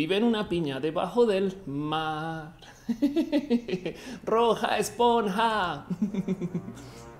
vive 0.00 0.16
en 0.16 0.24
una 0.24 0.48
piña 0.48 0.80
debajo 0.80 1.26
del 1.26 1.54
mar. 1.66 2.54
Roja 4.24 4.78
esponja. 4.78 5.84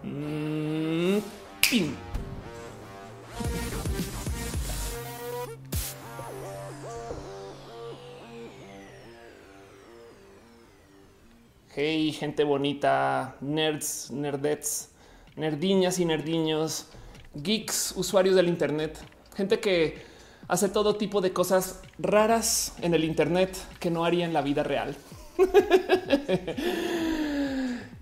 Mm, 0.02 1.18
Hey, 11.74 12.12
gente 12.12 12.44
bonita, 12.44 13.36
nerds, 13.42 14.10
nerdets, 14.10 14.88
nerdiñas 15.36 15.98
y 15.98 16.06
nerdiños, 16.06 16.86
geeks, 17.34 17.92
usuarios 17.96 18.34
del 18.36 18.48
Internet, 18.48 18.98
gente 19.36 19.60
que 19.60 20.09
hace 20.50 20.68
todo 20.68 20.96
tipo 20.96 21.20
de 21.20 21.32
cosas 21.32 21.78
raras 21.98 22.74
en 22.82 22.92
el 22.92 23.04
Internet 23.04 23.56
que 23.78 23.88
no 23.88 24.04
haría 24.04 24.24
en 24.24 24.32
la 24.32 24.42
vida 24.42 24.64
real. 24.64 24.96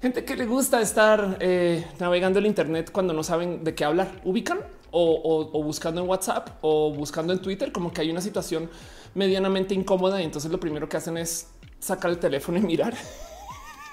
gente 0.01 0.25
que 0.25 0.35
le 0.35 0.47
gusta 0.47 0.81
estar 0.81 1.37
eh, 1.41 1.85
navegando 1.99 2.39
el 2.39 2.47
Internet 2.47 2.91
cuando 2.91 3.13
no 3.13 3.23
saben 3.23 3.65
de 3.65 3.75
qué 3.75 3.85
hablar, 3.85 4.23
ubican 4.25 4.61
o, 4.91 5.51
o, 5.53 5.63
buscando 5.63 6.01
en 6.01 6.09
WhatsApp 6.09 6.49
o 6.63 6.91
buscando 6.91 7.35
en 7.35 7.41
Twitter, 7.41 7.71
como 7.71 7.93
que 7.93 8.01
hay 8.01 8.11
una 8.11 8.23
situación 8.23 8.71
medianamente 9.15 9.75
incómoda 9.75 10.19
y 10.23 10.25
entonces 10.25 10.51
lo 10.51 10.59
primero 10.59 10.89
que 10.89 10.97
hacen 10.97 11.19
es 11.19 11.49
sacar 11.79 12.11
el 12.11 12.19
teléfono 12.19 12.57
y 12.59 12.63
mirar. 12.63 12.95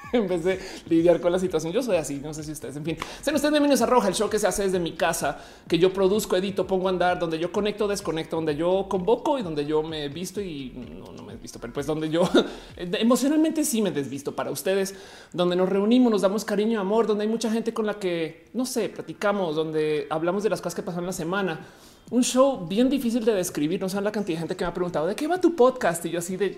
en 0.13 0.27
vez 0.27 0.43
de 0.43 0.59
lidiar 0.89 1.19
con 1.21 1.31
la 1.31 1.39
situación. 1.39 1.73
Yo 1.73 1.81
soy 1.81 1.97
así, 1.97 2.15
no 2.15 2.33
sé 2.33 2.43
si 2.43 2.51
ustedes, 2.51 2.75
en 2.75 2.85
fin. 2.85 2.97
Sean 3.21 3.35
ustedes 3.35 3.51
bienvenidos 3.51 3.81
a 3.81 3.85
Roja, 3.85 4.07
el 4.07 4.13
show 4.13 4.29
que 4.29 4.39
se 4.39 4.47
hace 4.47 4.63
desde 4.63 4.79
mi 4.79 4.93
casa, 4.93 5.39
que 5.67 5.77
yo 5.77 5.93
produzco, 5.93 6.35
edito, 6.35 6.67
pongo 6.67 6.87
a 6.87 6.91
andar, 6.91 7.19
donde 7.19 7.39
yo 7.39 7.51
conecto, 7.51 7.87
desconecto, 7.87 8.35
donde 8.35 8.55
yo 8.55 8.87
convoco 8.89 9.37
y 9.39 9.43
donde 9.43 9.65
yo 9.65 9.83
me 9.83 10.05
he 10.05 10.09
visto 10.09 10.41
y 10.41 10.71
no, 10.75 11.11
no 11.11 11.23
me 11.23 11.33
he 11.33 11.37
visto, 11.37 11.59
pero 11.59 11.73
pues 11.73 11.85
donde 11.85 12.09
yo 12.09 12.29
emocionalmente 12.77 13.63
sí 13.63 13.81
me 13.81 13.91
desvisto 13.91 14.35
para 14.35 14.51
ustedes, 14.51 14.95
donde 15.33 15.55
nos 15.55 15.69
reunimos, 15.69 16.11
nos 16.11 16.21
damos 16.21 16.45
cariño, 16.45 16.79
amor, 16.79 17.07
donde 17.07 17.23
hay 17.23 17.29
mucha 17.29 17.51
gente 17.51 17.73
con 17.73 17.85
la 17.85 17.95
que, 17.95 18.45
no 18.53 18.65
sé, 18.65 18.89
platicamos, 18.89 19.55
donde 19.55 20.07
hablamos 20.09 20.43
de 20.43 20.49
las 20.49 20.61
cosas 20.61 20.75
que 20.75 20.83
pasan 20.83 21.05
la 21.05 21.13
semana 21.13 21.65
un 22.11 22.23
show 22.23 22.65
bien 22.67 22.89
difícil 22.89 23.25
de 23.25 23.33
describir. 23.33 23.81
No 23.81 23.89
saben 23.89 24.03
la 24.03 24.11
cantidad 24.11 24.37
de 24.37 24.39
gente 24.41 24.55
que 24.55 24.63
me 24.63 24.69
ha 24.69 24.73
preguntado 24.73 25.07
de 25.07 25.15
qué 25.15 25.27
va 25.27 25.41
tu 25.41 25.55
podcast 25.55 26.05
y 26.05 26.11
yo 26.11 26.19
así 26.19 26.37
de, 26.37 26.57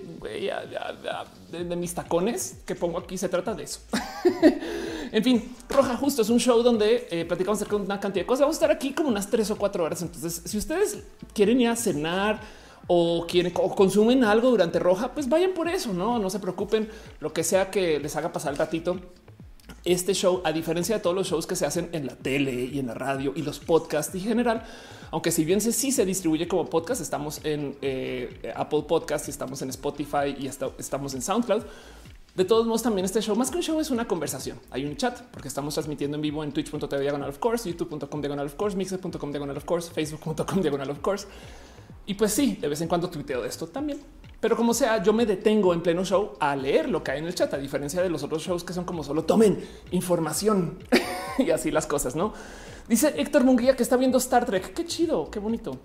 de, 1.52 1.76
mis 1.76 1.94
tacones 1.94 2.58
que 2.66 2.76
pongo 2.76 2.98
aquí. 2.98 3.18
Se 3.18 3.30
trata 3.30 3.54
de 3.54 3.64
eso. 3.64 3.80
en 5.12 5.24
fin, 5.24 5.56
Roja 5.70 5.96
Justo 5.96 6.22
es 6.22 6.30
un 6.30 6.40
show 6.40 6.62
donde 6.62 7.08
eh, 7.12 7.26
platicamos 7.26 7.60
acerca 7.60 7.78
de 7.78 7.84
una 7.84 8.00
cantidad 8.00 8.24
de 8.24 8.28
cosas. 8.28 8.42
Vamos 8.42 8.56
a 8.56 8.60
estar 8.60 8.72
aquí 8.72 8.94
como 8.94 9.10
unas 9.10 9.30
tres 9.30 9.50
o 9.52 9.58
cuatro 9.58 9.84
horas. 9.84 10.02
Entonces, 10.02 10.42
si 10.46 10.58
ustedes 10.58 11.00
quieren 11.34 11.62
ir 11.62 11.70
a 11.70 11.76
cenar, 11.76 12.42
o 12.88 13.26
quieren 13.28 13.52
o 13.56 13.76
consumen 13.76 14.24
algo 14.24 14.50
durante 14.50 14.80
roja, 14.80 15.14
pues 15.14 15.28
vayan 15.28 15.54
por 15.54 15.68
eso, 15.68 15.94
no, 15.94 16.20
no 16.20 16.30
se 16.30 16.40
preocupen, 16.40 16.88
lo 17.20 17.34
que 17.34 17.44
sea 17.44 17.70
que 17.70 18.00
les 18.00 18.16
haga 18.16 18.32
pasar 18.32 18.54
el 18.54 18.58
ratito 18.58 18.98
este 19.88 20.14
show, 20.14 20.42
a 20.44 20.52
diferencia 20.52 20.96
de 20.96 21.02
todos 21.02 21.16
los 21.16 21.28
shows 21.28 21.48
que 21.48 21.56
se 21.56 21.66
hacen 21.66 21.90
en 21.94 22.06
la 22.06 22.16
tele 22.16 22.66
y 22.66 22.80
en 22.80 22.88
la 22.88 22.94
radio 22.94 23.34
y 23.36 23.42
los 23.42 23.60
podcasts 23.60 24.14
en 24.16 24.22
general, 24.22 24.64
aunque 25.12 25.32
si 25.32 25.46
bien 25.46 25.62
se, 25.62 25.72
sí 25.72 25.92
se 25.92 26.06
distribuye 26.06 26.48
como 26.48 26.70
podcast, 26.70 27.02
estamos 27.02 27.40
en 27.44 27.78
eh, 27.82 28.54
Apple 28.56 28.84
Podcast 28.88 29.30
estamos 29.30 29.62
en 29.62 29.70
Spotify 29.70 30.36
y 30.38 30.48
estamos 30.48 31.14
en 31.14 31.22
SoundCloud. 31.22 31.64
De 32.36 32.46
todos 32.46 32.68
modos, 32.68 32.84
también 32.84 33.04
este 33.04 33.20
show, 33.20 33.36
más 33.36 33.50
que 33.50 33.58
un 33.58 33.64
show, 33.64 33.80
es 33.80 33.90
una 33.90 34.08
conversación. 34.08 34.60
Hay 34.70 34.86
un 34.86 34.96
chat 34.96 35.22
porque 35.32 35.48
estamos 35.48 35.74
transmitiendo 35.74 36.16
en 36.18 36.22
vivo 36.22 36.44
en 36.44 36.52
twitch.tv 36.52 37.02
diagonal 37.02 37.30
of 37.30 37.40
course, 37.40 37.68
youtube.com 37.68 38.22
diagonal 38.22 38.46
of 38.46 38.54
course, 38.56 38.78
mixer.com 38.78 39.32
diagonal 39.32 39.58
of 39.58 39.66
course, 39.66 39.92
facebook.com 39.92 40.62
diagonal 40.62 40.90
of 40.92 41.00
course. 41.00 41.28
Y 42.06 42.14
pues 42.14 42.34
sí, 42.34 42.58
de 42.62 42.68
vez 42.68 42.80
en 42.82 42.88
cuando 42.88 43.10
tuiteo 43.10 43.42
de 43.42 43.50
esto 43.50 43.68
también. 43.68 44.00
Pero 44.40 44.56
como 44.56 44.74
sea, 44.74 45.02
yo 45.02 45.14
me 45.14 45.26
detengo 45.26 45.74
en 45.74 45.82
pleno 45.82 46.06
show 46.06 46.34
a 46.40 46.56
leer 46.56 46.90
lo 46.90 47.04
que 47.04 47.12
hay 47.12 47.20
en 47.20 47.26
el 47.26 47.34
chat, 47.34 47.52
a 47.54 47.58
diferencia 47.58 48.02
de 48.04 48.10
los 48.10 48.24
otros 48.24 48.44
shows 48.44 48.64
que 48.64 48.74
son 48.74 48.86
como 48.86 49.04
solo 49.04 49.24
tomen 49.24 49.64
información 49.92 50.78
y 51.40 51.50
así 51.50 51.72
las 51.72 51.88
cosas, 51.88 52.16
¿no? 52.16 52.34
Dice 52.88 53.14
Héctor 53.18 53.44
Munguía 53.44 53.76
que 53.76 53.84
está 53.84 53.98
viendo 53.98 54.18
Star 54.20 54.46
Trek. 54.46 54.74
Qué 54.74 54.86
chido, 54.86 55.30
qué 55.32 55.40
bonito. 55.40 55.80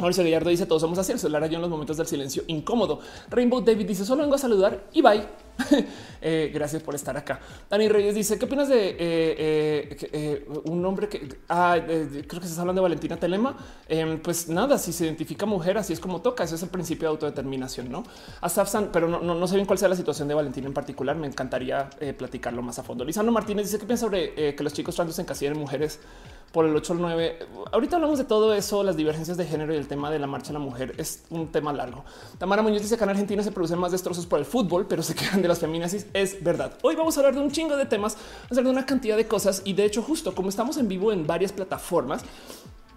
Mauricio 0.00 0.24
Gallardo 0.24 0.50
dice 0.50 0.66
todos 0.66 0.82
somos 0.82 0.98
así, 0.98 1.12
el 1.12 1.20
celular 1.20 1.48
yo 1.48 1.54
en 1.56 1.62
los 1.62 1.70
momentos 1.70 1.96
del 1.96 2.08
silencio 2.08 2.42
incómodo. 2.48 2.98
Rainbow 3.30 3.60
David 3.60 3.86
dice 3.86 4.04
solo 4.04 4.22
vengo 4.22 4.34
a 4.34 4.38
saludar 4.38 4.84
y 4.92 5.00
bye. 5.00 5.24
Eh, 6.26 6.50
gracias 6.54 6.82
por 6.82 6.94
estar 6.94 7.14
acá. 7.18 7.38
Dani 7.68 7.86
Reyes 7.86 8.14
dice 8.14 8.38
qué 8.38 8.46
opinas 8.46 8.66
de 8.66 8.96
eh, 8.98 9.96
eh, 10.10 10.48
un 10.64 10.80
nombre 10.80 11.06
que 11.06 11.28
ah, 11.50 11.76
creo 11.78 12.40
que 12.40 12.48
se 12.48 12.58
hablando 12.58 12.80
de 12.80 12.84
Valentina 12.84 13.18
Telema. 13.18 13.54
Em, 13.86 14.18
pues 14.20 14.48
nada, 14.48 14.78
si 14.78 14.90
se 14.90 15.04
identifica 15.04 15.44
mujer, 15.44 15.76
así 15.76 15.92
es 15.92 16.00
como 16.00 16.22
toca. 16.22 16.42
Ese 16.44 16.54
es 16.54 16.62
el 16.62 16.70
principio 16.70 17.08
de 17.08 17.10
autodeterminación, 17.10 17.92
no? 17.92 18.04
Asafsan, 18.40 18.88
pero 18.90 19.06
no, 19.06 19.46
sé 19.46 19.56
bien 19.56 19.66
cuál 19.66 19.78
sea 19.78 19.90
la 19.90 19.96
situación 19.96 20.26
de 20.26 20.32
Valentina 20.32 20.66
en 20.66 20.72
particular. 20.72 21.14
Me 21.14 21.26
encantaría 21.26 21.90
platicarlo 22.16 22.62
más 22.62 22.78
a 22.78 22.82
fondo. 22.82 23.04
Lisandro 23.04 23.30
Martínez 23.30 23.66
dice 23.66 23.78
qué 23.78 23.84
piensa 23.84 24.06
sobre 24.06 24.54
que 24.54 24.64
los 24.64 24.72
chicos 24.72 24.96
trans 24.96 25.14
se 25.14 25.20
encasillan 25.20 25.52
en 25.52 25.60
mujeres 25.60 26.00
por 26.54 26.64
el 26.64 26.74
8 26.74 26.92
al 26.92 27.00
9. 27.00 27.38
Ahorita 27.72 27.96
hablamos 27.96 28.16
de 28.16 28.24
todo 28.24 28.54
eso, 28.54 28.84
las 28.84 28.96
divergencias 28.96 29.36
de 29.36 29.44
género 29.44 29.74
y 29.74 29.76
el 29.76 29.88
tema 29.88 30.08
de 30.08 30.20
la 30.20 30.28
marcha 30.28 30.48
de 30.48 30.52
la 30.54 30.60
mujer 30.60 30.94
es 30.98 31.24
un 31.28 31.48
tema 31.48 31.72
largo. 31.72 32.04
Tamara 32.38 32.62
Muñoz 32.62 32.80
dice 32.80 32.96
que 32.96 33.02
en 33.02 33.10
Argentina 33.10 33.42
se 33.42 33.50
producen 33.50 33.76
más 33.80 33.90
destrozos 33.90 34.24
por 34.24 34.38
el 34.38 34.44
fútbol, 34.44 34.86
pero 34.86 35.02
se 35.02 35.16
quejan 35.16 35.42
de 35.42 35.48
las 35.48 35.58
feminazis. 35.58 36.06
Es 36.14 36.42
verdad. 36.44 36.78
Hoy 36.82 36.94
vamos 36.94 37.16
a 37.16 37.20
hablar 37.20 37.34
de 37.34 37.40
un 37.40 37.50
chingo 37.50 37.76
de 37.76 37.86
temas, 37.86 38.16
hablar 38.48 38.64
de 38.66 38.70
una 38.70 38.86
cantidad 38.86 39.16
de 39.16 39.26
cosas 39.26 39.62
y 39.64 39.72
de 39.72 39.84
hecho 39.84 40.00
justo 40.00 40.32
como 40.32 40.48
estamos 40.48 40.76
en 40.76 40.86
vivo 40.86 41.10
en 41.10 41.26
varias 41.26 41.50
plataformas, 41.50 42.22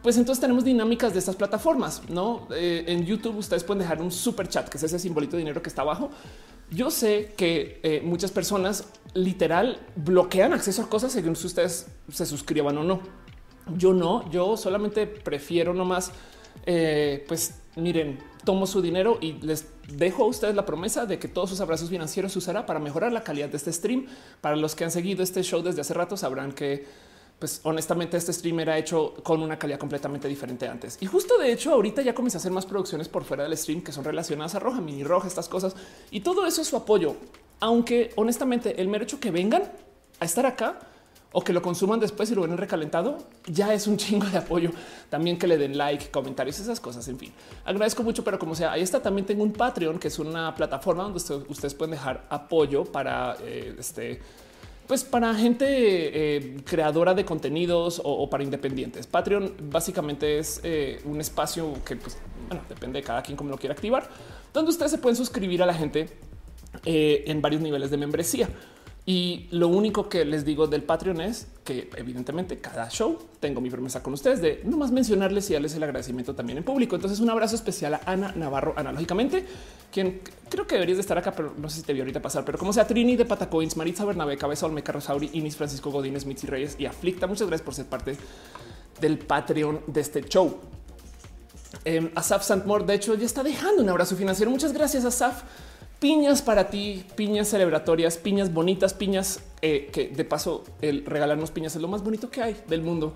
pues 0.04 0.18
entonces 0.18 0.40
tenemos 0.40 0.64
dinámicas 0.64 1.14
de 1.14 1.20
estas 1.20 1.36
plataformas, 1.36 2.08
¿no? 2.10 2.48
Eh, 2.52 2.86
en 2.86 3.08
YouTube 3.08 3.38
ustedes 3.38 3.64
pueden 3.64 3.82
dejar 3.82 4.04
un 4.04 4.12
super 4.12 4.48
chat, 4.48 4.70
que 4.70 4.78
es 4.78 4.84
ese 4.84 5.00
simbolito 5.00 5.32
de 5.32 5.40
dinero 5.40 5.64
que 5.64 5.70
está 5.70 5.82
abajo. 5.82 6.12
Yo 6.70 6.92
sé 6.92 7.34
que 7.36 7.80
eh, 7.82 8.02
muchas 8.04 8.30
personas 8.30 8.86
literal 9.16 9.80
bloquean 9.96 10.54
acceso 10.54 10.84
a 10.84 10.90
cosas 10.90 11.12
según 11.12 11.36
si 11.36 11.48
ustedes 11.48 11.88
se 12.12 12.26
suscriban 12.28 12.78
o 12.78 12.84
no. 12.84 13.27
Yo 13.76 13.94
no, 13.94 14.30
yo 14.30 14.58
solamente 14.58 15.08
prefiero 15.08 15.74
nomás, 15.74 16.12
eh, 16.66 17.26
pues 17.28 17.56
miren, 17.76 18.20
tomo 18.44 18.66
su 18.66 18.82
dinero 18.82 19.18
y 19.22 19.34
les 19.34 19.68
dejo 19.92 20.24
a 20.24 20.28
ustedes 20.28 20.56
la 20.56 20.66
promesa 20.66 21.06
de 21.06 21.20
que 21.20 21.28
todos 21.28 21.50
sus 21.50 21.62
abrazos 21.62 21.90
financieros 21.90 22.32
se 22.32 22.40
usará 22.40 22.66
para 22.66 22.80
mejorar 22.80 23.12
la 23.12 23.24
calidad 23.24 23.50
de 23.50 23.58
este 23.58 23.74
stream. 23.74 24.08
Para 24.42 24.56
los 24.56 24.76
que 24.76 24.84
han 24.84 24.92
seguido 24.92 25.24
este 25.24 25.44
show 25.44 25.62
desde 25.62 25.82
hace 25.82 25.94
rato 25.94 26.16
sabrán 26.18 26.52
que 26.54 26.86
pues 27.40 27.60
honestamente 27.64 28.18
este 28.18 28.34
stream 28.34 28.60
era 28.62 28.78
hecho 28.78 29.14
con 29.24 29.44
una 29.44 29.60
calidad 29.60 29.78
completamente 29.78 30.28
diferente 30.28 30.68
antes. 30.68 30.98
Y 31.02 31.06
justo 31.06 31.38
de 31.38 31.52
hecho 31.52 31.72
ahorita 31.72 32.02
ya 32.02 32.16
comencé 32.16 32.38
a 32.38 32.40
hacer 32.40 32.52
más 32.52 32.66
producciones 32.66 33.10
por 33.10 33.24
fuera 33.24 33.44
del 33.44 33.56
stream 33.56 33.82
que 33.82 33.92
son 33.92 34.04
relacionadas 34.04 34.56
a 34.56 34.60
Roja, 34.60 34.82
Mini 34.82 35.04
Roja, 35.04 35.28
estas 35.28 35.48
cosas. 35.48 35.76
Y 36.10 36.22
todo 36.22 36.48
eso 36.48 36.62
es 36.62 36.68
su 36.68 36.78
apoyo. 36.78 37.16
Aunque 37.60 38.12
honestamente 38.16 38.82
el 38.82 38.88
mero 38.88 39.04
hecho 39.04 39.20
que 39.20 39.32
vengan 39.32 39.72
a 40.20 40.26
estar 40.26 40.46
acá 40.46 40.80
o 41.32 41.42
que 41.42 41.54
lo 41.54 41.62
consuman 41.62 42.00
después 42.00 42.32
y 42.32 42.36
lo 42.36 42.42
ven 42.42 42.58
recalentado, 42.58 43.18
ya 43.46 43.74
es 43.74 43.88
un 43.88 43.98
chingo 43.98 44.26
de 44.28 44.38
apoyo. 44.38 44.72
También 45.10 45.38
que 45.38 45.48
le 45.48 45.58
den 45.58 45.78
like, 45.78 46.10
comentarios, 46.10 46.60
esas 46.60 46.80
cosas. 46.80 47.08
En 47.08 47.18
fin, 47.18 47.32
agradezco 47.66 48.04
mucho, 48.04 48.24
pero 48.24 48.40
como 48.40 48.56
sea, 48.56 48.72
ahí 48.72 48.82
está. 48.82 49.02
También 49.02 49.26
tengo 49.26 49.44
un 49.44 49.54
Patreon, 49.54 50.00
que 50.00 50.08
es 50.08 50.20
una 50.20 50.54
plataforma 50.56 51.04
donde 51.04 51.18
ustedes 51.18 51.74
pueden 51.74 51.92
dejar 51.92 52.26
apoyo 52.30 52.86
para 52.86 53.36
eh, 53.42 53.76
este 53.78 54.22
pues 54.88 55.04
para 55.04 55.36
gente 55.36 55.66
eh, 55.68 56.62
creadora 56.64 57.14
de 57.14 57.26
contenidos 57.26 58.02
o, 58.06 58.30
para 58.30 58.42
independientes. 58.42 59.06
Patreon 59.06 59.54
básicamente 59.70 60.40
es 60.40 60.62
eh, 60.64 61.02
un 61.04 61.20
espacio 61.20 61.74
que 61.84 61.98
pues, 61.98 62.18
bueno, 62.48 62.64
depende 62.70 63.00
de 63.00 63.04
cada 63.04 63.22
quien 63.22 63.36
como 63.36 63.50
lo 63.50 63.58
quiera 63.58 63.74
activar, 63.74 64.10
donde 64.54 64.72
ustedes 64.72 64.92
se 64.92 64.98
pueden 64.98 65.18
suscribir 65.18 65.62
a 65.62 65.66
la 65.66 65.74
gente 65.74 66.08
en 66.86 67.42
varios 67.42 67.62
niveles 67.62 67.92
de 67.92 67.98
membresía. 67.98 68.48
Y 69.10 69.48
lo 69.52 69.70
único 69.70 70.10
que 70.10 70.26
les 70.26 70.44
digo 70.44 70.68
del 70.68 70.84
Patreon 70.84 71.22
es 71.22 71.48
que 71.64 71.90
evidentemente 71.96 72.60
cada 72.60 72.90
show 72.90 73.18
tengo 73.40 73.62
mi 73.62 73.70
promesa 73.70 74.04
con 74.04 74.12
ustedes 74.12 74.42
de 74.42 74.60
no 74.66 74.76
más 74.76 74.92
mencionarles 74.92 75.50
y 75.50 75.54
darles 75.54 75.74
el 75.76 75.84
agradecimiento 75.84 76.36
también 76.36 76.58
en 76.58 76.66
público. 76.66 76.94
Entonces 76.98 77.22
un 77.22 77.30
abrazo 77.30 77.56
especial 77.56 77.94
a 77.94 78.02
Ana 78.06 78.34
Navarro 78.36 78.74
analógicamente, 78.76 79.46
quien 79.94 80.20
creo 80.50 80.68
que 80.68 80.76
deberías 80.76 80.98
de 80.98 81.04
estar 81.04 81.18
acá, 81.18 81.32
pero 81.32 81.54
no 81.58 81.70
sé 81.70 81.78
si 81.78 81.84
te 81.84 81.94
vi 81.94 82.02
ahorita 82.02 82.22
pasar, 82.22 82.44
pero 82.44 82.58
como 82.58 82.74
sea 82.74 82.86
Trini 82.86 83.16
de 83.16 83.24
Patacoins, 83.24 83.78
Maritza 83.78 84.04
Bernabé, 84.04 84.36
Cabeza 84.36 84.66
Olmeca 84.66 84.92
Rosauri, 84.92 85.30
Inis 85.32 85.56
Francisco 85.56 85.90
Godínez, 85.90 86.26
Mitzi 86.26 86.46
Reyes 86.46 86.76
y 86.78 86.86
Aflicta. 86.86 87.28
Muchas 87.28 87.48
gracias 87.48 87.64
por 87.64 87.76
ser 87.76 87.86
parte 87.86 88.18
del 89.00 89.20
Patreon 89.20 89.84
de 89.88 90.02
este 90.02 90.22
show. 90.24 90.58
Eh, 91.86 92.12
Asaf 92.14 92.44
Santmore, 92.44 92.84
de 92.84 92.96
hecho, 92.96 93.16
ya 93.16 93.26
está 93.26 93.42
dejando 93.42 93.82
un 93.82 93.88
abrazo 93.88 94.18
financiero. 94.18 94.52
Muchas 94.52 94.74
gracias, 94.74 95.06
Asaf 95.06 95.44
piñas 96.00 96.42
para 96.42 96.70
ti, 96.70 97.04
piñas 97.16 97.50
celebratorias, 97.50 98.18
piñas 98.18 98.54
bonitas, 98.54 98.94
piñas 98.94 99.40
eh, 99.62 99.90
que 99.92 100.08
de 100.10 100.26
paso 100.26 100.64
el 100.82 101.06
regalarnos 101.06 101.52
piñas 101.52 101.76
es 101.76 101.82
lo 101.82 101.88
más 101.88 102.04
bonito 102.04 102.30
que 102.30 102.42
hay 102.42 102.56
del 102.68 102.82
mundo. 102.82 103.14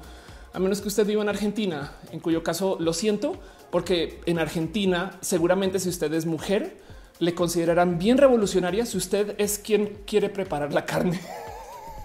A 0.53 0.59
menos 0.59 0.81
que 0.81 0.87
usted 0.87 1.05
viva 1.05 1.21
en 1.21 1.29
Argentina, 1.29 1.93
en 2.11 2.19
cuyo 2.19 2.43
caso 2.43 2.77
lo 2.79 2.93
siento, 2.93 3.39
porque 3.69 4.19
en 4.25 4.39
Argentina 4.39 5.17
seguramente 5.21 5.79
si 5.79 5.89
usted 5.89 6.13
es 6.13 6.25
mujer, 6.25 6.77
le 7.19 7.35
considerarán 7.35 7.99
bien 7.99 8.17
revolucionaria 8.17 8.85
si 8.85 8.97
usted 8.97 9.35
es 9.37 9.59
quien 9.59 9.99
quiere 10.05 10.29
preparar 10.29 10.73
la 10.73 10.85
carne. 10.85 11.19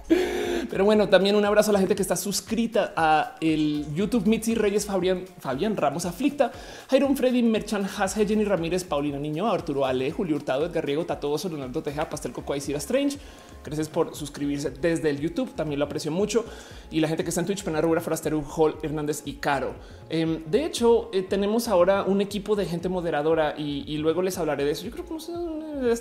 Pero 0.08 0.84
bueno, 0.84 1.08
también 1.08 1.36
un 1.36 1.44
abrazo 1.44 1.70
a 1.70 1.74
la 1.74 1.78
gente 1.78 1.94
que 1.94 2.02
está 2.02 2.16
suscrita 2.16 2.92
a 2.96 3.36
el 3.40 3.86
YouTube 3.94 4.26
Mitzi 4.26 4.54
Reyes, 4.54 4.86
Fabián, 4.86 5.24
Fabián 5.38 5.76
Ramos 5.76 6.06
Aflicta, 6.06 6.50
Jairon 6.90 7.16
Freddy, 7.16 7.42
Merchan 7.42 7.84
Has, 7.84 8.14
Jenny 8.14 8.44
Ramírez, 8.44 8.84
Paulina 8.84 9.18
Niño, 9.18 9.46
Arturo 9.46 9.86
Ale, 9.86 10.10
Julio 10.10 10.36
Hurtado, 10.36 10.66
Edgar 10.66 10.84
Riego, 10.84 11.06
Tatoso, 11.06 11.48
Leonardo 11.48 11.82
Teja, 11.82 12.08
Pastel 12.08 12.32
Coco, 12.32 12.52
Aisira 12.52 12.78
Strange. 12.78 13.18
Gracias 13.66 13.88
por 13.88 14.14
suscribirse 14.14 14.70
desde 14.70 15.10
el 15.10 15.20
YouTube. 15.20 15.54
También 15.54 15.78
lo 15.78 15.84
aprecio 15.84 16.10
mucho. 16.10 16.44
Y 16.90 17.00
la 17.00 17.08
gente 17.08 17.24
que 17.24 17.30
está 17.30 17.40
en 17.40 17.46
Twitch, 17.46 17.64
Pena 17.64 17.80
Rubra, 17.80 18.00
Forastero, 18.00 18.42
Hall, 18.56 18.76
Hernández 18.82 19.22
y 19.24 19.34
Caro. 19.34 19.74
Em, 20.08 20.44
de 20.46 20.64
hecho, 20.64 21.10
eh, 21.12 21.22
tenemos 21.22 21.66
ahora 21.66 22.04
un 22.04 22.20
equipo 22.20 22.54
de 22.54 22.64
gente 22.64 22.88
moderadora 22.88 23.54
y, 23.58 23.96
luego 23.98 24.22
les 24.22 24.38
hablaré 24.38 24.64
de 24.64 24.70
eso. 24.70 24.84
Yo 24.84 24.92
creo 24.92 25.04
que 25.04 25.12
no 25.12 25.20
sé, 25.20 25.32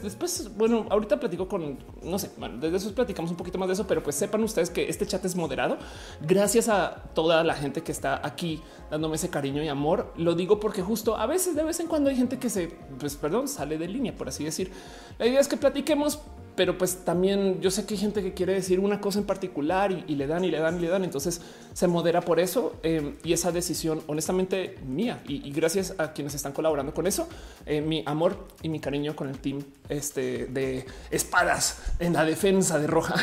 después, 0.04 0.52
bueno, 0.56 0.86
ahorita 0.90 1.20
platico 1.20 1.48
con, 1.48 1.80
no 2.04 2.20
sé, 2.20 2.30
bueno, 2.38 2.58
desde 2.60 2.78
eso 2.78 2.94
platicamos 2.94 3.32
un 3.32 3.38
poquito 3.38 3.58
más 3.58 3.68
de 3.68 3.74
eso, 3.74 3.88
pero 3.88 4.04
pues 4.04 4.16
sepan 4.16 4.44
ustedes 4.44 4.70
que 4.70 4.88
este 4.88 5.08
chat 5.08 5.24
es 5.26 5.36
moderado 5.36 5.78
gracias 6.22 6.70
a 6.70 7.04
toda 7.14 7.44
la 7.44 7.54
gente 7.56 7.82
que 7.82 7.92
está 7.92 8.22
aquí 8.26 8.62
dándome 8.90 9.16
ese 9.16 9.30
cariño 9.30 9.64
y 9.64 9.68
amor. 9.68 10.14
Lo 10.18 10.36
digo 10.36 10.60
porque 10.60 10.82
justo 10.82 11.18
a 11.18 11.26
veces, 11.26 11.56
de 11.56 11.64
vez 11.64 11.80
en 11.80 11.88
cuando 11.88 12.10
hay 12.10 12.16
gente 12.16 12.38
que 12.38 12.50
se, 12.50 12.70
pues 13.00 13.16
perdón, 13.16 13.48
sale 13.48 13.78
de 13.78 13.88
línea, 13.88 14.16
por 14.16 14.28
así 14.30 14.44
decir. 14.44 14.72
La 15.20 15.28
idea 15.28 15.40
es 15.40 15.48
que 15.48 15.58
platiquemos 15.58 16.20
pero 16.56 16.78
pues 16.78 17.04
también 17.04 17.62
yo 17.62 17.70
sé 17.70 17.86
que 17.86 17.96
hay 17.96 18.00
gente 18.00 18.22
que 18.22 18.34
quiere 18.34 18.54
decir 18.54 18.80
una 18.80 19.02
cosa 19.02 19.20
en 19.20 19.26
particular 19.26 19.92
y, 19.92 20.16
le 20.16 20.26
dan 20.26 20.44
y 20.46 20.52
le 20.52 20.60
dan 20.60 20.78
y 20.78 20.80
le 20.80 20.88
dan. 20.88 21.04
Entonces 21.04 21.42
se 21.74 21.88
modera 21.88 22.22
por 22.22 22.40
eso 22.40 22.76
eh, 22.84 23.16
y 23.24 23.34
esa 23.34 23.52
decisión, 23.52 24.02
honestamente, 24.08 24.78
mía. 24.86 25.22
Y, 25.28 25.52
gracias 25.52 25.94
a 25.98 26.14
quienes 26.14 26.34
están 26.34 26.54
colaborando 26.54 26.94
con 26.94 27.08
eso, 27.08 27.28
eh, 27.66 27.82
mi 27.82 28.04
amor 28.06 28.48
y 28.62 28.70
mi 28.70 28.80
cariño 28.80 29.16
con 29.16 29.30
el 29.30 29.40
team 29.40 29.64
este, 29.90 30.46
de 30.48 30.86
espadas 31.12 31.82
en 32.00 32.14
la 32.14 32.24
defensa 32.26 32.80
de 32.80 32.88
Roja. 32.88 33.16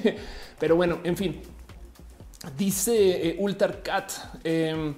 pero 0.58 0.76
bueno, 0.76 1.00
en 1.04 1.16
fin, 1.16 1.40
dice 2.56 3.28
eh, 3.28 3.36
Ultar 3.38 3.82
Cat. 3.82 4.12
Em, 4.44 4.94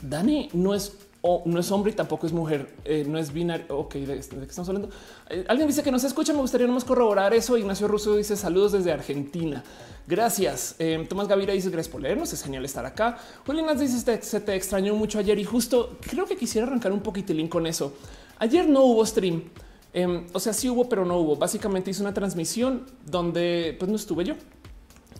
Dani 0.00 0.48
no 0.52 0.74
es 0.74 1.08
no 1.44 1.58
es 1.58 1.70
hombre 1.72 1.92
y 1.92 1.94
tampoco 1.94 2.26
es 2.26 2.32
mujer, 2.32 2.74
eh, 2.84 3.04
no 3.06 3.18
es 3.18 3.32
binario. 3.32 3.66
Ok, 3.76 3.94
¿de, 3.94 4.20
qué 4.20 4.44
estamos 4.44 4.68
hablando? 4.68 4.88
Eh, 5.28 5.44
alguien 5.48 5.66
dice 5.66 5.82
que 5.82 5.90
no 5.90 5.98
se 5.98 6.06
escucha. 6.06 6.32
Me 6.32 6.40
gustaría 6.40 6.66
nomás 6.66 6.84
corroborar 6.84 7.34
eso. 7.34 7.58
Ignacio 7.58 7.88
Russo 7.88 8.16
dice 8.16 8.36
saludos 8.36 8.72
desde 8.72 8.92
Argentina. 8.92 9.62
Gracias. 10.06 10.76
Eh, 10.78 11.04
Tomás 11.08 11.28
Gavira 11.28 11.52
dice 11.52 11.70
gracias 11.70 11.92
por 11.92 12.00
leernos. 12.00 12.32
Es 12.32 12.42
genial 12.42 12.64
estar 12.64 12.86
acá. 12.86 13.18
Julián 13.46 13.78
dice 13.78 14.22
se 14.22 14.40
te 14.40 14.54
extrañó 14.54 14.94
mucho 14.94 15.18
ayer 15.18 15.38
y 15.38 15.44
justo 15.44 15.98
creo 16.00 16.24
que 16.24 16.36
quisiera 16.36 16.66
arrancar 16.66 16.92
un 16.92 17.00
poquitín 17.00 17.48
con 17.48 17.66
eso. 17.66 17.94
Ayer 18.38 18.68
no 18.68 18.84
hubo 18.84 19.04
stream. 19.04 19.42
Em, 19.92 20.26
o 20.32 20.40
sea, 20.40 20.52
sí 20.52 20.68
hubo, 20.70 20.88
pero 20.88 21.04
no 21.04 21.18
hubo. 21.18 21.36
Básicamente 21.36 21.90
hice 21.90 22.02
una 22.02 22.14
transmisión 22.14 22.86
donde 23.04 23.76
pues 23.78 23.90
no 23.90 23.96
estuve 23.96 24.24
yo. 24.24 24.34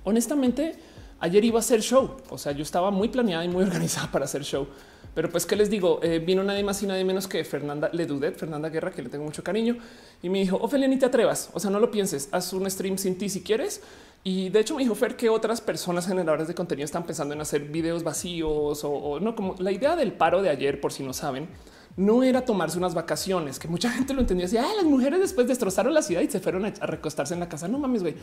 Honestamente, 0.04 0.78
ayer 1.20 1.44
iba 1.44 1.58
a 1.58 1.62
ser 1.62 1.80
show. 1.80 2.16
O 2.30 2.38
sea, 2.38 2.52
yo 2.52 2.62
estaba 2.62 2.90
muy 2.90 3.08
planeada 3.08 3.44
y 3.44 3.48
muy 3.48 3.62
organizada 3.64 4.10
para 4.10 4.24
hacer 4.24 4.42
show. 4.42 4.66
Pero 5.14 5.30
pues, 5.30 5.46
¿qué 5.46 5.56
les 5.56 5.68
digo? 5.68 6.00
Eh, 6.02 6.20
vino 6.20 6.44
nadie 6.44 6.62
más 6.62 6.82
y 6.82 6.86
nadie 6.86 7.04
menos 7.04 7.26
que 7.26 7.42
Fernanda 7.44 7.90
Ledudet, 7.92 8.36
Fernanda 8.36 8.68
Guerra, 8.68 8.92
que 8.92 9.02
le 9.02 9.08
tengo 9.08 9.24
mucho 9.24 9.42
cariño. 9.42 9.76
Y 10.22 10.28
me 10.28 10.38
dijo, 10.38 10.56
Ophelia, 10.56 10.86
ni 10.86 10.96
te 10.96 11.06
atrevas. 11.06 11.50
O 11.54 11.60
sea, 11.60 11.70
no 11.70 11.80
lo 11.80 11.90
pienses. 11.90 12.28
Haz 12.30 12.52
un 12.52 12.70
stream 12.70 12.98
sin 12.98 13.18
ti 13.18 13.28
si 13.28 13.42
quieres. 13.42 13.82
Y 14.24 14.48
de 14.50 14.60
hecho 14.60 14.74
me 14.74 14.82
dijo 14.82 14.94
Fer 14.94 15.16
que 15.16 15.28
otras 15.28 15.60
personas 15.60 16.06
generadoras 16.06 16.48
de 16.48 16.54
contenido 16.54 16.84
están 16.84 17.04
pensando 17.04 17.34
en 17.34 17.40
hacer 17.40 17.62
videos 17.62 18.02
vacíos 18.02 18.80
o, 18.84 19.20
no 19.20 19.34
como 19.34 19.54
la 19.58 19.70
idea 19.70 19.96
del 19.96 20.12
paro 20.12 20.42
de 20.42 20.50
ayer, 20.50 20.80
por 20.80 20.92
si 20.92 21.02
no 21.02 21.12
saben, 21.12 21.48
no 21.96 22.22
era 22.22 22.44
tomarse 22.44 22.78
unas 22.78 22.94
vacaciones, 22.94 23.58
que 23.58 23.68
mucha 23.68 23.90
gente 23.90 24.14
lo 24.14 24.20
entendía 24.20 24.46
así. 24.46 24.56
Ah, 24.56 24.68
las 24.76 24.84
mujeres 24.84 25.20
después 25.20 25.46
destrozaron 25.48 25.94
la 25.94 26.02
ciudad 26.02 26.22
y 26.22 26.30
se 26.30 26.40
fueron 26.40 26.64
a, 26.64 26.70
recostarse 26.70 27.34
en 27.34 27.40
la 27.40 27.48
casa. 27.48 27.68
No 27.68 27.78
mames, 27.78 28.02
güey. 28.02 28.14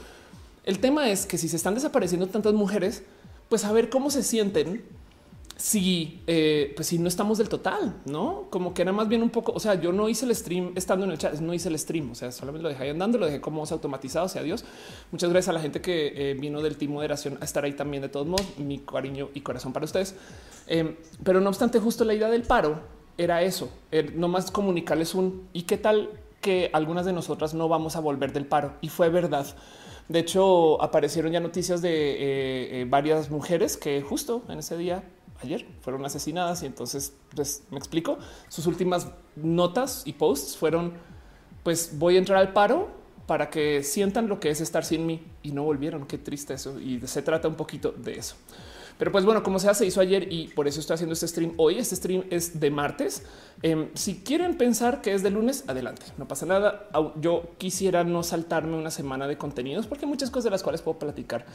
El 0.66 0.80
tema 0.80 1.10
es 1.10 1.26
que 1.26 1.38
si 1.38 1.48
se 1.48 1.56
están 1.56 1.76
desapareciendo 1.76 2.28
tantas 2.28 2.54
mujeres, 2.54 3.04
pues 3.50 3.64
a 3.64 3.72
ver 3.72 3.90
cómo 3.90 4.10
se 4.10 4.24
sienten 4.24 4.84
si, 5.58 6.22
eh, 6.28 6.74
pues 6.76 6.88
si 6.88 7.00
no 7.00 7.08
estamos 7.08 7.38
del 7.38 7.48
total, 7.48 7.96
no 8.06 8.48
como 8.50 8.74
que 8.74 8.82
era 8.82 8.92
más 8.92 9.08
bien 9.08 9.24
un 9.24 9.30
poco. 9.30 9.54
O 9.54 9.60
sea, 9.60 9.76
yo 9.76 9.94
no 9.94 10.10
hice 10.10 10.26
el 10.26 10.36
stream 10.36 10.74
estando 10.76 11.06
en 11.06 11.12
el 11.12 11.18
chat, 11.18 11.36
no 11.36 11.54
hice 11.54 11.70
el 11.70 11.80
stream. 11.80 12.12
O 12.12 12.16
sea, 12.16 12.32
solamente 12.32 12.64
lo 12.64 12.70
dejé 12.70 12.84
ahí 12.84 12.90
andando, 12.90 13.18
lo 13.18 13.26
dejé 13.28 13.40
como 13.40 13.64
automatizado. 13.64 14.28
Sea 14.28 14.44
Dios. 14.44 14.66
Muchas 15.12 15.30
gracias 15.30 15.50
a 15.50 15.54
la 15.54 15.62
gente 15.62 15.82
que 15.82 16.32
eh, 16.32 16.34
vino 16.34 16.62
del 16.62 16.78
team 16.78 16.92
moderación 16.92 17.38
a 17.40 17.46
estar 17.46 17.64
ahí 17.64 17.74
también. 17.74 18.02
De 18.02 18.10
todos 18.10 18.28
modos, 18.28 18.46
mi 18.58 18.80
cariño 18.80 19.30
y 19.34 19.42
corazón 19.42 19.72
para 19.72 19.86
ustedes. 19.86 20.16
Em, 20.68 20.96
pero 21.24 21.40
no 21.40 21.50
obstante, 21.50 21.80
justo 21.80 22.04
la 22.04 22.16
idea 22.16 22.30
del 22.30 22.42
paro 22.42 22.82
era 23.18 23.44
eso, 23.44 23.70
no 24.16 24.28
más 24.28 24.52
comunicarles 24.52 25.16
un 25.16 25.48
y 25.54 25.62
qué 25.62 25.78
tal 25.78 26.10
que 26.42 26.70
algunas 26.74 27.06
de 27.06 27.14
nosotras 27.14 27.54
no 27.54 27.70
vamos 27.70 27.96
a 27.96 28.02
volver 28.02 28.34
del 28.34 28.46
paro. 28.46 28.74
Y 28.82 28.90
fue 28.90 29.10
verdad. 29.10 29.48
De 30.08 30.20
hecho, 30.20 30.82
aparecieron 30.82 31.32
ya 31.32 31.40
noticias 31.40 31.82
de 31.82 32.82
eh, 32.82 32.86
varias 32.88 33.32
mujeres 33.32 33.76
que 33.76 34.02
justo 34.02 34.44
en 34.50 34.60
ese 34.60 34.78
día 34.78 35.04
ayer 35.42 35.66
fueron 35.82 36.06
asesinadas 36.06 36.64
y 36.64 36.68
entonces 36.68 37.14
pues, 37.36 37.64
me 37.72 37.78
explico. 37.78 38.18
Sus 38.50 38.68
últimas 38.68 39.08
notas 39.36 40.04
y 40.06 40.14
posts 40.14 40.58
fueron 40.58 40.94
pues 41.66 41.98
voy 41.98 42.16
a 42.16 42.20
entrar 42.20 42.38
al 42.38 42.54
paro 42.54 42.90
para 43.26 43.50
que 43.50 43.82
sientan 43.82 44.28
lo 44.28 44.40
que 44.40 44.52
es 44.52 44.62
estar 44.62 44.86
sin 44.86 45.08
mí 45.08 45.26
y 45.42 45.52
no 45.52 45.64
volvieron. 45.64 46.06
Qué 46.06 46.20
triste 46.20 46.54
eso. 46.54 46.80
Y 46.80 47.02
se 47.08 47.24
trata 47.24 47.48
un 47.48 47.56
poquito 47.56 47.92
de 47.92 48.20
eso. 48.20 48.36
Pero 48.98 49.12
pues 49.12 49.26
bueno, 49.26 49.44
como 49.44 49.60
sea, 49.60 49.74
se 49.74 49.86
hizo 49.86 50.00
ayer 50.00 50.32
y 50.32 50.48
por 50.48 50.68
eso 50.68 50.80
estoy 50.80 50.96
haciendo 50.96 51.14
este 51.14 51.28
stream 51.28 51.54
hoy. 51.58 51.78
Este 51.78 51.96
stream 51.96 52.24
es 52.30 52.60
de 52.60 52.72
martes. 52.72 53.24
Em, 53.62 53.90
si 53.94 54.20
quieren 54.20 54.58
pensar 54.58 55.02
que 55.02 55.14
es 55.14 55.22
de 55.24 55.32
lunes, 55.32 55.66
adelante, 55.68 56.04
no 56.18 56.28
pasa 56.28 56.46
nada. 56.46 56.90
Yo 57.20 57.50
quisiera 57.58 58.04
no 58.04 58.24
saltarme 58.24 58.78
una 58.78 58.92
semana 58.92 59.28
de 59.28 59.38
contenidos 59.38 59.88
porque 59.88 60.06
hay 60.06 60.10
muchas 60.10 60.30
cosas 60.30 60.46
de 60.46 60.52
las 60.52 60.64
cuales 60.64 60.82
puedo 60.82 60.98
platicar. 60.98 61.46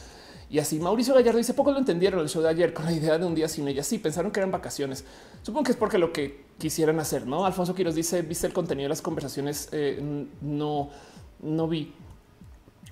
Y 0.51 0.59
así 0.59 0.81
Mauricio 0.81 1.15
Gallardo 1.15 1.39
dice 1.39 1.55
poco 1.55 1.71
lo 1.71 1.79
entendieron 1.79 2.21
el 2.21 2.29
show 2.29 2.43
de 2.43 2.49
ayer 2.49 2.75
con 2.75 2.85
la 2.85 2.93
idea 2.93 3.17
de 3.19 3.25
un 3.25 3.35
día 3.35 3.49
sin 3.49 3.69
ella. 3.69 3.85
Sí, 3.85 3.99
pensaron 3.99 4.33
que 4.33 4.41
eran 4.41 4.51
vacaciones. 4.51 5.05
Supongo 5.43 5.65
que 5.65 5.73
es 5.73 5.79
porque 5.79 5.97
lo 5.97 6.13
que 6.13 6.45
quisieran 6.59 6.99
hacer, 6.99 7.27
no? 7.27 7.47
Alfonso 7.47 7.75
Quiroz 7.75 7.95
dice 7.95 8.23
viste 8.23 8.49
el 8.49 8.53
contenido 8.53 8.87
de 8.87 8.91
las 8.91 9.01
conversaciones. 9.01 9.69
Eh, 9.73 10.27
no, 10.41 10.91
no 11.41 11.69
vi. 11.69 11.95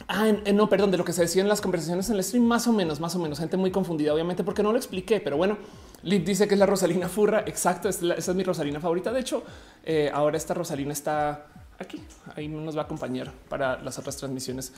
Ah, 0.06 0.32
no, 0.54 0.68
perdón, 0.68 0.90
de 0.90 0.96
lo 0.96 1.04
que 1.04 1.12
se 1.12 1.22
decía 1.22 1.42
en 1.42 1.48
las 1.48 1.60
conversaciones 1.60 2.08
en 2.08 2.16
el 2.16 2.24
stream, 2.24 2.44
más 2.44 2.66
o 2.66 2.72
menos, 2.72 3.00
más 3.00 3.14
o 3.14 3.18
menos, 3.18 3.38
gente 3.38 3.56
muy 3.56 3.70
confundida, 3.70 4.14
obviamente, 4.14 4.44
porque 4.44 4.62
no 4.62 4.72
lo 4.72 4.78
expliqué, 4.78 5.20
pero 5.20 5.36
bueno, 5.36 5.58
Lip 6.02 6.24
dice 6.24 6.46
que 6.46 6.54
es 6.54 6.60
la 6.60 6.66
Rosalina 6.66 7.08
Furra, 7.08 7.42
exacto, 7.46 7.88
esa 7.88 8.14
es 8.14 8.34
mi 8.34 8.44
Rosalina 8.44 8.80
favorita, 8.80 9.12
de 9.12 9.20
hecho, 9.20 9.42
eh, 9.84 10.10
ahora 10.14 10.36
esta 10.36 10.54
Rosalina 10.54 10.92
está 10.92 11.46
aquí, 11.78 12.00
ahí 12.36 12.48
nos 12.48 12.76
va 12.76 12.82
a 12.82 12.84
acompañar 12.84 13.32
para 13.48 13.82
las 13.82 13.98
otras 13.98 14.16
transmisiones 14.16 14.72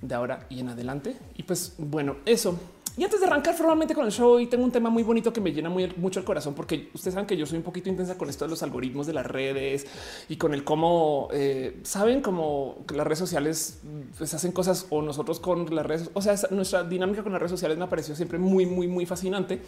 de 0.00 0.14
ahora 0.14 0.46
y 0.48 0.60
en 0.60 0.68
adelante. 0.68 1.16
Y 1.36 1.42
pues 1.42 1.74
bueno, 1.78 2.16
eso. 2.26 2.58
Y 2.96 3.02
antes 3.02 3.18
de 3.18 3.26
arrancar 3.26 3.54
formalmente 3.54 3.92
con 3.92 4.06
el 4.06 4.12
show, 4.12 4.38
y 4.38 4.46
tengo 4.46 4.62
un 4.62 4.70
tema 4.70 4.88
muy 4.88 5.02
bonito 5.02 5.32
que 5.32 5.40
me 5.40 5.52
llena 5.52 5.68
muy, 5.68 5.92
mucho 5.96 6.20
el 6.20 6.24
corazón, 6.24 6.54
porque 6.54 6.90
ustedes 6.94 7.14
saben 7.14 7.26
que 7.26 7.36
yo 7.36 7.44
soy 7.44 7.58
un 7.58 7.64
poquito 7.64 7.88
intensa 7.88 8.16
con 8.16 8.28
esto 8.28 8.44
de 8.44 8.50
los 8.50 8.62
algoritmos 8.62 9.08
de 9.08 9.12
las 9.12 9.26
redes 9.26 9.86
y 10.28 10.36
con 10.36 10.54
el 10.54 10.62
cómo 10.62 11.28
eh, 11.32 11.80
saben 11.82 12.20
cómo 12.20 12.84
las 12.94 13.04
redes 13.04 13.18
sociales 13.18 13.80
pues, 14.16 14.32
hacen 14.32 14.52
cosas 14.52 14.86
o 14.90 15.02
nosotros 15.02 15.40
con 15.40 15.74
las 15.74 15.84
redes. 15.84 16.10
O 16.14 16.22
sea, 16.22 16.36
nuestra 16.50 16.84
dinámica 16.84 17.24
con 17.24 17.32
las 17.32 17.40
redes 17.40 17.50
sociales 17.50 17.76
me 17.76 17.84
ha 17.84 17.90
parecido 17.90 18.14
siempre 18.14 18.38
muy, 18.38 18.64
muy, 18.64 18.86
muy 18.86 19.06
fascinante. 19.06 19.60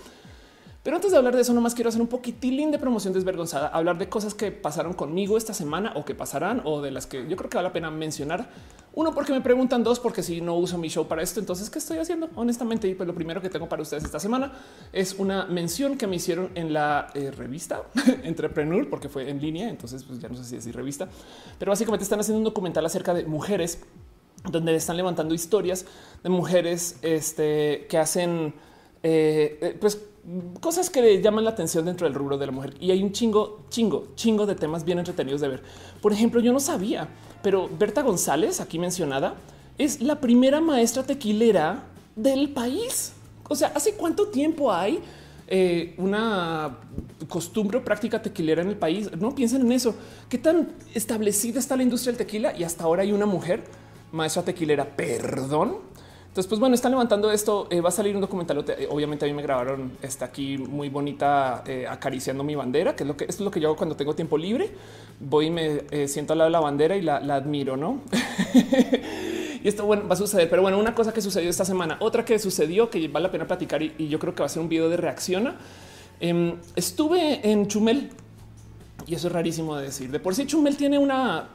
Pero 0.86 0.98
antes 0.98 1.10
de 1.10 1.16
hablar 1.16 1.34
de 1.34 1.42
eso, 1.42 1.52
nomás 1.52 1.74
quiero 1.74 1.88
hacer 1.88 2.00
un 2.00 2.06
poquitín 2.06 2.70
de 2.70 2.78
promoción 2.78 3.12
desvergonzada, 3.12 3.66
hablar 3.66 3.98
de 3.98 4.08
cosas 4.08 4.34
que 4.34 4.52
pasaron 4.52 4.92
conmigo 4.92 5.36
esta 5.36 5.52
semana 5.52 5.92
o 5.96 6.04
que 6.04 6.14
pasarán 6.14 6.62
o 6.64 6.80
de 6.80 6.92
las 6.92 7.08
que 7.08 7.26
yo 7.28 7.36
creo 7.36 7.50
que 7.50 7.56
vale 7.56 7.70
la 7.70 7.72
pena 7.72 7.90
mencionar. 7.90 8.48
Uno, 8.94 9.12
porque 9.12 9.32
me 9.32 9.40
preguntan, 9.40 9.82
dos, 9.82 9.98
porque 9.98 10.22
si 10.22 10.40
no 10.40 10.54
uso 10.54 10.78
mi 10.78 10.88
show 10.88 11.08
para 11.08 11.22
esto, 11.22 11.40
entonces, 11.40 11.70
¿qué 11.70 11.80
estoy 11.80 11.98
haciendo? 11.98 12.30
Honestamente, 12.36 12.86
y 12.86 12.94
pues 12.94 13.04
lo 13.04 13.16
primero 13.16 13.42
que 13.42 13.50
tengo 13.50 13.68
para 13.68 13.82
ustedes 13.82 14.04
esta 14.04 14.20
semana 14.20 14.52
es 14.92 15.16
una 15.18 15.46
mención 15.46 15.98
que 15.98 16.06
me 16.06 16.14
hicieron 16.14 16.52
en 16.54 16.72
la 16.72 17.08
eh, 17.14 17.32
revista 17.32 17.82
Entrepreneur, 18.22 18.88
porque 18.88 19.08
fue 19.08 19.28
en 19.28 19.40
línea, 19.40 19.68
entonces 19.68 20.04
pues 20.04 20.20
ya 20.20 20.28
no 20.28 20.36
sé 20.36 20.44
si 20.44 20.54
decir 20.54 20.76
revista, 20.76 21.08
pero 21.58 21.72
básicamente 21.72 22.04
están 22.04 22.20
haciendo 22.20 22.38
un 22.38 22.44
documental 22.44 22.86
acerca 22.86 23.12
de 23.12 23.24
mujeres 23.24 23.80
donde 24.48 24.72
están 24.76 24.96
levantando 24.96 25.34
historias 25.34 25.84
de 26.22 26.28
mujeres 26.28 27.00
este, 27.02 27.88
que 27.90 27.98
hacen 27.98 28.54
eh, 29.02 29.58
eh, 29.60 29.76
pues 29.80 30.00
cosas 30.60 30.90
que 30.90 31.22
llaman 31.22 31.44
la 31.44 31.50
atención 31.50 31.84
dentro 31.84 32.06
del 32.06 32.14
rubro 32.14 32.38
de 32.38 32.46
la 32.46 32.52
mujer. 32.52 32.74
Y 32.80 32.90
hay 32.90 33.02
un 33.02 33.12
chingo, 33.12 33.60
chingo, 33.68 34.08
chingo 34.14 34.46
de 34.46 34.54
temas 34.54 34.84
bien 34.84 34.98
entretenidos 34.98 35.40
de 35.40 35.48
ver. 35.48 35.62
Por 36.00 36.12
ejemplo, 36.12 36.40
yo 36.40 36.52
no 36.52 36.60
sabía, 36.60 37.08
pero 37.42 37.68
Berta 37.78 38.02
González, 38.02 38.60
aquí 38.60 38.78
mencionada, 38.78 39.34
es 39.78 40.00
la 40.00 40.20
primera 40.20 40.60
maestra 40.60 41.04
tequilera 41.04 41.84
del 42.16 42.50
país. 42.50 43.12
O 43.48 43.54
sea, 43.54 43.72
¿hace 43.74 43.94
cuánto 43.94 44.28
tiempo 44.28 44.72
hay 44.72 45.00
eh, 45.46 45.94
una 45.98 46.78
costumbre 47.28 47.78
o 47.78 47.84
práctica 47.84 48.20
tequilera 48.20 48.62
en 48.62 48.68
el 48.68 48.76
país? 48.76 49.10
No 49.16 49.34
piensen 49.34 49.62
en 49.62 49.72
eso. 49.72 49.94
¿Qué 50.28 50.38
tan 50.38 50.72
establecida 50.94 51.60
está 51.60 51.76
la 51.76 51.84
industria 51.84 52.12
del 52.12 52.18
tequila? 52.18 52.56
Y 52.56 52.64
hasta 52.64 52.84
ahora 52.84 53.02
hay 53.02 53.12
una 53.12 53.26
mujer 53.26 53.62
maestra 54.10 54.42
tequilera. 54.42 54.96
Perdón. 54.96 55.78
Entonces, 56.36 56.50
pues 56.50 56.60
bueno, 56.60 56.74
están 56.74 56.92
levantando 56.92 57.32
esto. 57.32 57.66
Eh, 57.70 57.80
va 57.80 57.88
a 57.88 57.92
salir 57.92 58.14
un 58.14 58.20
documental. 58.20 58.62
Eh, 58.68 58.86
obviamente, 58.90 59.24
a 59.24 59.28
mí 59.28 59.32
me 59.32 59.40
grabaron 59.40 59.92
está 60.02 60.26
aquí 60.26 60.58
muy 60.58 60.90
bonita 60.90 61.64
eh, 61.66 61.86
acariciando 61.88 62.44
mi 62.44 62.54
bandera, 62.54 62.94
que 62.94 63.04
es 63.04 63.08
lo 63.08 63.16
que 63.16 63.24
esto 63.24 63.36
es 63.36 63.40
lo 63.46 63.50
que 63.50 63.58
yo 63.58 63.68
hago 63.68 63.76
cuando 63.78 63.96
tengo 63.96 64.14
tiempo 64.14 64.36
libre. 64.36 64.70
Voy 65.18 65.46
y 65.46 65.50
me 65.50 66.08
siento 66.08 66.34
al 66.34 66.40
lado 66.40 66.48
de 66.48 66.52
la 66.52 66.60
bandera 66.60 66.94
y 66.94 67.00
la, 67.00 67.16
admiro, 67.16 67.78
no? 67.78 68.02
y 69.64 69.66
esto 69.66 69.86
bueno, 69.86 70.06
va 70.08 70.12
a 70.12 70.16
suceder. 70.18 70.50
Pero 70.50 70.60
bueno, 70.60 70.78
una 70.78 70.94
cosa 70.94 71.10
que 71.10 71.22
sucedió 71.22 71.48
esta 71.48 71.64
semana, 71.64 71.96
otra 72.00 72.22
que 72.22 72.38
sucedió 72.38 72.90
que 72.90 73.08
vale 73.08 73.28
la 73.28 73.32
pena 73.32 73.46
platicar 73.46 73.82
y, 73.82 73.94
yo 74.06 74.18
creo 74.18 74.34
que 74.34 74.40
va 74.40 74.46
a 74.46 74.50
ser 74.50 74.60
un 74.60 74.68
video 74.68 74.90
de 74.90 74.98
reacción. 74.98 75.54
Em, 76.20 76.56
estuve 76.74 77.50
en 77.50 77.66
Chumel 77.66 78.10
y 79.06 79.14
eso 79.14 79.28
es 79.28 79.32
rarísimo 79.32 79.74
de 79.74 79.84
decir. 79.84 80.10
De 80.10 80.20
por 80.20 80.34
sí, 80.34 80.44
Chumel 80.44 80.76
tiene 80.76 80.98
una 80.98 81.48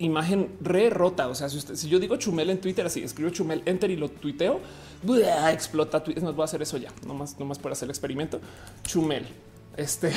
imagen 0.00 0.56
re 0.60 0.90
rota. 0.90 1.28
O 1.28 1.34
sea, 1.34 1.48
si, 1.48 1.88
yo 1.88 1.98
digo 2.00 2.16
Chumel 2.16 2.50
en 2.50 2.60
Twitter, 2.60 2.84
así 2.84 3.02
escribo 3.02 3.30
Chumel 3.30 3.62
enter 3.66 3.90
y 3.90 3.96
lo 3.96 4.08
tuiteo, 4.08 4.60
explota 5.50 6.02
Twitter. 6.02 6.22
No 6.22 6.32
voy 6.32 6.42
a 6.42 6.44
hacer 6.46 6.62
eso 6.62 6.76
ya, 6.76 6.90
no 7.06 7.14
más, 7.14 7.38
no 7.38 7.46
más 7.46 7.58
por 7.58 7.72
hacer 7.72 7.86
el 7.86 7.90
experimento. 7.90 8.40
Chumel. 8.84 9.26
Este 9.76 10.12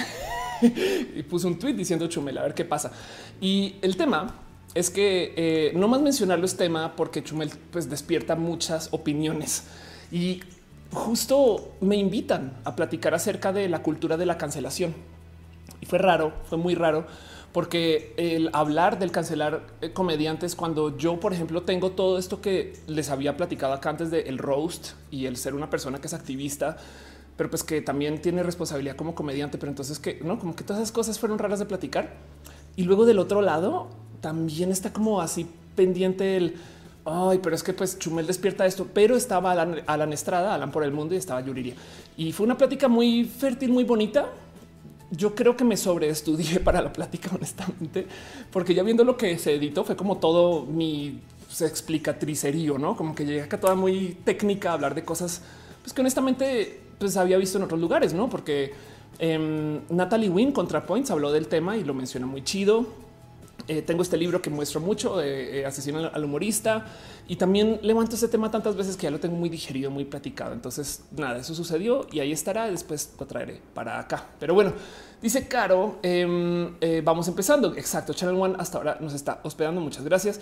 y 1.15 1.23
puse 1.23 1.47
un 1.47 1.59
tweet 1.59 1.73
diciendo 1.73 2.07
Chumel, 2.07 2.37
a 2.37 2.43
ver 2.43 2.53
qué 2.53 2.65
pasa. 2.65 2.91
Y 3.39 3.75
el 3.81 3.95
tema 3.95 4.35
es 4.73 4.89
que 4.89 5.33
eh, 5.35 5.71
no 5.75 5.87
más 5.87 6.01
mencionarlo 6.01 6.45
es 6.45 6.57
tema 6.57 6.95
porque 6.95 7.23
Chumel 7.23 7.51
pues 7.71 7.89
despierta 7.89 8.35
muchas 8.35 8.89
opiniones 8.91 9.65
y 10.11 10.41
justo 10.91 11.73
me 11.81 11.95
invitan 11.95 12.53
a 12.63 12.75
platicar 12.75 13.13
acerca 13.13 13.53
de 13.53 13.69
la 13.69 13.83
cultura 13.83 14.17
de 14.17 14.25
la 14.25 14.37
cancelación. 14.37 14.95
Y 15.81 15.85
fue 15.85 15.99
raro, 15.99 16.33
fue 16.49 16.57
muy 16.57 16.75
raro 16.75 17.05
porque 17.53 18.13
el 18.17 18.49
hablar 18.51 18.97
del 18.97 19.11
cancelar 19.11 19.61
eh, 19.81 19.93
comediantes 19.93 20.55
cuando 20.55 20.97
yo, 20.97 21.19
por 21.19 21.33
ejemplo, 21.33 21.61
tengo 21.61 21.91
todo 21.91 22.17
esto 22.17 22.41
que 22.41 22.73
les 22.87 23.09
había 23.09 23.37
platicado 23.37 23.73
acá 23.73 23.91
antes 23.91 24.09
del 24.09 24.39
roast 24.39 24.93
y 25.11 25.27
el 25.27 25.37
ser 25.37 25.53
una 25.53 25.69
persona 25.69 26.01
que 26.01 26.07
es 26.07 26.13
activista, 26.15 26.77
pero 27.37 27.51
pues 27.51 27.63
que 27.63 27.81
también 27.81 28.19
tiene 28.21 28.41
responsabilidad 28.41 28.95
como 28.95 29.13
comediante, 29.13 29.59
pero 29.59 29.69
entonces 29.69 29.99
que 29.99 30.19
no, 30.23 30.39
como 30.39 30.55
que 30.55 30.63
todas 30.63 30.81
esas 30.81 30.91
cosas 30.91 31.19
fueron 31.19 31.37
raras 31.37 31.59
de 31.59 31.65
platicar. 31.65 32.15
Y 32.75 32.83
luego 32.83 33.05
del 33.05 33.19
otro 33.19 33.41
lado 33.41 33.87
también 34.19 34.71
está 34.71 34.91
como 34.91 35.21
así 35.21 35.47
pendiente 35.75 36.37
el 36.37 36.55
ay, 37.05 37.39
pero 37.43 37.55
es 37.55 37.63
que 37.63 37.73
pues 37.73 37.99
Chumel 37.99 38.25
despierta 38.25 38.65
esto, 38.65 38.87
pero 38.91 39.15
estaba 39.15 39.51
Alan, 39.51 39.81
Alan 39.85 40.13
Estrada, 40.13 40.55
Alan 40.55 40.71
por 40.71 40.83
el 40.83 40.91
mundo 40.91 41.13
y 41.13 41.17
estaba 41.17 41.41
Yuriria. 41.41 41.75
Y 42.17 42.31
fue 42.31 42.45
una 42.45 42.57
plática 42.57 42.87
muy 42.87 43.25
fértil, 43.25 43.71
muy 43.71 43.83
bonita 43.83 44.29
yo 45.15 45.35
creo 45.35 45.55
que 45.55 45.63
me 45.63 45.77
sobreestudié 45.77 46.59
para 46.59 46.81
la 46.81 46.91
plática, 46.91 47.31
honestamente, 47.35 48.07
porque 48.51 48.73
ya 48.73 48.83
viendo 48.83 49.03
lo 49.03 49.17
que 49.17 49.37
se 49.37 49.53
editó 49.53 49.83
fue 49.83 49.95
como 49.95 50.17
todo 50.17 50.65
mi 50.65 51.19
explicatricerío, 51.59 52.79
no 52.79 52.95
como 52.95 53.13
que 53.13 53.25
llegué 53.25 53.43
acá 53.43 53.59
toda 53.59 53.75
muy 53.75 54.17
técnica 54.23 54.71
a 54.71 54.73
hablar 54.73 54.95
de 54.95 55.05
cosas 55.05 55.41
pues 55.83 55.93
que 55.93 56.01
honestamente 56.01 56.79
pues 56.97 57.17
había 57.17 57.37
visto 57.37 57.57
en 57.57 57.65
otros 57.65 57.79
lugares, 57.79 58.13
no? 58.13 58.29
Porque 58.29 58.73
eh, 59.19 59.79
Natalie 59.89 60.29
Wynn 60.29 60.53
ContraPoints 60.53 61.11
habló 61.11 61.31
del 61.31 61.47
tema 61.47 61.77
y 61.77 61.83
lo 61.83 61.93
menciona 61.93 62.25
muy 62.25 62.43
chido. 62.43 62.87
Eh, 63.67 63.81
tengo 63.81 64.01
este 64.01 64.17
libro 64.17 64.41
que 64.41 64.49
muestro 64.49 64.81
mucho 64.81 65.17
de 65.17 65.61
eh, 65.61 65.65
Asesino 65.65 66.09
al 66.13 66.23
humorista 66.23 66.85
y 67.27 67.37
también 67.37 67.79
levanto 67.81 68.15
ese 68.15 68.27
tema 68.27 68.51
tantas 68.51 68.75
veces 68.75 68.97
que 68.97 69.03
ya 69.03 69.11
lo 69.11 69.19
tengo 69.19 69.35
muy 69.35 69.49
digerido, 69.49 69.89
muy 69.89 70.05
platicado. 70.05 70.53
Entonces, 70.53 71.03
nada, 71.15 71.37
eso 71.37 71.55
sucedió 71.55 72.05
y 72.11 72.19
ahí 72.19 72.31
estará. 72.31 72.69
Después 72.69 73.13
lo 73.19 73.25
traeré 73.25 73.61
para 73.73 73.99
acá. 73.99 74.27
Pero 74.39 74.53
bueno, 74.53 74.73
dice 75.21 75.47
Caro, 75.47 75.99
em, 76.03 76.75
eh, 76.81 77.01
vamos 77.03 77.27
empezando. 77.27 77.73
Exacto. 77.75 78.13
Channel 78.13 78.35
One 78.35 78.55
hasta 78.59 78.77
ahora 78.77 78.97
nos 78.99 79.13
está 79.13 79.39
hospedando. 79.43 79.79
Muchas 79.79 80.03
gracias. 80.03 80.41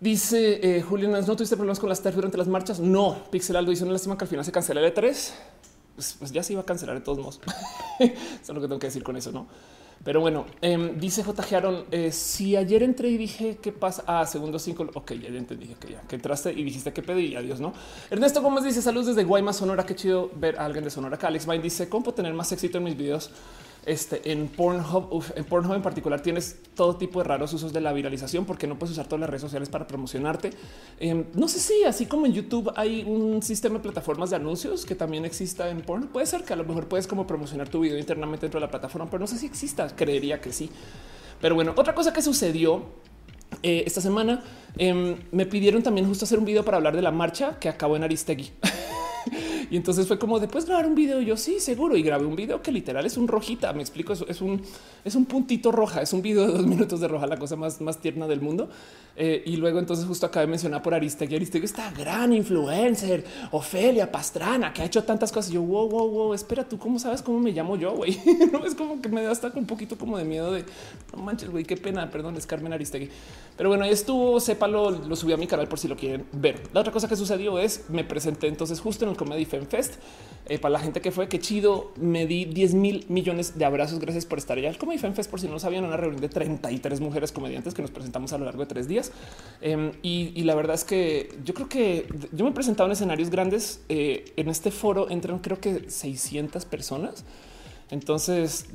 Dice 0.00 0.82
Julián, 0.88 1.12
¿no 1.12 1.36
tuviste 1.36 1.54
problemas 1.54 1.78
con 1.78 1.88
las 1.88 2.02
TERF 2.02 2.16
durante 2.16 2.36
las 2.36 2.48
marchas? 2.48 2.80
No. 2.80 3.24
Pixel 3.30 3.54
Aldo 3.54 3.70
dice 3.70 3.84
una 3.84 3.92
lástima 3.92 4.18
que 4.18 4.24
al 4.24 4.28
final 4.28 4.44
se 4.44 4.50
cancela 4.50 4.80
el 4.80 4.92
E3. 4.92 5.32
Pues, 5.94 6.16
pues, 6.18 6.32
ya 6.32 6.42
se 6.42 6.54
iba 6.54 6.62
a 6.62 6.64
cancelar 6.64 6.96
de 6.96 7.02
todos 7.02 7.18
modos. 7.18 7.40
eso 8.00 8.12
es 8.42 8.48
lo 8.48 8.60
que 8.60 8.66
tengo 8.66 8.78
que 8.78 8.86
decir 8.86 9.02
con 9.02 9.16
eso, 9.16 9.30
no? 9.30 9.46
Pero 10.04 10.20
bueno, 10.20 10.46
em, 10.60 10.98
dice 10.98 11.22
J. 11.22 11.56
Aaron, 11.56 11.84
eh, 11.92 12.10
si 12.10 12.56
ayer 12.56 12.82
entré 12.82 13.08
y 13.08 13.16
dije 13.16 13.58
qué 13.62 13.70
pasa, 13.70 14.02
ah, 14.06 14.26
segundo 14.26 14.58
cinco, 14.58 14.88
ok, 14.94 15.12
ya, 15.12 15.28
entendí 15.28 15.68
que 15.78 15.92
ya, 15.92 16.00
que 16.00 16.16
entraste 16.16 16.52
y 16.52 16.64
dijiste 16.64 16.92
qué 16.92 17.02
pedí 17.02 17.36
adiós, 17.36 17.60
¿no? 17.60 17.72
Ernesto 18.10 18.42
Gómez 18.42 18.64
dice 18.64 18.82
saludos 18.82 19.08
desde 19.08 19.22
Guaymas, 19.22 19.56
Sonora, 19.56 19.86
qué 19.86 19.94
chido 19.94 20.30
ver 20.34 20.58
a 20.58 20.64
alguien 20.64 20.82
de 20.82 20.90
Sonora. 20.90 21.16
Acá 21.16 21.28
Alex 21.28 21.46
Vine 21.46 21.62
dice, 21.62 21.88
¿cómo 21.88 22.02
puedo 22.04 22.16
tener 22.16 22.34
más 22.34 22.50
éxito 22.50 22.78
en 22.78 22.84
mis 22.84 22.96
videos? 22.96 23.30
Este, 23.84 24.30
en 24.30 24.46
Pornhub, 24.46 25.24
en 25.34 25.44
Pornhub 25.44 25.74
en 25.74 25.82
particular 25.82 26.20
tienes 26.20 26.56
todo 26.76 26.96
tipo 26.96 27.18
de 27.18 27.24
raros 27.24 27.52
usos 27.52 27.72
de 27.72 27.80
la 27.80 27.92
viralización 27.92 28.44
porque 28.44 28.68
no 28.68 28.78
puedes 28.78 28.92
usar 28.92 29.06
todas 29.06 29.20
las 29.20 29.30
redes 29.30 29.42
sociales 29.42 29.68
para 29.68 29.88
promocionarte. 29.88 30.50
Em, 31.00 31.24
no 31.34 31.48
sé 31.48 31.58
si 31.58 31.82
así 31.84 32.06
como 32.06 32.26
en 32.26 32.32
YouTube 32.32 32.72
hay 32.76 33.02
un 33.02 33.42
sistema 33.42 33.76
de 33.76 33.80
plataformas 33.80 34.30
de 34.30 34.36
anuncios 34.36 34.86
que 34.86 34.94
también 34.94 35.24
exista 35.24 35.68
en 35.68 35.80
Pornhub. 35.80 36.10
Puede 36.10 36.26
ser 36.26 36.44
que 36.44 36.52
a 36.52 36.56
lo 36.56 36.64
mejor 36.64 36.86
puedes 36.86 37.08
como 37.08 37.26
promocionar 37.26 37.68
tu 37.68 37.80
video 37.80 37.98
internamente 37.98 38.46
dentro 38.46 38.60
de 38.60 38.66
la 38.66 38.70
plataforma, 38.70 39.10
pero 39.10 39.18
no 39.18 39.26
sé 39.26 39.36
si 39.36 39.46
exista. 39.46 39.88
Creería 39.96 40.40
que 40.40 40.52
sí. 40.52 40.70
Pero 41.40 41.56
bueno, 41.56 41.72
otra 41.76 41.92
cosa 41.92 42.12
que 42.12 42.22
sucedió 42.22 42.84
eh, 43.64 43.82
esta 43.84 44.00
semana 44.00 44.44
em, 44.78 45.16
me 45.32 45.44
pidieron 45.44 45.82
también 45.82 46.06
justo 46.06 46.24
hacer 46.24 46.38
un 46.38 46.44
video 46.44 46.64
para 46.64 46.76
hablar 46.76 46.94
de 46.94 47.02
la 47.02 47.10
marcha 47.10 47.58
que 47.58 47.68
acabó 47.68 47.96
en 47.96 48.04
Aristegui. 48.04 48.52
Y 49.70 49.76
entonces 49.76 50.06
fue 50.06 50.18
como 50.18 50.38
después 50.38 50.66
grabar 50.66 50.86
un 50.86 50.94
video. 50.94 51.22
Yo 51.22 51.36
sí, 51.38 51.58
seguro. 51.58 51.96
Y 51.96 52.02
grabé 52.02 52.26
un 52.26 52.36
video 52.36 52.60
que 52.60 52.70
literal 52.70 53.06
es 53.06 53.16
un 53.16 53.26
rojita. 53.26 53.72
Me 53.72 53.80
explico. 53.80 54.12
Es, 54.12 54.22
es 54.28 54.42
un, 54.42 54.60
es 55.02 55.14
un 55.14 55.24
puntito 55.24 55.72
roja. 55.72 56.02
Es 56.02 56.12
un 56.12 56.20
video 56.20 56.46
de 56.46 56.52
dos 56.52 56.66
minutos 56.72 57.00
de 57.00 57.08
roja, 57.08 57.26
la 57.26 57.38
cosa 57.38 57.56
más, 57.56 57.80
más 57.80 57.98
tierna 57.98 58.26
del 58.26 58.40
mundo. 58.40 58.68
Eh, 59.16 59.42
y 59.44 59.56
luego 59.56 59.78
entonces 59.78 60.06
justo 60.06 60.26
acabé 60.26 60.46
de 60.46 60.50
mencionar 60.50 60.82
por 60.82 60.94
Aristegui. 60.94 61.36
Aristegui 61.36 61.66
esta 61.66 61.90
gran 61.90 62.32
influencer, 62.32 63.24
Ofelia 63.50 64.10
Pastrana, 64.10 64.72
que 64.72 64.82
ha 64.82 64.84
hecho 64.84 65.04
tantas 65.04 65.30
cosas. 65.30 65.52
yo, 65.52 65.62
wow, 65.62 65.88
wow, 65.88 66.08
wow, 66.08 66.34
espera, 66.34 66.66
tú 66.66 66.78
cómo 66.78 66.98
sabes 66.98 67.22
cómo 67.22 67.38
me 67.38 67.52
llamo 67.52 67.76
yo, 67.76 67.92
güey. 67.92 68.18
no 68.52 68.64
es 68.64 68.74
como 68.74 69.00
que 69.02 69.08
me 69.08 69.22
da 69.22 69.30
hasta 69.30 69.52
un 69.54 69.66
poquito 69.66 69.98
como 69.98 70.16
de 70.16 70.24
miedo 70.24 70.52
de 70.52 70.64
no 71.14 71.22
manches, 71.22 71.50
güey, 71.50 71.64
qué 71.64 71.76
pena. 71.76 72.10
Perdón, 72.10 72.36
es 72.36 72.46
Carmen 72.46 72.72
Aristegui. 72.72 73.10
Pero 73.56 73.68
bueno, 73.68 73.84
ahí 73.84 73.90
estuvo, 73.90 74.40
sépalo, 74.40 74.90
lo 74.90 75.14
subí 75.14 75.32
a 75.32 75.36
mi 75.36 75.46
canal 75.46 75.68
por 75.68 75.78
si 75.78 75.88
lo 75.88 75.96
quieren 75.96 76.24
ver. 76.32 76.62
La 76.72 76.80
otra 76.80 76.92
cosa 76.92 77.08
que 77.08 77.16
sucedió 77.16 77.58
es 77.58 77.84
me 77.90 78.04
presenté 78.04 78.48
entonces 78.48 78.80
justo 78.80 79.04
en 79.04 79.11
el 79.12 79.16
Comedy 79.16 79.44
Fan 79.44 79.66
Fest. 79.66 79.94
Eh, 80.46 80.58
para 80.58 80.72
la 80.72 80.80
gente 80.80 81.00
que 81.00 81.12
fue, 81.12 81.28
qué 81.28 81.38
chido, 81.38 81.92
me 81.96 82.26
di 82.26 82.46
10 82.46 82.74
mil 82.74 83.06
millones 83.08 83.56
de 83.56 83.64
abrazos. 83.64 84.00
Gracias 84.00 84.26
por 84.26 84.38
estar 84.38 84.58
allá. 84.58 84.68
El 84.68 84.76
Comedy 84.76 84.98
Fan 84.98 85.14
Fest, 85.14 85.30
por 85.30 85.40
si 85.40 85.46
no 85.46 85.58
sabían, 85.58 85.84
una 85.84 85.96
reunión 85.96 86.20
de 86.20 86.28
33 86.28 87.00
mujeres 87.00 87.30
comediantes 87.30 87.74
que 87.74 87.82
nos 87.82 87.92
presentamos 87.92 88.32
a 88.32 88.38
lo 88.38 88.44
largo 88.44 88.60
de 88.60 88.66
tres 88.66 88.88
días. 88.88 89.12
Em, 89.60 89.92
y, 90.02 90.42
la 90.42 90.56
verdad 90.56 90.74
es 90.74 90.84
que 90.84 91.32
yo 91.44 91.54
creo 91.54 91.68
que 91.68 92.06
yo 92.32 92.44
me 92.44 92.50
he 92.50 92.54
presentado 92.54 92.88
en 92.88 92.92
escenarios 92.92 93.30
grandes. 93.30 93.80
Eh, 93.88 94.32
en 94.36 94.48
este 94.48 94.70
foro 94.72 95.08
entran 95.10 95.38
creo 95.38 95.60
que 95.60 95.88
600 95.88 96.64
personas. 96.64 97.24
Entonces, 97.90 98.66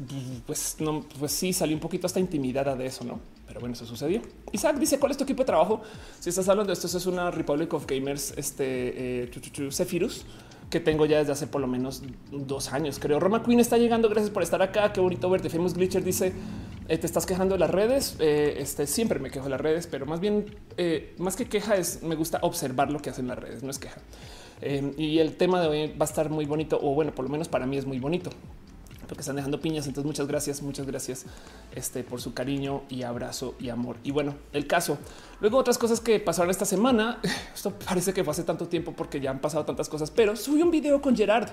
pues 0.46 0.78
no, 0.80 1.04
pues 1.20 1.32
sí, 1.32 1.52
salí 1.52 1.74
un 1.74 1.80
poquito 1.80 2.08
hasta 2.08 2.20
intimidada 2.20 2.76
de 2.76 2.86
eso, 2.86 3.04
no? 3.04 3.20
Pero 3.58 3.62
bueno, 3.62 3.74
eso 3.74 3.88
sucedió. 3.88 4.22
Isaac 4.52 4.78
dice: 4.78 5.00
¿Cuál 5.00 5.14
es 5.14 5.18
tu 5.18 5.24
equipo 5.24 5.42
de 5.42 5.48
trabajo? 5.48 5.82
Si 6.20 6.30
estás 6.30 6.48
hablando 6.48 6.68
de 6.68 6.74
esto, 6.74 6.96
es 6.96 7.06
una 7.08 7.32
Republic 7.32 7.74
of 7.74 7.88
Gamers, 7.88 8.36
este 8.38 9.24
eh, 9.24 9.32
que 10.70 10.80
tengo 10.80 11.08
ya 11.08 11.18
desde 11.18 11.32
hace 11.32 11.48
por 11.48 11.60
lo 11.60 11.66
menos 11.66 12.04
dos 12.30 12.72
años. 12.72 13.00
Creo 13.00 13.20
Roma 13.20 13.42
Queen 13.42 13.60
está 13.60 13.80
llegando. 13.80 14.10
Gracias 14.10 14.30
por 14.30 14.44
estar 14.44 14.62
acá. 14.62 14.94
Qué 14.94 15.02
bonito 15.02 15.28
verte. 15.28 15.50
Famous 15.50 15.74
Glitcher 15.74 16.04
dice: 16.04 16.34
eh, 16.88 16.98
Te 17.00 17.08
estás 17.08 17.26
quejando 17.26 17.56
de 17.56 17.60
las 17.60 17.72
redes. 17.72 18.16
Eh, 18.20 18.58
este 18.60 18.86
siempre 18.86 19.18
me 19.18 19.32
quejo 19.32 19.46
de 19.46 19.52
las 19.52 19.62
redes, 19.62 19.88
pero 19.88 20.06
más 20.06 20.20
bien, 20.20 20.46
más 21.18 21.36
que 21.36 21.46
queja, 21.46 21.78
es 21.78 22.04
me 22.04 22.14
gusta 22.14 22.38
observar 22.44 22.92
lo 22.92 23.00
que 23.00 23.10
hacen 23.10 23.28
las 23.28 23.40
redes. 23.40 23.64
No 23.64 23.72
es 23.72 23.80
queja. 23.80 24.02
y 24.98 25.18
el 25.18 25.36
tema 25.36 25.62
de 25.62 25.68
hoy 25.68 25.88
va 26.00 26.06
a 26.06 26.10
estar 26.10 26.30
muy 26.30 26.46
bonito, 26.46 26.80
o 26.80 26.94
bueno, 26.94 27.12
por 27.16 27.26
lo 27.26 27.32
menos 27.32 27.48
para 27.48 27.66
mí 27.66 27.76
es 27.76 27.88
muy 27.88 27.98
bonito 27.98 28.30
porque 29.08 29.22
están 29.22 29.36
dejando 29.36 29.60
piñas. 29.60 29.88
Entonces, 29.88 30.06
muchas 30.06 30.28
gracias, 30.28 30.62
muchas 30.62 30.86
gracias 30.86 31.26
este, 31.76 32.04
por 32.04 32.22
su 32.22 32.34
cariño 32.34 32.84
y 32.90 33.04
abrazo 33.04 33.56
y 33.60 33.70
amor. 33.70 33.98
Y 34.04 34.12
bueno, 34.12 34.36
el 34.54 34.68
caso. 34.68 34.98
Luego, 35.40 35.58
otras 35.58 35.78
cosas 35.78 36.00
que 36.00 36.20
pasaron 36.20 36.52
esta 36.52 36.66
semana. 36.66 37.20
Esto 37.56 37.72
parece 37.72 38.14
que 38.14 38.24
fue 38.24 38.32
hace 38.32 38.44
tanto 38.44 38.68
tiempo 38.68 38.94
porque 38.96 39.20
ya 39.20 39.32
han 39.32 39.40
pasado 39.40 39.66
tantas 39.66 39.90
cosas, 39.90 40.12
pero 40.12 40.36
subí 40.36 40.62
un 40.62 40.72
video 40.72 41.02
con 41.02 41.16
Gerard. 41.16 41.50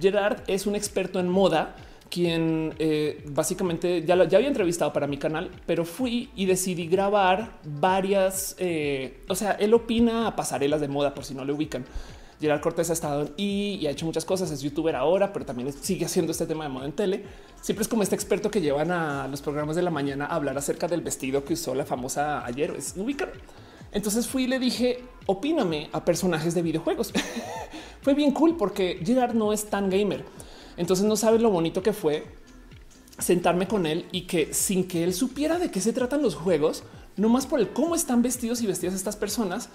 Gerard 0.00 0.42
es 0.46 0.66
un 0.66 0.74
experto 0.74 1.20
en 1.20 1.28
moda 1.28 1.76
quien 2.14 2.74
eh, 2.78 3.24
básicamente 3.26 4.04
ya, 4.04 4.22
ya 4.24 4.38
había 4.38 4.46
entrevistado 4.46 4.92
para 4.92 5.08
mi 5.08 5.16
canal, 5.18 5.50
pero 5.66 5.84
fui 5.84 6.30
y 6.36 6.46
decidí 6.46 6.86
grabar 6.86 7.58
varias. 7.64 8.54
Eh, 8.58 9.24
o 9.28 9.34
sea, 9.34 9.52
él 9.52 9.74
opina 9.74 10.28
a 10.28 10.36
pasarelas 10.36 10.80
de 10.80 10.86
moda 10.86 11.12
por 11.12 11.24
si 11.24 11.34
no 11.34 11.44
le 11.44 11.52
ubican. 11.52 11.84
Gerard 12.40 12.60
Cortés 12.60 12.90
ha 12.90 12.92
estado 12.92 13.22
en 13.22 13.32
y 13.36 13.86
ha 13.86 13.90
hecho 13.90 14.06
muchas 14.06 14.24
cosas. 14.24 14.50
Es 14.50 14.60
youtuber 14.62 14.96
ahora, 14.96 15.32
pero 15.32 15.44
también 15.44 15.72
sigue 15.72 16.04
haciendo 16.04 16.32
este 16.32 16.46
tema 16.46 16.64
de 16.64 16.70
moda 16.70 16.86
en 16.86 16.92
tele. 16.92 17.24
Siempre 17.60 17.82
es 17.82 17.88
como 17.88 18.02
este 18.02 18.14
experto 18.14 18.50
que 18.50 18.60
llevan 18.60 18.90
a 18.90 19.28
los 19.28 19.40
programas 19.42 19.76
de 19.76 19.82
la 19.82 19.90
mañana 19.90 20.26
a 20.26 20.34
hablar 20.34 20.56
acerca 20.58 20.88
del 20.88 21.00
vestido 21.00 21.44
que 21.44 21.54
usó 21.54 21.74
la 21.74 21.84
famosa 21.84 22.44
ayer. 22.44 22.74
Es 22.76 22.94
ubicar. 22.96 23.32
Entonces 23.92 24.26
fui 24.26 24.44
y 24.44 24.46
le 24.48 24.58
dije, 24.58 25.04
opíname 25.26 25.88
a 25.92 26.04
personajes 26.04 26.54
de 26.54 26.62
videojuegos. 26.62 27.12
fue 28.02 28.14
bien 28.14 28.32
cool 28.32 28.56
porque 28.56 29.00
Gerard 29.04 29.34
no 29.34 29.52
es 29.52 29.66
tan 29.66 29.88
gamer. 29.88 30.24
Entonces 30.76 31.06
no 31.06 31.16
sabe 31.16 31.38
lo 31.38 31.50
bonito 31.50 31.82
que 31.82 31.92
fue 31.92 32.24
sentarme 33.18 33.68
con 33.68 33.86
él 33.86 34.06
y 34.10 34.22
que 34.22 34.52
sin 34.52 34.88
que 34.88 35.04
él 35.04 35.14
supiera 35.14 35.58
de 35.58 35.70
qué 35.70 35.80
se 35.80 35.92
tratan 35.92 36.22
los 36.22 36.34
juegos, 36.34 36.82
no 37.16 37.28
más 37.28 37.46
por 37.46 37.60
el 37.60 37.68
cómo 37.68 37.94
están 37.94 38.22
vestidos 38.22 38.60
y 38.60 38.66
vestidas 38.66 38.94
estas 38.94 39.16
personas, 39.16 39.68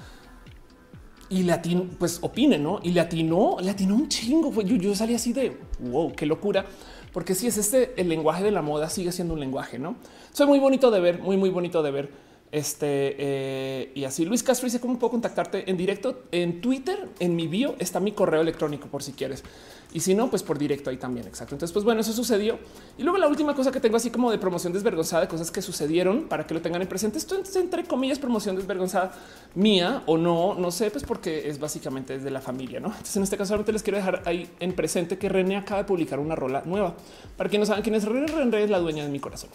y 1.30 1.44
le 1.44 1.52
atinó, 1.52 1.86
pues 1.98 2.20
opine, 2.22 2.58
¿no? 2.58 2.80
Y 2.84 2.92
le 2.92 3.02
atinó, 3.02 3.58
le 3.62 3.70
atinó 3.70 3.96
un 3.96 4.10
chingo. 4.10 4.52
Yo, 4.62 4.76
yo 4.76 4.96
salí 4.96 5.14
así 5.14 5.34
de 5.34 5.58
wow, 5.80 6.14
qué 6.16 6.26
locura. 6.26 6.66
Porque 7.14 7.36
si 7.36 7.48
es 7.48 7.58
este, 7.58 7.94
el 8.00 8.10
lenguaje 8.10 8.44
de 8.44 8.52
la 8.52 8.62
moda 8.62 8.90
sigue 8.90 9.12
siendo 9.12 9.34
un 9.34 9.40
lenguaje, 9.40 9.80
¿no? 9.80 9.96
Soy 10.32 10.48
muy 10.48 10.60
bonito 10.60 10.92
de 10.92 11.00
ver, 11.00 11.20
muy, 11.20 11.38
muy 11.38 11.50
bonito 11.50 11.82
de 11.82 11.92
ver. 11.92 12.29
Este 12.52 13.16
eh, 13.20 13.92
y 13.94 14.06
así 14.06 14.26
Luis 14.26 14.42
Castro 14.42 14.66
dice 14.66 14.80
cómo 14.80 14.98
puedo 14.98 15.12
contactarte 15.12 15.70
en 15.70 15.78
directo 15.78 16.24
en 16.32 16.62
Twitter. 16.62 17.08
En 17.20 17.36
mi 17.36 17.48
bio 17.48 17.76
está 17.80 18.00
mi 18.00 18.12
correo 18.12 18.42
electrónico 18.42 18.88
por 18.88 19.04
si 19.04 19.14
quieres. 19.14 19.44
Y 19.92 20.02
si 20.02 20.14
no, 20.14 20.30
pues 20.30 20.44
por 20.44 20.60
directo 20.60 20.90
ahí 20.90 20.98
también. 20.98 21.26
Exacto. 21.26 21.56
Entonces, 21.56 21.74
pues 21.74 21.84
bueno, 21.84 22.02
eso 22.02 22.14
sucedió. 22.14 22.60
Y 22.98 23.04
luego 23.04 23.18
la 23.18 23.28
última 23.28 23.56
cosa 23.56 23.72
que 23.72 23.80
tengo 23.80 23.98
así 23.98 24.12
como 24.12 24.30
de 24.30 24.38
promoción 24.38 24.72
desvergonzada 24.72 25.24
de 25.24 25.28
cosas 25.28 25.50
que 25.50 25.62
sucedieron 25.62 26.28
para 26.28 26.46
que 26.46 26.54
lo 26.54 26.62
tengan 26.62 26.82
en 26.82 26.88
presente. 26.88 27.18
Esto 27.18 27.40
es 27.40 27.56
entre 27.56 27.84
comillas 27.84 28.20
promoción 28.20 28.56
desvergonzada 28.56 29.12
mía 29.56 30.04
o 30.06 30.18
no, 30.18 30.54
no 30.54 30.72
sé, 30.72 30.92
pues 30.92 31.04
porque 31.04 31.50
es 31.50 31.60
básicamente 31.60 32.14
desde 32.14 32.30
la 32.30 32.42
familia, 32.42 32.80
¿no? 32.80 32.90
Entonces 32.90 33.18
en 33.18 33.24
este 33.24 33.38
caso 33.38 33.50
solamente 33.50 33.74
les 33.74 33.82
quiero 33.82 33.98
dejar 33.98 34.22
ahí 34.26 34.50
en 34.60 34.74
presente 34.74 35.18
que 35.18 35.28
René 35.28 35.58
acaba 35.58 35.82
de 35.82 35.88
publicar 35.88 36.20
una 36.20 36.36
rola 36.36 36.62
nueva. 36.66 36.96
Para 37.36 37.50
quienes 37.50 37.68
no 37.68 37.74
saben 37.74 37.84
quién 37.84 37.96
es 37.96 38.06
René, 38.06 38.28
René 38.28 38.64
es 38.64 38.70
la 38.70 38.80
dueña 38.80 39.04
de 39.04 39.10
mi 39.10 39.20
corazón. 39.20 39.50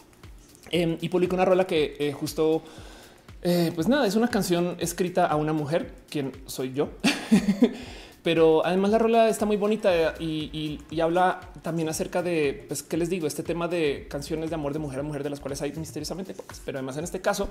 Em, 0.75 0.99
y 1.01 1.09
publicó 1.09 1.37
una 1.37 1.45
rola 1.45 1.69
que 1.69 1.95
eh, 2.01 2.13
justo, 2.13 2.65
eh, 3.43 3.71
pues 3.77 3.87
nada, 3.87 4.09
es 4.09 4.17
una 4.17 4.27
canción 4.27 4.75
escrita 4.81 5.25
a 5.25 5.37
una 5.37 5.53
mujer, 5.53 5.93
quien 6.11 6.33
soy 6.47 6.73
yo. 6.73 6.89
pero 8.25 8.65
además 8.65 8.91
la 8.91 8.99
rola 8.99 9.29
está 9.29 9.45
muy 9.45 9.59
bonita 9.59 10.15
y, 10.19 10.81
habla 11.01 11.41
también 11.61 11.91
acerca 11.91 12.23
de, 12.23 12.65
pues, 12.67 12.83
¿qué 12.83 12.97
les 12.97 13.11
digo? 13.11 13.27
Este 13.27 13.43
tema 13.43 13.69
de 13.69 14.07
canciones 14.09 14.49
de 14.49 14.55
amor 14.55 14.73
de 14.73 14.79
mujer 14.79 15.01
a 15.01 15.03
mujer, 15.03 15.23
de 15.23 15.29
las 15.29 15.41
cuales 15.41 15.61
hay 15.61 15.73
misteriosamente 15.73 16.33
pocas, 16.33 16.63
pero 16.65 16.79
además 16.79 16.97
en 16.97 17.05
este 17.05 17.21
caso 17.21 17.51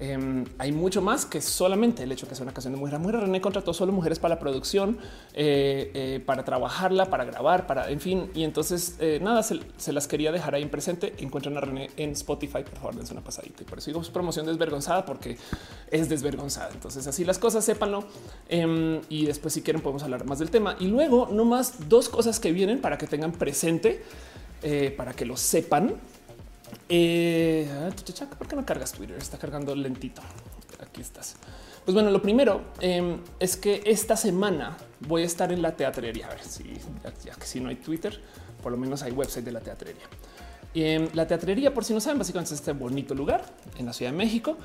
em, 0.00 0.46
hay 0.56 0.72
mucho 0.72 1.02
más 1.02 1.26
que 1.26 1.42
solamente 1.42 2.04
el 2.04 2.12
hecho 2.12 2.26
que 2.26 2.34
sea 2.34 2.44
una 2.44 2.54
canción 2.54 2.72
de 2.72 2.80
mujer 2.80 2.94
a 2.94 2.98
mujer. 2.98 3.20
René 3.20 3.42
contrató 3.42 3.74
solo 3.74 3.92
mujeres 3.92 4.18
para 4.18 4.36
la 4.36 4.40
producción, 4.40 4.96
eh, 5.34 5.90
eh, 5.92 6.22
para 6.24 6.46
trabajarla, 6.46 7.10
para 7.10 7.26
grabar, 7.26 7.66
para, 7.66 7.90
en 7.90 8.00
fin, 8.00 8.30
y 8.34 8.44
entonces 8.44 8.96
eh, 9.00 9.20
nada, 9.22 9.42
se, 9.42 9.92
las 9.92 10.08
quería 10.08 10.32
dejar 10.32 10.54
ahí 10.54 10.62
en 10.62 10.70
presente. 10.70 11.12
Encuentran 11.18 11.58
a 11.58 11.60
René 11.60 11.90
en 11.98 12.12
Spotify, 12.12 12.62
por 12.62 12.78
favor, 12.78 12.96
dense 12.96 13.12
una 13.12 13.22
pasadita. 13.22 13.62
Y 13.62 13.66
por 13.66 13.78
eso 13.78 13.90
digo 13.90 14.02
su 14.02 14.12
promoción 14.12 14.46
desvergonzada, 14.46 15.04
porque 15.04 15.36
es 15.90 16.08
desvergonzada. 16.08 16.70
Entonces 16.72 17.06
así 17.06 17.22
las 17.22 17.38
cosas, 17.38 17.66
sépanlo. 17.66 18.04
Em, 18.48 19.02
y 19.10 19.26
después 19.26 19.52
si 19.52 19.60
quieren 19.60 19.82
podemos 19.82 20.05
hablar 20.06 20.26
más 20.26 20.38
del 20.38 20.50
tema. 20.50 20.76
Y 20.80 20.86
luego 20.86 21.28
no 21.30 21.44
más 21.44 21.88
dos 21.88 22.08
cosas 22.08 22.40
que 22.40 22.52
vienen 22.52 22.80
para 22.80 22.98
que 22.98 23.06
tengan 23.06 23.32
presente, 23.32 24.02
eh, 24.62 24.94
para 24.96 25.12
que 25.12 25.26
lo 25.26 25.36
sepan. 25.36 25.94
Eh, 26.88 27.68
¿Por 28.38 28.48
qué 28.48 28.56
no 28.56 28.64
cargas 28.64 28.92
Twitter? 28.92 29.16
Está 29.16 29.38
cargando 29.38 29.74
lentito. 29.74 30.22
Aquí 30.80 31.00
estás. 31.00 31.36
Pues 31.84 31.94
bueno, 31.94 32.10
lo 32.10 32.20
primero 32.20 32.62
em, 32.80 33.18
es 33.38 33.56
que 33.56 33.80
esta 33.86 34.16
semana 34.16 34.76
voy 35.00 35.22
a 35.22 35.26
estar 35.26 35.52
en 35.52 35.62
la 35.62 35.76
teatrería. 35.76 36.26
A 36.26 36.30
ver 36.30 36.42
si 36.42 36.64
ya 37.24 37.34
que 37.34 37.46
si 37.46 37.60
no 37.60 37.68
hay 37.68 37.76
Twitter, 37.76 38.20
por 38.62 38.72
lo 38.72 38.78
menos 38.78 39.02
hay 39.02 39.12
website 39.12 39.44
de 39.44 39.52
la 39.52 39.60
teatrería. 39.60 40.04
Em, 40.74 41.08
la 41.14 41.26
teatrería, 41.26 41.72
por 41.72 41.84
si 41.84 41.94
no 41.94 42.00
saben, 42.00 42.18
básicamente 42.18 42.52
es 42.52 42.60
este 42.60 42.72
bonito 42.72 43.14
lugar 43.14 43.44
en 43.78 43.86
la 43.86 43.92
Ciudad 43.92 44.10
de 44.10 44.18
México. 44.18 44.56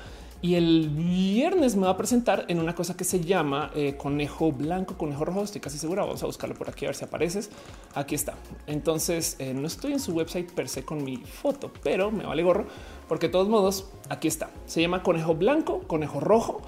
Y 0.42 0.56
el 0.56 0.88
viernes 0.88 1.76
me 1.76 1.84
va 1.84 1.90
a 1.90 1.96
presentar 1.96 2.46
en 2.48 2.58
una 2.58 2.74
cosa 2.74 2.96
que 2.96 3.04
se 3.04 3.20
llama 3.20 3.70
eh, 3.76 3.96
conejo 3.96 4.50
blanco, 4.50 4.98
conejo 4.98 5.24
rojo. 5.24 5.44
Estoy 5.44 5.60
casi 5.60 5.78
segura. 5.78 6.02
Vamos 6.02 6.20
a 6.24 6.26
buscarlo 6.26 6.56
por 6.56 6.68
aquí 6.68 6.84
a 6.84 6.88
ver 6.88 6.96
si 6.96 7.04
apareces. 7.04 7.48
Aquí 7.94 8.16
está. 8.16 8.34
Entonces 8.66 9.36
eh, 9.38 9.54
no 9.54 9.68
estoy 9.68 9.92
en 9.92 10.00
su 10.00 10.12
website 10.12 10.50
per 10.50 10.68
se 10.68 10.84
con 10.84 11.04
mi 11.04 11.18
foto, 11.18 11.70
pero 11.84 12.10
me 12.10 12.26
vale 12.26 12.42
gorro 12.42 12.66
porque 13.08 13.28
de 13.28 13.32
todos 13.32 13.48
modos 13.48 13.86
aquí 14.08 14.26
está. 14.26 14.50
Se 14.66 14.80
llama 14.82 15.04
conejo 15.04 15.36
blanco, 15.36 15.82
conejo 15.86 16.18
rojo. 16.18 16.60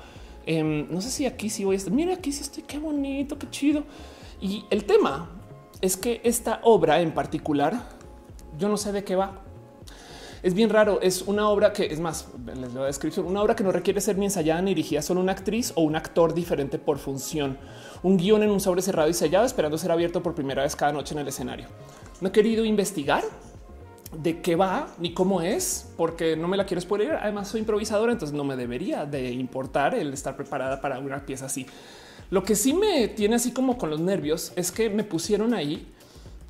Em, 0.46 0.86
no 0.88 1.00
sé 1.00 1.10
si 1.10 1.26
aquí 1.26 1.50
sí 1.50 1.64
voy 1.64 1.74
a 1.74 1.78
estar. 1.78 1.92
Mira, 1.92 2.14
aquí 2.14 2.30
sí 2.30 2.42
estoy. 2.42 2.62
Qué 2.62 2.78
bonito, 2.78 3.40
qué 3.40 3.50
chido. 3.50 3.82
Y 4.40 4.66
el 4.70 4.84
tema 4.84 5.30
es 5.80 5.96
que 5.96 6.20
esta 6.22 6.60
obra 6.62 7.00
en 7.00 7.12
particular 7.12 7.88
yo 8.56 8.68
no 8.68 8.76
sé 8.76 8.92
de 8.92 9.02
qué 9.02 9.16
va. 9.16 9.43
Es 10.44 10.52
bien 10.52 10.68
raro. 10.68 11.00
Es 11.00 11.22
una 11.22 11.48
obra 11.48 11.72
que 11.72 11.86
es 11.86 11.98
más, 11.98 12.28
les 12.44 12.74
doy 12.74 12.82
la 12.82 12.84
descripción, 12.84 13.24
una 13.24 13.40
obra 13.40 13.56
que 13.56 13.64
no 13.64 13.72
requiere 13.72 13.98
ser 14.02 14.18
ni 14.18 14.26
ensayada 14.26 14.60
ni 14.60 14.72
dirigida 14.72 15.00
solo 15.00 15.22
una 15.22 15.32
actriz 15.32 15.72
o 15.74 15.80
un 15.80 15.96
actor 15.96 16.34
diferente 16.34 16.78
por 16.78 16.98
función. 16.98 17.56
Un 18.02 18.18
guion 18.18 18.42
en 18.42 18.50
un 18.50 18.60
sobre 18.60 18.82
cerrado 18.82 19.08
y 19.08 19.14
sellado, 19.14 19.46
esperando 19.46 19.78
ser 19.78 19.90
abierto 19.90 20.22
por 20.22 20.34
primera 20.34 20.62
vez 20.62 20.76
cada 20.76 20.92
noche 20.92 21.14
en 21.14 21.20
el 21.20 21.28
escenario. 21.28 21.68
No 22.20 22.28
he 22.28 22.32
querido 22.32 22.66
investigar 22.66 23.24
de 24.18 24.42
qué 24.42 24.54
va 24.54 24.88
ni 24.98 25.14
cómo 25.14 25.40
es, 25.40 25.88
porque 25.96 26.36
no 26.36 26.46
me 26.46 26.58
la 26.58 26.66
quiero 26.66 26.82
spoiler. 26.82 27.14
Además, 27.14 27.48
soy 27.48 27.60
improvisadora, 27.60 28.12
entonces 28.12 28.36
no 28.36 28.44
me 28.44 28.54
debería 28.54 29.06
de 29.06 29.30
importar 29.30 29.94
el 29.94 30.12
estar 30.12 30.36
preparada 30.36 30.78
para 30.78 30.98
una 30.98 31.24
pieza 31.24 31.46
así. 31.46 31.64
Lo 32.28 32.44
que 32.44 32.54
sí 32.54 32.74
me 32.74 33.08
tiene 33.08 33.36
así 33.36 33.52
como 33.52 33.78
con 33.78 33.88
los 33.88 34.00
nervios 34.00 34.52
es 34.56 34.70
que 34.70 34.90
me 34.90 35.04
pusieron 35.04 35.54
ahí, 35.54 35.90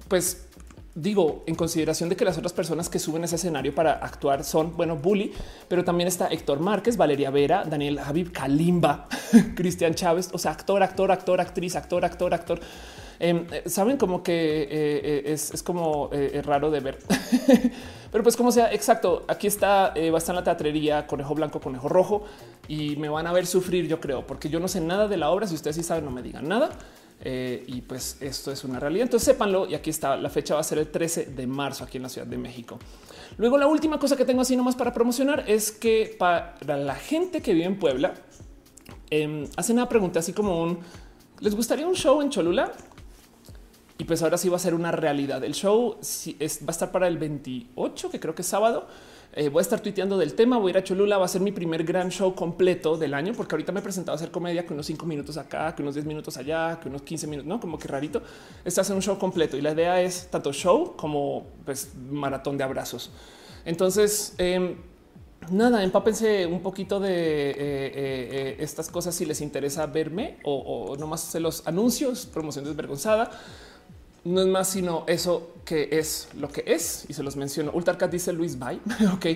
pues 0.08 0.48
digo, 0.94 1.42
en 1.46 1.54
consideración 1.54 2.08
de 2.08 2.16
que 2.16 2.24
las 2.24 2.38
otras 2.38 2.52
personas 2.52 2.88
que 2.88 2.98
suben 2.98 3.24
ese 3.24 3.36
escenario 3.36 3.74
para 3.74 3.92
actuar 3.94 4.44
son, 4.44 4.76
bueno, 4.76 4.96
Bully, 4.96 5.32
pero 5.68 5.84
también 5.84 6.06
está 6.06 6.28
Héctor 6.28 6.60
Márquez, 6.60 6.96
Valeria 6.96 7.30
Vera, 7.30 7.64
Daniel 7.64 7.98
Javib 7.98 8.32
Kalimba, 8.32 9.08
Cristian 9.56 9.94
Chávez, 9.94 10.30
o 10.32 10.38
sea, 10.38 10.52
actor, 10.52 10.82
actor, 10.82 11.10
actor, 11.10 11.40
actriz, 11.40 11.74
actor, 11.76 12.04
actor, 12.04 12.32
actor. 12.32 12.60
Em, 13.20 13.46
eh, 13.52 13.68
saben 13.68 13.96
como 13.96 14.22
que 14.22 14.62
eh, 14.62 14.68
eh, 14.70 15.22
es, 15.32 15.62
como 15.62 16.10
raro 16.42 16.70
de 16.70 16.80
ver, 16.80 16.98
pero 18.12 18.24
pues 18.24 18.36
como 18.36 18.52
sea, 18.52 18.72
exacto. 18.72 19.24
Aquí 19.28 19.46
está, 19.46 19.94
va 19.96 20.14
a 20.14 20.18
estar 20.18 20.34
la 20.34 20.44
teatrería, 20.44 21.06
conejo 21.06 21.34
blanco, 21.34 21.60
conejo 21.60 21.88
rojo 21.88 22.24
y 22.68 22.96
me 22.96 23.08
van 23.08 23.26
a 23.26 23.32
ver 23.32 23.46
sufrir, 23.46 23.86
yo 23.86 24.00
creo, 24.00 24.26
porque 24.26 24.48
yo 24.48 24.60
no 24.60 24.68
sé 24.68 24.80
nada 24.80 25.08
de 25.08 25.16
la 25.16 25.30
obra. 25.30 25.46
Si 25.46 25.54
ustedes 25.54 25.76
sí 25.76 25.82
saben, 25.82 26.04
no 26.04 26.10
me 26.10 26.22
digan 26.22 26.48
nada. 26.48 26.70
Eh, 27.24 27.64
y 27.66 27.80
pues 27.80 28.18
esto 28.20 28.52
es 28.52 28.64
una 28.64 28.78
realidad. 28.78 29.04
Entonces 29.04 29.26
sépanlo. 29.26 29.66
Y 29.66 29.74
aquí 29.74 29.90
está. 29.90 30.16
La 30.16 30.30
fecha 30.30 30.54
va 30.54 30.60
a 30.60 30.64
ser 30.64 30.78
el 30.78 30.88
13 30.88 31.26
de 31.26 31.46
marzo 31.46 31.84
aquí 31.84 31.96
en 31.96 32.02
la 32.02 32.08
Ciudad 32.08 32.26
de 32.26 32.36
México. 32.36 32.78
Luego 33.38 33.58
la 33.58 33.66
última 33.66 33.98
cosa 33.98 34.16
que 34.16 34.24
tengo 34.24 34.42
así 34.42 34.56
nomás 34.56 34.76
para 34.76 34.92
promocionar 34.92 35.44
es 35.48 35.72
que 35.72 36.14
para 36.18 36.56
la 36.66 36.94
gente 36.94 37.40
que 37.40 37.54
vive 37.54 37.66
en 37.66 37.78
Puebla, 37.78 38.14
eh, 39.10 39.48
hacen 39.56 39.76
una 39.76 39.88
pregunta 39.88 40.20
así 40.20 40.32
como 40.32 40.62
un 40.62 40.78
¿les 41.40 41.54
gustaría 41.54 41.86
un 41.86 41.94
show 41.94 42.20
en 42.22 42.30
Cholula? 42.30 42.72
Y 43.98 44.04
pues 44.04 44.22
ahora 44.22 44.38
sí 44.38 44.48
va 44.48 44.56
a 44.56 44.60
ser 44.60 44.74
una 44.74 44.92
realidad. 44.92 45.42
El 45.44 45.54
show 45.54 45.96
va 45.96 46.68
a 46.68 46.70
estar 46.70 46.90
para 46.90 47.06
el 47.06 47.16
28, 47.16 48.10
que 48.10 48.18
creo 48.18 48.34
que 48.34 48.42
es 48.42 48.48
sábado. 48.48 48.88
Eh, 49.36 49.48
voy 49.48 49.60
a 49.60 49.62
estar 49.62 49.80
tuiteando 49.80 50.16
del 50.16 50.34
tema. 50.34 50.58
Voy 50.58 50.68
a 50.68 50.70
ir 50.70 50.78
a 50.78 50.84
Cholula. 50.84 51.18
Va 51.18 51.24
a 51.24 51.28
ser 51.28 51.40
mi 51.40 51.50
primer 51.50 51.82
gran 51.82 52.10
show 52.10 52.34
completo 52.34 52.96
del 52.96 53.14
año, 53.14 53.32
porque 53.36 53.54
ahorita 53.54 53.72
me 53.72 53.80
he 53.80 53.82
presentado 53.82 54.14
a 54.14 54.16
hacer 54.16 54.30
comedia 54.30 54.64
con 54.64 54.74
unos 54.74 54.86
cinco 54.86 55.06
minutos 55.06 55.36
acá, 55.36 55.74
que 55.74 55.82
unos 55.82 55.94
10 55.94 56.06
minutos 56.06 56.36
allá, 56.36 56.78
que 56.80 56.88
unos 56.88 57.02
15 57.02 57.26
minutos, 57.26 57.48
no 57.48 57.58
como 57.58 57.76
que 57.76 57.88
rarito. 57.88 58.22
Este 58.64 58.80
hace 58.80 58.92
un 58.92 59.02
show 59.02 59.18
completo 59.18 59.56
y 59.56 59.60
la 59.60 59.72
idea 59.72 60.00
es 60.00 60.28
tanto 60.30 60.52
show 60.52 60.94
como 60.96 61.46
pues, 61.64 61.92
maratón 62.10 62.56
de 62.56 62.64
abrazos. 62.64 63.10
Entonces, 63.64 64.34
eh, 64.38 64.76
nada, 65.50 65.82
empápense 65.82 66.46
un 66.46 66.62
poquito 66.62 67.00
de 67.00 67.10
eh, 67.10 67.54
eh, 67.56 68.56
estas 68.60 68.88
cosas 68.88 69.16
si 69.16 69.24
les 69.24 69.40
interesa 69.40 69.86
verme 69.86 70.38
o, 70.44 70.54
o 70.90 70.96
nomás 70.96 71.22
se 71.22 71.40
los 71.40 71.66
anuncios, 71.66 72.26
promoción 72.26 72.64
desvergonzada 72.64 73.30
no 74.24 74.40
es 74.40 74.46
más 74.46 74.68
sino 74.68 75.04
eso 75.06 75.54
que 75.64 75.88
es 75.92 76.28
lo 76.38 76.48
que 76.48 76.62
es 76.66 77.04
y 77.08 77.14
se 77.14 77.22
los 77.22 77.36
menciono. 77.36 77.70
Ultarcat 77.72 78.10
dice 78.10 78.32
Luis 78.32 78.58
Bay. 78.58 78.80
ok, 79.14 79.26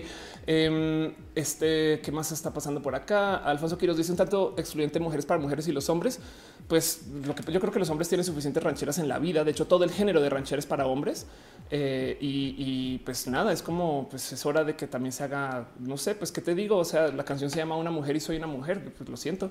em, 0.46 1.12
este 1.34 2.00
qué 2.02 2.12
más 2.12 2.32
está 2.32 2.52
pasando 2.52 2.82
por 2.82 2.94
acá. 2.94 3.36
Alfonso 3.36 3.78
Quiroz 3.78 3.96
dice 3.96 4.10
un 4.12 4.18
tanto 4.18 4.54
excluyente 4.58 5.00
mujeres 5.00 5.26
para 5.26 5.40
mujeres 5.40 5.68
y 5.68 5.72
los 5.72 5.88
hombres. 5.88 6.20
Pues 6.66 7.02
lo 7.24 7.34
que 7.34 7.50
yo 7.50 7.60
creo 7.60 7.72
que 7.72 7.78
los 7.78 7.88
hombres 7.88 8.08
tienen 8.08 8.24
suficientes 8.24 8.62
rancheras 8.62 8.98
en 8.98 9.08
la 9.08 9.18
vida. 9.18 9.42
De 9.44 9.50
hecho, 9.50 9.66
todo 9.66 9.84
el 9.84 9.90
género 9.90 10.20
de 10.20 10.28
rancheras 10.28 10.66
para 10.66 10.86
hombres. 10.86 11.26
Eh, 11.70 12.16
y, 12.20 12.98
pues 12.98 13.26
nada, 13.26 13.52
es 13.52 13.62
como 13.62 14.08
pues 14.08 14.32
es 14.32 14.46
hora 14.46 14.64
de 14.64 14.76
que 14.76 14.86
también 14.86 15.12
se 15.12 15.24
haga. 15.24 15.68
No 15.78 15.96
sé, 15.96 16.14
pues 16.14 16.30
qué 16.30 16.40
te 16.42 16.54
digo. 16.54 16.76
O 16.76 16.84
sea, 16.84 17.08
la 17.08 17.24
canción 17.24 17.50
se 17.50 17.56
llama 17.56 17.76
Una 17.76 17.90
mujer 17.90 18.16
y 18.16 18.20
soy 18.20 18.36
una 18.36 18.46
mujer. 18.46 18.92
Pues 18.96 19.08
lo 19.08 19.16
siento. 19.16 19.50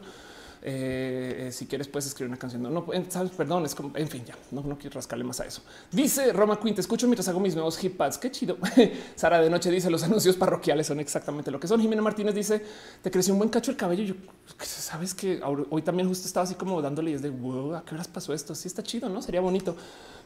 Eh, 0.62 1.48
eh, 1.48 1.52
si 1.52 1.66
quieres, 1.66 1.88
puedes 1.88 2.08
escribir 2.08 2.30
una 2.30 2.38
canción. 2.38 2.62
No, 2.64 2.70
no 2.70 2.86
sabes, 3.10 3.32
perdón, 3.32 3.66
es 3.66 3.76
como, 3.76 3.96
en 3.96 4.08
fin, 4.08 4.24
ya 4.26 4.36
no, 4.52 4.78
quiero 4.78 4.96
rascarle 4.96 5.24
más 5.24 5.40
a 5.40 5.46
eso. 5.46 5.62
Dice 5.92 6.34
Roma 6.34 6.60
Quint, 6.60 6.80
escucho 6.80 7.08
mientras 7.08 7.28
hago 7.28 7.40
mis 7.40 7.56
nuevos 7.56 7.82
hip 7.84 7.98
pads. 7.98 8.18
Qué 8.18 8.32
chido. 8.32 8.58
Sara 9.16 9.42
de 9.42 9.50
noche 9.50 9.70
dice 9.72 9.90
los 9.90 10.04
anuncios 10.04 10.36
parroquiales 10.36 10.88
son 10.88 11.00
exactamente 11.00 11.52
lo 11.52 11.60
que 11.60 11.68
son. 11.68 11.80
Jimena 11.80 12.02
Martínez 12.02 12.36
dice 12.36 12.62
te 13.02 13.12
creció 13.12 13.34
un 13.34 13.40
buen 13.40 13.50
cacho 13.50 13.72
el 13.72 13.78
cabello. 13.78 14.04
Yo 14.04 14.16
sabes 14.60 15.14
que 15.14 15.42
hoy 15.70 15.82
también 15.82 16.08
justo 16.08 16.28
estaba 16.28 16.44
así 16.44 16.56
como 16.56 16.82
dándole 16.82 17.12
y 17.12 17.14
es 17.14 17.22
de 17.22 17.30
wow, 17.30 17.76
a 17.76 17.86
qué 17.86 17.96
horas 17.96 18.08
pasó 18.08 18.34
esto. 18.34 18.56
Sí, 18.56 18.68
está 18.68 18.84
chido, 18.84 19.10
no 19.10 19.22
sería 19.22 19.42
bonito 19.42 19.76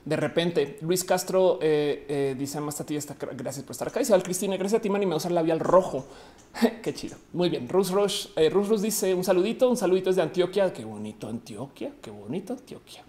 de 0.05 0.15
repente. 0.15 0.77
Luis 0.81 1.03
Castro 1.03 1.59
eh, 1.61 2.05
eh, 2.07 2.35
dice 2.37 2.59
más 2.59 2.79
a 2.81 2.85
ti, 2.85 2.95
está, 2.95 3.15
gracias 3.33 3.63
por 3.63 3.71
estar 3.71 3.87
acá. 3.87 4.01
Isabel 4.01 4.23
Cristina, 4.23 4.57
gracias 4.57 4.79
a 4.79 4.81
ti, 4.81 4.89
me 4.89 5.15
usa 5.15 5.29
el 5.29 5.35
labial 5.35 5.59
rojo. 5.59 6.05
Qué 6.81 6.93
chido. 6.93 7.17
Muy 7.33 7.49
bien. 7.49 7.69
Rus 7.69 7.91
Rush, 7.91 8.27
eh, 8.35 8.49
Rus 8.49 8.81
dice 8.81 9.13
un 9.13 9.23
saludito, 9.23 9.69
un 9.69 9.77
saludito 9.77 10.09
desde 10.09 10.21
Antioquia. 10.21 10.73
Qué 10.73 10.83
bonito 10.83 11.27
Antioquia, 11.27 11.91
qué 12.01 12.11
bonito 12.11 12.53
Antioquia. 12.53 13.03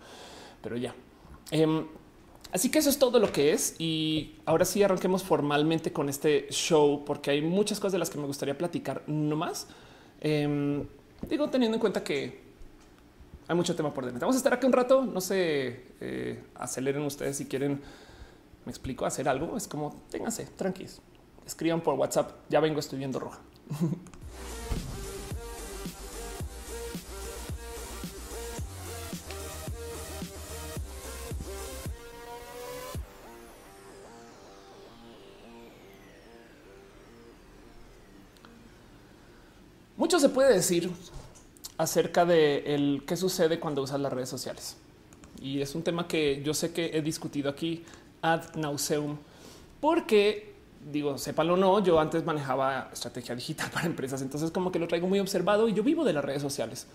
Pero 0.62 0.76
ya. 0.76 0.94
Em, 1.50 1.86
así 2.52 2.70
que 2.70 2.78
eso 2.78 2.90
es 2.90 2.98
todo 2.98 3.18
lo 3.18 3.32
que 3.32 3.52
es. 3.52 3.74
Y 3.78 4.36
ahora 4.44 4.64
sí 4.64 4.82
arranquemos 4.82 5.22
formalmente 5.22 5.92
con 5.92 6.08
este 6.08 6.46
show, 6.50 7.04
porque 7.04 7.30
hay 7.30 7.42
muchas 7.42 7.80
cosas 7.80 7.92
de 7.92 7.98
las 7.98 8.10
que 8.10 8.18
me 8.18 8.26
gustaría 8.26 8.56
platicar 8.56 9.02
no 9.06 9.34
más. 9.34 9.66
Em, 10.20 10.86
digo, 11.28 11.48
teniendo 11.48 11.76
en 11.76 11.80
cuenta 11.80 12.04
que 12.04 12.51
hay 13.52 13.56
mucho 13.56 13.76
tema 13.76 13.92
por 13.92 14.04
delante. 14.04 14.24
Vamos 14.24 14.36
a 14.36 14.38
estar 14.38 14.54
aquí 14.54 14.66
un 14.66 14.72
rato. 14.72 15.04
No 15.04 15.20
se 15.20 15.84
eh, 16.00 16.42
aceleren 16.54 17.02
ustedes 17.02 17.36
si 17.36 17.44
quieren. 17.46 17.80
Me 18.64 18.70
explico 18.70 19.04
hacer 19.04 19.28
algo. 19.28 19.56
Es 19.56 19.68
como 19.68 20.02
ténganse 20.10 20.46
tranquilos. 20.56 21.00
Escriban 21.46 21.80
por 21.82 21.94
WhatsApp. 21.94 22.32
Ya 22.48 22.60
vengo, 22.60 22.80
estoy 22.80 22.98
viendo 22.98 23.18
roja. 23.18 23.40
Mucho 39.96 40.18
se 40.18 40.30
puede 40.30 40.54
decir 40.54 40.90
acerca 41.78 42.24
de 42.24 42.74
el 42.74 43.04
qué 43.06 43.16
sucede 43.16 43.58
cuando 43.58 43.82
usas 43.82 44.00
las 44.00 44.12
redes 44.12 44.28
sociales. 44.28 44.76
Y 45.40 45.60
es 45.60 45.74
un 45.74 45.82
tema 45.82 46.06
que 46.06 46.42
yo 46.44 46.54
sé 46.54 46.72
que 46.72 46.90
he 46.94 47.02
discutido 47.02 47.50
aquí 47.50 47.84
ad 48.20 48.54
nauseum, 48.54 49.16
porque 49.80 50.52
digo, 50.90 51.18
sépalo 51.18 51.54
o 51.54 51.56
no, 51.56 51.82
yo 51.82 52.00
antes 52.00 52.24
manejaba 52.24 52.90
estrategia 52.92 53.34
digital 53.34 53.70
para 53.72 53.86
empresas, 53.86 54.22
entonces 54.22 54.50
como 54.50 54.72
que 54.72 54.78
lo 54.78 54.88
traigo 54.88 55.06
muy 55.06 55.20
observado 55.20 55.68
y 55.68 55.74
yo 55.74 55.82
vivo 55.82 56.04
de 56.04 56.12
las 56.12 56.24
redes 56.24 56.42
sociales. 56.42 56.86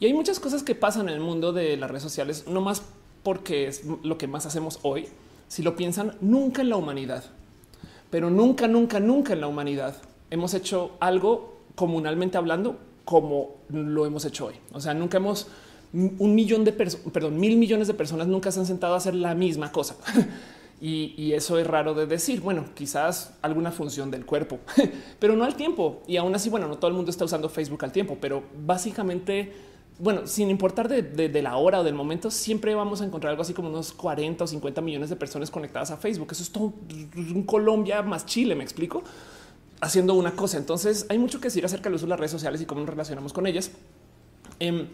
Y 0.00 0.06
hay 0.06 0.12
muchas 0.12 0.38
cosas 0.38 0.62
que 0.62 0.74
pasan 0.74 1.08
en 1.08 1.14
el 1.14 1.20
mundo 1.20 1.52
de 1.52 1.76
las 1.76 1.90
redes 1.90 2.04
sociales, 2.04 2.44
no 2.46 2.60
más 2.60 2.82
porque 3.22 3.66
es 3.66 3.84
lo 3.84 4.16
que 4.16 4.28
más 4.28 4.46
hacemos 4.46 4.78
hoy. 4.82 5.08
Si 5.48 5.62
lo 5.62 5.74
piensan, 5.74 6.16
nunca 6.20 6.62
en 6.62 6.68
la 6.68 6.76
humanidad, 6.76 7.24
pero 8.10 8.30
nunca, 8.30 8.68
nunca, 8.68 9.00
nunca 9.00 9.32
en 9.32 9.40
la 9.40 9.48
humanidad 9.48 9.96
hemos 10.30 10.54
hecho 10.54 10.92
algo 11.00 11.58
comunalmente 11.74 12.38
hablando 12.38 12.78
como 13.08 13.54
lo 13.70 14.04
hemos 14.04 14.26
hecho 14.26 14.44
hoy. 14.44 14.54
O 14.74 14.82
sea, 14.82 14.92
nunca 14.92 15.16
hemos 15.16 15.46
un 15.94 16.34
millón 16.34 16.62
de 16.62 16.72
personas, 16.74 17.10
perdón, 17.10 17.40
mil 17.40 17.56
millones 17.56 17.88
de 17.88 17.94
personas 17.94 18.26
nunca 18.26 18.52
se 18.52 18.60
han 18.60 18.66
sentado 18.66 18.92
a 18.92 18.98
hacer 18.98 19.14
la 19.14 19.34
misma 19.34 19.72
cosa. 19.72 19.96
y, 20.82 21.32
eso 21.32 21.58
es 21.58 21.66
raro 21.66 21.94
de 21.94 22.04
decir. 22.04 22.42
Bueno, 22.42 22.66
quizás 22.74 23.32
alguna 23.40 23.72
función 23.72 24.10
del 24.10 24.26
cuerpo, 24.26 24.58
pero 25.18 25.36
no 25.36 25.44
al 25.44 25.54
tiempo. 25.54 26.02
Y 26.06 26.18
aún 26.18 26.34
así, 26.34 26.50
bueno, 26.50 26.68
no 26.68 26.76
todo 26.76 26.88
el 26.88 26.96
mundo 26.98 27.10
está 27.10 27.24
usando 27.24 27.48
Facebook 27.48 27.82
al 27.82 27.92
tiempo, 27.92 28.18
pero 28.20 28.42
básicamente, 28.66 29.54
bueno, 29.98 30.26
sin 30.26 30.50
importar 30.50 30.86
de, 30.86 31.00
de 31.00 31.42
la 31.42 31.56
hora 31.56 31.80
o 31.80 31.84
del 31.84 31.94
momento, 31.94 32.30
siempre 32.30 32.74
vamos 32.74 33.00
a 33.00 33.06
encontrar 33.06 33.30
algo 33.30 33.40
así 33.40 33.54
como 33.54 33.70
unos 33.70 33.94
40 33.94 34.44
o 34.44 34.46
50 34.46 34.82
millones 34.82 35.08
de 35.08 35.16
personas 35.16 35.50
conectadas 35.50 35.90
a 35.92 35.96
Facebook. 35.96 36.28
Eso 36.32 36.42
es 36.42 36.50
todo 36.50 36.74
un 37.16 37.44
Colombia 37.44 38.02
más 38.02 38.26
Chile, 38.26 38.54
me 38.54 38.64
explico 38.64 39.02
haciendo 39.80 40.14
una 40.14 40.32
cosa. 40.32 40.58
Entonces 40.58 41.06
hay 41.08 41.18
mucho 41.18 41.40
que 41.40 41.48
decir 41.48 41.64
acerca 41.64 41.84
del 41.84 41.94
uso 41.94 42.06
de 42.06 42.10
las 42.10 42.20
redes 42.20 42.32
sociales 42.32 42.60
y 42.60 42.66
cómo 42.66 42.80
nos 42.80 42.90
relacionamos 42.90 43.32
con 43.32 43.46
ellas. 43.46 43.70
Eh, 44.60 44.88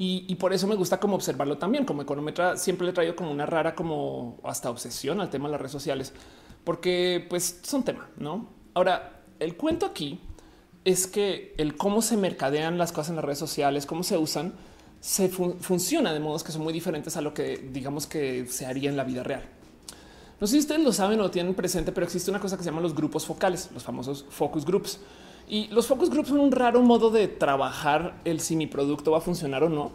y, 0.00 0.32
por 0.36 0.52
eso 0.52 0.68
me 0.68 0.76
gusta 0.76 1.00
como 1.00 1.16
observarlo 1.16 1.58
también. 1.58 1.84
Como 1.84 2.02
econometra 2.02 2.56
siempre 2.56 2.86
le 2.86 2.92
traigo 2.92 3.16
como 3.16 3.32
una 3.32 3.46
rara, 3.46 3.74
como 3.74 4.38
hasta 4.44 4.70
obsesión 4.70 5.20
al 5.20 5.28
tema 5.28 5.48
de 5.48 5.52
las 5.52 5.60
redes 5.60 5.72
sociales, 5.72 6.12
porque 6.62 7.26
pues 7.28 7.58
son 7.64 7.82
tema, 7.82 8.08
¿no? 8.16 8.48
Ahora, 8.74 9.24
el 9.40 9.56
cuento 9.56 9.86
aquí 9.86 10.20
es 10.84 11.08
que 11.08 11.52
el 11.58 11.76
cómo 11.76 12.00
se 12.00 12.16
mercadean 12.16 12.78
las 12.78 12.92
cosas 12.92 13.10
en 13.10 13.16
las 13.16 13.24
redes 13.24 13.40
sociales, 13.40 13.86
cómo 13.86 14.04
se 14.04 14.16
usan, 14.16 14.54
se 15.00 15.28
fun 15.28 15.58
funciona 15.58 16.12
de 16.12 16.20
modos 16.20 16.44
que 16.44 16.52
son 16.52 16.62
muy 16.62 16.72
diferentes 16.72 17.16
a 17.16 17.20
lo 17.20 17.34
que 17.34 17.56
digamos 17.72 18.06
que 18.06 18.46
se 18.46 18.66
haría 18.66 18.90
en 18.90 18.96
la 18.96 19.02
vida 19.02 19.24
real. 19.24 19.42
No 20.40 20.46
sé 20.46 20.54
si 20.54 20.58
ustedes 20.60 20.82
lo 20.82 20.92
saben 20.92 21.18
o 21.20 21.24
lo 21.24 21.30
tienen 21.30 21.54
presente, 21.54 21.90
pero 21.90 22.06
existe 22.06 22.30
una 22.30 22.40
cosa 22.40 22.56
que 22.56 22.62
se 22.62 22.70
llama 22.70 22.80
los 22.80 22.94
grupos 22.94 23.26
focales, 23.26 23.70
los 23.74 23.82
famosos 23.82 24.24
focus 24.30 24.64
groups. 24.64 25.00
Y 25.48 25.66
los 25.68 25.86
focus 25.86 26.10
groups 26.10 26.28
son 26.28 26.40
un 26.40 26.52
raro 26.52 26.82
modo 26.82 27.10
de 27.10 27.26
trabajar 27.26 28.20
el 28.24 28.40
si 28.40 28.54
mi 28.54 28.66
producto 28.66 29.10
va 29.10 29.18
a 29.18 29.20
funcionar 29.20 29.64
o 29.64 29.68
no. 29.68 29.90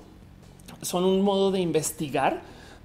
Son 0.81 1.05
un 1.05 1.21
modo 1.21 1.51
de 1.51 1.59
investigar 1.59 2.41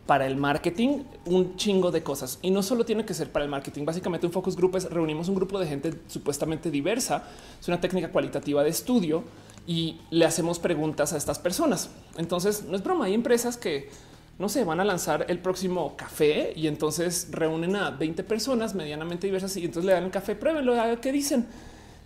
para 0.07 0.27
el 0.27 0.37
marketing 0.37 1.03
un 1.27 1.57
chingo 1.57 1.91
de 1.91 2.03
cosas 2.03 2.39
y 2.41 2.51
no 2.51 2.63
solo 2.63 2.87
tiene 2.87 3.05
que 3.05 3.13
ser 3.13 3.31
para 3.31 3.45
el 3.45 3.51
marketing. 3.51 3.85
Básicamente 3.85 4.27
un 4.27 4.33
focus 4.33 4.57
group 4.57 4.77
es 4.77 4.91
reunimos 4.91 5.29
un 5.29 5.35
grupo 5.35 5.59
de 5.59 5.67
gente 5.67 6.01
supuestamente 6.07 6.71
diversa. 6.71 7.25
Es 7.61 7.69
una 7.69 7.81
técnica 7.81 8.11
cualitativa 8.11 8.63
de 8.63 8.71
estudio 8.71 9.25
y 9.67 9.99
le 10.11 10.25
hacemos 10.25 10.59
preguntas 10.59 11.13
a 11.13 11.19
estas 11.19 11.39
personas. 11.39 11.91
Entonces 12.17 12.65
no 12.65 12.77
es 12.77 12.83
broma. 12.83 13.05
Hay 13.05 13.15
empresas 13.15 13.59
que 13.59 13.91
no 14.39 14.49
se 14.49 14.65
van 14.65 14.81
a 14.81 14.85
lanzar 14.85 15.27
el 15.29 15.41
próximo 15.41 15.97
café 15.97 16.53
y 16.55 16.69
entonces 16.69 17.29
reúnen 17.31 17.75
a 17.75 17.91
20 17.91 18.23
personas 18.23 18.75
medianamente 18.75 19.27
diversas 19.27 19.57
y 19.57 19.65
entonces 19.65 19.85
le 19.85 19.93
dan 19.93 20.05
el 20.05 20.11
café, 20.11 20.37
pruébenlo, 20.37 20.75
qué 21.01 21.13
dicen. 21.13 21.47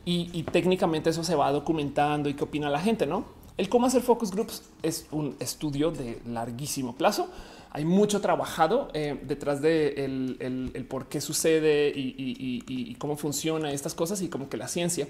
Y, 0.05 0.43
técnicamente 0.51 1.11
eso 1.11 1.23
se 1.23 1.37
va 1.37 1.53
documentando 1.53 2.29
y 2.29 2.35
qué 2.35 2.43
opina 2.43 2.69
la 2.69 2.81
gente, 2.81 3.07
¿no? 3.07 3.25
El 3.57 3.69
cómo 3.69 3.87
hacer 3.87 4.03
focus 4.03 4.33
groups 4.33 4.63
es 4.83 5.07
un 5.13 5.37
estudio 5.39 5.93
de 5.93 6.21
larguísimo 6.27 6.97
plazo. 6.97 7.29
Hay 7.71 7.85
mucho 7.85 8.21
trabajado 8.21 8.89
eh, 8.95 9.21
detrás 9.23 9.63
de 9.63 10.05
el, 10.05 10.73
el, 10.75 10.85
por 10.87 11.07
qué 11.07 11.21
sucede 11.21 11.93
y, 11.95 12.15
y, 12.19 12.65
y, 12.67 12.95
cómo 12.97 13.17
funciona 13.17 13.71
estas 13.71 13.95
cosas 13.95 14.23
y 14.23 14.29
como 14.29 14.49
que 14.49 14.57
la 14.57 14.67
ciencia. 14.67 15.07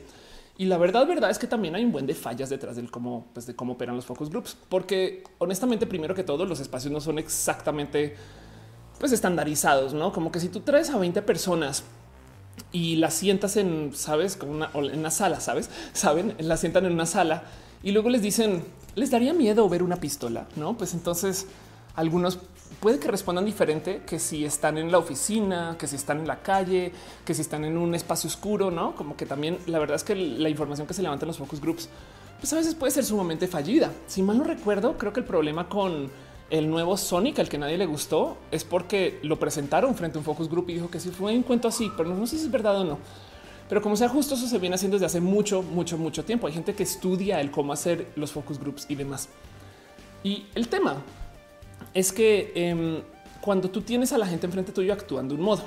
Y 0.58 0.66
la 0.66 0.76
verdad, 0.76 1.06
verdad 1.06 1.30
es 1.30 1.38
que 1.38 1.46
también 1.46 1.74
hay 1.74 1.84
un 1.84 1.92
buen 1.92 2.06
de 2.06 2.14
fallas 2.14 2.50
detrás 2.50 2.76
del 2.76 2.90
cómo, 2.90 3.26
pues 3.32 3.46
de 3.46 3.56
cómo 3.56 3.72
operan 3.72 3.96
los 3.96 4.04
focus 4.04 4.28
groups, 4.28 4.56
porque 4.68 5.24
honestamente, 5.38 5.86
primero 5.86 6.14
que 6.14 6.24
todo, 6.24 6.44
los 6.44 6.60
espacios 6.60 6.92
no 6.92 7.00
son 7.00 7.18
exactamente 7.18 8.16
pues 8.98 9.12
estandarizados, 9.12 9.94
no 9.94 10.12
como 10.12 10.30
que 10.30 10.38
si 10.38 10.48
tú 10.48 10.60
traes 10.60 10.90
a 10.90 10.98
20 10.98 11.22
personas 11.22 11.84
y 12.70 12.96
las 12.96 13.14
sientas 13.14 13.56
en, 13.56 13.92
sabes, 13.94 14.36
como 14.36 14.52
una, 14.52 14.70
en 14.74 14.98
una 14.98 15.10
sala, 15.10 15.40
sabes, 15.40 15.70
saben, 15.92 16.34
la 16.38 16.56
sientan 16.56 16.84
en 16.86 16.92
una 16.92 17.06
sala 17.06 17.44
y 17.82 17.92
luego 17.92 18.10
les 18.10 18.22
dicen, 18.22 18.62
les 18.94 19.10
daría 19.10 19.32
miedo 19.32 19.68
ver 19.68 19.82
una 19.82 19.96
pistola, 19.96 20.46
no? 20.54 20.76
Pues 20.76 20.94
entonces 20.94 21.46
algunos 21.96 22.38
puede 22.82 22.98
que 22.98 23.06
respondan 23.06 23.44
diferente 23.44 24.02
que 24.04 24.18
si 24.18 24.44
están 24.44 24.76
en 24.76 24.90
la 24.90 24.98
oficina, 24.98 25.76
que 25.78 25.86
si 25.86 25.94
están 25.94 26.18
en 26.18 26.26
la 26.26 26.42
calle, 26.42 26.92
que 27.24 27.32
si 27.32 27.40
están 27.40 27.64
en 27.64 27.78
un 27.78 27.94
espacio 27.94 28.26
oscuro, 28.26 28.72
no? 28.72 28.96
Como 28.96 29.16
que 29.16 29.24
también 29.24 29.56
la 29.66 29.78
verdad 29.78 29.94
es 29.94 30.02
que 30.02 30.16
la 30.16 30.48
información 30.48 30.88
que 30.88 30.92
se 30.92 31.00
levanta 31.00 31.24
en 31.24 31.28
los 31.28 31.38
focus 31.38 31.60
groups, 31.60 31.88
pues 32.40 32.52
a 32.52 32.56
veces 32.56 32.74
puede 32.74 32.90
ser 32.90 33.04
sumamente 33.04 33.46
fallida. 33.46 33.92
Si 34.08 34.20
mal 34.20 34.36
no 34.36 34.42
recuerdo, 34.42 34.98
creo 34.98 35.12
que 35.12 35.20
el 35.20 35.26
problema 35.26 35.68
con 35.68 36.10
el 36.50 36.68
nuevo 36.68 36.96
Sonic, 36.96 37.38
al 37.38 37.48
que 37.48 37.56
nadie 37.56 37.78
le 37.78 37.86
gustó, 37.86 38.36
es 38.50 38.64
porque 38.64 39.20
lo 39.22 39.38
presentaron 39.38 39.94
frente 39.94 40.18
a 40.18 40.20
un 40.20 40.24
focus 40.24 40.50
group 40.50 40.68
y 40.70 40.74
dijo 40.74 40.90
que 40.90 40.98
si 40.98 41.10
fue 41.10 41.36
un 41.36 41.44
cuento 41.44 41.68
así, 41.68 41.88
pero 41.96 42.08
no 42.08 42.26
sé 42.26 42.36
si 42.36 42.46
es 42.46 42.50
verdad 42.50 42.80
o 42.80 42.84
no. 42.84 42.98
Pero 43.68 43.80
como 43.80 43.94
sea 43.94 44.08
justo, 44.08 44.34
eso 44.34 44.48
se 44.48 44.58
viene 44.58 44.74
haciendo 44.74 44.96
desde 44.96 45.06
hace 45.06 45.20
mucho, 45.20 45.62
mucho, 45.62 45.96
mucho 45.96 46.24
tiempo. 46.24 46.48
Hay 46.48 46.52
gente 46.52 46.74
que 46.74 46.82
estudia 46.82 47.40
el 47.40 47.52
cómo 47.52 47.72
hacer 47.72 48.08
los 48.16 48.32
focus 48.32 48.58
groups 48.58 48.86
y 48.88 48.96
demás. 48.96 49.28
Y 50.24 50.46
el 50.56 50.66
tema 50.66 50.96
es 51.94 52.12
que 52.12 52.52
eh, 52.54 53.02
cuando 53.40 53.70
tú 53.70 53.82
tienes 53.82 54.12
a 54.12 54.18
la 54.18 54.26
gente 54.26 54.46
enfrente 54.46 54.72
tuyo 54.72 54.92
actuando 54.92 55.34
de 55.34 55.40
un 55.40 55.46
modo. 55.46 55.62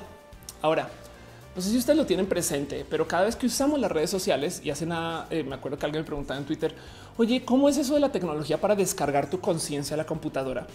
Ahora, 0.62 0.88
no 1.54 1.62
sé 1.62 1.70
si 1.70 1.78
ustedes 1.78 1.96
lo 1.96 2.04
tienen 2.04 2.26
presente, 2.26 2.84
pero 2.88 3.08
cada 3.08 3.24
vez 3.24 3.36
que 3.36 3.46
usamos 3.46 3.80
las 3.80 3.90
redes 3.90 4.10
sociales 4.10 4.60
y 4.62 4.70
hace 4.70 4.84
nada, 4.84 5.26
eh, 5.30 5.42
me 5.42 5.54
acuerdo 5.54 5.78
que 5.78 5.86
alguien 5.86 6.02
me 6.02 6.06
preguntaba 6.06 6.38
en 6.38 6.44
Twitter, 6.44 6.74
oye, 7.16 7.44
¿cómo 7.44 7.68
es 7.68 7.78
eso 7.78 7.94
de 7.94 8.00
la 8.00 8.12
tecnología 8.12 8.60
para 8.60 8.76
descargar 8.76 9.30
tu 9.30 9.40
conciencia 9.40 9.94
a 9.94 9.96
la 9.96 10.04
computadora? 10.04 10.66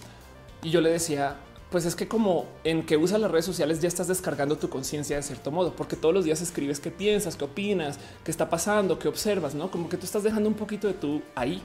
Y 0.64 0.70
yo 0.70 0.82
le 0.82 0.90
decía, 0.90 1.36
pues 1.70 1.86
es 1.86 1.96
que 1.96 2.08
como 2.08 2.46
en 2.64 2.84
que 2.84 2.98
usas 2.98 3.20
las 3.20 3.32
redes 3.32 3.46
sociales 3.46 3.80
ya 3.80 3.88
estás 3.88 4.08
descargando 4.08 4.58
tu 4.58 4.70
conciencia 4.70 5.16
de 5.16 5.24
cierto 5.24 5.52
modo, 5.52 5.74
porque 5.76 5.96
todos 5.96 6.14
los 6.14 6.26
días 6.26 6.42
escribes 6.42 6.80
qué 6.80 6.92
piensas, 6.92 7.36
qué 7.36 7.46
opinas, 7.46 8.00
qué 8.24 8.32
está 8.32 8.50
pasando, 8.50 8.98
qué 8.98 9.08
observas, 9.08 9.54
no 9.54 9.70
como 9.70 9.88
que 9.88 9.98
tú 9.98 10.06
estás 10.06 10.24
dejando 10.24 10.50
un 10.50 10.56
poquito 10.56 10.88
de 10.88 10.94
tú 10.94 11.22
ahí. 11.36 11.62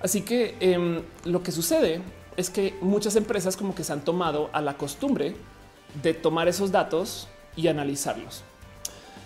Así 0.00 0.22
que 0.22 0.56
eh, 0.60 1.02
lo 1.24 1.42
que 1.42 1.52
sucede 1.52 2.00
es 2.36 2.50
que 2.50 2.76
muchas 2.80 3.16
empresas 3.16 3.56
como 3.56 3.74
que 3.74 3.84
se 3.84 3.92
han 3.92 4.04
tomado 4.04 4.50
a 4.52 4.60
la 4.60 4.76
costumbre 4.76 5.34
de 6.02 6.14
tomar 6.14 6.48
esos 6.48 6.72
datos 6.72 7.28
y 7.56 7.68
analizarlos. 7.68 8.42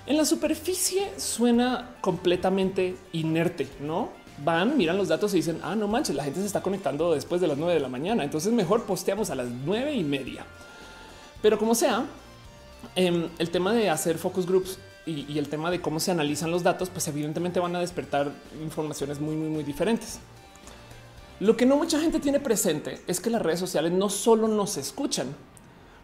En 0.06 0.16
la 0.16 0.24
superficie 0.24 1.12
suena 1.18 1.96
completamente 2.00 2.96
inerte, 3.12 3.68
¿no? 3.80 4.10
Van, 4.44 4.76
miran 4.76 4.98
los 4.98 5.08
datos 5.08 5.32
y 5.32 5.38
dicen, 5.38 5.60
ah, 5.62 5.74
no 5.74 5.88
manches, 5.88 6.14
la 6.14 6.24
gente 6.24 6.40
se 6.40 6.46
está 6.46 6.62
conectando 6.62 7.12
después 7.12 7.40
de 7.40 7.48
las 7.48 7.56
9 7.56 7.74
de 7.74 7.80
la 7.80 7.88
mañana, 7.88 8.22
entonces 8.22 8.52
mejor 8.52 8.84
posteamos 8.84 9.30
a 9.30 9.34
las 9.34 9.48
nueve 9.48 9.94
y 9.94 10.04
media. 10.04 10.44
Pero 11.42 11.58
como 11.58 11.74
sea, 11.74 12.04
eh, 12.94 13.28
el 13.38 13.50
tema 13.50 13.72
de 13.72 13.88
hacer 13.88 14.18
focus 14.18 14.46
groups 14.46 14.78
y, 15.06 15.24
y 15.32 15.38
el 15.38 15.48
tema 15.48 15.70
de 15.70 15.80
cómo 15.80 16.00
se 16.00 16.10
analizan 16.10 16.50
los 16.50 16.62
datos, 16.62 16.90
pues 16.90 17.08
evidentemente 17.08 17.60
van 17.60 17.74
a 17.74 17.80
despertar 17.80 18.30
informaciones 18.62 19.20
muy, 19.20 19.34
muy, 19.36 19.48
muy 19.48 19.64
diferentes. 19.64 20.20
Lo 21.38 21.56
que 21.56 21.66
no 21.66 21.76
mucha 21.76 22.00
gente 22.00 22.18
tiene 22.18 22.40
presente 22.40 23.02
es 23.06 23.20
que 23.20 23.28
las 23.28 23.42
redes 23.42 23.60
sociales 23.60 23.92
no 23.92 24.08
solo 24.08 24.48
nos 24.48 24.78
escuchan, 24.78 25.26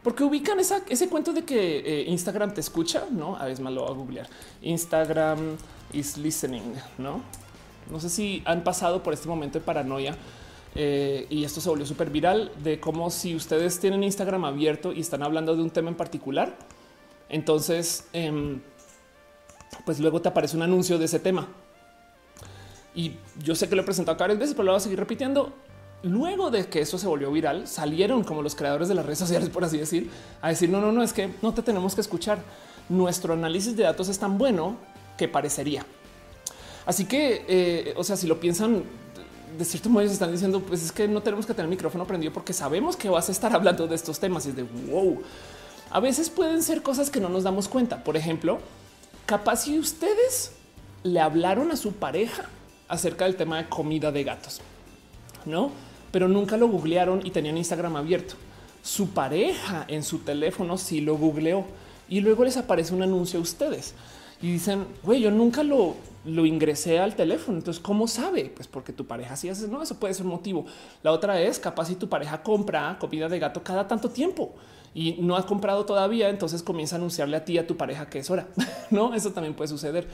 porque 0.03 0.25
ubican 0.25 0.59
ese 0.61 1.09
cuento 1.09 1.33
de 1.33 1.45
que 1.45 1.79
eh, 1.79 2.05
Instagram 2.09 2.53
te 2.53 2.61
escucha, 2.61 3.07
no? 3.11 3.37
A 3.37 3.47
veces 3.47 3.61
más 3.61 3.73
lo 3.73 3.83
voy 3.83 3.91
a 3.91 3.95
googlear. 3.95 4.29
Instagram 4.61 5.57
is 5.95 6.19
listening, 6.19 6.75
no? 6.99 7.23
No 7.91 7.99
sé 7.99 8.11
si 8.11 8.43
han 8.45 8.63
pasado 8.63 9.03
por 9.03 9.15
este 9.15 9.27
momento 9.27 9.59
de 9.59 9.65
paranoia 9.65 10.17
eh, 10.75 11.27
y 11.31 11.45
esto 11.45 11.63
se 11.63 11.69
volvió 11.71 11.87
súper 11.87 12.11
viral 12.11 12.53
de 12.63 12.79
cómo 12.79 13.11
si 13.11 13.35
ustedes 13.35 13.81
tienen 13.81 14.05
Instagram 14.05 14.45
abierto 14.45 14.93
y 14.93 15.01
están 15.01 15.23
hablando 15.23 15.57
de 15.57 15.63
un 15.63 15.71
tema 15.71 15.89
en 15.89 15.97
particular, 15.97 16.55
entonces, 17.31 18.07
eh, 18.13 18.61
pues 19.87 19.99
luego 19.99 20.21
te 20.21 20.29
aparece 20.29 20.57
un 20.57 20.63
anuncio 20.63 20.99
de 20.99 21.07
ese 21.07 21.21
tema 21.21 21.49
y 22.95 23.17
yo 23.43 23.55
sé 23.55 23.69
que 23.69 23.75
lo 23.75 23.83
he 23.83 23.85
presentado 23.85 24.19
varias 24.19 24.39
veces, 24.39 24.55
pero 24.55 24.65
lo 24.65 24.73
voy 24.73 24.79
a 24.79 24.81
seguir 24.81 24.99
repitiendo. 24.99 25.53
Luego 26.03 26.51
de 26.51 26.67
que 26.67 26.81
eso 26.81 26.99
se 26.99 27.07
volvió 27.07 27.31
viral, 27.31 27.69
salieron 27.69 28.25
como 28.25 28.43
los 28.43 28.55
creadores 28.55 28.89
de 28.89 28.95
las 28.95 29.07
redes 29.07 29.19
sociales, 29.19 29.49
por 29.51 29.65
así 29.65 29.79
decir, 29.79 30.11
a 30.41 30.49
decir 30.49 30.69
no, 30.69 30.81
no, 30.81 30.91
no, 30.91 31.03
es 31.03 31.13
que 31.13 31.31
no 31.43 31.55
te 31.55 31.63
tenemos 31.63 31.95
que 31.95 32.01
escuchar. 32.01 32.39
Nuestro 32.89 33.35
análisis 33.35 33.77
de 33.77 33.85
datos 33.85 34.09
es 34.09 34.19
tan 34.19 34.37
bueno 34.37 34.77
que 35.17 35.29
parecería. 35.29 35.87
Así 36.85 37.05
que, 37.05 37.45
eh, 37.47 37.95
o 37.97 38.03
sea, 38.03 38.17
si 38.17 38.27
lo 38.27 38.41
piensan 38.41 38.83
de 39.57 39.65
cierto 39.65 39.91
modo, 39.91 40.07
se 40.07 40.15
están 40.15 40.33
diciendo, 40.33 40.61
pues 40.61 40.83
es 40.83 40.93
que 40.93 41.07
no 41.07 41.21
tenemos 41.23 41.47
que 41.47 41.55
tener 41.55 41.69
micrófono 41.69 42.07
prendido 42.07 42.33
porque 42.33 42.53
sabemos 42.53 42.97
que 42.97 43.09
vas 43.09 43.29
a 43.29 43.33
estar 43.33 43.55
hablando 43.55 43.87
de 43.87 43.95
estos 43.95 44.19
temas 44.19 44.47
y 44.47 44.51
es 44.51 44.57
de 44.57 44.63
wow. 44.63 45.23
A 45.91 46.01
veces 46.01 46.31
pueden 46.31 46.63
ser 46.63 46.83
cosas 46.83 47.11
que 47.11 47.21
no 47.21 47.29
nos 47.29 47.45
damos 47.45 47.69
cuenta. 47.69 48.03
Por 48.03 48.17
ejemplo, 48.17 48.61
capaz 49.27 49.65
si 49.65 49.79
ustedes 49.79 50.53
le 51.03 51.21
hablaron 51.21 51.71
a 51.71 51.77
su 51.77 51.93
pareja 51.93 52.49
acerca 52.93 53.25
del 53.25 53.37
tema 53.37 53.57
de 53.57 53.69
comida 53.71 54.13
de 54.13 54.23
gatos, 54.23 54.61
no? 55.47 55.71
Pero 56.11 56.29
nunca 56.29 56.59
lo 56.59 56.69
googlearon 56.69 57.27
y 57.27 57.31
tenían 57.31 57.57
Instagram 57.57 57.97
abierto. 57.97 58.35
Su 58.83 59.11
pareja 59.11 59.87
en 59.89 60.03
su 60.03 60.19
teléfono 60.19 60.77
sí 60.77 61.01
lo 61.01 61.17
googleó 61.17 61.65
y 62.11 62.21
luego 62.21 62.45
les 62.45 62.59
aparece 62.59 62.95
un 62.95 63.03
anuncio 63.03 63.39
a 63.39 63.43
ustedes 63.43 63.95
y 64.43 64.53
dicen, 64.53 64.87
güey, 65.03 65.23
yo 65.23 65.31
nunca 65.31 65.63
lo, 65.63 65.97
lo 66.27 66.45
ingresé 66.45 66.99
al 66.99 67.17
teléfono. 67.17 67.57
Entonces, 67.57 67.83
¿cómo 67.83 68.07
sabe? 68.07 68.53
Pues 68.55 68.69
porque 68.69 68.93
tu 68.93 69.07
pareja 69.07 69.37
sí 69.37 69.49
hace, 69.49 69.69
no, 69.69 69.83
eso 69.83 69.99
puede 69.99 70.13
ser 70.13 70.27
un 70.27 70.33
motivo. 70.33 70.67
La 71.03 71.13
otra 71.13 71.41
es 71.41 71.59
capaz 71.59 71.87
si 71.87 71.95
tu 71.95 72.11
pareja 72.11 72.43
compra 72.43 72.99
comida 73.01 73.31
de 73.31 73.39
gato 73.39 73.63
cada 73.63 73.89
tanto 73.89 74.11
tiempo 74.11 74.53
y 74.95 75.13
no 75.21 75.35
has 75.37 75.47
comprado 75.47 75.87
todavía, 75.87 76.29
entonces 76.29 76.63
comienza 76.63 76.97
a 76.97 76.99
anunciarle 76.99 77.39
a 77.39 77.45
ti, 77.47 77.57
a 77.57 77.67
tu 77.67 77.79
pareja 77.79 78.11
que 78.11 78.19
es 78.19 78.29
hora. 78.29 78.49
no, 78.91 79.15
eso 79.15 79.33
también 79.33 79.55
puede 79.55 79.69
suceder. 79.69 80.07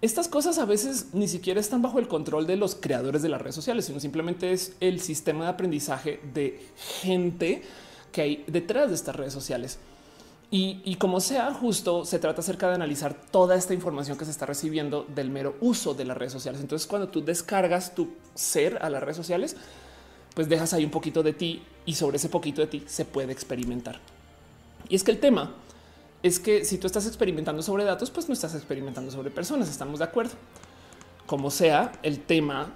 Estas 0.00 0.28
cosas 0.28 0.58
a 0.58 0.64
veces 0.64 1.06
ni 1.12 1.26
siquiera 1.26 1.58
están 1.58 1.82
bajo 1.82 1.98
el 1.98 2.06
control 2.06 2.46
de 2.46 2.56
los 2.56 2.76
creadores 2.76 3.20
de 3.20 3.28
las 3.28 3.40
redes 3.40 3.56
sociales, 3.56 3.84
sino 3.84 3.98
simplemente 3.98 4.52
es 4.52 4.74
el 4.78 5.00
sistema 5.00 5.44
de 5.44 5.50
aprendizaje 5.50 6.20
de 6.32 6.64
gente 7.00 7.62
que 8.12 8.22
hay 8.22 8.44
detrás 8.46 8.90
de 8.90 8.94
estas 8.94 9.16
redes 9.16 9.32
sociales. 9.32 9.78
Y, 10.50 10.96
como 10.96 11.20
sea, 11.20 11.52
justo 11.52 12.06
se 12.06 12.18
trata 12.18 12.40
acerca 12.40 12.68
de 12.68 12.76
analizar 12.76 13.12
toda 13.12 13.54
esta 13.54 13.74
información 13.74 14.16
que 14.16 14.24
se 14.24 14.30
está 14.30 14.46
recibiendo 14.46 15.04
del 15.14 15.30
mero 15.30 15.56
uso 15.60 15.92
de 15.92 16.06
las 16.06 16.16
redes 16.16 16.32
sociales. 16.32 16.62
Entonces, 16.62 16.88
cuando 16.88 17.08
tú 17.08 17.22
descargas 17.22 17.94
tu 17.94 18.08
ser 18.34 18.78
a 18.80 18.88
las 18.88 19.02
redes 19.02 19.16
sociales, 19.16 19.56
pues 20.34 20.48
dejas 20.48 20.72
ahí 20.72 20.86
un 20.86 20.90
poquito 20.90 21.22
de 21.22 21.34
ti 21.34 21.62
y 21.84 21.96
sobre 21.96 22.16
ese 22.16 22.30
poquito 22.30 22.62
de 22.62 22.68
ti 22.68 22.82
se 22.86 23.04
puede 23.04 23.30
experimentar. 23.30 24.00
Y 24.88 24.94
es 24.94 25.04
que 25.04 25.10
el 25.10 25.20
tema 25.20 25.54
es 26.22 26.40
que 26.40 26.64
si 26.64 26.78
tú 26.78 26.86
estás 26.86 27.06
experimentando 27.06 27.62
sobre 27.62 27.84
datos, 27.84 28.10
pues 28.10 28.28
no 28.28 28.34
estás 28.34 28.54
experimentando 28.54 29.10
sobre 29.10 29.30
personas. 29.30 29.68
Estamos 29.68 29.98
de 29.98 30.04
acuerdo. 30.04 30.32
Como 31.26 31.50
sea, 31.50 31.92
el 32.02 32.20
tema 32.20 32.72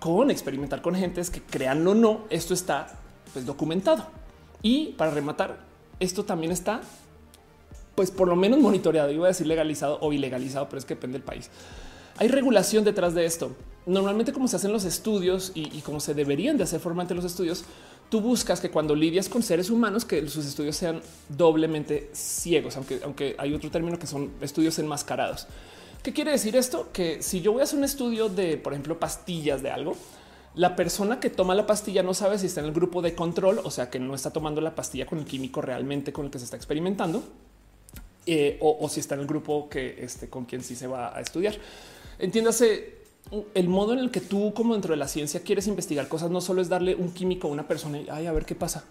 con 0.00 0.30
experimentar 0.30 0.82
con 0.82 0.94
gente 0.94 1.20
es 1.20 1.30
que 1.30 1.40
créanlo 1.40 1.92
o 1.92 1.94
no, 1.94 2.24
esto 2.28 2.54
está 2.54 2.88
pues 3.32 3.46
documentado. 3.46 4.06
Y 4.60 4.88
para 4.92 5.12
rematar, 5.12 5.64
esto 6.00 6.24
también 6.24 6.52
está 6.52 6.80
pues 7.94 8.10
por 8.10 8.28
lo 8.28 8.36
menos 8.36 8.58
monitoreado, 8.58 9.10
iba 9.10 9.26
a 9.26 9.28
decir 9.28 9.46
legalizado 9.46 9.98
o 10.00 10.12
ilegalizado, 10.12 10.68
pero 10.68 10.78
es 10.78 10.84
que 10.84 10.94
depende 10.94 11.18
del 11.18 11.24
país. 11.24 11.50
Hay 12.18 12.28
regulación 12.28 12.84
detrás 12.84 13.14
de 13.14 13.24
esto. 13.24 13.54
Normalmente 13.86 14.32
como 14.32 14.48
se 14.48 14.56
hacen 14.56 14.72
los 14.72 14.84
estudios 14.84 15.52
y, 15.54 15.80
como 15.80 16.00
se 16.00 16.14
deberían 16.14 16.56
de 16.56 16.64
hacer 16.64 16.80
formalmente 16.80 17.14
los 17.14 17.24
estudios, 17.24 17.64
tú 18.12 18.20
buscas 18.20 18.60
que 18.60 18.70
cuando 18.70 18.94
lidias 18.94 19.30
con 19.30 19.42
seres 19.42 19.70
humanos, 19.70 20.04
que 20.04 20.28
sus 20.28 20.44
estudios 20.44 20.76
sean 20.76 21.00
doblemente 21.30 22.10
ciegos, 22.12 22.76
aunque, 22.76 23.00
aunque 23.02 23.34
hay 23.38 23.54
otro 23.54 23.70
término 23.70 23.98
que 23.98 24.06
son 24.06 24.32
estudios 24.42 24.78
enmascarados. 24.78 25.46
¿Qué 26.02 26.12
quiere 26.12 26.30
decir 26.30 26.54
esto? 26.54 26.90
Que 26.92 27.22
si 27.22 27.40
yo 27.40 27.52
voy 27.52 27.62
a 27.62 27.64
hacer 27.64 27.78
un 27.78 27.86
estudio 27.86 28.28
de, 28.28 28.58
por 28.58 28.74
ejemplo, 28.74 29.00
pastillas 29.00 29.62
de 29.62 29.70
algo, 29.70 29.96
la 30.54 30.76
persona 30.76 31.20
que 31.20 31.30
toma 31.30 31.54
la 31.54 31.66
pastilla 31.66 32.02
no 32.02 32.12
sabe 32.12 32.38
si 32.38 32.48
está 32.48 32.60
en 32.60 32.66
el 32.66 32.74
grupo 32.74 33.00
de 33.00 33.14
control, 33.14 33.62
o 33.64 33.70
sea 33.70 33.88
que 33.88 33.98
no 33.98 34.14
está 34.14 34.30
tomando 34.30 34.60
la 34.60 34.74
pastilla 34.74 35.06
con 35.06 35.18
el 35.18 35.24
químico 35.24 35.62
realmente 35.62 36.12
con 36.12 36.26
el 36.26 36.30
que 36.30 36.38
se 36.38 36.44
está 36.44 36.58
experimentando, 36.58 37.22
eh, 38.26 38.58
o, 38.60 38.86
si 38.90 39.00
está 39.00 39.14
en 39.14 39.22
el 39.22 39.26
grupo 39.26 39.70
que 39.70 40.04
este, 40.04 40.28
con 40.28 40.44
quien 40.44 40.62
sí 40.62 40.76
se 40.76 40.86
va 40.86 41.16
a 41.16 41.22
estudiar. 41.22 41.54
Entiéndase 42.18 43.01
el 43.54 43.68
modo 43.68 43.92
en 43.92 43.98
el 43.98 44.10
que 44.10 44.20
tú, 44.20 44.52
como 44.54 44.74
dentro 44.74 44.92
de 44.92 44.98
la 44.98 45.08
ciencia, 45.08 45.40
quieres 45.42 45.66
investigar 45.66 46.08
cosas, 46.08 46.30
no 46.30 46.40
solo 46.40 46.60
es 46.60 46.68
darle 46.68 46.94
un 46.94 47.12
químico 47.12 47.48
a 47.48 47.50
una 47.50 47.66
persona 47.66 47.98
y 48.00 48.26
a 48.26 48.32
ver 48.32 48.44
qué 48.44 48.54
pasa, 48.54 48.84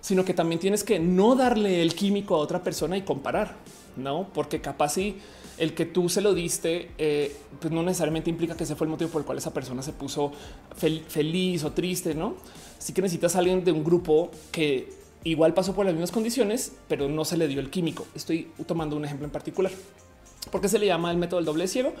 sino 0.00 0.24
que 0.24 0.34
también 0.34 0.60
tienes 0.60 0.84
que 0.84 0.98
no 0.98 1.36
darle 1.36 1.80
el 1.80 1.94
químico 1.94 2.34
a 2.34 2.38
otra 2.38 2.62
persona 2.62 2.96
y 2.96 3.02
comparar, 3.02 3.56
no? 3.96 4.28
Porque 4.34 4.60
capaz 4.60 4.94
si 4.94 5.16
el 5.58 5.74
que 5.74 5.86
tú 5.86 6.08
se 6.08 6.20
lo 6.20 6.34
diste, 6.34 6.90
eh, 6.98 7.36
pues 7.60 7.72
no 7.72 7.82
necesariamente 7.82 8.30
implica 8.30 8.56
que 8.56 8.64
ese 8.64 8.74
fue 8.74 8.86
el 8.86 8.90
motivo 8.90 9.10
por 9.10 9.22
el 9.22 9.26
cual 9.26 9.38
esa 9.38 9.54
persona 9.54 9.82
se 9.82 9.92
puso 9.92 10.32
feliz 10.76 11.64
o 11.64 11.72
triste, 11.72 12.14
no? 12.14 12.34
Así 12.78 12.92
que 12.92 13.02
necesitas 13.02 13.36
a 13.36 13.38
alguien 13.38 13.64
de 13.64 13.72
un 13.72 13.84
grupo 13.84 14.30
que 14.50 14.92
igual 15.22 15.54
pasó 15.54 15.74
por 15.74 15.86
las 15.86 15.94
mismas 15.94 16.10
condiciones, 16.10 16.72
pero 16.88 17.08
no 17.08 17.24
se 17.24 17.36
le 17.36 17.48
dio 17.48 17.60
el 17.60 17.70
químico. 17.70 18.06
Estoy 18.14 18.48
tomando 18.66 18.96
un 18.96 19.04
ejemplo 19.04 19.26
en 19.26 19.30
particular. 19.30 19.72
¿Por 20.50 20.60
qué 20.60 20.68
se 20.68 20.78
le 20.78 20.86
llama 20.86 21.10
el 21.10 21.16
método 21.16 21.38
del 21.38 21.46
doble 21.46 21.68
ciego? 21.68 21.94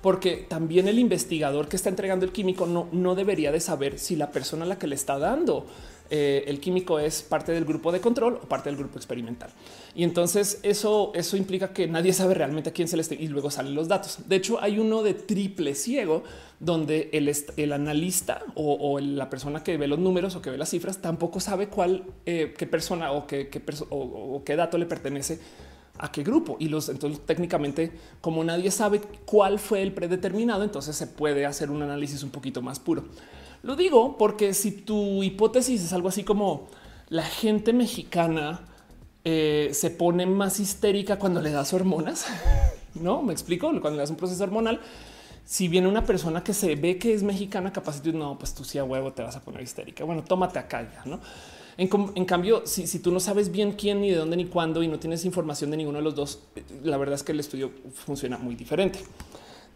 Porque 0.00 0.46
también 0.48 0.88
el 0.88 0.98
investigador 0.98 1.68
que 1.68 1.76
está 1.76 1.88
entregando 1.88 2.24
el 2.24 2.32
químico 2.32 2.66
no, 2.66 2.88
no 2.92 3.14
debería 3.14 3.52
de 3.52 3.60
saber 3.60 3.98
si 3.98 4.16
la 4.16 4.30
persona 4.30 4.64
a 4.64 4.68
la 4.68 4.78
que 4.78 4.86
le 4.86 4.94
está 4.94 5.18
dando 5.18 5.66
eh, 6.12 6.42
el 6.48 6.58
químico 6.58 6.98
es 6.98 7.22
parte 7.22 7.52
del 7.52 7.64
grupo 7.64 7.92
de 7.92 8.00
control 8.00 8.40
o 8.42 8.48
parte 8.48 8.68
del 8.68 8.76
grupo 8.76 8.98
experimental. 8.98 9.50
Y 9.94 10.02
entonces 10.02 10.58
eso, 10.64 11.12
eso 11.14 11.36
implica 11.36 11.72
que 11.72 11.86
nadie 11.86 12.12
sabe 12.12 12.34
realmente 12.34 12.70
a 12.70 12.72
quién 12.72 12.88
se 12.88 12.96
le 12.96 13.02
esté 13.02 13.14
y 13.14 13.28
luego 13.28 13.48
salen 13.52 13.76
los 13.76 13.86
datos. 13.86 14.28
De 14.28 14.34
hecho, 14.34 14.60
hay 14.60 14.80
uno 14.80 15.04
de 15.04 15.14
triple 15.14 15.76
ciego 15.76 16.24
donde 16.58 17.10
el, 17.12 17.32
el 17.56 17.72
analista 17.72 18.42
o, 18.56 18.98
la 18.98 19.30
persona 19.30 19.62
que 19.62 19.76
ve 19.76 19.86
los 19.86 20.00
números 20.00 20.34
o 20.34 20.42
que 20.42 20.50
ve 20.50 20.58
las 20.58 20.70
cifras 20.70 21.00
tampoco 21.00 21.38
sabe 21.38 21.68
cuál, 21.68 22.04
eh, 22.26 22.54
qué 22.58 22.66
persona 22.66 23.12
o 23.12 23.28
qué, 23.28 23.48
o 23.90 24.42
qué 24.44 24.56
dato 24.56 24.78
le 24.78 24.86
pertenece 24.86 25.38
a 26.00 26.10
qué 26.10 26.22
grupo 26.22 26.56
y 26.58 26.68
los 26.68 26.88
entonces 26.88 27.20
técnicamente 27.26 27.92
como 28.20 28.42
nadie 28.42 28.70
sabe 28.70 29.00
cuál 29.26 29.58
fue 29.58 29.82
el 29.82 29.92
predeterminado, 29.92 30.64
entonces 30.64 30.96
se 30.96 31.06
puede 31.06 31.44
hacer 31.46 31.70
un 31.70 31.82
análisis 31.82 32.22
un 32.22 32.30
poquito 32.30 32.62
más 32.62 32.78
puro. 32.78 33.04
Lo 33.62 33.76
digo 33.76 34.16
porque 34.16 34.54
si 34.54 34.72
tu 34.72 35.22
hipótesis 35.22 35.82
es 35.82 35.92
algo 35.92 36.08
así 36.08 36.24
como 36.24 36.68
la 37.10 37.24
gente 37.24 37.72
mexicana 37.72 38.60
eh, 39.24 39.70
se 39.72 39.90
pone 39.90 40.24
más 40.24 40.60
histérica 40.60 41.18
cuando 41.18 41.42
le 41.42 41.50
das 41.50 41.74
hormonas, 41.74 42.26
no 42.94 43.22
me 43.22 43.32
explico 43.32 43.68
cuando 43.68 43.90
le 43.90 43.98
das 43.98 44.10
un 44.10 44.16
proceso 44.16 44.42
hormonal. 44.42 44.80
Si 45.44 45.66
viene 45.66 45.88
una 45.88 46.04
persona 46.04 46.44
que 46.44 46.54
se 46.54 46.76
ve 46.76 46.96
que 46.96 47.12
es 47.12 47.24
mexicana, 47.24 47.72
capaz 47.72 48.02
de 48.02 48.12
no, 48.12 48.38
pues 48.38 48.54
tú 48.54 48.62
sí 48.62 48.78
a 48.78 48.84
huevo 48.84 49.12
te 49.12 49.22
vas 49.22 49.34
a 49.34 49.40
poner 49.40 49.62
histérica. 49.62 50.04
Bueno, 50.04 50.22
tómate 50.22 50.60
acá 50.60 50.82
ya, 50.82 51.02
no? 51.04 51.18
En, 51.76 52.24
cambio, 52.24 52.62
si, 52.66 52.98
tú 52.98 53.10
no 53.10 53.20
sabes 53.20 53.50
bien 53.50 53.72
quién, 53.72 54.00
ni 54.00 54.10
de 54.10 54.16
dónde, 54.16 54.36
ni 54.36 54.46
cuándo, 54.46 54.82
y 54.82 54.88
no 54.88 54.98
tienes 54.98 55.24
información 55.24 55.70
de 55.70 55.78
ninguno 55.78 55.98
de 55.98 56.04
los 56.04 56.14
dos, 56.14 56.40
la 56.82 56.96
verdad 56.96 57.14
es 57.14 57.22
que 57.22 57.32
el 57.32 57.40
estudio 57.40 57.70
funciona 57.94 58.38
muy 58.38 58.54
diferente. 58.54 59.00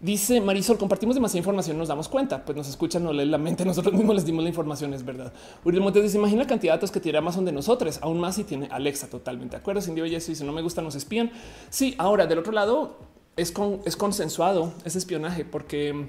Dice 0.00 0.40
Marisol, 0.40 0.76
compartimos 0.76 1.14
demasiada 1.14 1.38
información, 1.38 1.78
nos 1.78 1.88
damos 1.88 2.08
cuenta, 2.08 2.44
pues 2.44 2.54
nos 2.56 2.68
escuchan, 2.68 3.04
no 3.04 3.12
leen 3.12 3.30
la 3.30 3.38
mente, 3.38 3.64
nosotros 3.66 3.94
mismos 3.94 4.16
les 4.16 4.26
dimos 4.26 4.42
la 4.42 4.50
información, 4.50 4.92
es 4.92 5.04
verdad. 5.04 5.32
Uriel 5.64 5.82
Montes 5.82 6.02
dice, 6.02 6.18
imagina 6.18 6.42
la 6.42 6.48
cantidad 6.48 6.74
de 6.74 6.76
datos 6.76 6.90
que 6.90 7.00
tiene 7.00 7.18
Amazon 7.18 7.44
de 7.44 7.52
nosotros, 7.52 7.98
aún 8.02 8.20
más 8.20 8.34
si 8.34 8.44
tiene 8.44 8.68
Alexa, 8.70 9.08
totalmente 9.08 9.56
de 9.56 9.60
acuerdo. 9.60 9.80
Cindy 9.80 10.02
Belleza 10.02 10.30
dice, 10.30 10.44
no 10.44 10.52
me 10.52 10.60
gusta, 10.60 10.82
nos 10.82 10.94
espían. 10.94 11.30
Sí, 11.70 11.94
ahora, 11.96 12.26
del 12.26 12.38
otro 12.38 12.52
lado, 12.52 12.98
es, 13.36 13.50
con, 13.50 13.80
es 13.86 13.96
consensuado 13.96 14.72
ese 14.84 14.98
espionaje, 14.98 15.44
porque 15.44 16.06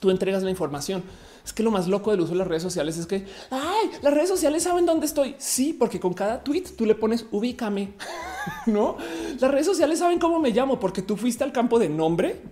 tú 0.00 0.10
entregas 0.10 0.42
la 0.42 0.50
información. 0.50 1.02
Es 1.48 1.54
que 1.54 1.62
lo 1.62 1.70
más 1.70 1.88
loco 1.88 2.10
del 2.10 2.20
uso 2.20 2.32
de 2.32 2.38
las 2.40 2.46
redes 2.46 2.62
sociales 2.62 2.98
es 2.98 3.06
que 3.06 3.24
ay, 3.50 3.90
las 4.02 4.12
redes 4.12 4.28
sociales 4.28 4.64
saben 4.64 4.84
dónde 4.84 5.06
estoy. 5.06 5.34
Sí, 5.38 5.72
porque 5.72 5.98
con 5.98 6.12
cada 6.12 6.44
tweet 6.44 6.64
tú 6.76 6.84
le 6.84 6.94
pones 6.94 7.24
ubícame. 7.30 7.94
no, 8.66 8.98
las 9.40 9.50
redes 9.50 9.64
sociales 9.64 9.98
saben 9.98 10.18
cómo 10.18 10.40
me 10.40 10.50
llamo 10.50 10.78
porque 10.78 11.00
tú 11.00 11.16
fuiste 11.16 11.44
al 11.44 11.52
campo 11.52 11.78
de 11.78 11.88
nombre 11.88 12.42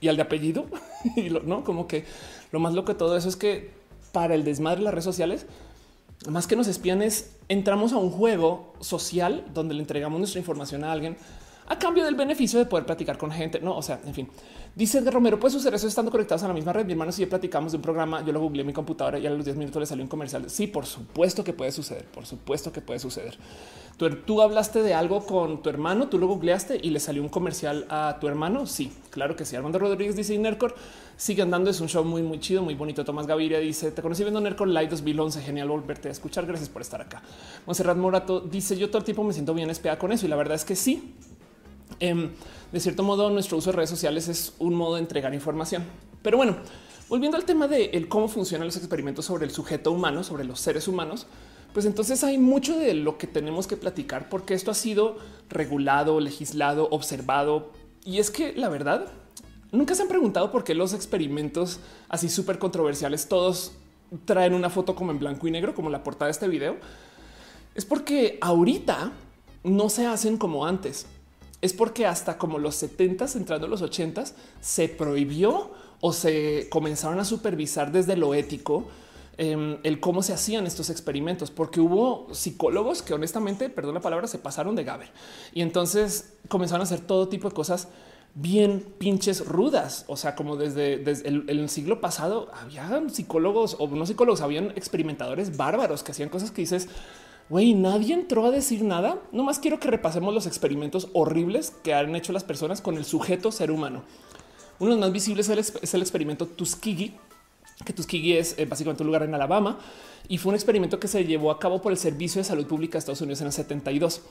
y 0.00 0.06
al 0.06 0.14
de 0.14 0.22
apellido. 0.22 0.66
y 1.16 1.28
no, 1.28 1.64
como 1.64 1.88
que 1.88 2.04
lo 2.52 2.60
más 2.60 2.72
loco 2.72 2.92
de 2.92 2.98
todo 3.00 3.16
eso 3.16 3.28
es 3.28 3.34
que 3.34 3.72
para 4.12 4.36
el 4.36 4.44
desmadre 4.44 4.78
de 4.78 4.84
las 4.84 4.94
redes 4.94 5.04
sociales, 5.04 5.46
más 6.28 6.46
que 6.46 6.54
nos 6.54 6.68
espían 6.68 7.02
es 7.02 7.32
entramos 7.48 7.92
a 7.94 7.96
un 7.96 8.10
juego 8.10 8.74
social 8.78 9.44
donde 9.54 9.74
le 9.74 9.80
entregamos 9.80 10.20
nuestra 10.20 10.38
información 10.38 10.84
a 10.84 10.92
alguien 10.92 11.16
a 11.66 11.80
cambio 11.80 12.04
del 12.04 12.14
beneficio 12.14 12.60
de 12.60 12.66
poder 12.66 12.86
platicar 12.86 13.18
con 13.18 13.32
gente. 13.32 13.58
No, 13.58 13.76
o 13.76 13.82
sea, 13.82 14.00
en 14.06 14.14
fin, 14.14 14.28
dice 14.76 15.00
Romero, 15.10 15.40
puede 15.40 15.52
suceder 15.52 15.74
eso 15.74 15.88
estando 15.88 16.12
conectados 16.12 16.44
a 16.44 16.48
la 16.48 16.54
misma 16.54 16.72
red. 16.72 16.86
Mi 16.86 16.92
hermano, 16.92 17.10
si 17.10 17.22
ya 17.22 17.28
platicamos 17.28 17.72
de 17.72 17.78
un 17.78 17.82
programa, 17.82 18.24
yo 18.24 18.32
lo 18.32 18.40
googleé 18.40 18.60
en 18.60 18.68
mi 18.68 18.72
computadora 18.72 19.18
y 19.18 19.26
a 19.26 19.30
los 19.30 19.44
10 19.44 19.56
minutos 19.56 19.80
le 19.80 19.86
salió 19.86 20.04
un 20.04 20.08
comercial. 20.08 20.48
Sí, 20.48 20.68
por 20.68 20.86
supuesto 20.86 21.42
que 21.42 21.52
puede 21.52 21.72
suceder. 21.72 22.04
Por 22.04 22.26
supuesto 22.26 22.70
que 22.70 22.80
puede 22.80 23.00
suceder. 23.00 23.36
Tú, 24.26 24.42
hablaste 24.42 24.82
de 24.82 24.92
algo 24.92 25.24
con 25.24 25.62
tu 25.62 25.70
hermano, 25.70 26.08
tú 26.08 26.18
lo 26.18 26.26
googleaste 26.26 26.78
y 26.82 26.90
le 26.90 27.00
salió 27.00 27.22
un 27.22 27.30
comercial 27.30 27.86
a 27.88 28.18
tu 28.20 28.28
hermano. 28.28 28.66
Sí, 28.66 28.92
claro 29.08 29.36
que 29.36 29.46
sí. 29.46 29.56
Armando 29.56 29.78
Rodríguez 29.78 30.14
dice 30.14 30.36
Nercor 30.38 30.74
sigue 31.16 31.40
andando. 31.40 31.70
Es 31.70 31.80
un 31.80 31.88
show 31.88 32.04
muy, 32.04 32.22
muy 32.22 32.38
chido, 32.38 32.62
muy 32.62 32.74
bonito. 32.74 33.06
Tomás 33.06 33.26
Gaviria 33.26 33.58
dice: 33.58 33.90
Te 33.92 34.02
conocí 34.02 34.22
viendo 34.22 34.42
Nercor 34.42 34.68
Light 34.68 34.90
2011. 34.90 35.40
Genial 35.40 35.68
volverte 35.68 36.08
a 36.08 36.12
escuchar. 36.12 36.44
Gracias 36.44 36.68
por 36.68 36.82
estar 36.82 37.00
acá. 37.00 37.22
Monserrat 37.64 37.96
Morato 37.96 38.40
dice: 38.40 38.76
Yo 38.76 38.88
todo 38.88 38.98
el 38.98 39.04
tiempo 39.04 39.24
me 39.24 39.32
siento 39.32 39.54
bien 39.54 39.70
espiada 39.70 39.98
con 39.98 40.12
eso. 40.12 40.26
Y 40.26 40.28
la 40.28 40.36
verdad 40.36 40.56
es 40.56 40.66
que 40.66 40.76
sí, 40.76 41.14
Em, 42.00 42.30
de 42.72 42.80
cierto 42.80 43.02
modo, 43.02 43.30
nuestro 43.30 43.56
uso 43.58 43.70
de 43.70 43.76
redes 43.76 43.90
sociales 43.90 44.28
es 44.28 44.54
un 44.58 44.74
modo 44.74 44.94
de 44.94 45.00
entregar 45.00 45.34
información. 45.34 45.84
Pero 46.22 46.36
bueno, 46.36 46.56
volviendo 47.08 47.36
al 47.36 47.44
tema 47.44 47.68
de 47.68 48.06
cómo 48.08 48.28
funcionan 48.28 48.66
los 48.66 48.76
experimentos 48.76 49.24
sobre 49.24 49.44
el 49.44 49.50
sujeto 49.50 49.92
humano, 49.92 50.24
sobre 50.24 50.44
los 50.44 50.60
seres 50.60 50.88
humanos, 50.88 51.26
pues 51.72 51.86
entonces 51.86 52.24
hay 52.24 52.38
mucho 52.38 52.78
de 52.78 52.94
lo 52.94 53.18
que 53.18 53.26
tenemos 53.26 53.66
que 53.66 53.76
platicar 53.76 54.28
porque 54.28 54.54
esto 54.54 54.70
ha 54.70 54.74
sido 54.74 55.18
regulado, 55.48 56.20
legislado, 56.20 56.88
observado. 56.90 57.70
Y 58.04 58.18
es 58.18 58.30
que 58.30 58.52
la 58.54 58.68
verdad, 58.68 59.06
nunca 59.72 59.94
se 59.94 60.02
han 60.02 60.08
preguntado 60.08 60.50
por 60.50 60.64
qué 60.64 60.74
los 60.74 60.94
experimentos 60.94 61.80
así 62.08 62.28
súper 62.28 62.58
controversiales 62.58 63.28
todos 63.28 63.72
traen 64.24 64.54
una 64.54 64.70
foto 64.70 64.94
como 64.94 65.10
en 65.10 65.18
blanco 65.18 65.48
y 65.48 65.50
negro, 65.50 65.74
como 65.74 65.90
la 65.90 66.02
portada 66.02 66.26
de 66.26 66.32
este 66.32 66.48
video. 66.48 66.76
Es 67.74 67.84
porque 67.84 68.38
ahorita 68.40 69.12
no 69.62 69.88
se 69.90 70.06
hacen 70.06 70.38
como 70.38 70.64
antes. 70.64 71.06
Es 71.60 71.72
porque 71.72 72.06
hasta 72.06 72.38
como 72.38 72.58
los 72.58 72.74
70 72.76 73.26
entrando 73.34 73.68
los 73.68 73.82
80 73.82 74.24
se 74.60 74.88
prohibió 74.88 75.70
o 76.00 76.12
se 76.12 76.68
comenzaron 76.70 77.18
a 77.18 77.24
supervisar 77.24 77.90
desde 77.92 78.16
lo 78.16 78.34
ético 78.34 78.86
em, 79.38 79.78
el 79.82 80.00
cómo 80.00 80.22
se 80.22 80.32
hacían 80.32 80.66
estos 80.66 80.90
experimentos, 80.90 81.50
porque 81.50 81.80
hubo 81.80 82.28
psicólogos 82.32 83.02
que 83.02 83.14
honestamente, 83.14 83.68
perdón 83.68 83.94
la 83.94 84.00
palabra, 84.00 84.26
se 84.26 84.38
pasaron 84.38 84.76
de 84.76 84.84
Gaber 84.84 85.10
y 85.52 85.62
entonces 85.62 86.34
comenzaron 86.48 86.82
a 86.82 86.84
hacer 86.84 87.00
todo 87.00 87.28
tipo 87.28 87.48
de 87.48 87.54
cosas 87.54 87.88
bien 88.36 88.84
pinches 88.98 89.44
rudas. 89.46 90.04
O 90.06 90.16
sea, 90.16 90.36
como 90.36 90.56
desde, 90.56 90.94
el, 90.94 91.68
siglo 91.68 92.00
pasado 92.00 92.50
había 92.54 93.02
psicólogos 93.08 93.76
o 93.80 93.88
no 93.88 94.06
psicólogos, 94.06 94.42
habían 94.42 94.70
experimentadores 94.76 95.56
bárbaros 95.56 96.02
que 96.02 96.12
hacían 96.12 96.28
cosas 96.28 96.50
que 96.50 96.62
dices, 96.62 96.88
güey, 97.48 97.74
nadie 97.74 98.14
entró 98.14 98.46
a 98.46 98.50
decir 98.50 98.82
nada. 98.82 99.18
No 99.32 99.44
más 99.44 99.58
quiero 99.58 99.78
que 99.78 99.88
repasemos 99.88 100.34
los 100.34 100.46
experimentos 100.46 101.08
horribles 101.12 101.72
que 101.82 101.94
han 101.94 102.14
hecho 102.16 102.32
las 102.32 102.44
personas 102.44 102.80
con 102.80 102.96
el 102.96 103.04
sujeto 103.04 103.52
ser 103.52 103.70
humano. 103.70 104.02
Uno 104.78 104.90
de 104.90 104.96
los 104.96 105.06
más 105.06 105.12
visibles 105.12 105.48
es 105.48 105.94
el, 105.94 106.02
experimento 106.02 106.46
Tuskegee, 106.46 107.14
que 107.84 107.92
Tuskegee 107.92 108.38
es 108.38 108.58
eh, 108.58 108.66
básicamente 108.66 109.02
un 109.02 109.06
lugar 109.06 109.22
en 109.22 109.34
Alabama 109.34 109.78
y 110.28 110.38
fue 110.38 110.50
un 110.50 110.54
experimento 110.54 110.98
que 111.00 111.08
se 111.08 111.24
llevó 111.24 111.50
a 111.50 111.58
cabo 111.58 111.80
por 111.80 111.92
el 111.92 111.98
Servicio 111.98 112.40
de 112.40 112.44
Salud 112.44 112.66
Pública 112.66 112.94
de 112.94 112.98
Estados 112.98 113.20
Unidos 113.22 113.40
en 113.40 113.46
el 113.46 113.52
72. 113.52 114.22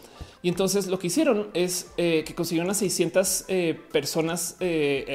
Y 0.44 0.50
entonces 0.50 0.88
lo 0.88 1.00
que 1.00 1.08
hicieron 1.08 1.48
es 1.54 1.92
eh, 1.98 2.24
que 2.28 2.36
consiguieron 2.36 2.70
a 2.70 2.76
600 2.76 3.46
eh, 3.48 3.80
personas 3.92 4.58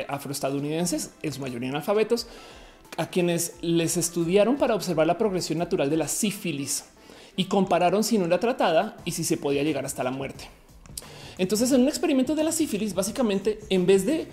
afroestadounidenses, 0.09 1.13
en 1.23 1.33
su 1.33 1.41
mayoría 1.41 1.69
analfabetos, 1.69 2.27
a 2.97 3.09
quienes 3.09 3.55
les 3.61 3.97
estudiaron 3.97 4.57
para 4.57 4.75
observar 4.75 5.07
la 5.07 5.19
progresión 5.19 5.59
natural 5.59 5.91
de 5.91 5.97
la 5.97 6.09
sífilis 6.09 6.87
y 7.37 7.45
compararon 7.45 8.05
si 8.05 8.19
no 8.19 8.27
era 8.27 8.40
tratada 8.40 8.97
y 9.05 9.12
si 9.12 9.25
se 9.25 9.37
podía 9.37 9.62
llegar 9.62 9.87
hasta 9.87 10.05
la 10.05 10.11
muerte. 10.11 10.49
Entonces, 11.38 11.73
en 11.73 11.83
un 11.83 11.88
experimento 11.88 12.35
de 12.35 12.45
la 12.45 12.53
sífilis, 12.53 12.95
básicamente, 12.95 13.61
en 13.71 13.87
vez 13.87 14.05
de 14.05 14.27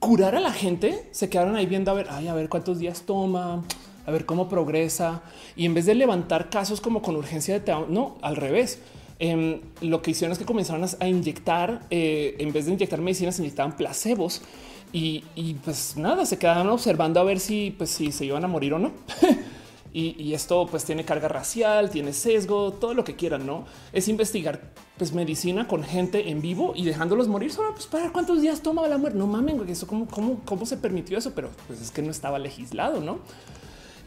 curar 0.00 0.34
a 0.34 0.40
la 0.40 0.52
gente, 0.52 1.08
se 1.12 1.28
quedaron 1.28 1.54
ahí 1.54 1.66
viendo 1.66 1.90
a 1.90 1.94
ver, 1.94 2.08
ay, 2.10 2.28
a 2.28 2.34
ver 2.34 2.48
cuántos 2.48 2.78
días 2.78 3.02
toma, 3.02 3.62
a 4.06 4.10
ver 4.10 4.26
cómo 4.26 4.48
progresa. 4.48 5.22
Y 5.56 5.66
en 5.66 5.74
vez 5.74 5.86
de 5.86 5.94
levantar 5.94 6.50
casos 6.50 6.80
como 6.80 7.02
con 7.02 7.14
urgencia 7.16 7.58
de 7.58 7.72
no, 7.88 8.16
al 8.22 8.36
revés. 8.36 8.80
Em, 9.20 9.60
lo 9.82 10.00
que 10.00 10.12
hicieron 10.12 10.32
es 10.32 10.38
que 10.38 10.46
comenzaron 10.46 10.88
a, 10.98 11.06
inyectar, 11.06 11.82
eh, 11.90 12.36
en 12.38 12.52
vez 12.52 12.64
de 12.64 12.72
inyectar 12.72 13.00
medicinas, 13.00 13.38
inyectaban 13.38 13.76
placebos 13.76 14.40
y, 14.92 15.22
pues 15.62 15.96
nada, 15.96 16.26
se 16.26 16.38
quedaban 16.38 16.68
observando 16.68 17.20
a 17.20 17.24
ver 17.24 17.38
si, 17.38 17.70
pues, 17.76 17.90
si 17.90 18.10
se 18.12 18.24
iban 18.24 18.44
a 18.44 18.48
morir 18.48 18.74
o 18.74 18.78
no. 18.78 18.90
Y, 19.92 20.34
esto 20.34 20.66
pues 20.70 20.84
tiene 20.84 21.04
carga 21.04 21.26
racial, 21.26 21.90
tiene 21.90 22.12
sesgo, 22.12 22.72
todo 22.72 22.94
lo 22.94 23.02
que 23.02 23.16
quieran, 23.16 23.44
¿no? 23.44 23.64
Es 23.92 24.06
investigar 24.06 24.60
pues 24.96 25.12
medicina 25.12 25.66
con 25.66 25.82
gente 25.82 26.30
en 26.30 26.40
vivo 26.40 26.74
y 26.76 26.84
dejándolos 26.84 27.26
morir 27.26 27.52
solo 27.52 27.72
pues 27.72 27.86
para 27.86 28.12
cuántos 28.12 28.40
días 28.40 28.62
toma 28.62 28.86
la 28.86 28.98
muerte. 28.98 29.18
No 29.18 29.26
mamen, 29.26 29.68
eso 29.68 29.88
cómo, 29.88 30.06
cómo, 30.06 30.40
cómo 30.44 30.64
se 30.64 30.76
permitió 30.76 31.18
eso, 31.18 31.32
pero 31.34 31.50
pues 31.66 31.80
es 31.80 31.90
que 31.90 32.02
no 32.02 32.10
estaba 32.10 32.38
legislado, 32.38 33.00
¿no? 33.00 33.18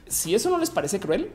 Si 0.07 0.33
eso 0.33 0.49
no 0.49 0.57
les 0.57 0.69
parece 0.69 1.01
cruel, 1.01 1.31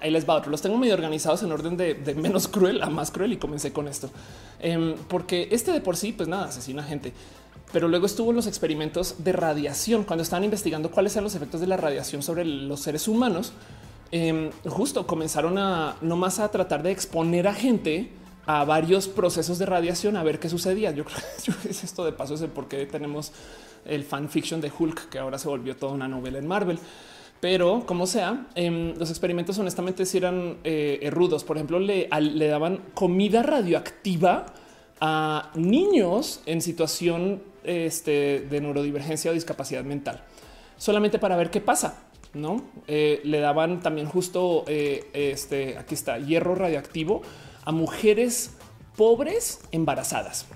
ahí 0.00 0.10
les 0.10 0.28
va 0.28 0.34
otro. 0.34 0.50
Los 0.50 0.62
tengo 0.62 0.78
medio 0.78 0.94
organizados 0.94 1.42
en 1.42 1.50
orden 1.50 1.76
de, 1.76 2.14
menos 2.16 2.46
cruel 2.48 2.82
a 2.82 2.90
más 2.90 3.10
cruel 3.10 3.32
y 3.32 3.38
comencé 3.38 3.72
con 3.72 3.88
esto. 3.88 4.10
Em, 4.60 4.94
porque 5.08 5.48
este 5.50 5.72
de 5.72 5.80
por 5.80 5.96
sí, 5.96 6.12
pues 6.12 6.28
nada, 6.28 6.46
asesina 6.46 6.82
gente 6.82 7.12
pero 7.74 7.88
luego 7.88 8.06
estuvo 8.06 8.32
los 8.32 8.46
experimentos 8.46 9.16
de 9.24 9.32
radiación 9.32 10.04
cuando 10.04 10.22
estaban 10.22 10.44
investigando 10.44 10.92
cuáles 10.92 11.12
eran 11.16 11.24
los 11.24 11.34
efectos 11.34 11.60
de 11.60 11.66
la 11.66 11.76
radiación 11.76 12.22
sobre 12.22 12.44
los 12.44 12.78
seres 12.78 13.08
humanos. 13.08 13.52
Em, 14.12 14.52
justo 14.64 15.08
comenzaron 15.08 15.58
a 15.58 15.96
no 16.00 16.14
más 16.14 16.38
a 16.38 16.48
tratar 16.52 16.84
de 16.84 16.92
exponer 16.92 17.48
a 17.48 17.52
gente 17.52 18.12
a 18.46 18.64
varios 18.64 19.08
procesos 19.08 19.58
de 19.58 19.66
radiación 19.66 20.16
a 20.16 20.22
ver 20.22 20.38
qué 20.38 20.48
sucedía. 20.48 20.92
Yo 20.92 21.04
creo 21.04 21.18
que 21.64 21.70
es 21.70 21.82
esto 21.82 22.04
de 22.04 22.12
paso 22.12 22.34
es 22.34 22.42
el 22.42 22.50
por 22.50 22.68
qué 22.68 22.86
tenemos 22.86 23.32
el 23.84 24.04
fanfiction 24.04 24.60
de 24.60 24.70
Hulk, 24.78 25.08
que 25.08 25.18
ahora 25.18 25.36
se 25.36 25.48
volvió 25.48 25.74
toda 25.74 25.94
una 25.94 26.06
novela 26.06 26.38
en 26.38 26.46
Marvel. 26.46 26.78
Pero 27.40 27.84
como 27.86 28.06
sea, 28.06 28.46
em, 28.54 28.94
los 28.96 29.10
experimentos 29.10 29.58
honestamente 29.58 30.06
si 30.06 30.18
eran 30.18 30.58
eh, 30.62 31.10
rudos. 31.12 31.42
Por 31.42 31.56
ejemplo, 31.56 31.80
le 31.80 32.46
daban 32.46 32.82
comida 32.94 33.42
radioactiva 33.42 34.46
a 35.00 35.50
niños 35.56 36.40
en 36.46 36.62
situación 36.62 37.42
este, 37.64 38.40
de 38.48 38.60
neurodivergencia 38.60 39.30
o 39.30 39.34
discapacidad 39.34 39.84
mental, 39.84 40.22
solamente 40.76 41.18
para 41.18 41.36
ver 41.36 41.50
qué 41.50 41.60
pasa. 41.60 42.04
No 42.32 42.64
eh, 42.88 43.20
le 43.22 43.38
daban 43.38 43.80
también 43.80 44.08
justo 44.08 44.64
eh, 44.66 45.08
este 45.12 45.78
aquí 45.78 45.94
está 45.94 46.18
hierro 46.18 46.56
radioactivo 46.56 47.22
a 47.64 47.70
mujeres 47.70 48.50
pobres 48.96 49.60
embarazadas 49.70 50.46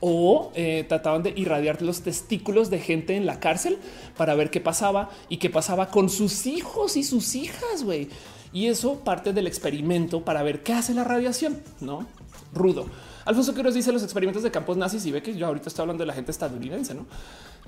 o 0.00 0.52
eh, 0.54 0.84
trataban 0.88 1.22
de 1.22 1.32
irradiar 1.36 1.82
los 1.82 2.02
testículos 2.02 2.70
de 2.70 2.78
gente 2.78 3.16
en 3.16 3.26
la 3.26 3.40
cárcel 3.40 3.78
para 4.16 4.34
ver 4.34 4.50
qué 4.50 4.60
pasaba 4.60 5.10
y 5.28 5.38
qué 5.38 5.50
pasaba 5.50 5.88
con 5.88 6.08
sus 6.08 6.46
hijos 6.46 6.96
y 6.96 7.02
sus 7.02 7.34
hijas. 7.34 7.84
güey. 7.84 8.08
Y 8.52 8.66
eso 8.66 9.00
parte 9.00 9.32
del 9.32 9.46
experimento 9.46 10.24
para 10.24 10.42
ver 10.42 10.62
qué 10.62 10.72
hace 10.72 10.94
la 10.94 11.04
radiación, 11.04 11.60
no 11.80 12.06
rudo. 12.54 12.86
Alfonso 13.28 13.54
Quiroz 13.54 13.74
dice 13.74 13.92
los 13.92 14.02
experimentos 14.02 14.42
de 14.42 14.50
campos 14.50 14.78
nazis 14.78 15.04
y 15.04 15.12
ve 15.12 15.22
que 15.22 15.36
yo 15.36 15.46
ahorita 15.46 15.68
estoy 15.68 15.82
hablando 15.82 16.00
de 16.00 16.06
la 16.06 16.14
gente 16.14 16.30
estadounidense, 16.30 16.94
¿no? 16.94 17.04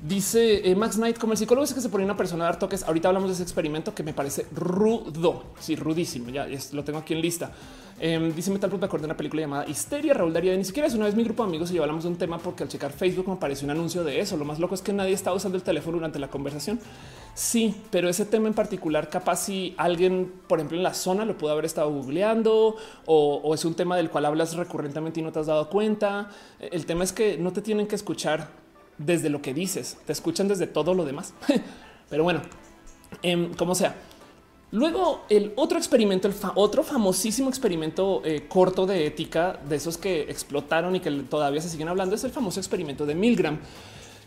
Dice 0.02 0.70
eh, 0.70 0.74
Max 0.74 0.96
Knight, 0.96 1.18
como 1.18 1.34
el 1.34 1.38
psicólogo 1.38 1.64
es 1.64 1.74
que 1.74 1.80
se 1.82 1.90
pone 1.90 2.04
una 2.04 2.16
persona 2.16 2.44
a 2.44 2.46
dar 2.48 2.58
toques. 2.58 2.84
Ahorita 2.84 3.08
hablamos 3.08 3.28
de 3.28 3.34
ese 3.34 3.42
experimento 3.42 3.94
que 3.94 4.02
me 4.02 4.14
parece 4.14 4.46
rudo, 4.50 5.44
sí, 5.58 5.76
rudísimo. 5.76 6.30
Ya 6.30 6.48
lo 6.72 6.84
tengo 6.84 6.98
aquí 6.98 7.12
en 7.12 7.20
lista. 7.20 7.52
Eh, 8.02 8.32
dice 8.34 8.50
Metal 8.50 8.70
Plus, 8.70 8.80
me 8.80 8.86
acordé 8.86 9.02
de 9.02 9.08
una 9.08 9.16
película 9.16 9.42
llamada 9.42 9.68
Histeria. 9.68 10.14
Raúl 10.14 10.32
Daría, 10.32 10.56
ni 10.56 10.64
siquiera 10.64 10.88
es 10.88 10.94
una 10.94 11.04
vez 11.04 11.14
mi 11.14 11.22
grupo 11.22 11.42
de 11.42 11.50
amigos 11.50 11.70
y 11.70 11.74
yo 11.74 11.82
hablamos 11.82 12.04
de 12.04 12.08
un 12.08 12.16
tema 12.16 12.38
porque 12.38 12.62
al 12.62 12.70
checar 12.70 12.92
Facebook 12.92 13.28
me 13.28 13.34
apareció 13.34 13.66
un 13.66 13.72
anuncio 13.72 14.02
de 14.02 14.20
eso. 14.20 14.38
Lo 14.38 14.46
más 14.46 14.58
loco 14.58 14.74
es 14.74 14.80
que 14.80 14.94
nadie 14.94 15.12
estaba 15.12 15.36
usando 15.36 15.58
el 15.58 15.62
teléfono 15.62 15.98
durante 15.98 16.18
la 16.18 16.28
conversación. 16.28 16.80
Sí, 17.34 17.74
pero 17.90 18.08
ese 18.08 18.24
tema 18.24 18.48
en 18.48 18.54
particular, 18.54 19.10
capaz 19.10 19.44
si 19.44 19.74
alguien, 19.76 20.32
por 20.46 20.60
ejemplo, 20.60 20.78
en 20.78 20.82
la 20.82 20.94
zona 20.94 21.26
lo 21.26 21.36
pudo 21.36 21.50
haber 21.50 21.66
estado 21.66 21.90
googleando 21.90 22.76
o 23.04 23.54
es 23.54 23.66
un 23.66 23.74
tema 23.74 23.98
del 23.98 24.08
cual 24.08 24.24
hablas 24.24 24.54
recurrentemente 24.56 25.20
y 25.20 25.22
no 25.22 25.30
te 25.30 25.40
has 25.40 25.46
dado 25.46 25.68
cuenta. 25.68 26.30
El 26.58 26.86
tema 26.86 27.04
es 27.04 27.12
que 27.12 27.36
no 27.36 27.52
te 27.52 27.60
tienen 27.60 27.86
que 27.86 27.96
escuchar 27.96 28.48
desde 29.00 29.30
lo 29.30 29.40
que 29.42 29.54
dices, 29.54 29.96
te 30.06 30.12
escuchan 30.12 30.48
desde 30.48 30.66
todo 30.66 30.94
lo 30.94 31.04
demás. 31.04 31.34
Pero 32.10 32.22
bueno, 32.22 32.42
em, 33.22 33.52
como 33.54 33.74
sea. 33.74 33.96
Luego 34.72 35.24
el 35.28 35.52
otro 35.56 35.78
experimento, 35.78 36.28
el 36.28 36.34
otro 36.54 36.84
famosísimo 36.84 37.48
experimento 37.48 38.22
eh, 38.24 38.46
corto 38.46 38.86
de 38.86 39.06
ética 39.06 39.58
de 39.68 39.76
esos 39.76 39.98
que 39.98 40.22
explotaron 40.22 40.94
y 40.94 41.00
que 41.00 41.10
todavía 41.10 41.60
se 41.60 41.68
siguen 41.68 41.88
hablando 41.88 42.14
es 42.14 42.22
el 42.22 42.30
famoso 42.30 42.60
experimento 42.60 43.04
de 43.04 43.16
Milgram. 43.16 43.58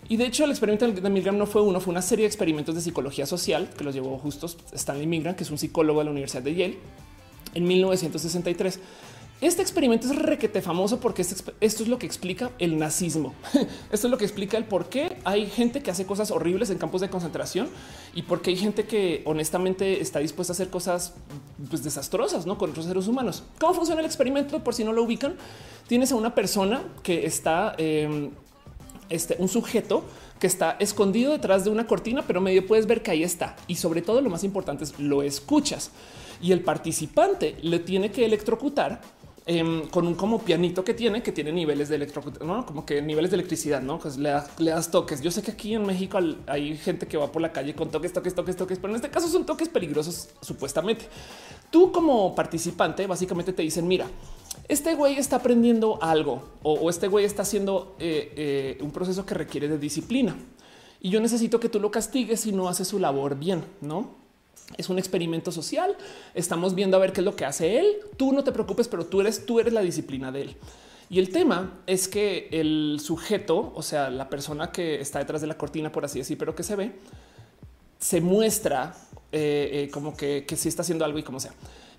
Y 0.10 0.18
de 0.18 0.26
hecho 0.26 0.44
el 0.44 0.52
experimento 0.52 0.86
de 0.92 1.10
Milgram 1.10 1.38
no 1.38 1.46
fue 1.46 1.62
uno, 1.62 1.80
fue 1.80 1.92
una 1.92 2.02
serie 2.02 2.24
de 2.24 2.28
experimentos 2.28 2.76
de 2.76 2.82
psicología 2.82 3.26
social 3.26 3.70
que 3.78 3.86
los 3.86 3.96
llevó 3.96 4.18
justo 4.18 4.48
Stanley 4.74 5.08
Milgram, 5.08 5.36
que 5.36 5.44
es 5.44 5.52
un 5.52 5.58
psicólogo 5.58 6.00
de 6.00 6.06
la 6.06 6.12
Universidad 6.12 6.44
de 6.44 6.56
Yale 6.56 6.78
en 7.54 7.64
1963. 7.66 8.80
Este 9.44 9.62
experimento 9.62 10.08
es 10.08 10.16
requete 10.16 10.62
famoso 10.62 11.02
porque 11.02 11.22
esto 11.22 11.52
es 11.60 11.88
lo 11.90 12.00
que 12.00 12.06
explica 12.06 12.52
el 12.60 12.78
nazismo. 12.80 13.34
Esto 13.92 14.08
es 14.08 14.12
lo 14.12 14.18
que 14.18 14.24
explica 14.24 14.56
el 14.56 14.64
por 14.64 14.88
qué 14.88 15.18
hay 15.26 15.48
gente 15.48 15.84
que 15.84 15.92
hace 15.92 16.06
cosas 16.06 16.32
horribles 16.32 16.70
en 16.70 16.78
campos 16.78 17.02
de 17.02 17.10
concentración 17.10 17.68
y 18.16 18.22
por 18.22 18.42
qué 18.42 18.52
hay 18.52 18.56
gente 18.56 18.86
que 18.86 19.22
honestamente 19.26 20.00
está 20.00 20.20
dispuesta 20.20 20.54
a 20.54 20.56
hacer 20.56 20.70
cosas 20.70 21.16
pues, 21.70 21.84
desastrosas 21.84 22.46
¿no? 22.46 22.58
con 22.58 22.70
otros 22.70 22.86
seres 22.86 23.06
humanos. 23.06 23.44
¿Cómo 23.60 23.74
funciona 23.74 24.00
el 24.00 24.06
experimento? 24.06 24.64
Por 24.64 24.76
si 24.76 24.86
no 24.86 24.94
lo 24.94 25.04
ubican, 25.04 25.36
tienes 25.88 26.14
a 26.14 26.16
una 26.16 26.34
persona 26.34 26.82
que 27.04 27.26
está, 27.26 27.76
em, 27.78 28.32
este, 29.10 29.36
un 29.40 29.50
sujeto 29.50 30.06
que 30.40 30.48
está 30.48 30.78
escondido 30.80 31.34
detrás 31.34 31.66
de 31.66 31.70
una 31.70 31.86
cortina, 31.86 32.24
pero 32.26 32.40
medio 32.40 32.66
puedes 32.66 32.88
ver 32.88 33.04
que 33.04 33.12
ahí 33.12 33.24
está. 33.24 33.58
Y 33.68 33.76
sobre 33.76 34.02
todo 34.02 34.22
lo 34.22 34.30
más 34.30 34.46
importante 34.46 34.86
es 34.86 34.98
lo 35.00 35.22
escuchas 35.22 35.92
y 36.42 36.54
el 36.54 36.62
participante 36.62 37.58
le 37.62 37.80
tiene 37.80 38.10
que 38.10 38.24
electrocutar 38.24 39.02
Em, 39.46 39.88
con 39.90 40.08
un 40.08 40.16
como 40.16 40.40
pianito 40.40 40.86
que 40.86 40.94
tiene, 40.94 41.22
que 41.22 41.34
tiene 41.34 41.52
niveles 41.52 41.90
de 41.90 41.98
electro, 41.98 42.24
¿no? 42.46 42.66
como 42.66 42.86
que 42.86 43.02
niveles 43.02 43.30
de 43.30 43.36
electricidad, 43.36 43.82
no? 43.82 44.00
Pues 44.00 44.18
le 44.18 44.30
das, 44.30 44.90
toques. 44.90 45.22
Yo 45.22 45.32
sé 45.32 45.42
que 45.42 45.52
aquí 45.52 45.74
en 45.74 45.86
México 45.86 46.18
hay 46.48 46.78
gente 46.78 47.08
que 47.08 47.18
va 47.18 47.30
por 47.30 47.42
la 47.42 47.52
calle 47.52 47.76
con 47.76 47.92
toques, 47.92 48.14
toques, 48.14 48.34
toques, 48.34 48.56
toques, 48.56 48.80
pero 48.80 48.94
en 48.94 48.96
este 48.96 49.10
caso 49.10 49.28
son 49.28 49.46
toques 49.46 49.68
peligrosos, 49.68 50.30
supuestamente. 50.42 51.10
Tú, 51.70 51.92
como 51.92 52.34
participante, 52.34 53.06
básicamente 53.06 53.52
te 53.52 53.64
dicen: 53.64 53.86
Mira, 53.86 54.08
este 54.70 54.96
güey 54.96 55.18
está 55.18 55.38
aprendiendo 55.38 56.02
algo 56.02 56.44
o, 56.64 56.90
este 56.90 57.10
güey 57.10 57.26
está 57.26 57.42
haciendo 57.42 57.98
eh, 58.00 58.34
eh, 58.38 58.78
un 58.82 58.92
proceso 58.92 59.26
que 59.26 59.34
requiere 59.34 59.68
de 59.68 59.78
disciplina 59.78 60.38
y 61.02 61.10
yo 61.10 61.20
necesito 61.20 61.60
que 61.60 61.68
tú 61.68 61.82
lo 61.82 61.92
castigues 61.92 62.40
si 62.40 62.54
no 62.54 62.70
hace 62.70 62.86
su 62.86 62.98
labor 62.98 63.38
bien, 63.38 63.66
no? 63.82 64.23
Es 64.78 64.90
un 64.90 65.00
experimento 65.00 65.52
social. 65.52 65.96
Estamos 66.34 66.76
viendo 66.76 66.98
a 66.98 67.00
ver 67.00 67.14
qué 67.14 67.22
es 67.22 67.26
lo 67.26 67.36
que 67.36 67.46
hace 67.46 67.80
él. 67.80 67.88
Tú 68.18 68.34
no 68.34 68.44
te 68.44 68.52
preocupes, 68.52 68.88
pero 68.88 69.06
tú 69.06 69.22
eres, 69.22 69.46
tú 69.46 69.60
eres 69.60 69.74
la 69.74 69.82
disciplina 69.82 70.32
de 70.32 70.42
él. 70.44 70.56
Y 71.10 71.20
el 71.20 71.30
tema 71.30 71.82
es 71.86 72.08
que 72.08 72.48
el 72.52 73.00
sujeto, 73.00 73.72
o 73.76 73.84
sea, 73.84 74.10
la 74.10 74.30
persona 74.30 74.72
que 74.72 75.00
está 75.00 75.20
detrás 75.20 75.42
de 75.42 75.48
la 75.48 75.58
cortina, 75.58 75.92
por 75.92 76.06
así 76.06 76.20
decir, 76.20 76.38
pero 76.38 76.56
que 76.56 76.64
se 76.64 76.76
ve, 76.76 76.94
se 78.00 78.20
muestra 78.20 78.96
eh, 79.32 79.86
eh, 79.86 79.90
como 79.92 80.18
que, 80.18 80.46
que 80.46 80.56
sí 80.56 80.70
está 80.70 80.82
haciendo 80.82 81.06
algo 81.06 81.20
y 81.20 81.24
como 81.24 81.40
sea. 81.40 81.54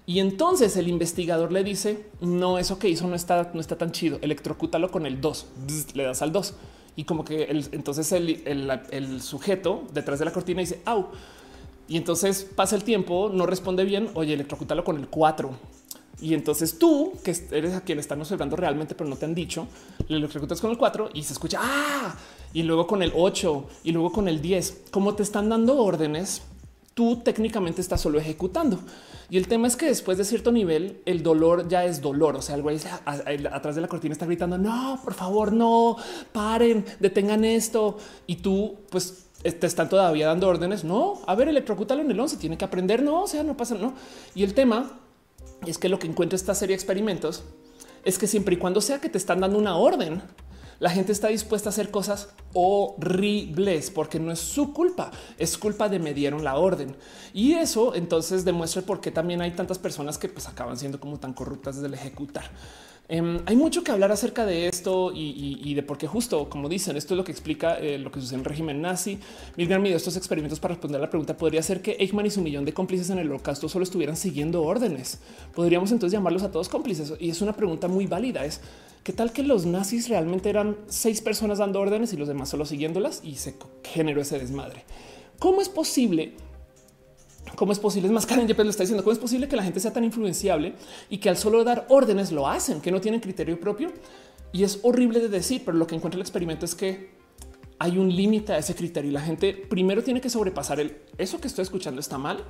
Y 0.07 0.21
entonces 0.21 0.77
el 0.77 0.89
investigador 0.89 1.51
le 1.51 1.65
dice, 1.65 2.05
no, 2.21 2.59
eso 2.59 2.79
que 2.79 2.89
hizo 2.89 3.07
no 3.07 3.15
está, 3.15 3.51
no 3.55 3.61
está 3.61 3.79
tan 3.79 3.91
chido, 3.91 4.19
electrocútalo 4.21 4.91
con 4.91 5.07
el 5.07 5.21
2, 5.21 5.47
le 5.95 6.03
das 6.03 6.21
al 6.21 6.33
2. 6.33 6.55
Y 6.97 7.05
como 7.05 7.25
que 7.25 7.67
entonces 7.73 8.13
el, 8.13 8.43
el, 8.91 9.23
sujeto 9.23 9.85
detrás 9.93 10.19
de 10.19 10.27
la 10.27 10.33
cortina 10.33 10.61
dice, 10.61 10.81
au. 10.85 11.09
Y 11.89 11.97
entonces 11.97 12.45
pasa 12.45 12.77
el 12.77 12.85
tiempo, 12.85 13.31
no 13.33 13.47
responde 13.47 13.85
bien, 13.85 14.11
oye, 14.15 14.35
electrocútalo 14.35 14.85
con 14.85 14.99
el 14.99 15.09
4. 15.09 15.51
Y 16.21 16.33
entonces 16.33 16.79
tú, 16.79 17.13
que 17.23 17.37
eres 17.51 17.75
a 17.75 17.83
quien 17.83 17.99
están 17.99 18.21
observando 18.21 18.57
realmente, 18.57 18.95
pero 18.95 19.11
no 19.11 19.17
te 19.17 19.27
han 19.27 19.35
dicho, 19.35 19.67
le 20.09 20.17
electrocutas 20.17 20.61
con 20.61 20.71
el 20.71 20.79
4 20.79 21.11
y 21.13 21.23
se 21.23 21.33
escucha, 21.33 21.59
ah, 21.61 22.15
y 22.53 22.63
luego 22.63 22.87
con 22.87 23.03
el 23.03 23.13
8 23.15 23.67
y 23.85 23.93
luego 23.93 24.13
con 24.13 24.29
el 24.29 24.41
10. 24.41 24.85
Como 24.91 25.15
te 25.15 25.23
están 25.23 25.49
dando 25.49 25.77
órdenes, 25.77 26.43
tú 26.95 27.17
técnicamente 27.17 27.81
estás 27.81 28.01
solo 28.01 28.19
ejecutando. 28.19 28.79
Y 29.29 29.37
el 29.37 29.49
tema 29.49 29.67
es 29.67 29.77
que 29.77 29.87
después 29.87 30.17
de 30.17 30.25
cierto 30.25 30.53
nivel, 30.53 31.03
el 31.07 31.23
dolor 31.23 31.69
ya 31.69 31.85
es 31.85 32.01
dolor. 32.01 32.37
O 32.37 32.43
sea, 32.43 32.55
el 32.55 32.63
güey 32.63 32.79
atrás 33.05 33.75
de 33.75 33.81
la 33.81 33.89
cortina 33.89 34.13
está 34.13 34.27
gritando, 34.27 34.57
no, 34.57 35.01
por 35.03 35.15
favor, 35.15 35.53
no, 35.53 35.97
paren, 36.33 36.85
detengan 37.01 37.45
esto. 37.45 37.99
Y 38.27 38.37
tú, 38.37 38.77
pues, 38.91 39.24
te 39.45 39.67
están 39.67 39.89
todavía 39.89 40.27
dando 40.27 40.49
órdenes. 40.49 40.85
No, 40.85 41.21
a 41.27 41.35
ver, 41.35 41.49
electrocútalo 41.49 42.03
en 42.03 42.11
el 42.11 42.19
11, 42.19 42.39
tiene 42.39 42.59
que 42.59 42.65
aprender. 42.65 43.03
No, 43.03 43.23
o 43.23 43.27
sea, 43.27 43.43
no 43.43 43.57
pasa, 43.57 43.75
no. 43.75 43.95
Y 44.35 44.43
el 44.43 44.55
tema 44.55 44.99
es 45.67 45.79
que 45.79 45.89
lo 45.89 45.99
que 45.99 46.07
encuentra 46.07 46.37
esta 46.37 46.55
serie 46.55 46.75
de 46.75 46.81
experimentos 46.81 47.45
es 48.05 48.19
que 48.19 48.27
siempre 48.27 48.55
y 48.55 48.59
cuando 48.59 48.81
sea 48.81 49.01
que 49.01 49.09
te 49.09 49.19
están 49.19 49.41
dando 49.41 49.59
una 49.59 49.77
orden, 49.77 50.23
la 50.81 50.91
gente 50.91 51.13
está 51.13 51.29
dispuesta 51.29 51.69
a 51.69 51.73
hacer 51.73 51.91
cosas 51.91 52.29
horribles 52.53 53.91
porque 53.91 54.19
no 54.19 54.33
es 54.33 54.41
su 54.41 54.73
culpa, 54.73 55.11
es 55.39 55.57
culpa 55.57 55.89
de 55.89 55.99
me 55.99 56.15
dieron 56.15 56.45
la 56.45 56.57
orden. 56.57 56.97
Y 57.33 57.55
eso 57.55 57.95
entonces 57.95 58.45
demuestra 58.45 58.83
por 58.83 59.01
qué 59.01 59.11
también 59.11 59.41
hay 59.41 59.53
tantas 59.53 59.79
personas 59.79 60.19
que 60.19 60.29
pues 60.29 60.49
acaban 60.49 60.77
siendo 60.77 61.01
como 61.01 61.19
tan 61.19 61.33
corruptas 61.33 61.77
desde 61.77 61.89
el 61.89 61.95
ejecutar. 61.95 62.51
Em, 63.07 63.41
hay 63.45 63.55
mucho 63.55 63.85
que 63.85 63.93
hablar 63.93 64.11
acerca 64.13 64.47
de 64.47 64.67
esto 64.67 65.13
y, 65.15 65.75
de 65.75 65.83
por 65.83 65.99
qué 65.99 66.07
justo, 66.07 66.49
como 66.49 66.69
dicen, 66.69 66.97
esto 66.97 67.15
es 67.15 67.19
lo 67.19 67.25
que 67.25 67.33
explica 67.33 67.79
eh, 67.79 67.99
lo 67.99 68.11
que 68.11 68.21
sucede 68.21 68.37
en 68.37 68.41
el 68.41 68.47
régimen 68.47 68.81
nazi. 68.81 69.19
Milgram 69.57 69.83
midió 69.83 69.97
estos 69.97 70.17
experimentos 70.17 70.59
para 70.59 70.75
responder 70.75 70.99
a 71.01 71.03
la 71.03 71.11
pregunta, 71.11 71.37
¿podría 71.37 71.63
ser 71.63 71.83
que 71.83 71.97
Eichmann 71.99 72.27
y 72.27 72.31
su 72.31 72.41
millón 72.41 72.65
de 72.65 72.73
cómplices 72.73 73.11
en 73.11 73.19
el 73.19 73.29
holocausto 73.29 73.69
solo 73.69 73.83
estuvieran 73.83 74.17
siguiendo 74.17 74.63
órdenes? 74.63 75.21
¿Podríamos 75.55 75.93
entonces 75.93 76.17
llamarlos 76.17 76.43
a 76.45 76.51
todos 76.51 76.69
cómplices? 76.69 77.13
Y 77.21 77.31
es 77.31 77.43
una 77.43 77.53
pregunta 77.53 77.89
muy 77.89 78.07
válida. 78.07 78.45
Es 78.45 78.61
¿Qué 79.05 79.13
tal 79.13 79.33
que 79.33 79.43
los 79.43 79.67
nazis 79.67 80.09
realmente 80.09 80.49
eran 80.49 80.79
seis 80.87 81.21
personas 81.21 81.59
dando 81.59 81.79
órdenes 81.79 82.15
y 82.15 82.17
los 82.17 82.27
demás 82.27 82.49
solo 82.49 82.65
siguiéndolas 82.65 83.21
y 83.23 83.35
se 83.35 83.55
generó 83.83 84.23
ese 84.23 84.39
desmadre? 84.39 84.85
¿Cómo 85.39 85.61
es 85.61 85.69
posible? 85.69 86.33
¿Cómo 87.57 87.73
es 87.73 87.79
posible? 87.79 88.09
Es 88.09 88.13
más, 88.13 88.27
Karen 88.27 88.49
Yepes 88.49 88.65
lo 88.65 88.71
está 88.71 88.83
diciendo. 88.83 89.05
¿Cómo 89.05 89.13
es 89.13 89.19
posible 89.19 89.49
que 89.49 89.57
la 89.57 89.63
gente 89.63 89.81
sea 89.81 89.93
tan 89.93 90.05
influenciable 90.05 90.75
y 91.09 91.19
que 91.19 91.29
al 91.29 91.37
solo 91.37 91.63
dar 91.63 91.87
órdenes 91.89 92.33
lo 92.33 92.49
hacen, 92.49 92.81
que 92.81 92.91
no 92.91 93.01
tienen 93.01 93.21
criterio 93.21 93.61
propio? 93.61 93.93
Y 94.53 94.65
es 94.65 94.81
horrible 94.83 95.21
de 95.21 95.29
decir, 95.29 95.63
pero 95.65 95.77
lo 95.77 95.87
que 95.87 95.95
encuentra 95.95 96.17
el 96.17 96.23
experimento 96.23 96.65
es 96.65 96.75
que 96.75 97.11
hay 97.79 97.99
un 97.99 98.15
límite 98.15 98.53
a 98.53 98.59
ese 98.59 98.75
criterio 98.75 99.11
y 99.11 99.15
la 99.15 99.21
gente 99.21 99.53
primero 99.53 100.03
tiene 100.03 100.21
que 100.21 100.31
sobrepasar 100.31 100.81
el 100.81 100.97
eso 101.19 101.41
que 101.41 101.49
estoy 101.49 101.63
escuchando 101.63 102.01
está 102.01 102.19
mal 102.19 102.45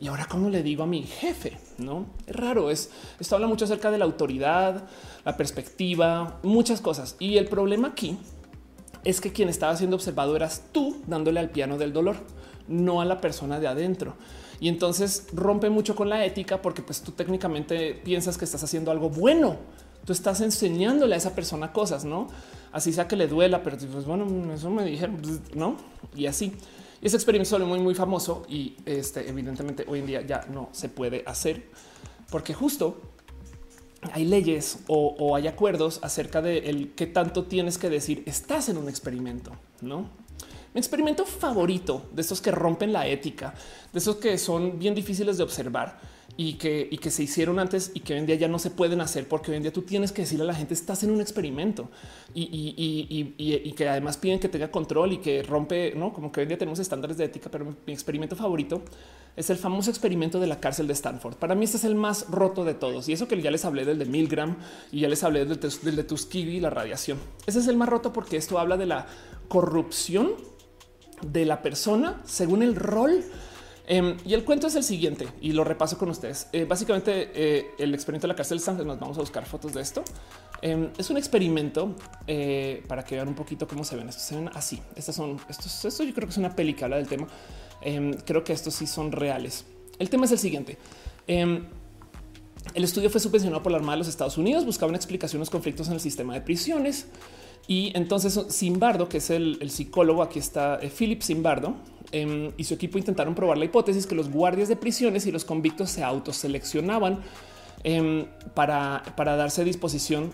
y 0.00 0.08
ahora, 0.08 0.26
¿cómo 0.26 0.50
le 0.50 0.62
digo 0.62 0.82
a 0.82 0.86
mi 0.86 1.02
jefe? 1.02 1.56
No 1.78 2.06
es 2.26 2.36
raro. 2.36 2.70
Es 2.70 2.90
esto 3.20 3.36
habla 3.36 3.46
mucho 3.46 3.64
acerca 3.64 3.90
de 3.90 3.98
la 3.98 4.04
autoridad, 4.04 4.84
la 5.24 5.36
perspectiva, 5.36 6.40
muchas 6.42 6.80
cosas. 6.80 7.16
Y 7.18 7.38
el 7.38 7.46
problema 7.46 7.88
aquí 7.88 8.18
es 9.04 9.20
que 9.20 9.32
quien 9.32 9.48
estaba 9.48 9.76
siendo 9.76 9.96
observado 9.96 10.34
eras 10.36 10.64
tú 10.72 11.02
dándole 11.06 11.40
al 11.40 11.50
piano 11.50 11.78
del 11.78 11.92
dolor, 11.92 12.16
no 12.68 13.00
a 13.00 13.04
la 13.04 13.20
persona 13.20 13.60
de 13.60 13.66
adentro. 13.66 14.14
Y 14.60 14.68
entonces 14.68 15.26
rompe 15.32 15.70
mucho 15.70 15.94
con 15.94 16.08
la 16.08 16.24
ética 16.24 16.62
porque 16.62 16.82
pues 16.82 17.02
tú 17.02 17.12
técnicamente 17.12 18.00
piensas 18.04 18.38
que 18.38 18.44
estás 18.44 18.62
haciendo 18.62 18.90
algo 18.90 19.10
bueno. 19.10 19.56
Tú 20.04 20.12
estás 20.12 20.40
enseñándole 20.40 21.14
a 21.14 21.18
esa 21.18 21.34
persona 21.34 21.72
cosas, 21.72 22.04
no? 22.04 22.28
Así 22.72 22.92
sea 22.92 23.08
que 23.08 23.16
le 23.16 23.26
duela, 23.26 23.62
pero 23.62 23.76
pues 23.76 24.04
bueno, 24.04 24.52
eso 24.52 24.70
me 24.70 24.84
dijeron, 24.84 25.18
pues, 25.22 25.40
no? 25.54 25.76
Y 26.14 26.26
así. 26.26 26.52
Ese 27.00 27.16
experimento 27.16 27.56
es 27.56 27.62
muy, 27.64 27.80
muy 27.80 27.94
famoso 27.94 28.44
y 28.48 28.76
este, 28.86 29.28
evidentemente 29.28 29.84
hoy 29.86 29.98
en 30.00 30.06
día 30.06 30.22
ya 30.22 30.46
no 30.50 30.70
se 30.72 30.88
puede 30.88 31.22
hacer 31.26 31.64
porque 32.30 32.54
justo 32.54 33.00
hay 34.12 34.24
leyes 34.24 34.78
o, 34.86 35.36
hay 35.36 35.46
acuerdos 35.46 36.00
acerca 36.02 36.42
de 36.42 36.58
el 36.70 36.92
qué 36.94 37.06
tanto 37.06 37.44
tienes 37.44 37.78
que 37.78 37.90
decir 37.90 38.22
estás 38.26 38.68
en 38.68 38.76
un 38.76 38.88
experimento, 38.88 39.52
no? 39.80 40.08
Mi 40.74 40.80
experimento 40.80 41.24
favorito 41.24 42.02
de 42.12 42.20
estos 42.20 42.40
que 42.40 42.50
rompen 42.50 42.92
la 42.92 43.06
ética, 43.06 43.54
de 43.92 43.98
esos 44.00 44.16
que 44.16 44.36
son 44.38 44.76
bien 44.76 44.92
difíciles 44.92 45.36
de 45.38 45.44
observar 45.44 46.00
y 46.36 46.54
que, 46.54 47.10
se 47.10 47.22
hicieron 47.22 47.60
antes 47.60 47.92
y 47.94 48.00
que 48.00 48.12
hoy 48.14 48.18
en 48.18 48.26
día 48.26 48.34
ya 48.34 48.48
no 48.48 48.58
se 48.58 48.70
pueden 48.70 49.00
hacer 49.00 49.28
porque 49.28 49.52
hoy 49.52 49.58
en 49.58 49.62
día 49.62 49.72
tú 49.72 49.82
tienes 49.82 50.10
que 50.10 50.22
decirle 50.22 50.42
a 50.42 50.48
la 50.48 50.54
gente 50.54 50.74
estás 50.74 51.04
en 51.04 51.12
un 51.12 51.20
experimento 51.20 51.90
y, 52.34 52.48
y, 52.76 53.72
que 53.72 53.88
además 53.88 54.16
piden 54.16 54.40
que 54.40 54.48
tenga 54.48 54.68
control 54.72 55.12
y 55.12 55.18
que 55.18 55.44
rompe, 55.44 55.94
no 55.94 56.12
como 56.12 56.32
que 56.32 56.40
hoy 56.40 56.42
en 56.42 56.48
día 56.48 56.58
tenemos 56.58 56.80
estándares 56.80 57.18
de 57.18 57.26
ética, 57.26 57.50
pero 57.52 57.76
mi 57.86 57.92
experimento 57.92 58.34
favorito 58.34 58.82
es 59.36 59.50
el 59.50 59.58
famoso 59.58 59.90
experimento 59.90 60.40
de 60.40 60.48
la 60.48 60.58
cárcel 60.58 60.88
de 60.88 60.94
Stanford. 60.94 61.36
Para 61.36 61.54
mí 61.54 61.66
este 61.66 61.76
es 61.76 61.84
el 61.84 61.94
más 61.94 62.28
roto 62.30 62.64
de 62.64 62.74
todos 62.74 63.08
y 63.08 63.12
eso 63.12 63.28
que 63.28 63.40
ya 63.40 63.52
les 63.52 63.64
hablé 63.64 63.84
del 63.84 64.00
de 64.00 64.06
Milgram 64.06 64.56
y 64.90 65.00
ya 65.00 65.08
les 65.08 65.22
hablé 65.22 65.44
del, 65.44 65.60
del 65.60 65.96
de 65.96 66.02
Tuskegee 66.02 66.54
y 66.54 66.60
la 66.60 66.70
radiación. 66.70 67.18
Ese 67.46 67.60
es 67.60 67.68
el 67.68 67.76
más 67.76 67.88
roto 67.88 68.12
porque 68.12 68.36
esto 68.36 68.58
habla 68.58 68.76
de 68.76 68.86
la 68.86 69.06
corrupción 69.46 70.32
de 71.32 71.44
la 71.44 71.62
persona 71.62 72.20
según 72.24 72.62
el 72.62 72.76
rol 72.76 73.24
Em, 73.86 74.16
y 74.24 74.32
el 74.32 74.44
cuento 74.44 74.66
es 74.66 74.74
el 74.76 74.82
siguiente 74.82 75.28
y 75.42 75.52
lo 75.52 75.62
repaso 75.62 75.98
con 75.98 76.08
ustedes. 76.08 76.46
Eh, 76.52 76.64
básicamente, 76.64 77.30
eh, 77.34 77.70
el 77.78 77.92
experimento 77.94 78.26
de 78.26 78.32
la 78.32 78.36
cárcel 78.36 78.58
de 78.58 78.84
nos 78.84 78.98
vamos 78.98 79.18
a 79.18 79.20
buscar 79.20 79.44
fotos 79.44 79.74
de 79.74 79.82
esto. 79.82 80.02
Em, 80.62 80.90
es 80.96 81.10
un 81.10 81.18
experimento 81.18 81.94
eh, 82.26 82.82
para 82.88 83.04
que 83.04 83.16
vean 83.16 83.28
un 83.28 83.34
poquito 83.34 83.68
cómo 83.68 83.84
se 83.84 83.96
ven. 83.96 84.08
Estos 84.08 84.24
se 84.24 84.36
ven 84.36 84.50
así. 84.54 84.80
Estas 84.96 85.14
son 85.14 85.38
estos. 85.48 85.84
Esto 85.84 86.02
yo 86.02 86.14
creo 86.14 86.26
que 86.26 86.32
es 86.32 86.38
una 86.38 86.56
peli 86.56 86.72
que 86.72 86.84
habla 86.84 86.96
del 86.96 87.08
tema. 87.08 87.26
Em, 87.82 88.14
creo 88.14 88.42
que 88.42 88.54
estos 88.54 88.74
sí 88.74 88.86
son 88.86 89.12
reales. 89.12 89.66
El 89.98 90.08
tema 90.08 90.24
es 90.24 90.32
el 90.32 90.38
siguiente. 90.38 90.78
el 91.26 92.82
estudio 92.82 93.10
fue 93.10 93.20
subvencionado 93.20 93.62
por 93.62 93.70
la 93.70 93.78
Armada 93.78 93.92
de 93.92 93.98
los 93.98 94.08
Estados 94.08 94.38
Unidos. 94.38 94.64
Buscaba 94.64 94.88
una 94.88 94.96
explicación 94.96 95.40
a 95.40 95.42
los 95.42 95.50
conflictos 95.50 95.88
en 95.88 95.94
el 95.94 96.00
sistema 96.00 96.32
de 96.32 96.40
prisiones. 96.40 97.06
Y 97.66 97.92
entonces 97.94 98.38
Simbardo, 98.48 99.08
que 99.08 99.18
es 99.18 99.30
el, 99.30 99.70
psicólogo, 99.70 100.22
aquí 100.22 100.38
está 100.38 100.78
Philip 100.96 101.22
Simbardo, 101.22 101.74
Em, 102.14 102.52
y 102.56 102.62
su 102.62 102.74
equipo 102.74 102.96
intentaron 102.96 103.34
probar 103.34 103.58
la 103.58 103.64
hipótesis 103.64 104.06
que 104.06 104.14
los 104.14 104.30
guardias 104.30 104.68
de 104.68 104.76
prisiones 104.76 105.26
y 105.26 105.32
los 105.32 105.44
convictos 105.44 105.90
se 105.90 106.04
autoseleccionaban 106.04 107.18
em, 107.82 108.26
para, 108.54 109.02
para 109.16 109.34
darse 109.34 109.64
disposición 109.64 110.30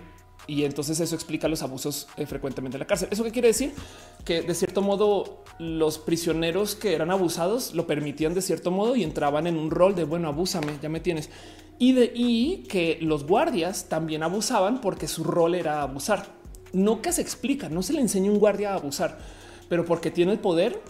y 0.46 0.64
entonces 0.64 1.00
eso 1.00 1.14
explica 1.14 1.48
los 1.48 1.62
abusos 1.62 2.06
eh, 2.18 2.26
frecuentemente 2.26 2.76
en 2.76 2.80
la 2.80 2.86
cárcel. 2.86 3.08
¿Eso 3.10 3.24
qué 3.24 3.30
quiere 3.30 3.48
decir? 3.48 3.72
Que 4.26 4.42
de 4.42 4.54
cierto 4.54 4.82
modo 4.82 5.42
los 5.58 5.98
prisioneros 5.98 6.74
que 6.74 6.94
eran 6.94 7.10
abusados 7.10 7.72
lo 7.72 7.86
permitían 7.86 8.34
de 8.34 8.42
cierto 8.42 8.70
modo 8.70 8.94
y 8.94 9.02
entraban 9.02 9.46
en 9.46 9.56
un 9.56 9.70
rol 9.70 9.94
de 9.94 10.04
bueno, 10.04 10.28
abúsame, 10.28 10.74
ya 10.82 10.90
me 10.90 11.00
tienes. 11.00 11.30
Y, 11.78 11.92
de, 11.92 12.12
y 12.14 12.64
que 12.68 12.98
los 13.00 13.26
guardias 13.26 13.88
también 13.88 14.22
abusaban 14.22 14.82
porque 14.82 15.08
su 15.08 15.24
rol 15.24 15.54
era 15.54 15.80
abusar. 15.80 16.39
Que 17.02 17.12
se 17.12 17.22
explica, 17.22 17.68
no 17.68 17.82
se 17.82 17.92
le 17.92 18.00
enseña 18.00 18.30
un 18.30 18.38
guardia 18.38 18.72
a 18.72 18.74
abusar, 18.74 19.18
pero 19.68 19.84
porque 19.84 20.10
tiene 20.10 20.32
el 20.32 20.38
poder, 20.38 20.80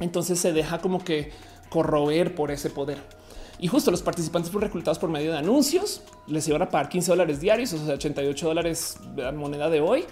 entonces 0.00 0.38
se 0.38 0.52
deja 0.52 0.78
como 0.78 1.04
que 1.04 1.32
corroer 1.70 2.34
por 2.34 2.50
ese 2.50 2.70
poder. 2.70 2.98
Y 3.58 3.68
justo 3.68 3.90
los 3.90 4.02
participantes 4.02 4.50
fueron 4.50 4.68
reclutados 4.68 4.98
por 4.98 5.10
medio 5.10 5.32
de 5.32 5.38
anuncios, 5.38 6.02
les 6.26 6.48
iban 6.48 6.62
a 6.62 6.68
pagar 6.70 6.88
15 6.88 7.10
dólares 7.10 7.40
diarios, 7.40 7.72
o 7.72 7.84
sea, 7.84 7.94
88 7.94 8.46
dólares 8.46 8.96
de 9.14 9.30
moneda 9.32 9.68
de 9.68 9.80
hoy. 9.80 10.04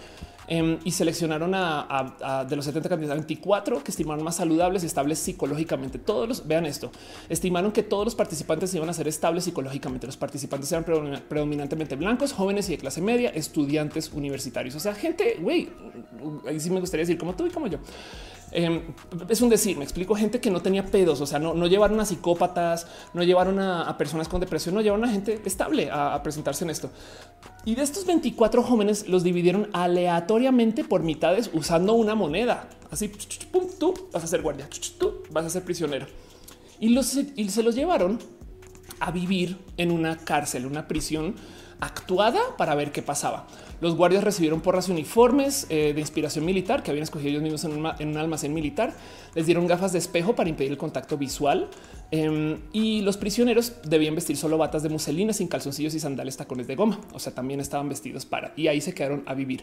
Em, 0.50 0.78
y 0.82 0.92
seleccionaron 0.92 1.52
a, 1.54 2.46
de 2.48 2.56
los 2.56 2.64
70 2.64 2.88
candidatos 2.88 3.18
24 3.18 3.84
que 3.84 3.90
estimaron 3.90 4.24
más 4.24 4.36
saludables 4.36 4.82
y 4.82 4.86
estables 4.86 5.18
psicológicamente. 5.18 5.98
Todos 5.98 6.26
los 6.26 6.46
vean 6.46 6.64
esto. 6.64 6.90
Estimaron 7.28 7.70
que 7.70 7.82
todos 7.82 8.06
los 8.06 8.14
participantes 8.14 8.72
iban 8.74 8.88
a 8.88 8.94
ser 8.94 9.08
estables 9.08 9.44
psicológicamente. 9.44 10.06
Los 10.06 10.16
participantes 10.16 10.72
eran 10.72 10.84
predominantemente 11.28 11.96
blancos, 11.96 12.32
jóvenes 12.32 12.66
y 12.70 12.72
de 12.72 12.78
clase 12.78 13.02
media, 13.02 13.28
estudiantes 13.28 14.10
universitarios. 14.14 14.74
O 14.74 14.80
sea, 14.80 14.94
gente, 14.94 15.36
güey, 15.38 15.68
ahí 16.46 16.58
sí 16.58 16.70
me 16.70 16.80
gustaría 16.80 17.02
decir 17.02 17.18
como 17.18 17.34
tú 17.34 17.46
y 17.46 17.50
como 17.50 17.66
yo. 17.66 17.78
Em, 18.50 18.82
es 19.28 19.42
un 19.42 19.48
decir, 19.48 19.76
me 19.76 19.84
explico, 19.84 20.14
gente 20.14 20.40
que 20.40 20.50
no 20.50 20.60
tenía 20.62 20.86
pedos, 20.86 21.20
o 21.20 21.26
sea, 21.26 21.38
no, 21.38 21.66
llevaron 21.66 22.00
a 22.00 22.04
psicópatas, 22.04 22.86
no 23.12 23.22
llevaron 23.22 23.58
a, 23.58 23.96
personas 23.98 24.28
con 24.28 24.40
depresión, 24.40 24.74
no 24.74 24.80
llevaron 24.80 25.04
a 25.04 25.12
gente 25.12 25.40
estable 25.44 25.90
a, 25.90 26.22
presentarse 26.22 26.64
en 26.64 26.70
esto. 26.70 26.90
Y 27.64 27.74
de 27.74 27.82
estos 27.82 28.06
24 28.06 28.62
jóvenes 28.62 29.08
los 29.08 29.22
dividieron 29.22 29.68
aleatoriamente 29.72 30.84
por 30.84 31.02
mitades 31.02 31.50
usando 31.52 31.92
una 31.94 32.14
moneda. 32.14 32.68
Así, 32.90 33.08
tú 33.78 34.08
vas 34.12 34.24
a 34.24 34.26
ser 34.26 34.40
guardia, 34.40 34.68
tú 34.98 35.22
vas 35.30 35.44
a 35.44 35.50
ser 35.50 35.64
prisionero. 35.64 36.06
Y, 36.80 36.90
los, 36.90 37.18
y 37.36 37.48
se 37.50 37.62
los 37.62 37.74
llevaron 37.74 38.18
a 39.00 39.10
vivir 39.10 39.58
en 39.76 39.90
una 39.90 40.16
cárcel, 40.16 40.66
una 40.66 40.88
prisión 40.88 41.36
actuada 41.80 42.40
para 42.56 42.74
ver 42.74 42.92
qué 42.92 43.02
pasaba. 43.02 43.46
Los 43.80 43.94
guardias 43.94 44.24
recibieron 44.24 44.60
porras 44.60 44.88
uniformes 44.88 45.66
eh, 45.70 45.92
de 45.94 46.00
inspiración 46.00 46.44
militar 46.44 46.82
que 46.82 46.90
habían 46.90 47.04
escogido 47.04 47.30
ellos 47.30 47.42
mismos 47.42 47.64
en 47.64 48.08
un, 48.08 48.16
almacén 48.16 48.52
militar. 48.52 48.92
Les 49.34 49.46
dieron 49.46 49.66
gafas 49.66 49.92
de 49.92 49.98
espejo 49.98 50.34
para 50.34 50.48
impedir 50.48 50.72
el 50.72 50.78
contacto 50.78 51.16
visual 51.16 51.68
em, 52.10 52.58
y 52.72 53.02
los 53.02 53.16
prisioneros 53.16 53.74
debían 53.84 54.16
vestir 54.16 54.36
solo 54.36 54.58
batas 54.58 54.82
de 54.82 54.88
muselina 54.88 55.32
sin 55.32 55.46
calzoncillos 55.46 55.94
y 55.94 56.00
sandales 56.00 56.36
tacones 56.36 56.66
de 56.66 56.74
goma. 56.74 57.00
O 57.12 57.20
sea, 57.20 57.32
también 57.32 57.60
estaban 57.60 57.88
vestidos 57.88 58.26
para 58.26 58.52
y 58.56 58.66
ahí 58.66 58.80
se 58.80 58.94
quedaron 58.94 59.22
a 59.26 59.34
vivir. 59.34 59.62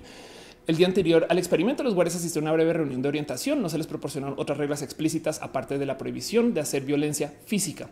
El 0.68 0.78
día 0.78 0.88
anterior 0.88 1.28
al 1.30 1.38
experimento, 1.38 1.84
los 1.84 1.94
guardias 1.94 2.16
asistieron 2.16 2.48
a 2.48 2.52
una 2.52 2.56
breve 2.56 2.74
reunión 2.74 3.02
de 3.02 3.10
orientación. 3.10 3.62
No 3.62 3.70
se 3.70 3.78
les 3.78 3.86
proporcionaron 3.86 4.40
otras 4.40 4.58
reglas 4.58 4.82
explícitas 4.82 5.42
aparte 5.42 5.78
de 5.78 5.86
la 5.86 5.98
prohibición 5.98 6.54
de 6.54 6.62
hacer 6.62 6.86
violencia 6.86 7.34
física. 7.46 7.88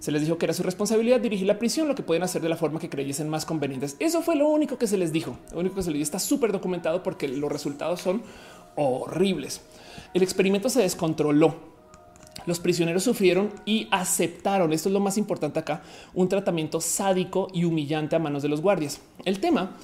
Se 0.00 0.10
les 0.10 0.22
dijo 0.22 0.38
que 0.38 0.46
era 0.46 0.54
su 0.54 0.62
responsabilidad 0.62 1.20
dirigir 1.20 1.46
la 1.46 1.58
prisión, 1.58 1.86
lo 1.86 1.94
que 1.94 2.02
pueden 2.02 2.22
hacer 2.22 2.40
de 2.40 2.48
la 2.48 2.56
forma 2.56 2.80
que 2.80 2.88
creyesen 2.88 3.28
más 3.28 3.44
convenientes. 3.44 3.96
Eso 3.98 4.22
fue 4.22 4.34
lo 4.34 4.48
único 4.48 4.78
que 4.78 4.86
se 4.86 4.96
les 4.96 5.12
dijo. 5.12 5.36
Lo 5.52 5.60
único 5.60 5.76
que 5.76 5.82
se 5.82 5.90
les 5.90 5.98
dijo 5.98 6.04
está 6.04 6.18
súper 6.18 6.52
documentado 6.52 7.02
porque 7.02 7.28
los 7.28 7.52
resultados 7.52 8.00
son 8.00 8.22
horribles. 8.76 9.60
El 10.14 10.22
experimento 10.22 10.70
se 10.70 10.80
descontroló. 10.80 11.54
Los 12.46 12.60
prisioneros 12.60 13.04
sufrieron 13.04 13.50
y 13.66 13.88
aceptaron, 13.90 14.72
esto 14.72 14.88
es 14.88 14.94
lo 14.94 15.00
más 15.00 15.18
importante 15.18 15.58
acá, 15.58 15.82
un 16.14 16.28
tratamiento 16.28 16.80
sádico 16.80 17.48
y 17.52 17.64
humillante 17.64 18.16
a 18.16 18.18
manos 18.18 18.42
de 18.42 18.48
los 18.48 18.62
guardias. 18.62 19.00
El 19.26 19.40
tema 19.40 19.76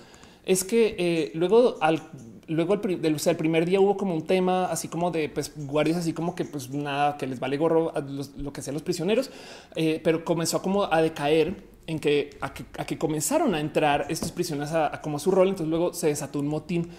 es 0.46 0.64
que 0.64 0.96
eh, 0.98 1.30
luego 1.34 1.76
al 1.80 2.00
luego 2.49 2.74
el, 2.74 3.05
el, 3.05 3.36
primer 3.36 3.66
día 3.66 3.80
hubo 3.80 3.97
como 3.97 4.14
un 4.14 4.26
tema 4.26 4.66
así 4.66 4.88
como 4.88 5.11
de 5.11 5.28
pues, 5.28 5.53
guardias, 5.57 5.99
así 5.99 6.12
como 6.12 6.34
que 6.34 6.44
pues 6.44 6.70
nada, 6.70 7.16
que 7.16 7.26
les 7.26 7.40
vale 7.40 7.57
gorro 7.57 7.92
lo 8.36 8.53
que 8.53 8.62
sean 8.62 8.74
los 8.74 8.82
prisioneros, 8.82 9.30
eh, 9.74 10.01
pero 10.03 10.24
comenzó 10.24 10.62
como 10.62 10.84
a 10.92 11.03
decaer 11.03 11.57
en 11.86 11.99
que 11.99 12.30
a, 12.40 12.53
que 12.53 12.99
comenzaron 12.99 13.55
a 13.55 13.61
entrar 13.61 14.07
estos 14.09 14.32
prisioneros 14.32 14.72
a, 14.72 15.01
como 15.01 15.18
su 15.18 15.30
rol. 15.30 15.49
Entonces 15.49 15.68
luego 15.68 15.92
se 15.92 16.09
desató 16.09 16.40
un 16.40 16.49
motín 16.49 16.90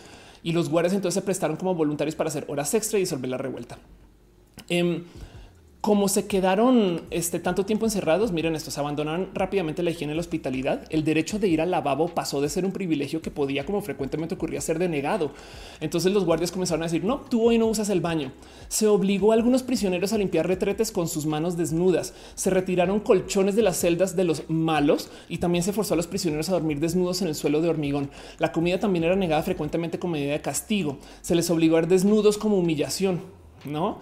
y 0.43 0.51
los 0.51 0.69
guardias 0.69 0.93
entonces 0.93 1.15
se 1.15 1.25
prestaron 1.25 1.57
como 1.57 1.75
voluntarios 1.75 2.15
para 2.15 2.29
hacer 2.29 2.45
horas 2.47 2.73
extra 2.73 2.97
y 2.99 3.01
disolver 3.01 3.29
la 3.29 3.37
revuelta. 3.37 3.77
Em, 4.69 5.03
como 5.81 6.09
se 6.09 6.27
quedaron 6.27 7.03
este 7.11 7.39
tanto 7.39 7.65
tiempo 7.65 7.85
encerrados, 7.85 8.31
miren 8.31 8.55
esto, 8.55 8.71
se 8.71 8.79
abandonaron 8.79 9.29
rápidamente 9.33 9.83
la 9.83 9.91
higiene 9.91 10.13
y 10.13 10.15
la 10.15 10.21
hospitalidad. 10.21 10.83
El 10.89 11.03
derecho 11.03 11.39
de 11.39 11.47
ir 11.47 11.61
al 11.61 11.71
lavabo 11.71 12.09
pasó 12.09 12.41
de 12.41 12.49
ser 12.49 12.65
un 12.65 12.71
privilegio 12.71 13.21
que 13.21 13.31
podía, 13.31 13.65
como 13.65 13.81
frecuentemente 13.81 14.35
ocurría, 14.35 14.59
ser 14.59 14.79
denegado. 14.79 15.31
Entonces 15.79 16.11
los 16.11 16.25
guardias 16.25 16.51
comenzaron 16.51 16.81
a 16.81 16.87
decir, 16.87 17.03
no, 17.03 17.21
tú 17.29 17.43
hoy 17.43 17.57
no 17.57 17.67
usas 17.67 17.89
el 17.89 18.01
baño. 18.01 18.31
Se 18.67 18.87
obligó 18.87 19.31
a 19.31 19.35
algunos 19.35 19.63
prisioneros 19.63 20.11
a 20.13 20.17
limpiar 20.17 20.47
retretes 20.47 20.91
con 20.91 21.07
sus 21.07 21.25
manos 21.25 21.57
desnudas. 21.57 22.13
Se 22.35 22.49
retiraron 22.49 22.99
colchones 22.99 23.55
de 23.55 23.61
las 23.61 23.77
celdas 23.77 24.15
de 24.15 24.23
los 24.23 24.49
malos 24.49 25.09
y 25.29 25.37
también 25.37 25.63
se 25.63 25.73
forzó 25.73 25.93
a 25.93 25.97
los 25.97 26.07
prisioneros 26.07 26.49
a 26.49 26.53
dormir 26.53 26.79
desnudos 26.79 27.21
en 27.21 27.27
el 27.27 27.35
suelo 27.35 27.61
de 27.61 27.69
hormigón. 27.69 28.09
La 28.39 28.51
comida 28.51 28.79
también 28.79 29.05
era 29.05 29.15
negada 29.15 29.43
frecuentemente 29.43 29.99
como 29.99 30.13
medida 30.13 30.33
de 30.33 30.41
castigo. 30.41 30.97
Se 31.21 31.35
les 31.35 31.49
obligó 31.49 31.77
a 31.77 31.81
ir 31.81 31.87
desnudos 31.87 32.37
como 32.37 32.57
humillación, 32.57 33.21
¿no? 33.63 33.99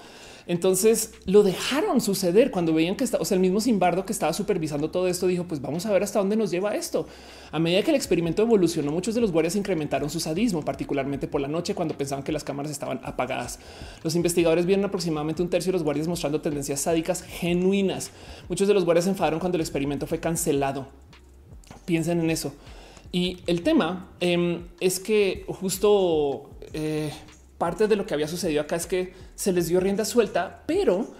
Entonces 0.47 1.13
lo 1.25 1.43
dejaron 1.43 2.01
suceder 2.01 2.51
cuando 2.51 2.73
veían 2.73 2.95
que 2.95 3.03
está, 3.03 3.17
o 3.17 3.25
sea, 3.25 3.35
el 3.35 3.41
mismo 3.41 3.59
Simbardo 3.59 4.05
que 4.05 4.13
estaba 4.13 4.31
supervisando 4.33 4.91
todo 4.91 5.07
esto 5.07 5.27
dijo, 5.27 5.45
pues 5.45 5.61
vamos 5.61 5.85
a 5.85 5.91
ver 5.91 6.03
hasta 6.03 6.19
dónde 6.19 6.35
nos 6.35 6.51
lleva 6.51 6.75
esto. 6.75 7.07
A 7.51 7.59
medida 7.59 7.81
que 7.81 7.89
el 7.91 7.95
experimento 7.95 8.43
evolucionó, 8.43 8.91
muchos 8.91 9.15
de 9.15 9.21
los 9.21 9.31
guardias 9.31 9.55
incrementaron 9.55 10.09
su 10.09 10.19
sadismo, 10.19 10.63
particularmente 10.63 11.27
por 11.27 11.41
la 11.41 11.47
noche 11.47 11.73
cuando 11.73 11.97
pensaban 11.97 12.23
que 12.23 12.31
las 12.31 12.43
cámaras 12.43 12.71
estaban 12.71 12.99
apagadas. 13.03 13.59
Los 14.03 14.15
investigadores 14.15 14.65
vieron 14.65 14.85
aproximadamente 14.85 15.41
un 15.41 15.49
tercio 15.49 15.71
de 15.71 15.73
los 15.73 15.83
guardias 15.83 16.07
mostrando 16.07 16.41
tendencias 16.41 16.81
sádicas 16.81 17.23
genuinas. 17.23 18.11
Muchos 18.49 18.67
de 18.67 18.73
los 18.73 18.85
guardias 18.85 19.05
se 19.05 19.11
enfadaron 19.11 19.39
cuando 19.39 19.57
el 19.57 19.61
experimento 19.61 20.05
fue 20.05 20.19
cancelado. 20.19 20.87
Piensen 21.85 22.19
en 22.19 22.29
eso. 22.29 22.53
Y 23.11 23.39
el 23.47 23.61
tema 23.61 24.09
em, 24.19 24.67
es 24.79 24.99
que 24.99 25.45
justo 25.47 26.49
eh, 26.73 27.11
parte 27.57 27.87
de 27.87 27.95
lo 27.95 28.05
que 28.05 28.13
había 28.13 28.27
sucedido 28.27 28.61
acá 28.61 28.75
es 28.75 28.85
que 28.85 29.13
se 29.35 29.53
les 29.53 29.67
dio 29.67 29.79
rienda 29.79 30.05
suelta, 30.05 30.63
pero 30.65 31.13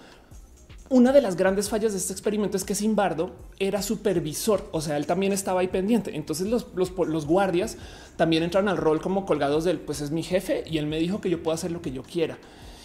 una 0.89 1.11
de 1.11 1.21
las 1.21 1.36
grandes 1.36 1.69
fallas 1.69 1.93
de 1.93 1.97
este 1.97 2.13
experimento 2.13 2.57
es 2.57 2.63
que 2.63 2.75
Simbardo 2.75 3.36
era 3.57 3.81
supervisor, 3.81 4.69
o 4.71 4.81
sea, 4.81 4.97
él 4.97 5.07
también 5.07 5.33
estaba 5.33 5.61
ahí 5.61 5.67
pendiente. 5.67 6.15
Entonces 6.15 6.47
los, 6.47 6.67
los, 6.75 7.25
guardias 7.25 7.77
también 8.17 8.43
entran 8.43 8.67
al 8.67 8.77
rol 8.77 9.01
como 9.01 9.25
colgados 9.25 9.63
del, 9.63 9.79
pues 9.79 10.01
es 10.01 10.11
mi 10.11 10.21
jefe 10.21 10.63
y 10.67 10.77
él 10.77 10.86
me 10.86 10.99
dijo 10.99 11.21
que 11.21 11.29
yo 11.29 11.41
puedo 11.41 11.55
hacer 11.55 11.71
lo 11.71 11.81
que 11.81 11.91
yo 11.91 12.03
quiera. 12.03 12.38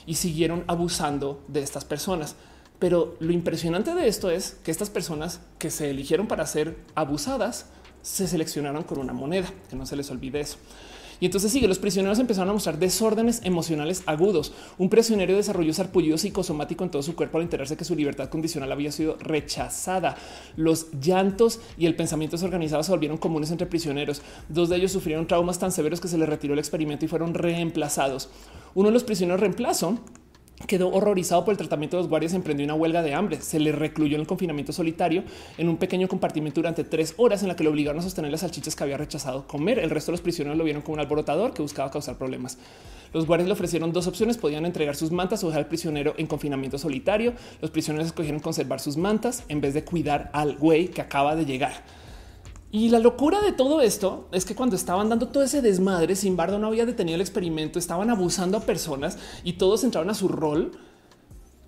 Y 0.07 0.15
siguieron 0.15 0.65
abusando 0.67 1.45
de 1.49 1.61
estas 1.61 1.85
personas. 1.85 2.37
Pero 2.79 3.17
lo 3.21 3.33
impresionante 3.33 3.95
de 3.95 4.09
esto 4.09 4.31
es 4.31 4.57
que 4.65 4.71
estas 4.71 4.89
personas 4.89 5.41
que 5.59 5.71
se 5.71 5.91
eligieron 5.91 6.27
para 6.27 6.47
ser 6.47 6.79
abusadas 6.95 7.67
se 8.01 8.27
seleccionaron 8.27 8.83
con 8.85 8.99
una 8.99 9.13
moneda, 9.13 9.53
que 9.69 9.77
no 9.77 9.85
se 9.85 9.97
les 9.97 10.11
olvide 10.11 10.41
eso. 10.41 10.57
Y 11.21 11.27
entonces 11.27 11.53
sigue, 11.53 11.69
los 11.69 11.79
prisioneros 11.79 12.19
empezaron 12.19 12.49
a 12.49 12.55
mostrar 12.55 12.79
desórdenes 12.79 13.43
emocionales 13.45 14.03
agudos. 14.07 14.53
Un 14.79 14.89
prisionero 14.89 15.37
desarrolló 15.37 15.73
sarpullido 15.73 16.19
psicosomático 16.19 16.83
en 16.83 16.91
todo 16.91 17.03
su 17.03 17.15
cuerpo 17.15 17.39
al 17.39 17.45
enterarse 17.45 17.77
que 17.77 17.85
su 17.85 17.95
libertad 17.95 18.31
condicional 18.31 18.73
había 18.73 18.91
sido 18.91 19.17
rechazada. 19.21 20.17
Los 20.57 20.87
llantos 21.01 21.61
y 21.77 21.87
el 21.87 21.95
pensamiento 21.95 22.37
desorganizado 22.37 22.83
se 22.83 22.91
volvieron 22.91 23.19
comunes 23.19 23.51
entre 23.51 23.67
prisioneros. 23.67 24.23
Dos 24.49 24.71
de 24.71 24.77
ellos 24.77 24.93
sufrieron 24.93 25.27
traumas 25.27 25.59
tan 25.59 25.73
severos 25.73 26.01
que 26.01 26.09
se 26.09 26.19
les 26.19 26.29
retiró 26.29 26.55
el 26.55 26.59
experimento 26.59 27.05
y 27.05 27.09
fueron 27.09 27.35
reemplazados. 27.35 28.31
Uno 28.75 28.89
de 28.89 28.95
los 28.95 29.05
prisioneros 29.05 29.41
reemplazo 29.41 29.99
quedó 30.67 30.89
horrorizado 30.89 31.45
por 31.45 31.53
el 31.53 31.59
tratamiento 31.59 31.97
de 31.97 32.03
los 32.03 32.11
guardias, 32.11 32.35
emprendió 32.35 32.65
una 32.65 32.75
huelga 32.75 33.03
de 33.03 33.15
hambre. 33.15 33.41
Se 33.41 33.59
le 33.59 33.73
recluyó 33.73 34.15
en 34.15 34.23
el 34.23 34.27
confinamiento 34.27 34.73
solitario 34.73 35.25
en 35.59 35.69
un 35.69 35.77
pequeño 35.77 36.09
compartimento 36.09 36.61
durante 36.61 36.85
tres 36.85 37.15
horas 37.17 37.43
en 37.43 37.49
la 37.49 37.57
que 37.57 37.65
le 37.65 37.71
obligaron 37.71 37.99
a 37.99 38.03
sostener 38.03 38.31
las 38.31 38.41
salchichas 38.41 38.77
que 38.77 38.85
había 38.85 38.97
rechazado 38.97 39.47
comer. 39.47 39.79
El 39.79 39.91
resto 39.91 40.13
de 40.13 40.15
los 40.15 40.21
prisioneros 40.21 40.59
lo 40.59 40.65
vieron 40.65 40.83
como 40.83 40.95
un 40.95 41.01
alborotador 41.01 41.55
que 41.55 41.63
buscaba 41.63 41.91
causar 41.91 42.19
problemas. 42.19 42.59
Los 43.13 43.27
guardias 43.27 43.49
le 43.49 43.55
ofrecieron 43.55 43.93
dos 43.93 44.07
opciones: 44.07 44.37
podían 44.37 44.65
entregar 44.67 44.95
sus 44.95 45.11
mantas 45.11 45.43
o 45.43 45.49
dejar 45.49 45.63
al 45.63 45.69
prisionero 45.69 46.15
en 46.17 46.27
confinamiento 46.27 46.79
solitario. 46.79 47.35
Los 47.61 47.71
prisioneros 47.71 48.07
escogieron 48.07 48.41
conservar 48.41 48.81
sus 48.81 48.97
mantas 48.97 49.45
en 49.49 49.61
vez 49.61 49.75
de 49.75 49.85
cuidar 49.85 50.31
al 50.33 50.57
güey 50.57 50.89
que 50.89 51.01
acaba 51.01 51.35
de 51.35 51.45
llegar. 51.45 52.00
Y 52.73 52.89
la 52.91 53.01
locura 53.01 53.41
de 53.41 53.53
todo 53.53 53.81
esto 53.81 54.29
es 54.31 54.45
que 54.45 54.55
cuando 54.55 54.77
estaban 54.77 55.09
dando 55.09 55.29
todo 55.29 55.43
ese 55.43 55.61
desmadre, 55.61 56.15
Simbardo 56.15 56.59
no 56.59 56.69
había 56.69 56.87
detenido 56.87 57.17
el 57.17 57.21
experimento, 57.21 57.79
estaban 57.79 58.11
abusando 58.11 58.57
a 58.57 58.61
personas 58.61 59.19
y 59.43 59.55
todos 59.55 59.83
entraron 59.83 60.09
a 60.11 60.15
su 60.15 60.29
rol. 60.29 60.73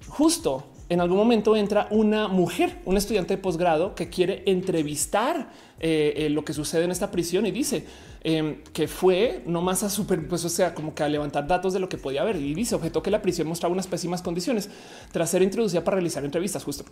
Justo 0.08 0.64
en 0.88 1.00
algún 1.00 1.16
momento 1.16 1.56
entra 1.56 1.88
una 1.90 2.28
mujer, 2.28 2.78
un 2.84 2.96
estudiante 2.96 3.36
de 3.36 3.42
posgrado 3.42 3.94
que 3.94 4.10
quiere 4.10 4.42
entrevistar 4.46 5.50
eh, 5.80 6.12
eh, 6.16 6.28
lo 6.28 6.44
que 6.44 6.52
sucede 6.52 6.84
en 6.84 6.90
esta 6.90 7.10
prisión 7.10 7.46
y 7.46 7.50
dice 7.50 7.86
em, 8.22 8.62
que 8.72 8.86
fue 8.86 9.42
no 9.46 9.62
más 9.62 9.82
a 9.82 9.90
super, 9.90 10.28
pues 10.28 10.44
o 10.44 10.48
sea, 10.48 10.74
como 10.74 10.94
que 10.94 11.02
a 11.02 11.08
levantar 11.08 11.46
datos 11.48 11.72
de 11.72 11.80
lo 11.80 11.88
que 11.88 11.98
podía 11.98 12.20
haber 12.22 12.36
y 12.36 12.54
dice 12.54 12.74
objeto 12.74 13.02
que 13.02 13.10
la 13.10 13.22
prisión 13.22 13.48
mostraba 13.48 13.72
unas 13.72 13.86
pésimas 13.86 14.22
condiciones 14.22 14.68
tras 15.10 15.30
ser 15.30 15.42
introducida 15.42 15.82
para 15.82 15.96
realizar 15.96 16.24
entrevistas. 16.24 16.62
Justo 16.62 16.84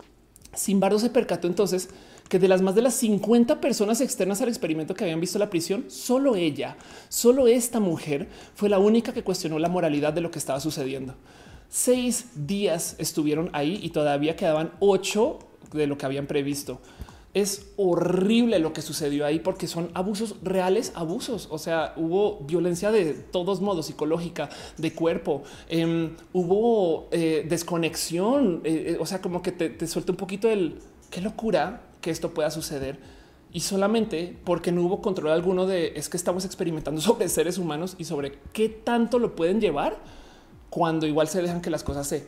Simbardo 0.53 0.99
se 0.99 1.09
percató 1.09 1.47
entonces 1.47 1.89
que 2.31 2.39
de 2.39 2.47
las 2.47 2.61
más 2.61 2.75
de 2.75 2.81
las 2.81 2.93
50 2.93 3.59
personas 3.59 3.99
externas 3.99 4.41
al 4.41 4.47
experimento 4.47 4.93
que 4.93 5.03
habían 5.03 5.19
visto 5.19 5.37
la 5.37 5.49
prisión, 5.49 5.83
solo 5.89 6.37
ella, 6.37 6.77
solo 7.09 7.45
esta 7.45 7.81
mujer 7.81 8.29
fue 8.55 8.69
la 8.69 8.79
única 8.79 9.11
que 9.11 9.21
cuestionó 9.21 9.59
la 9.59 9.67
moralidad 9.67 10.13
de 10.13 10.21
lo 10.21 10.31
que 10.31 10.39
estaba 10.39 10.61
sucediendo. 10.61 11.13
Seis 11.67 12.27
días 12.33 12.95
estuvieron 12.99 13.49
ahí 13.51 13.81
y 13.83 13.89
todavía 13.89 14.37
quedaban 14.37 14.71
ocho 14.79 15.39
de 15.73 15.87
lo 15.87 15.97
que 15.97 16.05
habían 16.05 16.25
previsto. 16.25 16.79
Es 17.33 17.73
horrible 17.75 18.59
lo 18.59 18.71
que 18.71 18.81
sucedió 18.81 19.25
ahí 19.25 19.39
porque 19.39 19.67
son 19.67 19.91
abusos 19.93 20.37
reales, 20.41 20.93
abusos. 20.95 21.49
O 21.51 21.57
sea, 21.57 21.91
hubo 21.97 22.39
violencia 22.45 22.93
de 22.93 23.11
todos 23.13 23.59
modos, 23.59 23.87
psicológica, 23.87 24.47
de 24.77 24.93
cuerpo, 24.93 25.43
em, 25.67 26.15
hubo 26.31 27.09
eh, 27.11 27.45
desconexión. 27.49 28.61
Eh, 28.63 28.93
eh, 28.93 28.97
o 29.01 29.05
sea, 29.05 29.19
como 29.19 29.41
que 29.41 29.51
te, 29.51 29.69
te 29.69 29.85
suelta 29.85 30.13
un 30.13 30.17
poquito 30.17 30.49
el 30.49 30.79
qué 31.09 31.19
locura 31.19 31.90
que 32.01 32.09
esto 32.09 32.33
pueda 32.33 32.51
suceder 32.51 32.99
y 33.53 33.61
solamente 33.61 34.37
porque 34.43 34.71
no 34.71 34.83
hubo 34.83 35.01
control 35.01 35.31
alguno 35.31 35.67
de 35.67 35.93
es 35.95 36.09
que 36.09 36.17
estamos 36.17 36.45
experimentando 36.45 37.01
sobre 37.01 37.29
seres 37.29 37.57
humanos 37.57 37.95
y 37.97 38.05
sobre 38.05 38.33
qué 38.53 38.69
tanto 38.69 39.19
lo 39.19 39.35
pueden 39.35 39.61
llevar 39.61 39.97
cuando 40.69 41.05
igual 41.05 41.27
se 41.27 41.41
dejan 41.41 41.61
que 41.61 41.69
las 41.69 41.83
cosas 41.83 42.07
se 42.07 42.27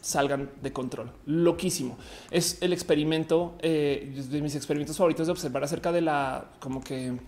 salgan 0.00 0.50
de 0.62 0.72
control. 0.72 1.10
Loquísimo. 1.24 1.96
Es 2.30 2.58
el 2.60 2.72
experimento 2.72 3.54
eh, 3.60 4.22
de 4.30 4.42
mis 4.42 4.54
experimentos 4.54 4.96
favoritos 4.96 5.26
de 5.26 5.32
observar 5.32 5.64
acerca 5.64 5.92
de 5.92 6.02
la 6.02 6.50
como 6.60 6.82
que 6.82 7.18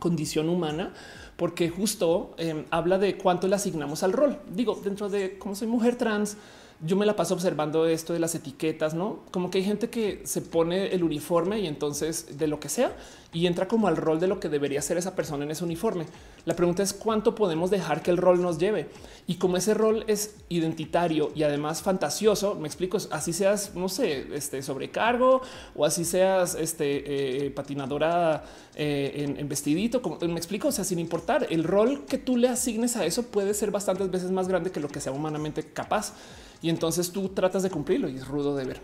condición 0.00 0.48
humana, 0.48 0.94
porque 1.36 1.68
justo 1.68 2.34
eh, 2.38 2.64
habla 2.70 2.98
de 2.98 3.16
cuánto 3.16 3.46
le 3.46 3.54
asignamos 3.54 4.02
al 4.02 4.12
rol. 4.12 4.38
Digo, 4.50 4.80
dentro 4.82 5.08
de 5.08 5.38
cómo 5.38 5.54
soy 5.54 5.68
mujer 5.68 5.96
trans, 5.96 6.36
yo 6.80 6.96
me 6.96 7.06
la 7.06 7.16
paso 7.16 7.34
observando 7.34 7.86
esto 7.86 8.12
de 8.12 8.20
las 8.20 8.34
etiquetas, 8.34 8.94
no 8.94 9.20
como 9.32 9.50
que 9.50 9.58
hay 9.58 9.64
gente 9.64 9.90
que 9.90 10.22
se 10.24 10.42
pone 10.42 10.94
el 10.94 11.02
uniforme 11.02 11.58
y 11.58 11.66
entonces 11.66 12.38
de 12.38 12.46
lo 12.46 12.60
que 12.60 12.68
sea 12.68 12.96
y 13.32 13.46
entra 13.46 13.68
como 13.68 13.88
al 13.88 13.96
rol 13.96 14.20
de 14.20 14.26
lo 14.26 14.40
que 14.40 14.48
debería 14.48 14.80
ser 14.80 14.96
esa 14.96 15.14
persona 15.14 15.44
en 15.44 15.50
ese 15.50 15.64
uniforme. 15.64 16.06
La 16.46 16.56
pregunta 16.56 16.82
es 16.82 16.94
cuánto 16.94 17.34
podemos 17.34 17.70
dejar 17.70 18.02
que 18.02 18.10
el 18.10 18.16
rol 18.16 18.40
nos 18.40 18.58
lleve 18.58 18.88
y 19.26 19.34
como 19.34 19.56
ese 19.56 19.74
rol 19.74 20.04
es 20.06 20.36
identitario 20.48 21.30
y 21.34 21.42
además 21.42 21.82
fantasioso, 21.82 22.54
me 22.54 22.68
explico, 22.68 22.96
así 23.10 23.32
seas, 23.32 23.74
no 23.74 23.88
sé, 23.88 24.28
este 24.34 24.62
sobrecargo 24.62 25.42
o 25.74 25.84
así 25.84 26.04
seas 26.04 26.54
este 26.54 27.46
eh, 27.46 27.50
patinadora 27.50 28.44
eh, 28.76 29.34
en, 29.36 29.48
vestidito, 29.48 30.00
como 30.00 30.18
me 30.20 30.36
explico, 30.36 30.68
o 30.68 30.72
sea, 30.72 30.84
sin 30.84 30.98
importar 30.98 31.48
el 31.50 31.64
rol 31.64 32.04
que 32.06 32.18
tú 32.18 32.36
le 32.36 32.48
asignes 32.48 32.96
a 32.96 33.04
eso 33.04 33.24
puede 33.24 33.52
ser 33.52 33.70
bastantes 33.72 34.10
veces 34.10 34.30
más 34.30 34.46
grande 34.48 34.70
que 34.70 34.80
lo 34.80 34.88
que 34.88 35.00
sea 35.00 35.12
humanamente 35.12 35.64
capaz 35.64 36.14
y 36.62 36.70
entonces 36.70 37.12
tú 37.12 37.28
tratas 37.30 37.62
de 37.62 37.70
cumplirlo 37.70 38.08
y 38.08 38.16
es 38.16 38.26
rudo 38.26 38.56
de 38.56 38.64
ver. 38.64 38.80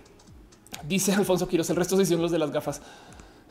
Dice 0.86 1.12
Alfonso 1.12 1.48
Quiroz, 1.48 1.70
el 1.70 1.76
resto 1.76 1.96
se 1.96 2.02
hicieron 2.02 2.22
los 2.22 2.30
de 2.30 2.38
las 2.38 2.50
gafas. 2.50 2.82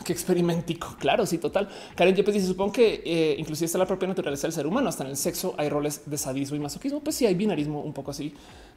Qué 0.03 0.11
experimentico. 0.11 0.95
Claro, 0.99 1.25
sí, 1.25 1.37
total. 1.37 1.69
Karen 1.95 2.15
Yepes 2.15 2.33
dice: 2.33 2.47
Supongo 2.47 2.73
que 2.73 3.03
eh, 3.05 3.35
inclusive 3.37 3.67
está 3.67 3.77
la 3.77 3.85
propia 3.85 4.07
naturaleza 4.07 4.47
del 4.47 4.53
ser 4.53 4.67
humano. 4.67 4.89
Hasta 4.89 5.03
en 5.03 5.11
el 5.11 5.17
sexo 5.17 5.55
hay 5.57 5.69
roles 5.69 6.01
de 6.05 6.17
sadismo 6.17 6.57
y 6.57 6.59
masoquismo. 6.59 6.99
Pues 6.99 7.15
sí, 7.15 7.25
hay 7.25 7.35
binarismo 7.35 7.81
un 7.81 7.93
poco 7.93 8.11
así 8.11 8.33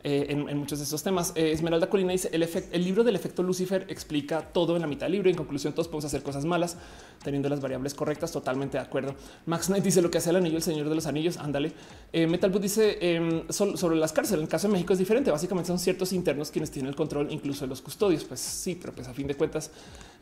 eh, 0.08 0.26
en, 0.28 0.56
muchos 0.56 0.78
de 0.78 0.84
estos 0.84 1.02
temas. 1.02 1.32
Eh, 1.34 1.50
Esmeralda 1.50 1.90
Colina 1.90 2.12
dice: 2.12 2.30
el, 2.32 2.40
el 2.44 2.84
libro 2.84 3.02
del 3.02 3.16
efecto 3.16 3.42
Lucifer 3.42 3.86
explica 3.88 4.40
todo 4.40 4.76
en 4.76 4.82
la 4.82 4.86
mitad 4.86 5.06
del 5.06 5.14
libro. 5.14 5.28
En 5.28 5.34
conclusión, 5.34 5.72
todos 5.72 5.88
podemos 5.88 6.04
hacer 6.04 6.22
cosas 6.22 6.44
malas 6.44 6.76
teniendo 7.24 7.48
las 7.48 7.60
variables 7.60 7.92
correctas. 7.92 8.30
Totalmente 8.30 8.78
de 8.78 8.84
acuerdo. 8.84 9.16
Max 9.46 9.66
Knight 9.66 9.82
dice: 9.82 10.00
Lo 10.00 10.08
que 10.08 10.18
hace 10.18 10.30
el 10.30 10.36
anillo, 10.36 10.58
el 10.58 10.62
señor 10.62 10.88
de 10.88 10.94
los 10.94 11.06
anillos. 11.06 11.38
Ándale. 11.38 11.72
Metal 12.12 12.52
Boot 12.52 12.62
dice 12.62 12.98
em, 13.00 13.48
sobre 13.48 13.96
las 13.96 14.12
cárceles. 14.12 14.38
En 14.38 14.44
el 14.44 14.48
caso 14.48 14.68
de 14.68 14.74
México 14.74 14.92
es 14.92 15.00
diferente. 15.00 15.32
Básicamente 15.32 15.66
son 15.66 15.80
ciertos 15.80 16.12
internos 16.12 16.52
quienes 16.52 16.70
tienen 16.70 16.90
el 16.90 16.94
control, 16.94 17.26
incluso 17.32 17.64
de 17.64 17.70
los 17.70 17.82
custodios. 17.82 18.22
Pues 18.22 18.38
sí, 18.38 18.78
pero 18.80 18.92
pues 18.94 19.08
a 19.08 19.12
fin 19.12 19.26
de 19.26 19.34
cuentas, 19.34 19.72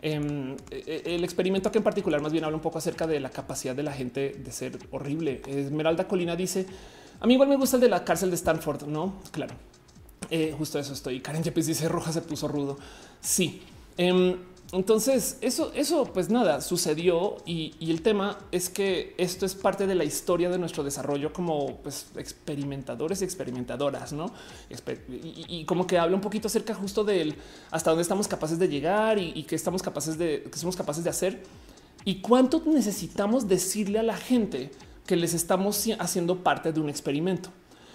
em, 0.01 0.57
el 0.70 1.22
experimento 1.24 1.70
que 1.70 1.76
en 1.76 1.85
particular 1.85 2.22
más 2.22 2.32
bien 2.32 2.45
habla 2.45 2.57
un 2.57 2.62
poco 2.62 2.78
acerca 2.78 3.07
de 3.07 3.20
la 3.20 3.28
capacidad 3.28 3.76
de 3.76 3.82
la 3.82 3.93
gente 3.93 4.30
de 4.43 4.51
ser 4.51 4.78
horrible. 4.93 5.43
Esmeralda 5.47 6.09
Colina 6.09 6.37
dice, 6.37 6.64
a 7.20 7.26
mí 7.26 7.35
igual 7.35 7.49
me 7.49 7.57
gusta 7.57 7.76
el 7.76 7.82
de 7.82 7.89
la 7.89 8.05
cárcel 8.05 8.30
de 8.30 8.37
Stanford, 8.37 8.87
¿no? 8.87 9.14
Claro, 9.30 9.55
eh, 10.37 10.53
justo 10.59 10.80
eso 10.80 10.93
estoy. 10.93 11.20
Karen 11.20 11.45
Yepes 11.45 11.68
dice, 11.68 11.89
Roja 11.89 12.12
se 12.12 12.20
puso 12.20 12.49
rudo. 12.49 12.76
Sí. 13.20 13.62
Em, 13.97 14.37
entonces, 14.72 15.39
eso, 15.43 15.70
eso, 15.76 16.11
pues 16.12 16.28
nada, 16.28 16.61
sucedió 16.61 17.37
y, 17.47 17.72
el 17.80 18.03
tema 18.03 18.37
es 18.51 18.68
que 18.68 19.14
esto 19.16 19.47
es 19.47 19.55
parte 19.55 19.87
de 19.87 19.95
la 19.95 20.03
historia 20.03 20.51
de 20.51 20.59
nuestro 20.59 20.82
desarrollo 20.82 21.32
como 21.32 21.76
pues, 21.76 22.09
experimentadores 22.16 23.22
y 23.22 23.24
experimentadoras, 23.24 24.12
¿no? 24.12 24.32
Y, 25.49 25.64
como 25.66 25.87
que 25.87 25.99
habla 25.99 26.16
un 26.16 26.20
poquito 26.20 26.49
acerca 26.49 26.74
justo 26.74 27.05
del 27.05 27.37
hasta 27.70 27.91
dónde 27.91 28.03
estamos 28.03 28.26
capaces 28.26 28.59
de 28.59 28.66
llegar 28.66 29.20
y, 29.20 29.45
qué 29.45 29.55
estamos 29.55 29.85
capaces 29.85 30.18
de, 30.18 30.49
qué 30.51 30.59
somos 30.59 30.74
capaces 30.74 31.05
de 31.05 31.11
hacer 31.11 31.45
y 32.05 32.16
cuánto 32.16 32.61
necesitamos 32.66 33.47
decirle 33.47 34.01
a 34.01 34.03
la 34.03 34.16
gente 34.16 34.72
que 35.07 35.14
les 35.14 35.32
estamos 35.32 35.87
haciendo 36.01 36.43
parte 36.43 36.72
de 36.72 36.80
un 36.80 36.89
experimento 36.89 37.51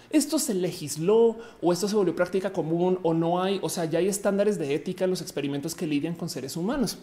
esto 0.09 0.39
se 0.39 0.53
legisló 0.53 1.37
o 1.61 1.71
esto 1.71 1.87
se 1.87 1.95
volvió 1.95 2.15
práctica 2.15 2.51
común 2.51 2.99
o 3.03 3.13
no 3.13 3.41
hay. 3.41 3.59
O 3.61 3.69
sea, 3.69 3.85
ya 3.85 3.99
hay 3.99 4.07
estándares 4.07 4.57
de 4.57 4.73
ética 4.73 5.03
en 5.03 5.11
los 5.11 5.21
experimentos 5.21 5.75
que 5.75 5.87
lidian 5.87 6.15
con 6.15 6.29
seres 6.29 6.55
humanos. 6.57 6.97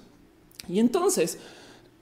Y 0.68 0.80
entonces, 0.80 1.38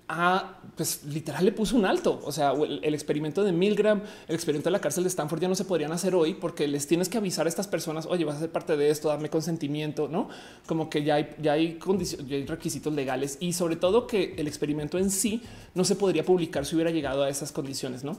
a, 0.09 0.61
pues 0.77 1.05
literal 1.05 1.45
le 1.45 1.53
puso 1.53 1.77
un 1.77 1.87
alto. 1.87 2.21
O 2.25 2.33
sea, 2.33 2.53
el, 2.53 2.95
experimento 2.95 3.43
de 3.43 3.53
Milgram, 3.53 4.03
el 4.29 4.35
experimento 4.35 4.69
de 4.69 4.73
la 4.73 4.81
cárcel 4.81 5.05
de 5.05 5.09
Stanford 5.09 5.41
ya 5.41 5.49
no 5.49 5.55
se 5.55 5.65
podrían 5.65 5.93
hacer 5.93 6.15
hoy 6.15 6.35
porque 6.35 6.69
les 6.69 6.87
tienes 6.87 7.09
que 7.09 7.19
avisar 7.19 7.47
a 7.47 7.49
estas 7.49 7.69
personas, 7.69 8.07
oye, 8.07 8.25
vas 8.25 8.37
a 8.37 8.41
ser 8.41 8.51
parte 8.51 8.77
de 8.77 8.91
esto, 8.91 9.09
dame 9.09 9.31
consentimiento, 9.31 10.09
no 10.09 10.29
como 10.67 10.91
que 10.91 11.03
ya 11.05 11.17
hay, 11.17 11.35
ya 11.41 11.53
hay 11.53 11.79
condiciones, 11.79 12.29
ya 12.29 12.37
hay 12.37 12.47
requisitos 12.47 12.93
legales 12.93 13.39
y 13.41 13.53
sobre 13.53 13.77
todo 13.77 14.07
que 14.07 14.35
el 14.37 14.47
experimento 14.47 14.99
en 14.99 15.11
sí 15.11 15.43
no 15.75 15.85
se 15.85 15.97
podría 15.97 16.25
publicar 16.25 16.67
si 16.67 16.75
hubiera 16.75 16.91
llegado 16.91 17.23
a 17.23 17.29
esas 17.29 17.53
condiciones, 17.53 18.05
no? 18.05 18.19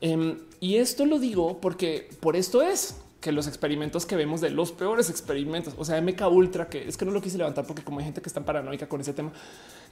Em, 0.00 0.38
y 0.60 0.76
esto 0.76 1.06
lo 1.06 1.18
digo 1.18 1.60
porque 1.60 2.10
por 2.20 2.36
esto 2.36 2.62
es 2.62 2.96
que 3.24 3.32
los 3.32 3.46
experimentos 3.46 4.04
que 4.04 4.16
vemos 4.16 4.42
de 4.42 4.50
los 4.50 4.70
peores 4.70 5.08
experimentos, 5.08 5.72
o 5.78 5.84
sea, 5.86 5.98
MK 5.98 6.30
Ultra, 6.30 6.68
que 6.68 6.86
es 6.86 6.98
que 6.98 7.06
no 7.06 7.10
lo 7.10 7.22
quise 7.22 7.38
levantar 7.38 7.66
porque 7.66 7.82
como 7.82 7.98
hay 7.98 8.04
gente 8.04 8.20
que 8.20 8.28
está 8.28 8.44
paranoica 8.44 8.86
con 8.86 9.00
ese 9.00 9.14
tema, 9.14 9.32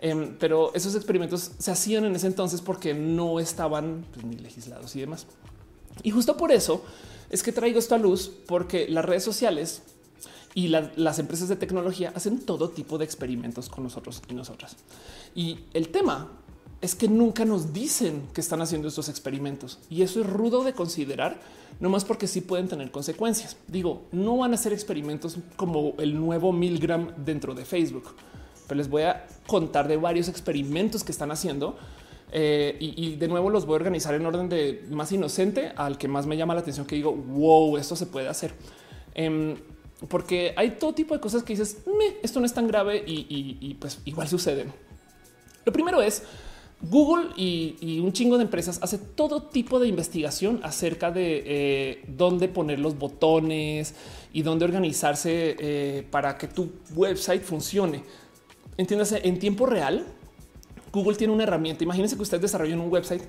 em, 0.00 0.36
pero 0.38 0.70
esos 0.74 0.94
experimentos 0.94 1.52
se 1.56 1.70
hacían 1.70 2.04
en 2.04 2.14
ese 2.14 2.26
entonces 2.26 2.60
porque 2.60 2.92
no 2.92 3.40
estaban 3.40 4.04
pues, 4.12 4.26
ni 4.26 4.36
legislados 4.36 4.94
y 4.96 5.00
demás. 5.00 5.26
Y 6.02 6.10
justo 6.10 6.36
por 6.36 6.52
eso 6.52 6.84
es 7.30 7.42
que 7.42 7.52
traigo 7.52 7.78
esto 7.78 7.94
a 7.94 7.98
luz, 7.98 8.30
porque 8.46 8.86
las 8.90 9.02
redes 9.02 9.24
sociales 9.24 9.80
y 10.52 10.68
las 10.68 11.18
empresas 11.18 11.48
de 11.48 11.56
tecnología 11.56 12.12
hacen 12.14 12.38
todo 12.38 12.68
tipo 12.68 12.98
de 12.98 13.06
experimentos 13.06 13.70
con 13.70 13.84
nosotros 13.84 14.20
y 14.28 14.34
nosotras. 14.34 14.76
Y 15.34 15.60
el 15.72 15.88
tema 15.88 16.30
es 16.82 16.96
que 16.96 17.06
nunca 17.06 17.44
nos 17.44 17.72
dicen 17.72 18.24
que 18.34 18.40
están 18.40 18.60
haciendo 18.60 18.88
estos 18.88 19.08
experimentos 19.08 19.78
y 19.88 20.02
eso 20.02 20.20
es 20.20 20.26
rudo 20.26 20.64
de 20.64 20.72
considerar, 20.72 21.38
no 21.78 21.88
más 21.88 22.04
porque 22.04 22.26
sí 22.26 22.40
pueden 22.40 22.66
tener 22.66 22.90
consecuencias. 22.90 23.56
Digo, 23.68 24.02
no 24.10 24.36
van 24.36 24.52
a 24.52 24.56
ser 24.56 24.72
experimentos 24.72 25.38
como 25.54 25.94
el 25.98 26.18
nuevo 26.18 26.52
Milgram 26.52 27.12
dentro 27.24 27.54
de 27.54 27.64
Facebook, 27.64 28.16
pero 28.66 28.78
les 28.78 28.90
voy 28.90 29.02
a 29.02 29.28
contar 29.46 29.86
de 29.86 29.96
varios 29.96 30.28
experimentos 30.28 31.04
que 31.04 31.12
están 31.12 31.30
haciendo 31.30 31.78
eh, 32.32 32.76
y, 32.80 33.14
de 33.14 33.28
nuevo 33.28 33.48
los 33.48 33.64
voy 33.64 33.74
a 33.74 33.76
organizar 33.76 34.14
en 34.14 34.26
orden 34.26 34.48
de 34.48 34.84
más 34.90 35.12
inocente 35.12 35.72
al 35.76 35.98
que 35.98 36.08
más 36.08 36.26
me 36.26 36.36
llama 36.36 36.54
la 36.54 36.60
atención 36.62 36.84
que 36.84 36.96
digo, 36.96 37.12
wow, 37.12 37.76
esto 37.76 37.94
se 37.94 38.06
puede 38.06 38.26
hacer. 38.26 38.54
Em, 39.14 39.54
porque 40.08 40.52
hay 40.56 40.72
todo 40.72 40.94
tipo 40.94 41.14
de 41.14 41.20
cosas 41.20 41.44
que 41.44 41.52
dices, 41.52 41.84
esto 42.22 42.40
no 42.40 42.46
es 42.46 42.52
tan 42.52 42.66
grave 42.66 43.04
y, 43.06 43.24
y 43.60 43.74
pues 43.74 44.00
igual 44.04 44.26
suceden. 44.26 44.72
Lo 45.64 45.72
primero 45.72 46.02
es 46.02 46.24
Google 46.82 47.30
y, 47.36 48.00
un 48.00 48.12
chingo 48.12 48.36
de 48.38 48.44
empresas 48.44 48.80
hace 48.82 48.98
todo 48.98 49.42
tipo 49.44 49.78
de 49.78 49.86
investigación 49.88 50.60
acerca 50.64 51.10
de 51.12 51.42
eh, 51.46 52.04
dónde 52.08 52.48
poner 52.48 52.80
los 52.80 52.98
botones 52.98 53.94
y 54.32 54.42
dónde 54.42 54.64
organizarse 54.64 55.56
eh, 55.58 56.06
para 56.10 56.36
que 56.36 56.48
tu 56.48 56.72
website 56.94 57.42
funcione. 57.42 58.02
Entiéndase 58.76 59.20
en 59.26 59.38
tiempo 59.38 59.66
real. 59.66 60.04
Google 60.92 61.16
tiene 61.16 61.32
una 61.32 61.44
herramienta. 61.44 61.84
Imagínense 61.84 62.16
que 62.16 62.22
ustedes 62.22 62.42
desarrollan 62.42 62.80
un 62.80 62.90
website 62.90 63.22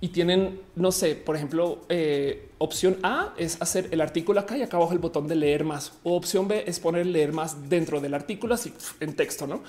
y 0.00 0.08
tienen, 0.08 0.60
no 0.76 0.92
sé, 0.92 1.14
por 1.14 1.36
ejemplo, 1.36 1.80
eh, 1.88 2.50
opción 2.58 2.98
A 3.02 3.34
es 3.36 3.60
hacer 3.60 3.88
el 3.90 4.00
artículo 4.00 4.40
acá 4.40 4.56
y 4.56 4.62
acá 4.62 4.76
abajo 4.76 4.92
el 4.92 4.98
botón 4.98 5.28
de 5.28 5.34
leer 5.34 5.64
más. 5.64 5.92
O 6.04 6.16
opción 6.16 6.48
B 6.48 6.64
es 6.66 6.80
poner 6.80 7.06
leer 7.06 7.32
más 7.32 7.68
dentro 7.68 8.00
del 8.00 8.14
artículo 8.14 8.54
así 8.54 8.72
en 9.00 9.14
texto, 9.14 9.46
no? 9.46 9.62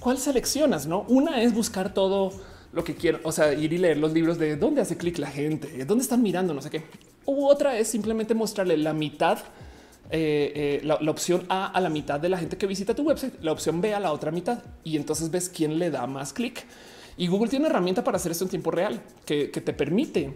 ¿Cuál 0.00 0.18
seleccionas? 0.18 0.86
No, 0.86 1.04
una 1.06 1.42
es 1.42 1.54
buscar 1.54 1.94
todo 1.94 2.32
lo 2.72 2.82
que 2.82 2.96
quiero, 2.96 3.20
o 3.22 3.32
sea, 3.32 3.52
ir 3.52 3.72
y 3.72 3.78
leer 3.78 3.98
los 3.98 4.12
libros 4.12 4.38
de 4.38 4.56
dónde 4.56 4.80
hace 4.80 4.96
clic 4.96 5.18
la 5.18 5.28
gente, 5.28 5.84
dónde 5.84 6.02
están 6.02 6.22
mirando, 6.22 6.54
no 6.54 6.62
sé 6.62 6.70
qué. 6.70 6.82
U 7.26 7.46
otra 7.46 7.78
es 7.78 7.88
simplemente 7.88 8.34
mostrarle 8.34 8.76
la 8.76 8.92
mitad, 8.92 9.38
eh, 10.10 10.80
eh, 10.80 10.80
la, 10.84 10.94
opción 11.10 11.44
A 11.48 11.66
a 11.66 11.80
la 11.80 11.90
mitad 11.90 12.18
de 12.18 12.28
la 12.28 12.38
gente 12.38 12.56
que 12.56 12.66
visita 12.66 12.94
tu 12.94 13.02
website, 13.02 13.34
la 13.42 13.52
opción 13.52 13.80
B 13.80 13.94
a 13.94 14.00
la 14.00 14.12
otra 14.12 14.30
mitad 14.30 14.62
y 14.82 14.96
entonces 14.96 15.30
ves 15.30 15.48
quién 15.48 15.78
le 15.78 15.90
da 15.90 16.06
más 16.06 16.32
clic. 16.32 16.64
Y 17.16 17.26
Google 17.26 17.50
tiene 17.50 17.66
una 17.66 17.74
herramienta 17.74 18.02
para 18.02 18.16
hacer 18.16 18.32
esto 18.32 18.44
en 18.44 18.50
tiempo 18.50 18.70
real 18.70 19.00
que, 19.26 19.50
que 19.50 19.60
te 19.60 19.72
permite 19.72 20.34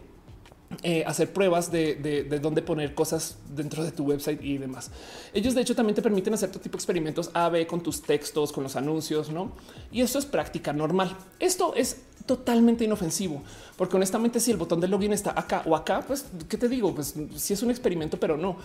eh, 0.83 1.05
hacer 1.07 1.33
pruebas 1.33 1.71
de, 1.71 2.39
dónde 2.43 2.63
poner 2.63 2.95
cosas 2.95 3.37
dentro 3.55 3.85
de 3.85 3.93
tu 3.93 4.05
website 4.05 4.43
y 4.43 4.59
demás. 4.59 4.91
Ellos 5.33 5.55
de 5.55 5.61
hecho 5.61 5.75
también 5.75 5.95
te 5.95 6.03
permiten 6.03 6.35
hacer 6.35 6.51
todo 6.51 6.61
tipo 6.61 6.77
de 6.77 6.79
experimentos 6.79 7.31
A-B 7.35 7.67
con 7.67 7.83
tus 7.83 8.03
textos, 8.03 8.53
con 8.53 8.65
los 8.65 8.77
anuncios, 8.77 9.31
¿no? 9.31 9.53
Y 9.93 10.01
eso 10.01 10.19
es 10.19 10.27
práctica 10.27 10.73
normal. 10.73 11.17
Esto 11.39 11.75
es 11.75 11.99
totalmente 12.27 12.85
inofensivo, 12.85 13.43
porque 13.77 13.97
honestamente 13.97 14.41
si 14.41 14.51
el 14.51 14.57
botón 14.57 14.81
de 14.81 14.89
login 14.89 15.13
está 15.13 15.39
acá 15.39 15.63
o 15.67 15.77
acá, 15.77 16.03
pues 16.07 16.25
qué 16.49 16.57
te 16.57 16.69
digo, 16.69 16.95
pues 16.95 17.15
si 17.37 17.53
es 17.53 17.63
un 17.63 17.71
experimento, 17.71 18.19
pero 18.19 18.39
no, 18.39 18.57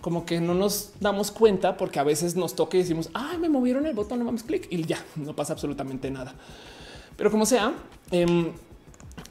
como 0.00 0.24
que 0.24 0.40
no 0.40 0.54
nos 0.54 0.92
damos 1.00 1.32
cuenta 1.32 1.76
porque 1.76 1.98
a 1.98 2.04
veces 2.04 2.36
nos 2.36 2.54
toca 2.54 2.76
y 2.76 2.80
decimos, 2.80 3.10
ay, 3.14 3.38
me 3.38 3.48
movieron 3.48 3.86
el 3.86 3.94
botón, 3.94 4.20
no 4.20 4.24
mames 4.24 4.44
clic 4.44 4.68
y 4.70 4.84
ya 4.84 5.04
no 5.16 5.34
pasa 5.34 5.52
absolutamente 5.52 6.10
nada. 6.10 6.34
Pero 7.16 7.32
como 7.32 7.44
sea, 7.46 7.74
eh, 8.12 8.52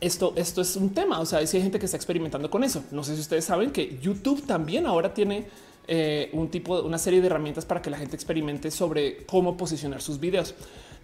esto, 0.02 0.34
esto 0.36 0.62
es 0.62 0.76
un 0.76 0.92
tema. 0.92 1.20
O 1.20 1.26
sea, 1.26 1.46
si 1.46 1.58
hay 1.58 1.64
gente 1.64 1.80
que 1.80 1.86
está 1.86 1.98
experimentando 1.98 2.50
con 2.50 2.64
eso. 2.64 2.84
No 2.92 3.04
sé 3.04 3.16
si 3.16 3.22
ustedes 3.22 3.46
saben 3.46 3.72
que 3.72 3.98
YouTube 4.02 4.46
también 4.46 4.86
ahora 4.86 5.14
tiene 5.14 5.48
eh, 5.88 6.30
un 6.34 6.50
tipo, 6.50 6.82
una 6.82 6.98
serie 6.98 7.22
de 7.22 7.28
herramientas 7.28 7.66
para 7.66 7.82
que 7.82 7.90
la 7.90 7.98
gente 7.98 8.16
experimente 8.16 8.72
sobre 8.72 9.26
cómo 9.26 9.58
posicionar 9.58 10.02
sus 10.02 10.20
videos. 10.20 10.56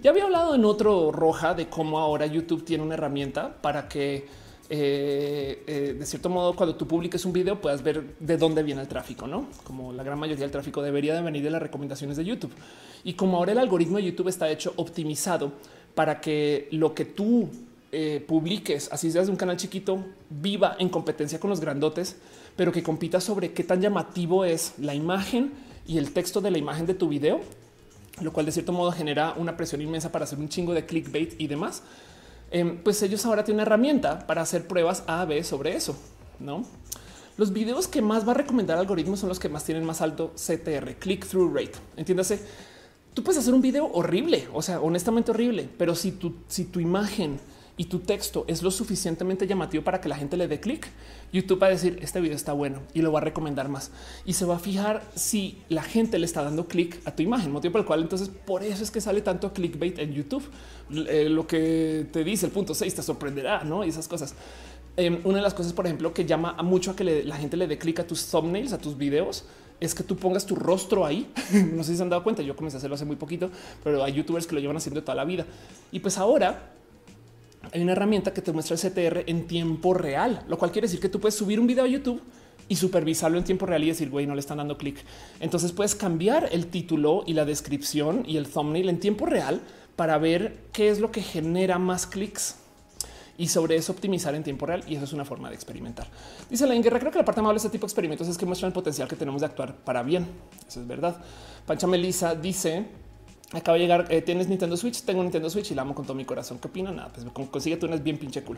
Ya 0.01 0.11
había 0.11 0.25
hablado 0.25 0.55
en 0.55 0.65
otro 0.65 1.11
roja 1.11 1.53
de 1.53 1.69
cómo 1.69 1.99
ahora 1.99 2.25
YouTube 2.25 2.65
tiene 2.65 2.83
una 2.83 2.95
herramienta 2.95 3.61
para 3.61 3.87
que 3.87 4.27
eh, 4.69 5.63
eh, 5.67 5.95
de 5.99 6.05
cierto 6.05 6.29
modo, 6.29 6.55
cuando 6.55 6.75
tú 6.75 6.87
publiques 6.87 7.25
un 7.25 7.33
video, 7.33 7.59
puedas 7.59 7.83
ver 7.83 8.15
de 8.19 8.37
dónde 8.37 8.63
viene 8.63 8.81
el 8.81 8.87
tráfico, 8.87 9.27
no 9.27 9.47
como 9.63 9.93
la 9.93 10.03
gran 10.03 10.17
mayoría 10.17 10.43
del 10.43 10.51
tráfico 10.51 10.81
debería 10.81 11.13
de 11.13 11.21
venir 11.21 11.43
de 11.43 11.51
las 11.51 11.61
recomendaciones 11.61 12.17
de 12.17 12.25
YouTube. 12.25 12.51
Y 13.03 13.13
como 13.13 13.37
ahora 13.37 13.51
el 13.51 13.59
algoritmo 13.59 13.97
de 13.97 14.05
YouTube 14.05 14.29
está 14.29 14.49
hecho 14.49 14.73
optimizado 14.77 15.51
para 15.95 16.21
que 16.21 16.69
lo 16.71 16.95
que 16.95 17.05
tú 17.05 17.49
eh, 17.93 18.25
publiques, 18.27 18.89
así 18.91 19.11
seas 19.11 19.27
de 19.27 19.31
un 19.31 19.37
canal 19.37 19.55
chiquito, 19.55 20.03
viva 20.29 20.75
en 20.79 20.89
competencia 20.89 21.39
con 21.39 21.51
los 21.51 21.59
grandotes, 21.59 22.15
pero 22.55 22.71
que 22.71 22.81
compita 22.81 23.21
sobre 23.21 23.53
qué 23.53 23.63
tan 23.63 23.81
llamativo 23.81 24.45
es 24.45 24.73
la 24.79 24.95
imagen 24.95 25.53
y 25.85 25.99
el 25.99 26.11
texto 26.11 26.41
de 26.41 26.49
la 26.49 26.57
imagen 26.57 26.87
de 26.87 26.95
tu 26.95 27.07
video, 27.07 27.41
lo 28.19 28.33
cual 28.33 28.47
de 28.47 28.51
cierto 28.51 28.71
modo 28.71 28.91
genera 28.91 29.35
una 29.37 29.55
presión 29.55 29.79
inmensa 29.79 30.11
para 30.11 30.25
hacer 30.25 30.39
un 30.39 30.49
chingo 30.49 30.73
de 30.73 30.87
clickbait 30.87 31.39
y 31.39 31.45
demás. 31.45 31.83
Em, 32.49 32.77
pues 32.77 33.01
ellos 33.03 33.25
ahora 33.27 33.43
tienen 33.43 33.57
una 33.57 33.67
herramienta 33.67 34.25
para 34.25 34.41
hacer 34.41 34.67
pruebas 34.67 35.03
A, 35.05 35.25
B 35.25 35.43
sobre 35.43 35.75
eso, 35.75 35.95
no? 36.39 36.65
Los 37.37 37.53
videos 37.53 37.87
que 37.87 38.01
más 38.01 38.27
va 38.27 38.31
a 38.31 38.35
recomendar 38.35 38.79
algoritmos 38.79 39.19
son 39.19 39.29
los 39.29 39.39
que 39.39 39.49
más 39.49 39.63
tienen 39.63 39.83
más 39.83 40.01
alto 40.01 40.33
CTR, 40.35 40.95
click 40.99 41.27
through 41.27 41.55
rate. 41.55 41.73
Entiéndase, 41.95 42.39
tú 43.13 43.23
puedes 43.23 43.39
hacer 43.39 43.53
un 43.53 43.61
video 43.61 43.85
horrible, 43.93 44.47
o 44.51 44.63
sea, 44.63 44.81
honestamente 44.81 45.29
horrible, 45.31 45.69
pero 45.77 45.93
si 45.93 46.11
tu, 46.11 46.35
si 46.47 46.65
tu 46.65 46.79
imagen 46.79 47.39
y 47.75 47.85
tu 47.85 47.99
texto 47.99 48.45
es 48.47 48.61
lo 48.61 48.69
suficientemente 48.69 49.47
llamativo 49.47 49.83
para 49.83 49.99
que 49.99 50.07
la 50.07 50.15
gente 50.15 50.37
le 50.37 50.47
dé 50.47 50.59
clic, 50.59 50.87
YouTube 51.31 51.61
va 51.61 51.67
a 51.67 51.69
decir 51.71 51.97
este 52.01 52.21
video 52.21 52.35
está 52.35 52.53
bueno 52.53 52.81
y 52.93 53.01
lo 53.01 53.11
va 53.11 53.19
a 53.19 53.23
recomendar 53.23 53.67
más 53.67 53.91
y 54.25 54.33
se 54.33 54.45
va 54.45 54.57
a 54.57 54.59
fijar 54.59 55.01
si 55.15 55.57
la 55.69 55.81
gente 55.81 56.19
le 56.19 56.25
está 56.25 56.43
dando 56.43 56.67
clic 56.67 56.99
a 57.05 57.15
tu 57.15 57.23
imagen, 57.23 57.51
motivo 57.51 57.71
por 57.71 57.81
el 57.81 57.87
cual 57.87 58.01
entonces 58.01 58.29
por 58.29 58.63
eso 58.63 58.83
es 58.83 58.91
que 58.91 59.01
sale 59.01 59.21
tanto 59.21 59.53
clickbait 59.53 59.97
en 59.99 60.13
YouTube. 60.13 60.43
Eh, 60.91 61.27
lo 61.29 61.47
que 61.47 62.07
te 62.11 62.23
dice 62.23 62.45
el 62.45 62.51
punto 62.51 62.75
6 62.75 62.93
te 62.93 63.01
sorprenderá, 63.01 63.63
no? 63.63 63.83
Y 63.83 63.89
esas 63.89 64.07
cosas. 64.07 64.35
Em, 64.95 65.19
una 65.23 65.37
de 65.37 65.41
las 65.41 65.55
cosas, 65.55 65.73
por 65.73 65.85
ejemplo, 65.87 66.13
que 66.13 66.25
llama 66.25 66.53
mucho 66.61 66.91
a 66.91 66.95
que 66.95 67.23
la 67.23 67.35
gente 67.37 67.57
le 67.57 67.67
dé 67.67 67.79
clic 67.79 67.99
a 67.99 68.05
tus 68.05 68.27
thumbnails, 68.27 68.73
a 68.73 68.77
tus 68.77 68.95
videos, 68.95 69.45
es 69.79 69.95
que 69.95 70.03
tú 70.03 70.15
pongas 70.15 70.45
tu 70.45 70.55
rostro 70.55 71.05
ahí. 71.05 71.31
no 71.73 71.83
sé 71.83 71.91
si 71.91 71.97
se 71.97 72.03
han 72.03 72.09
dado 72.09 72.23
cuenta. 72.23 72.43
Yo 72.43 72.55
comencé 72.55 72.77
a 72.77 72.79
hacerlo 72.79 72.95
hace 72.95 73.05
muy 73.05 73.15
poquito, 73.15 73.49
pero 73.83 74.03
hay 74.03 74.13
youtubers 74.13 74.45
que 74.45 74.53
lo 74.53 74.61
llevan 74.61 74.77
haciendo 74.77 75.01
toda 75.01 75.15
la 75.15 75.25
vida. 75.25 75.45
Y 75.91 75.99
pues 75.99 76.19
ahora 76.19 76.73
hay 77.73 77.81
una 77.81 77.93
herramienta 77.93 78.33
que 78.33 78.41
te 78.41 78.51
muestra 78.51 78.75
el 78.75 78.81
CTR 78.81 79.23
en 79.25 79.47
tiempo 79.47 79.95
real, 79.95 80.43
lo 80.47 80.59
cual 80.59 80.71
quiere 80.71 80.85
decir 80.85 80.99
que 80.99 81.09
tú 81.09 81.19
puedes 81.19 81.35
subir 81.35 81.59
un 81.59 81.65
video 81.65 81.83
a 81.83 81.87
YouTube 81.87 82.21
y 82.69 82.75
supervisarlo 82.75 83.37
en 83.37 83.43
tiempo 83.43 83.65
real 83.65 83.83
y 83.83 83.87
decir, 83.87 84.11
güey, 84.11 84.27
no 84.27 84.35
le 84.35 84.39
están 84.39 84.59
dando 84.59 84.77
clic. 84.77 85.03
Entonces 85.39 85.71
puedes 85.71 85.95
cambiar 85.95 86.49
el 86.51 86.67
título 86.67 87.23
y 87.25 87.33
la 87.33 87.45
descripción 87.45 88.23
y 88.27 88.37
el 88.37 88.47
thumbnail 88.47 88.89
en 88.89 88.99
tiempo 88.99 89.25
real 89.25 89.61
para 89.95 90.19
ver 90.19 90.59
qué 90.71 90.89
es 90.89 90.99
lo 90.99 91.11
que 91.11 91.21
genera 91.21 91.79
más 91.79 92.05
clics 92.05 92.57
y 93.37 93.47
sobre 93.47 93.75
eso 93.75 93.91
optimizar 93.91 94.35
en 94.35 94.43
tiempo 94.43 94.67
real. 94.67 94.83
Y 94.87 94.95
eso 94.95 95.05
es 95.05 95.13
una 95.13 95.25
forma 95.25 95.49
de 95.49 95.55
experimentar. 95.55 96.07
Dice 96.49 96.67
la 96.67 96.75
Guerra. 96.75 96.99
Creo 96.99 97.11
que 97.11 97.17
la 97.17 97.25
parte 97.25 97.39
amable 97.39 97.55
de 97.55 97.65
este 97.65 97.69
tipo 97.69 97.87
de 97.87 97.89
experimentos 97.89 98.27
es 98.27 98.37
que 98.37 98.45
muestran 98.45 98.69
el 98.69 98.73
potencial 98.73 99.07
que 99.07 99.15
tenemos 99.15 99.41
de 99.41 99.47
actuar 99.47 99.75
para 99.75 100.03
bien. 100.03 100.27
Eso 100.67 100.79
es 100.79 100.87
verdad. 100.87 101.17
Pancha 101.65 101.87
Melissa 101.87 102.35
dice 102.35 102.85
Acaba 103.53 103.77
de 103.77 103.83
llegar. 103.83 104.07
Eh, 104.09 104.21
Tienes 104.21 104.47
Nintendo 104.47 104.75
Switch. 104.75 105.03
Tengo 105.03 105.21
Nintendo 105.21 105.49
Switch 105.49 105.71
y 105.71 105.75
la 105.75 105.83
amo 105.83 105.93
con 105.95 106.05
todo 106.05 106.15
mi 106.15 106.25
corazón. 106.25 106.59
¿Qué 106.59 106.67
opina? 106.67 106.91
Nada, 106.91 107.11
pues 107.13 107.25
consigue 107.49 107.77
tú 107.77 107.85
es 107.87 108.03
bien 108.03 108.17
pinche 108.17 108.43
cool. 108.43 108.57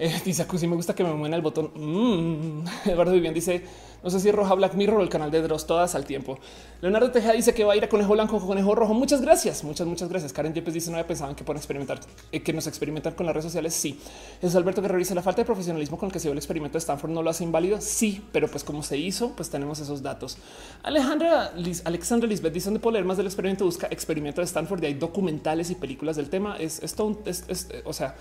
Eh, 0.00 0.18
dice 0.24 0.46
si 0.56 0.66
me 0.66 0.76
gusta 0.76 0.94
que 0.94 1.04
me 1.04 1.12
mueva 1.12 1.36
el 1.36 1.42
botón. 1.42 1.70
Mm. 1.74 2.64
Eduardo 2.88 3.12
Vivian 3.12 3.34
dice: 3.34 3.62
No 4.02 4.08
sé 4.08 4.18
si 4.18 4.32
roja 4.32 4.54
Black 4.54 4.74
Mirror 4.74 5.00
o 5.00 5.02
el 5.02 5.10
canal 5.10 5.30
de 5.30 5.42
Dross, 5.42 5.66
todas 5.66 5.94
al 5.94 6.06
tiempo. 6.06 6.38
Leonardo 6.80 7.10
Tejada 7.10 7.34
dice 7.34 7.52
que 7.52 7.64
va 7.64 7.74
a 7.74 7.76
ir 7.76 7.84
a 7.84 7.88
conejo 7.90 8.14
blanco 8.14 8.40
conejo 8.40 8.74
rojo. 8.74 8.94
Muchas 8.94 9.20
gracias, 9.20 9.62
muchas, 9.62 9.86
muchas 9.86 10.08
gracias. 10.08 10.32
Karen 10.32 10.54
Yepes 10.54 10.72
dice: 10.72 10.90
No 10.90 10.96
había 10.96 11.06
pensado 11.06 11.36
que 11.36 11.44
pueden 11.44 11.58
experimentar, 11.58 12.00
eh, 12.32 12.42
que 12.42 12.54
nos 12.54 12.66
experimentan 12.66 13.12
con 13.12 13.26
las 13.26 13.34
redes 13.34 13.44
sociales. 13.44 13.74
Sí, 13.74 14.00
es 14.40 14.56
Alberto 14.56 14.80
Guerrero 14.80 14.98
dice: 14.98 15.14
La 15.14 15.22
falta 15.22 15.42
de 15.42 15.46
profesionalismo 15.46 15.98
con 15.98 16.06
el 16.06 16.12
que 16.14 16.18
se 16.18 16.28
dio 16.28 16.32
el 16.32 16.38
experimento 16.38 16.74
de 16.74 16.78
Stanford 16.78 17.10
no 17.10 17.22
lo 17.22 17.28
hace 17.28 17.44
inválido. 17.44 17.78
Sí, 17.82 18.24
pero 18.32 18.48
pues 18.48 18.64
como 18.64 18.82
se 18.82 18.96
hizo, 18.96 19.36
pues 19.36 19.50
tenemos 19.50 19.80
esos 19.80 20.02
datos. 20.02 20.38
Alejandra 20.82 21.52
Alexandra 21.84 22.26
Lisbeth 22.26 22.54
dice: 22.54 22.68
¿Dónde 22.68 22.80
puedo 22.80 22.94
leer 22.94 23.04
más 23.04 23.18
del 23.18 23.26
experimento? 23.26 23.66
Busca 23.66 23.86
experimento 23.90 24.40
de 24.40 24.46
Stanford. 24.46 24.80
De 24.80 24.86
hay 24.86 24.94
documentales 24.94 25.70
y 25.70 25.74
películas 25.74 26.16
del 26.16 26.30
tema. 26.30 26.56
Es 26.56 26.82
esto, 26.82 27.18
es, 27.26 27.68
o 27.84 27.92
sea, 27.92 28.14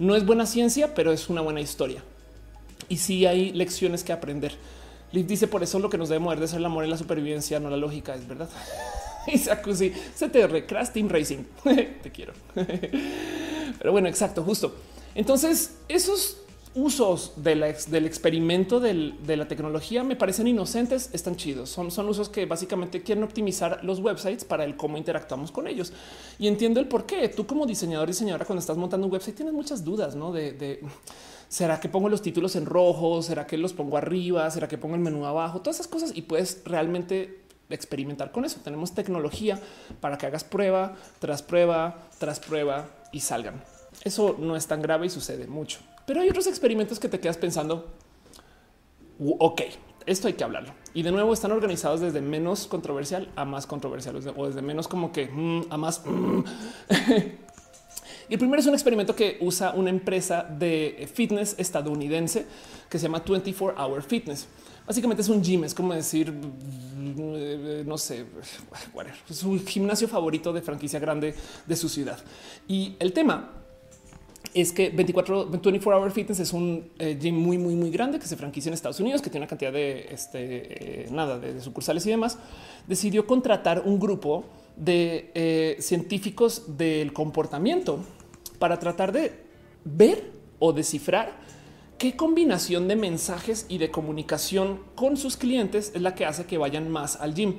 no 0.00 0.16
es 0.16 0.24
buena 0.24 0.46
ciencia, 0.46 0.94
pero 0.94 1.12
es 1.12 1.28
una 1.28 1.42
buena 1.42 1.60
historia. 1.60 2.02
Y 2.88 2.96
sí 2.96 3.26
hay 3.26 3.52
lecciones 3.52 4.02
que 4.02 4.12
aprender. 4.12 4.56
Liv 5.12 5.26
dice 5.26 5.46
por 5.46 5.62
eso 5.62 5.78
lo 5.78 5.90
que 5.90 5.98
nos 5.98 6.08
debe 6.08 6.20
mover 6.20 6.40
de 6.40 6.48
ser 6.48 6.58
el 6.58 6.64
amor 6.64 6.86
y 6.86 6.88
la 6.88 6.96
supervivencia, 6.96 7.60
no 7.60 7.68
la 7.68 7.76
lógica, 7.76 8.14
es 8.14 8.26
verdad. 8.26 8.48
Y 9.26 9.36
Sakusi, 9.36 9.90
CTR, 9.90 10.64
Crash 10.66 10.88
Team 10.88 11.10
Racing. 11.10 11.44
Te 12.02 12.10
quiero. 12.10 12.32
Pero 12.54 13.92
bueno, 13.92 14.08
exacto, 14.08 14.42
justo. 14.42 14.74
Entonces, 15.14 15.76
esos 15.88 16.38
usos 16.74 17.32
del 17.36 17.62
experimento 17.62 18.78
de 18.78 19.36
la 19.36 19.48
tecnología 19.48 20.04
me 20.04 20.14
parecen 20.14 20.46
inocentes, 20.46 21.10
están 21.12 21.36
chidos. 21.36 21.68
Son, 21.70 22.08
usos 22.08 22.28
que 22.28 22.46
básicamente 22.46 23.02
quieren 23.02 23.24
optimizar 23.24 23.82
los 23.82 23.98
websites 23.98 24.44
para 24.44 24.64
el 24.64 24.76
cómo 24.76 24.96
interactuamos 24.96 25.50
con 25.50 25.66
ellos. 25.66 25.92
Y 26.38 26.46
entiendo 26.46 26.78
el 26.80 26.86
por 26.86 27.06
qué. 27.06 27.28
Tú 27.28 27.46
como 27.46 27.66
diseñador 27.66 28.08
y 28.08 28.12
diseñadora 28.12 28.44
cuando 28.44 28.60
estás 28.60 28.76
montando 28.76 29.06
un 29.06 29.12
website 29.12 29.34
tienes 29.34 29.54
muchas 29.54 29.84
dudas, 29.84 30.14
¿no? 30.14 30.32
De, 30.32 30.80
¿será 31.48 31.80
que 31.80 31.88
pongo 31.88 32.08
los 32.08 32.22
títulos 32.22 32.54
en 32.54 32.66
rojo? 32.66 33.22
¿Será 33.22 33.46
que 33.46 33.58
los 33.58 33.72
pongo 33.72 33.96
arriba? 33.96 34.48
¿Será 34.50 34.68
que 34.68 34.78
pongo 34.78 34.94
el 34.94 35.00
menú 35.00 35.26
abajo? 35.26 35.60
Todas 35.60 35.76
esas 35.76 35.88
cosas 35.88 36.12
y 36.14 36.22
puedes 36.22 36.62
realmente 36.64 37.40
experimentar 37.68 38.30
con 38.30 38.44
eso. 38.44 38.60
Tenemos 38.62 38.94
tecnología 38.94 39.58
para 40.00 40.18
que 40.18 40.26
hagas 40.26 40.44
prueba 40.44 40.96
tras 41.18 41.42
prueba 41.42 41.98
tras 42.18 42.38
prueba 42.38 42.88
y 43.12 43.20
salgan. 43.20 43.62
Eso 44.04 44.36
no 44.38 44.56
es 44.56 44.66
tan 44.66 44.80
grave 44.82 45.06
y 45.06 45.10
sucede 45.10 45.46
mucho. 45.46 45.80
Pero 46.10 46.22
hay 46.22 46.28
otros 46.28 46.48
experimentos 46.48 46.98
que 46.98 47.08
te 47.08 47.20
quedas 47.20 47.36
pensando, 47.36 47.86
ok, 49.20 49.62
esto 50.06 50.26
hay 50.26 50.34
que 50.34 50.42
hablarlo. 50.42 50.74
Y 50.92 51.04
de 51.04 51.12
nuevo 51.12 51.32
están 51.32 51.52
organizados 51.52 52.00
desde 52.00 52.20
menos 52.20 52.66
controversial 52.66 53.30
a 53.36 53.44
más 53.44 53.64
controversial 53.64 54.16
o 54.36 54.46
desde 54.48 54.60
menos 54.60 54.88
como 54.88 55.12
que 55.12 55.28
mm, 55.28 55.66
a 55.70 55.76
más. 55.76 56.04
Mm. 56.04 56.42
y 58.28 58.32
el 58.32 58.40
primero 58.40 58.58
es 58.58 58.66
un 58.66 58.74
experimento 58.74 59.14
que 59.14 59.38
usa 59.40 59.70
una 59.70 59.90
empresa 59.90 60.42
de 60.42 61.08
fitness 61.14 61.54
estadounidense 61.58 62.44
que 62.88 62.98
se 62.98 63.04
llama 63.04 63.22
24 63.24 63.80
Hour 63.80 64.02
Fitness. 64.02 64.48
Básicamente 64.84 65.22
es 65.22 65.28
un 65.28 65.40
gym, 65.44 65.62
es 65.62 65.74
como 65.74 65.94
decir, 65.94 66.32
mm, 66.32 67.86
no 67.86 67.96
sé, 67.96 68.26
es 69.28 69.44
un 69.44 69.64
gimnasio 69.64 70.08
favorito 70.08 70.52
de 70.52 70.60
franquicia 70.60 70.98
grande 70.98 71.36
de 71.64 71.76
su 71.76 71.88
ciudad. 71.88 72.18
Y 72.66 72.96
el 72.98 73.12
tema 73.12 73.59
es 74.54 74.72
que 74.72 74.90
24, 74.90 75.46
24 75.46 76.00
Hour 76.00 76.10
Fitness 76.10 76.40
es 76.40 76.52
un 76.52 76.90
eh, 76.98 77.16
gym 77.20 77.36
muy, 77.36 77.58
muy, 77.58 77.74
muy 77.74 77.90
grande 77.90 78.18
que 78.18 78.26
se 78.26 78.36
franquicia 78.36 78.68
en 78.70 78.74
Estados 78.74 79.00
Unidos, 79.00 79.22
que 79.22 79.30
tiene 79.30 79.44
una 79.44 79.48
cantidad 79.48 79.72
de 79.72 80.08
este, 80.10 81.04
eh, 81.04 81.08
nada 81.10 81.38
de, 81.38 81.60
sucursales 81.60 82.04
y 82.06 82.10
demás. 82.10 82.38
Decidió 82.86 83.26
contratar 83.26 83.82
un 83.84 84.00
grupo 84.00 84.44
de 84.76 85.30
eh, 85.34 85.76
científicos 85.80 86.76
del 86.76 87.12
comportamiento 87.12 88.00
para 88.58 88.78
tratar 88.78 89.12
de 89.12 89.32
ver 89.84 90.32
o 90.58 90.72
descifrar 90.72 91.32
qué 91.98 92.16
combinación 92.16 92.88
de 92.88 92.96
mensajes 92.96 93.66
y 93.68 93.78
de 93.78 93.90
comunicación 93.90 94.80
con 94.94 95.16
sus 95.16 95.36
clientes 95.36 95.92
es 95.94 96.02
la 96.02 96.14
que 96.14 96.26
hace 96.26 96.46
que 96.46 96.58
vayan 96.58 96.88
más 96.88 97.16
al 97.16 97.34
gym. 97.34 97.56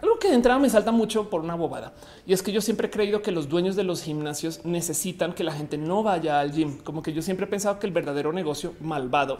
Algo 0.00 0.18
que 0.18 0.28
de 0.28 0.34
entrada 0.34 0.58
me 0.58 0.68
salta 0.68 0.92
mucho 0.92 1.30
por 1.30 1.40
una 1.40 1.54
bobada. 1.54 1.92
Y 2.26 2.32
es 2.32 2.42
que 2.42 2.52
yo 2.52 2.60
siempre 2.60 2.88
he 2.88 2.90
creído 2.90 3.22
que 3.22 3.30
los 3.30 3.48
dueños 3.48 3.76
de 3.76 3.84
los 3.84 4.02
gimnasios 4.02 4.64
necesitan 4.64 5.32
que 5.32 5.44
la 5.44 5.52
gente 5.52 5.78
no 5.78 6.02
vaya 6.02 6.40
al 6.40 6.52
gym. 6.52 6.78
Como 6.78 7.02
que 7.02 7.12
yo 7.12 7.22
siempre 7.22 7.46
he 7.46 7.48
pensado 7.48 7.78
que 7.78 7.86
el 7.86 7.92
verdadero 7.92 8.32
negocio 8.32 8.74
malvado 8.80 9.38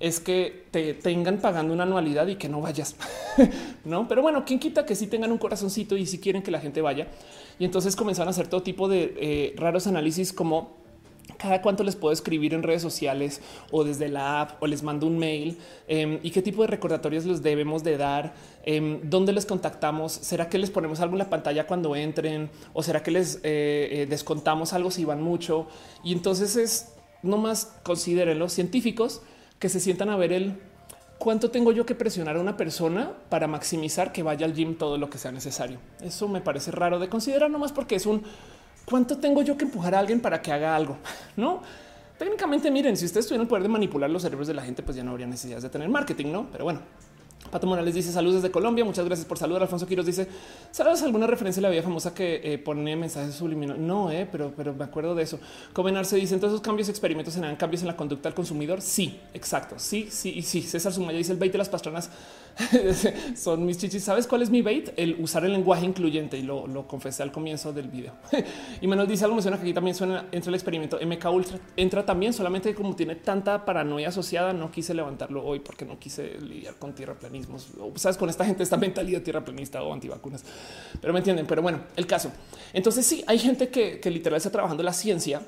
es 0.00 0.20
que 0.20 0.66
te 0.70 0.94
tengan 0.94 1.38
pagando 1.38 1.72
una 1.72 1.84
anualidad 1.84 2.26
y 2.26 2.36
que 2.36 2.48
no 2.48 2.60
vayas. 2.60 2.96
no, 3.84 4.06
pero 4.08 4.22
bueno, 4.22 4.44
quién 4.44 4.58
quita 4.58 4.84
que 4.84 4.94
sí 4.94 5.06
tengan 5.06 5.32
un 5.32 5.38
corazoncito 5.38 5.96
y 5.96 6.06
si 6.06 6.18
quieren 6.18 6.42
que 6.42 6.50
la 6.50 6.60
gente 6.60 6.80
vaya. 6.80 7.08
Y 7.58 7.64
entonces 7.64 7.96
comenzaron 7.96 8.28
a 8.28 8.30
hacer 8.30 8.48
todo 8.48 8.62
tipo 8.62 8.88
de 8.88 9.14
eh, 9.18 9.54
raros 9.56 9.86
análisis 9.86 10.32
como 10.32 10.83
cada 11.44 11.60
cuánto 11.60 11.84
les 11.84 11.94
puedo 11.94 12.10
escribir 12.14 12.54
en 12.54 12.62
redes 12.62 12.80
sociales 12.80 13.42
o 13.70 13.84
desde 13.84 14.08
la 14.08 14.40
app 14.40 14.62
o 14.62 14.66
les 14.66 14.82
mando 14.82 15.06
un 15.06 15.18
mail 15.18 15.58
em, 15.86 16.18
y 16.22 16.30
qué 16.30 16.40
tipo 16.40 16.62
de 16.62 16.68
recordatorios 16.68 17.26
les 17.26 17.42
debemos 17.42 17.84
de 17.84 17.98
dar, 17.98 18.32
em, 18.64 18.98
dónde 19.02 19.30
les 19.34 19.44
contactamos, 19.44 20.10
será 20.10 20.48
que 20.48 20.56
les 20.56 20.70
ponemos 20.70 21.00
algo 21.00 21.14
en 21.14 21.18
la 21.18 21.28
pantalla 21.28 21.66
cuando 21.66 21.94
entren 21.96 22.48
o 22.72 22.82
será 22.82 23.02
que 23.02 23.10
les 23.10 23.36
eh, 23.36 23.40
eh, 23.42 24.06
descontamos 24.08 24.72
algo 24.72 24.90
si 24.90 25.04
van 25.04 25.20
mucho. 25.20 25.66
Y 26.02 26.14
entonces 26.14 26.56
es 26.56 26.94
no 27.22 27.36
más 27.36 27.74
consideren 27.82 28.38
los 28.38 28.54
científicos 28.54 29.20
que 29.58 29.68
se 29.68 29.80
sientan 29.80 30.08
a 30.08 30.16
ver 30.16 30.32
el 30.32 30.58
cuánto 31.18 31.50
tengo 31.50 31.72
yo 31.72 31.84
que 31.84 31.94
presionar 31.94 32.36
a 32.36 32.40
una 32.40 32.56
persona 32.56 33.12
para 33.28 33.48
maximizar 33.48 34.12
que 34.12 34.22
vaya 34.22 34.46
al 34.46 34.54
gym 34.54 34.76
todo 34.76 34.96
lo 34.96 35.10
que 35.10 35.18
sea 35.18 35.30
necesario. 35.30 35.78
Eso 36.00 36.26
me 36.26 36.40
parece 36.40 36.70
raro 36.70 36.98
de 36.98 37.10
considerar, 37.10 37.50
no 37.50 37.58
más 37.58 37.72
porque 37.72 37.96
es 37.96 38.06
un 38.06 38.22
¿Cuánto 38.84 39.18
tengo 39.18 39.42
yo 39.42 39.56
que 39.56 39.64
empujar 39.64 39.94
a 39.94 39.98
alguien 39.98 40.20
para 40.20 40.40
que 40.42 40.52
haga 40.52 40.74
algo? 40.74 40.98
No, 41.36 41.62
técnicamente 42.18 42.70
miren, 42.70 42.96
si 42.96 43.06
ustedes 43.06 43.26
tuvieran 43.26 43.42
el 43.42 43.48
poder 43.48 43.64
de 43.64 43.68
manipular 43.68 44.08
los 44.08 44.22
cerebros 44.22 44.46
de 44.46 44.54
la 44.54 44.62
gente, 44.62 44.82
pues 44.82 44.96
ya 44.96 45.02
no 45.02 45.10
habría 45.10 45.26
necesidad 45.26 45.60
de 45.60 45.68
tener 45.68 45.88
marketing, 45.88 46.30
no? 46.30 46.46
Pero 46.52 46.64
bueno, 46.64 46.80
Pato 47.50 47.66
Morales 47.66 47.94
dice 47.94 48.10
saludos 48.10 48.42
desde 48.42 48.50
Colombia. 48.50 48.84
Muchas 48.84 49.04
gracias 49.04 49.26
por 49.26 49.38
saludar. 49.38 49.62
Alfonso 49.62 49.86
Quiros 49.86 50.06
dice 50.06 50.26
sabes 50.70 51.02
alguna 51.02 51.26
referencia 51.26 51.60
a 51.60 51.62
la 51.62 51.68
vida 51.68 51.82
famosa 51.82 52.14
que 52.14 52.40
eh, 52.42 52.58
pone 52.58 52.96
mensajes 52.96 53.34
subliminales. 53.34 53.80
No, 53.80 54.10
eh, 54.10 54.26
pero, 54.30 54.52
pero 54.56 54.74
me 54.74 54.84
acuerdo 54.84 55.14
de 55.14 55.22
eso. 55.22 55.38
Comenar 55.72 56.06
se 56.06 56.16
dice 56.16 56.34
entonces 56.34 56.54
esos 56.54 56.64
cambios 56.64 56.88
experimentos 56.88 57.34
generan 57.34 57.56
cambios 57.56 57.82
en 57.82 57.88
la 57.88 57.96
conducta 57.96 58.28
del 58.28 58.34
consumidor. 58.34 58.80
Sí, 58.80 59.20
exacto. 59.34 59.76
Sí, 59.78 60.08
sí, 60.10 60.42
sí. 60.42 60.62
César 60.62 60.92
Sumaya 60.92 61.18
dice 61.18 61.32
el 61.32 61.38
bait 61.38 61.52
de 61.52 61.58
las 61.58 61.68
pastranas 61.68 62.10
son 63.36 63.66
mis 63.66 63.78
chichis. 63.78 64.04
¿Sabes 64.04 64.26
cuál 64.26 64.42
es 64.42 64.50
mi 64.50 64.62
bait? 64.62 64.90
El 64.96 65.16
usar 65.20 65.44
el 65.44 65.52
lenguaje 65.52 65.84
incluyente 65.84 66.36
y 66.36 66.42
lo, 66.42 66.66
lo 66.66 66.86
confesé 66.86 67.22
al 67.22 67.32
comienzo 67.32 67.72
del 67.72 67.88
video. 67.88 68.12
y 68.80 68.86
menos 68.86 69.08
dice 69.08 69.24
algo, 69.24 69.34
menciona 69.34 69.56
que 69.56 69.62
aquí 69.62 69.74
también 69.74 69.94
suena 69.94 70.26
entre 70.32 70.50
el 70.50 70.54
experimento 70.54 70.98
MK 71.04 71.24
Ultra. 71.32 71.58
Entra 71.76 72.04
también 72.04 72.32
solamente 72.32 72.74
como 72.74 72.94
tiene 72.94 73.16
tanta 73.16 73.64
paranoia 73.64 74.08
asociada, 74.08 74.52
no 74.52 74.70
quise 74.70 74.94
levantarlo 74.94 75.44
hoy 75.44 75.60
porque 75.60 75.84
no 75.84 75.98
quise 75.98 76.38
lidiar 76.40 76.74
con 76.76 76.94
tierraplanismos. 76.94 77.68
O 77.80 77.92
sabes, 77.96 78.16
con 78.16 78.28
esta 78.28 78.44
gente, 78.44 78.62
esta 78.62 78.76
mentalidad 78.76 79.22
tierraplanista 79.22 79.82
o 79.82 79.92
antivacunas. 79.92 80.44
Pero 81.00 81.12
me 81.12 81.20
entienden. 81.20 81.46
Pero 81.46 81.62
bueno, 81.62 81.80
el 81.96 82.06
caso. 82.06 82.30
Entonces 82.72 83.06
sí, 83.06 83.24
hay 83.26 83.38
gente 83.38 83.68
que, 83.68 84.00
que 84.00 84.10
literal 84.10 84.36
está 84.36 84.50
trabajando 84.50 84.82
la 84.82 84.92
ciencia 84.92 85.42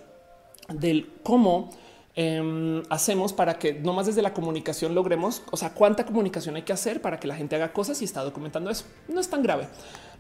del 0.69 1.11
cómo 1.23 1.71
Em, 2.19 2.83
hacemos 2.89 3.35
para 3.35 3.59
que 3.59 3.75
no 3.75 3.93
más 3.93 4.07
desde 4.07 4.23
la 4.23 4.33
comunicación 4.33 4.95
logremos, 4.95 5.43
o 5.51 5.57
sea, 5.59 5.75
cuánta 5.75 6.07
comunicación 6.07 6.57
hay 6.57 6.63
que 6.63 6.73
hacer 6.73 7.03
para 7.03 7.21
que 7.21 7.29
la 7.29 7.37
gente 7.37 7.57
haga 7.57 7.75
cosas 7.75 8.01
y 8.01 8.07
está 8.07 8.25
documentando 8.25 8.71
eso. 8.71 8.87
No 9.09 9.21
es 9.21 9.29
tan 9.29 9.43
grave, 9.43 9.69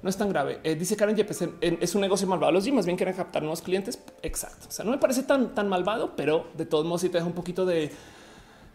no 0.03 0.11
es 0.11 0.17
tan 0.19 0.29
grave. 0.29 0.61
Eh, 0.63 0.75
dice 0.75 0.95
Karen 0.95 1.17
Yepes, 1.17 1.49
es 1.63 1.95
un 1.95 2.03
negocio 2.03 2.27
malvado. 2.27 2.53
Los 2.53 2.69
más 2.69 2.85
bien 2.85 2.99
quieren 2.99 3.15
captar 3.15 3.43
nuevos 3.43 3.63
clientes. 3.63 3.99
Exacto. 4.23 4.67
O 4.69 4.71
sea, 4.71 4.85
no 4.85 4.91
me 4.91 4.99
parece 4.99 5.23
tan, 5.23 5.55
tan 5.55 5.71
malvado, 5.71 6.15
pero 6.17 6.49
de 6.55 6.67
todos 6.67 6.85
modos 6.85 7.01
sí 7.01 7.09
te 7.09 7.17
deja 7.17 7.27
un 7.27 7.35
poquito 7.35 7.65
de 7.65 7.91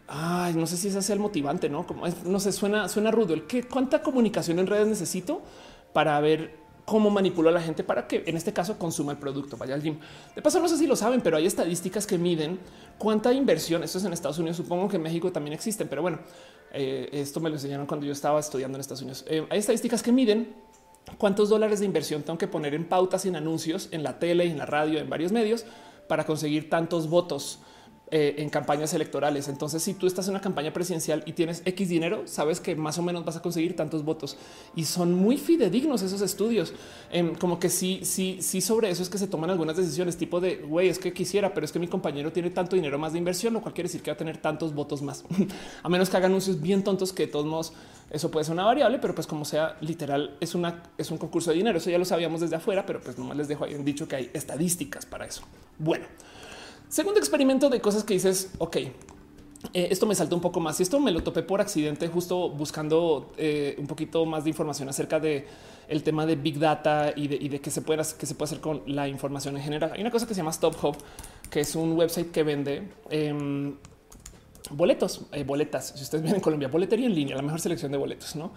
Ay, 0.08 0.54
no 0.54 0.66
sé 0.66 0.76
si 0.76 0.88
ese 0.88 0.98
es 0.98 1.10
el 1.10 1.20
motivante, 1.20 1.68
no 1.70 1.86
como 1.86 2.06
no 2.26 2.40
sé, 2.40 2.52
suena, 2.52 2.88
suena 2.88 3.10
rudo. 3.10 3.34
El 3.34 3.46
que 3.46 3.62
cuánta 3.62 4.02
comunicación 4.02 4.58
en 4.58 4.66
redes 4.66 4.88
necesito 4.88 5.42
para 5.92 6.20
ver 6.20 6.61
cómo 6.84 7.10
manipula 7.10 7.50
a 7.50 7.52
la 7.52 7.60
gente 7.60 7.84
para 7.84 8.06
que 8.06 8.24
en 8.26 8.36
este 8.36 8.52
caso 8.52 8.78
consuma 8.78 9.12
el 9.12 9.18
producto, 9.18 9.56
vaya 9.56 9.74
al 9.74 9.82
gym. 9.82 9.98
De 10.34 10.42
paso, 10.42 10.60
no 10.60 10.68
sé 10.68 10.76
si 10.76 10.86
lo 10.86 10.96
saben, 10.96 11.20
pero 11.20 11.36
hay 11.36 11.46
estadísticas 11.46 12.06
que 12.06 12.18
miden 12.18 12.58
cuánta 12.98 13.32
inversión. 13.32 13.82
Esto 13.82 13.98
es 13.98 14.04
en 14.04 14.12
Estados 14.12 14.38
Unidos, 14.38 14.56
supongo 14.56 14.88
que 14.88 14.96
en 14.96 15.02
México 15.02 15.30
también 15.32 15.54
existen, 15.54 15.88
pero 15.88 16.02
bueno, 16.02 16.18
eh, 16.72 17.08
esto 17.12 17.40
me 17.40 17.48
lo 17.48 17.56
enseñaron 17.56 17.86
cuando 17.86 18.06
yo 18.06 18.12
estaba 18.12 18.40
estudiando 18.40 18.76
en 18.76 18.80
Estados 18.80 19.02
Unidos. 19.02 19.24
Eh, 19.28 19.46
hay 19.50 19.58
estadísticas 19.58 20.02
que 20.02 20.12
miden 20.12 20.54
cuántos 21.18 21.48
dólares 21.48 21.80
de 21.80 21.86
inversión 21.86 22.22
tengo 22.22 22.38
que 22.38 22.48
poner 22.48 22.74
en 22.74 22.84
pautas, 22.88 23.26
en 23.26 23.36
anuncios, 23.36 23.88
en 23.90 24.02
la 24.02 24.18
tele, 24.18 24.44
en 24.44 24.58
la 24.58 24.66
radio, 24.66 24.98
en 24.98 25.08
varios 25.08 25.32
medios 25.32 25.64
para 26.08 26.24
conseguir 26.24 26.68
tantos 26.68 27.08
votos. 27.08 27.60
Eh, 28.14 28.42
en 28.42 28.50
campañas 28.50 28.92
electorales. 28.92 29.48
Entonces, 29.48 29.82
si 29.82 29.94
tú 29.94 30.06
estás 30.06 30.26
en 30.26 30.32
una 30.32 30.42
campaña 30.42 30.70
presidencial 30.70 31.22
y 31.24 31.32
tienes 31.32 31.62
X 31.64 31.88
dinero, 31.88 32.24
sabes 32.26 32.60
que 32.60 32.76
más 32.76 32.98
o 32.98 33.02
menos 33.02 33.24
vas 33.24 33.36
a 33.36 33.40
conseguir 33.40 33.74
tantos 33.74 34.04
votos 34.04 34.36
y 34.76 34.84
son 34.84 35.14
muy 35.14 35.38
fidedignos 35.38 36.02
esos 36.02 36.20
estudios. 36.20 36.74
Em, 37.10 37.34
como 37.34 37.58
que 37.58 37.70
sí, 37.70 38.00
sí, 38.02 38.36
sí, 38.42 38.60
sobre 38.60 38.90
eso 38.90 39.02
es 39.02 39.08
que 39.08 39.16
se 39.16 39.28
toman 39.28 39.48
algunas 39.48 39.78
decisiones 39.78 40.18
tipo 40.18 40.40
de 40.40 40.56
güey, 40.56 40.90
es 40.90 40.98
que 40.98 41.14
quisiera, 41.14 41.54
pero 41.54 41.64
es 41.64 41.72
que 41.72 41.78
mi 41.78 41.88
compañero 41.88 42.30
tiene 42.32 42.50
tanto 42.50 42.76
dinero 42.76 42.98
más 42.98 43.14
de 43.14 43.18
inversión, 43.18 43.54
lo 43.54 43.62
cual 43.62 43.72
quiere 43.72 43.88
decir 43.88 44.02
que 44.02 44.10
va 44.10 44.14
a 44.16 44.18
tener 44.18 44.36
tantos 44.36 44.74
votos 44.74 45.00
más, 45.00 45.24
a 45.82 45.88
menos 45.88 46.10
que 46.10 46.16
haga 46.18 46.26
anuncios 46.26 46.60
bien 46.60 46.84
tontos 46.84 47.14
que 47.14 47.24
de 47.24 47.32
todos 47.32 47.46
modos 47.46 47.72
eso 48.10 48.30
puede 48.30 48.44
ser 48.44 48.52
una 48.52 48.64
variable, 48.64 48.98
pero 48.98 49.14
pues 49.14 49.26
como 49.26 49.46
sea, 49.46 49.78
literal 49.80 50.36
es 50.38 50.54
una 50.54 50.82
es 50.98 51.10
un 51.10 51.16
concurso 51.16 51.50
de 51.50 51.56
dinero. 51.56 51.78
Eso 51.78 51.88
ya 51.88 51.96
lo 51.96 52.04
sabíamos 52.04 52.42
desde 52.42 52.56
afuera, 52.56 52.84
pero 52.84 53.00
pues 53.00 53.16
nomás 53.16 53.38
les 53.38 53.48
dejo 53.48 53.64
ahí 53.64 53.72
dicho 53.82 54.06
que 54.06 54.16
hay 54.16 54.30
estadísticas 54.34 55.06
para 55.06 55.24
eso. 55.24 55.44
Bueno. 55.78 56.04
Segundo 56.92 57.18
experimento 57.20 57.70
de 57.70 57.80
cosas 57.80 58.04
que 58.04 58.12
dices, 58.12 58.50
ok, 58.58 58.76
eh, 58.76 58.90
esto 59.72 60.04
me 60.04 60.14
saltó 60.14 60.36
un 60.36 60.42
poco 60.42 60.60
más 60.60 60.78
y 60.78 60.82
esto 60.82 61.00
me 61.00 61.10
lo 61.10 61.22
topé 61.22 61.42
por 61.42 61.62
accidente, 61.62 62.06
justo 62.06 62.50
buscando 62.50 63.32
eh, 63.38 63.76
un 63.78 63.86
poquito 63.86 64.26
más 64.26 64.44
de 64.44 64.50
información 64.50 64.90
acerca 64.90 65.18
de 65.18 65.46
el 65.88 66.02
tema 66.02 66.26
de 66.26 66.36
Big 66.36 66.58
Data 66.58 67.14
y 67.16 67.28
de, 67.28 67.60
qué 67.62 67.70
se 67.70 67.80
puede 67.80 68.02
hacer, 68.02 68.26
se 68.26 68.34
puede 68.34 68.50
hacer 68.50 68.60
con 68.60 68.82
la 68.84 69.08
información 69.08 69.56
en 69.56 69.62
general. 69.62 69.92
Hay 69.94 70.02
una 70.02 70.10
cosa 70.10 70.26
que 70.26 70.34
se 70.34 70.40
llama 70.40 70.50
Stop 70.50 70.84
Hub, 70.84 70.98
que 71.48 71.60
es 71.60 71.74
un 71.74 71.96
website 71.96 72.30
que 72.30 72.42
vende 72.42 72.82
em, 73.08 73.74
boletos, 74.68 75.22
eh, 75.32 75.44
boletas. 75.44 75.94
Si 75.96 76.02
ustedes 76.02 76.22
ven 76.22 76.34
en 76.34 76.40
Colombia, 76.42 76.68
boletería 76.68 77.06
en 77.06 77.14
línea, 77.14 77.36
la 77.36 77.42
mejor 77.42 77.62
selección 77.62 77.90
de 77.90 77.96
boletos, 77.96 78.36
no? 78.36 78.52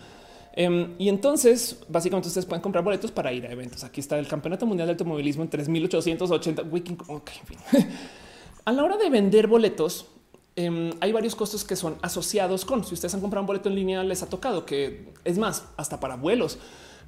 Em, 0.52 0.94
y 0.98 1.08
entonces, 1.08 1.86
básicamente, 1.88 2.28
ustedes 2.28 2.46
pueden 2.46 2.62
comprar 2.62 2.84
boletos 2.84 3.12
para 3.12 3.32
ir 3.32 3.46
a 3.46 3.52
eventos. 3.52 3.86
Aquí 3.86 4.02
está 4.02 4.20
el 4.20 4.28
Campeonato 4.28 4.66
Mundial 4.66 4.88
de 4.88 4.92
Automovilismo 4.92 5.44
en 5.44 5.50
3880. 5.50 6.64
Wiki, 6.64 6.98
okay, 7.08 7.38
en 7.40 7.48
fin. 7.48 7.58
A 8.66 8.72
la 8.72 8.84
hora 8.84 8.98
de 8.98 9.10
vender 9.10 9.48
boletos, 9.48 10.08
em, 10.56 10.92
hay 11.00 11.12
varios 11.12 11.36
costos 11.36 11.64
que 11.64 11.76
son 11.76 11.98
asociados 12.02 12.66
con 12.66 12.84
si 12.84 12.96
ustedes 12.96 13.14
han 13.14 13.22
comprado 13.22 13.44
un 13.44 13.48
boleto 13.48 13.70
en 13.70 13.76
línea, 13.76 14.04
les 14.04 14.24
ha 14.24 14.30
tocado 14.30 14.66
que 14.66 15.14
es 15.24 15.38
más, 15.38 15.66
hasta 15.78 16.00
para 16.00 16.16
vuelos 16.16 16.58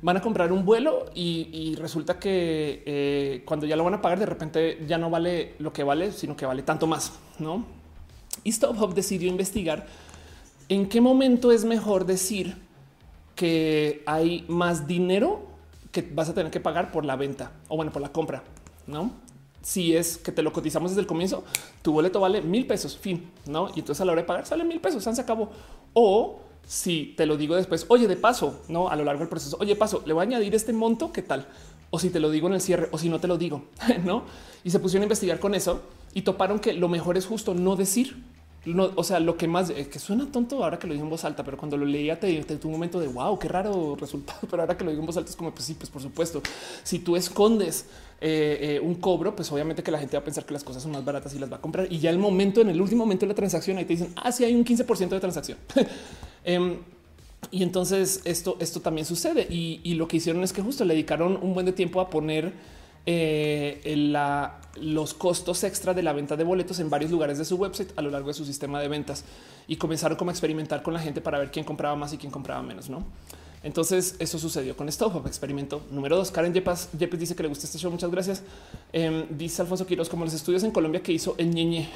van 0.02 0.18
a 0.18 0.22
comprar 0.22 0.52
un 0.52 0.64
vuelo 0.64 1.06
y, 1.16 1.76
resulta 1.76 2.20
que 2.20 2.84
eh, 2.86 3.44
cuando 3.46 3.66
ya 3.66 3.76
lo 3.76 3.84
van 3.84 3.96
a 3.96 4.02
pagar, 4.02 4.20
de 4.20 4.26
repente 4.28 4.86
ya 4.88 5.00
no 5.00 5.10
vale 5.10 5.56
lo 5.60 5.74
que 5.74 5.84
vale, 5.84 6.12
sino 6.12 6.36
que 6.36 6.46
vale 6.46 6.62
tanto 6.62 6.86
más. 6.86 7.14
No? 7.40 7.66
Y 8.44 8.52
StubHub 8.52 8.94
decidió 8.94 9.28
investigar 9.28 9.88
en 10.70 10.88
qué 10.88 11.02
momento 11.02 11.52
es 11.52 11.66
mejor 11.66 12.06
decir 12.06 12.58
que 13.36 14.04
hay 14.06 14.46
más 14.48 14.88
dinero 14.88 15.48
que 15.92 16.02
vas 16.02 16.30
a 16.30 16.34
tener 16.34 16.52
que 16.52 16.60
pagar 16.60 16.92
por 16.92 17.06
la 17.06 17.16
venta 17.16 17.52
o 17.68 17.76
bueno, 17.76 17.92
por 17.92 18.02
la 18.02 18.12
compra, 18.12 18.44
no? 18.86 19.12
Si 19.62 19.96
es 19.96 20.18
que 20.18 20.32
te 20.32 20.42
lo 20.42 20.54
cotizamos 20.54 20.92
desde 20.92 21.02
el 21.02 21.08
comienzo, 21.08 21.44
tu 21.82 21.92
boleto 21.92 22.20
vale 22.20 22.42
mil 22.42 22.66
pesos, 22.66 22.98
fin, 22.98 23.30
no? 23.46 23.70
Y 23.76 23.80
entonces 23.80 24.02
a 24.02 24.06
la 24.06 24.14
hora 24.14 24.22
de 24.22 24.28
pagar 24.28 24.46
sale 24.46 24.64
mil 24.64 24.80
pesos, 24.80 25.04
se 25.04 25.22
acabó. 25.22 25.50
O 25.94 26.40
si 26.66 27.14
te 27.18 27.26
lo 27.26 27.38
digo 27.38 27.56
después, 27.56 27.86
oye, 27.90 28.08
de 28.08 28.18
paso, 28.18 28.62
no 28.68 28.90
a 28.90 28.96
lo 28.96 29.04
largo 29.04 29.20
del 29.20 29.30
proceso, 29.30 29.58
oye, 29.60 29.76
paso, 29.76 30.04
le 30.06 30.14
voy 30.14 30.22
a 30.22 30.24
añadir 30.24 30.54
este 30.56 30.74
monto, 30.74 31.12
¿qué 31.12 31.22
tal? 31.22 31.48
O 31.90 32.00
si 32.00 32.10
te 32.10 32.20
lo 32.20 32.30
digo 32.30 32.48
en 32.48 32.56
el 32.56 32.62
cierre, 32.62 32.90
o 32.92 32.98
si 32.98 33.10
no 33.10 33.20
te 33.20 33.28
lo 33.28 33.38
digo, 33.38 33.64
no? 34.06 34.24
Y 34.64 34.70
se 34.70 34.80
pusieron 34.80 35.04
a 35.04 35.06
investigar 35.06 35.40
con 35.40 35.56
eso 35.56 35.82
y 36.14 36.24
toparon 36.24 36.60
que 36.60 36.74
lo 36.74 36.90
mejor 36.90 37.18
es 37.18 37.26
justo 37.26 37.54
no 37.54 37.76
decir 37.76 38.18
no, 38.68 38.92
o 38.96 39.04
sea, 39.04 39.20
lo 39.20 39.38
que 39.38 39.48
más 39.48 39.70
eh, 39.70 39.88
que 39.88 40.00
suena 40.00 40.30
tonto 40.30 40.64
ahora 40.64 40.78
que 40.78 40.88
lo 40.88 40.94
digo 40.94 41.06
en 41.06 41.10
voz 41.10 41.24
alta, 41.24 41.44
pero 41.44 41.58
cuando 41.58 41.78
lo 41.78 41.86
leía 41.86 42.20
te, 42.20 42.44
te 42.44 42.58
tuvo 42.58 42.72
un 42.72 42.78
momento 42.78 43.00
de 43.00 43.08
wow, 43.08 43.38
qué 43.40 43.48
raro 43.48 43.96
resultado. 44.00 44.40
Pero 44.50 44.62
ahora 44.62 44.78
que 44.78 44.84
lo 44.84 44.92
digo 44.92 45.02
en 45.02 45.06
voz 45.06 45.18
alta 45.18 45.30
es 45.30 45.36
como 45.36 45.52
pues 45.52 45.66
sí, 45.66 45.74
pues 45.74 45.90
por 45.90 46.02
supuesto, 46.02 46.42
si 46.84 47.00
tú 47.00 47.16
escondes 47.16 47.86
eh, 48.20 48.76
eh, 48.76 48.80
un 48.80 48.96
cobro, 48.96 49.36
pues 49.36 49.52
obviamente 49.52 49.84
que 49.84 49.92
la 49.92 50.00
gente 50.00 50.18
va 50.18 50.22
a 50.22 50.24
pensar 50.24 50.46
que 50.46 50.54
las 50.54 50.64
cosas 50.64 50.82
son 50.84 50.92
más 50.92 51.06
baratas 51.06 51.34
y 51.36 51.40
las 51.40 51.52
va 51.52 51.58
a 51.58 51.62
comprar. 51.62 51.92
Y 51.92 52.00
ya 52.00 52.10
el 52.10 52.18
momento, 52.18 52.62
en 52.62 52.70
el 52.70 52.82
último 52.82 53.06
momento 53.06 53.26
de 53.26 53.30
la 53.30 53.36
transacción, 53.36 53.78
ahí 53.78 53.86
te 53.86 53.94
dicen, 53.94 54.14
ah, 54.16 54.32
sí, 54.32 54.44
hay 54.44 54.56
un 54.56 54.66
15% 54.66 55.10
de 55.10 55.20
transacción. 55.20 55.58
Em, 56.50 56.78
y 57.52 57.62
entonces 57.62 58.22
esto, 58.24 58.56
esto 58.62 58.80
también 58.80 59.06
sucede. 59.06 59.46
Y, 59.50 59.82
y, 59.84 59.96
lo 59.96 60.08
que 60.08 60.16
hicieron 60.16 60.44
es 60.44 60.54
que 60.54 60.62
justo 60.62 60.86
le 60.86 60.94
dedicaron 60.94 61.38
un 61.42 61.54
buen 61.54 61.66
de 61.66 61.74
tiempo 61.74 62.00
a 62.00 62.10
poner 62.10 62.54
eh, 63.10 63.94
la, 63.96 64.60
los 64.82 65.14
costos 65.14 65.64
extra 65.64 65.94
de 65.94 66.04
la 66.04 66.12
venta 66.12 66.36
de 66.36 66.44
boletos 66.44 66.80
en 66.82 66.90
varios 66.90 67.10
lugares 67.10 67.38
de 67.38 67.46
su 67.46 67.56
website 67.56 67.92
a 67.96 68.02
lo 68.02 68.10
largo 68.10 68.28
de 68.28 68.34
su 68.34 68.44
sistema 68.44 68.82
de 68.82 68.90
ventas 68.90 69.24
y 69.66 69.78
comenzaron 69.78 70.18
como 70.18 70.30
a 70.30 70.34
experimentar 70.34 70.84
con 70.84 70.94
la 70.94 71.00
gente 71.00 71.22
para 71.22 71.40
ver 71.40 71.50
quién 71.50 71.64
compraba 71.64 71.96
más 71.96 72.12
y 72.12 72.18
quién 72.18 72.34
compraba 72.34 72.62
menos, 72.62 72.90
¿no? 72.90 73.06
Entonces 73.64 74.16
eso 74.20 74.38
sucedió 74.38 74.78
con 74.78 74.88
Stop 74.90 75.26
Experimento 75.26 75.82
número 75.92 76.18
dos. 76.18 76.32
Karen 76.32 76.54
Yepes, 76.54 76.90
dice 76.94 77.36
que 77.36 77.44
le 77.44 77.50
gusta 77.50 77.66
este 77.66 77.78
show. 77.78 77.92
Muchas 77.92 78.12
gracias. 78.12 78.44
Em, 78.94 79.26
dice 79.30 79.62
Alfonso 79.62 79.86
Quiroz 79.86 80.10
como 80.10 80.26
los 80.26 80.34
estudios 80.34 80.64
en 80.64 80.72
Colombia 80.72 81.02
que 81.02 81.12
hizo 81.12 81.36
el 81.38 81.50
ñeñe. 81.50 81.90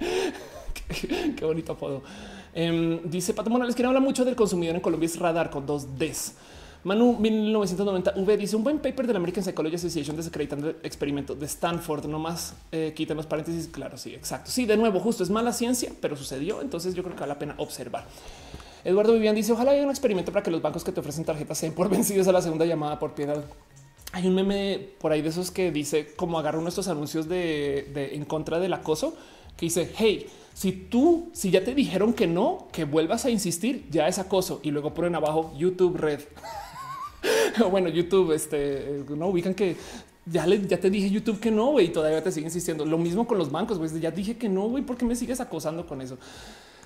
qué, 1.36 1.44
bonito 1.44 1.72
apodo. 1.72 2.02
Em, 2.54 3.00
dice 3.04 3.34
Pato 3.34 3.50
Morales 3.50 3.74
que 3.74 3.84
habla 3.84 4.00
mucho 4.00 4.24
del 4.24 4.36
consumidor 4.36 4.74
en 4.74 4.80
Colombia 4.80 5.06
es 5.06 5.18
radar 5.18 5.50
con 5.50 5.66
dos 5.66 5.98
Ds. 5.98 6.34
Manu 6.84 7.16
1990 7.16 8.14
V 8.16 8.36
dice 8.36 8.56
un 8.56 8.64
buen 8.64 8.78
paper 8.80 9.06
de 9.06 9.12
la 9.12 9.18
American 9.18 9.44
Psychology 9.44 9.76
Association 9.76 10.16
desacreditando 10.16 10.70
el 10.70 10.76
experimento 10.82 11.34
de 11.36 11.46
Stanford. 11.46 12.06
No 12.06 12.18
más 12.18 12.54
eh, 12.72 12.92
los 13.14 13.26
paréntesis. 13.26 13.68
Claro, 13.68 13.96
sí, 13.96 14.14
exacto. 14.14 14.50
Sí, 14.50 14.66
de 14.66 14.76
nuevo, 14.76 14.98
justo 14.98 15.22
es 15.22 15.30
mala 15.30 15.52
ciencia, 15.52 15.92
pero 16.00 16.16
sucedió. 16.16 16.60
Entonces 16.60 16.94
yo 16.94 17.04
creo 17.04 17.14
que 17.14 17.20
vale 17.20 17.34
la 17.34 17.38
pena 17.38 17.54
observar. 17.58 18.04
Eduardo 18.84 19.12
Vivian 19.12 19.34
dice 19.34 19.52
ojalá 19.52 19.72
haya 19.72 19.84
un 19.84 19.90
experimento 19.90 20.32
para 20.32 20.42
que 20.42 20.50
los 20.50 20.62
bancos 20.62 20.84
que 20.84 20.92
te 20.92 21.00
ofrecen 21.00 21.24
tarjetas 21.24 21.58
sean 21.58 21.72
por 21.72 21.88
vencidos 21.90 22.28
a 22.28 22.32
la 22.32 22.42
segunda 22.42 22.64
llamada 22.66 22.98
por 22.98 23.14
piedad. 23.14 23.44
Hay 24.12 24.26
un 24.26 24.34
meme 24.34 24.88
por 25.00 25.12
ahí 25.12 25.22
de 25.22 25.30
esos 25.30 25.50
que 25.50 25.70
dice 25.70 26.12
cómo 26.16 26.38
agarra 26.38 26.60
nuestros 26.60 26.88
anuncios 26.88 27.28
de, 27.28 28.10
en 28.12 28.24
contra 28.24 28.58
del 28.58 28.72
acoso 28.74 29.16
que 29.56 29.66
dice 29.66 29.90
hey, 29.96 30.26
si 30.54 30.72
tú, 30.72 31.30
si 31.32 31.50
ya 31.50 31.64
te 31.64 31.74
dijeron 31.74 32.12
que 32.12 32.26
no, 32.26 32.68
que 32.72 32.84
vuelvas 32.84 33.24
a 33.24 33.30
insistir, 33.30 33.86
ya 33.90 34.08
es 34.08 34.18
acoso 34.18 34.60
y 34.62 34.70
luego 34.70 34.92
ponen 34.92 35.14
abajo 35.14 35.52
YouTube 35.56 35.96
Red. 35.96 36.20
bueno, 37.70 37.88
YouTube, 37.88 38.32
este 38.32 39.04
no 39.08 39.28
ubican 39.28 39.54
que 39.54 39.76
ya 40.26 40.46
le, 40.46 40.66
ya 40.66 40.78
te 40.78 40.90
dije 40.90 41.10
YouTube 41.10 41.40
que 41.40 41.50
no, 41.50 41.72
güey, 41.72 41.92
todavía 41.92 42.22
te 42.22 42.30
sigue 42.30 42.46
insistiendo. 42.46 42.84
Lo 42.84 42.98
mismo 42.98 43.26
con 43.26 43.38
los 43.38 43.50
bancos, 43.50 43.78
güey. 43.78 43.90
Ya 44.00 44.10
dije 44.10 44.36
que 44.36 44.48
no, 44.48 44.68
güey, 44.68 44.84
¿por 44.84 44.96
qué 44.96 45.04
me 45.04 45.16
sigues 45.16 45.40
acosando 45.40 45.86
con 45.86 46.00
eso? 46.00 46.18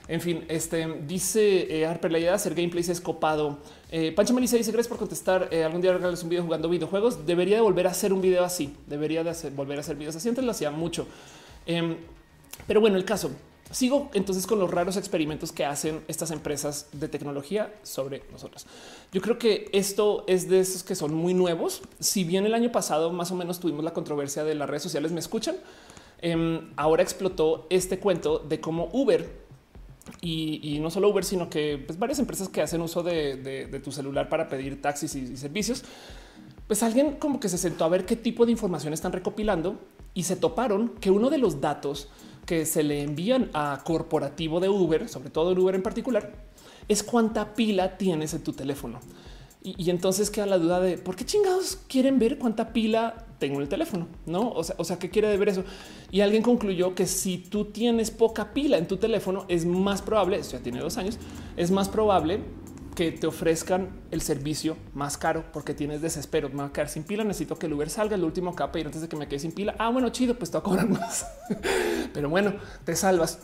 En 0.08 0.20
fin, 0.20 0.44
este 0.48 0.86
dice 1.06 1.66
eh, 1.78 1.86
Harper, 1.86 2.12
la 2.12 2.18
idea 2.18 2.30
de 2.30 2.36
hacer 2.36 2.54
gameplays 2.54 2.88
es 2.88 3.00
copado. 3.00 3.58
Eh, 3.90 4.12
Pancho 4.12 4.34
Melissa 4.34 4.56
dice 4.56 4.70
gracias 4.70 4.88
por 4.88 4.98
contestar. 4.98 5.48
Eh, 5.50 5.64
algún 5.64 5.80
día 5.80 5.92
regales 5.92 6.22
un 6.22 6.28
video 6.28 6.44
jugando 6.44 6.68
videojuegos. 6.68 7.26
Debería 7.26 7.56
de 7.56 7.62
volver 7.62 7.86
a 7.86 7.90
hacer 7.90 8.12
un 8.12 8.20
video 8.20 8.44
así. 8.44 8.74
Debería 8.86 9.24
de 9.24 9.50
volver 9.50 9.78
a 9.78 9.80
hacer 9.80 9.96
videos 9.96 10.14
así. 10.16 10.28
Antes 10.28 10.44
lo 10.44 10.50
hacía 10.52 10.70
mucho. 10.70 11.06
Em, 11.66 11.96
pero 12.66 12.80
bueno, 12.80 12.96
el 12.96 13.04
caso 13.04 13.30
Sigo 13.70 14.10
entonces 14.14 14.46
con 14.46 14.60
los 14.60 14.70
raros 14.70 14.96
experimentos 14.96 15.50
que 15.50 15.64
hacen 15.64 16.04
estas 16.06 16.30
empresas 16.30 16.88
de 16.92 17.08
tecnología 17.08 17.74
sobre 17.82 18.22
nosotros. 18.30 18.64
Yo 19.12 19.20
creo 19.20 19.38
que 19.38 19.68
esto 19.72 20.24
es 20.28 20.48
de 20.48 20.60
esos 20.60 20.84
que 20.84 20.94
son 20.94 21.12
muy 21.12 21.34
nuevos. 21.34 21.82
Si 21.98 22.22
bien 22.22 22.46
el 22.46 22.54
año 22.54 22.70
pasado 22.70 23.10
más 23.10 23.32
o 23.32 23.34
menos 23.34 23.58
tuvimos 23.58 23.84
la 23.84 23.92
controversia 23.92 24.44
de 24.44 24.54
las 24.54 24.70
redes 24.70 24.84
sociales, 24.84 25.10
me 25.10 25.18
escuchan. 25.18 25.56
Em, 26.22 26.70
ahora 26.76 27.02
explotó 27.02 27.66
este 27.68 27.98
cuento 27.98 28.38
de 28.38 28.60
cómo 28.60 28.88
Uber 28.92 29.45
Y, 30.20 30.78
no 30.80 30.90
solo 30.90 31.08
Uber, 31.08 31.24
sino 31.24 31.50
que 31.50 31.82
pues, 31.84 31.98
varias 31.98 32.18
empresas 32.18 32.48
que 32.48 32.62
hacen 32.62 32.80
uso 32.80 33.02
de, 33.02 33.80
tu 33.82 33.92
celular 33.92 34.28
para 34.28 34.48
pedir 34.48 34.80
taxis 34.80 35.14
y, 35.14 35.36
servicios, 35.36 35.84
pues 36.66 36.82
alguien 36.82 37.16
como 37.16 37.38
que 37.40 37.48
se 37.48 37.58
sentó 37.58 37.84
a 37.84 37.88
ver 37.88 38.06
qué 38.06 38.16
tipo 38.16 38.44
de 38.44 38.52
información 38.52 38.92
están 38.92 39.12
recopilando 39.12 39.80
y 40.14 40.24
se 40.24 40.36
toparon 40.36 40.90
que 41.00 41.10
uno 41.10 41.30
de 41.30 41.38
los 41.38 41.60
datos 41.60 42.08
que 42.46 42.64
se 42.64 42.82
le 42.82 43.02
envían 43.02 43.50
a 43.52 43.82
corporativo 43.84 44.60
de 44.60 44.68
Uber, 44.68 45.08
sobre 45.08 45.30
todo 45.30 45.52
el 45.52 45.58
Uber 45.58 45.74
en 45.74 45.82
particular, 45.82 46.32
es 46.88 47.02
cuánta 47.02 47.54
pila 47.54 47.98
tienes 47.98 48.32
en 48.34 48.42
tu 48.42 48.52
teléfono. 48.52 49.00
Y, 49.62 49.90
entonces 49.90 50.30
queda 50.30 50.46
la 50.46 50.58
duda 50.58 50.80
de 50.80 50.96
por 50.96 51.16
qué 51.16 51.24
chingados 51.24 51.80
quieren 51.88 52.20
ver 52.20 52.38
cuánta 52.38 52.72
pila 52.72 53.25
tengo 53.38 53.56
en 53.56 53.62
el 53.62 53.68
teléfono, 53.68 54.08
no? 54.26 54.50
O 54.50 54.64
sea, 54.64 54.76
o 54.78 54.84
sea, 54.84 54.98
qué 54.98 55.10
quiere 55.10 55.36
ver 55.36 55.48
eso? 55.48 55.64
Y 56.10 56.20
alguien 56.20 56.42
concluyó 56.42 56.94
que 56.94 57.06
si 57.06 57.38
tú 57.38 57.66
tienes 57.66 58.10
poca 58.10 58.52
pila 58.52 58.78
en 58.78 58.86
tu 58.88 58.96
teléfono, 58.96 59.44
es 59.48 59.64
más 59.66 60.02
probable, 60.02 60.38
esto 60.38 60.56
ya 60.56 60.62
tiene 60.62 60.80
dos 60.80 60.96
años, 60.96 61.18
es 61.56 61.70
más 61.70 61.88
probable 61.88 62.40
que 62.94 63.12
te 63.12 63.26
ofrezcan 63.26 63.90
el 64.10 64.22
servicio 64.22 64.76
más 64.94 65.18
caro 65.18 65.44
porque 65.52 65.74
tienes 65.74 66.00
desespero. 66.00 66.48
Me 66.48 66.56
va 66.56 66.64
a 66.66 66.72
quedar 66.72 66.88
sin 66.88 67.04
pila. 67.04 67.24
Necesito 67.24 67.58
que 67.58 67.66
el 67.66 67.74
Uber 67.74 67.90
salga 67.90 68.16
el 68.16 68.24
último 68.24 68.54
capa 68.54 68.78
y 68.78 68.82
antes 68.82 69.02
de 69.02 69.08
que 69.08 69.16
me 69.16 69.28
quede 69.28 69.40
sin 69.40 69.52
pila. 69.52 69.74
Ah, 69.78 69.90
bueno, 69.90 70.08
chido, 70.08 70.38
pues 70.38 70.50
te 70.50 70.56
a 70.56 70.62
cobrar 70.62 70.88
más. 70.88 71.26
Pero 72.14 72.30
bueno, 72.30 72.54
te 72.84 72.96
salvas. 72.96 73.40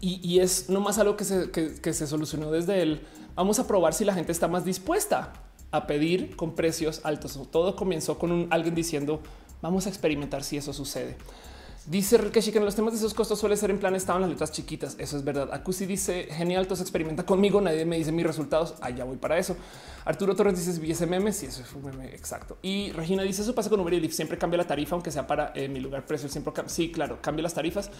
Y, 0.00 0.38
es 0.38 0.70
nomás 0.70 0.98
algo 0.98 1.14
que 1.14 1.24
se, 1.24 1.50
que 1.50 1.92
se 1.92 2.06
solucionó 2.06 2.50
desde 2.50 2.80
el 2.80 3.02
vamos 3.34 3.58
a 3.58 3.66
probar 3.66 3.92
si 3.92 4.04
la 4.04 4.14
gente 4.14 4.32
está 4.32 4.48
más 4.48 4.64
dispuesta 4.64 5.32
a 5.70 5.86
pedir 5.86 6.36
con 6.36 6.54
precios 6.54 7.00
altos. 7.04 7.38
Todo 7.50 7.76
comenzó 7.76 8.18
con 8.18 8.32
un, 8.32 8.46
alguien 8.50 8.74
diciendo 8.74 9.20
vamos 9.62 9.86
a 9.86 9.88
experimentar 9.88 10.42
si 10.44 10.56
eso 10.56 10.72
sucede. 10.72 11.16
Dice 11.86 12.18
Rikeshi 12.18 12.52
que 12.52 12.58
en 12.58 12.66
los 12.66 12.76
temas 12.76 12.92
de 12.92 12.98
esos 12.98 13.14
costos 13.14 13.38
suele 13.38 13.56
ser 13.56 13.70
en 13.70 13.78
plan 13.78 13.94
estaban 13.94 14.20
las 14.20 14.30
letras 14.30 14.52
chiquitas. 14.52 14.96
Eso 14.98 15.16
es 15.16 15.24
verdad. 15.24 15.48
Acusi 15.50 15.86
dice 15.86 16.28
genial, 16.30 16.66
se 16.66 16.82
experimenta 16.82 17.24
conmigo. 17.24 17.60
Nadie 17.60 17.86
me 17.86 17.96
dice 17.96 18.12
mis 18.12 18.26
resultados. 18.26 18.74
Allá 18.82 19.04
voy 19.04 19.16
para 19.16 19.38
eso. 19.38 19.56
Arturo 20.04 20.36
Torres 20.36 20.58
dice 20.58 20.78
vi 20.78 20.90
ese 20.90 21.06
meme. 21.06 21.30
Eso 21.30 21.46
es 21.46 21.72
un 21.74 21.84
meme 21.84 22.14
exacto. 22.14 22.58
Y 22.60 22.92
Regina 22.92 23.22
dice 23.22 23.42
eso 23.42 23.54
pasa 23.54 23.70
con 23.70 23.80
Uber 23.80 23.94
y 23.94 24.00
Lyft. 24.00 24.14
Siempre 24.14 24.36
cambia 24.36 24.58
la 24.58 24.66
tarifa, 24.66 24.94
aunque 24.94 25.10
sea 25.10 25.26
para 25.26 25.52
eh, 25.54 25.68
mi 25.68 25.80
lugar 25.80 26.04
precio. 26.04 26.28
Siempre 26.28 26.52
sí, 26.66 26.92
claro, 26.92 27.18
cambia 27.22 27.42
las 27.42 27.54
tarifas. 27.54 27.90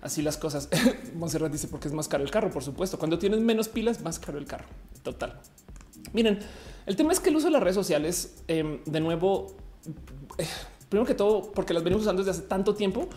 Así 0.00 0.22
las 0.22 0.38
cosas. 0.38 0.70
Monserrat 1.14 1.52
dice 1.52 1.68
porque 1.68 1.88
es 1.88 1.94
más 1.94 2.08
caro 2.08 2.24
el 2.24 2.30
carro. 2.30 2.50
Por 2.50 2.64
supuesto, 2.64 2.98
cuando 2.98 3.18
tienes 3.18 3.40
menos 3.40 3.68
pilas, 3.68 4.00
más 4.00 4.18
caro 4.18 4.38
el 4.38 4.46
carro. 4.46 4.66
Total. 5.02 5.38
Miren, 6.14 6.38
el 6.86 6.96
tema 6.96 7.12
es 7.12 7.20
que 7.20 7.30
el 7.30 7.36
uso 7.36 7.46
de 7.46 7.52
las 7.52 7.62
redes 7.62 7.74
sociales, 7.74 8.42
em, 8.46 8.78
de 8.84 9.00
nuevo, 9.00 9.48
eh, 10.38 10.46
primero 10.88 11.06
que 11.06 11.14
todo, 11.14 11.52
porque 11.52 11.74
las 11.74 11.82
venimos 11.82 12.02
usando 12.02 12.22
desde 12.22 12.38
hace 12.38 12.48
tanto 12.48 12.74
tiempo. 12.74 13.08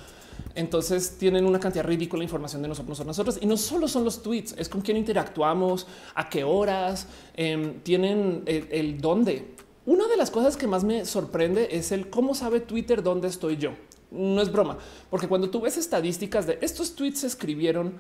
Entonces 0.55 1.17
tienen 1.17 1.45
una 1.45 1.59
cantidad 1.59 1.85
ridícula 1.85 2.21
de 2.21 2.25
información 2.25 2.61
de 2.61 2.67
nosotros, 2.67 3.05
nosotros. 3.05 3.37
Y 3.41 3.45
no 3.45 3.57
solo 3.57 3.87
son 3.87 4.03
los 4.03 4.23
tweets, 4.23 4.55
es 4.57 4.67
con 4.67 4.81
quién 4.81 4.97
interactuamos, 4.97 5.85
a 6.15 6.29
qué 6.29 6.43
horas, 6.43 7.07
em, 7.35 7.79
tienen 7.81 8.43
el, 8.45 8.67
el 8.71 8.99
dónde. 8.99 9.53
Una 9.85 10.07
de 10.07 10.17
las 10.17 10.31
cosas 10.31 10.57
que 10.57 10.67
más 10.67 10.83
me 10.83 11.05
sorprende 11.05 11.69
es 11.71 11.91
el 11.91 12.09
cómo 12.09 12.33
sabe 12.33 12.59
Twitter 12.61 13.03
dónde 13.03 13.27
estoy 13.27 13.57
yo. 13.57 13.71
No 14.11 14.41
es 14.41 14.51
broma, 14.51 14.79
porque 15.11 15.27
cuando 15.27 15.51
tú 15.51 15.61
ves 15.61 15.77
estadísticas 15.77 16.47
de 16.47 16.57
estos 16.61 16.95
tweets 16.95 17.19
se 17.19 17.27
escribieron 17.27 17.93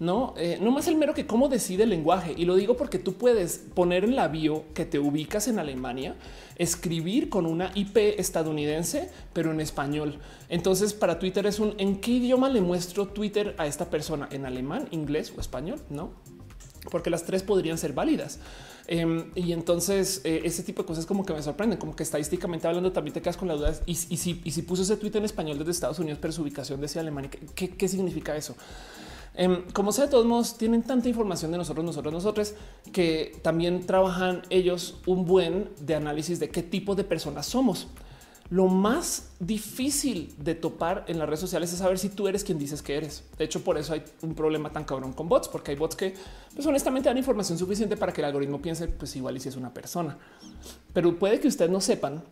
no, 0.00 0.34
eh, 0.36 0.58
no 0.60 0.70
más 0.70 0.88
el 0.88 0.96
mero 0.96 1.14
que 1.14 1.26
cómo 1.26 1.48
decide 1.48 1.84
el 1.84 1.90
lenguaje. 1.90 2.34
Y 2.36 2.44
lo 2.44 2.56
digo 2.56 2.76
porque 2.76 2.98
tú 2.98 3.14
puedes 3.14 3.58
poner 3.74 4.04
en 4.04 4.16
la 4.16 4.28
bio 4.28 4.64
que 4.74 4.84
te 4.84 4.98
ubicas 4.98 5.48
en 5.48 5.58
Alemania, 5.58 6.16
escribir 6.56 7.28
con 7.28 7.46
una 7.46 7.70
IP 7.74 7.96
estadounidense, 8.18 9.10
pero 9.32 9.52
en 9.52 9.60
español. 9.60 10.18
Entonces, 10.48 10.94
para 10.94 11.18
Twitter 11.18 11.46
es 11.46 11.58
un 11.58 11.74
en 11.78 12.00
qué 12.00 12.12
idioma 12.12 12.48
le 12.48 12.60
muestro 12.60 13.08
Twitter 13.08 13.54
a 13.58 13.66
esta 13.66 13.90
persona 13.90 14.28
en 14.30 14.46
alemán, 14.46 14.88
inglés 14.90 15.32
o 15.36 15.40
español, 15.40 15.80
no? 15.90 16.10
Porque 16.90 17.10
las 17.10 17.24
tres 17.24 17.42
podrían 17.42 17.78
ser 17.78 17.92
válidas. 17.92 18.40
Em, 18.86 19.30
y 19.34 19.52
entonces 19.52 20.20
eh, 20.24 20.42
ese 20.44 20.62
tipo 20.62 20.82
de 20.82 20.86
cosas 20.86 21.06
como 21.06 21.24
que 21.24 21.32
me 21.32 21.42
sorprenden, 21.42 21.78
como 21.78 21.96
que 21.96 22.02
estadísticamente 22.02 22.68
hablando 22.68 22.92
también 22.92 23.14
te 23.14 23.22
quedas 23.22 23.36
con 23.36 23.48
la 23.48 23.54
duda. 23.54 23.74
Y, 23.86 23.94
si, 23.94 24.42
y 24.44 24.50
si 24.50 24.62
puso 24.62 24.82
ese 24.82 24.96
tweet 24.96 25.12
en 25.14 25.24
español 25.24 25.56
desde 25.58 25.70
Estados 25.70 25.98
Unidos, 25.98 26.18
pero 26.20 26.32
su 26.32 26.42
ubicación 26.42 26.80
decía 26.80 27.00
Alemania, 27.00 27.30
¿qué, 27.54 27.70
qué 27.70 27.88
significa 27.88 28.36
eso? 28.36 28.54
Em, 29.36 29.62
como 29.72 29.90
sea, 29.90 30.04
de 30.04 30.10
todos 30.10 30.26
modos, 30.26 30.56
tienen 30.56 30.82
tanta 30.82 31.08
información 31.08 31.50
de 31.50 31.58
nosotros, 31.58 31.84
nosotros, 31.84 32.14
nosotros, 32.14 32.54
que 32.92 33.36
también 33.42 33.84
trabajan 33.84 34.42
ellos 34.48 35.00
un 35.06 35.24
buen 35.24 35.70
de 35.80 35.96
análisis 35.96 36.38
de 36.38 36.50
qué 36.50 36.62
tipo 36.62 36.94
de 36.94 37.02
personas 37.02 37.46
somos. 37.46 37.88
Lo 38.50 38.66
más 38.68 39.30
difícil 39.40 40.34
de 40.38 40.54
topar 40.54 41.04
en 41.08 41.18
las 41.18 41.26
redes 41.26 41.40
sociales 41.40 41.72
es 41.72 41.78
saber 41.78 41.98
si 41.98 42.10
tú 42.10 42.28
eres 42.28 42.44
quien 42.44 42.58
dices 42.58 42.82
que 42.82 42.94
eres. 42.94 43.24
De 43.38 43.44
hecho, 43.44 43.64
por 43.64 43.78
eso 43.78 43.94
hay 43.94 44.04
un 44.22 44.34
problema 44.34 44.70
tan 44.70 44.84
cabrón 44.84 45.14
con 45.14 45.28
bots, 45.28 45.48
porque 45.48 45.72
hay 45.72 45.76
bots 45.76 45.96
que 45.96 46.14
pues, 46.54 46.66
honestamente 46.66 47.08
dan 47.08 47.18
información 47.18 47.58
suficiente 47.58 47.96
para 47.96 48.12
que 48.12 48.20
el 48.20 48.26
algoritmo 48.26 48.60
piense 48.60 48.86
pues 48.86 49.16
igual 49.16 49.36
y 49.36 49.40
si 49.40 49.48
es 49.48 49.56
una 49.56 49.72
persona. 49.72 50.18
Pero 50.92 51.18
puede 51.18 51.40
que 51.40 51.48
ustedes 51.48 51.70
no 51.70 51.80
sepan 51.80 52.22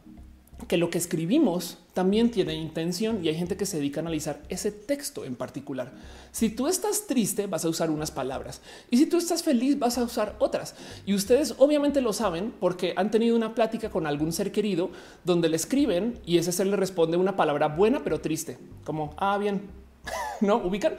que 0.69 0.77
lo 0.77 0.91
que 0.91 0.99
escribimos 0.99 1.79
también 1.95 2.31
tiene 2.31 2.55
intención 2.55 3.25
y 3.25 3.29
hay 3.29 3.35
gente 3.35 3.57
que 3.57 3.67
se 3.67 3.79
dedica 3.79 4.01
a 4.01 4.03
analizar 4.03 4.43
ese 4.49 4.73
texto 4.73 5.25
en 5.25 5.35
particular. 5.35 5.93
Si 6.31 6.49
tú 6.49 6.67
estás 6.67 7.07
triste, 7.07 7.47
vas 7.47 7.65
a 7.65 7.69
usar 7.69 7.91
unas 7.91 8.11
palabras 8.11 8.63
y 8.91 8.97
si 8.97 9.07
tú 9.07 9.19
estás 9.19 9.43
feliz, 9.43 9.79
vas 9.79 9.99
a 9.99 10.05
usar 10.05 10.37
otras. 10.39 10.75
Y 11.05 11.15
ustedes 11.15 11.55
obviamente 11.59 12.01
lo 12.01 12.13
saben 12.13 12.53
porque 12.59 12.95
han 12.97 13.11
tenido 13.11 13.37
una 13.37 13.55
plática 13.55 13.91
con 13.91 14.07
algún 14.07 14.33
ser 14.33 14.53
querido 14.53 14.91
donde 15.25 15.49
le 15.49 15.57
escriben 15.57 16.19
y 16.25 16.39
ese 16.39 16.53
ser 16.53 16.67
le 16.67 16.77
responde 16.77 17.17
una 17.17 17.37
palabra 17.37 17.69
buena 17.69 18.03
pero 18.03 18.21
triste, 18.21 18.59
como 18.85 19.15
ah, 19.19 19.37
bien, 19.39 19.82
no 20.41 20.57
ubican 20.57 20.95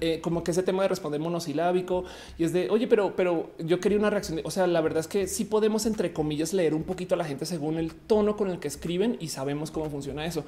eh, 0.00 0.20
como 0.20 0.44
que 0.44 0.50
ese 0.50 0.62
tema 0.62 0.82
de 0.82 0.88
responder 0.88 1.20
monosilábico 1.20 2.04
y 2.38 2.44
es 2.44 2.52
de 2.52 2.68
oye, 2.70 2.86
pero, 2.86 3.16
pero 3.16 3.50
yo 3.58 3.80
quería 3.80 3.98
una 3.98 4.10
reacción. 4.10 4.40
o 4.44 4.50
sea, 4.50 4.66
la 4.66 4.80
verdad 4.80 5.00
es 5.00 5.08
que 5.08 5.26
sí 5.26 5.44
podemos, 5.44 5.86
entre 5.86 6.12
comillas, 6.12 6.52
leer 6.52 6.74
un 6.74 6.82
poquito 6.82 7.14
a 7.14 7.18
la 7.18 7.24
gente 7.24 7.46
según 7.46 7.78
el 7.78 7.94
tono 7.94 8.36
con 8.36 8.50
el 8.50 8.58
que 8.58 8.68
escriben 8.68 9.16
y 9.20 9.28
sabemos 9.28 9.70
cómo 9.70 9.88
funciona 9.90 10.26
eso. 10.26 10.44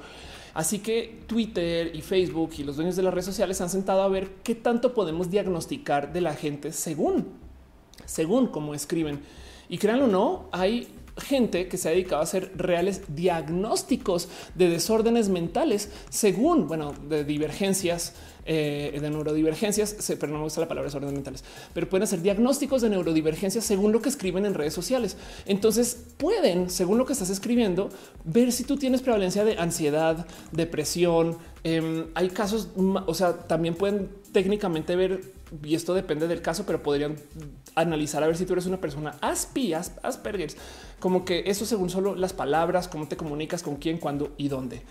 Así 0.53 0.79
que 0.79 1.19
Twitter 1.27 1.95
y 1.95 2.01
Facebook 2.01 2.51
y 2.57 2.63
los 2.63 2.75
dueños 2.75 2.95
de 2.95 3.03
las 3.03 3.13
redes 3.13 3.25
sociales 3.25 3.61
han 3.61 3.69
sentado 3.69 4.01
a 4.01 4.07
ver 4.07 4.29
qué 4.43 4.55
tanto 4.55 4.93
podemos 4.93 5.29
diagnosticar 5.29 6.13
de 6.13 6.21
la 6.21 6.33
gente 6.33 6.71
según, 6.71 7.27
según 8.05 8.47
cómo 8.47 8.73
escriben. 8.73 9.19
Y 9.71 9.77
créanlo 9.77 10.05
o 10.05 10.07
no, 10.07 10.49
hay 10.51 10.87
gente 11.17 11.67
que 11.67 11.77
se 11.77 11.89
ha 11.89 11.91
dedicado 11.91 12.21
a 12.21 12.23
hacer 12.23 12.51
reales 12.55 13.01
diagnósticos 13.07 14.29
de 14.55 14.69
desórdenes 14.69 15.29
mentales 15.29 15.89
según, 16.09 16.67
bueno, 16.67 16.93
de 17.09 17.23
divergencias, 17.23 18.13
eh, 18.45 18.97
de 18.99 19.09
neurodivergencias, 19.09 19.95
pero 20.19 20.31
no 20.31 20.39
me 20.39 20.43
gusta 20.45 20.61
la 20.61 20.67
palabra 20.67 20.87
desórdenes 20.87 21.13
mentales, 21.13 21.43
pero 21.73 21.87
pueden 21.87 22.03
hacer 22.03 22.21
diagnósticos 22.21 22.81
de 22.81 22.89
neurodivergencias 22.89 23.63
según 23.63 23.91
lo 23.91 24.01
que 24.01 24.09
escriben 24.09 24.45
en 24.45 24.53
redes 24.53 24.73
sociales. 24.73 25.17
Entonces 25.45 26.05
pueden, 26.17 26.69
según 26.69 26.97
lo 26.97 27.05
que 27.05 27.13
estás 27.13 27.29
escribiendo, 27.29 27.89
ver 28.23 28.51
si 28.51 28.63
tú 28.63 28.77
tienes 28.77 29.01
prevalencia 29.01 29.45
de 29.45 29.57
ansiedad, 29.59 30.25
depresión. 30.51 31.37
Em, 31.63 32.07
hay 32.15 32.29
casos, 32.29 32.69
o 32.75 33.13
sea, 33.13 33.33
también 33.33 33.75
pueden 33.75 34.09
técnicamente 34.31 34.95
ver 34.95 35.38
y 35.63 35.75
esto 35.75 35.93
depende 35.93 36.27
del 36.27 36.41
caso, 36.41 36.65
pero 36.65 36.83
podrían 36.83 37.15
analizar 37.75 38.23
a 38.23 38.27
ver 38.27 38.37
si 38.37 38.45
tú 38.45 38.53
eres 38.53 38.65
una 38.65 38.79
persona 38.79 39.15
aspi, 39.21 39.73
Asperger, 39.73 40.51
como 40.99 41.25
que 41.25 41.43
eso 41.47 41.65
según 41.65 41.89
solo 41.89 42.15
las 42.15 42.33
palabras, 42.33 42.87
cómo 42.87 43.07
te 43.07 43.17
comunicas 43.17 43.63
con 43.63 43.77
quién, 43.77 43.97
cuándo 43.97 44.33
y 44.37 44.47
dónde. 44.47 44.81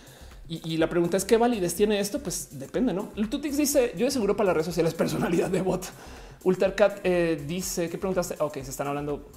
Y, 0.51 0.79
la 0.79 0.89
pregunta 0.89 1.19
es 1.19 1.27
qué 1.27 1.37
validez 1.37 1.75
tiene 1.75 2.01
esto? 2.01 2.21
Pues 2.21 2.59
depende, 2.59 2.95
¿no? 2.95 3.13
Tutix 3.29 3.59
dice, 3.59 3.93
yo 3.99 4.07
de 4.07 4.11
seguro 4.11 4.35
para 4.35 4.47
las 4.47 4.55
redes 4.55 4.67
sociales 4.67 4.95
personalidad 4.95 5.51
de 5.51 5.61
bot. 5.61 5.85
Ultercat 6.43 7.01
eh, 7.05 7.43
dice, 7.47 7.91
¿qué 7.91 7.99
preguntaste? 7.99 8.37
Ok, 8.39 8.55
se 8.55 8.71
están 8.71 8.87
hablando 8.87 9.31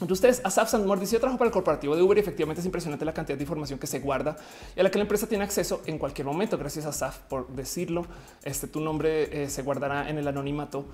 ustedes, 0.00 0.40
Asaf 0.44 0.70
Sandmore 0.70 1.00
dice: 1.00 1.14
Yo 1.14 1.20
trabajo 1.20 1.38
para 1.38 1.48
el 1.48 1.52
corporativo 1.52 1.94
de 1.94 2.02
Uber 2.02 2.18
y 2.18 2.20
efectivamente 2.20 2.60
es 2.60 2.66
impresionante 2.66 3.04
la 3.04 3.14
cantidad 3.14 3.38
de 3.38 3.44
información 3.44 3.78
que 3.78 3.86
se 3.86 4.00
guarda 4.00 4.36
y 4.76 4.80
a 4.80 4.82
la 4.82 4.90
que 4.90 4.98
la 4.98 5.02
empresa 5.02 5.26
tiene 5.26 5.44
acceso 5.44 5.82
en 5.86 5.98
cualquier 5.98 6.26
momento. 6.26 6.58
Gracias 6.58 6.86
a 6.86 6.88
Asaf 6.90 7.18
por 7.20 7.48
decirlo. 7.48 8.06
Este 8.42 8.66
tu 8.66 8.80
nombre 8.80 9.44
eh, 9.44 9.48
se 9.48 9.62
guardará 9.62 10.10
en 10.10 10.18
el 10.18 10.26
anonimato 10.26 10.84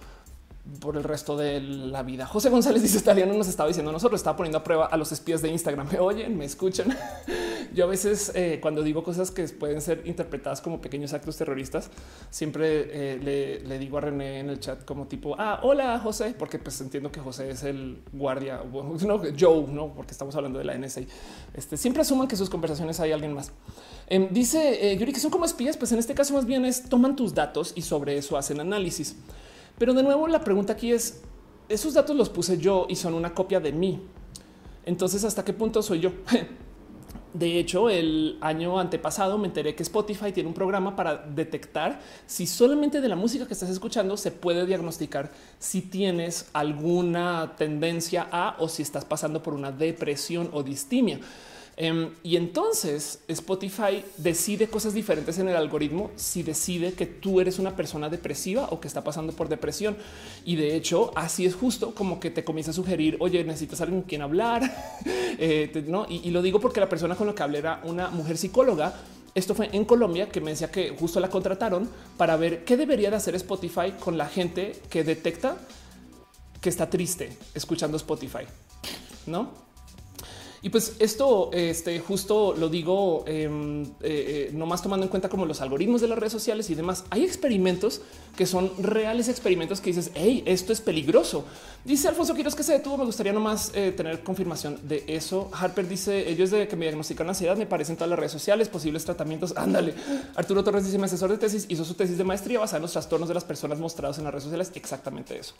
por 0.81 0.97
el 0.97 1.05
resto 1.05 1.37
de 1.37 1.61
la 1.61 2.03
vida. 2.03 2.27
José 2.27 2.51
González 2.51 2.83
dice 2.83 2.99
Italiano 2.99 3.33
nos 3.35 3.49
estaba 3.49 3.69
diciendo 3.69 3.93
nosotros 3.93 4.21
estaba 4.21 4.37
poniendo 4.37 4.59
a 4.59 4.65
prueba 4.65 4.87
a 4.87 4.97
los 4.97 5.11
espías 5.13 5.43
de 5.43 5.49
Instagram. 5.49 5.89
Me 5.91 5.99
oyen, 6.01 6.37
me 6.37 6.45
escuchan. 6.45 6.97
Yo 7.75 7.85
a 7.85 7.89
veces 7.89 8.33
eh, 8.35 8.59
cuando 8.61 8.83
digo 8.83 9.03
cosas 9.03 9.31
que 9.31 9.45
pueden 9.49 9.81
ser 9.81 10.03
interpretadas 10.05 10.61
como 10.61 10.81
pequeños 10.81 11.13
actos 11.13 11.37
terroristas, 11.37 11.91
siempre 12.31 13.15
eh, 13.15 13.63
le, 13.65 13.79
digo 13.79 13.99
a 13.99 14.01
René 14.01 14.41
en 14.41 14.51
el 14.51 14.59
chat 14.59 14.85
como 14.85 15.07
tipo, 15.07 15.37
ah, 15.39 15.61
hola 15.63 15.99
José, 16.01 16.35
porque 16.37 16.59
pues 16.59 16.81
entiendo 16.81 17.13
que 17.13 17.21
José 17.21 17.51
es 17.51 17.63
el 17.63 18.03
guardia, 18.13 18.63
no, 18.73 19.23
Joe, 19.39 19.67
no, 19.69 19.95
porque 19.95 20.13
estamos 20.13 20.35
hablando 20.35 20.59
de 20.59 20.65
la 20.65 20.77
NSA. 20.77 21.03
Este, 21.55 21.77
siempre 21.77 22.03
asuman 22.03 22.27
que 22.29 22.37
sus 22.37 22.51
conversaciones 22.51 22.99
hay 23.01 23.13
alguien 23.13 23.33
más. 23.33 23.53
Em, 24.09 24.29
dice 24.31 24.91
eh, 24.91 24.97
Yuri 24.99 25.13
que 25.13 25.21
son 25.21 25.31
como 25.31 25.45
espías, 25.45 25.77
pues 25.77 25.93
en 25.93 26.01
este 26.01 26.15
caso 26.15 26.35
más 26.35 26.45
bien 26.45 26.65
es 26.65 26.89
toman 26.89 27.15
tus 27.15 27.35
datos 27.35 27.73
y 27.77 27.83
sobre 27.83 28.19
eso 28.19 28.37
hacen 28.37 28.61
análisis. 28.61 29.17
Pero 29.81 29.95
de 29.95 30.03
nuevo 30.03 30.29
la 30.29 30.43
pregunta 30.43 30.75
aquí 30.75 30.93
es, 30.93 31.23
esos 31.71 31.95
datos 31.95 32.15
los 32.15 32.29
puse 32.29 32.59
yo 32.59 32.87
y 32.91 32.97
son 32.97 33.15
una 33.15 33.33
copia 33.33 33.61
de 33.61 33.73
mí. 33.73 33.99
Entonces, 34.85 35.25
¿hasta 35.25 35.43
qué 35.43 35.55
punto 35.55 35.83
soy 35.83 36.01
yo? 36.01 36.13
De 37.33 37.59
hecho, 37.59 37.89
el 37.89 38.37
año 38.43 38.79
antepasado 38.79 39.39
me 39.39 39.47
enteré 39.47 39.75
que 39.75 39.83
Spotify 39.83 40.33
tiene 40.33 40.49
un 40.49 40.55
programa 40.55 40.97
para 40.97 41.17
detectar 41.17 41.99
si 42.27 42.47
solamente 42.47 43.01
de 43.01 43.09
la 43.09 43.17
música 43.17 43.47
que 43.47 43.55
estás 43.55 43.71
escuchando 43.71 44.19
se 44.19 44.33
puede 44.33 44.67
diagnosticar 44.67 45.31
si 45.59 45.81
tienes 45.81 46.51
alguna 46.53 47.55
tendencia 47.57 48.29
a 48.31 48.57
o 48.59 48.69
si 48.69 48.83
estás 48.83 49.07
pasando 49.07 49.43
por 49.43 49.55
una 49.55 49.73
depresión 49.73 50.51
o 50.53 50.63
distimia. 50.63 51.21
Em, 51.83 52.11
y 52.23 52.37
entonces 52.37 53.21
Spotify 53.27 54.05
decide 54.19 54.69
cosas 54.69 54.93
diferentes 54.93 55.39
en 55.39 55.49
el 55.49 55.57
algoritmo 55.57 56.11
si 56.15 56.43
decide 56.43 56.93
que 56.93 57.07
tú 57.07 57.41
eres 57.41 57.59
una 57.59 57.75
persona 57.75 58.11
depresiva 58.11 58.69
o 58.71 58.81
que 58.81 58.87
está 58.87 59.03
pasando 59.03 59.33
por 59.33 59.49
depresión. 59.49 59.97
Y 60.45 60.57
de 60.57 60.77
hecho, 60.77 61.11
así 61.17 61.47
es 61.47 61.55
justo 61.55 61.95
como 61.95 62.21
que 62.21 62.31
te 62.31 62.45
comienza 62.45 62.73
a 62.73 62.75
sugerir, 62.75 63.17
oye, 63.19 63.43
necesitas 63.45 63.81
alguien 63.81 64.03
con 64.03 64.09
quien 64.09 64.23
hablar. 64.23 64.63
Eh, 65.43 65.85
¿no? 65.87 66.05
y, 66.07 66.17
y 66.29 66.33
lo 66.33 66.43
digo 66.43 66.61
porque 66.61 66.81
la 66.81 66.89
persona 66.89 67.15
con 67.15 67.27
la 67.27 67.35
que 67.35 67.43
hablé 67.43 67.61
era 67.61 67.81
una 67.85 68.11
mujer 68.11 68.37
psicóloga 68.37 68.93
esto 69.35 69.55
fue 69.55 69.71
en 69.73 69.87
Colombia 69.87 70.29
que 70.29 70.43
me 70.43 70.51
decía 70.51 70.71
que 70.71 70.91
justo 70.91 71.19
la 71.19 71.31
contrataron 71.31 71.89
para 72.19 72.37
ver 72.37 72.65
qué 72.65 72.77
debería 72.77 73.09
de 73.09 73.17
hacer 73.17 73.35
Spotify 73.37 73.93
con 73.99 74.19
la 74.19 74.27
gente 74.27 74.73
que 74.91 75.03
detecta 75.03 75.57
que 76.61 76.69
está 76.69 76.91
triste 76.91 77.35
escuchando 77.55 77.97
Spotify, 77.97 78.45
no? 79.27 79.70
Y 80.63 80.69
pues 80.69 80.97
esto 80.99 81.51
este, 81.53 82.01
justo 82.01 82.55
lo 82.55 82.69
digo 82.69 83.25
em, 83.27 83.83
eh, 83.83 83.89
eh, 84.03 84.51
no 84.53 84.67
más 84.67 84.83
tomando 84.83 85.05
en 85.05 85.11
cuenta 85.11 85.29
como 85.29 85.47
los 85.47 85.61
algoritmos 85.61 86.01
de 86.03 86.09
las 86.09 86.19
redes 86.19 86.33
sociales 86.33 86.69
y 86.69 86.75
demás. 86.75 87.05
Hay 87.11 87.25
experimentos 87.25 88.03
que 88.37 88.47
son 88.47 88.71
reales 88.79 89.29
experimentos 89.29 89.81
que 89.81 89.91
dices, 89.91 90.11
hey, 90.15 90.43
esto 90.47 90.73
es 90.73 90.81
peligroso. 90.81 91.45
Dice 91.85 92.09
Alfonso 92.09 92.35
Quiroz 92.35 92.55
que 92.55 92.63
se 92.63 92.73
detuvo. 92.73 92.99
Me 92.99 93.05
gustaría 93.05 93.33
nomás 93.33 93.73
eh, 93.75 93.93
tener 93.93 94.23
confirmación 94.23 94.79
de 94.87 95.05
eso. 95.07 95.51
Harper 95.53 95.89
dice, 95.89 96.29
ellos 96.29 96.51
de 96.51 96.69
que 96.69 96.77
me 96.77 96.85
diagnosticaron 96.85 97.31
ansiedad 97.31 97.57
me 97.57 97.67
parecen 97.67 97.97
todas 97.97 98.11
las 98.11 98.19
redes 98.19 98.33
sociales, 98.33 98.69
posibles 98.69 99.05
tratamientos. 99.05 99.55
Ándale. 99.57 99.95
Arturo 100.37 100.63
Torres 100.63 100.85
dice, 100.85 100.99
mi 100.99 101.05
asesor 101.05 101.31
de 101.31 101.39
tesis 101.39 101.65
hizo 101.69 101.85
su 101.85 101.95
tesis 101.95 102.19
de 102.19 102.25
maestría 102.25 102.59
basada 102.59 102.79
en 102.79 102.83
los 102.83 102.93
trastornos 102.93 103.29
de 103.29 103.35
las 103.35 103.45
personas 103.45 103.79
mostrados 103.79 104.19
en 104.19 104.25
las 104.25 104.33
redes 104.33 104.45
sociales. 104.45 104.73
Exactamente 104.75 105.39
eso. 105.39 105.55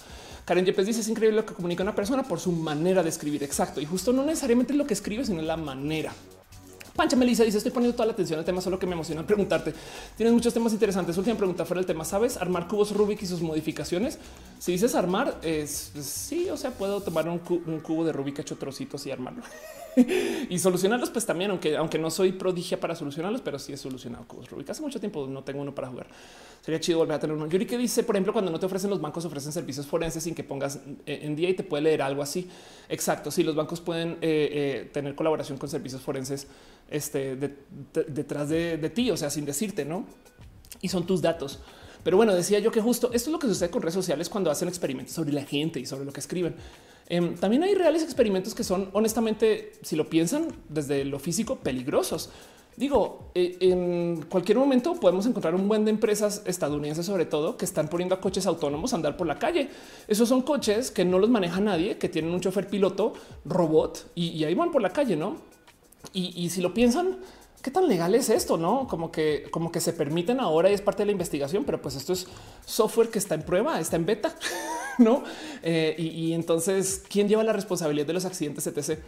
Karen 0.45 0.67
Yepes 0.67 0.87
dice, 0.87 1.01
es 1.01 1.09
increíble 1.09 1.37
lo 1.37 1.47
que 1.47 1.55
comunica 1.55 1.83
una 1.83 1.95
persona 1.95 2.23
por 2.23 2.39
su 2.39 2.53
manera 2.53 3.03
de 3.03 3.09
escribir. 3.09 3.43
Exacto. 3.43 3.81
Y 3.81 3.87
justo 3.87 4.13
no 4.13 4.23
necesariamente 4.25 4.75
lo 4.75 4.87
que 4.91 4.95
escribe, 4.95 5.25
sino 5.25 5.41
la 5.41 5.57
manera. 5.57 6.13
Pancha 6.97 7.15
Melissa 7.15 7.45
dice: 7.45 7.59
Estoy 7.59 7.71
poniendo 7.71 7.95
toda 7.95 8.07
la 8.07 8.13
atención 8.13 8.41
al 8.41 8.45
tema, 8.45 8.61
solo 8.61 8.77
que 8.77 8.87
me 8.87 8.95
emociona 8.95 9.25
preguntarte. 9.25 9.73
Tienes 10.17 10.35
muchos 10.35 10.53
temas 10.53 10.73
interesantes. 10.73 11.17
Última 11.17 11.37
pregunta 11.37 11.65
fuera 11.65 11.79
el 11.79 11.87
tema. 11.87 12.05
¿Sabes 12.05 12.37
armar 12.37 12.67
cubos 12.67 12.91
Rubik 12.91 13.23
y 13.23 13.27
sus 13.27 13.41
modificaciones? 13.41 14.19
Si 14.59 14.73
dices 14.73 14.97
armar, 14.97 15.39
es 15.43 15.93
sí, 16.03 16.51
o 16.51 16.57
sea, 16.57 16.73
puedo 16.73 17.01
tomar 17.03 17.29
un, 17.29 17.39
cubo 17.39 18.05
de 18.05 18.13
Rubik 18.13 18.41
hecho 18.41 18.57
trocitos 18.57 19.07
y 19.07 19.13
armarlo. 19.13 19.43
y 20.49 20.59
solucionarlos, 20.59 21.11
pues 21.11 21.27
también, 21.27 21.51
aunque, 21.51 21.77
aunque 21.77 21.99
no 21.99 22.11
soy 22.11 22.33
prodigia 22.33 22.79
para 22.79 22.95
solucionarlos, 22.95 23.41
pero 23.41 23.59
sí 23.59 23.73
he 23.73 23.77
solucionado 23.77 24.25
cubos 24.27 24.51
Rubik. 24.51 24.71
Hace 24.71 24.83
mucho 24.83 25.01
tiempo 25.01 25.27
no 25.27 25.43
tengo 25.43 25.63
uno 25.63 25.75
para 25.75 25.89
jugar. 25.89 26.07
Sería 26.63 26.81
chido 26.81 26.99
volver 26.99 27.17
a 27.17 27.21
tener 27.21 27.37
uno. 27.37 27.47
Yuri 27.47 27.67
que 27.67 27.79
dice, 27.79 28.03
por 28.03 28.17
ejemplo, 28.17 28.33
cuando 28.33 28.51
no 28.51 28.61
te 28.61 28.67
ofrecen 28.67 28.91
los 28.91 29.01
bancos, 29.01 29.25
ofrecen 29.25 29.53
servicios 29.53 29.87
forenses 29.87 30.23
sin 30.23 30.35
que 30.35 30.45
pongas 30.45 30.81
en 31.07 31.35
día 31.37 31.49
y 31.49 31.55
te 31.55 31.63
puede 31.63 31.85
leer 31.85 32.03
algo 32.03 32.23
así. 32.23 32.49
Exacto. 32.89 33.31
Sí, 33.31 33.43
los 33.43 33.55
bancos 33.55 33.81
pueden 33.81 34.13
eh, 34.13 34.19
eh, 34.23 34.91
tener 34.93 35.15
colaboración 35.15 35.59
con 35.59 35.69
servicios 35.69 36.03
forenses 36.03 36.47
este, 36.91 37.37
detrás 37.37 38.49
de, 38.49 38.77
de 38.77 38.91
ti, 38.91 39.11
o 39.11 39.17
sea, 39.17 39.31
sin 39.31 39.45
decirte, 39.45 39.85
no? 39.85 40.05
Y 40.83 40.89
son 40.89 41.07
tus 41.07 41.23
datos. 41.23 41.61
Pero 42.03 42.17
bueno, 42.17 42.35
decía 42.35 42.59
yo 42.59 42.71
que 42.73 42.81
justo 42.81 43.11
esto 43.13 43.29
es 43.31 43.33
lo 43.33 43.39
que 43.39 43.47
sucede 43.47 43.71
con 43.71 43.83
redes 43.83 43.95
sociales 43.95 44.29
cuando 44.29 44.51
hacen 44.51 44.69
experimentos 44.69 45.15
sobre 45.15 45.33
la 45.33 45.45
gente 45.45 45.81
y 45.81 45.87
sobre 45.87 46.05
lo 46.05 46.13
que 46.13 46.21
escriben. 46.21 46.55
Em, 47.11 47.35
también 47.35 47.65
hay 47.65 47.75
reales 47.75 48.05
experimentos 48.05 48.55
que 48.55 48.63
son 48.63 48.89
honestamente, 48.93 49.73
si 49.83 49.97
lo 49.97 50.09
piensan 50.09 50.47
desde 50.69 51.05
lo 51.05 51.19
físico, 51.19 51.57
peligrosos. 51.57 52.31
Digo, 52.77 53.33
eh, 53.35 53.57
en 53.61 54.23
cualquier 54.29 54.57
momento 54.57 54.95
podemos 54.95 55.27
encontrar 55.27 55.57
un 55.57 55.67
buen 55.67 55.85
de 55.85 55.91
empresas 55.91 56.43
estadounidenses, 56.47 57.05
sobre 57.05 57.27
todo, 57.27 57.57
que 57.57 57.65
están 57.65 57.89
poniendo 57.89 58.15
a 58.15 58.21
coches 58.21 58.47
autónomos 58.47 58.93
a 58.93 58.97
andar 58.97 59.17
por 59.17 59.27
la 59.27 59.41
calle. 59.41 59.69
Esos 60.07 60.29
son 60.29 60.43
coches 60.43 60.93
que 60.93 61.05
no 61.05 61.19
los 61.19 61.29
maneja 61.29 61.61
nadie, 61.61 61.99
que 61.99 62.09
tienen 62.09 62.33
un 62.33 62.41
chofer 62.41 62.69
piloto 62.69 63.13
robot 63.45 64.13
y, 64.15 64.45
ahí 64.45 64.55
van 64.55 64.71
por 64.71 64.81
la 64.81 64.91
calle, 64.91 65.17
no? 65.17 65.37
Y 66.15 66.49
si 66.49 66.63
lo 66.63 66.73
piensan, 66.73 67.19
qué 67.63 67.71
tan 67.71 67.89
legal 67.89 68.15
es 68.15 68.31
esto, 68.31 68.57
no 68.57 68.87
como 68.89 69.11
que, 69.13 69.47
como 69.51 69.71
que 69.71 69.81
se 69.81 69.93
permiten 69.93 70.41
ahora 70.41 70.71
y 70.71 70.75
es 70.75 70.81
parte 70.81 71.03
de 71.03 71.07
la 71.07 71.13
investigación, 71.13 71.65
pero 71.65 71.81
pues 71.81 71.95
esto 71.95 72.13
es 72.13 72.27
software 72.65 73.09
que 73.09 73.19
está 73.19 73.35
en 73.35 73.43
prueba, 73.43 73.79
está 73.81 73.97
en 73.97 74.07
beta. 74.07 74.35
no? 74.99 75.25
Eh, 75.63 75.95
y, 75.99 76.33
entonces, 76.33 77.03
¿quién 77.09 77.29
lleva 77.29 77.43
la 77.43 77.53
responsabilidad 77.53 78.07
de 78.07 78.13
los 78.13 78.25
accidentes, 78.25 78.67
etc? 78.67 78.99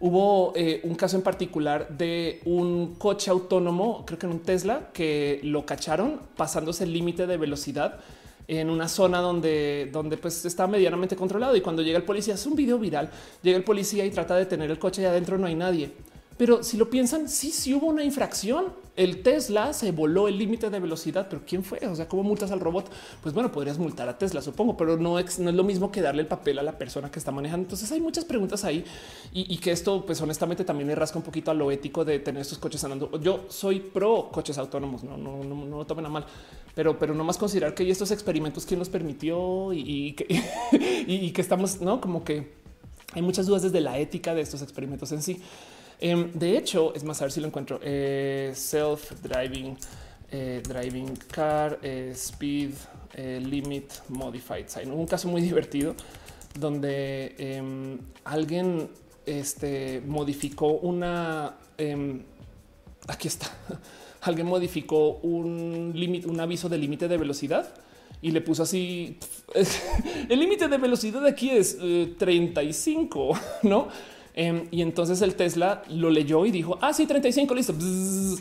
Hubo 0.00 0.52
eh, 0.54 0.80
un 0.84 0.94
caso 0.94 1.16
en 1.16 1.22
particular 1.22 1.88
de 1.88 2.40
un 2.44 2.94
coche 2.94 3.30
autónomo, 3.30 4.04
creo 4.06 4.18
que 4.18 4.26
en 4.26 4.32
un 4.32 4.40
Tesla, 4.40 4.90
que 4.92 5.40
lo 5.42 5.66
cacharon 5.66 6.20
pasándose 6.36 6.84
el 6.84 6.92
límite 6.92 7.26
de 7.26 7.36
velocidad 7.36 7.98
en 8.46 8.70
una 8.70 8.88
zona 8.88 9.20
donde, 9.20 9.90
donde 9.92 10.16
pues 10.16 10.44
está 10.44 10.66
medianamente 10.66 11.16
controlado. 11.16 11.56
Y 11.56 11.60
cuando 11.60 11.82
llega 11.82 11.98
el 11.98 12.04
policía, 12.04 12.34
es 12.34 12.46
un 12.46 12.54
video 12.54 12.78
viral, 12.78 13.10
llega 13.42 13.56
el 13.56 13.64
policía 13.64 14.04
y 14.06 14.10
trata 14.10 14.36
de 14.36 14.46
tener 14.46 14.70
el 14.70 14.78
coche 14.78 15.02
y 15.02 15.04
adentro 15.04 15.36
no 15.36 15.46
hay 15.46 15.54
nadie. 15.54 15.90
Pero 16.38 16.62
si 16.62 16.76
lo 16.76 16.88
piensan, 16.88 17.28
sí, 17.28 17.50
sí 17.50 17.74
hubo 17.74 17.88
una 17.88 18.04
infracción. 18.04 18.66
El 18.94 19.22
Tesla 19.22 19.72
se 19.72 19.90
voló 19.90 20.28
el 20.28 20.38
límite 20.38 20.70
de 20.70 20.78
velocidad, 20.78 21.26
pero 21.28 21.42
¿quién 21.44 21.64
fue? 21.64 21.78
O 21.86 21.96
sea, 21.96 22.08
¿cómo 22.08 22.22
multas 22.22 22.52
al 22.52 22.60
robot? 22.60 22.88
Pues 23.22 23.34
bueno, 23.34 23.50
podrías 23.50 23.76
multar 23.78 24.08
a 24.08 24.18
Tesla, 24.18 24.40
supongo, 24.40 24.76
pero 24.76 24.96
no 24.96 25.18
es, 25.18 25.38
no 25.40 25.50
es 25.50 25.56
lo 25.56 25.64
mismo 25.64 25.90
que 25.90 26.00
darle 26.00 26.22
el 26.22 26.28
papel 26.28 26.60
a 26.60 26.62
la 26.62 26.78
persona 26.78 27.10
que 27.10 27.18
está 27.18 27.32
manejando. 27.32 27.64
Entonces 27.64 27.90
hay 27.90 28.00
muchas 28.00 28.24
preguntas 28.24 28.64
ahí 28.64 28.84
y, 29.32 29.58
que 29.58 29.72
esto, 29.72 30.06
pues 30.06 30.20
honestamente, 30.20 30.64
también 30.64 30.88
le 30.88 30.94
rasca 30.94 31.18
un 31.18 31.24
poquito 31.24 31.50
a 31.50 31.54
lo 31.54 31.72
ético 31.72 32.04
de 32.04 32.20
tener 32.20 32.42
estos 32.42 32.58
coches 32.58 32.82
andando. 32.84 33.20
Yo 33.20 33.46
soy 33.48 33.80
pro 33.80 34.30
coches 34.32 34.58
autónomos, 34.58 35.02
no, 35.02 35.16
no, 35.16 35.42
no, 35.42 35.64
no 35.64 35.78
lo 35.78 35.86
tomen 35.86 36.06
a 36.06 36.08
mal, 36.08 36.26
pero, 36.74 36.98
pero 36.98 37.14
no 37.14 37.24
más 37.24 37.36
considerar 37.36 37.74
que 37.74 37.88
estos 37.90 38.12
experimentos, 38.12 38.64
quién 38.64 38.78
los 38.78 38.88
permitió 38.88 39.72
y 39.72 40.12
que 40.14 41.40
estamos, 41.40 41.80
no 41.80 42.00
como 42.00 42.22
que 42.22 42.58
hay 43.14 43.22
muchas 43.22 43.46
dudas 43.46 43.62
desde 43.62 43.80
la 43.80 43.98
ética 43.98 44.34
de 44.34 44.42
estos 44.42 44.62
experimentos 44.62 45.10
en 45.12 45.22
sí. 45.22 45.40
Em, 46.00 46.30
de 46.32 46.56
hecho, 46.56 46.94
es 46.94 47.02
más, 47.02 47.20
a 47.20 47.24
ver 47.24 47.32
si 47.32 47.40
lo 47.40 47.48
encuentro. 47.48 47.80
Eh, 47.82 48.52
self 48.54 49.12
driving, 49.22 49.76
eh, 50.30 50.62
driving 50.66 51.16
car, 51.30 51.78
eh, 51.82 52.12
speed 52.14 52.74
limit 53.16 53.92
modified 54.08 54.68
sign. 54.68 54.92
Un 54.92 55.06
caso 55.06 55.26
muy 55.26 55.42
divertido 55.50 55.94
donde 56.54 57.34
em, 57.38 57.98
alguien 58.24 58.88
este, 59.26 60.00
modificó 60.06 60.68
una. 60.68 61.56
Em, 61.76 62.22
aquí 63.08 63.26
está. 63.26 63.48
alguien 64.20 64.46
modificó 64.46 65.16
un 65.22 65.92
límite, 65.94 66.28
un 66.28 66.38
aviso 66.38 66.68
de 66.68 66.78
límite 66.78 67.08
de 67.08 67.16
velocidad 67.16 67.74
y 68.22 68.30
le 68.30 68.40
puso 68.40 68.62
así. 68.62 69.18
el 70.28 70.38
límite 70.38 70.68
de 70.68 70.78
velocidad 70.78 71.26
aquí 71.26 71.50
es 71.50 71.76
35, 72.18 73.40
no? 73.64 73.88
Em, 74.40 74.68
y 74.70 74.82
entonces 74.82 75.20
el 75.20 75.34
Tesla 75.34 75.82
lo 75.88 76.10
leyó 76.10 76.46
y 76.46 76.52
dijo, 76.52 76.78
ah, 76.80 76.92
sí, 76.92 77.08
35, 77.08 77.54
listo. 77.56 77.74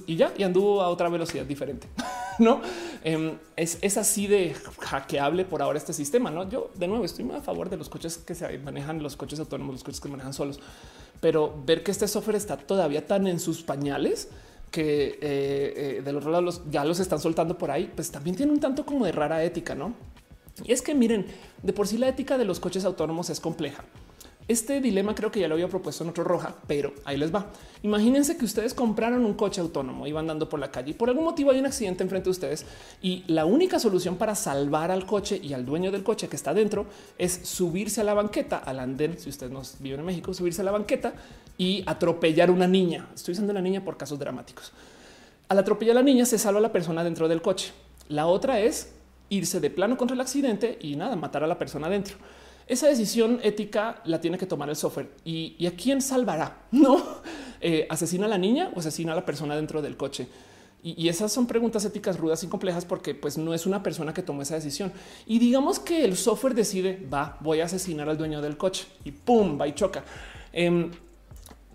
y 0.06 0.16
ya, 0.16 0.32
y 0.38 0.44
anduvo 0.44 0.84
a 0.84 0.90
otra 0.90 1.10
velocidad 1.10 1.44
diferente. 1.44 1.88
no 2.38 2.62
em, 3.04 3.32
es, 3.56 3.98
así 3.98 4.28
de 4.28 4.54
hackeable 4.78 5.44
por 5.44 5.64
ahora 5.64 5.80
este 5.80 5.94
sistema. 5.94 6.30
No, 6.30 6.48
yo 6.48 6.70
de 6.76 6.88
nuevo 6.88 7.04
estoy 7.04 7.26
muy 7.26 7.36
a 7.36 7.42
favor 7.42 7.72
de 7.72 7.78
los 7.78 7.90
coches 7.90 8.20
que 8.20 8.36
se 8.36 8.60
manejan, 8.60 9.02
los 9.02 9.18
coches 9.18 9.40
autónomos, 9.40 9.74
los 9.74 9.84
coches 9.84 10.00
que 10.00 10.08
manejan 10.08 10.34
solos, 10.34 10.60
pero 11.20 11.64
ver 11.66 11.82
que 11.82 11.90
este 11.90 12.08
software 12.08 12.36
está 12.36 12.58
todavía 12.58 13.08
tan 13.08 13.26
en 13.26 13.40
sus 13.40 13.64
pañales 13.64 14.30
que 14.70 15.18
eh, 15.20 15.20
eh, 15.22 16.02
del 16.06 16.16
otro 16.16 16.30
lado 16.30 16.48
ya 16.70 16.86
los 16.86 17.00
están 17.00 17.20
soltando 17.20 17.58
por 17.58 17.72
ahí, 17.72 17.92
pues 17.96 18.12
también 18.12 18.36
tiene 18.36 18.52
un 18.52 18.60
tanto 18.60 18.86
como 18.86 19.04
de 19.04 19.14
rara 19.14 19.44
ética, 19.44 19.74
no? 19.74 19.96
Y 20.64 20.74
es 20.74 20.84
que 20.84 20.94
miren, 20.94 21.26
de 21.64 21.74
por 21.74 21.88
sí 21.88 21.98
la 21.98 22.08
ética 22.08 22.38
de 22.38 22.46
los 22.46 22.60
coches 22.60 22.86
autónomos 22.86 23.32
es 23.32 23.40
compleja. 23.40 23.84
Este 24.48 24.80
dilema 24.80 25.14
creo 25.14 25.30
que 25.30 25.42
ya 25.42 25.48
lo 25.50 25.56
había 25.56 25.68
propuesto 25.68 26.06
en 26.06 26.12
otro 26.12 26.24
roja, 26.24 26.56
pero 26.68 26.94
ahí 27.04 27.18
les 27.18 27.36
va. 27.36 27.48
Imagínense 27.84 28.38
que 28.38 28.46
ustedes 28.46 28.74
compraron 28.74 29.26
un 29.26 29.34
coche 29.34 29.60
autónomo 29.60 30.08
y 30.08 30.14
van 30.14 30.24
andando 30.24 30.48
por 30.48 30.58
la 30.58 30.72
calle 30.72 30.92
y 30.92 30.94
por 30.94 31.10
algún 31.10 31.26
motivo 31.26 31.52
hay 31.52 31.60
un 31.60 31.66
accidente 31.66 32.04
enfrente 32.04 32.26
de 32.26 32.32
ustedes 32.32 32.66
y 33.02 33.26
la 33.28 33.44
única 33.44 33.78
solución 33.78 34.16
para 34.16 34.36
salvar 34.36 34.90
al 34.90 35.06
coche 35.06 35.38
y 35.44 35.52
al 35.52 35.66
dueño 35.66 35.92
del 35.92 36.02
coche 36.02 36.30
que 36.30 36.38
está 36.38 36.54
dentro 36.54 36.86
es 37.18 37.42
subirse 37.44 38.00
a 38.00 38.04
la 38.06 38.14
banqueta, 38.14 38.58
al 38.60 38.80
andén, 38.80 39.20
si 39.20 39.30
ustedes 39.30 39.52
no 39.52 39.62
viven 39.80 40.00
en 40.00 40.06
México, 40.06 40.34
subirse 40.34 40.62
a 40.62 40.66
la 40.66 40.72
banqueta 40.72 41.14
y 41.58 41.84
atropellar 41.86 42.50
una 42.50 42.68
niña. 42.68 43.10
Estoy 43.14 43.34
usando 43.34 43.52
la 43.52 43.62
niña 43.62 43.84
por 43.84 43.98
casos 43.98 44.18
dramáticos. 44.18 44.72
Al 45.50 45.60
atropellar 45.60 45.98
a 45.98 46.00
la 46.00 46.04
niña 46.04 46.26
se 46.26 46.38
salva 46.38 46.62
la 46.62 46.72
persona 46.72 47.04
dentro 47.04 47.28
del 47.28 47.42
coche. 47.42 47.74
La 48.08 48.28
otra 48.28 48.62
es 48.62 48.94
irse 49.28 49.60
de 49.60 49.70
plano 49.70 49.98
contra 49.98 50.16
el 50.16 50.22
accidente 50.22 50.78
y 50.82 50.96
nada, 50.96 51.18
matar 51.18 51.44
a 51.44 51.48
la 51.48 51.58
persona 51.58 51.90
dentro. 51.90 52.16
Esa 52.68 52.88
decisión 52.88 53.40
ética 53.44 54.02
la 54.04 54.20
tiene 54.20 54.38
que 54.38 54.46
tomar 54.46 54.70
el 54.70 54.76
software 54.76 55.10
y, 55.24 55.66
a 55.66 55.72
quién 55.72 56.02
salvará, 56.02 56.66
no 56.72 57.02
eh, 57.62 57.88
asesina 57.90 58.26
a 58.26 58.30
la 58.30 58.38
niña 58.38 58.72
o 58.76 58.80
asesina 58.80 59.14
a 59.14 59.16
la 59.16 59.26
persona 59.26 59.56
dentro 59.56 59.82
del 59.82 59.96
coche. 59.96 60.28
Y, 60.84 61.10
esas 61.10 61.32
son 61.34 61.48
preguntas 61.48 61.84
éticas 61.86 62.18
rudas 62.18 62.44
y 62.44 62.48
complejas 62.48 62.86
porque 62.86 63.16
pues 63.16 63.38
no 63.38 63.54
es 63.54 63.66
una 63.66 63.84
persona 63.84 64.14
que 64.14 64.22
tomó 64.22 64.42
esa 64.44 64.56
decisión. 64.56 64.94
Y 65.26 65.40
digamos 65.40 65.80
que 65.80 66.06
el 66.06 66.16
software 66.16 66.54
decide, 66.54 67.06
va, 67.12 67.38
voy 67.42 67.62
a 67.62 67.66
asesinar 67.66 68.08
al 68.08 68.18
dueño 68.18 68.42
del 68.42 68.58
coche 68.58 68.86
y 69.04 69.12
pum, 69.12 69.60
va 69.60 69.68
y 69.68 69.74
choca. 69.74 70.04
Em, 70.54 70.92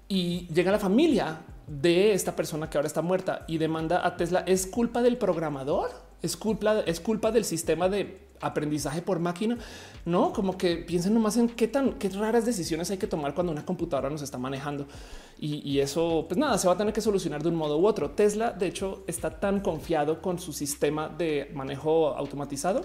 y 0.09 0.47
llega 0.55 0.71
la 0.71 0.79
familia 0.79 1.41
de 1.67 2.13
esta 2.13 2.37
persona 2.37 2.71
que 2.71 2.79
ahora 2.79 2.87
está 2.87 3.03
muerta 3.03 3.45
y 3.49 3.59
demanda 3.59 4.07
a 4.07 4.17
Tesla. 4.17 4.45
¿Es 4.47 4.67
culpa 4.67 5.03
del 5.03 5.19
programador? 5.19 5.91
¿Es 6.23 6.37
culpa, 6.37 6.81
es 6.81 7.01
culpa 7.01 7.33
del 7.33 7.45
sistema 7.45 7.89
de 7.89 8.21
aprendizaje 8.43 9.01
por 9.01 9.19
máquina? 9.19 9.57
No, 10.05 10.33
como 10.33 10.59
que 10.59 10.77
piensen 10.77 11.15
nomás 11.15 11.37
en 11.37 11.49
qué 11.49 11.69
tan 11.69 11.95
qué 11.95 12.09
raras 12.11 12.45
decisiones 12.45 12.91
hay 12.91 12.99
que 12.99 13.07
tomar 13.07 13.35
cuando 13.35 13.53
una 13.53 13.65
computadora 13.65 14.11
nos 14.11 14.23
está 14.23 14.39
manejando. 14.39 14.87
Y, 15.39 15.69
y 15.69 15.81
eso, 15.81 16.27
pues 16.29 16.39
nada, 16.39 16.59
se 16.59 16.67
va 16.67 16.75
a 16.75 16.77
tener 16.77 16.93
que 16.93 17.01
solucionar 17.01 17.43
de 17.43 17.49
un 17.49 17.57
modo 17.57 17.79
u 17.79 17.87
otro. 17.87 18.11
Tesla, 18.11 18.53
de 18.53 18.67
hecho, 18.67 19.05
está 19.07 19.41
tan 19.41 19.61
confiado 19.61 20.21
con 20.21 20.39
su 20.39 20.53
sistema 20.53 21.09
de 21.09 21.51
manejo 21.55 22.09
automatizado 22.09 22.83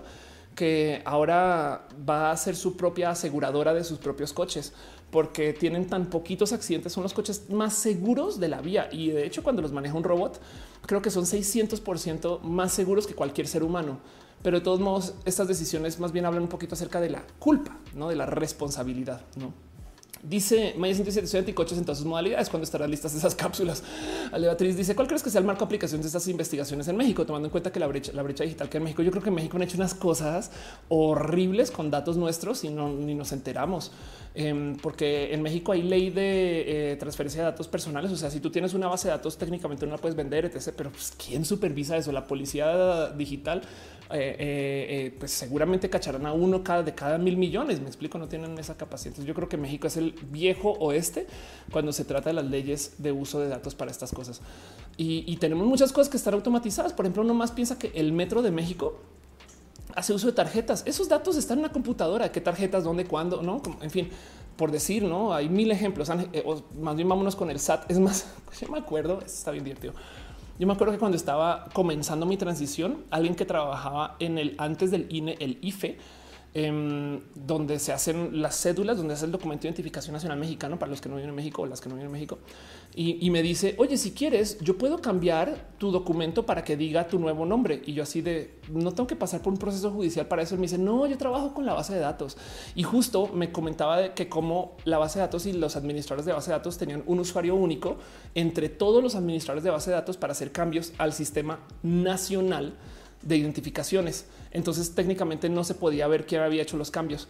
que 0.57 1.03
ahora 1.05 1.87
va 2.09 2.31
a 2.31 2.35
ser 2.35 2.55
su 2.55 2.75
propia 2.75 3.11
aseguradora 3.11 3.75
de 3.75 3.83
sus 3.83 3.99
propios 3.99 4.33
coches 4.33 4.73
porque 5.11 5.53
tienen 5.53 5.87
tan 5.87 6.07
poquitos 6.07 6.51
accidentes, 6.51 6.91
son 6.91 7.03
los 7.03 7.13
coches 7.13 7.49
más 7.49 7.73
seguros 7.75 8.39
de 8.39 8.49
la 8.49 8.59
vía. 8.59 8.89
Y 8.91 9.11
de 9.11 9.25
hecho, 9.25 9.43
cuando 9.43 9.61
los 9.61 9.71
maneja 9.71 9.95
un 9.95 10.03
robot, 10.03 10.41
creo 10.85 11.01
que 11.01 11.11
son 11.11 11.25
600 11.25 11.79
por 11.79 11.99
ciento 11.99 12.39
más 12.43 12.73
seguros 12.73 13.07
que 13.07 13.13
cualquier 13.13 13.47
ser 13.47 13.63
humano. 13.63 13.99
Pero 14.47 14.59
de 14.59 14.63
todos 14.63 14.79
modos, 14.79 15.13
estas 15.25 15.49
decisiones 15.49 15.99
más 15.99 16.13
bien 16.13 16.25
hablan 16.25 16.43
un 16.43 16.47
poquito 16.47 16.73
acerca 16.73 17.01
de 17.01 17.09
la 17.09 17.21
culpa, 17.37 17.75
no 17.93 18.07
de 18.07 18.15
la 18.15 18.25
responsabilidad. 18.25 19.19
No 19.35 19.66
Dice 20.23 20.73
Maya 20.77 20.93
107, 20.95 21.25
estoy 21.25 21.39
anticoches 21.39 21.77
en 21.77 21.85
todas 21.85 21.99
sus 21.99 22.07
modalidades. 22.07 22.49
cuando 22.49 22.63
estarán 22.63 22.89
listas 22.89 23.13
esas 23.15 23.35
cápsulas? 23.35 23.83
Aleatriz 24.31 24.75
dice: 24.75 24.95
¿Cuál 24.95 25.07
crees 25.07 25.23
que 25.23 25.29
sea 25.29 25.39
el 25.39 25.45
marco 25.45 25.61
de 25.61 25.65
aplicación 25.65 26.01
de 26.01 26.07
estas 26.07 26.27
investigaciones 26.27 26.87
en 26.87 26.97
México? 26.97 27.25
Tomando 27.25 27.47
en 27.47 27.51
cuenta 27.51 27.71
que 27.71 27.79
la 27.79 27.87
brecha, 27.87 28.11
la 28.13 28.23
brecha 28.23 28.43
digital 28.43 28.69
que 28.69 28.77
en 28.77 28.83
México, 28.83 29.03
yo 29.03 29.11
creo 29.11 29.23
que 29.23 29.29
en 29.29 29.35
México 29.35 29.57
han 29.57 29.63
hecho 29.63 29.77
unas 29.77 29.93
cosas 29.93 30.51
horribles 30.89 31.71
con 31.71 31.91
datos 31.91 32.17
nuestros 32.17 32.63
y 32.63 32.69
no 32.69 32.89
ni 32.89 33.15
nos 33.15 33.31
enteramos. 33.31 33.91
Em, 34.39 34.75
porque 34.77 35.33
en 35.33 35.41
México 35.41 35.71
hay 35.71 35.81
ley 35.81 36.11
de 36.11 36.91
eh, 36.91 36.95
transferencia 36.97 37.41
de 37.41 37.51
datos 37.51 37.67
personales. 37.67 38.11
O 38.11 38.15
sea, 38.15 38.29
si 38.29 38.39
tú 38.39 38.51
tienes 38.51 38.73
una 38.73 38.87
base 38.87 39.07
de 39.07 39.13
datos, 39.13 39.37
técnicamente 39.37 39.85
no 39.85 39.93
la 39.93 39.97
puedes 39.97 40.15
vender, 40.15 40.45
etc. 40.45 40.73
Pero 40.77 40.91
pues, 40.91 41.11
quién 41.17 41.43
supervisa 41.43 41.97
eso? 41.97 42.11
La 42.11 42.27
policía 42.27 43.11
digital 43.17 43.63
eh, 44.09 44.35
eh, 44.39 45.15
pues 45.19 45.31
seguramente 45.31 45.89
cacharán 45.89 46.25
a 46.25 46.31
uno 46.31 46.63
cada 46.63 46.83
de 46.83 46.93
cada 46.93 47.17
mil 47.17 47.37
millones. 47.37 47.81
Me 47.81 47.87
explico, 47.87 48.17
no 48.17 48.27
tienen 48.27 48.57
esa 48.57 48.77
capacidad. 48.77 49.07
Entonces 49.07 49.27
yo 49.27 49.33
creo 49.33 49.49
que 49.49 49.57
México 49.57 49.87
es 49.87 49.97
el 49.97 50.06
viejo 50.31 50.71
oeste 50.79 51.27
cuando 51.71 51.91
se 51.91 52.05
trata 52.05 52.29
de 52.29 52.33
las 52.33 52.45
leyes 52.45 52.95
de 52.97 53.11
uso 53.11 53.39
de 53.39 53.49
datos 53.49 53.75
para 53.75 53.91
estas 53.91 54.11
cosas. 54.11 54.41
Y, 54.97 55.35
tenemos 55.37 55.67
muchas 55.67 55.91
cosas 55.91 56.09
que 56.09 56.17
están 56.17 56.33
automatizadas. 56.33 56.93
Por 56.93 57.05
ejemplo, 57.05 57.21
uno 57.21 57.35
más 57.35 57.51
piensa 57.51 57.77
que 57.77 57.91
el 57.93 58.13
metro 58.13 58.41
de 58.41 58.49
México 58.49 58.99
hace 59.95 60.13
uso 60.13 60.27
de 60.27 60.33
tarjetas. 60.33 60.83
Esos 60.87 61.07
datos 61.07 61.37
están 61.37 61.59
en 61.59 61.63
la 61.63 61.71
computadora. 61.71 62.31
¿Qué 62.31 62.41
tarjetas? 62.41 62.83
¿Dónde? 62.83 63.05
¿Cuándo? 63.05 63.43
No, 63.43 63.61
en 63.81 63.91
fin, 63.91 64.09
por 64.55 64.71
decir, 64.71 65.03
no 65.03 65.35
hay 65.35 65.49
mil 65.49 65.69
ejemplos. 65.69 66.09
más 66.09 66.95
bien 66.95 67.07
vámonos 67.07 67.35
con 67.35 67.51
el 67.51 67.59
SAT. 67.59 67.91
Es 67.91 67.99
más, 67.99 68.27
yo 68.59 68.69
me 68.69 68.79
acuerdo, 68.79 69.21
está 69.23 69.51
bien 69.51 69.63
divertido 69.63 69.93
yo 70.59 70.65
me 70.65 70.73
acuerdo 70.73 70.93
que 70.93 70.99
cuando 70.99 71.17
estaba 71.17 71.69
comenzando 71.73 72.25
mi 72.25 72.35
transición, 72.35 73.03
alguien 73.11 73.35
que 73.35 73.45
trabajaba 73.45 74.15
en 74.19 74.39
el 74.39 74.55
antes 74.57 74.89
del 74.89 75.05
INE, 75.09 75.37
el 75.39 75.59
IFE, 75.61 75.99
Em, 76.59 77.19
donde 77.35 77.77
se 77.77 77.93
hacen 77.93 78.41
las 78.41 78.59
cédulas, 78.59 78.97
donde 78.97 79.13
hace 79.13 79.25
el 79.25 79.31
documento 79.31 79.61
de 79.61 79.67
identificación 79.67 80.13
nacional 80.13 80.39
mexicano 80.39 80.79
para 80.79 80.89
los 80.89 80.99
que 80.99 81.07
no 81.07 81.17
viven 81.17 81.29
en 81.29 81.35
México 81.35 81.61
o 81.61 81.65
las 81.67 81.81
que 81.81 81.87
no 81.87 81.93
viven 81.93 82.07
en 82.07 82.11
México. 82.11 82.39
Y, 82.95 83.29
me 83.29 83.43
dice, 83.43 83.75
oye, 83.77 83.95
si 83.95 84.11
quieres, 84.11 84.57
yo 84.61 84.75
puedo 84.75 84.99
cambiar 84.99 85.67
tu 85.77 85.91
documento 85.91 86.47
para 86.47 86.63
que 86.63 86.75
diga 86.75 87.07
tu 87.07 87.19
nuevo 87.19 87.45
nombre. 87.45 87.83
Y 87.85 87.93
yo 87.93 88.01
así 88.01 88.23
de, 88.23 88.55
no 88.71 88.91
tengo 88.91 89.05
que 89.05 89.15
pasar 89.15 89.43
por 89.43 89.53
un 89.53 89.59
proceso 89.59 89.91
judicial 89.91 90.25
para 90.25 90.41
eso. 90.41 90.55
Y 90.55 90.57
me 90.57 90.63
dice, 90.63 90.79
no, 90.79 91.05
yo 91.05 91.15
trabajo 91.15 91.53
con 91.53 91.63
la 91.63 91.75
base 91.75 91.93
de 91.93 91.99
datos. 91.99 92.37
Y 92.73 92.81
justo 92.81 93.27
me 93.27 93.51
comentaba 93.51 94.15
que 94.15 94.27
como 94.27 94.77
la 94.83 94.97
base 94.97 95.19
de 95.19 95.25
datos 95.25 95.45
y 95.45 95.53
los 95.53 95.75
administradores 95.75 96.25
de 96.25 96.33
base 96.33 96.49
de 96.49 96.57
datos 96.57 96.79
tenían 96.79 97.03
un 97.05 97.19
usuario 97.19 97.53
único 97.53 97.97
entre 98.33 98.67
todos 98.69 99.03
los 99.03 99.13
administradores 99.13 99.63
de 99.63 99.69
base 99.69 99.91
de 99.91 99.97
datos 99.97 100.17
para 100.17 100.31
hacer 100.31 100.51
cambios 100.51 100.91
al 100.97 101.13
sistema 101.13 101.59
nacional 101.83 102.73
de 103.27 103.37
identificaciones. 103.37 104.25
Entonces 104.51 104.95
técnicamente 104.95 105.49
no 105.49 105.63
se 105.63 105.75
podía 105.75 106.07
ver 106.07 106.25
quién 106.25 106.41
había 106.41 106.61
hecho 106.61 106.77
los 106.77 106.91
cambios 106.91 107.27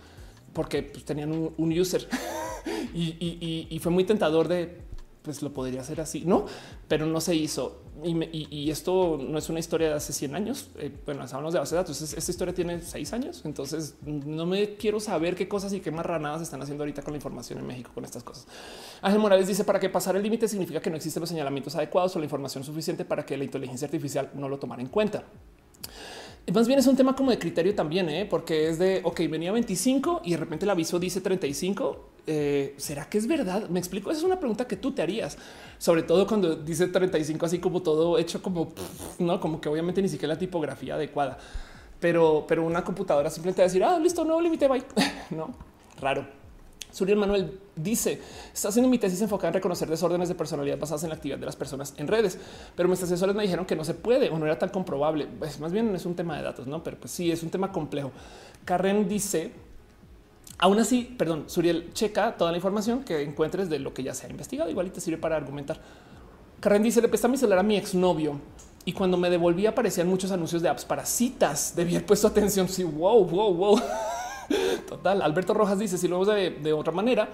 porque 0.53 0.83
pues, 0.83 1.05
tenían 1.05 1.31
un, 1.31 1.79
user 1.79 2.07
y, 2.93 3.79
fue 3.81 3.91
muy 3.91 4.03
tentador 4.03 4.47
de 4.47 4.87
pues 5.21 5.41
lo 5.41 5.53
podría 5.53 5.81
hacer 5.81 5.99
así, 5.99 6.23
no, 6.25 6.45
pero 6.87 7.05
no 7.05 7.19
se 7.19 7.35
hizo. 7.35 7.81
Y, 8.01 8.71
esto 8.71 9.19
no 9.21 9.37
es 9.37 9.49
una 9.49 9.59
historia 9.59 9.89
de 9.89 9.95
hace 9.95 10.13
100 10.13 10.35
años. 10.35 10.69
Eh, 10.77 10.89
bueno, 11.05 11.23
hablamos 11.23 11.51
de 11.51 11.59
base 11.59 11.75
de 11.75 11.81
datos. 11.81 12.01
Esta 12.01 12.31
historia 12.31 12.53
tiene 12.53 12.81
seis 12.81 13.11
años. 13.11 13.41
Entonces 13.43 13.95
no 14.05 14.45
me 14.45 14.75
quiero 14.75 15.01
saber 15.01 15.35
qué 15.35 15.49
cosas 15.49 15.73
y 15.73 15.81
qué 15.81 15.91
marranadas 15.91 16.41
están 16.41 16.61
haciendo 16.61 16.83
ahorita 16.83 17.01
con 17.01 17.11
la 17.11 17.17
información 17.17 17.59
en 17.59 17.67
México 17.67 17.91
con 17.93 18.05
estas 18.05 18.23
cosas. 18.23 18.47
Ángel 19.01 19.19
Morales 19.19 19.47
dice 19.47 19.65
para 19.65 19.81
que 19.81 19.89
pasar 19.89 20.15
el 20.15 20.23
límite 20.23 20.47
significa 20.47 20.79
que 20.79 20.89
no 20.89 20.95
existen 20.95 21.19
los 21.19 21.29
señalamientos 21.29 21.75
adecuados 21.75 22.15
o 22.15 22.19
la 22.19 22.25
información 22.25 22.63
suficiente 22.63 23.03
para 23.03 23.25
que 23.25 23.35
la 23.35 23.43
inteligencia 23.43 23.85
artificial 23.85 24.31
no 24.33 24.47
lo 24.47 24.57
tomara 24.59 24.81
en 24.81 24.87
cuenta. 24.87 25.25
Más 26.53 26.65
bien 26.65 26.79
es 26.79 26.87
un 26.87 26.95
tema 26.95 27.13
como 27.13 27.29
de 27.31 27.39
criterio 27.39 27.75
también, 27.75 28.07
¿eh? 28.09 28.25
porque 28.25 28.69
es 28.69 28.79
de, 28.79 29.01
ok, 29.03 29.19
venía 29.29 29.51
25 29.51 30.21
y 30.23 30.31
de 30.31 30.37
repente 30.37 30.63
el 30.63 30.69
aviso 30.69 30.97
dice 30.97 31.19
35. 31.19 32.09
Eh, 32.25 32.73
¿Será 32.77 33.09
que 33.09 33.17
es 33.17 33.27
verdad? 33.27 33.67
Me 33.69 33.79
explico. 33.79 34.11
Esa 34.11 34.19
es 34.19 34.25
una 34.25 34.39
pregunta 34.39 34.65
que 34.65 34.77
tú 34.77 34.93
te 34.93 35.01
harías, 35.01 35.37
sobre 35.77 36.03
todo 36.03 36.25
cuando 36.25 36.55
dice 36.55 36.87
35, 36.87 37.45
así 37.45 37.59
como 37.59 37.81
todo 37.81 38.17
hecho 38.17 38.41
como, 38.41 38.71
no, 39.19 39.41
como 39.41 39.59
que 39.59 39.67
obviamente 39.67 40.01
ni 40.01 40.07
siquiera 40.07 40.35
la 40.35 40.39
tipografía 40.39 40.95
adecuada, 40.95 41.37
pero, 41.99 42.45
pero 42.47 42.65
una 42.65 42.83
computadora 42.83 43.29
simplemente 43.29 43.61
decir, 43.61 43.83
ah, 43.83 43.99
listo, 43.99 44.23
nuevo 44.23 44.41
límite, 44.41 44.69
no, 45.31 45.53
raro. 45.99 46.25
Suriel 46.91 47.17
Manuel 47.17 47.59
dice: 47.77 48.21
Está 48.53 48.69
haciendo 48.69 48.89
mi 48.89 48.97
tesis 48.97 49.21
enfocada 49.21 49.49
en 49.49 49.53
reconocer 49.55 49.89
desórdenes 49.89 50.29
de 50.29 50.35
personalidad 50.35 50.77
basadas 50.77 51.03
en 51.03 51.09
la 51.09 51.15
actividad 51.15 51.37
de 51.37 51.45
las 51.45 51.55
personas 51.55 51.93
en 51.97 52.07
redes, 52.07 52.37
pero 52.75 52.89
mis 52.89 53.01
asesores 53.01 53.35
me 53.35 53.43
dijeron 53.43 53.65
que 53.65 53.75
no 53.75 53.83
se 53.83 53.93
puede 53.93 54.29
o 54.29 54.37
no 54.37 54.45
era 54.45 54.59
tan 54.59 54.69
comprobable. 54.69 55.27
Pues 55.39 55.59
más 55.59 55.71
bien 55.71 55.95
es 55.95 56.05
un 56.05 56.15
tema 56.15 56.37
de 56.37 56.43
datos, 56.43 56.67
no? 56.67 56.83
Pero 56.83 56.97
pues 56.97 57.11
sí, 57.11 57.31
es 57.31 57.43
un 57.43 57.49
tema 57.49 57.71
complejo. 57.71 58.11
Karen 58.65 59.07
dice: 59.07 59.51
Aún 60.59 60.79
así, 60.79 61.15
perdón, 61.17 61.45
Suriel, 61.47 61.93
checa 61.93 62.35
toda 62.35 62.51
la 62.51 62.57
información 62.57 63.03
que 63.03 63.21
encuentres 63.21 63.69
de 63.69 63.79
lo 63.79 63.93
que 63.93 64.03
ya 64.03 64.13
se 64.13 64.27
ha 64.27 64.29
investigado. 64.29 64.69
Igual 64.69 64.87
y 64.87 64.89
te 64.89 65.01
sirve 65.01 65.17
para 65.17 65.35
argumentar. 65.35 65.79
Karen 66.59 66.83
dice: 66.83 67.01
Le 67.01 67.07
presté 67.07 67.27
mi 67.27 67.37
celular 67.37 67.59
a 67.59 67.63
mi 67.63 67.77
exnovio 67.77 68.39
y 68.87 68.93
cuando 68.93 69.17
me 69.17 69.29
devolví 69.29 69.65
aparecían 69.65 70.07
muchos 70.07 70.31
anuncios 70.31 70.61
de 70.61 70.69
apps 70.69 70.85
para 70.85 71.05
citas. 71.05 71.73
Debía 71.75 71.97
haber 71.97 72.07
puesto 72.07 72.25
atención. 72.25 72.69
Sí, 72.69 72.85
wow, 72.85 73.21
wow, 73.25 73.53
wow. 73.53 73.81
Total. 74.87 75.21
Alberto 75.21 75.53
Rojas 75.53 75.77
dice: 75.77 75.97
Si 75.97 76.07
lo 76.07 76.21
vemos 76.21 76.33
de, 76.63 76.71
otra 76.71 76.93
manera, 76.93 77.27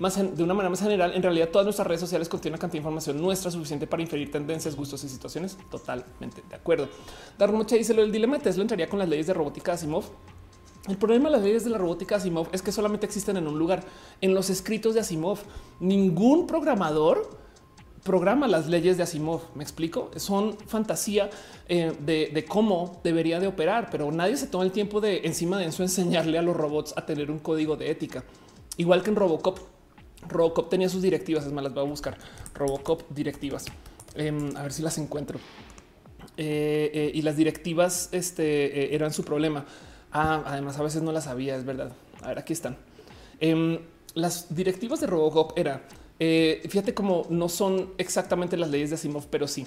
más 0.00 0.16
de 0.36 0.42
una 0.42 0.54
manera 0.54 0.70
más 0.70 0.80
general, 0.80 1.12
en 1.14 1.22
realidad 1.22 1.50
todas 1.50 1.64
nuestras 1.66 1.86
redes 1.86 2.00
sociales 2.00 2.28
contienen 2.28 2.54
una 2.54 2.60
cantidad 2.60 2.78
de 2.78 2.88
información 2.88 3.20
nuestra 3.20 3.50
suficiente 3.50 3.86
para 3.86 4.02
inferir 4.02 4.32
tendencias, 4.32 4.74
gustos 4.74 5.04
y 5.04 5.08
situaciones. 5.08 5.56
Totalmente 5.70 6.42
de 6.48 6.56
acuerdo. 6.56 6.88
Dar 7.38 7.52
Mocha 7.52 7.76
dice 7.76 7.94
lo 7.94 8.02
del 8.02 8.10
dilema 8.10 8.38
de 8.38 8.44
Tesla 8.44 8.62
entraría 8.62 8.88
con 8.88 8.98
las 8.98 9.08
leyes 9.08 9.26
de 9.26 9.34
robótica 9.34 9.72
Asimov. 9.72 10.04
El 10.88 10.96
problema 10.96 11.28
de 11.28 11.36
las 11.36 11.44
leyes 11.44 11.64
de 11.64 11.70
la 11.70 11.78
robótica 11.78 12.16
Asimov 12.16 12.48
es 12.52 12.62
que 12.62 12.72
solamente 12.72 13.04
existen 13.06 13.36
en 13.36 13.46
un 13.46 13.58
lugar, 13.58 13.84
en 14.20 14.34
los 14.34 14.48
escritos 14.48 14.94
de 14.94 15.00
Asimov. 15.00 15.38
Ningún 15.78 16.46
programador 16.46 17.38
programa 18.02 18.48
las 18.48 18.66
leyes 18.66 18.96
de 18.96 19.02
Asimov. 19.02 19.42
Me 19.54 19.62
explico. 19.62 20.10
Son 20.16 20.56
fantasía 20.66 21.30
eh, 21.68 21.92
de, 22.00 22.44
cómo 22.48 23.00
debería 23.04 23.40
de 23.40 23.46
operar, 23.46 23.88
pero 23.90 24.10
nadie 24.10 24.36
se 24.36 24.46
toma 24.46 24.64
el 24.64 24.72
tiempo 24.72 25.00
de 25.00 25.20
encima 25.24 25.58
de 25.58 25.66
eso 25.66 25.82
enseñarle 25.82 26.38
a 26.38 26.42
los 26.42 26.56
robots 26.56 26.94
a 26.96 27.04
tener 27.04 27.30
un 27.30 27.38
código 27.38 27.76
de 27.76 27.90
ética, 27.90 28.24
igual 28.76 29.02
que 29.02 29.10
en 29.10 29.16
Robocop. 29.16 29.58
Robocop 30.28 30.68
tenía 30.68 30.88
sus 30.88 31.02
directivas, 31.02 31.46
es 31.46 31.52
más, 31.52 31.64
las 31.64 31.74
voy 31.74 31.84
a 31.84 31.88
buscar. 31.88 32.18
Robocop 32.54 33.02
directivas. 33.10 33.66
Em, 34.14 34.56
a 34.56 34.62
ver 34.62 34.72
si 34.72 34.82
las 34.82 34.98
encuentro. 34.98 35.38
Eh, 36.36 36.90
eh, 36.94 37.10
y 37.14 37.22
las 37.22 37.36
directivas 37.36 38.08
este, 38.12 38.94
eran 38.94 39.12
su 39.12 39.24
problema. 39.24 39.66
Ah, 40.12 40.42
además, 40.46 40.78
a 40.78 40.82
veces 40.82 41.02
no 41.02 41.12
las 41.12 41.24
sabía, 41.24 41.56
es 41.56 41.64
verdad. 41.64 41.92
A 42.22 42.28
ver, 42.28 42.38
aquí 42.38 42.52
están. 42.52 42.76
Em, 43.40 43.78
las 44.14 44.54
directivas 44.54 45.00
de 45.00 45.06
Robocop 45.06 45.56
era 45.56 45.82
eh, 46.22 46.60
fíjate 46.68 46.92
cómo 46.92 47.26
no 47.30 47.48
son 47.48 47.94
exactamente 47.96 48.58
las 48.58 48.68
leyes 48.68 48.90
de 48.90 48.96
Asimov, 48.96 49.28
pero 49.30 49.48
sí 49.48 49.66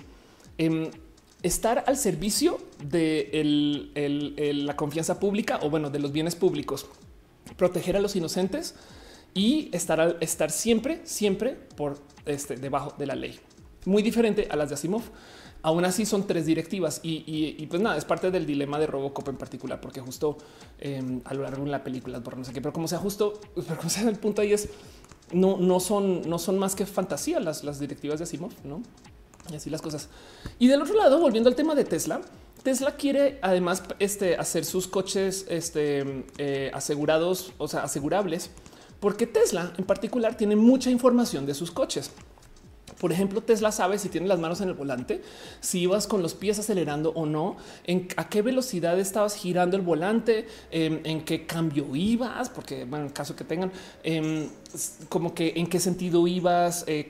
em, 0.59 0.91
estar 1.41 1.83
al 1.87 1.97
servicio 1.97 2.59
de 2.85 3.89
la 4.53 4.75
confianza 4.75 5.19
pública 5.19 5.59
o 5.63 5.71
bueno, 5.71 5.89
de 5.89 5.97
los 5.97 6.11
bienes 6.11 6.35
públicos, 6.35 6.85
proteger 7.57 7.97
a 7.97 7.99
los 7.99 8.15
inocentes 8.15 8.75
y 9.33 9.69
estar, 9.73 10.17
estar 10.19 10.51
siempre, 10.51 11.01
siempre 11.03 11.55
por 11.75 11.97
este 12.25 12.55
debajo 12.55 12.93
de 12.97 13.05
la 13.05 13.15
ley. 13.15 13.39
Muy 13.85 14.03
diferente 14.03 14.47
a 14.49 14.55
las 14.55 14.69
de 14.69 14.75
Asimov. 14.75 15.03
Aún 15.61 15.85
así 15.85 16.05
son 16.05 16.27
tres 16.27 16.45
directivas 16.45 16.99
y, 17.03 17.65
pues 17.67 17.81
nada, 17.81 17.97
es 17.97 18.03
parte 18.03 18.31
del 18.31 18.45
dilema 18.45 18.77
de 18.79 18.85
Robocop 18.85 19.29
en 19.29 19.37
particular, 19.37 19.79
porque 19.79 20.01
justo 20.01 20.37
em, 20.79 21.21
a 21.23 21.33
lo 21.33 21.43
largo 21.43 21.63
de 21.63 21.71
la 21.71 21.83
película, 21.83 22.21
por 22.21 22.37
no 22.37 22.43
sé 22.43 22.51
qué, 22.51 22.59
pero 22.59 22.73
como 22.73 22.89
sea 22.89 22.99
justo, 22.99 23.39
pero 23.55 23.77
como 23.77 23.89
sea 23.89 24.09
el 24.09 24.17
punto 24.17 24.41
ahí 24.41 24.51
es 24.51 24.69
no, 25.31 25.57
no 25.57 25.79
son, 25.79 26.29
no 26.29 26.37
son 26.37 26.59
más 26.59 26.75
que 26.75 26.85
fantasía 26.85 27.39
las, 27.39 27.63
las 27.63 27.79
directivas 27.79 28.19
de 28.19 28.23
Asimov, 28.23 28.51
no? 28.65 28.83
Y 29.51 29.55
así 29.55 29.69
las 29.69 29.81
cosas. 29.81 30.09
Y 30.59 30.67
del 30.67 30.81
otro 30.81 30.95
lado, 30.95 31.19
volviendo 31.19 31.49
al 31.49 31.55
tema 31.55 31.75
de 31.75 31.85
Tesla, 31.85 32.21
Tesla 32.61 32.95
quiere 32.95 33.39
además 33.41 33.83
este, 33.99 34.35
hacer 34.35 34.63
sus 34.65 34.87
coches 34.87 35.45
este, 35.49 36.25
eh, 36.37 36.71
asegurados, 36.73 37.53
o 37.57 37.67
sea, 37.67 37.83
asegurables, 37.83 38.49
porque 39.03 39.27
Tesla 39.27 39.73
en 39.77 39.83
particular 39.83 40.37
tiene 40.37 40.55
mucha 40.55 40.89
información 40.89 41.45
de 41.45 41.53
sus 41.53 41.71
coches. 41.71 42.09
Por 43.01 43.11
ejemplo, 43.11 43.41
Tesla 43.41 43.73
sabe 43.73 43.99
si 43.99 44.07
tienes 44.07 44.29
las 44.29 44.39
manos 44.39 44.61
en 44.61 44.69
el 44.69 44.75
volante, 44.75 45.21
si 45.59 45.81
ibas 45.81 46.07
con 46.07 46.21
los 46.21 46.35
pies 46.35 46.57
acelerando 46.57 47.09
o 47.09 47.25
no, 47.25 47.57
en 47.83 48.07
a 48.15 48.29
qué 48.29 48.41
velocidad 48.41 48.97
estabas 48.97 49.35
girando 49.35 49.75
el 49.75 49.81
volante, 49.81 50.47
em, 50.71 51.01
en, 51.03 51.25
qué 51.25 51.45
cambio 51.45 51.93
ibas, 51.93 52.47
porque 52.47 52.85
bueno, 52.85 52.99
en 52.99 53.07
el 53.07 53.13
caso 53.13 53.35
que 53.35 53.43
tengan, 53.43 53.73
em, 54.03 54.47
como 55.09 55.33
que 55.33 55.51
en 55.57 55.67
qué 55.67 55.81
sentido 55.81 56.25
ibas, 56.25 56.85
eh, 56.87 57.09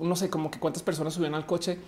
no 0.00 0.16
sé, 0.16 0.28
como 0.28 0.50
que 0.50 0.58
cuántas 0.58 0.82
personas 0.82 1.14
subían 1.14 1.34
al 1.34 1.46
coche. 1.46 1.78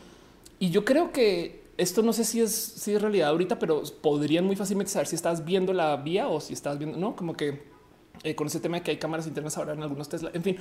Y 0.58 0.70
yo 0.70 0.82
creo 0.86 1.12
que 1.12 1.66
esto 1.76 2.00
no 2.00 2.14
sé 2.14 2.24
si 2.24 2.40
es, 2.40 2.54
si 2.54 2.94
es 2.94 3.02
realidad 3.02 3.28
ahorita, 3.28 3.58
pero 3.58 3.82
podrían 4.00 4.46
muy 4.46 4.56
fácilmente 4.56 4.92
saber 4.92 5.08
si 5.08 5.14
estás 5.14 5.44
viendo 5.44 5.74
la 5.74 5.94
vía 5.98 6.26
o 6.26 6.40
si 6.40 6.54
estás 6.54 6.78
viendo, 6.78 6.96
no, 6.96 7.14
como 7.14 7.34
que 7.34 7.75
eh, 8.22 8.34
con 8.34 8.46
ese 8.46 8.60
tema 8.60 8.78
de 8.78 8.82
que 8.82 8.90
hay 8.90 8.96
cámaras 8.96 9.26
internas 9.26 9.56
ahora 9.56 9.72
en 9.72 9.82
algunos 9.82 10.08
Tesla. 10.08 10.30
En 10.32 10.42
fin, 10.42 10.56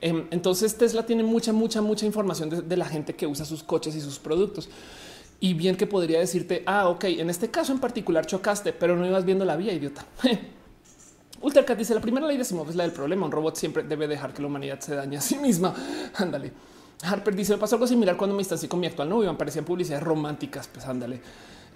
em, 0.00 0.26
entonces 0.30 0.76
Tesla 0.76 1.04
tiene 1.04 1.22
mucha, 1.22 1.52
mucha, 1.52 1.80
mucha 1.80 2.06
información 2.06 2.68
de, 2.68 2.76
la 2.76 2.86
gente 2.86 3.14
que 3.14 3.26
usa 3.26 3.44
sus 3.44 3.62
coches 3.62 3.94
y 3.94 4.00
sus 4.00 4.18
productos. 4.18 4.68
Y 5.38 5.54
bien 5.54 5.76
que 5.76 5.86
podría 5.86 6.18
decirte, 6.18 6.62
ah, 6.66 6.88
ok, 6.88 7.04
en 7.04 7.30
este 7.30 7.50
caso 7.50 7.72
en 7.72 7.78
particular 7.78 8.26
chocaste, 8.26 8.72
pero 8.72 8.96
no 8.96 9.06
ibas 9.06 9.24
viendo 9.24 9.44
la 9.44 9.56
vía, 9.56 9.72
idiota. 9.72 10.06
Ultracat 11.42 11.76
dice 11.76 11.94
la 11.94 12.00
primera 12.00 12.26
ley 12.26 12.38
de 12.38 12.44
Simov 12.44 12.68
es 12.70 12.76
la 12.76 12.84
del 12.84 12.92
problema. 12.92 13.26
Un 13.26 13.32
robot 13.32 13.56
siempre 13.56 13.82
debe 13.82 14.08
dejar 14.08 14.32
que 14.32 14.40
la 14.40 14.48
humanidad 14.48 14.80
se 14.80 14.94
dañe 14.94 15.18
a 15.18 15.20
sí 15.20 15.36
misma. 15.36 15.74
Ándale. 16.14 16.52
Harper 17.02 17.34
dice 17.36 17.52
me 17.52 17.58
pasó 17.58 17.76
algo 17.76 17.86
similar 17.86 18.16
cuando 18.16 18.34
me 18.34 18.40
distancié 18.40 18.68
con 18.68 18.80
mi 18.80 18.86
actual 18.86 19.08
novio. 19.08 19.30
Me 19.30 19.38
parecían 19.38 19.64
publicidades 19.64 20.02
románticas. 20.02 20.66
Pues 20.66 20.86
ándale. 20.86 21.20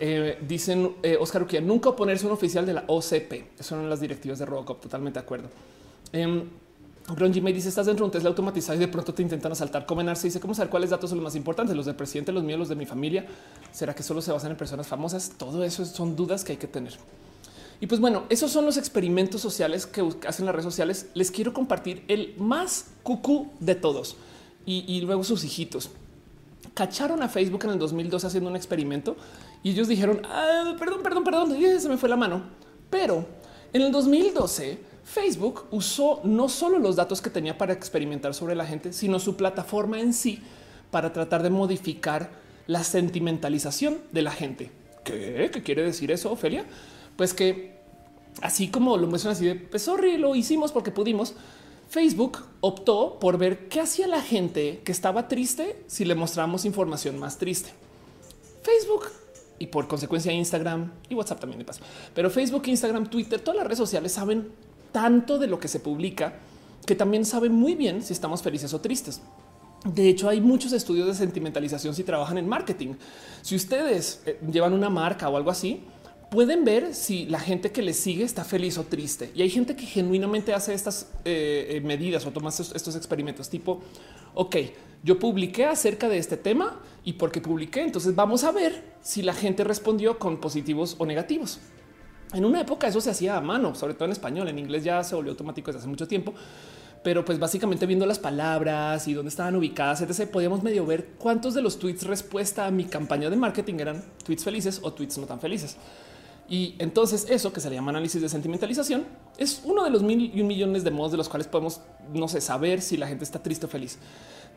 Eh, 0.02 0.39
dicen 0.48 0.97
eh, 1.02 1.18
Oscar 1.20 1.43
Uquia, 1.43 1.60
nunca 1.60 1.90
oponerse 1.90 2.24
un 2.24 2.32
oficial 2.32 2.64
de 2.64 2.72
la 2.72 2.85
OCP. 2.86 3.32
Eso 3.59 3.77
son 3.77 3.90
las 3.90 4.01
directivas 4.01 4.39
de 4.39 4.47
Robocop. 4.47 4.81
Totalmente 4.81 5.18
de 5.18 5.22
acuerdo. 5.22 5.48
Eh, 6.14 6.44
Ron 7.06 7.43
me 7.43 7.52
dice 7.52 7.68
estás 7.68 7.85
dentro 7.85 8.05
de 8.05 8.06
un 8.06 8.12
Tesla 8.12 8.31
automatizado 8.31 8.77
y 8.77 8.81
de 8.81 8.89
pronto 8.89 9.12
te 9.12 9.22
intentan 9.22 9.52
asaltar. 9.52 9.85
Comenarse 9.85 10.27
dice 10.28 10.40
cómo 10.40 10.55
saber 10.55 10.70
cuáles 10.70 10.89
datos 10.89 11.10
son 11.10 11.18
los 11.18 11.24
más 11.24 11.36
importantes, 11.36 11.77
los 11.77 11.85
del 11.85 11.97
presidente, 11.97 12.32
los 12.32 12.43
míos, 12.43 12.59
los 12.59 12.68
de 12.70 12.77
mi 12.77 12.86
familia. 12.86 13.27
¿Será 13.72 13.94
que 13.94 14.02
solo 14.02 14.22
se 14.22 14.32
basan 14.32 14.52
en 14.52 14.56
personas 14.56 14.86
famosas? 14.86 15.32
Todo 15.36 15.64
eso 15.64 15.85
son 15.85 16.16
dudas 16.16 16.44
que 16.44 16.52
hay 16.52 16.59
que 16.59 16.66
tener. 16.66 16.94
Y 17.78 17.86
pues 17.86 18.01
bueno, 18.01 18.24
esos 18.31 18.51
son 18.51 18.64
los 18.64 18.78
experimentos 18.78 19.40
sociales 19.40 19.86
que 19.86 20.02
hacen 20.27 20.47
las 20.47 20.55
redes 20.55 20.64
sociales. 20.64 21.09
Les 21.12 21.31
quiero 21.31 21.52
compartir 21.52 22.05
el 22.09 22.35
más 22.39 22.86
cucú 23.02 23.51
de 23.59 23.74
todos 23.74 24.16
y, 24.64 24.85
y 24.86 25.01
luego 25.02 25.24
sus 25.24 25.44
hijitos. 25.44 25.90
Cacharon 26.74 27.22
a 27.22 27.28
Facebook 27.28 27.64
en 27.64 27.70
el 27.70 27.78
2002 27.78 28.24
haciendo 28.24 28.48
un 28.48 28.56
experimento 28.56 29.16
y 29.62 29.70
ellos 29.70 29.88
dijeron, 29.88 30.22
ah, 30.24 30.74
perdón, 30.78 31.02
perdón, 31.02 31.24
perdón, 31.24 31.56
se 31.80 31.88
me 31.88 31.96
fue 31.96 32.08
la 32.08 32.16
mano. 32.16 32.42
Pero 32.88 33.26
en 33.72 33.82
el 33.82 33.92
2012, 33.92 34.78
Facebook 35.04 35.64
usó 35.70 36.20
no 36.24 36.48
solo 36.48 36.78
los 36.78 36.96
datos 36.96 37.20
que 37.20 37.30
tenía 37.30 37.58
para 37.58 37.72
experimentar 37.72 38.34
sobre 38.34 38.54
la 38.54 38.66
gente, 38.66 38.92
sino 38.92 39.18
su 39.18 39.36
plataforma 39.36 40.00
en 40.00 40.12
sí 40.12 40.42
para 40.90 41.12
tratar 41.12 41.42
de 41.42 41.50
modificar 41.50 42.30
la 42.66 42.84
sentimentalización 42.84 43.98
de 44.12 44.22
la 44.22 44.30
gente. 44.30 44.70
¿Qué? 45.04 45.50
¿Qué 45.52 45.62
quiere 45.62 45.82
decir 45.82 46.10
eso, 46.10 46.32
Ofelia? 46.32 46.64
Pues 47.16 47.34
que 47.34 47.80
así 48.42 48.68
como 48.68 48.96
lo 48.96 49.06
muestran 49.06 49.32
así 49.32 49.44
de 49.44 49.56
pues 49.56 49.82
sorry, 49.82 50.16
lo 50.16 50.34
hicimos 50.34 50.72
porque 50.72 50.90
pudimos. 50.90 51.34
Facebook 51.88 52.38
optó 52.60 53.18
por 53.18 53.36
ver 53.36 53.68
qué 53.68 53.80
hacía 53.80 54.06
la 54.06 54.22
gente 54.22 54.80
que 54.84 54.92
estaba 54.92 55.26
triste 55.26 55.82
si 55.88 56.04
le 56.04 56.14
mostramos 56.14 56.64
información 56.64 57.18
más 57.18 57.38
triste. 57.38 57.70
Facebook 58.62 59.08
y 59.60 59.66
por 59.66 59.86
consecuencia 59.86 60.32
Instagram 60.32 60.90
y 61.08 61.14
WhatsApp 61.14 61.38
también 61.38 61.58
me 61.58 61.64
pasa. 61.64 61.82
Pero 62.14 62.30
Facebook, 62.30 62.66
Instagram, 62.66 63.08
Twitter, 63.08 63.40
todas 63.40 63.58
las 63.58 63.66
redes 63.66 63.78
sociales 63.78 64.10
saben 64.10 64.48
tanto 64.90 65.38
de 65.38 65.46
lo 65.46 65.60
que 65.60 65.68
se 65.68 65.78
publica 65.78 66.34
que 66.86 66.96
también 66.96 67.24
saben 67.24 67.52
muy 67.52 67.74
bien 67.74 68.02
si 68.02 68.12
estamos 68.12 68.42
felices 68.42 68.72
o 68.74 68.80
tristes. 68.80 69.20
De 69.84 70.08
hecho, 70.08 70.28
hay 70.28 70.40
muchos 70.40 70.72
estudios 70.72 71.06
de 71.06 71.14
sentimentalización 71.14 71.94
si 71.94 72.04
trabajan 72.04 72.38
en 72.38 72.48
marketing. 72.48 72.94
Si 73.42 73.54
ustedes 73.54 74.22
eh, 74.26 74.40
llevan 74.50 74.72
una 74.72 74.90
marca 74.90 75.28
o 75.28 75.36
algo 75.36 75.50
así, 75.50 75.84
pueden 76.30 76.64
ver 76.64 76.94
si 76.94 77.26
la 77.26 77.38
gente 77.38 77.70
que 77.70 77.82
les 77.82 77.98
sigue 77.98 78.24
está 78.24 78.44
feliz 78.44 78.78
o 78.78 78.84
triste. 78.84 79.30
Y 79.34 79.42
hay 79.42 79.50
gente 79.50 79.76
que 79.76 79.84
genuinamente 79.84 80.54
hace 80.54 80.72
estas 80.72 81.08
eh, 81.24 81.66
eh, 81.70 81.80
medidas 81.82 82.24
o 82.24 82.30
toma 82.30 82.48
estos 82.48 82.96
experimentos 82.96 83.48
tipo, 83.50 83.82
ok, 84.34 84.56
yo 85.02 85.18
publiqué 85.18 85.66
acerca 85.66 86.09
de 86.09 86.18
este 86.18 86.36
tema 86.36 86.81
y 87.05 87.14
porque 87.14 87.40
publiqué, 87.40 87.82
entonces 87.82 88.14
vamos 88.14 88.44
a 88.44 88.52
ver 88.52 88.85
si 89.01 89.22
la 89.22 89.32
gente 89.32 89.64
respondió 89.64 90.18
con 90.18 90.39
positivos 90.39 90.97
o 90.98 91.06
negativos. 91.06 91.60
En 92.32 92.44
una 92.44 92.60
época 92.60 92.86
eso 92.86 93.01
se 93.01 93.10
hacía 93.10 93.36
a 93.36 93.40
mano, 93.40 93.74
sobre 93.74 93.94
todo 93.94 94.05
en 94.05 94.12
español, 94.12 94.48
en 94.48 94.59
inglés 94.59 94.85
ya 94.85 95.02
se 95.02 95.14
volvió 95.14 95.32
automático 95.32 95.68
desde 95.68 95.81
hace 95.81 95.89
mucho 95.89 96.06
tiempo, 96.06 96.35
pero 97.02 97.24
pues 97.24 97.39
básicamente 97.39 97.86
viendo 97.86 98.06
las 98.06 98.18
palabras 98.18 99.09
y 99.09 99.14
dónde 99.14 99.31
estaban 99.31 99.56
ubicadas, 99.56 100.02
etc., 100.02 100.31
podíamos 100.31 100.62
medio 100.62 100.85
ver 100.85 101.09
cuántos 101.18 101.55
de 101.55 101.62
los 101.62 101.78
tweets 101.78 102.05
respuesta 102.05 102.66
a 102.66 102.70
mi 102.70 102.85
campaña 102.85 103.31
de 103.31 103.36
marketing 103.36 103.77
eran 103.81 104.05
tweets 104.24 104.44
felices 104.44 104.81
o 104.82 104.93
tweets 104.93 105.18
no 105.18 105.27
tan 105.27 105.40
felices. 105.40 105.77
Y 106.48 106.74
entonces 106.78 107.27
eso 107.31 107.52
que 107.52 107.60
se 107.60 107.70
le 107.70 107.77
llama 107.77 107.90
análisis 107.90 108.20
de 108.20 108.28
sentimentalización 108.28 109.05
es 109.39 109.62
uno 109.64 109.85
de 109.85 109.90
los 109.90 110.02
mil 110.02 110.32
y 110.35 110.40
un 110.40 110.48
millones 110.48 110.82
de 110.82 110.90
modos 110.90 111.12
de 111.12 111.16
los 111.16 111.28
cuales 111.28 111.47
podemos, 111.47 111.81
no 112.12 112.27
sé, 112.27 112.40
saber 112.40 112.82
si 112.82 112.97
la 112.97 113.06
gente 113.06 113.24
está 113.24 113.40
triste 113.40 113.66
o 113.66 113.68
feliz. 113.68 113.98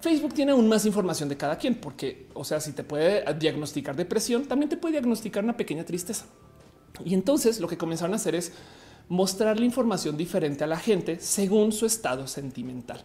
Facebook 0.03 0.33
tiene 0.33 0.51
aún 0.51 0.67
más 0.67 0.85
información 0.85 1.29
de 1.29 1.37
cada 1.37 1.57
quien, 1.57 1.75
porque, 1.75 2.27
o 2.33 2.43
sea, 2.43 2.59
si 2.59 2.73
te 2.73 2.83
puede 2.83 3.23
diagnosticar 3.35 3.95
depresión, 3.95 4.43
también 4.43 4.67
te 4.67 4.75
puede 4.75 4.91
diagnosticar 4.91 5.45
una 5.45 5.55
pequeña 5.55 5.85
tristeza. 5.85 6.25
Y 7.05 7.13
entonces 7.13 7.61
lo 7.61 7.69
que 7.69 7.77
comenzaron 7.77 8.11
a 8.11 8.17
hacer 8.17 8.35
es 8.35 8.51
mostrar 9.07 9.57
la 9.57 9.63
información 9.63 10.17
diferente 10.17 10.65
a 10.65 10.67
la 10.67 10.77
gente 10.77 11.21
según 11.21 11.71
su 11.71 11.85
estado 11.85 12.27
sentimental. 12.27 13.01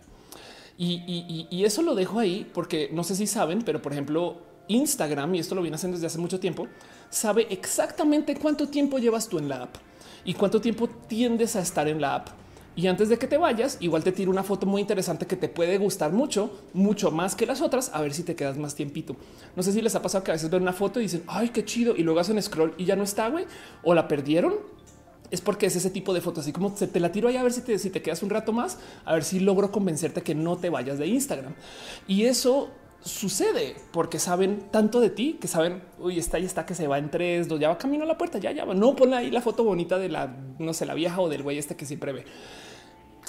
Y, 0.77 1.63
eso 1.65 1.83
lo 1.83 1.95
dejo 1.95 2.19
ahí 2.19 2.51
porque 2.53 2.91
no 2.93 3.05
sé 3.05 3.15
si 3.15 3.29
saben, 3.29 3.63
pero 3.63 3.81
por 3.81 3.93
ejemplo, 3.93 4.39
Instagram, 4.67 5.37
y 5.37 5.39
esto 5.39 5.55
lo 5.55 5.63
viene 5.63 5.77
haciendo 5.77 5.99
desde 5.99 6.09
hace 6.09 6.19
mucho 6.19 6.41
tiempo, 6.41 6.67
sabe 7.11 7.47
exactamente 7.51 8.35
cuánto 8.35 8.67
tiempo 8.67 8.99
llevas 8.99 9.29
tú 9.29 9.39
en 9.39 9.49
la 9.49 9.63
app 9.63 9.77
y 10.25 10.35
cuánto 10.35 10.61
tiempo 10.61 10.89
tiendes 10.89 11.55
a 11.55 11.61
estar 11.61 11.87
en 11.87 12.01
la 12.01 12.17
app. 12.17 12.29
Y 12.79 12.87
antes 12.87 13.09
de 13.09 13.19
que 13.19 13.27
te 13.27 13.39
vayas, 13.39 13.77
igual 13.81 14.05
te 14.05 14.13
tiro 14.13 14.31
una 14.31 14.45
foto 14.45 14.65
muy 14.65 14.81
interesante 14.81 15.27
que 15.27 15.35
te 15.35 15.49
puede 15.49 15.79
gustar 15.79 16.13
mucho, 16.13 16.61
mucho 16.75 17.11
más 17.11 17.35
que 17.35 17.45
las 17.45 17.61
otras, 17.61 17.91
a 17.93 18.01
ver 18.01 18.15
si 18.15 18.23
te 18.23 18.37
quedas 18.37 18.57
más 18.57 18.77
tiempito. 18.77 19.17
No 19.57 19.65
sé 19.65 19.73
si 19.73 19.83
les 19.83 19.97
ha 19.97 20.01
pasado 20.01 20.23
que 20.23 20.31
a 20.31 20.35
veces 20.35 20.49
ven 20.49 20.63
una 20.63 20.73
foto 20.73 21.01
y 21.01 21.03
dicen, 21.03 21.25
ay, 21.27 21.49
qué 21.49 21.65
chido, 21.65 21.97
y 21.97 22.05
luego 22.05 22.21
hacen 22.21 22.41
scroll 22.41 22.75
y 22.79 22.85
ya 22.85 22.95
no 22.95 23.03
está, 23.03 23.31
güey, 23.31 23.47
o 23.83 23.95
la 23.95 24.07
perdieron. 24.07 24.55
Es 25.33 25.41
porque 25.41 25.67
es 25.67 25.75
ese 25.75 25.91
tipo 25.91 26.15
de 26.15 26.21
fotos, 26.21 26.45
así 26.45 26.53
como 26.53 26.77
se 26.77 26.87
te 26.87 27.01
la 27.01 27.11
tiro 27.11 27.27
ahí 27.27 27.37
a 27.37 27.43
ver 27.43 27.53
si 27.53 27.63
te, 27.63 27.77
si 27.81 27.91
te 27.91 28.01
quedas 28.01 28.23
un 28.23 28.31
rato 28.31 28.53
más, 28.53 28.79
a 29.05 29.15
ver 29.15 29.25
si 29.25 29.41
logro 29.41 29.73
convencerte 29.73 30.23
que 30.23 30.37
no 30.37 30.57
te 30.57 30.71
vayas 30.71 31.01
de 31.01 31.09
Instagram. 31.09 31.55
Y 32.07 32.27
eso 32.27 32.71
sucede 33.01 33.75
porque 33.91 34.21
saben 34.21 34.69
tanto 34.71 35.01
de 35.01 35.11
ti 35.11 35.37
que 35.41 35.49
saben, 35.49 35.83
uy, 35.99 36.21
está 36.21 36.37
ahí 36.37 36.45
está 36.45 36.65
que 36.65 36.77
se 36.77 36.87
va 36.87 36.99
en 36.99 37.11
tres, 37.11 37.49
dos, 37.49 37.59
ya 37.59 37.71
va 37.71 37.77
camino 37.77 38.05
a 38.05 38.07
la 38.07 38.17
puerta, 38.17 38.39
ya, 38.39 38.53
ya 38.53 38.65
va. 38.65 38.75
No 38.75 38.95
pone 38.95 39.17
ahí 39.17 39.33
la 39.33 39.41
foto 39.41 39.65
bonita 39.65 39.99
de 39.99 40.09
la, 40.09 40.33
no 40.61 40.73
sé, 40.73 40.87
la 40.87 40.95
vieja 40.95 41.21
o 41.21 41.29
del 41.29 41.43
güey 41.43 41.59
este 41.59 41.75
que 41.75 41.85
siempre 41.85 42.13
ve. 42.13 42.25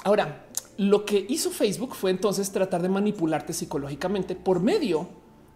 Ahora, 0.04 0.46
lo 0.76 1.04
que 1.04 1.26
hizo 1.28 1.50
Facebook 1.50 1.94
fue 1.94 2.10
entonces 2.10 2.50
tratar 2.50 2.82
de 2.82 2.88
manipularte 2.88 3.52
psicológicamente 3.52 4.34
por 4.34 4.60
medio 4.60 5.08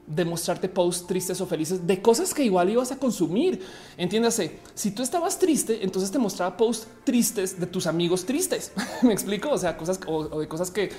de 0.07 0.25
mostrarte 0.25 0.69
posts 0.69 1.07
tristes 1.07 1.41
o 1.41 1.47
felices 1.47 1.87
de 1.87 2.03
cosas 2.03 2.35
que 2.35 2.45
igual 2.45 2.69
ibas 2.69 2.93
a 2.93 2.99
consumir. 2.99 3.63
Entiéndase, 3.97 4.59
si 4.75 4.91
tú 4.91 5.03
estabas 5.03 5.39
triste, 5.39 5.83
entonces 5.83 6.11
te 6.11 6.19
mostraba 6.19 6.57
posts 6.57 6.89
tristes 7.05 7.59
de 7.59 7.67
tus 7.67 7.87
amigos 7.87 8.27
tristes. 8.27 8.73
Me 9.03 9.13
explico, 9.13 9.51
o 9.51 9.59
sea, 9.59 9.77
cosas 9.77 10.01
o, 10.07 10.41
de 10.41 10.49
cosas 10.49 10.71
que 10.71 10.91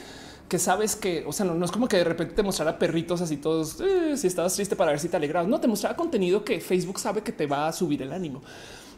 que 0.47 0.59
sabes 0.59 0.95
que, 0.95 1.23
o 1.25 1.33
sea, 1.33 1.43
no, 1.43 1.65
es 1.65 1.71
como 1.71 1.87
que 1.87 1.97
de 1.97 2.03
repente 2.03 2.35
te 2.35 2.43
mostrara 2.43 2.77
perritos 2.77 3.19
así 3.19 3.37
todos, 3.37 3.81
eh, 3.81 4.15
si 4.15 4.27
estabas 4.27 4.53
triste 4.53 4.75
para 4.75 4.91
ver 4.91 4.99
si 4.99 5.09
te 5.09 5.17
alegrabas. 5.17 5.49
No, 5.49 5.59
te 5.59 5.67
mostraba 5.67 5.95
contenido 5.95 6.45
que 6.45 6.59
Facebook 6.59 6.99
sabe 6.99 7.23
que 7.23 7.31
te 7.31 7.47
va 7.47 7.67
a 7.67 7.73
subir 7.73 8.03
el 8.03 8.13
ánimo. 8.13 8.43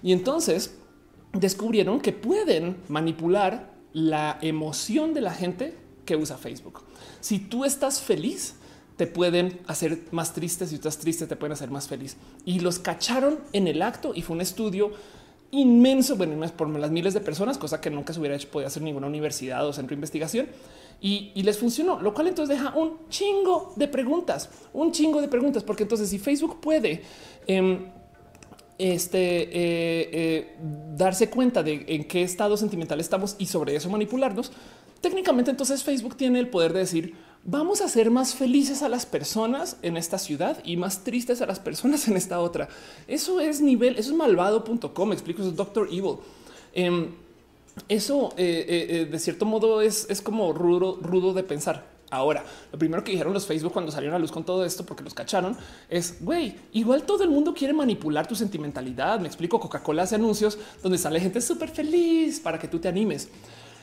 Y 0.04 0.12
entonces 0.12 0.76
descubrieron 1.32 2.02
que 2.02 2.12
pueden 2.12 2.76
manipular 2.90 3.77
la 3.98 4.38
emoción 4.44 5.16
de 5.16 5.22
la 5.22 5.32
gente 5.32 5.74
que 6.06 6.16
usa 6.16 6.38
Facebook. 6.38 6.84
Si 7.20 7.40
tú 7.40 7.66
estás 7.66 8.00
feliz, 8.00 8.54
te 8.96 9.08
pueden 9.08 9.60
hacer 9.66 10.04
más 10.12 10.34
triste. 10.34 10.68
Si 10.68 10.76
estás 10.76 11.00
triste, 11.00 11.26
te 11.26 11.36
pueden 11.36 11.54
hacer 11.54 11.72
más 11.72 11.88
feliz. 11.88 12.16
Y 12.46 12.60
los 12.60 12.78
cacharon 12.78 13.40
en 13.54 13.68
el 13.68 13.82
acto 13.82 14.14
y 14.14 14.22
fue 14.22 14.36
un 14.36 14.42
estudio 14.42 14.92
inmenso, 15.50 16.16
bueno, 16.16 16.46
por 16.56 16.70
las 16.70 16.92
miles 16.92 17.16
de 17.16 17.22
personas, 17.22 17.58
cosa 17.58 17.82
que 17.82 17.90
nunca 17.90 18.14
se 18.14 18.20
hubiera 18.20 18.36
hecho, 18.36 18.50
podía 18.50 18.68
hacer 18.68 18.84
ninguna 18.84 19.08
universidad 19.08 19.68
o 19.68 19.74
centro 19.74 19.90
de 19.90 19.96
investigación. 19.96 20.48
Y, 21.02 21.32
les 21.42 21.58
funcionó, 21.58 22.00
lo 22.00 22.14
cual 22.14 22.28
entonces 22.28 22.56
deja 22.56 22.76
un 22.76 23.08
chingo 23.10 23.74
de 23.78 23.88
preguntas, 23.88 24.50
un 24.74 24.92
chingo 24.92 25.22
de 25.22 25.28
preguntas, 25.28 25.64
porque 25.64 25.84
entonces 25.84 26.10
si 26.10 26.20
Facebook 26.20 26.60
puede 26.62 27.02
em, 27.48 27.86
este, 28.78 29.44
eh, 29.44 30.10
eh, 30.12 30.56
darse 30.96 31.30
cuenta 31.30 31.64
de 31.64 31.86
en 31.88 32.04
qué 32.04 32.24
estado 32.24 32.58
sentimental 32.58 33.00
estamos 33.00 33.36
y 33.40 33.48
sobre 33.48 33.76
eso 33.76 33.90
manipularnos, 33.90 34.52
técnicamente 35.02 35.52
entonces 35.52 35.84
Facebook 35.84 36.16
tiene 36.16 36.40
el 36.40 36.50
poder 36.50 36.74
de 36.74 36.80
decir 36.80 37.16
vamos 37.44 37.82
a 37.82 37.86
hacer 37.86 38.12
más 38.12 38.36
felices 38.36 38.84
a 38.84 38.90
las 38.90 39.06
personas 39.06 39.78
en 39.82 39.98
esta 39.98 40.18
ciudad 40.18 40.58
y 40.64 40.78
más 40.78 41.04
tristes 41.04 41.42
a 41.42 41.46
las 41.46 41.60
personas 41.60 42.08
en 42.08 42.18
esta 42.18 42.40
otra. 42.40 42.68
Eso 43.08 43.40
es 43.40 43.62
nivel, 43.62 43.98
eso 43.98 44.12
es 44.12 44.18
malvado.com, 44.18 45.14
explico, 45.14 45.42
eso 45.42 45.52
es 45.52 45.56
Doctor 45.56 45.88
Evil. 45.92 46.18
Em, 46.74 47.12
eso 47.88 48.34
eh, 48.38 49.08
de 49.10 49.20
cierto 49.20 49.46
modo 49.46 49.82
es, 49.82 50.08
es 50.10 50.22
como 50.22 50.52
rudo, 50.52 51.00
rudo 51.02 51.34
de 51.34 51.44
pensar. 51.44 51.97
Ahora, 52.10 52.46
lo 52.72 52.80
primero 52.80 53.04
que 53.04 53.12
dijeron 53.12 53.34
los 53.34 53.46
Facebook 53.46 53.74
cuando 53.74 53.92
salieron 53.92 54.16
a 54.16 54.20
luz 54.20 54.32
con 54.32 54.46
todo 54.46 54.64
esto, 54.64 54.86
porque 54.86 55.04
los 55.04 55.14
cacharon, 55.14 55.58
es 55.90 56.24
güey, 56.24 56.56
igual 56.72 57.04
todo 57.04 57.24
el 57.24 57.30
mundo 57.30 57.54
quiere 57.54 57.74
manipular 57.74 58.26
tu 58.28 58.36
sentimentalidad. 58.36 59.20
Me 59.20 59.28
explico, 59.28 59.60
Coca-Cola 59.60 60.04
hace 60.04 60.16
anuncios 60.16 60.58
donde 60.82 60.98
sale 60.98 61.20
gente 61.20 61.42
súper 61.42 61.70
feliz 61.70 62.40
para 62.40 62.60
que 62.60 62.68
tú 62.68 62.80
te 62.80 62.88
animes. 62.88 63.30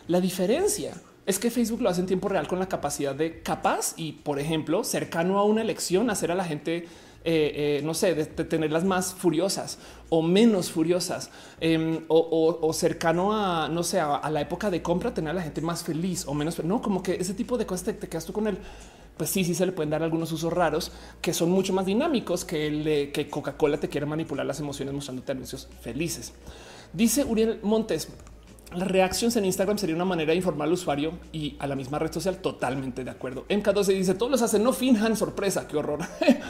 La 0.08 0.20
diferencia 0.20 0.94
es 1.26 1.38
que 1.38 1.50
Facebook 1.50 1.82
lo 1.82 1.88
hace 1.88 2.00
en 2.00 2.06
tiempo 2.06 2.28
real 2.28 2.46
con 2.46 2.58
la 2.58 2.68
capacidad 2.68 3.14
de 3.14 3.40
capaz 3.42 3.94
y, 3.96 4.12
por 4.12 4.38
ejemplo, 4.38 4.84
cercano 4.84 5.38
a 5.38 5.44
una 5.44 5.62
elección, 5.62 6.10
hacer 6.10 6.30
a 6.30 6.34
la 6.34 6.44
gente 6.44 6.86
eh, 7.26 7.78
eh, 7.78 7.82
no 7.82 7.94
sé, 7.94 8.14
de, 8.14 8.26
tenerlas 8.26 8.84
más 8.84 9.14
furiosas 9.14 9.78
o 10.10 10.20
menos 10.20 10.70
furiosas 10.70 11.30
em, 11.58 12.00
o, 12.08 12.70
cercano 12.74 13.32
a, 13.32 13.66
no 13.68 13.82
sé, 13.82 13.98
a, 13.98 14.28
la 14.30 14.42
época 14.42 14.70
de 14.70 14.82
compra, 14.82 15.14
tener 15.14 15.30
a 15.30 15.34
la 15.34 15.42
gente 15.42 15.62
más 15.62 15.82
feliz 15.82 16.26
o 16.26 16.34
menos, 16.34 16.62
no, 16.62 16.82
como 16.82 17.02
que 17.02 17.14
ese 17.14 17.32
tipo 17.32 17.56
de 17.56 17.64
cosas 17.64 17.96
te, 17.98 18.08
quedas 18.08 18.26
tú 18.26 18.34
con 18.34 18.46
él. 18.46 18.58
Pues 19.16 19.30
sí, 19.30 19.44
sí 19.44 19.54
se 19.54 19.64
le 19.64 19.72
pueden 19.72 19.90
dar 19.90 20.02
algunos 20.02 20.32
usos 20.32 20.52
raros 20.52 20.92
que 21.22 21.32
son 21.32 21.50
mucho 21.50 21.72
más 21.72 21.86
dinámicos 21.86 22.44
que 22.44 22.66
el 22.66 22.84
de 22.84 23.12
que 23.12 23.30
Coca-Cola 23.30 23.78
te 23.78 23.88
quiere 23.88 24.06
manipular 24.06 24.44
las 24.44 24.60
emociones 24.60 24.92
mostrándote 24.92 25.32
anuncios 25.32 25.68
felices. 25.80 26.32
Dice 26.92 27.24
Uriel 27.24 27.60
Montes, 27.62 28.08
las 28.74 28.88
reacciones 28.88 29.36
en 29.36 29.44
Instagram 29.44 29.78
sería 29.78 29.94
una 29.94 30.04
manera 30.04 30.30
de 30.30 30.36
informar 30.36 30.66
al 30.68 30.74
usuario 30.74 31.12
y 31.32 31.56
a 31.58 31.66
la 31.66 31.76
misma 31.76 31.98
red 31.98 32.12
social. 32.12 32.38
Totalmente 32.38 33.04
de 33.04 33.10
acuerdo. 33.10 33.46
MK12 33.48 33.86
dice 33.94 34.14
todos 34.14 34.30
los 34.30 34.42
hacen, 34.42 34.62
no 34.62 34.72
finjan 34.72 35.16
sorpresa. 35.16 35.66
Qué 35.68 35.76
horror. 35.76 36.00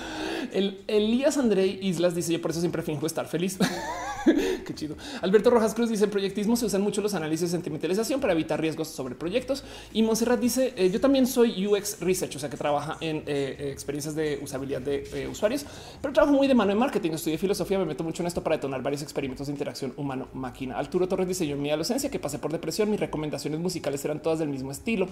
El 0.53 0.83
Elías 0.87 1.39
Andrei 1.39 1.79
Islas 1.83 2.15
dice 2.15 2.33
yo 2.33 2.41
por 2.41 2.51
eso 2.51 2.61
siempre 2.61 2.83
finjo 2.83 3.07
estar 3.07 3.27
feliz. 3.27 3.59
Qué 4.25 4.75
chido. 4.75 4.97
Alberto 5.21 5.51
Rojas 5.51 5.75
Cruz 5.75 5.91
dice 5.91 6.05
en 6.05 6.11
proyectismo 6.11 6.57
se 6.57 6.67
usan 6.67 6.81
mucho 6.81 7.03
los 7.03 7.15
análisis 7.15 7.51
de 7.51 7.57
sentimentalización 7.57 8.21
para 8.21 8.33
evitar 8.33 8.61
riesgos 8.61 8.89
sobre 8.89 9.15
proyectos. 9.15 9.65
Y 9.93 10.03
Monserrat 10.03 10.41
dice 10.41 10.73
eh, 10.77 10.91
yo 10.91 11.01
también 11.01 11.27
soy 11.27 11.67
UX 11.67 12.01
Research, 12.01 12.37
o 12.37 12.39
sea 12.39 12.49
que 12.49 12.57
trabaja 12.57 12.97
en 13.01 13.23
eh, 13.27 13.71
experiencias 13.73 14.15
de 14.15 14.39
usabilidad 14.43 14.81
de 14.81 15.09
eh, 15.13 15.29
usuarios, 15.29 15.67
pero 16.01 16.15
trabajo 16.15 16.35
muy 16.35 16.47
de 16.47 16.55
mano 16.55 16.73
en 16.73 16.79
marketing. 16.79 17.13
Estudié 17.13 17.37
filosofía, 17.37 17.79
me 17.79 17.85
meto 17.85 18.03
mucho 18.03 18.23
en 18.23 18.29
esto 18.29 18.43
para 18.43 18.57
detonar 18.57 18.83
varios 18.83 19.03
experimentos 19.03 19.47
de 19.47 19.53
interacción 19.53 19.93
humano-máquina. 19.97 20.79
Arturo 20.79 21.07
Torres 21.07 21.29
dice 21.29 21.47
yo 21.47 21.57
mi 21.57 21.69
adolescencia 21.69 22.11
que 22.15 22.21
pasé 22.21 22.39
por 22.39 22.53
depresión, 22.53 22.89
mis 22.93 23.01
recomendaciones 23.01 23.59
musicales 23.59 24.05
eran 24.05 24.23
todas 24.23 24.39
del 24.39 24.49
mismo 24.49 24.71
estilo. 24.71 25.09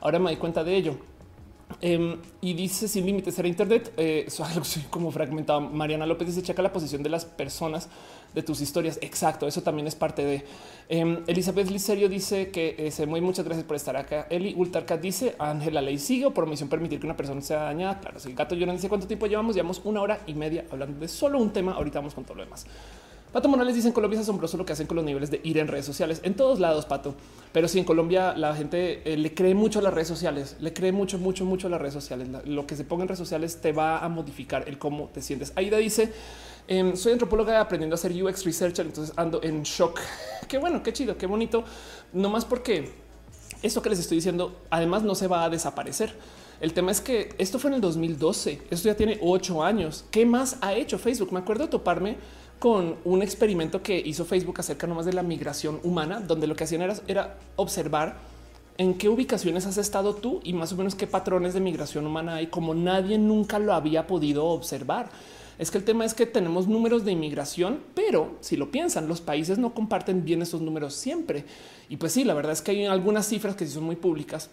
Ahora 0.00 0.20
me 0.20 0.26
doy 0.26 0.36
cuenta 0.36 0.62
de 0.62 0.76
ello. 0.76 0.96
Em, 1.80 2.16
y 2.40 2.54
dice 2.54 2.86
sin 2.86 3.04
límites 3.06 3.36
era 3.36 3.48
Internet. 3.48 3.92
Eh, 3.96 4.28
como 4.88 5.10
fragmentado. 5.10 5.60
Mariana 5.60 6.06
López 6.06 6.28
dice 6.28 6.42
checa 6.42 6.62
la 6.62 6.72
posición 6.72 7.02
de 7.02 7.08
las 7.08 7.24
personas 7.24 7.88
de 8.36 8.44
tus 8.44 8.60
historias. 8.60 9.00
Exacto. 9.02 9.48
Eso 9.48 9.62
también 9.62 9.88
es 9.88 9.96
parte 9.96 10.24
de 10.24 10.44
em, 10.88 11.24
Elizabeth 11.26 11.68
Licerio 11.70 12.08
dice 12.08 12.50
que 12.50 12.76
eh, 12.78 13.06
muy 13.06 13.20
muchas 13.20 13.44
gracias 13.44 13.66
por 13.66 13.74
estar 13.74 13.96
acá. 13.96 14.28
Eli 14.30 14.54
Ultarcat 14.54 15.00
dice 15.00 15.34
Ángela 15.40 15.82
Ley 15.82 15.98
sigue 15.98 16.26
o 16.26 16.30
por 16.30 16.48
permitir 16.68 17.00
que 17.00 17.06
una 17.06 17.16
persona 17.16 17.40
sea 17.40 17.64
dañada. 17.64 17.98
Claro, 17.98 18.20
si 18.20 18.28
el 18.28 18.36
gato 18.36 18.54
no 18.54 18.72
dice 18.72 18.88
cuánto 18.88 19.08
tiempo 19.08 19.26
llevamos. 19.26 19.56
Llevamos 19.56 19.80
una 19.82 20.00
hora 20.02 20.20
y 20.28 20.34
media 20.34 20.66
hablando 20.70 21.00
de 21.00 21.08
solo 21.08 21.40
un 21.40 21.52
tema. 21.52 21.72
Ahorita 21.72 21.98
vamos 21.98 22.14
con 22.14 22.22
todo 22.22 22.36
lo 22.36 22.44
demás. 22.44 22.64
Pato 23.34 23.48
Morales 23.48 23.74
dice 23.74 23.88
en 23.88 23.94
Colombia 23.94 24.16
es 24.16 24.22
asombroso 24.22 24.56
lo 24.56 24.64
que 24.64 24.74
hacen 24.74 24.86
con 24.86 24.94
los 24.94 25.04
niveles 25.04 25.28
de 25.28 25.40
ir 25.42 25.58
en 25.58 25.66
redes 25.66 25.84
sociales 25.84 26.20
en 26.22 26.34
todos 26.34 26.60
lados, 26.60 26.86
Pato. 26.86 27.16
Pero 27.50 27.66
sí, 27.66 27.80
en 27.80 27.84
Colombia 27.84 28.32
la 28.36 28.54
gente 28.54 29.02
eh, 29.12 29.16
le 29.16 29.34
cree 29.34 29.56
mucho 29.56 29.80
las 29.80 29.92
redes 29.92 30.06
sociales, 30.06 30.54
le 30.60 30.72
cree 30.72 30.92
mucho, 30.92 31.18
mucho, 31.18 31.44
mucho 31.44 31.68
las 31.68 31.80
redes 31.80 31.94
sociales. 31.94 32.28
lo 32.44 32.64
que 32.64 32.76
se 32.76 32.84
ponga 32.84 33.02
en 33.02 33.08
redes 33.08 33.18
sociales 33.18 33.60
te 33.60 33.72
va 33.72 33.98
a 33.98 34.08
modificar 34.08 34.68
el 34.68 34.78
cómo 34.78 35.08
te 35.12 35.20
sientes. 35.20 35.52
Aida 35.56 35.78
dice 35.78 36.12
em, 36.68 36.94
soy 36.94 37.14
antropóloga 37.14 37.60
aprendiendo 37.60 37.94
a 37.94 37.96
hacer 37.96 38.12
UX 38.12 38.44
researcher, 38.44 38.86
entonces 38.86 39.12
ando 39.18 39.42
en 39.42 39.64
shock. 39.64 39.98
Qué 40.48 40.58
bueno, 40.58 40.84
qué 40.84 40.92
chido, 40.92 41.16
qué 41.16 41.26
bonito. 41.26 41.64
No 42.12 42.30
más 42.30 42.44
porque 42.44 42.92
esto 43.62 43.82
que 43.82 43.90
les 43.90 43.98
estoy 43.98 44.18
diciendo, 44.18 44.54
además 44.70 45.02
no 45.02 45.16
se 45.16 45.26
va 45.26 45.42
a 45.42 45.50
desaparecer. 45.50 46.14
El 46.60 46.72
tema 46.72 46.92
es 46.92 47.00
que 47.00 47.34
esto 47.38 47.58
fue 47.58 47.70
en 47.70 47.74
el 47.74 47.80
2012, 47.80 48.62
esto 48.70 48.88
ya 48.88 48.94
tiene 48.94 49.18
ocho 49.20 49.64
años. 49.64 50.04
¿Qué 50.12 50.24
más 50.24 50.56
ha 50.60 50.74
hecho 50.74 51.00
Facebook? 51.00 51.32
Me 51.32 51.40
acuerdo 51.40 51.64
de 51.64 51.70
toparme 51.70 52.16
con 52.64 52.96
un 53.04 53.20
experimento 53.20 53.82
que 53.82 53.98
hizo 53.98 54.24
Facebook 54.24 54.58
acerca 54.58 54.86
nomás 54.86 55.04
de 55.04 55.12
la 55.12 55.22
migración 55.22 55.80
humana, 55.82 56.20
donde 56.20 56.46
lo 56.46 56.56
que 56.56 56.64
hacían 56.64 56.80
era, 57.06 57.36
observar 57.56 58.16
en 58.78 58.94
qué 58.94 59.10
ubicaciones 59.10 59.66
has 59.66 59.76
estado 59.76 60.14
tú 60.14 60.40
y 60.42 60.54
más 60.54 60.72
o 60.72 60.76
menos 60.76 60.94
qué 60.94 61.06
patrones 61.06 61.52
de 61.52 61.60
migración 61.60 62.06
humana 62.06 62.36
hay, 62.36 62.46
como 62.46 62.74
nadie 62.74 63.18
nunca 63.18 63.58
lo 63.58 63.74
había 63.74 64.06
podido 64.06 64.46
observar. 64.46 65.10
Es 65.58 65.70
que 65.70 65.76
el 65.76 65.84
tema 65.84 66.06
es 66.06 66.14
que 66.14 66.24
tenemos 66.24 66.66
números 66.66 67.04
de 67.04 67.12
inmigración, 67.12 67.80
pero 67.94 68.38
si 68.40 68.56
lo 68.56 68.70
piensan, 68.70 69.08
los 69.08 69.20
países 69.20 69.58
no 69.58 69.74
comparten 69.74 70.24
bien 70.24 70.40
esos 70.40 70.62
números 70.62 70.94
siempre. 70.94 71.44
Y 71.90 71.98
pues 71.98 72.14
sí, 72.14 72.24
la 72.24 72.32
verdad 72.32 72.52
es 72.52 72.62
que 72.62 72.70
hay 72.70 72.86
algunas 72.86 73.28
cifras 73.28 73.56
que 73.56 73.66
sí 73.66 73.74
son 73.74 73.84
muy 73.84 73.96
públicas, 73.96 74.48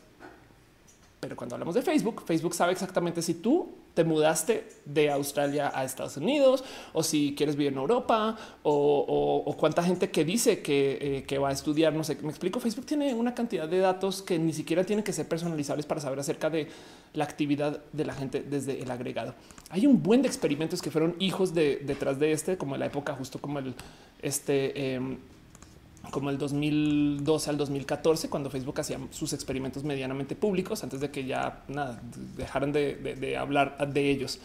pero 1.22 1.36
cuando 1.36 1.56
hablamos 1.56 1.76
de 1.76 1.84
Facebook, 1.84 2.24
Facebook 2.26 2.56
sabe 2.56 2.72
exactamente 2.72 3.22
si 3.22 3.36
tú 3.36 3.70
te 3.94 4.04
mudaste 4.04 4.68
de 4.86 5.12
Australia 5.12 5.72
a 5.74 5.84
Estados 5.84 6.18
Unidos 6.18 6.64
o 6.94 7.04
si 7.04 7.36
quieres 7.36 7.56
vivir 7.56 7.74
en 7.74 7.78
Europa 7.78 8.36
o, 8.64 9.56
cuánta 9.60 9.84
gente 9.84 10.10
que 10.10 10.26
dice 10.26 10.64
que, 10.64 11.24
eh, 11.30 11.38
va 11.38 11.50
a 11.50 11.52
estudiar. 11.52 11.94
No 11.94 12.04
sé, 12.04 12.18
me 12.24 12.30
explico. 12.30 12.60
Facebook 12.60 12.88
tiene 12.88 13.14
una 13.14 13.36
cantidad 13.36 13.68
de 13.68 13.78
datos 13.78 14.24
que 14.24 14.40
ni 14.40 14.52
siquiera 14.52 14.84
tienen 14.84 15.04
que 15.04 15.14
ser 15.14 15.28
personalizables 15.28 15.86
para 15.86 16.02
saber 16.02 16.20
acerca 16.20 16.50
de 16.50 16.68
la 17.14 17.24
actividad 17.24 17.84
de 17.94 18.04
la 18.04 18.14
gente 18.16 18.42
desde 18.42 18.82
el 18.82 18.90
agregado. 18.90 19.36
Hay 19.70 19.86
un 19.86 20.02
buen 20.02 20.24
de 20.24 20.28
experimentos 20.28 20.82
que 20.82 20.90
fueron 20.90 21.16
hijos 21.20 21.54
de 21.54 21.84
detrás 21.86 22.18
de 22.18 22.32
este, 22.32 22.58
como 22.58 22.74
en 22.74 22.80
la 22.80 22.88
época 22.88 23.14
justo 23.14 23.40
como 23.40 23.60
el 23.60 23.76
este 24.24 24.96
em, 24.96 25.20
como 26.10 26.30
el 26.30 26.38
2012 26.38 27.50
al 27.50 27.58
2014, 27.58 28.30
cuando 28.30 28.50
Facebook 28.50 28.80
hacía 28.80 29.00
sus 29.12 29.34
experimentos 29.34 29.84
medianamente 29.84 30.36
públicos 30.36 30.84
antes 30.84 31.00
de 31.00 31.12
que 31.12 31.26
ya 31.26 31.64
nada, 31.68 32.02
dejaran 32.36 32.72
de, 32.72 33.38
hablar 33.38 33.78
de 33.94 34.10
ellos. 34.10 34.40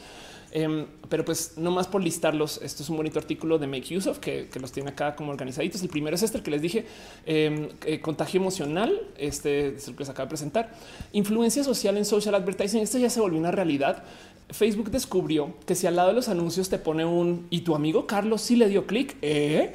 Em, 0.52 0.86
pero 1.08 1.24
pues 1.24 1.54
no 1.56 1.70
más 1.70 1.86
por 1.88 2.02
listarlos. 2.02 2.60
Esto 2.62 2.82
es 2.82 2.88
un 2.88 2.96
bonito 2.96 3.18
artículo 3.18 3.58
de 3.58 3.66
Make 3.66 3.96
Use 3.96 4.08
of 4.08 4.18
que, 4.18 4.48
los 4.60 4.70
tiene 4.70 4.90
acá 4.90 5.16
como 5.16 5.30
organizaditos. 5.30 5.82
El 5.82 5.88
primero 5.88 6.14
es 6.14 6.22
este 6.22 6.38
el 6.38 6.44
que 6.44 6.50
les 6.50 6.62
dije 6.62 6.86
em, 7.26 7.68
eh, 7.84 8.00
contagio 8.00 8.40
emocional. 8.40 8.98
Este 9.18 9.74
es 9.76 9.88
el 9.88 9.94
que 9.94 10.00
les 10.00 10.08
acaba 10.08 10.26
de 10.26 10.30
presentar. 10.30 10.72
Influencia 11.12 11.64
social 11.64 11.96
en 11.96 12.04
social 12.04 12.34
advertising. 12.34 12.80
Esto 12.80 12.98
ya 12.98 13.10
se 13.10 13.20
volvió 13.20 13.38
una 13.38 13.50
realidad. 13.50 14.04
Facebook 14.50 14.90
descubrió 14.90 15.54
que 15.66 15.74
si 15.74 15.86
al 15.86 15.96
lado 15.96 16.08
de 16.08 16.14
los 16.14 16.28
anuncios 16.28 16.68
te 16.68 16.78
pone 16.78 17.04
un 17.04 17.48
y 17.50 17.62
tu 17.62 17.74
amigo 17.74 18.06
Carlos 18.06 18.42
sí 18.42 18.54
le 18.54 18.68
dio 18.68 18.86
clic, 18.86 19.16
¿eh? 19.20 19.74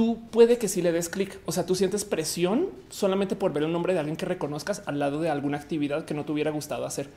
Tú 0.00 0.16
puede 0.30 0.56
que 0.56 0.66
si 0.66 0.80
le 0.80 0.92
des 0.92 1.10
clic, 1.10 1.38
o 1.44 1.52
sea, 1.52 1.66
tú 1.66 1.74
sientes 1.74 2.06
presión 2.06 2.70
solamente 2.88 3.36
por 3.36 3.52
ver 3.52 3.64
el 3.64 3.72
nombre 3.72 3.92
de 3.92 3.98
alguien 3.98 4.16
que 4.16 4.24
reconozcas 4.24 4.82
al 4.86 4.98
lado 4.98 5.20
de 5.20 5.28
alguna 5.28 5.58
actividad 5.58 6.06
que 6.06 6.14
no 6.14 6.24
te 6.24 6.32
hubiera 6.32 6.50
gustado 6.50 6.86
hacer. 6.86 7.10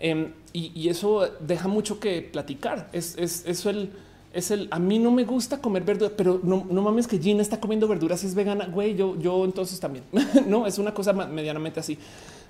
Em, 0.00 0.32
y, 0.52 0.88
eso 0.88 1.30
deja 1.38 1.68
mucho 1.68 2.00
que 2.00 2.22
platicar. 2.22 2.88
Es, 2.92 3.16
eso 3.16 3.70
el 3.70 3.90
es 4.32 4.50
el 4.50 4.66
a 4.72 4.80
mí 4.80 4.98
no 4.98 5.12
me 5.12 5.22
gusta 5.22 5.60
comer 5.60 5.84
verduras, 5.84 6.14
pero 6.16 6.40
no, 6.42 6.66
no 6.68 6.82
mames 6.82 7.06
que 7.06 7.20
Gina 7.20 7.40
está 7.40 7.60
comiendo 7.60 7.86
verduras 7.86 8.24
y 8.24 8.26
es 8.26 8.34
vegana. 8.34 8.66
Güey, 8.66 8.96
yo, 8.96 9.16
yo 9.20 9.44
entonces 9.44 9.78
también 9.78 10.04
no 10.48 10.66
es 10.66 10.78
una 10.78 10.92
cosa 10.92 11.12
medianamente 11.12 11.78
así. 11.78 11.96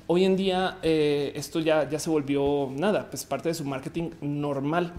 Hoy 0.07 0.25
en 0.25 0.35
día 0.35 0.79
eh, 0.83 1.33
esto 1.35 1.61
ya, 1.61 1.87
ya 1.91 1.99
se 1.99 2.09
volvió 2.09 2.71
nada, 2.75 3.11
pues 3.11 3.27
parte 3.27 3.51
de 3.51 3.55
su 3.55 3.67
marketing 3.67 4.13
normal. 4.23 4.95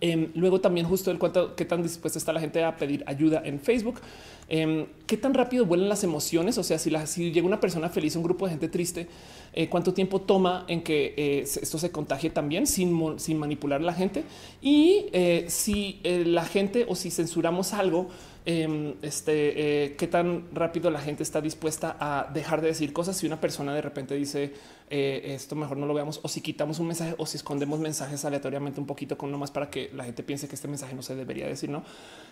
Em, 0.00 0.30
luego 0.34 0.60
también 0.60 0.86
justo 0.86 1.10
el 1.10 1.18
cuánto, 1.18 1.54
qué 1.54 1.64
tan 1.64 1.82
dispuesta 1.82 2.18
está 2.18 2.32
la 2.32 2.40
gente 2.40 2.62
a 2.62 2.76
pedir 2.76 3.04
ayuda 3.06 3.42
en 3.44 3.60
Facebook, 3.60 4.00
em, 4.48 4.86
qué 5.06 5.16
tan 5.16 5.34
rápido 5.34 5.64
vuelan 5.64 5.88
las 5.88 6.04
emociones. 6.04 6.58
O 6.58 6.62
sea, 6.62 6.78
si, 6.78 6.90
llega 7.32 7.46
una 7.46 7.60
persona 7.60 7.88
feliz, 7.88 8.16
un 8.16 8.22
grupo 8.22 8.46
de 8.46 8.52
gente 8.52 8.68
triste, 8.68 9.08
eh, 9.52 9.68
cuánto 9.68 9.94
tiempo 9.94 10.20
toma 10.20 10.64
en 10.68 10.82
que 10.82 11.14
eh, 11.16 11.40
esto 11.40 11.78
se 11.78 11.90
contagie 11.90 12.30
también 12.30 12.66
sin, 12.66 13.18
sin 13.18 13.38
manipular 13.38 13.80
a 13.80 13.84
la 13.84 13.94
gente 13.94 14.24
y 14.60 15.06
eh, 15.12 15.46
si 15.48 16.00
la 16.04 16.44
gente 16.44 16.86
o 16.88 16.94
si 16.94 17.10
censuramos 17.10 17.72
algo, 17.72 18.08
Em, 18.46 18.96
este, 19.00 19.84
eh, 19.84 19.96
qué 19.96 20.06
tan 20.06 20.44
rápido 20.52 20.90
la 20.90 21.00
gente 21.00 21.22
está 21.22 21.40
dispuesta 21.40 21.96
a 21.98 22.30
dejar 22.30 22.60
de 22.60 22.68
decir 22.68 22.92
cosas 22.92 23.16
si 23.16 23.26
una 23.26 23.40
persona 23.40 23.72
de 23.72 23.80
repente 23.80 24.14
dice 24.14 24.52
eh, 24.90 25.32
esto 25.34 25.56
mejor 25.56 25.78
no 25.78 25.86
lo 25.86 25.94
veamos 25.94 26.20
o 26.22 26.28
si 26.28 26.42
quitamos 26.42 26.78
un 26.78 26.88
mensaje 26.88 27.14
o 27.16 27.24
si 27.24 27.38
escondemos 27.38 27.80
mensajes 27.80 28.22
aleatoriamente 28.26 28.78
un 28.80 28.86
poquito 28.86 29.16
con 29.16 29.34
más 29.38 29.50
para 29.50 29.70
que 29.70 29.90
la 29.94 30.04
gente 30.04 30.22
piense 30.22 30.46
que 30.46 30.56
este 30.56 30.68
mensaje 30.68 30.94
no 30.94 31.00
se 31.00 31.14
debería 31.14 31.46
decir, 31.46 31.70
¿no? 31.70 31.84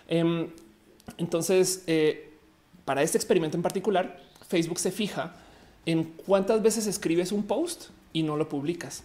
Em, 0.07 0.49
entonces, 1.17 1.83
eh, 1.87 2.33
para 2.85 3.01
este 3.01 3.17
experimento 3.17 3.57
en 3.57 3.63
particular, 3.63 4.19
Facebook 4.47 4.77
se 4.77 4.91
fija 4.91 5.33
en 5.87 6.03
cuántas 6.03 6.61
veces 6.61 6.85
escribes 6.85 7.31
un 7.31 7.41
post 7.41 7.85
y 8.13 8.21
no 8.21 8.37
lo 8.37 8.47
publicas. 8.49 9.03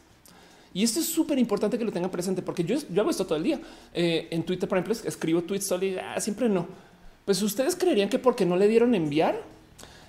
Y 0.75 0.85
esto 0.85 1.01
es 1.01 1.07
súper 1.07 1.39
importante 1.39 1.79
que 1.79 1.85
lo 1.87 1.91
tengan 1.91 2.11
presente 2.11 2.43
porque 2.43 2.65
yo, 2.65 2.77
yo 2.91 3.01
hago 3.01 3.11
esto 3.11 3.25
todo 3.25 3.37
el 3.37 3.45
día. 3.45 3.59
en 3.95 4.43
Twitter, 4.43 4.69
por 4.69 4.77
ejemplo, 4.77 4.95
escribo 5.09 5.43
tweets 5.43 5.67
solo 5.67 5.87
y 5.87 5.97
ah, 5.97 6.21
siempre 6.21 6.51
no 6.51 6.88
pues 7.29 7.43
ustedes 7.43 7.77
creerían 7.77 8.09
que 8.09 8.19
porque 8.19 8.47
no 8.47 8.57
le 8.57 8.69
dieron 8.69 8.95
enviar, 8.95 9.39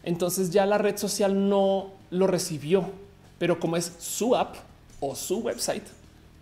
entonces 0.03 0.51
ya 0.51 0.65
la 0.65 0.77
red 0.77 0.95
social 0.95 1.49
no 1.49 1.91
lo 2.11 2.27
recibió. 2.27 2.89
Pero 3.37 3.59
como 3.59 3.75
es 3.75 3.91
su 3.99 4.37
app 4.37 4.55
o 5.01 5.17
su 5.17 5.39
website, 5.39 5.83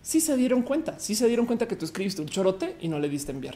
sí 0.04 0.22
se 0.22 0.38
dieron 0.38 0.62
cuenta, 0.62 1.00
sí 1.00 1.16
se 1.16 1.26
dieron 1.26 1.48
cuenta 1.48 1.68
que 1.68 1.76
tú 1.76 1.84
escribiste 1.84 2.22
un 2.22 2.28
chorote 2.28 2.76
y 2.80 2.90
no 2.90 3.00
le 3.00 3.10
diste 3.10 3.32
enviar. 3.32 3.56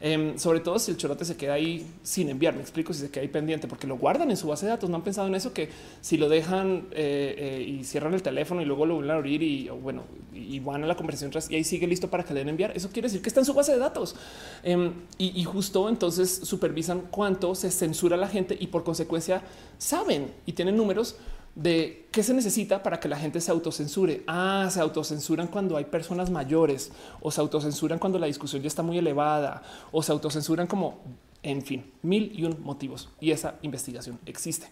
Em, 0.00 0.38
sobre 0.38 0.60
todo 0.60 0.78
si 0.78 0.92
el 0.92 0.96
chorote 0.96 1.24
se 1.24 1.36
queda 1.36 1.54
ahí 1.54 1.86
sin 2.02 2.28
enviar. 2.28 2.54
Me 2.54 2.60
explico 2.60 2.92
si 2.92 3.00
se 3.00 3.10
queda 3.10 3.22
ahí 3.22 3.28
pendiente 3.28 3.66
porque 3.66 3.86
lo 3.86 3.96
guardan 3.96 4.30
en 4.30 4.36
su 4.36 4.46
base 4.48 4.66
de 4.66 4.70
datos. 4.70 4.88
No 4.88 4.96
han 4.96 5.02
pensado 5.02 5.26
en 5.26 5.34
eso 5.34 5.52
que 5.52 5.70
si 6.00 6.16
lo 6.16 6.28
dejan 6.28 6.86
eh, 6.92 7.34
eh, 7.38 7.62
y 7.62 7.84
cierran 7.84 8.14
el 8.14 8.22
teléfono 8.22 8.62
y 8.62 8.64
luego 8.64 8.86
lo 8.86 8.94
vuelven 8.94 9.10
a 9.10 9.14
abrir 9.14 9.42
y 9.42 9.68
bueno, 9.68 10.02
y 10.32 10.60
van 10.60 10.84
a 10.84 10.86
la 10.86 10.94
conversación 10.94 11.30
tras 11.30 11.50
y 11.50 11.56
ahí 11.56 11.64
sigue 11.64 11.86
listo 11.86 12.08
para 12.08 12.24
que 12.24 12.32
le 12.32 12.40
den 12.40 12.50
enviar. 12.50 12.72
Eso 12.76 12.90
quiere 12.90 13.08
decir 13.08 13.22
que 13.22 13.28
está 13.28 13.40
en 13.40 13.46
su 13.46 13.54
base 13.54 13.72
de 13.72 13.78
datos 13.78 14.14
em, 14.62 14.92
y, 15.18 15.40
y 15.40 15.44
justo 15.44 15.88
entonces 15.88 16.30
supervisan 16.44 17.02
cuánto 17.10 17.54
se 17.54 17.70
censura 17.70 18.16
la 18.16 18.28
gente 18.28 18.56
y 18.58 18.68
por 18.68 18.84
consecuencia 18.84 19.42
saben 19.78 20.32
y 20.46 20.52
tienen 20.52 20.76
números 20.76 21.16
de 21.58 22.06
qué 22.12 22.22
se 22.22 22.32
necesita 22.32 22.84
para 22.84 23.00
que 23.00 23.08
la 23.08 23.18
gente 23.18 23.40
se 23.40 23.50
autocensure. 23.50 24.22
Ah, 24.28 24.68
se 24.70 24.80
autocensuran 24.80 25.48
cuando 25.48 25.76
hay 25.76 25.86
personas 25.86 26.30
mayores 26.30 26.92
o 27.20 27.32
se 27.32 27.40
autocensuran 27.40 27.98
cuando 27.98 28.18
la 28.18 28.26
discusión 28.26 28.62
ya 28.62 28.68
está 28.68 28.84
muy 28.84 28.96
elevada 28.96 29.62
o 29.90 30.00
se 30.00 30.12
autocensuran 30.12 30.68
como, 30.68 31.00
en 31.42 31.62
fin, 31.62 31.90
mil 32.02 32.30
y 32.32 32.44
un 32.44 32.62
motivos. 32.62 33.08
Y 33.20 33.32
esa 33.32 33.56
investigación 33.62 34.20
existe. 34.24 34.68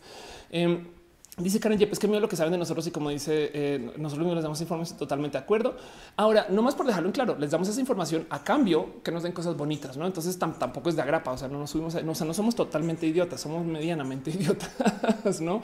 Em, 0.48 0.86
dice 1.36 1.58
Karen 1.58 1.76
Yepes 1.76 1.98
que 1.98 2.06
miedo 2.06 2.20
lo 2.20 2.28
que 2.28 2.36
saben 2.36 2.52
de 2.52 2.58
nosotros 2.58 2.86
y 2.86 2.92
como 2.92 3.10
dice, 3.10 3.50
eh, 3.52 3.92
nosotros 3.98 4.24
no 4.24 4.34
les 4.36 4.44
damos 4.44 4.60
información 4.60 4.96
totalmente 4.96 5.38
de 5.38 5.42
acuerdo. 5.42 5.76
Ahora, 6.14 6.46
no 6.50 6.62
más 6.62 6.76
por 6.76 6.86
dejarlo 6.86 7.08
en 7.08 7.12
claro, 7.12 7.36
les 7.36 7.50
damos 7.50 7.66
esa 7.66 7.80
información 7.80 8.28
a 8.30 8.44
cambio 8.44 9.02
que 9.02 9.10
nos 9.10 9.24
den 9.24 9.32
cosas 9.32 9.56
bonitas, 9.56 9.96
¿no? 9.96 10.06
Entonces 10.06 10.38
tampoco 10.38 10.88
es 10.88 10.94
de 10.94 11.02
agrapa, 11.02 11.32
o 11.32 11.36
sea, 11.36 11.48
no 11.48 11.58
nos 11.58 11.70
subimos, 11.70 12.00
no, 12.04 12.12
o 12.12 12.14
sea, 12.14 12.28
no 12.28 12.32
somos 12.32 12.54
totalmente 12.54 13.08
idiotas, 13.08 13.40
somos 13.40 13.66
medianamente 13.66 14.30
idiotas, 14.38 15.40
¿no? 15.40 15.62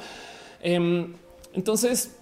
Em, 0.62 1.14
entonces, 1.52 2.16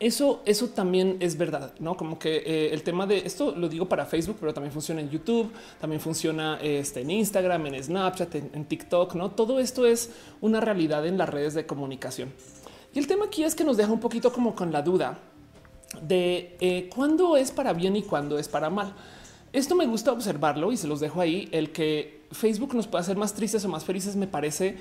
eso, 0.00 0.42
eso 0.44 0.68
también 0.68 1.16
es 1.20 1.36
verdad, 1.36 1.72
no 1.80 1.96
como 1.96 2.18
que 2.18 2.36
eh, 2.36 2.70
el 2.72 2.82
tema 2.82 3.06
de 3.06 3.18
esto 3.18 3.54
lo 3.56 3.68
digo 3.68 3.88
para 3.88 4.06
Facebook, 4.06 4.36
pero 4.38 4.54
también 4.54 4.72
funciona 4.72 5.00
en 5.00 5.10
YouTube, 5.10 5.50
también 5.80 6.00
funciona 6.00 6.58
este, 6.62 7.00
en 7.00 7.10
Instagram, 7.10 7.66
en 7.66 7.82
Snapchat, 7.82 8.34
en, 8.34 8.64
TikTok. 8.64 9.14
No 9.14 9.32
todo 9.32 9.58
esto 9.58 9.86
es 9.86 10.10
una 10.40 10.60
realidad 10.60 11.04
en 11.06 11.18
las 11.18 11.28
redes 11.28 11.54
de 11.54 11.66
comunicación. 11.66 12.32
Y 12.94 12.98
el 13.00 13.06
tema 13.06 13.26
aquí 13.26 13.42
es 13.42 13.54
que 13.54 13.64
nos 13.64 13.76
deja 13.76 13.92
un 13.92 14.00
poquito 14.00 14.32
como 14.32 14.54
con 14.54 14.72
la 14.72 14.82
duda 14.82 15.18
de 16.00 16.56
eh, 16.60 16.88
cuándo 16.94 17.36
es 17.36 17.50
para 17.50 17.72
bien 17.72 17.96
y 17.96 18.02
cuándo 18.02 18.38
es 18.38 18.48
para 18.48 18.70
mal. 18.70 18.94
Esto 19.52 19.74
me 19.74 19.86
gusta 19.86 20.12
observarlo 20.12 20.70
y 20.70 20.76
se 20.76 20.86
los 20.86 21.00
dejo 21.00 21.20
ahí. 21.20 21.48
El 21.50 21.72
que 21.72 22.22
Facebook 22.30 22.74
nos 22.74 22.86
pueda 22.86 23.02
hacer 23.02 23.16
más 23.16 23.34
tristes 23.34 23.64
o 23.64 23.68
más 23.68 23.84
felices 23.84 24.14
me 24.14 24.28
parece, 24.28 24.76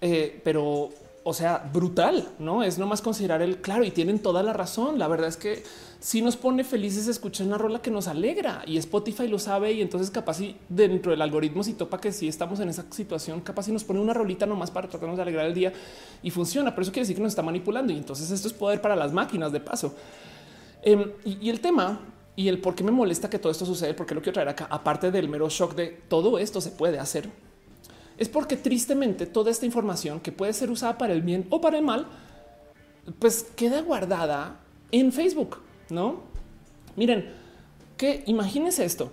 eh, 0.00 0.40
pero 0.44 0.90
o 1.24 1.34
sea, 1.34 1.70
brutal, 1.72 2.28
no 2.38 2.62
es 2.62 2.78
nomás 2.78 3.00
considerar 3.00 3.42
el 3.42 3.58
claro 3.58 3.84
y 3.84 3.90
tienen 3.90 4.18
toda 4.18 4.42
la 4.42 4.52
razón. 4.52 4.98
La 4.98 5.06
verdad 5.06 5.28
es 5.28 5.36
que 5.36 5.62
si 6.00 6.20
nos 6.20 6.36
pone 6.36 6.64
felices 6.64 7.06
escuchar 7.06 7.46
una 7.46 7.58
rola 7.58 7.80
que 7.80 7.92
nos 7.92 8.08
alegra 8.08 8.64
y 8.66 8.76
Spotify 8.78 9.28
lo 9.28 9.38
sabe. 9.38 9.72
Y 9.72 9.82
entonces, 9.82 10.10
capaz, 10.10 10.34
si 10.34 10.56
dentro 10.68 11.12
del 11.12 11.22
algoritmo, 11.22 11.62
si 11.62 11.74
topa 11.74 12.00
que 12.00 12.10
si 12.10 12.26
estamos 12.26 12.58
en 12.60 12.68
esa 12.68 12.84
situación, 12.90 13.40
capaz, 13.40 13.64
si 13.64 13.72
nos 13.72 13.84
pone 13.84 14.00
una 14.00 14.12
rolita 14.12 14.46
nomás 14.46 14.70
para 14.72 14.88
tratarnos 14.88 15.16
de 15.16 15.22
alegrar 15.22 15.46
el 15.46 15.54
día 15.54 15.72
y 16.22 16.30
funciona. 16.30 16.70
Pero 16.70 16.82
eso 16.82 16.92
quiere 16.92 17.04
decir 17.04 17.16
que 17.16 17.22
nos 17.22 17.32
está 17.32 17.42
manipulando. 17.42 17.92
Y 17.92 17.96
entonces, 17.98 18.30
esto 18.30 18.48
es 18.48 18.54
poder 18.54 18.80
para 18.80 18.96
las 18.96 19.12
máquinas 19.12 19.52
de 19.52 19.60
paso. 19.60 19.94
Em, 20.82 21.12
y, 21.24 21.46
y 21.46 21.50
el 21.50 21.60
tema 21.60 22.00
y 22.34 22.48
el 22.48 22.60
por 22.60 22.74
qué 22.74 22.82
me 22.82 22.90
molesta 22.90 23.30
que 23.30 23.38
todo 23.38 23.52
esto 23.52 23.64
sucede, 23.64 23.94
porque 23.94 24.14
lo 24.14 24.22
quiero 24.22 24.34
traer 24.34 24.48
acá, 24.48 24.66
aparte 24.70 25.10
del 25.12 25.28
mero 25.28 25.48
shock 25.48 25.74
de 25.74 25.88
todo 26.08 26.38
esto 26.38 26.60
se 26.60 26.70
puede 26.70 26.98
hacer 26.98 27.28
es 28.18 28.28
porque 28.28 28.56
tristemente 28.56 29.26
toda 29.26 29.50
esta 29.50 29.66
información 29.66 30.20
que 30.20 30.32
puede 30.32 30.52
ser 30.52 30.70
usada 30.70 30.98
para 30.98 31.12
el 31.12 31.22
bien 31.22 31.46
o 31.50 31.60
para 31.60 31.78
el 31.78 31.84
mal, 31.84 32.06
pues 33.18 33.44
queda 33.56 33.80
guardada 33.82 34.60
en 34.90 35.12
Facebook, 35.12 35.58
¿no? 35.90 36.20
Miren, 36.96 37.32
que 37.96 38.22
imagínense 38.26 38.84
esto. 38.84 39.12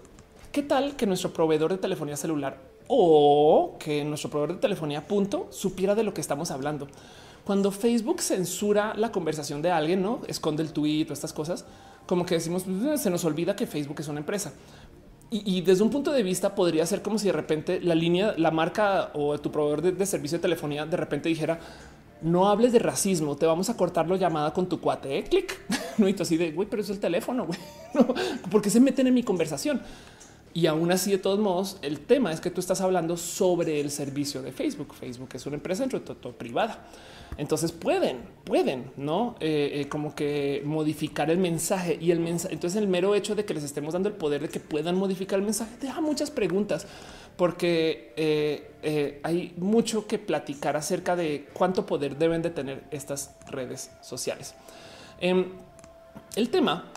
¿Qué 0.52 0.64
tal 0.64 0.96
que 0.96 1.06
nuestro 1.06 1.32
proveedor 1.32 1.72
de 1.72 1.78
telefonía 1.78 2.18
celular 2.18 2.60
o 2.88 3.78
que 3.80 4.04
nuestro 4.04 4.30
proveedor 4.30 4.56
de 4.56 4.62
telefonía 4.62 5.08
punto 5.08 5.48
supiera 5.52 5.96
de 5.96 6.04
lo 6.04 6.14
que 6.14 6.22
estamos 6.22 6.52
hablando? 6.52 6.88
Cuando 7.46 7.72
Facebook 7.72 8.22
censura 8.22 8.94
la 8.96 9.12
conversación 9.12 9.62
de 9.62 9.72
alguien, 9.72 10.02
no 10.02 10.22
esconde 10.28 10.62
el 10.64 10.74
tweet 10.74 11.08
o 11.10 11.14
estas 11.14 11.34
cosas, 11.34 11.66
como 12.06 12.26
que 12.26 12.36
decimos 12.36 12.64
pues, 12.64 13.02
se 13.02 13.10
nos 13.10 13.24
olvida 13.26 13.56
que 13.56 13.68
Facebook 13.68 14.00
es 14.00 14.08
una 14.08 14.20
empresa. 14.20 14.54
Y, 15.32 15.62
desde 15.62 15.84
un 15.84 15.92
punto 15.92 16.12
de 16.12 16.24
vista 16.24 16.56
podría 16.56 16.84
ser 16.88 17.04
como 17.04 17.20
si 17.20 17.28
de 17.28 17.34
repente 17.34 17.80
la 17.82 17.94
línea, 17.94 18.34
la 18.38 18.50
marca 18.50 19.12
o 19.14 19.38
tu 19.38 19.52
proveedor 19.52 19.82
de, 19.84 20.06
servicio 20.08 20.40
de 20.40 20.42
telefonía 20.42 20.88
de 20.88 20.98
repente 20.98 21.30
dijera 21.30 21.60
no 22.24 22.48
hables 22.48 22.74
de 22.74 22.80
racismo, 22.80 23.38
te 23.38 23.46
vamos 23.46 23.70
a 23.70 23.78
cortar 23.78 24.10
la 24.10 24.18
llamada 24.18 24.52
con 24.54 24.68
tu 24.68 24.82
cuate, 24.82 25.20
¿eh? 25.20 25.24
clic. 25.24 25.60
No, 26.00 26.08
y 26.08 26.14
tú 26.14 26.24
así 26.24 26.38
de 26.38 26.52
güey, 26.52 26.68
pero 26.70 26.82
es 26.82 26.90
el 26.90 27.00
teléfono, 27.00 27.46
güey. 27.46 27.60
Porque 28.52 28.70
se 28.70 28.80
meten 28.80 29.06
en 29.06 29.14
mi 29.14 29.22
conversación. 29.22 29.82
Y 30.54 30.66
aún 30.66 30.92
así, 30.92 31.12
de 31.12 31.20
todos 31.20 31.40
modos, 31.40 31.78
el 31.82 32.00
tema 32.00 32.32
es 32.32 32.42
que 32.42 32.50
tú 32.50 32.60
estás 32.60 32.82
hablando 32.82 33.18
sobre 33.18 33.80
el 33.80 33.92
servicio 33.92 34.42
de 34.42 34.52
Facebook. 34.52 34.96
Facebook 34.96 35.30
es 35.34 35.46
una 35.46 35.56
empresa 35.58 35.84
entre 35.84 36.00
todo 36.00 36.34
privada. 36.34 36.88
Entonces 37.38 37.72
pueden, 37.72 38.22
pueden, 38.44 38.92
no 38.98 39.36
eh, 39.40 39.72
eh, 39.76 39.90
como 39.90 40.16
que 40.16 40.64
modificar 40.66 41.30
el 41.30 41.38
mensaje 41.38 41.98
y 42.02 42.12
el 42.12 42.20
mensaje. 42.20 42.54
Entonces, 42.54 42.82
el 42.82 42.88
mero 42.88 43.14
hecho 43.14 43.36
de 43.36 43.46
que 43.46 43.54
les 43.54 43.64
estemos 43.64 43.94
dando 43.94 44.10
el 44.10 44.16
poder 44.16 44.42
de 44.42 44.50
que 44.50 44.60
puedan 44.60 44.96
modificar 44.96 45.38
el 45.40 45.46
mensaje 45.46 45.78
deja 45.80 46.02
muchas 46.02 46.32
preguntas, 46.32 46.88
porque 47.38 48.14
eh, 48.18 49.20
hay 49.24 49.54
mucho 49.58 50.08
que 50.08 50.18
platicar 50.18 50.76
acerca 50.76 51.16
de 51.16 51.48
cuánto 51.54 51.86
poder 51.86 52.18
deben 52.18 52.42
de 52.42 52.50
tener 52.50 52.84
estas 52.92 53.36
redes 53.48 53.92
sociales. 54.02 54.56
Em, 55.22 55.46
el 56.36 56.50
tema 56.50 56.92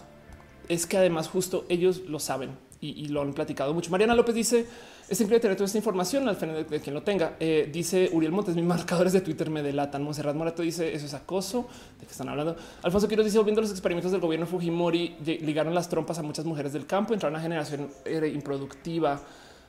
es 0.69 0.87
que 0.87 0.97
además 0.97 1.29
justo 1.29 1.67
ellos 1.69 2.01
lo 2.09 2.19
saben 2.19 2.57
y, 2.83 3.07
lo 3.07 3.23
han 3.23 3.33
platicado 3.33 3.73
mucho. 3.73 3.91
Mariana 3.91 4.15
López 4.15 4.35
dice, 4.35 4.67
es 5.09 5.21
increíble 5.21 5.39
tener 5.41 5.57
toda 5.57 5.67
esta 5.67 5.79
información 5.79 6.29
al 6.29 6.35
final 6.35 6.67
de, 6.69 6.81
quien 6.81 6.95
lo 6.95 7.03
tenga. 7.03 7.37
Eh, 7.39 7.71
dice 7.73 8.11
Uriel 8.13 8.33
Montes, 8.33 8.57
mis 8.57 8.65
marcadores 8.77 9.13
de 9.13 9.21
Twitter 9.21 9.49
me 9.51 9.63
delatan. 9.63 10.03
Monserrat 10.03 10.35
Morato 10.35 10.63
dice, 10.63 10.93
eso 10.93 11.07
es 11.07 11.15
acoso. 11.15 11.69
¿De 12.01 12.07
qué 12.07 12.11
están 12.11 12.29
hablando? 12.29 12.57
Alfonso 12.83 13.07
Quiroz 13.07 13.25
dice, 13.25 13.41
viendo 13.45 13.61
los 13.61 13.71
experimentos 13.71 14.11
del 14.11 14.21
gobierno 14.21 14.47
Fujimori, 14.47 15.17
ligaron 15.43 15.75
las 15.75 15.89
trompas 15.89 16.19
a 16.19 16.23
muchas 16.23 16.45
mujeres 16.45 16.73
del 16.73 16.87
campo, 16.87 17.15
entraron 17.15 17.37
a 17.37 17.39
una 17.39 17.43
generación 17.43 17.89
improductiva. 18.35 19.21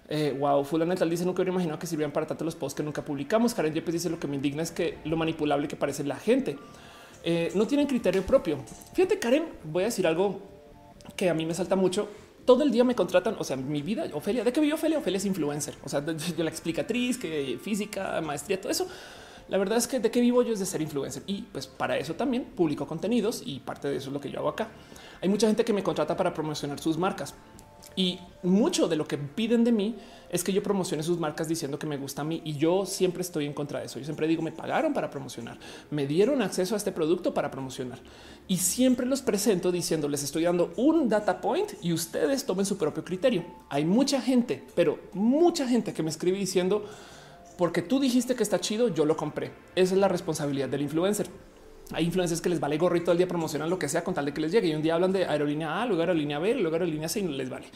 Eh, 0.10 0.36
wow, 0.38 0.64
fulano 0.66 0.94
tal 0.96 1.10
dice 1.10 1.24
nunca 1.24 1.42
hubiera 1.42 1.52
imaginado 1.52 1.80
que 1.80 1.88
sirvían 1.88 2.12
para 2.12 2.28
tanto 2.28 2.44
los 2.44 2.56
posts 2.56 2.76
que 2.76 2.84
nunca 2.84 3.04
publicamos. 3.04 3.54
Karen 3.54 3.74
Yepes 3.74 3.94
dice 3.94 4.10
lo 4.10 4.20
que 4.20 4.28
me 4.28 4.36
indigna 4.36 4.64
es 4.64 4.72
que 4.72 4.98
lo 5.06 5.18
manipulable 5.18 5.68
que 5.68 5.76
parece 5.76 6.04
la 6.04 6.16
gente. 6.16 6.58
Eh, 7.24 7.52
no 7.54 7.68
tienen 7.68 7.86
criterio 7.86 8.26
propio. 8.26 8.58
Fíjate, 8.94 9.20
Karen, 9.20 9.46
voy 9.64 9.84
a 9.84 9.86
decir 9.86 10.06
algo 10.08 10.42
que 11.16 11.30
a 11.30 11.34
mí 11.34 11.46
me 11.46 11.54
salta 11.54 11.76
mucho 11.76 12.10
todo 12.46 12.64
el 12.64 12.72
día 12.72 12.84
me 12.84 12.96
contratan. 12.96 13.36
O 13.40 13.44
sea, 13.44 13.56
mi 13.58 13.82
vida, 13.82 14.06
Ofelia, 14.14 14.44
¿de 14.44 14.52
qué 14.52 14.62
vive 14.62 14.74
Ofelia? 14.74 14.98
Ofelia 14.98 15.18
es 15.18 15.26
influencer. 15.26 15.76
O 15.84 15.90
sea, 15.90 16.02
de, 16.02 16.16
la 16.44 16.50
explicatriz, 16.50 17.18
que 17.18 17.60
física, 17.62 18.22
maestría, 18.22 18.60
todo 18.60 18.72
eso. 18.72 18.88
La 19.50 19.58
verdad 19.58 19.78
es 19.78 19.88
que 19.88 20.00
de 20.00 20.10
qué 20.10 20.22
vivo 20.22 20.42
yo 20.42 20.54
es 20.54 20.60
de 20.60 20.66
ser 20.66 20.82
influencer 20.82 21.22
y 21.28 21.42
pues 21.42 21.68
para 21.68 21.98
eso 21.98 22.16
también 22.16 22.46
publico 22.46 22.88
contenidos 22.88 23.44
y 23.46 23.60
parte 23.60 23.90
de 23.90 23.98
eso 23.98 24.10
es 24.10 24.14
lo 24.14 24.22
que 24.22 24.32
yo 24.32 24.40
hago 24.40 24.50
acá. 24.50 24.70
Hay 25.22 25.28
mucha 25.28 25.48
gente 25.48 25.66
que 25.66 25.74
me 25.74 25.84
contrata 25.84 26.16
para 26.16 26.34
promocionar 26.34 26.80
sus 26.80 26.98
marcas. 26.98 27.36
Y 27.96 28.20
mucho 28.42 28.88
de 28.88 28.96
lo 28.96 29.08
que 29.08 29.18
piden 29.18 29.64
de 29.64 29.72
mí 29.72 29.96
es 30.30 30.44
que 30.44 30.52
yo 30.52 30.64
promocione 30.64 31.04
sus 31.04 31.20
marcas 31.20 31.48
diciendo 31.48 31.78
que 31.78 31.86
me 31.86 31.98
gusta 31.98 32.24
a 32.24 32.26
mí 32.26 32.42
y 32.44 32.58
yo 32.58 32.88
siempre 32.88 33.22
estoy 33.22 33.46
en 33.46 33.54
contra 33.54 33.80
de 33.80 33.86
eso. 33.86 34.00
Yo 34.00 34.06
siempre 34.06 34.28
digo, 34.28 34.42
me 34.42 34.52
pagaron 34.52 34.92
para 34.92 35.12
promocionar, 35.12 35.60
me 35.92 36.08
dieron 36.08 36.42
acceso 36.42 36.74
a 36.74 36.78
este 36.78 36.92
producto 36.92 37.36
para 37.36 37.52
promocionar 37.52 38.00
y 38.48 38.58
siempre 38.58 39.06
los 39.06 39.22
presento 39.22 39.72
diciendo, 39.72 40.10
les 40.10 40.24
estoy 40.24 40.44
dando 40.44 40.74
un 40.76 41.08
data 41.08 41.40
point 41.40 41.74
y 41.84 41.94
ustedes 41.94 42.46
tomen 42.46 42.66
su 42.66 42.80
propio 42.80 43.06
criterio. 43.06 43.46
Hay 43.70 43.86
mucha 43.86 44.20
gente, 44.22 44.64
pero 44.74 45.00
mucha 45.14 45.68
gente 45.68 45.94
que 45.94 46.02
me 46.02 46.10
escribe 46.10 46.40
diciendo, 46.40 46.84
porque 47.56 47.84
tú 47.84 48.00
dijiste 48.00 48.34
que 48.36 48.42
está 48.42 48.60
chido, 48.60 48.88
yo 48.88 49.06
lo 49.06 49.16
compré. 49.16 49.52
Esa 49.76 49.94
es 49.94 50.00
la 50.00 50.08
responsabilidad 50.08 50.68
del 50.68 50.82
influencer. 50.82 51.28
Hay 51.92 52.06
influencers 52.06 52.42
que 52.42 52.50
les 52.50 52.60
vale 52.60 52.78
gorro 52.78 52.96
y 52.96 53.02
todo 53.02 53.12
el 53.12 53.18
día 53.18 53.28
promocionan 53.28 53.70
lo 53.70 53.78
que 53.78 53.90
sea 53.90 54.04
con 54.04 54.14
tal 54.14 54.26
de 54.26 54.34
que 54.34 54.42
les 54.42 54.52
llegue. 54.52 54.70
Y 54.70 54.76
un 54.76 54.82
día 54.82 54.96
hablan 54.96 55.12
de 55.12 55.26
aerolínea 55.26 55.82
A, 55.82 55.86
luego 55.86 56.02
aerolínea 56.02 56.40
B, 56.40 56.56
luego 56.56 56.76
aerolínea 56.76 57.10
C 57.10 57.20
y 57.20 57.24
no 57.24 57.32
les 57.32 57.50
vale. 57.50 57.68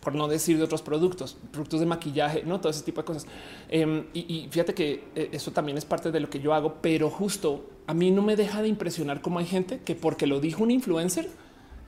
Por 0.00 0.14
no 0.14 0.28
decir 0.28 0.56
de 0.56 0.64
otros 0.64 0.82
productos, 0.82 1.36
productos 1.50 1.80
de 1.80 1.86
maquillaje, 1.86 2.42
no 2.44 2.60
todo 2.60 2.70
ese 2.70 2.82
tipo 2.82 3.00
de 3.00 3.04
cosas. 3.06 3.26
Em, 3.68 4.04
y, 4.14 4.46
fíjate 4.50 4.74
que 4.74 5.04
eh, 5.14 5.30
eso 5.32 5.50
también 5.50 5.76
es 5.76 5.84
parte 5.84 6.10
de 6.10 6.20
lo 6.20 6.30
que 6.30 6.40
yo 6.40 6.54
hago, 6.54 6.76
pero 6.80 7.10
justo 7.10 7.66
a 7.86 7.94
mí 7.94 8.10
no 8.10 8.22
me 8.22 8.36
deja 8.36 8.62
de 8.62 8.68
impresionar 8.68 9.20
cómo 9.20 9.38
hay 9.40 9.46
gente 9.46 9.80
que 9.84 9.94
porque 9.94 10.26
lo 10.26 10.40
dijo 10.40 10.62
un 10.62 10.70
influencer 10.70 11.28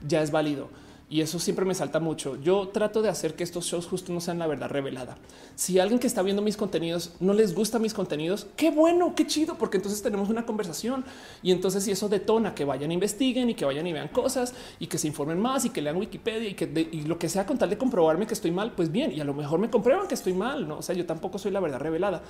ya 0.05 0.21
es 0.21 0.31
válido 0.31 0.69
y 1.09 1.21
eso 1.21 1.39
siempre 1.39 1.65
me 1.65 1.73
salta 1.73 1.99
mucho. 1.99 2.39
Yo 2.41 2.67
trato 2.67 3.01
de 3.01 3.09
hacer 3.09 3.33
que 3.33 3.43
estos 3.43 3.65
shows 3.65 3.87
justo 3.87 4.13
no 4.13 4.21
sean 4.21 4.37
la 4.37 4.45
verdad 4.45 4.69
revelada. 4.69 5.17
Si 5.55 5.79
alguien 5.79 5.99
que 5.99 6.05
está 6.05 6.21
viendo 6.21 6.43
mis 6.43 6.55
contenidos 6.55 7.13
no 7.19 7.33
les 7.33 7.55
gusta 7.55 7.79
mis 7.79 7.95
contenidos, 7.95 8.45
qué 8.55 8.69
bueno, 8.69 9.15
qué 9.15 9.25
chido, 9.25 9.57
porque 9.57 9.77
entonces 9.77 10.03
tenemos 10.03 10.29
una 10.29 10.45
conversación 10.45 11.03
y 11.41 11.51
entonces 11.51 11.83
si 11.83 11.91
eso 11.91 12.09
detona 12.09 12.53
que 12.53 12.63
vayan, 12.63 12.91
investiguen 12.91 13.49
y 13.49 13.55
que 13.55 13.65
vayan 13.65 13.87
y 13.87 13.93
vean 13.93 14.09
cosas 14.09 14.53
y 14.79 14.85
que 14.85 14.99
se 14.99 15.07
informen 15.07 15.39
más 15.39 15.65
y 15.65 15.71
que 15.71 15.81
lean 15.81 15.97
Wikipedia 15.97 16.49
y 16.49 16.53
que 16.53 17.03
lo 17.07 17.17
que 17.17 17.27
sea 17.27 17.45
con 17.45 17.57
tal 17.57 17.71
de 17.71 17.77
comprobarme 17.77 18.27
que 18.27 18.35
estoy 18.35 18.51
mal, 18.51 18.73
pues 18.73 18.91
bien, 18.91 19.11
y 19.11 19.19
a 19.19 19.23
lo 19.23 19.33
mejor 19.33 19.59
me 19.59 19.69
comprueban 19.71 20.07
que 20.07 20.13
estoy 20.13 20.33
mal. 20.33 20.67
No, 20.67 20.77
o 20.77 20.81
sea, 20.83 20.93
yo 20.93 21.07
tampoco 21.07 21.39
soy 21.39 21.51
la 21.51 21.59
verdad 21.59 21.79
revelada, 21.79 22.21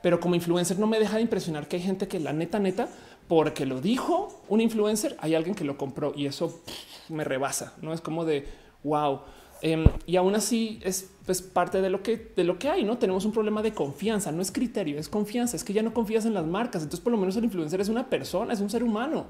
pero 0.00 0.20
como 0.20 0.36
influencer 0.36 0.78
no 0.78 0.86
me 0.86 1.00
deja 1.00 1.16
de 1.16 1.22
impresionar 1.22 1.66
que 1.66 1.76
hay 1.76 1.82
gente 1.82 2.06
que 2.06 2.20
la 2.20 2.32
neta, 2.32 2.60
neta, 2.60 2.88
porque 3.28 3.66
lo 3.66 3.80
dijo 3.80 4.42
un 4.48 4.60
influencer, 4.60 5.16
hay 5.20 5.34
alguien 5.34 5.54
que 5.54 5.64
lo 5.64 5.76
compró 5.76 6.12
y 6.16 6.26
eso 6.26 6.62
me 7.08 7.24
rebasa. 7.24 7.74
No 7.82 7.92
es 7.92 8.00
como 8.00 8.24
de 8.24 8.46
wow. 8.82 9.20
Em, 9.60 9.86
y 10.06 10.16
aún 10.16 10.34
así 10.34 10.78
es 10.82 11.10
pues, 11.26 11.42
parte 11.42 11.82
de 11.82 11.90
lo 11.90 12.02
que 12.02 12.32
de 12.34 12.44
lo 12.44 12.58
que 12.58 12.68
hay. 12.70 12.84
No 12.84 12.98
tenemos 12.98 13.24
un 13.24 13.32
problema 13.32 13.62
de 13.62 13.72
confianza, 13.72 14.32
no 14.32 14.40
es 14.40 14.50
criterio, 14.50 14.98
es 14.98 15.08
confianza. 15.08 15.56
Es 15.56 15.64
que 15.64 15.72
ya 15.72 15.82
no 15.82 15.92
confías 15.92 16.24
en 16.24 16.34
las 16.34 16.46
marcas. 16.46 16.82
Entonces, 16.82 17.02
por 17.02 17.12
lo 17.12 17.18
menos 17.18 17.36
el 17.36 17.44
influencer 17.44 17.80
es 17.80 17.88
una 17.88 18.08
persona, 18.08 18.52
es 18.52 18.60
un 18.60 18.70
ser 18.70 18.82
humano 18.82 19.26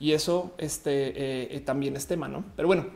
y 0.00 0.12
eso 0.12 0.54
este, 0.58 1.08
eh, 1.08 1.56
eh, 1.56 1.60
también 1.60 1.96
es 1.96 2.06
tema, 2.06 2.28
no? 2.28 2.44
Pero 2.56 2.68
bueno, 2.68 2.86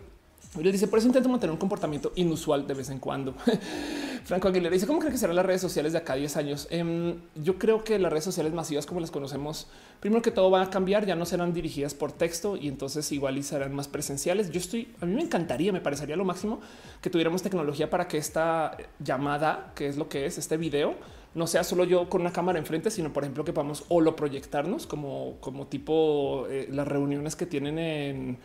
les 0.60 0.72
dice 0.72 0.86
por 0.86 0.98
eso 0.98 1.08
intento 1.08 1.30
mantener 1.30 1.52
un 1.52 1.58
comportamiento 1.58 2.12
inusual 2.14 2.66
de 2.66 2.74
vez 2.74 2.90
en 2.90 2.98
cuando. 2.98 3.34
Franco 4.24 4.48
Aguilera 4.48 4.72
dice 4.72 4.86
cómo 4.86 4.98
cree 4.98 5.10
que 5.10 5.18
serán 5.18 5.34
las 5.34 5.46
redes 5.46 5.62
sociales 5.62 5.92
de 5.92 5.98
acá 5.98 6.12
a 6.12 6.16
10 6.16 6.36
años. 6.36 6.68
Em, 6.70 7.16
yo 7.34 7.58
creo 7.58 7.82
que 7.84 7.98
las 7.98 8.12
redes 8.12 8.24
sociales 8.24 8.52
masivas 8.52 8.84
como 8.84 9.00
las 9.00 9.10
conocemos, 9.10 9.66
primero 10.00 10.20
que 10.20 10.30
todo 10.30 10.50
va 10.50 10.62
a 10.62 10.70
cambiar, 10.70 11.06
ya 11.06 11.16
no 11.16 11.24
serán 11.24 11.54
dirigidas 11.54 11.94
por 11.94 12.12
texto 12.12 12.56
y 12.56 12.68
entonces 12.68 13.10
igual 13.12 13.38
y 13.38 13.42
serán 13.42 13.74
más 13.74 13.88
presenciales. 13.88 14.50
Yo 14.50 14.60
estoy, 14.60 14.94
a 15.00 15.06
mí 15.06 15.14
me 15.14 15.22
encantaría, 15.22 15.72
me 15.72 15.80
parecería 15.80 16.16
lo 16.16 16.24
máximo 16.24 16.60
que 17.00 17.08
tuviéramos 17.08 17.42
tecnología 17.42 17.88
para 17.88 18.06
que 18.06 18.18
esta 18.18 18.76
llamada, 18.98 19.72
que 19.74 19.88
es 19.88 19.96
lo 19.96 20.10
que 20.10 20.26
es 20.26 20.36
este 20.36 20.58
video, 20.58 20.94
no 21.34 21.46
sea 21.46 21.64
solo 21.64 21.84
yo 21.84 22.10
con 22.10 22.20
una 22.20 22.32
cámara 22.32 22.58
enfrente, 22.58 22.90
sino 22.90 23.10
por 23.12 23.22
ejemplo 23.22 23.44
que 23.44 23.54
podamos 23.54 23.84
o 23.88 24.02
lo 24.02 24.14
proyectarnos 24.16 24.86
como, 24.86 25.38
como 25.40 25.66
tipo 25.66 26.46
eh, 26.50 26.68
las 26.70 26.86
reuniones 26.86 27.36
que 27.36 27.46
tienen 27.46 27.78
en, 27.78 28.38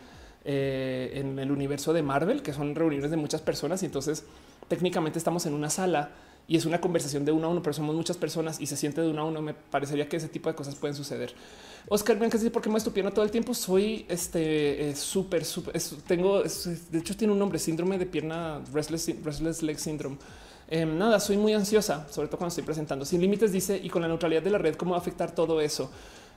eh, 0.50 1.10
en 1.20 1.38
el 1.38 1.50
universo 1.50 1.92
de 1.92 2.02
Marvel, 2.02 2.40
que 2.40 2.54
son 2.54 2.74
reuniones 2.74 3.10
de 3.10 3.18
muchas 3.18 3.42
personas 3.42 3.82
y 3.82 3.86
entonces 3.86 4.24
técnicamente 4.66 5.18
estamos 5.18 5.44
en 5.44 5.52
una 5.52 5.68
sala 5.68 6.12
y 6.46 6.56
es 6.56 6.64
una 6.64 6.80
conversación 6.80 7.26
de 7.26 7.32
uno 7.32 7.48
a 7.48 7.50
uno, 7.50 7.62
pero 7.62 7.74
somos 7.74 7.94
muchas 7.94 8.16
personas 8.16 8.58
y 8.58 8.64
se 8.64 8.74
siente 8.74 9.02
de 9.02 9.10
uno 9.10 9.20
a 9.20 9.24
uno. 9.26 9.42
Me 9.42 9.52
parecería 9.52 10.08
que 10.08 10.16
ese 10.16 10.28
tipo 10.28 10.48
de 10.48 10.54
cosas 10.54 10.74
pueden 10.74 10.96
suceder. 10.96 11.34
Oscar 11.90 12.18
Bianca 12.18 12.38
dice 12.38 12.50
por 12.50 12.62
qué 12.62 12.70
me 12.70 12.78
estupiendo 12.78 13.12
todo 13.12 13.26
el 13.26 13.30
tiempo. 13.30 13.52
Soy 13.52 14.06
este 14.08 14.96
súper, 14.96 15.44
súper. 15.44 15.74
Tengo, 16.06 16.42
de 16.42 16.98
hecho, 16.98 17.14
tiene 17.14 17.34
un 17.34 17.38
nombre: 17.38 17.58
síndrome 17.58 17.98
de 17.98 18.06
pierna 18.06 18.62
restless, 18.72 19.22
restless 19.22 19.62
leg 19.62 19.78
syndrome. 19.78 20.16
Em, 20.70 20.96
nada, 20.96 21.20
soy 21.20 21.36
muy 21.36 21.52
ansiosa, 21.52 22.06
sobre 22.10 22.28
todo 22.28 22.38
cuando 22.38 22.48
estoy 22.48 22.64
presentando. 22.64 23.04
Sin 23.04 23.20
límites 23.20 23.52
dice 23.52 23.78
y 23.82 23.90
con 23.90 24.00
la 24.00 24.08
neutralidad 24.08 24.42
de 24.42 24.50
la 24.50 24.58
red, 24.58 24.76
cómo 24.76 24.92
va 24.92 24.96
a 24.96 25.00
afectar 25.00 25.34
todo 25.34 25.60
eso. 25.60 25.90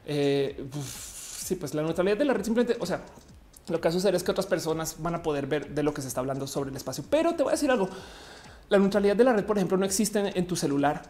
Eh, 0.06 0.66
sí, 0.84 1.56
pues 1.56 1.74
la 1.74 1.84
neutralidad 1.84 2.18
de 2.18 2.26
la 2.26 2.34
red 2.34 2.44
simplemente, 2.44 2.76
o 2.82 2.86
sea, 2.86 3.02
lo 3.68 3.80
que 3.80 3.88
va 3.88 3.90
a 3.90 3.94
suceder 3.94 4.16
es 4.16 4.24
que 4.24 4.32
otras 4.32 4.48
personas 4.48 4.96
van 5.00 5.16
a 5.16 5.24
poder 5.24 5.48
ver 5.48 5.70
de 5.70 5.84
lo 5.84 5.94
que 5.94 6.02
se 6.02 6.08
está 6.08 6.22
hablando 6.22 6.48
sobre 6.48 6.70
el 6.70 6.76
espacio. 6.76 7.04
Pero 7.10 7.36
te 7.36 7.44
voy 7.44 7.52
a 7.52 7.56
decir 7.56 7.70
algo. 7.70 7.90
La 8.70 8.80
neutralidad 8.80 9.16
de 9.16 9.24
la 9.24 9.34
red, 9.34 9.46
por 9.46 9.58
ejemplo, 9.58 9.78
no 9.78 9.86
existe 9.86 10.38
en 10.38 10.48
tu 10.48 10.56
celular 10.56 11.04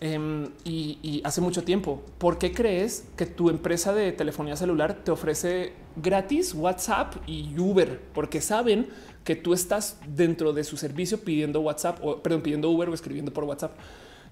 em, 0.00 0.48
y, 0.64 1.20
hace 1.24 1.40
mucho 1.40 1.64
tiempo. 1.64 2.02
¿Por 2.18 2.38
qué 2.38 2.52
crees 2.52 3.04
que 3.16 3.26
tu 3.26 3.50
empresa 3.50 3.92
de 3.92 4.12
telefonía 4.12 4.56
celular 4.56 4.94
te 5.04 5.10
ofrece 5.10 5.72
gratis 5.96 6.54
WhatsApp 6.54 7.16
y 7.26 7.58
Uber? 7.58 8.00
Porque 8.14 8.40
saben 8.40 8.88
que 9.24 9.36
tú 9.36 9.52
estás 9.52 9.98
dentro 10.06 10.52
de 10.52 10.64
su 10.64 10.76
servicio 10.76 11.20
pidiendo 11.20 11.60
WhatsApp 11.60 11.98
o 12.02 12.22
perdón, 12.22 12.42
pidiendo 12.42 12.70
Uber 12.70 12.88
o 12.88 12.94
escribiendo 12.94 13.32
por 13.32 13.44
WhatsApp. 13.44 13.72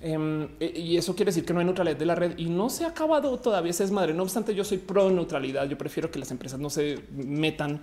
Em, 0.00 0.48
e, 0.60 0.78
y 0.78 0.96
eso 0.96 1.14
quiere 1.16 1.30
decir 1.30 1.44
que 1.44 1.52
no 1.52 1.60
hay 1.60 1.64
neutralidad 1.64 1.96
de 1.96 2.06
la 2.06 2.14
red 2.14 2.38
y 2.38 2.46
no 2.46 2.68
se 2.68 2.84
ha 2.84 2.88
acabado 2.88 3.38
todavía 3.38 3.70
ese 3.70 3.84
es 3.84 3.90
madre. 3.90 4.14
No 4.14 4.22
obstante, 4.22 4.54
yo 4.54 4.64
soy 4.64 4.78
pro 4.78 5.10
neutralidad. 5.10 5.68
Yo 5.68 5.78
prefiero 5.78 6.10
que 6.10 6.18
las 6.18 6.30
empresas 6.30 6.60
no 6.60 6.70
se 6.70 7.02
metan 7.12 7.80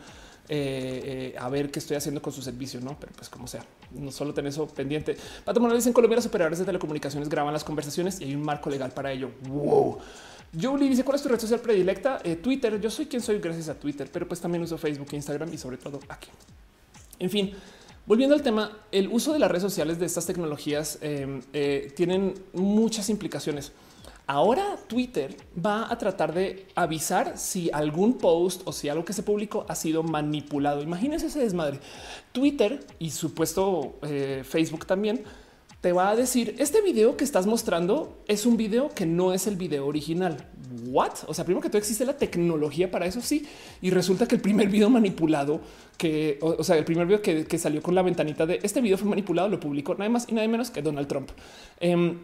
eh, 0.50 1.34
eh, 1.34 1.36
a 1.40 1.48
ver 1.50 1.72
qué 1.72 1.80
estoy 1.80 1.96
haciendo 1.96 2.22
con 2.22 2.34
su 2.34 2.42
servicio, 2.42 2.82
no? 2.82 2.98
Pero 3.00 3.14
pues 3.16 3.30
como 3.30 3.48
sea, 3.48 3.64
no 3.92 4.12
solo 4.12 4.34
tener 4.34 4.50
eso 4.50 4.68
pendiente. 4.68 5.16
Pato 5.46 5.60
Morales 5.60 5.88
en 5.88 5.94
Colombia, 5.94 6.18
los 6.18 6.26
operadores 6.26 6.60
de 6.60 6.66
telecomunicaciones 6.66 7.30
graban 7.30 7.54
las 7.54 7.64
conversaciones 7.64 8.20
y 8.20 8.26
hay 8.26 8.36
un 8.36 8.44
marco 8.44 8.70
legal 8.70 8.92
para 8.92 9.12
ello. 9.12 9.32
Wow. 9.48 10.00
Julie 10.60 10.90
dice 10.90 11.04
cuál 11.04 11.16
es 11.16 11.24
tu 11.24 11.30
red 11.30 11.40
social 11.40 11.60
predilecta? 11.62 12.20
Eh, 12.24 12.36
Twitter. 12.36 12.80
Yo 12.80 12.90
soy 12.90 13.06
quien 13.08 13.22
soy 13.22 13.40
gracias 13.40 13.70
a 13.70 13.76
Twitter, 13.76 14.10
pero 14.12 14.28
pues 14.28 14.40
también 14.40 14.64
uso 14.64 14.78
Facebook, 14.78 15.08
Instagram 15.14 15.52
y 15.54 15.58
sobre 15.58 15.78
todo 15.78 16.00
aquí. 16.10 16.30
En 17.20 17.30
fin, 17.30 17.54
volviendo 18.06 18.36
al 18.36 18.42
tema, 18.42 18.72
el 18.92 19.08
uso 19.08 19.34
de 19.34 19.40
las 19.40 19.50
redes 19.50 19.64
sociales 19.64 20.00
de 20.00 20.06
estas 20.06 20.26
tecnologías 20.26 21.00
em, 21.02 21.42
tienen 21.96 22.34
muchas 22.54 23.10
implicaciones. 23.10 23.72
Ahora 24.26 24.78
Twitter 24.88 25.36
va 25.64 25.92
a 25.92 25.98
tratar 25.98 26.34
de 26.34 26.66
avisar 26.76 27.38
si 27.38 27.70
algún 27.74 28.18
post 28.18 28.62
o 28.64 28.72
si 28.72 28.88
algo 28.88 29.04
que 29.04 29.12
se 29.12 29.22
publicó 29.22 29.66
ha 29.68 29.76
sido 29.76 30.02
manipulado. 30.02 30.82
Imagínense 30.82 31.28
ese 31.28 31.40
desmadre. 31.40 31.80
Twitter 32.32 32.86
y 33.00 33.12
supuesto 33.12 33.96
eh, 34.02 34.44
Facebook 34.46 34.86
también 34.86 35.26
te 35.84 35.92
va 35.92 36.12
a 36.12 36.16
decir 36.16 36.56
este 36.60 36.80
video 36.82 37.18
que 37.18 37.26
estás 37.26 37.46
mostrando 37.46 38.24
es 38.30 38.46
un 38.46 38.56
video 38.56 38.88
que 38.88 39.06
no 39.06 39.34
es 39.34 39.48
el 39.48 39.58
video 39.58 39.86
original. 39.86 40.38
What? 40.86 41.26
O 41.28 41.34
sea, 41.34 41.44
primero 41.44 41.62
que 41.62 41.68
todo 41.68 41.78
existe 41.78 42.06
la 42.06 42.18
tecnología 42.18 42.90
para 42.90 43.06
eso. 43.06 43.20
Sí. 43.20 43.46
Y 43.82 43.90
resulta 43.90 44.26
que 44.26 44.36
el 44.36 44.42
primer 44.42 44.70
video 44.70 44.90
manipulado 44.90 45.60
que, 45.98 46.40
o, 46.40 46.64
sea, 46.64 46.78
el 46.78 46.86
primer 46.86 47.06
video 47.06 47.22
que, 47.22 47.58
salió 47.58 47.84
con 47.84 47.96
la 47.96 48.02
ventanita 48.02 48.46
de 48.46 48.62
este 48.64 48.80
video 48.80 48.98
fue 48.98 49.10
manipulado, 49.10 49.50
lo 49.50 49.60
publicó 49.60 49.94
nada 49.96 50.10
más 50.10 50.26
y 50.30 50.34
nada 50.34 50.48
menos 50.48 50.72
que 50.72 50.82
Donald 50.82 51.10
Trump. 51.10 51.32
Em, 51.82 52.18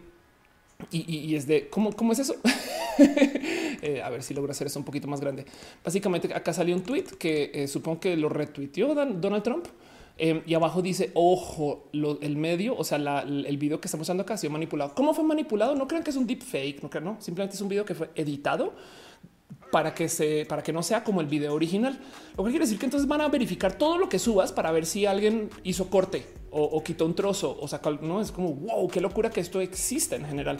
y, 0.90 1.34
es 1.34 1.46
de 1.46 1.68
cómo, 1.68 1.92
cómo 1.92 2.12
es 2.12 2.20
eso. 2.20 2.36
Eh, 3.82 4.02
a 4.02 4.10
ver 4.10 4.22
si 4.22 4.34
logro 4.34 4.52
hacer 4.52 4.66
eso 4.66 4.78
un 4.78 4.84
poquito 4.84 5.08
más 5.08 5.22
grande. 5.22 5.46
Básicamente, 5.82 6.34
acá 6.34 6.52
salió 6.52 6.76
un 6.76 6.82
tweet 6.82 7.04
que 7.18 7.50
eh, 7.54 7.66
supongo 7.66 7.98
que 7.98 8.14
lo 8.14 8.28
retuiteó 8.28 8.94
Donald 8.94 9.42
Trump. 9.42 9.64
Em, 10.22 10.42
y 10.44 10.52
abajo 10.52 10.82
dice 10.82 11.12
ojo, 11.14 11.88
el 11.94 12.36
medio, 12.36 12.76
o 12.76 12.84
sea, 12.84 12.98
el 12.98 13.56
video 13.56 13.80
que 13.80 13.88
estamos 13.88 14.04
usando 14.04 14.22
acá 14.22 14.34
ha 14.34 14.36
sido 14.36 14.52
manipulado. 14.52 14.94
¿Cómo 14.94 15.14
fue 15.14 15.24
manipulado? 15.24 15.74
No 15.74 15.88
crean 15.88 16.04
que 16.04 16.10
es 16.10 16.16
un 16.16 16.26
deep 16.26 16.42
fake, 16.42 16.82
no 16.82 17.00
no, 17.00 17.16
simplemente 17.22 17.56
es 17.56 17.62
un 17.62 17.70
video 17.70 17.86
que 17.86 17.94
fue 17.94 18.10
editado 18.14 18.74
para 19.72 19.94
que 19.94 20.10
se 20.10 20.44
para 20.46 20.62
que 20.62 20.74
no 20.74 20.82
sea 20.82 21.04
como 21.04 21.22
el 21.22 21.26
video 21.26 21.54
original. 21.54 21.98
Lo 22.36 22.44
que 22.44 22.50
quiere 22.50 22.66
decir 22.66 22.78
que 22.78 22.84
entonces 22.84 23.08
van 23.08 23.22
a 23.22 23.28
verificar 23.28 23.78
todo 23.78 23.96
lo 23.96 24.10
que 24.10 24.18
subas 24.18 24.52
para 24.52 24.70
ver 24.72 24.84
si 24.84 25.06
alguien 25.06 25.48
hizo 25.64 25.88
corte 25.88 26.26
o, 26.50 26.82
quitó 26.84 27.06
un 27.06 27.14
trozo 27.14 27.56
o 27.58 27.66
sacó. 27.66 27.92
No 27.92 28.20
es 28.20 28.30
como 28.30 28.52
wow, 28.52 28.88
qué 28.88 29.00
locura 29.00 29.30
que 29.30 29.40
esto 29.40 29.58
existe 29.62 30.16
en 30.16 30.26
general. 30.26 30.58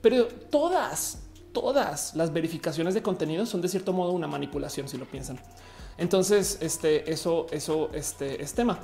Pero 0.00 0.28
todas, 0.28 1.24
todas 1.50 2.14
las 2.14 2.32
verificaciones 2.32 2.94
de 2.94 3.02
contenido 3.02 3.46
son 3.46 3.62
de 3.62 3.68
cierto 3.68 3.92
modo 3.92 4.12
una 4.12 4.28
manipulación, 4.28 4.88
si 4.88 4.96
lo 4.96 5.06
piensan. 5.06 5.40
Entonces, 5.98 6.58
este, 6.60 7.10
eso, 7.10 7.46
eso, 7.50 7.90
este 7.92 8.42
es 8.42 8.54
tema. 8.54 8.78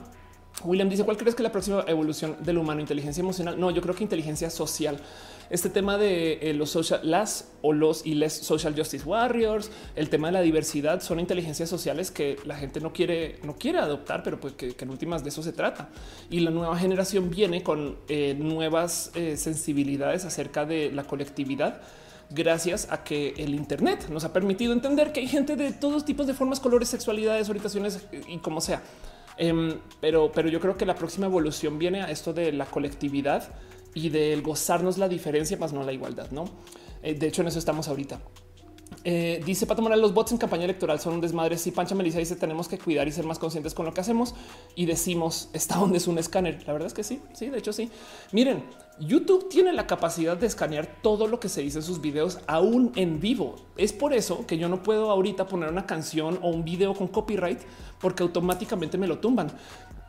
William 0.64 0.88
dice: 0.88 1.04
¿Cuál 1.04 1.16
crees 1.16 1.34
que 1.34 1.42
la 1.42 1.52
próxima 1.52 1.84
evolución 1.86 2.36
del 2.40 2.58
humano? 2.58 2.80
Inteligencia 2.80 3.20
emocional. 3.20 3.58
No, 3.58 3.70
yo 3.70 3.80
creo 3.80 3.94
que 3.94 4.04
inteligencia 4.04 4.50
social 4.50 5.00
este 5.52 5.68
tema 5.68 5.98
de 5.98 6.38
eh, 6.40 6.54
los 6.54 6.70
social, 6.70 7.00
las 7.04 7.52
o 7.60 7.74
los 7.74 8.06
y 8.06 8.14
les 8.14 8.32
social 8.32 8.74
justice 8.74 9.04
warriors, 9.04 9.70
el 9.96 10.08
tema 10.08 10.28
de 10.28 10.32
la 10.32 10.40
diversidad 10.40 11.02
son 11.02 11.20
inteligencias 11.20 11.68
sociales 11.68 12.10
que 12.10 12.38
la 12.46 12.56
gente 12.56 12.80
no 12.80 12.94
quiere, 12.94 13.38
no 13.42 13.56
quiere 13.56 13.78
adoptar, 13.78 14.22
pero 14.22 14.40
pues 14.40 14.54
que, 14.54 14.74
en 14.78 14.88
últimas 14.88 15.22
de 15.22 15.28
eso 15.28 15.42
se 15.42 15.52
trata. 15.52 15.90
Y 16.30 16.40
la 16.40 16.50
nueva 16.50 16.78
generación 16.78 17.28
viene 17.28 17.62
con 17.62 17.98
eh, 18.08 18.34
nuevas 18.38 19.10
eh, 19.14 19.36
sensibilidades 19.36 20.24
acerca 20.24 20.64
de 20.64 20.90
la 20.90 21.04
colectividad 21.04 21.82
gracias 22.34 22.88
a 22.90 23.04
que 23.04 23.34
el 23.36 23.54
Internet 23.54 24.08
nos 24.08 24.24
ha 24.24 24.32
permitido 24.32 24.72
entender 24.72 25.12
que 25.12 25.20
hay 25.20 25.28
gente 25.28 25.56
de 25.56 25.72
todos 25.72 26.04
tipos 26.04 26.26
de 26.26 26.34
formas, 26.34 26.60
colores, 26.60 26.88
sexualidades, 26.88 27.48
orientaciones 27.48 28.00
y 28.28 28.38
como 28.38 28.60
sea. 28.60 28.82
Em, 29.36 29.78
pero, 30.00 30.30
pero 30.32 30.48
yo 30.48 30.60
creo 30.60 30.76
que 30.76 30.86
la 30.86 30.94
próxima 30.94 31.26
evolución 31.26 31.78
viene 31.78 32.02
a 32.02 32.10
esto 32.10 32.32
de 32.32 32.52
la 32.52 32.66
colectividad 32.66 33.48
y 33.94 34.08
del 34.08 34.42
gozarnos 34.42 34.98
la 34.98 35.08
diferencia, 35.08 35.56
más 35.56 35.72
no 35.72 35.82
la 35.82 35.92
igualdad. 35.92 36.30
No, 36.30 36.44
eh, 37.02 37.14
de 37.14 37.28
hecho, 37.28 37.42
en 37.42 37.48
eso 37.48 37.58
estamos 37.58 37.88
ahorita. 37.88 38.20
Eh, 39.04 39.42
dice 39.44 39.66
Pato 39.66 39.82
Morales, 39.82 40.02
los 40.02 40.14
bots 40.14 40.32
en 40.32 40.38
campaña 40.38 40.64
electoral 40.64 41.00
son 41.00 41.14
un 41.14 41.20
desmadre. 41.20 41.58
Si 41.58 41.70
Pancha 41.70 41.94
Melissa 41.94 42.18
dice 42.18 42.36
tenemos 42.36 42.68
que 42.68 42.78
cuidar 42.78 43.08
y 43.08 43.12
ser 43.12 43.26
más 43.26 43.38
conscientes 43.38 43.74
con 43.74 43.86
lo 43.86 43.94
que 43.94 44.00
hacemos 44.00 44.34
y 44.74 44.86
decimos 44.86 45.48
está 45.52 45.76
donde 45.76 45.98
es 45.98 46.06
un 46.06 46.18
escáner. 46.18 46.62
La 46.66 46.72
verdad 46.72 46.86
es 46.86 46.94
que 46.94 47.04
sí, 47.04 47.20
sí, 47.32 47.48
de 47.48 47.58
hecho 47.58 47.72
sí. 47.72 47.90
Miren, 48.32 48.64
YouTube 49.00 49.48
tiene 49.48 49.72
la 49.72 49.86
capacidad 49.86 50.36
de 50.36 50.46
escanear 50.46 50.86
todo 51.02 51.26
lo 51.26 51.40
que 51.40 51.48
se 51.48 51.62
dice 51.62 51.78
en 51.78 51.84
sus 51.84 52.00
videos 52.00 52.38
aún 52.46 52.92
en 52.96 53.20
vivo. 53.20 53.56
Es 53.76 53.92
por 53.92 54.12
eso 54.12 54.46
que 54.46 54.58
yo 54.58 54.68
no 54.68 54.82
puedo 54.82 55.10
ahorita 55.10 55.46
poner 55.46 55.70
una 55.70 55.86
canción 55.86 56.38
o 56.42 56.50
un 56.50 56.64
video 56.64 56.94
con 56.94 57.08
copyright 57.08 57.60
porque 58.00 58.22
automáticamente 58.22 58.98
me 58.98 59.06
lo 59.06 59.18
tumban. 59.18 59.50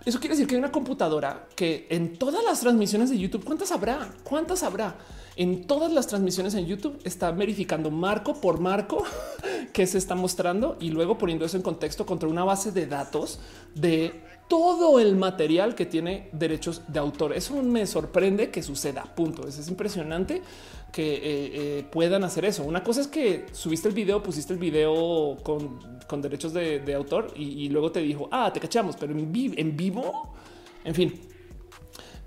Eso 0.05 0.19
quiere 0.19 0.35
decir 0.35 0.47
que 0.47 0.55
hay 0.55 0.59
una 0.59 0.71
computadora 0.71 1.47
que 1.55 1.87
en 1.89 2.17
todas 2.17 2.43
las 2.43 2.59
transmisiones 2.59 3.09
de 3.09 3.17
YouTube, 3.17 3.45
¿cuántas 3.45 3.71
habrá? 3.71 4.09
¿Cuántas 4.23 4.63
habrá? 4.63 4.97
En 5.35 5.65
todas 5.65 5.91
las 5.91 6.07
transmisiones 6.07 6.53
en 6.55 6.65
YouTube 6.65 6.99
está 7.05 7.31
verificando 7.31 7.89
marco 7.89 8.39
por 8.39 8.59
marco 8.59 9.03
que 9.73 9.87
se 9.87 9.97
está 9.97 10.13
mostrando 10.13 10.77
y 10.79 10.89
luego 10.89 11.17
poniendo 11.17 11.45
eso 11.45 11.57
en 11.57 11.63
contexto 11.63 12.05
contra 12.05 12.27
una 12.27 12.43
base 12.43 12.71
de 12.71 12.85
datos 12.85 13.39
de 13.75 14.21
todo 14.53 14.99
el 14.99 15.15
material 15.15 15.73
que 15.73 15.87
tiene 15.87 16.29
derechos 16.31 16.83
de 16.87 16.99
autor. 16.99 17.33
Eso 17.33 17.55
me 17.63 17.87
sorprende 17.87 18.51
que 18.51 18.61
suceda. 18.61 19.01
Punto. 19.01 19.47
es 19.47 19.67
impresionante 19.67 20.43
que 20.91 21.15
eh, 21.15 21.21
eh, 21.23 21.85
puedan 21.89 22.23
hacer 22.23 22.45
eso. 22.45 22.63
Una 22.63 22.83
cosa 22.83 23.01
es 23.01 23.07
que 23.07 23.47
subiste 23.51 23.87
el 23.87 23.95
video, 23.95 24.21
pusiste 24.21 24.53
el 24.53 24.59
video 24.59 25.37
con, 25.41 26.21
derechos 26.21 26.53
de, 26.53 26.93
autor 26.93 27.33
y, 27.35 27.67
luego 27.69 27.91
te 27.91 28.01
dijo, 28.01 28.29
ah, 28.31 28.53
te 28.53 28.59
cachamos, 28.59 28.95
pero 28.95 29.11
en, 29.11 29.31
en 29.33 29.75
vivo, 29.75 30.35
en 30.83 30.93
fin. 30.93 31.19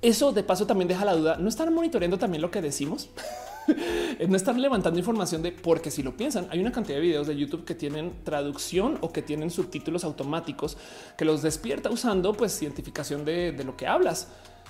Eso 0.02 0.32
de 0.32 0.42
paso 0.42 0.66
también 0.66 0.88
deja 0.88 1.04
la 1.04 1.14
duda. 1.14 1.36
¿No 1.36 1.48
están 1.48 1.72
monitoreando 1.72 2.18
también 2.18 2.42
lo 2.42 2.50
que 2.50 2.60
decimos? 2.60 3.08
no 4.28 4.36
estar 4.36 4.56
levantando 4.58 4.98
información 4.98 5.42
de 5.42 5.52
porque 5.52 5.90
si 5.90 6.02
lo 6.02 6.16
piensan, 6.16 6.46
hay 6.50 6.60
una 6.60 6.72
cantidad 6.72 6.96
de 6.96 7.02
videos 7.02 7.26
de 7.26 7.36
YouTube 7.36 7.64
que 7.64 7.74
tienen 7.74 8.12
traducción 8.24 8.98
o 9.00 9.12
que 9.12 9.22
tienen 9.22 9.50
subtítulos 9.50 10.04
automáticos 10.04 10.76
que 11.16 11.24
los 11.24 11.42
despierta 11.42 11.90
usando 11.90 12.32
pues 12.32 12.56
cientificación 12.58 13.24
de, 13.24 13.52
de 13.52 13.64
lo 13.64 13.76
que 13.76 13.86
hablas. 13.86 14.28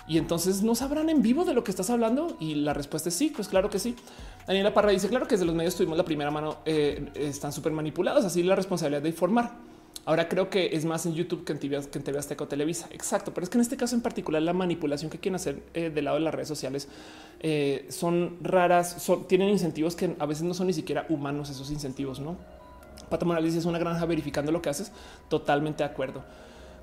Y 0.08 0.18
entonces 0.18 0.62
no 0.62 0.74
sabrán 0.74 1.10
en 1.10 1.20
vivo 1.20 1.44
de 1.44 1.52
lo 1.52 1.64
que 1.64 1.70
estás 1.70 1.90
hablando. 1.90 2.36
Y 2.38 2.54
la 2.56 2.72
respuesta 2.72 3.08
es 3.08 3.14
sí, 3.14 3.32
pues 3.34 3.48
claro 3.48 3.70
que 3.70 3.78
sí. 3.78 3.96
Daniela 4.46 4.72
Parra 4.72 4.90
dice 4.90 5.08
claro 5.08 5.26
que 5.26 5.34
desde 5.34 5.46
los 5.46 5.54
medios 5.54 5.74
tuvimos 5.74 5.98
la 5.98 6.04
primera 6.04 6.30
mano, 6.30 6.58
eh, 6.64 7.10
están 7.16 7.52
súper 7.52 7.72
manipulados, 7.72 8.24
así 8.24 8.42
la 8.42 8.54
responsabilidad 8.54 9.02
de 9.02 9.08
informar. 9.08 9.52
Ahora 10.04 10.28
creo 10.28 10.50
que 10.50 10.70
es 10.72 10.84
más 10.84 11.04
en 11.04 11.14
YouTube 11.14 11.44
que 11.44 11.52
en 11.52 11.58
TV, 11.58 11.80
que 11.90 11.98
en 11.98 12.04
TV 12.04 12.16
Azteca 12.16 12.44
o 12.44 12.46
Televisa. 12.46 12.86
Exacto, 12.92 13.34
pero 13.34 13.42
es 13.42 13.50
que 13.50 13.58
en 13.58 13.62
este 13.62 13.76
caso 13.76 13.96
en 13.96 14.02
particular 14.02 14.40
la 14.40 14.52
manipulación 14.52 15.10
que 15.10 15.18
quieren 15.18 15.34
hacer 15.34 15.64
eh, 15.74 15.90
del 15.90 16.04
lado 16.04 16.18
de 16.18 16.22
las 16.22 16.32
redes 16.32 16.46
sociales 16.46 16.86
eh, 17.40 17.86
son 17.90 18.38
raras, 18.42 19.02
son, 19.02 19.26
tienen 19.28 19.48
incentivos 19.48 19.94
que 19.96 20.16
a 20.18 20.26
veces 20.26 20.44
no 20.44 20.54
son 20.54 20.66
ni 20.66 20.72
siquiera 20.72 21.06
humanos 21.08 21.50
esos 21.50 21.70
incentivos, 21.70 22.20
¿no? 22.20 22.36
Pato 23.08 23.26
Morales 23.26 23.54
es 23.54 23.64
una 23.64 23.78
granja 23.78 24.04
verificando 24.06 24.52
lo 24.52 24.62
que 24.62 24.70
haces. 24.70 24.92
Totalmente 25.28 25.84
de 25.84 25.90
acuerdo. 25.90 26.24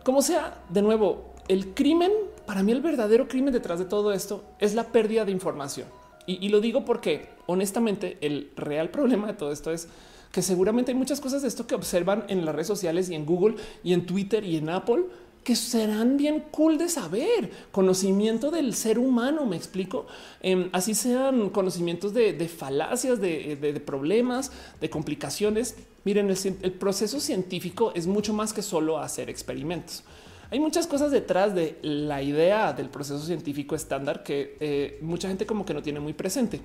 Como 0.03 0.21
sea, 0.21 0.61
de 0.69 0.81
nuevo, 0.81 1.34
el 1.47 1.73
crimen, 1.73 2.11
para 2.45 2.63
mí 2.63 2.71
el 2.71 2.81
verdadero 2.81 3.27
crimen 3.27 3.53
detrás 3.53 3.80
de 3.80 3.85
todo 3.85 4.13
esto 4.13 4.43
es 4.59 4.73
la 4.73 4.85
pérdida 4.91 5.25
de 5.25 5.31
información. 5.31 5.88
Y, 6.25 6.45
y 6.45 6.49
lo 6.49 6.61
digo 6.61 6.85
porque 6.85 7.30
honestamente 7.47 8.17
el 8.21 8.51
real 8.55 8.89
problema 8.89 9.27
de 9.27 9.34
todo 9.34 9.51
esto 9.51 9.71
es 9.71 9.89
que 10.31 10.41
seguramente 10.41 10.91
hay 10.91 10.97
muchas 10.97 11.21
cosas 11.21 11.41
de 11.43 11.47
esto 11.47 11.67
que 11.67 11.75
observan 11.75 12.25
en 12.27 12.43
las 12.43 12.55
redes 12.55 12.67
sociales 12.67 13.09
y 13.09 13.15
en 13.15 13.25
Google 13.25 13.55
y 13.84 13.93
en 13.93 14.05
Twitter 14.05 14.43
y 14.43 14.57
en 14.57 14.69
Apple 14.69 15.03
que 15.43 15.55
serán 15.55 16.17
bien 16.17 16.43
cool 16.51 16.77
de 16.77 16.89
saber. 16.89 17.51
Conocimiento 17.71 18.49
del 18.49 18.73
ser 18.73 18.97
humano, 18.97 19.45
me 19.45 19.55
explico. 19.55 20.07
Em, 20.41 20.69
así 20.71 20.93
sean 20.93 21.49
conocimientos 21.49 22.13
de, 22.13 22.47
falacias, 22.47 23.19
de, 23.19 23.81
problemas, 23.85 24.51
de 24.79 24.89
complicaciones. 24.89 25.75
Miren, 26.05 26.29
el, 26.29 26.71
proceso 26.73 27.19
científico 27.19 27.91
es 27.95 28.07
mucho 28.07 28.33
más 28.33 28.53
que 28.53 28.61
solo 28.61 28.99
hacer 28.99 29.29
experimentos. 29.29 30.03
Hay 30.49 30.59
muchas 30.59 30.87
cosas 30.87 31.11
detrás 31.11 31.55
de 31.55 31.77
la 31.81 32.21
idea 32.21 32.73
del 32.73 32.89
proceso 32.89 33.19
científico 33.25 33.75
estándar 33.75 34.23
que 34.23 34.55
eh, 34.59 34.99
mucha 35.01 35.27
gente 35.27 35.45
como 35.45 35.65
que 35.65 35.73
no 35.73 35.81
tiene 35.81 35.99
muy 35.99 36.13
presente. 36.13 36.61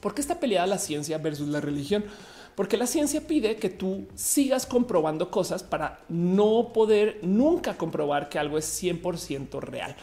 ¿Por 0.00 0.14
qué 0.14 0.20
está 0.20 0.38
peleada 0.38 0.66
la 0.66 0.78
ciencia 0.78 1.18
versus 1.18 1.48
la 1.48 1.60
religión? 1.60 2.04
Porque 2.56 2.78
la 2.78 2.86
ciencia 2.86 3.20
pide 3.20 3.56
que 3.56 3.68
tú 3.68 4.08
sigas 4.14 4.66
comprobando 4.66 5.30
cosas 5.30 5.62
para 5.62 6.00
no 6.08 6.72
poder 6.72 7.20
nunca 7.22 7.76
comprobar 7.76 8.28
que 8.28 8.38
algo 8.38 8.58
es 8.58 8.82
100% 8.82 9.60
real. 9.60 9.94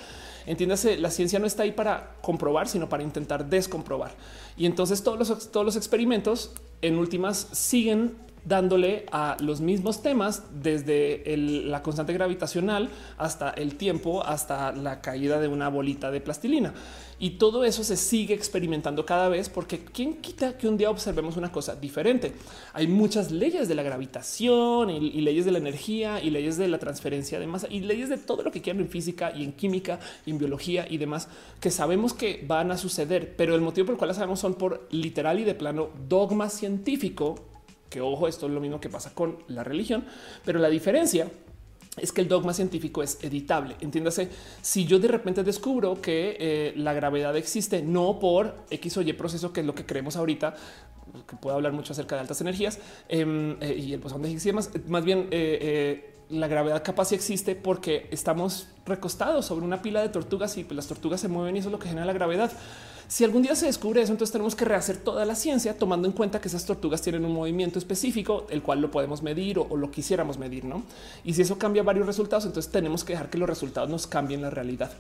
Entiéndase, 0.46 0.98
la 0.98 1.10
ciencia 1.10 1.40
no 1.40 1.48
está 1.48 1.64
ahí 1.64 1.72
para 1.72 2.16
comprobar, 2.22 2.68
sino 2.68 2.88
para 2.88 3.02
intentar 3.02 3.50
descomprobar. 3.50 4.12
Y 4.56 4.68
entonces 4.68 5.04
todos 5.04 5.18
los, 5.18 5.52
todos 5.52 5.66
los 5.66 5.76
experimentos 5.76 6.52
en 6.82 6.98
últimas 7.00 7.48
siguen 7.54 8.16
dándole 8.46 9.06
a 9.12 9.38
los 9.40 9.62
mismos 9.62 10.02
temas 10.02 10.44
desde 10.62 11.24
la 11.38 11.82
constante 11.82 12.14
gravitacional 12.14 12.90
hasta 13.18 13.52
el 13.52 13.76
tiempo, 13.76 14.24
hasta 14.24 14.72
la 14.72 15.02
caída 15.02 15.40
de 15.40 15.48
una 15.48 15.70
bolita 15.70 16.12
de 16.12 16.22
plastilina. 16.22 16.74
Y 17.20 17.32
todo 17.32 17.64
eso 17.64 17.84
se 17.84 17.96
sigue 17.96 18.34
experimentando 18.34 19.06
cada 19.06 19.30
vez 19.30 19.48
porque 19.48 19.80
quién 19.80 20.16
quita 20.16 20.58
que 20.58 20.68
un 20.68 20.78
día 20.78 20.90
observemos 20.90 21.38
una 21.38 21.52
cosa 21.52 21.76
diferente. 21.76 22.34
Hay 22.74 22.88
muchas 22.88 23.32
leyes 23.32 23.68
de 23.68 23.76
la 23.76 23.84
gravitación 23.84 24.90
y, 24.90 25.22
leyes 25.22 25.46
de 25.46 25.52
la 25.52 25.60
energía 25.60 26.22
y 26.22 26.32
leyes 26.32 26.58
de 26.58 26.68
la 26.68 26.80
transferencia 26.80 27.40
de 27.40 27.48
masa 27.48 27.68
y 27.70 27.80
leyes 27.80 28.10
de 28.10 28.18
todo 28.18 28.44
lo 28.44 28.52
que 28.52 28.62
quieran 28.62 28.82
en 28.82 28.90
física 28.90 29.32
y 29.34 29.44
en 29.44 29.54
química 29.54 30.00
y 30.26 30.32
en 30.32 30.38
biología 30.38 30.86
y 30.90 30.98
demás 30.98 31.30
que 31.62 31.72
sabemos 31.72 32.14
que 32.14 32.44
van 32.46 32.72
a 32.72 32.78
suceder, 32.78 33.36
pero 33.38 33.56
el 33.56 33.62
motivo 33.62 33.86
por 33.86 33.94
el 33.94 34.00
cual 34.00 34.10
las 34.10 34.18
sabemos 34.18 34.42
son 34.42 34.56
por 34.56 34.88
literal 34.92 35.40
y 35.40 35.46
de 35.46 35.56
plano 35.56 35.90
dogma 36.10 36.50
científico 36.50 37.53
que 37.94 38.02
ojo, 38.02 38.28
esto 38.28 38.48
es 38.48 38.52
lo 38.52 38.60
mismo 38.60 38.82
que 38.82 38.90
pasa 38.90 39.14
con 39.14 39.44
la 39.48 39.64
religión, 39.64 40.04
pero 40.44 40.58
la 40.58 40.70
diferencia 40.70 41.28
es 41.98 42.12
que 42.12 42.22
el 42.22 42.28
dogma 42.28 42.56
científico 42.56 43.04
es 43.04 43.20
editable. 43.22 43.76
Entiéndase, 43.80 44.30
si 44.64 44.86
yo 44.86 44.98
de 44.98 45.08
repente 45.08 45.44
descubro 45.44 46.02
que 46.02 46.36
eh, 46.40 46.74
la 46.76 46.94
gravedad 46.94 47.38
existe 47.38 47.84
no 47.84 48.18
por 48.18 48.56
X 48.72 48.98
o 48.98 49.02
Y 49.04 49.14
proceso, 49.14 49.54
que 49.54 49.60
es 49.60 49.66
lo 49.68 49.76
que 49.76 49.86
creemos 49.86 50.16
ahorita, 50.16 50.56
que 51.28 51.36
puedo 51.36 51.56
hablar 51.56 51.72
mucho 51.72 51.94
acerca 51.94 52.16
de 52.16 52.22
altas 52.22 52.42
energías 52.42 52.80
em, 53.10 53.58
eh, 53.62 53.76
y 53.78 53.94
el 53.94 54.00
bosón 54.00 54.24
de 54.24 54.32
Higgs 54.32 54.48
y 54.48 54.54
más 54.88 55.06
bien 55.06 55.28
eh, 55.30 56.16
la 56.34 56.48
gravedad 56.48 56.84
capaz 56.84 57.12
existe 57.12 57.56
porque 57.56 58.08
estamos 58.12 58.68
recostados 58.86 59.46
sobre 59.46 59.66
una 59.66 59.82
pila 59.82 60.02
de 60.02 60.10
tortugas 60.10 60.58
y 60.58 60.64
pues, 60.64 60.76
las 60.76 60.88
tortugas 60.88 61.22
se 61.22 61.28
mueven 61.28 61.56
y 61.56 61.60
eso 61.60 61.70
es 61.70 61.72
lo 61.72 61.80
que 61.80 61.88
genera 61.88 62.06
la 62.06 62.14
gravedad. 62.14 62.52
Si 63.08 63.24
algún 63.24 63.44
día 63.44 63.56
se 63.56 63.68
descubre 63.68 64.02
eso, 64.02 64.12
entonces 64.12 64.32
tenemos 64.32 64.56
que 64.56 64.66
rehacer 64.66 64.98
toda 64.98 65.26
la 65.26 65.36
ciencia 65.36 65.78
tomando 65.78 66.08
en 66.08 66.14
cuenta 66.14 66.42
que 66.42 66.48
esas 66.48 66.66
tortugas 66.66 67.02
tienen 67.02 67.26
un 67.26 67.34
movimiento 67.34 67.78
específico, 67.78 68.48
el 68.50 68.64
cual 68.64 68.82
lo 68.82 68.90
podemos 68.90 69.22
medir 69.22 69.60
o, 69.60 69.78
lo 69.78 69.92
quisiéramos 69.92 70.40
medir, 70.40 70.66
¿no? 70.66 70.84
Y 71.24 71.34
si 71.34 71.44
eso 71.44 71.60
cambia 71.60 71.84
varios 71.84 72.08
resultados, 72.08 72.46
entonces 72.46 72.72
tenemos 72.72 73.04
que 73.04 73.14
dejar 73.14 73.30
que 73.30 73.38
los 73.38 73.48
resultados 73.48 73.90
nos 73.90 74.08
cambien 74.08 74.42
la 74.42 74.50
realidad. 74.50 74.92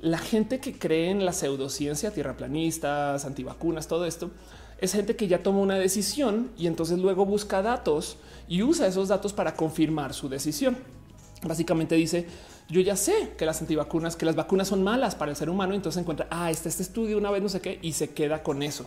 La 0.00 0.18
gente 0.18 0.60
que 0.60 0.78
cree 0.78 1.10
en 1.10 1.24
la 1.24 1.32
pseudociencia, 1.32 2.10
tierraplanistas, 2.10 3.24
antivacunas, 3.24 3.88
todo 3.88 4.04
esto, 4.04 4.30
es 4.78 4.92
gente 4.92 5.16
que 5.16 5.28
ya 5.28 5.42
tomó 5.42 5.62
una 5.62 5.76
decisión 5.76 6.50
y 6.58 6.66
entonces 6.66 6.98
luego 6.98 7.24
busca 7.24 7.62
datos 7.62 8.18
y 8.48 8.62
usa 8.62 8.86
esos 8.86 9.08
datos 9.08 9.32
para 9.32 9.54
confirmar 9.54 10.12
su 10.12 10.28
decisión. 10.28 10.76
Básicamente 11.42 11.94
dice, 11.94 12.26
yo 12.68 12.80
ya 12.80 12.96
sé 12.96 13.32
que 13.38 13.46
las 13.46 13.60
antivacunas, 13.60 14.16
que 14.16 14.26
las 14.26 14.36
vacunas 14.36 14.68
son 14.68 14.82
malas 14.82 15.14
para 15.14 15.30
el 15.30 15.36
ser 15.36 15.48
humano. 15.48 15.74
Entonces 15.74 16.00
encuentra, 16.00 16.26
ah, 16.30 16.50
este 16.50 16.68
estudio 16.68 17.16
una 17.16 17.30
vez, 17.30 17.42
no 17.42 17.48
sé 17.48 17.60
qué, 17.60 17.78
y 17.82 17.92
se 17.92 18.10
queda 18.10 18.42
con 18.42 18.62
eso. 18.62 18.86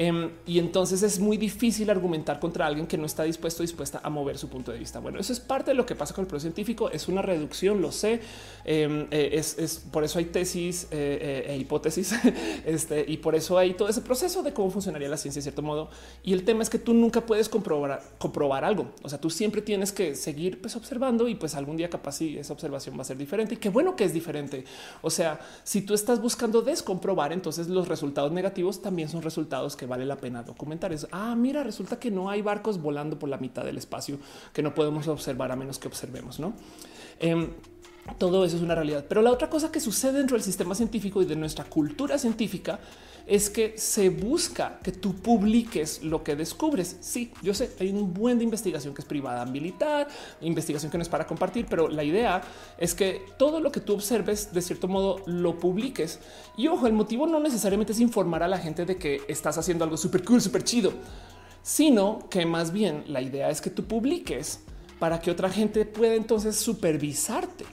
Em, 0.00 0.30
y 0.46 0.60
entonces 0.60 1.02
es 1.02 1.18
muy 1.18 1.36
difícil 1.36 1.90
argumentar 1.90 2.38
contra 2.38 2.64
alguien 2.66 2.86
que 2.86 2.96
no 2.96 3.04
está 3.04 3.24
dispuesto 3.24 3.64
o 3.64 3.66
dispuesta 3.66 4.00
a 4.04 4.08
mover 4.08 4.38
su 4.38 4.48
punto 4.48 4.70
de 4.70 4.78
vista. 4.78 5.00
Bueno, 5.00 5.18
eso 5.18 5.32
es 5.32 5.40
parte 5.40 5.72
de 5.72 5.74
lo 5.74 5.84
que 5.86 5.96
pasa 5.96 6.14
con 6.14 6.22
el 6.22 6.28
proceso 6.28 6.44
científico. 6.44 6.88
Es 6.88 7.08
una 7.08 7.20
reducción, 7.20 7.82
lo 7.82 7.90
sé. 7.90 8.20
Em, 8.64 9.08
eh, 9.10 9.30
es, 9.32 9.82
por 9.90 10.04
eso 10.04 10.20
hay 10.20 10.26
tesis 10.26 10.84
eh, 10.92 11.46
eh, 11.48 11.52
e 11.52 11.56
hipótesis 11.56 12.14
este, 12.64 13.04
y 13.08 13.16
por 13.16 13.34
eso 13.34 13.58
hay 13.58 13.74
todo 13.74 13.88
ese 13.88 14.00
proceso 14.00 14.44
de 14.44 14.52
cómo 14.52 14.70
funcionaría 14.70 15.08
la 15.08 15.16
ciencia 15.16 15.40
de 15.40 15.42
cierto 15.42 15.62
modo. 15.62 15.90
Y 16.22 16.32
el 16.32 16.44
tema 16.44 16.62
es 16.62 16.70
que 16.70 16.78
tú 16.78 16.94
nunca 16.94 17.26
puedes 17.26 17.48
comprobar, 17.48 18.00
comprobar 18.18 18.64
algo. 18.64 18.92
O 19.02 19.08
sea, 19.08 19.20
tú 19.20 19.30
siempre 19.30 19.62
tienes 19.62 19.90
que 19.90 20.14
seguir 20.14 20.60
pues, 20.60 20.76
observando 20.76 21.26
y 21.26 21.34
pues 21.34 21.56
algún 21.56 21.76
día 21.76 21.90
capaz 21.90 22.18
si 22.18 22.38
esa 22.38 22.52
observación 22.52 22.96
va 22.96 23.02
a 23.02 23.04
ser 23.04 23.16
diferente. 23.16 23.54
Y 23.54 23.56
qué 23.56 23.68
bueno 23.68 23.96
que 23.96 24.04
es 24.04 24.12
diferente. 24.12 24.64
O 25.02 25.10
sea, 25.10 25.40
si 25.64 25.82
tú 25.82 25.92
estás 25.92 26.22
buscando 26.22 26.62
descomprobar, 26.62 27.32
entonces 27.32 27.66
los 27.66 27.88
resultados 27.88 28.30
negativos 28.30 28.80
también 28.80 29.08
son 29.08 29.22
resultados 29.22 29.74
que 29.74 29.87
vale 29.88 30.06
la 30.06 30.16
pena 30.16 30.42
documentar. 30.42 30.92
Es, 30.92 31.06
ah, 31.10 31.34
mira, 31.34 31.64
resulta 31.64 31.98
que 31.98 32.10
no 32.10 32.30
hay 32.30 32.42
barcos 32.42 32.80
volando 32.80 33.18
por 33.18 33.28
la 33.28 33.38
mitad 33.38 33.64
del 33.64 33.78
espacio 33.78 34.18
que 34.52 34.62
no 34.62 34.74
podemos 34.74 35.08
observar 35.08 35.50
a 35.50 35.56
menos 35.56 35.78
que 35.78 35.88
observemos, 35.88 36.38
¿no? 36.38 36.54
Em, 37.18 37.50
todo 38.16 38.44
eso 38.44 38.56
es 38.56 38.62
una 38.62 38.74
realidad. 38.74 39.04
Pero 39.08 39.22
la 39.22 39.30
otra 39.30 39.50
cosa 39.50 39.70
que 39.72 39.80
sucede 39.80 40.18
dentro 40.18 40.36
del 40.36 40.44
sistema 40.44 40.74
científico 40.74 41.20
y 41.20 41.24
de 41.24 41.36
nuestra 41.36 41.64
cultura 41.64 42.18
científica 42.18 42.78
es 43.28 43.50
que 43.50 43.74
se 43.76 44.08
busca 44.08 44.80
que 44.82 44.90
tú 44.90 45.14
publiques 45.14 46.02
lo 46.02 46.24
que 46.24 46.34
descubres. 46.34 46.96
Sí, 47.00 47.30
yo 47.42 47.52
sé, 47.52 47.70
hay 47.78 47.90
un 47.90 48.14
buen 48.14 48.38
de 48.38 48.44
investigación 48.44 48.94
que 48.94 49.02
es 49.02 49.06
privada 49.06 49.44
militar, 49.44 50.08
investigación 50.40 50.90
que 50.90 50.96
no 50.96 51.02
es 51.02 51.10
para 51.10 51.26
compartir, 51.26 51.66
pero 51.68 51.88
la 51.88 52.02
idea 52.02 52.40
es 52.78 52.94
que 52.94 53.22
todo 53.36 53.60
lo 53.60 53.70
que 53.70 53.80
tú 53.80 53.92
observes 53.92 54.52
de 54.54 54.62
cierto 54.62 54.88
modo 54.88 55.20
lo 55.26 55.58
publiques. 55.58 56.20
Y 56.56 56.68
ojo, 56.68 56.86
el 56.86 56.94
motivo 56.94 57.26
no 57.26 57.38
necesariamente 57.38 57.92
es 57.92 58.00
informar 58.00 58.42
a 58.42 58.48
la 58.48 58.58
gente 58.58 58.86
de 58.86 58.96
que 58.96 59.20
estás 59.28 59.58
haciendo 59.58 59.84
algo 59.84 59.98
súper 59.98 60.24
cool, 60.24 60.40
súper 60.40 60.64
chido, 60.64 60.94
sino 61.62 62.20
que 62.30 62.46
más 62.46 62.72
bien 62.72 63.04
la 63.08 63.20
idea 63.20 63.50
es 63.50 63.60
que 63.60 63.68
tú 63.68 63.84
publiques 63.84 64.60
para 64.98 65.20
que 65.20 65.30
otra 65.30 65.50
gente 65.50 65.84
pueda 65.84 66.14
entonces 66.14 66.56
supervisarte. 66.56 67.66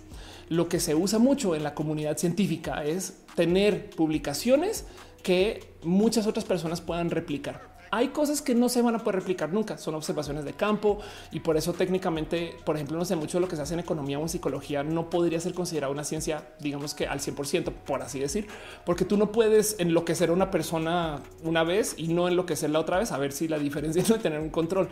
Lo 0.50 0.68
que 0.68 0.80
se 0.80 0.94
usa 0.94 1.18
mucho 1.18 1.56
en 1.56 1.64
la 1.64 1.74
comunidad 1.74 2.18
científica 2.18 2.84
es 2.84 3.14
tener 3.36 3.90
publicaciones 3.90 4.86
que 5.26 5.74
muchas 5.82 6.28
otras 6.28 6.46
personas 6.46 6.82
puedan 6.82 7.10
replicar. 7.10 7.74
Hay 7.90 8.10
cosas 8.10 8.44
que 8.44 8.54
no 8.54 8.70
se 8.70 8.84
van 8.84 8.94
a 8.94 9.00
poder 9.00 9.22
replicar 9.22 9.52
nunca, 9.52 9.80
son 9.80 9.96
observaciones 9.96 10.46
de 10.46 10.54
campo 10.54 11.00
y 11.32 11.40
por 11.40 11.58
eso 11.58 11.74
técnicamente, 11.74 12.56
por 12.64 12.76
ejemplo, 12.76 12.96
no 12.96 13.06
sé 13.06 13.16
mucho 13.16 13.40
de 13.40 13.42
lo 13.42 13.48
que 13.48 13.56
se 13.56 13.64
hace 13.64 13.74
en 13.74 13.80
economía 13.80 14.20
o 14.20 14.22
en 14.22 14.30
psicología 14.30 14.84
no 14.84 15.10
podría 15.10 15.40
ser 15.40 15.56
considerado 15.56 15.92
una 15.92 16.04
ciencia, 16.04 16.48
digamos 16.60 16.94
que 16.94 17.08
al 17.08 17.22
100%, 17.22 17.72
por 17.72 18.04
así 18.04 18.20
decir, 18.20 18.48
porque 18.86 19.04
tú 19.04 19.18
no 19.18 19.32
puedes 19.32 19.80
enloquecer 19.80 20.30
a 20.30 20.34
una 20.34 20.52
persona 20.52 21.22
una 21.44 21.64
vez 21.64 21.96
y 21.98 22.10
no 22.10 22.28
enloquecerla 22.28 22.80
otra 22.80 23.00
vez, 23.00 23.12
a 23.12 23.18
ver 23.18 23.32
si 23.32 23.48
la 23.48 23.58
diferencia 23.58 24.02
es 24.04 24.10
de 24.10 24.20
tener 24.20 24.40
un 24.40 24.52
control. 24.52 24.90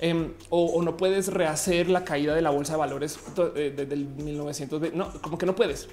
Em, 0.00 0.32
o, 0.48 0.80
no 0.82 0.96
puedes 0.96 1.28
rehacer 1.28 1.90
la 1.90 2.02
caída 2.02 2.34
de 2.34 2.40
la 2.40 2.50
bolsa 2.50 2.72
de 2.74 2.78
valores 2.78 3.18
eh, 3.56 3.74
desde 3.76 3.92
el 3.92 4.06
1920. 4.06 4.96
No, 4.96 5.12
como 5.20 5.36
que 5.36 5.44
no 5.44 5.54
puedes. 5.54 5.88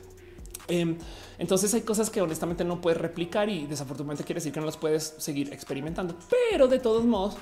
Em, 0.69 0.97
entonces 1.44 1.74
hay 1.74 1.82
cosas 1.82 2.10
que 2.10 2.22
honestamente 2.22 2.64
no 2.64 2.80
puedes 2.80 3.02
replicar 3.02 3.49
y 3.49 3.65
desafortunadamente 3.65 4.24
quiere 4.24 4.38
decir 4.38 4.53
que 4.53 4.61
no 4.61 4.65
las 4.65 4.78
puedes 4.78 5.14
seguir 5.18 5.52
experimentando. 5.52 6.15
Pero 6.30 6.70
de 6.70 6.80
todos 6.80 7.03
modos, 7.03 7.36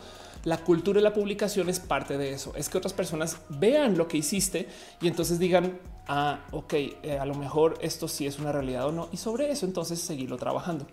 la 0.43 0.57
cultura 0.57 0.97
de 0.97 1.03
la 1.03 1.13
publicación 1.13 1.69
es 1.69 1.79
parte 1.79 2.17
de 2.17 2.33
eso. 2.33 2.51
Es 2.55 2.67
que 2.67 2.79
otras 2.79 2.93
personas 2.93 3.37
vean 3.49 3.99
lo 3.99 4.07
que 4.07 4.17
hiciste 4.17 4.67
y 5.01 5.07
entonces 5.07 5.37
digan, 5.37 5.77
ah, 6.07 6.39
ok, 6.49 6.73
eh, 6.73 7.19
a 7.21 7.27
lo 7.27 7.35
mejor 7.35 7.77
esto 7.79 8.07
sí 8.07 8.25
es 8.25 8.39
una 8.39 8.51
realidad 8.51 8.87
o 8.87 8.91
no. 8.91 9.07
Y 9.11 9.17
sobre 9.17 9.51
eso 9.51 9.67
entonces 9.67 10.01
seguirlo 10.01 10.37
trabajando. 10.37 10.87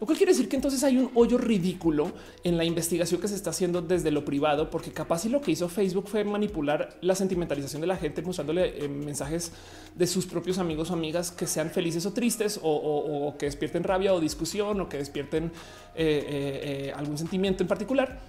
Lo 0.00 0.06
cual 0.06 0.16
quiere 0.16 0.32
decir 0.32 0.48
que 0.48 0.56
entonces 0.56 0.82
hay 0.82 0.96
un 0.96 1.10
hoyo 1.14 1.36
ridículo 1.36 2.10
en 2.42 2.56
la 2.56 2.64
investigación 2.64 3.20
que 3.20 3.28
se 3.28 3.34
está 3.34 3.50
haciendo 3.50 3.82
desde 3.82 4.10
lo 4.10 4.24
privado, 4.24 4.70
porque 4.70 4.92
capaz 4.92 5.26
y 5.26 5.28
lo 5.28 5.42
que 5.42 5.50
hizo 5.50 5.68
Facebook 5.68 6.08
fue 6.08 6.24
manipular 6.24 6.96
la 7.02 7.14
sentimentalización 7.14 7.82
de 7.82 7.86
la 7.86 7.96
gente 7.96 8.22
mostrándole 8.22 8.82
eh, 8.82 8.88
mensajes 8.88 9.52
de 9.94 10.06
sus 10.06 10.24
propios 10.24 10.56
amigos 10.56 10.90
o 10.90 10.94
amigas 10.94 11.30
que 11.30 11.46
sean 11.46 11.68
felices 11.68 12.06
o 12.06 12.14
tristes 12.14 12.58
o, 12.62 13.34
que 13.38 13.44
despierten 13.46 13.84
rabia 13.84 14.14
o 14.14 14.20
discusión 14.20 14.80
o 14.80 14.88
que 14.88 14.96
despierten 14.96 15.52
eh, 15.94 16.86
eh, 16.86 16.92
algún 16.96 17.18
sentimiento 17.18 17.62
en 17.62 17.68
particular. 17.68 18.20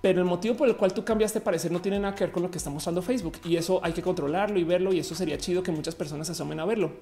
Pero 0.00 0.20
el 0.20 0.26
motivo 0.26 0.54
por 0.54 0.68
el 0.68 0.76
cual 0.76 0.94
tú 0.94 1.04
cambiaste 1.04 1.40
parecer 1.40 1.72
no 1.72 1.80
tiene 1.82 1.98
nada 1.98 2.14
que 2.14 2.24
ver 2.24 2.32
con 2.32 2.44
lo 2.44 2.50
que 2.50 2.58
está 2.58 2.70
mostrando 2.70 3.02
Facebook 3.02 3.38
y 3.44 3.56
eso 3.56 3.80
hay 3.82 3.92
que 3.92 4.00
controlarlo 4.00 4.60
y 4.60 4.64
verlo. 4.64 4.92
Y 4.92 5.00
eso 5.00 5.16
sería 5.16 5.36
chido 5.38 5.62
que 5.64 5.72
muchas 5.72 5.96
personas 5.96 6.28
se 6.28 6.34
asomen 6.34 6.60
a 6.60 6.64
verlo. 6.64 6.92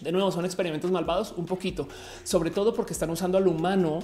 De 0.00 0.12
nuevo, 0.12 0.30
son 0.30 0.44
experimentos 0.44 0.90
malvados 0.90 1.34
un 1.36 1.46
poquito, 1.46 1.88
sobre 2.24 2.50
todo 2.50 2.74
porque 2.74 2.92
están 2.92 3.10
usando 3.10 3.38
al 3.38 3.46
humano 3.46 4.00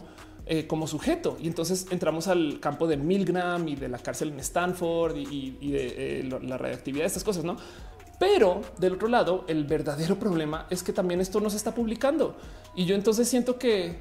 eh, 0.47 0.67
como 0.67 0.87
sujeto. 0.87 1.37
Y 1.41 1.47
entonces 1.49 1.87
entramos 1.91 2.29
al 2.29 2.59
campo 2.61 2.87
de 2.87 2.97
Milgram 2.97 3.67
y 3.69 3.77
de 3.77 3.89
la 3.89 3.99
cárcel 3.99 4.31
en 4.31 4.41
Stanford 4.41 5.17
y, 5.17 5.51
de 5.71 6.21
eh, 6.21 6.41
la 6.43 6.59
radioactividad 6.59 7.07
estas 7.07 7.25
cosas, 7.25 7.45
no? 7.45 7.57
Pero 8.19 8.61
del 8.79 8.95
otro 8.95 9.09
lado, 9.09 9.45
el 9.49 9.65
verdadero 9.65 10.19
problema 10.19 10.67
es 10.69 10.83
que 10.83 10.93
también 10.93 11.21
esto 11.21 11.41
no 11.41 11.51
se 11.51 11.57
está 11.57 11.75
publicando. 11.75 12.37
Y 12.75 12.85
yo 12.85 12.95
entonces 12.95 13.29
siento 13.29 13.59
que 13.59 13.99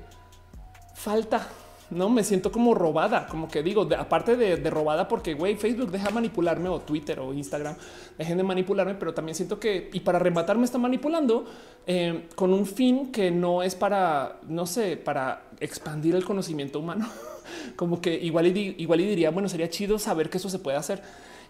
falta 0.94 1.48
no 1.92 2.10
me 2.10 2.24
siento 2.24 2.52
como 2.52 2.74
robada, 2.76 3.28
como 3.28 3.48
que 3.48 3.64
digo, 3.64 3.88
aparte 3.98 4.36
de, 4.36 4.70
robada, 4.70 5.08
porque 5.08 5.34
güey, 5.34 5.56
Facebook 5.56 5.92
deja 5.92 6.10
manipularme 6.12 6.70
o 6.70 6.80
Twitter 6.80 7.20
o 7.20 7.34
Instagram 7.34 7.76
dejen 8.18 8.38
de 8.38 8.44
manipularme, 8.44 8.96
pero 8.96 9.14
también 9.14 9.36
siento 9.36 9.60
que 9.60 9.90
y 9.94 10.02
para 10.02 10.20
rematarme 10.20 10.66
está 10.66 10.78
manipulando 10.78 11.46
eh, 11.88 12.28
con 12.36 12.54
un 12.54 12.66
fin 12.66 13.12
que 13.12 13.32
no 13.32 13.64
es 13.64 13.76
para, 13.76 14.40
no 14.48 14.66
sé, 14.66 14.98
para 14.98 15.44
expandir 15.60 16.16
el 16.16 16.26
conocimiento 16.26 16.80
humano. 16.80 17.08
como 17.76 18.00
que 18.02 18.14
igual 18.14 18.46
igual 18.56 19.02
y 19.02 19.06
diría, 19.06 19.32
bueno, 19.32 19.50
sería 19.50 19.70
chido 19.70 19.98
saber 20.00 20.30
que 20.30 20.38
eso 20.38 20.50
se 20.50 20.60
puede 20.60 20.78
hacer 20.78 21.02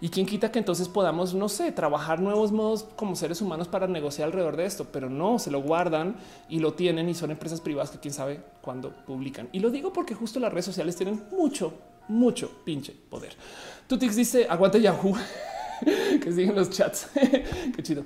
y 0.02 0.10
quién 0.10 0.26
quita 0.26 0.52
que 0.52 0.60
entonces 0.60 0.88
podamos, 0.88 1.34
no 1.34 1.50
sé, 1.50 1.72
trabajar 1.72 2.22
nuevos 2.22 2.52
modos 2.52 2.86
como 2.96 3.16
seres 3.16 3.42
humanos 3.42 3.68
para 3.68 3.88
negociar 3.88 4.28
alrededor 4.28 4.56
de 4.56 4.66
esto, 4.66 4.88
pero 4.92 5.10
no 5.10 5.40
se 5.40 5.52
lo 5.52 5.62
guardan 5.62 6.16
y 6.48 6.60
lo 6.60 6.74
tienen 6.74 7.10
y 7.10 7.14
son 7.14 7.32
empresas 7.32 7.60
privadas 7.60 7.92
que 7.92 8.00
quién 8.00 8.14
sabe 8.14 8.40
cuándo 8.62 8.96
publican. 9.06 9.50
Y 9.52 9.60
lo 9.60 9.70
digo 9.70 9.92
porque 9.92 10.16
justo 10.16 10.40
las 10.40 10.52
redes 10.52 10.66
sociales 10.66 10.96
tienen 10.96 11.24
mucho, 11.32 11.74
mucho 12.08 12.50
pinche 12.64 12.96
poder. 13.10 13.34
Tutix 13.88 14.16
dice 14.16 14.48
aguante 14.50 14.80
Yahoo, 14.80 15.16
que 16.22 16.32
siguen 16.32 16.56
los 16.56 16.70
chats. 16.70 17.08
Qué 17.76 17.84
chido. 17.84 18.06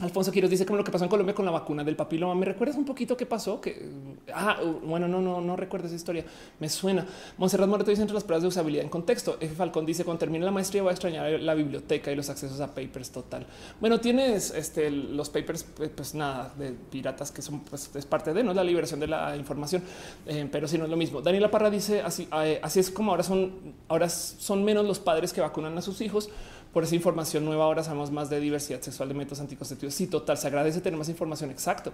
Alfonso 0.00 0.32
Quiroz 0.32 0.50
dice 0.50 0.66
como 0.66 0.76
lo 0.76 0.82
que 0.82 0.90
pasó 0.90 1.04
en 1.04 1.10
Colombia 1.10 1.36
con 1.36 1.44
la 1.44 1.52
vacuna 1.52 1.84
del 1.84 1.94
papiloma. 1.94 2.34
¿Me 2.34 2.44
recuerdas 2.44 2.76
un 2.76 2.84
poquito 2.84 3.16
qué 3.16 3.26
pasó? 3.26 3.60
Que 3.60 3.90
ah, 4.34 4.58
bueno, 4.82 5.06
no, 5.06 5.20
no, 5.20 5.40
no 5.40 5.54
recuerdo 5.54 5.86
esa 5.86 5.94
historia. 5.94 6.24
Me 6.58 6.68
suena. 6.68 7.06
Monserrat 7.38 7.68
Moreto 7.68 7.90
dice 7.90 8.02
entre 8.02 8.14
las 8.14 8.24
pruebas 8.24 8.42
de 8.42 8.48
usabilidad 8.48 8.82
en 8.82 8.90
contexto. 8.90 9.36
F. 9.38 9.54
Falcón 9.54 9.86
dice 9.86 10.04
cuando 10.04 10.18
termine 10.18 10.44
la 10.44 10.50
maestría 10.50 10.82
voy 10.82 10.90
a 10.90 10.94
extrañar 10.94 11.30
la 11.38 11.54
biblioteca 11.54 12.10
y 12.10 12.16
los 12.16 12.28
accesos 12.28 12.60
a 12.60 12.74
papers 12.74 13.12
total. 13.12 13.46
Bueno, 13.80 14.00
tienes 14.00 14.50
este, 14.50 14.90
los 14.90 15.30
papers, 15.30 15.62
pues, 15.62 15.90
pues 15.94 16.14
nada 16.16 16.52
de 16.58 16.72
piratas 16.72 17.30
que 17.30 17.40
son 17.40 17.60
pues, 17.60 17.88
es 17.94 18.04
parte 18.04 18.32
de 18.32 18.42
no 18.42 18.52
la 18.52 18.64
liberación 18.64 18.98
de 18.98 19.06
la 19.06 19.36
información, 19.36 19.80
eh, 20.26 20.48
pero 20.50 20.66
si 20.66 20.76
no 20.76 20.84
es 20.84 20.90
lo 20.90 20.96
mismo. 20.96 21.22
Daniela 21.22 21.52
Parra 21.52 21.70
dice 21.70 22.02
así, 22.02 22.26
eh, 22.42 22.58
así 22.64 22.80
es 22.80 22.90
como 22.90 23.12
ahora 23.12 23.22
son, 23.22 23.74
ahora 23.86 24.08
son 24.08 24.64
menos 24.64 24.84
los 24.86 24.98
padres 24.98 25.32
que 25.32 25.40
vacunan 25.40 25.78
a 25.78 25.82
sus 25.82 26.00
hijos 26.00 26.30
por 26.74 26.84
esa 26.84 26.96
información 26.96 27.44
nueva. 27.44 27.64
Ahora 27.64 27.84
sabemos 27.84 28.10
más 28.10 28.28
de 28.28 28.40
diversidad 28.40 28.82
sexual 28.82 29.08
de 29.08 29.14
métodos 29.14 29.40
anticonceptivos. 29.40 29.94
Sí, 29.94 30.08
total. 30.08 30.36
Se 30.36 30.48
agradece 30.48 30.80
tener 30.80 30.98
más 30.98 31.08
información. 31.08 31.50
Exacto. 31.50 31.92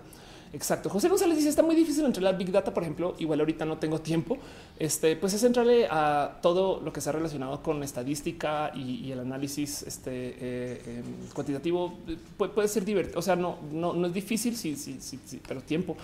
Exacto. 0.52 0.88
José 0.90 1.08
González 1.08 1.36
dice 1.36 1.48
está 1.48 1.62
muy 1.62 1.76
difícil 1.76 2.04
entrar 2.04 2.34
a 2.34 2.36
Big 2.36 2.50
Data, 2.50 2.74
por 2.74 2.82
ejemplo. 2.82 3.14
Igual 3.18 3.40
ahorita 3.40 3.64
no 3.64 3.78
tengo 3.78 4.00
tiempo. 4.00 4.38
Este, 4.78 5.14
pues 5.14 5.34
es 5.34 5.44
entrarle 5.44 5.86
a 5.88 6.38
todo 6.42 6.80
lo 6.80 6.92
que 6.92 7.00
se 7.00 7.10
ha 7.10 7.12
relacionado 7.12 7.62
con 7.62 7.82
estadística 7.82 8.72
y, 8.74 9.12
el 9.12 9.20
análisis 9.20 9.82
este, 9.82 10.10
eh, 10.40 10.82
em, 10.86 11.28
cuantitativo. 11.34 11.94
puede 12.36 12.66
ser 12.66 12.84
divertido. 12.84 13.18
O 13.18 13.22
sea, 13.22 13.36
no, 13.36 13.58
no, 13.70 13.92
no 13.92 14.06
es 14.06 14.14
difícil, 14.14 14.56
sí, 14.56 14.74
sí, 14.76 14.96
sí, 15.00 15.20
sí, 15.24 15.40
pero 15.46 15.60
tiempo. 15.60 15.96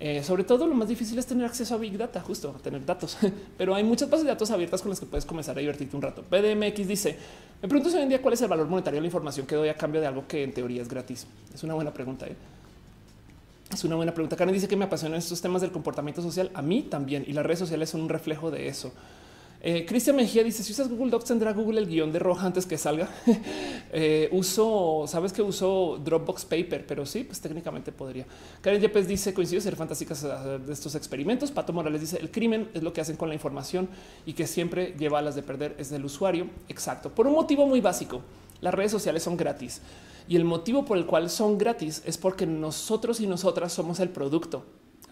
Eh, 0.00 0.22
sobre 0.24 0.44
todo 0.44 0.66
lo 0.66 0.74
más 0.74 0.88
difícil 0.88 1.18
es 1.18 1.26
tener 1.26 1.46
acceso 1.46 1.74
a 1.74 1.78
Big 1.78 1.96
Data, 1.96 2.20
justo 2.20 2.50
tener 2.62 2.84
datos, 2.84 3.16
pero 3.58 3.74
hay 3.74 3.84
muchas 3.84 4.10
bases 4.10 4.24
de 4.24 4.30
datos 4.30 4.50
abiertas 4.50 4.82
con 4.82 4.90
las 4.90 4.98
que 4.98 5.06
puedes 5.06 5.24
comenzar 5.24 5.56
a 5.56 5.60
divertirte 5.60 5.94
un 5.94 6.02
rato. 6.02 6.22
PDMX 6.22 6.88
dice, 6.88 7.16
me 7.62 7.68
pregunto 7.68 7.96
hoy 7.96 8.02
en 8.02 8.08
día 8.08 8.20
cuál 8.20 8.34
es 8.34 8.42
el 8.42 8.48
valor 8.48 8.66
monetario 8.66 8.98
de 8.98 9.02
la 9.02 9.06
información 9.06 9.46
que 9.46 9.54
doy 9.54 9.68
a 9.68 9.76
cambio 9.76 10.00
de 10.00 10.06
algo 10.06 10.26
que 10.26 10.42
en 10.42 10.52
teoría 10.52 10.82
es 10.82 10.88
gratis. 10.88 11.26
Es 11.54 11.62
una 11.62 11.74
buena 11.74 11.92
pregunta. 11.94 12.26
¿eh? 12.26 12.34
Es 13.72 13.84
una 13.84 13.96
buena 13.96 14.12
pregunta. 14.12 14.36
Karen 14.36 14.52
dice 14.52 14.68
que 14.68 14.76
me 14.76 14.84
apasionan 14.84 15.18
estos 15.18 15.40
temas 15.40 15.62
del 15.62 15.72
comportamiento 15.72 16.22
social. 16.22 16.50
A 16.54 16.62
mí 16.62 16.82
también. 16.82 17.24
Y 17.26 17.32
las 17.32 17.44
redes 17.44 17.60
sociales 17.60 17.90
son 17.90 18.02
un 18.02 18.08
reflejo 18.08 18.50
de 18.50 18.68
eso. 18.68 18.92
Eh, 19.66 19.86
Cristian 19.86 20.14
Mejía 20.14 20.44
dice: 20.44 20.62
Si 20.62 20.72
usas 20.72 20.90
Google 20.90 21.10
Docs, 21.10 21.24
tendrá 21.24 21.54
Google 21.54 21.80
el 21.80 21.86
guion 21.86 22.12
de 22.12 22.18
roja 22.18 22.46
antes 22.46 22.66
que 22.66 22.76
salga. 22.78 23.08
Eh, 23.96 24.28
uso, 24.32 25.04
sabes 25.06 25.32
que 25.32 25.40
uso 25.40 26.00
Dropbox 26.04 26.46
Paper, 26.46 26.84
pero 26.84 27.06
sí, 27.06 27.22
pues 27.22 27.40
técnicamente 27.40 27.92
podría. 27.92 28.26
Karen 28.60 28.80
Yepes 28.80 29.06
dice: 29.06 29.32
Coincido 29.32 29.60
ser 29.60 29.76
fantásticas 29.76 30.22
de 30.22 30.72
estos 30.72 30.96
experimentos. 30.96 31.52
Pato 31.52 31.72
Morales 31.72 32.00
dice: 32.00 32.18
El 32.18 32.32
crimen 32.32 32.68
es 32.74 32.82
lo 32.82 32.92
que 32.92 33.00
hacen 33.00 33.16
con 33.16 33.28
la 33.28 33.34
información 33.34 33.88
y 34.26 34.32
que 34.32 34.48
siempre 34.48 34.96
lleva 34.98 35.20
a 35.20 35.22
las 35.22 35.36
de 35.36 35.42
perder 35.42 35.76
es 35.78 35.90
del 35.90 36.04
usuario. 36.04 36.48
Exacto. 36.68 37.08
Por 37.14 37.28
un 37.28 37.34
motivo 37.34 37.66
muy 37.66 37.80
básico: 37.80 38.20
las 38.60 38.74
redes 38.74 38.90
sociales 38.90 39.22
son 39.22 39.36
gratis 39.36 39.80
y 40.26 40.34
el 40.34 40.44
motivo 40.44 40.84
por 40.84 40.98
el 40.98 41.06
cual 41.06 41.30
son 41.30 41.56
gratis 41.56 42.02
es 42.04 42.18
porque 42.18 42.46
nosotros 42.46 43.20
y 43.20 43.28
nosotras 43.28 43.72
somos 43.72 44.00
el 44.00 44.08
producto 44.08 44.64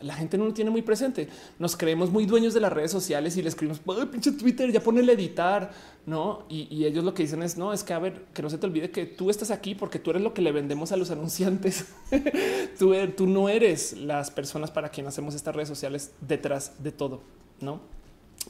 la 0.03 0.15
gente 0.15 0.39
no 0.39 0.45
lo 0.45 0.55
tiene 0.55 0.71
muy 0.71 0.83
presente. 0.83 1.29
Nos 1.59 1.77
creemos 1.77 2.11
muy 2.11 2.27
dueños 2.27 2.55
de 2.55 2.61
las 2.61 2.73
redes 2.73 2.91
sociales 2.91 3.37
y 3.37 3.43
le 3.43 3.49
escribimos 3.49 3.81
pinche 4.11 4.33
Twitter, 4.33 4.71
ya 4.71 4.81
ponele 4.81 5.13
editar, 5.13 5.71
no? 6.07 6.45
Y, 6.49 6.85
ellos 6.85 7.05
lo 7.05 7.15
que 7.15 7.23
dicen 7.23 7.43
es 7.43 7.57
no, 7.57 7.73
es 7.73 7.85
que 7.85 7.93
a 7.93 7.99
ver, 7.99 8.27
que 8.35 8.43
no 8.43 8.51
se 8.51 8.59
te 8.59 8.67
olvide 8.67 8.91
que 8.91 9.07
tú 9.07 9.31
estás 9.31 9.51
aquí 9.51 9.75
porque 9.75 9.99
tú 9.99 10.11
eres 10.11 10.23
lo 10.23 10.35
que 10.35 10.43
le 10.43 10.53
vendemos 10.53 10.93
a 10.93 10.97
los 10.97 11.11
anunciantes. 11.11 11.87
tú, 12.79 12.93
er, 12.95 13.15
tú 13.15 13.27
no 13.27 13.49
eres 13.49 13.97
las 13.97 14.31
personas 14.31 14.71
para 14.71 14.89
quien 14.89 15.07
hacemos 15.07 15.35
estas 15.35 15.55
redes 15.55 15.69
sociales 15.69 16.13
detrás 16.21 16.83
de 16.83 16.93
todo, 16.93 17.21
no? 17.61 17.81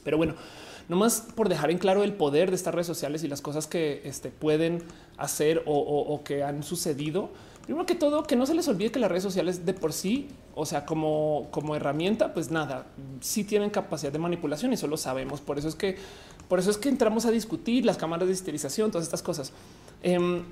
Pero 0.03 0.17
bueno, 0.17 0.35
nomás 0.89 1.27
por 1.35 1.49
dejar 1.49 1.69
en 1.69 1.77
claro 1.77 2.03
el 2.03 2.13
poder 2.13 2.49
de 2.49 2.55
estas 2.55 2.73
redes 2.73 2.87
sociales 2.87 3.23
y 3.23 3.27
las 3.27 3.41
cosas 3.41 3.67
que 3.67 4.01
este, 4.05 4.29
pueden 4.29 4.83
hacer 5.17 5.61
o 5.65 6.21
que 6.23 6.43
han 6.43 6.63
sucedido 6.63 7.29
Primero 7.63 7.85
que 7.85 7.95
todo, 7.95 8.23
que 8.23 8.35
no 8.35 8.45
se 8.45 8.53
les 8.53 8.67
olvide 8.67 8.91
que 8.91 8.99
las 8.99 9.09
redes 9.09 9.23
sociales 9.23 9.65
de 9.65 9.73
por 9.73 9.93
sí, 9.93 10.27
o 10.53 10.65
sea, 10.65 10.85
como, 10.85 11.47
como 11.51 11.75
herramienta, 11.75 12.33
pues 12.33 12.51
nada, 12.51 12.87
sí 13.21 13.45
tienen 13.45 13.69
capacidad 13.69 14.11
de 14.11 14.19
manipulación 14.19 14.71
y 14.71 14.75
eso 14.75 14.87
lo 14.87 14.97
sabemos. 14.97 15.39
Por 15.39 15.57
eso 15.57 15.69
es 15.69 15.75
que, 15.75 15.97
por 16.49 16.59
eso 16.59 16.69
es 16.69 16.77
que 16.77 16.89
entramos 16.89 17.25
a 17.25 17.31
discutir 17.31 17.85
las 17.85 17.97
cámaras 17.97 18.27
de 18.27 18.33
esterilización, 18.33 18.91
todas 18.91 19.05
estas 19.05 19.23
cosas. 19.23 19.53
Em, 20.01 20.43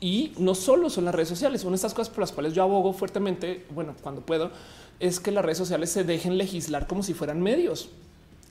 y 0.00 0.32
no 0.38 0.54
solo 0.54 0.88
son 0.88 1.04
las 1.04 1.14
redes 1.14 1.28
sociales, 1.28 1.60
son 1.60 1.74
estas 1.74 1.92
cosas 1.92 2.08
por 2.08 2.20
las 2.20 2.32
cuales 2.32 2.54
yo 2.54 2.62
abogo 2.62 2.94
fuertemente, 2.94 3.66
bueno, 3.74 3.94
cuando 4.00 4.22
puedo, 4.22 4.50
es 5.00 5.20
que 5.20 5.30
las 5.30 5.44
redes 5.44 5.58
sociales 5.58 5.90
se 5.90 6.04
dejen 6.04 6.38
legislar 6.38 6.86
como 6.86 7.02
si 7.02 7.12
fueran 7.12 7.42
medios. 7.42 7.90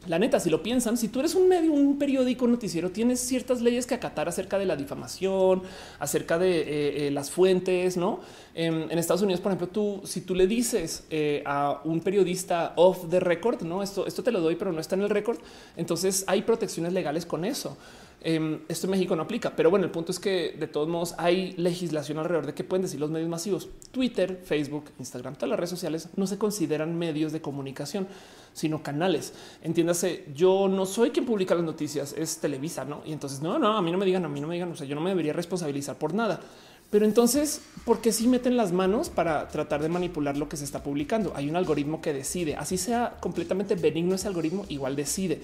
La 0.07 0.17
neta, 0.17 0.39
si 0.39 0.49
lo 0.49 0.63
piensan, 0.63 0.95
si 0.95 1.09
tú 1.09 1.19
eres 1.19 1.35
un 1.35 1.49
medio, 1.49 1.73
un 1.73 1.99
periódico, 1.99 2.47
noticiero, 2.47 2.89
tienes 2.89 3.19
ciertas 3.19 3.61
leyes 3.61 3.85
que 3.85 3.95
acatar 3.95 4.29
acerca 4.29 4.57
de 4.57 4.65
la 4.65 4.77
difamación, 4.77 5.61
acerca 5.99 6.39
de 6.39 6.61
eh, 6.61 7.07
eh, 7.07 7.11
las 7.11 7.29
fuentes, 7.29 7.97
no? 7.97 8.21
En, 8.55 8.97
Estados 8.97 9.21
Unidos, 9.23 9.41
por 9.41 9.51
ejemplo, 9.51 9.67
tú, 9.67 10.01
si 10.05 10.21
tú 10.21 10.35
le 10.35 10.47
dices 10.47 11.03
eh, 11.09 11.43
a 11.45 11.81
un 11.83 11.99
periodista 11.99 12.73
off 12.77 13.09
the 13.09 13.19
record, 13.19 13.61
no, 13.63 13.83
esto, 13.83 14.07
esto 14.07 14.23
te 14.23 14.31
lo 14.31 14.39
doy, 14.39 14.55
pero 14.55 14.71
no 14.71 14.79
está 14.79 14.95
en 14.95 15.01
el 15.01 15.09
récord. 15.09 15.37
Entonces 15.75 16.23
hay 16.27 16.43
protecciones 16.43 16.93
legales 16.93 17.25
con 17.25 17.43
eso. 17.43 17.77
Em, 18.21 18.59
esto 18.67 18.87
en 18.87 18.91
México 18.91 19.15
no 19.15 19.23
aplica, 19.23 19.55
pero 19.55 19.69
bueno, 19.69 19.85
el 19.85 19.91
punto 19.91 20.11
es 20.11 20.19
que 20.19 20.55
de 20.59 20.67
todos 20.67 20.89
modos 20.89 21.15
hay 21.17 21.53
legislación 21.53 22.17
alrededor 22.17 22.47
de 22.47 22.53
qué 22.53 22.65
pueden 22.65 22.81
decir 22.81 22.99
los 22.99 23.09
medios 23.09 23.29
masivos. 23.29 23.69
Twitter, 23.91 24.41
Facebook, 24.43 24.85
Instagram, 24.99 25.35
todas 25.35 25.49
las 25.49 25.59
redes 25.59 25.69
sociales 25.69 26.09
no 26.17 26.27
se 26.27 26.37
consideran 26.37 26.97
medios 26.97 27.31
de 27.31 27.41
comunicación, 27.41 28.07
sino 28.53 28.83
canales. 28.83 29.33
Entiéndase, 29.61 30.25
yo 30.35 30.67
no 30.67 30.85
soy 30.85 31.11
quien 31.11 31.25
publica 31.25 31.55
las 31.55 31.63
noticias, 31.63 32.13
es 32.17 32.39
Televisa, 32.39 32.83
¿no? 32.83 33.01
Y 33.05 33.13
entonces, 33.13 33.41
no, 33.41 33.57
no, 33.57 33.77
a 33.77 33.81
mí 33.81 33.91
no 33.91 33.97
me 33.97 34.05
digan, 34.05 34.25
a 34.25 34.29
mí 34.29 34.41
no 34.41 34.47
me 34.47 34.55
digan, 34.55 34.71
o 34.71 34.75
sea, 34.75 34.85
yo 34.85 34.95
no 34.95 35.01
me 35.01 35.11
debería 35.11 35.31
responsabilizar 35.31 35.97
por 35.97 36.13
nada. 36.13 36.41
Pero 36.89 37.05
entonces, 37.05 37.61
¿por 37.85 38.01
qué 38.01 38.11
sí 38.11 38.27
meten 38.27 38.57
las 38.57 38.71
manos 38.71 39.09
para 39.09 39.47
tratar 39.47 39.81
de 39.81 39.89
manipular 39.89 40.37
lo 40.37 40.49
que 40.49 40.57
se 40.57 40.63
está 40.63 40.81
publicando? 40.81 41.33
Hay 41.35 41.47
un 41.47 41.55
algoritmo 41.55 42.01
que 42.01 42.13
decide, 42.13 42.55
así 42.55 42.77
sea 42.77 43.17
completamente 43.19 43.75
benigno 43.75 44.15
ese 44.15 44.27
algoritmo, 44.27 44.65
igual 44.69 44.95
decide. 44.95 45.41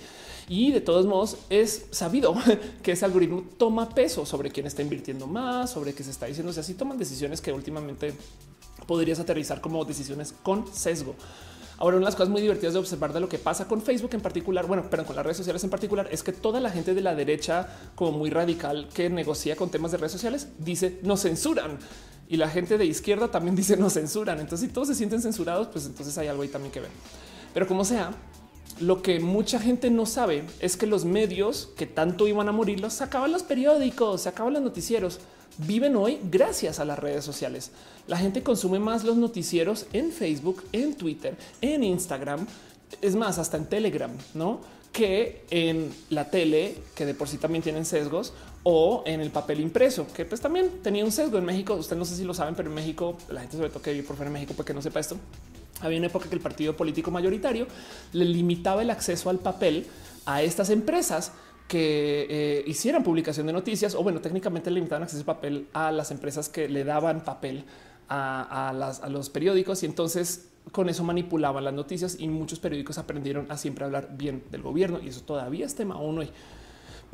Y 0.49 0.71
de 0.71 0.81
todos 0.81 1.05
modos 1.05 1.37
es 1.51 1.85
sabido 1.91 2.35
que 2.83 2.93
ese 2.93 3.05
algoritmo 3.05 3.43
toma 3.57 3.89
peso 3.89 4.25
sobre 4.25 4.49
quién 4.49 4.65
está 4.65 4.81
invirtiendo 4.81 5.27
más, 5.27 5.69
sobre 5.69 5.93
qué 5.93 6.03
se 6.03 6.09
está 6.09 6.25
diciendo. 6.25 6.49
O 6.49 6.53
sea, 6.53 6.61
así 6.61 6.73
toman 6.73 6.97
decisiones 6.97 7.41
que 7.41 7.53
últimamente 7.53 8.13
podrías 8.87 9.19
aterrizar 9.19 9.61
como 9.61 9.85
decisiones 9.85 10.33
con 10.41 10.65
sesgo. 10.73 11.15
Ahora, 11.77 11.97
una 11.97 12.05
de 12.05 12.09
las 12.09 12.15
cosas 12.15 12.29
muy 12.29 12.41
divertidas 12.41 12.73
de 12.73 12.79
observar 12.79 13.11
de 13.11 13.19
lo 13.19 13.27
que 13.27 13.37
pasa 13.37 13.67
con 13.67 13.81
Facebook 13.81 14.11
en 14.13 14.21
particular, 14.21 14.65
bueno, 14.65 14.85
pero 14.89 15.05
con 15.05 15.15
las 15.15 15.25
redes 15.25 15.37
sociales 15.37 15.63
en 15.63 15.69
particular, 15.69 16.07
es 16.11 16.23
que 16.23 16.31
toda 16.31 16.59
la 16.59 16.69
gente 16.69 16.93
de 16.93 17.01
la 17.01 17.15
derecha, 17.15 17.67
como 17.95 18.17
muy 18.17 18.29
radical, 18.29 18.87
que 18.93 19.09
negocia 19.09 19.55
con 19.55 19.69
temas 19.69 19.91
de 19.91 19.97
redes 19.97 20.13
sociales, 20.13 20.47
dice 20.57 20.99
no 21.03 21.17
censuran. 21.17 21.77
Y 22.27 22.37
la 22.37 22.49
gente 22.49 22.77
de 22.77 22.85
izquierda 22.85 23.29
también 23.29 23.55
dice 23.57 23.77
no 23.77 23.89
censuran. 23.89 24.39
Entonces, 24.39 24.67
si 24.67 24.73
todos 24.73 24.87
se 24.87 24.95
sienten 24.95 25.21
censurados, 25.21 25.67
pues 25.67 25.85
entonces 25.85 26.17
hay 26.17 26.27
algo 26.27 26.43
ahí 26.43 26.49
también 26.49 26.71
que 26.71 26.79
ver. 26.79 26.91
Pero 27.53 27.67
como 27.67 27.85
sea, 27.85 28.11
lo 28.79 29.01
que 29.01 29.19
mucha 29.19 29.59
gente 29.59 29.89
no 29.89 30.05
sabe 30.05 30.43
es 30.59 30.75
que 30.75 30.85
los 30.85 31.05
medios 31.05 31.69
que 31.77 31.85
tanto 31.85 32.27
iban 32.27 32.49
a 32.49 32.51
morir 32.51 32.79
los 32.79 32.93
sacaban 32.93 33.31
los 33.31 33.43
periódicos, 33.43 34.21
se 34.21 34.29
acaban 34.29 34.53
los 34.53 34.61
noticieros. 34.61 35.19
Viven 35.59 35.95
hoy 35.95 36.19
gracias 36.29 36.79
a 36.79 36.85
las 36.85 36.99
redes 36.99 37.23
sociales. 37.23 37.71
La 38.07 38.17
gente 38.17 38.43
consume 38.43 38.79
más 38.79 39.05
los 39.05 39.15
noticieros 39.15 39.85
en 39.93 40.11
Facebook, 40.11 40.63
en 40.73 40.95
Twitter, 40.95 41.37
en 41.61 41.83
Instagram, 41.83 42.45
es 43.01 43.15
más, 43.15 43.37
hasta 43.39 43.55
en 43.57 43.65
Telegram, 43.65 44.11
no? 44.33 44.59
Que 44.91 45.45
en 45.49 45.93
la 46.09 46.29
tele, 46.29 46.75
que 46.95 47.05
de 47.05 47.13
por 47.13 47.29
sí 47.29 47.37
también 47.37 47.63
tienen 47.63 47.85
sesgos, 47.85 48.33
o 48.63 49.03
en 49.05 49.21
el 49.21 49.31
papel 49.31 49.61
impreso, 49.61 50.07
que 50.13 50.25
pues 50.25 50.41
también 50.41 50.69
tenía 50.83 51.05
un 51.05 51.11
sesgo 51.11 51.37
en 51.37 51.45
México. 51.45 51.75
Usted 51.75 51.95
no 51.95 52.03
sé 52.03 52.15
si 52.15 52.25
lo 52.25 52.33
saben, 52.33 52.55
pero 52.55 52.69
en 52.69 52.75
México, 52.75 53.17
la 53.29 53.41
gente 53.41 53.55
sobre 53.55 53.69
todo 53.69 53.81
que 53.81 53.93
vive 53.93 54.05
por 54.05 54.17
fuera 54.17 54.29
de 54.29 54.33
México, 54.33 54.53
porque 54.55 54.73
no 54.73 54.81
sepa 54.81 54.99
esto, 54.99 55.17
había 55.85 55.99
una 55.99 56.07
época 56.07 56.29
que 56.29 56.35
el 56.35 56.41
partido 56.41 56.75
político 56.75 57.11
mayoritario 57.11 57.67
le 58.13 58.25
limitaba 58.25 58.81
el 58.81 58.89
acceso 58.89 59.29
al 59.29 59.39
papel 59.39 59.85
a 60.25 60.41
estas 60.41 60.69
empresas 60.69 61.31
que 61.67 62.27
eh, 62.29 62.63
hicieran 62.67 63.03
publicación 63.03 63.47
de 63.47 63.53
noticias 63.53 63.95
o 63.95 64.03
bueno, 64.03 64.21
técnicamente 64.21 64.69
limitaban 64.69 65.03
acceso 65.03 65.21
al 65.21 65.25
papel 65.25 65.67
a 65.73 65.91
las 65.91 66.11
empresas 66.11 66.49
que 66.49 66.69
le 66.69 66.83
daban 66.83 67.23
papel 67.23 67.65
a, 68.07 68.69
a 68.69 69.09
los 69.09 69.29
periódicos 69.29 69.81
y 69.81 69.87
entonces 69.87 70.49
con 70.71 70.89
eso 70.89 71.03
manipulaban 71.03 71.63
las 71.63 71.73
noticias 71.73 72.17
y 72.19 72.27
muchos 72.27 72.59
periódicos 72.59 72.97
aprendieron 72.97 73.51
a 73.51 73.57
siempre 73.57 73.85
hablar 73.85 74.09
bien 74.17 74.43
del 74.51 74.61
gobierno 74.61 74.99
y 75.03 75.09
eso 75.09 75.21
todavía 75.21 75.65
es 75.65 75.75
tema 75.75 75.97
uno 75.97 76.21
hoy. 76.21 76.29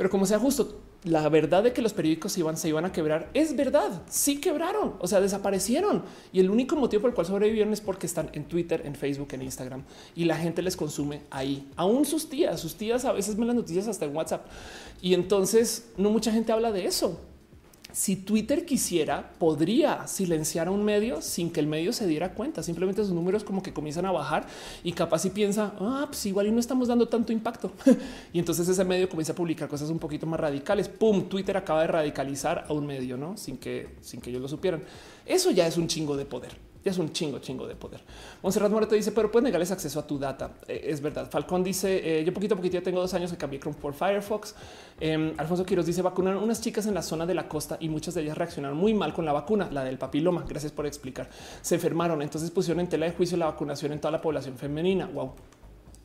Pero 0.02 0.10
como 0.10 0.26
sea 0.26 0.40
justo, 0.40 0.82
la 1.04 1.30
verdad 1.30 1.62
de 1.62 1.74
que 1.74 1.82
los 1.84 1.94
periódicos 1.94 2.36
iban, 2.36 2.58
se 2.58 2.68
iban 2.68 2.86
a 2.86 2.92
quebrar 2.92 3.30
es 3.36 3.56
verdad. 3.56 4.02
Sí 4.10 4.42
quebraron, 4.42 4.96
o 4.98 5.06
sea, 5.06 5.22
desaparecieron. 5.22 6.02
Y 6.34 6.40
el 6.40 6.50
único 6.50 6.76
motivo 6.76 7.02
por 7.02 7.12
el 7.12 7.14
cual 7.14 7.28
sobrevivieron 7.28 7.72
es 7.72 7.82
porque 7.82 8.08
están 8.08 8.32
en 8.34 8.46
Twitter, 8.46 8.82
en 8.84 8.96
Facebook, 8.96 9.28
en 9.34 9.44
Instagram 9.44 9.84
y 10.16 10.26
la 10.26 10.38
gente 10.38 10.64
les 10.64 10.76
consume 10.76 11.22
ahí. 11.30 11.70
Aún 11.76 12.06
sus 12.06 12.28
tías, 12.28 12.60
sus 12.60 12.74
tías 12.74 13.06
a 13.06 13.12
veces 13.12 13.38
ven 13.38 13.46
las 13.46 13.56
noticias 13.56 13.88
hasta 13.88 14.06
en 14.06 14.16
WhatsApp. 14.16 14.48
Y 15.04 15.14
entonces 15.14 15.92
no 15.98 16.10
mucha 16.10 16.32
gente 16.32 16.52
habla 16.52 16.72
de 16.72 16.88
eso 16.88 17.20
si 17.94 18.16
Twitter 18.16 18.66
quisiera, 18.66 19.34
podría 19.38 20.08
silenciar 20.08 20.68
a 20.68 20.72
un 20.72 20.84
medio 20.84 21.22
sin 21.22 21.52
que 21.52 21.60
el 21.60 21.68
medio 21.68 21.94
se 21.94 22.08
diera 22.08 22.34
cuenta. 22.34 22.64
Simplemente 22.64 23.04
sus 23.04 23.14
números 23.14 23.44
como 23.44 23.62
que 23.62 23.74
comienzan 23.74 24.06
a 24.06 24.12
bajar 24.12 24.48
y 24.84 24.92
capaz 24.94 25.26
y 25.26 25.30
piensa, 25.30 25.74
ah, 25.80 26.06
pues 26.08 26.26
igual 26.26 26.48
y 26.48 26.52
no 26.52 26.60
estamos 26.60 26.88
dando 26.88 27.08
tanto 27.08 27.32
impacto. 27.34 27.72
y 28.34 28.40
entonces 28.40 28.68
ese 28.68 28.84
medio 28.84 29.10
comienza 29.10 29.34
a 29.34 29.36
publicar 29.36 29.68
cosas 29.68 29.90
un 29.90 30.00
poquito 30.00 30.26
más 30.26 30.40
radicales. 30.40 30.88
Pum, 30.88 31.30
Twitter 31.30 31.58
acaba 31.58 31.82
de 31.82 31.88
radicalizar 31.88 32.66
a 32.68 32.74
un 32.74 32.86
medio, 32.86 33.18
no 33.18 33.38
sin 33.38 33.58
que, 33.58 33.90
sin 34.02 34.22
que 34.22 34.30
ellos 34.30 34.42
lo 34.42 34.48
supieran. 34.48 34.84
Eso 35.26 35.52
ya 35.52 35.68
es 35.68 35.78
un 35.78 35.88
chingo 35.88 36.18
de 36.18 36.26
poder. 36.26 36.71
Ya 36.84 36.92
es 36.92 36.98
un 36.98 37.12
chingo, 37.14 37.40
chingo 37.40 37.68
de 37.68 37.76
poder. 37.76 38.02
Monserrat 38.42 38.72
Moreto 38.72 38.96
dice, 38.96 39.12
pero 39.12 39.32
puedes 39.32 39.44
negarles 39.44 39.70
acceso 39.72 40.00
a 40.00 40.08
tu 40.08 40.18
data. 40.18 40.52
Eh, 40.68 40.82
es 40.86 41.00
verdad. 41.02 41.30
Falcón 41.30 41.64
dice, 41.64 42.20
eh, 42.20 42.24
yo 42.24 42.34
poquito 42.34 42.56
a 42.56 42.58
poquito 42.58 42.74
ya 42.76 42.82
tengo 42.82 43.00
dos 43.00 43.14
años 43.14 43.32
que 43.32 43.38
cambié 43.38 43.60
Chrome 43.60 43.78
por 43.80 43.94
Firefox. 43.94 44.56
Em, 45.00 45.34
Alfonso 45.38 45.66
Quiroz 45.66 45.86
dice, 45.86 46.02
vacunaron 46.02 46.44
unas 46.44 46.60
chicas 46.60 46.88
en 46.88 46.96
la 46.96 47.04
zona 47.04 47.26
de 47.26 47.36
la 47.36 47.48
costa 47.48 47.78
y 47.80 47.90
muchas 47.90 48.16
de 48.16 48.22
ellas 48.22 48.38
reaccionaron 48.38 48.78
muy 48.78 48.94
mal 48.94 49.14
con 49.14 49.26
la 49.26 49.34
vacuna, 49.34 49.70
la 49.72 49.84
del 49.84 50.00
papiloma. 50.00 50.44
Gracias 50.48 50.72
por 50.72 50.88
explicar. 50.88 51.30
Se 51.62 51.76
enfermaron, 51.76 52.22
entonces 52.22 52.50
pusieron 52.50 52.80
en 52.80 52.90
tela 52.90 53.06
de 53.06 53.12
juicio 53.12 53.38
la 53.38 53.46
vacunación 53.46 53.92
en 53.92 54.00
toda 54.00 54.12
la 54.12 54.22
población 54.22 54.58
femenina. 54.58 55.06
Wow. 55.06 55.34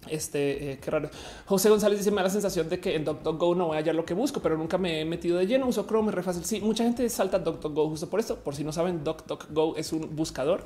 Este 0.09 0.73
eh, 0.73 0.79
qué 0.79 0.91
raro. 0.91 1.11
José 1.47 1.71
González 1.71 1.99
dice: 1.99 2.11
Me 2.11 2.19
da 2.19 2.25
la 2.25 2.31
sensación 2.31 2.69
de 2.69 2.81
que 2.81 2.95
en 2.95 3.05
DuckDuckGo 3.05 3.55
no 3.55 3.67
voy 3.69 3.77
a 3.77 3.81
hallar 3.81 3.95
lo 3.95 4.05
que 4.05 4.15
busco, 4.15 4.41
pero 4.41 4.57
nunca 4.57 4.79
me 4.79 5.01
he 5.01 5.05
metido 5.05 5.39
de 5.39 5.47
lleno. 5.47 5.67
Uso 5.67 5.87
Chrome, 5.87 6.09
es 6.11 6.15
re 6.15 6.23
fácil. 6.23 6.45
Sí, 6.45 6.61
mucha 6.61 6.85
gente 6.85 7.09
salta 7.09 7.39
DuckDuckGo 7.39 7.89
justo 7.91 8.09
por 8.09 8.21
esto. 8.21 8.37
Por 8.37 8.55
si 8.55 8.65
no 8.65 8.73
saben, 8.73 9.05
DuckDuckGo 9.05 9.77
es 9.77 9.93
un 9.93 10.15
buscador 10.15 10.65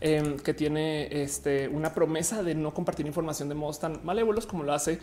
em, 0.00 0.36
que 0.38 0.54
tiene 0.54 1.22
este, 1.22 1.68
una 1.68 1.94
promesa 1.94 2.42
de 2.42 2.54
no 2.54 2.72
compartir 2.74 3.06
información 3.06 3.48
de 3.48 3.54
modos 3.54 3.78
tan 3.78 4.00
malévolos 4.04 4.46
como 4.46 4.64
lo 4.64 4.72
hace 4.72 4.98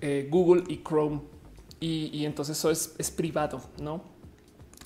eh, 0.00 0.28
Google 0.30 0.64
y 0.68 0.82
Chrome. 0.82 1.20
Y, 1.80 2.10
y 2.12 2.26
entonces 2.26 2.58
eso 2.58 2.70
es, 2.70 2.94
es 2.98 3.10
privado, 3.10 3.60
no? 3.80 4.18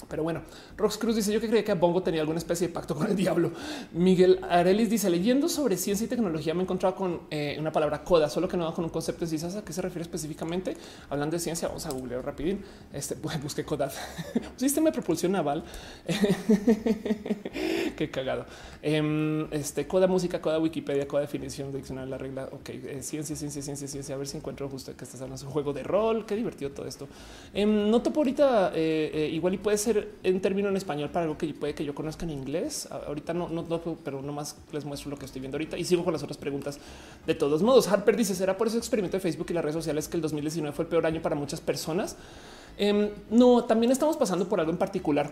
Pero 0.08 0.22
bueno, 0.22 0.42
Rox 0.82 0.98
Cruz 0.98 1.14
dice 1.14 1.32
yo 1.32 1.40
que 1.40 1.46
creía 1.46 1.64
que 1.64 1.74
Bongo 1.74 2.02
tenía 2.02 2.20
alguna 2.22 2.38
especie 2.38 2.66
de 2.66 2.74
pacto 2.74 2.96
con 2.96 3.06
el 3.06 3.14
diablo. 3.14 3.52
Miguel 3.92 4.40
Arelis 4.50 4.90
dice 4.90 5.08
leyendo 5.08 5.48
sobre 5.48 5.76
ciencia 5.76 6.06
y 6.06 6.08
tecnología 6.08 6.54
me 6.54 6.60
he 6.60 6.62
encontrado 6.64 6.96
con 6.96 7.20
eh, 7.30 7.56
una 7.60 7.70
palabra 7.70 8.02
coda, 8.02 8.28
solo 8.28 8.48
que 8.48 8.56
no 8.56 8.74
con 8.74 8.84
un 8.84 8.90
concepto. 8.90 9.24
Si 9.24 9.38
sabes 9.38 9.54
a 9.54 9.64
qué 9.64 9.72
se 9.72 9.80
refiere 9.80 10.02
específicamente, 10.02 10.76
hablando 11.08 11.36
de 11.36 11.40
ciencia, 11.40 11.68
vamos 11.68 11.86
a 11.86 11.92
googlear 11.92 12.24
rapidín. 12.24 12.64
Este 12.92 13.14
busqué 13.42 13.64
coda, 13.64 13.92
sistema 14.56 14.90
de 14.90 14.92
propulsión 14.92 15.30
naval. 15.30 15.62
qué 17.96 18.10
cagado. 18.10 18.44
Em, 18.82 19.46
este 19.52 19.86
coda 19.86 20.08
música, 20.08 20.40
coda 20.40 20.58
Wikipedia, 20.58 21.06
coda 21.06 21.20
definición, 21.20 21.72
diccionario, 21.72 22.10
la 22.10 22.18
regla. 22.18 22.48
Ok, 22.50 22.70
eh, 22.70 22.98
ciencia, 23.02 23.36
ciencia, 23.36 23.62
ciencia, 23.62 23.86
ciencia. 23.86 24.16
A 24.16 24.18
ver 24.18 24.26
si 24.26 24.36
encuentro 24.36 24.68
justo 24.68 24.96
que 24.96 25.04
estás 25.04 25.22
hablando. 25.22 25.44
un 25.44 25.52
juego 25.52 25.72
de 25.72 25.84
rol. 25.84 26.26
Qué 26.26 26.34
divertido 26.34 26.72
todo 26.72 26.88
esto. 26.88 27.06
Em, 27.54 27.88
no 27.88 28.02
topo 28.02 28.18
ahorita 28.18 28.72
eh, 28.74 29.30
igual 29.32 29.54
y 29.54 29.58
puede 29.58 29.78
ser 29.78 30.08
en 30.24 30.40
término 30.40 30.71
en 30.72 30.76
español 30.76 31.10
para 31.10 31.24
algo 31.24 31.38
que 31.38 31.46
puede 31.54 31.74
que 31.74 31.84
yo 31.84 31.94
conozca 31.94 32.24
en 32.24 32.30
inglés. 32.30 32.88
Ahorita 32.90 33.32
no, 33.32 33.48
no, 33.48 33.62
no, 33.62 33.80
pero 34.04 34.20
nomás 34.20 34.56
les 34.72 34.84
muestro 34.84 35.10
lo 35.10 35.16
que 35.16 35.26
estoy 35.26 35.40
viendo 35.40 35.56
ahorita 35.56 35.78
y 35.78 35.84
sigo 35.84 36.04
con 36.04 36.12
las 36.12 36.22
otras 36.22 36.36
preguntas. 36.36 36.78
De 37.26 37.34
todos 37.34 37.62
modos, 37.62 37.88
Harper 37.88 38.16
dice: 38.16 38.34
¿Será 38.34 38.58
por 38.58 38.66
ese 38.66 38.78
experimento 38.78 39.16
de 39.16 39.20
Facebook 39.20 39.46
y 39.50 39.52
las 39.52 39.64
redes 39.64 39.76
sociales 39.76 40.08
que 40.08 40.16
el 40.16 40.22
2019 40.22 40.74
fue 40.74 40.84
el 40.84 40.88
peor 40.88 41.06
año 41.06 41.22
para 41.22 41.36
muchas 41.36 41.60
personas? 41.60 42.16
Em, 42.76 43.10
no, 43.30 43.64
también 43.64 43.92
estamos 43.92 44.16
pasando 44.16 44.48
por 44.48 44.58
algo 44.58 44.72
en 44.72 44.78
particular. 44.78 45.30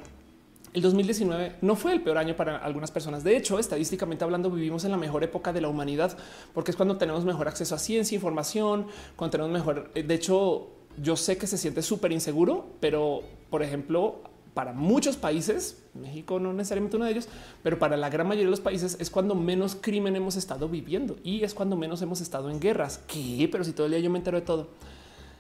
El 0.73 0.83
2019 0.83 1.57
no 1.63 1.75
fue 1.75 1.93
el 1.93 2.01
peor 2.01 2.19
año 2.19 2.37
para 2.37 2.59
algunas 2.59 2.93
personas. 2.93 3.25
De 3.25 3.37
hecho, 3.37 3.59
estadísticamente 3.59 4.23
hablando, 4.23 4.51
vivimos 4.51 4.85
en 4.85 4.93
la 4.93 4.97
mejor 4.97 5.25
época 5.25 5.53
de 5.53 5.61
la 5.61 5.69
humanidad, 5.69 6.17
porque 6.55 6.71
es 6.71 6.77
cuando 6.77 6.97
tenemos 6.97 7.25
mejor 7.25 7.49
acceso 7.49 7.75
a 7.75 7.79
ciencia, 7.79 8.15
información, 8.15 8.87
cuando 9.17 9.33
tenemos 9.33 9.53
mejor. 9.53 9.93
De 9.93 10.15
hecho, 10.15 10.69
yo 11.03 11.17
sé 11.17 11.39
que 11.39 11.49
se 11.49 11.59
siente 11.59 11.83
súper 11.83 12.13
inseguro, 12.13 12.67
pero 12.79 13.23
por 13.51 13.63
ejemplo, 13.65 14.21
para 14.55 14.73
muchos 14.73 15.17
países, 15.17 15.83
México 15.95 16.41
no 16.41 16.53
necesariamente 16.53 16.97
uno 16.97 17.07
de 17.07 17.13
ellos, 17.13 17.29
pero 17.63 17.79
para 17.79 17.97
la 17.97 18.11
gran 18.11 18.27
mayoría 18.27 18.47
de 18.47 18.51
los 18.51 18.61
países 18.61 18.97
es 19.01 19.11
cuando 19.11 19.35
menos 19.35 19.77
crimen 19.81 20.17
hemos 20.17 20.37
estado 20.37 20.69
viviendo 20.69 21.17
y 21.23 21.45
es 21.45 21.55
cuando 21.55 21.77
menos 21.77 22.03
hemos 22.03 22.21
estado 22.21 22.51
en 22.51 22.61
guerras. 22.61 23.01
¿Qué? 23.07 23.49
Pero 23.51 23.65
si 23.65 23.73
todo 23.73 23.87
el 23.87 23.93
día 23.93 24.01
yo 24.01 24.11
me 24.11 24.19
entero 24.19 24.39
de 24.39 24.47
todo. 24.47 24.69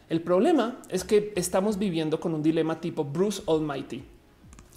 El 0.09 0.23
problema 0.23 0.78
es 0.89 1.05
que 1.05 1.32
estamos 1.37 1.78
viviendo 1.78 2.19
con 2.19 2.35
un 2.35 2.43
dilema 2.43 2.81
tipo 2.81 3.05
Bruce 3.05 3.43
Almighty. 3.47 4.03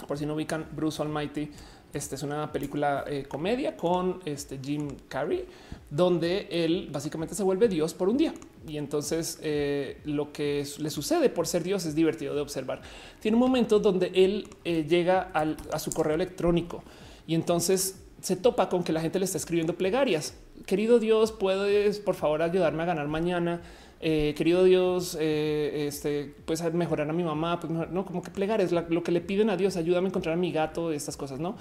Por 0.08 0.18
si 0.18 0.26
no 0.26 0.36
ubican 0.36 0.68
Bruce 0.76 1.02
Almighty, 1.02 1.50
esta 1.94 2.16
es 2.16 2.24
una 2.24 2.52
película 2.52 3.04
eh, 3.08 3.26
comedia 3.28 3.78
con 3.78 4.20
este 4.26 4.60
Jim 4.60 4.90
Carrey, 5.08 5.46
donde 5.90 6.48
él 6.50 6.90
básicamente 6.92 7.36
se 7.36 7.44
vuelve 7.44 7.68
Dios 7.68 7.94
por 7.94 8.10
un 8.10 8.18
día. 8.18 8.34
Y 8.68 8.78
entonces 8.78 9.40
eh, 9.42 10.00
lo 10.06 10.32
que 10.32 10.66
le 10.80 10.90
sucede 10.90 11.30
por 11.30 11.48
ser 11.48 11.64
Dios 11.64 11.86
es 11.86 11.96
divertido 11.96 12.34
de 12.36 12.42
observar. 12.42 12.82
Tiene 13.20 13.36
un 13.36 13.42
momento 13.42 13.80
donde 13.80 14.12
él 14.14 14.48
eh, 14.64 14.86
llega 14.88 15.32
a 15.34 15.80
su 15.80 15.92
correo 15.92 16.16
electrónico 16.16 16.84
y 17.28 17.36
entonces 17.36 18.00
se 18.22 18.36
topa 18.38 18.70
con 18.70 18.84
que 18.84 18.94
la 18.94 19.02
gente 19.02 19.20
le 19.20 19.26
está 19.26 19.38
escribiendo 19.38 19.76
plegarias. 19.76 20.36
Querido 20.66 21.00
Dios, 21.00 21.34
puedes 21.34 22.00
por 22.00 22.16
favor 22.16 22.42
ayudarme 22.42 22.84
a 22.84 22.86
ganar 22.86 23.08
mañana. 23.08 23.62
querido 24.00 24.64
Dios, 24.64 25.18
este, 25.20 26.34
pues 26.46 26.62
mejorar 26.74 27.10
a 27.10 27.14
mi 27.14 27.24
mamá, 27.24 27.60
pues 27.60 27.72
no 27.72 28.06
como 28.06 28.22
que 28.22 28.32
plegar 28.32 28.62
es 28.62 28.72
lo 28.72 29.04
que 29.04 29.12
le 29.12 29.22
piden 29.22 29.50
a 29.50 29.58
Dios, 29.58 29.76
ayúdame 29.76 30.08
a 30.08 30.10
encontrar 30.10 30.34
a 30.34 30.38
mi 30.38 30.52
gato, 30.52 30.92
estas 30.92 31.18
cosas, 31.18 31.40
no? 31.40 31.58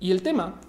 Y 0.00 0.10
el 0.10 0.22
tema 0.22 0.60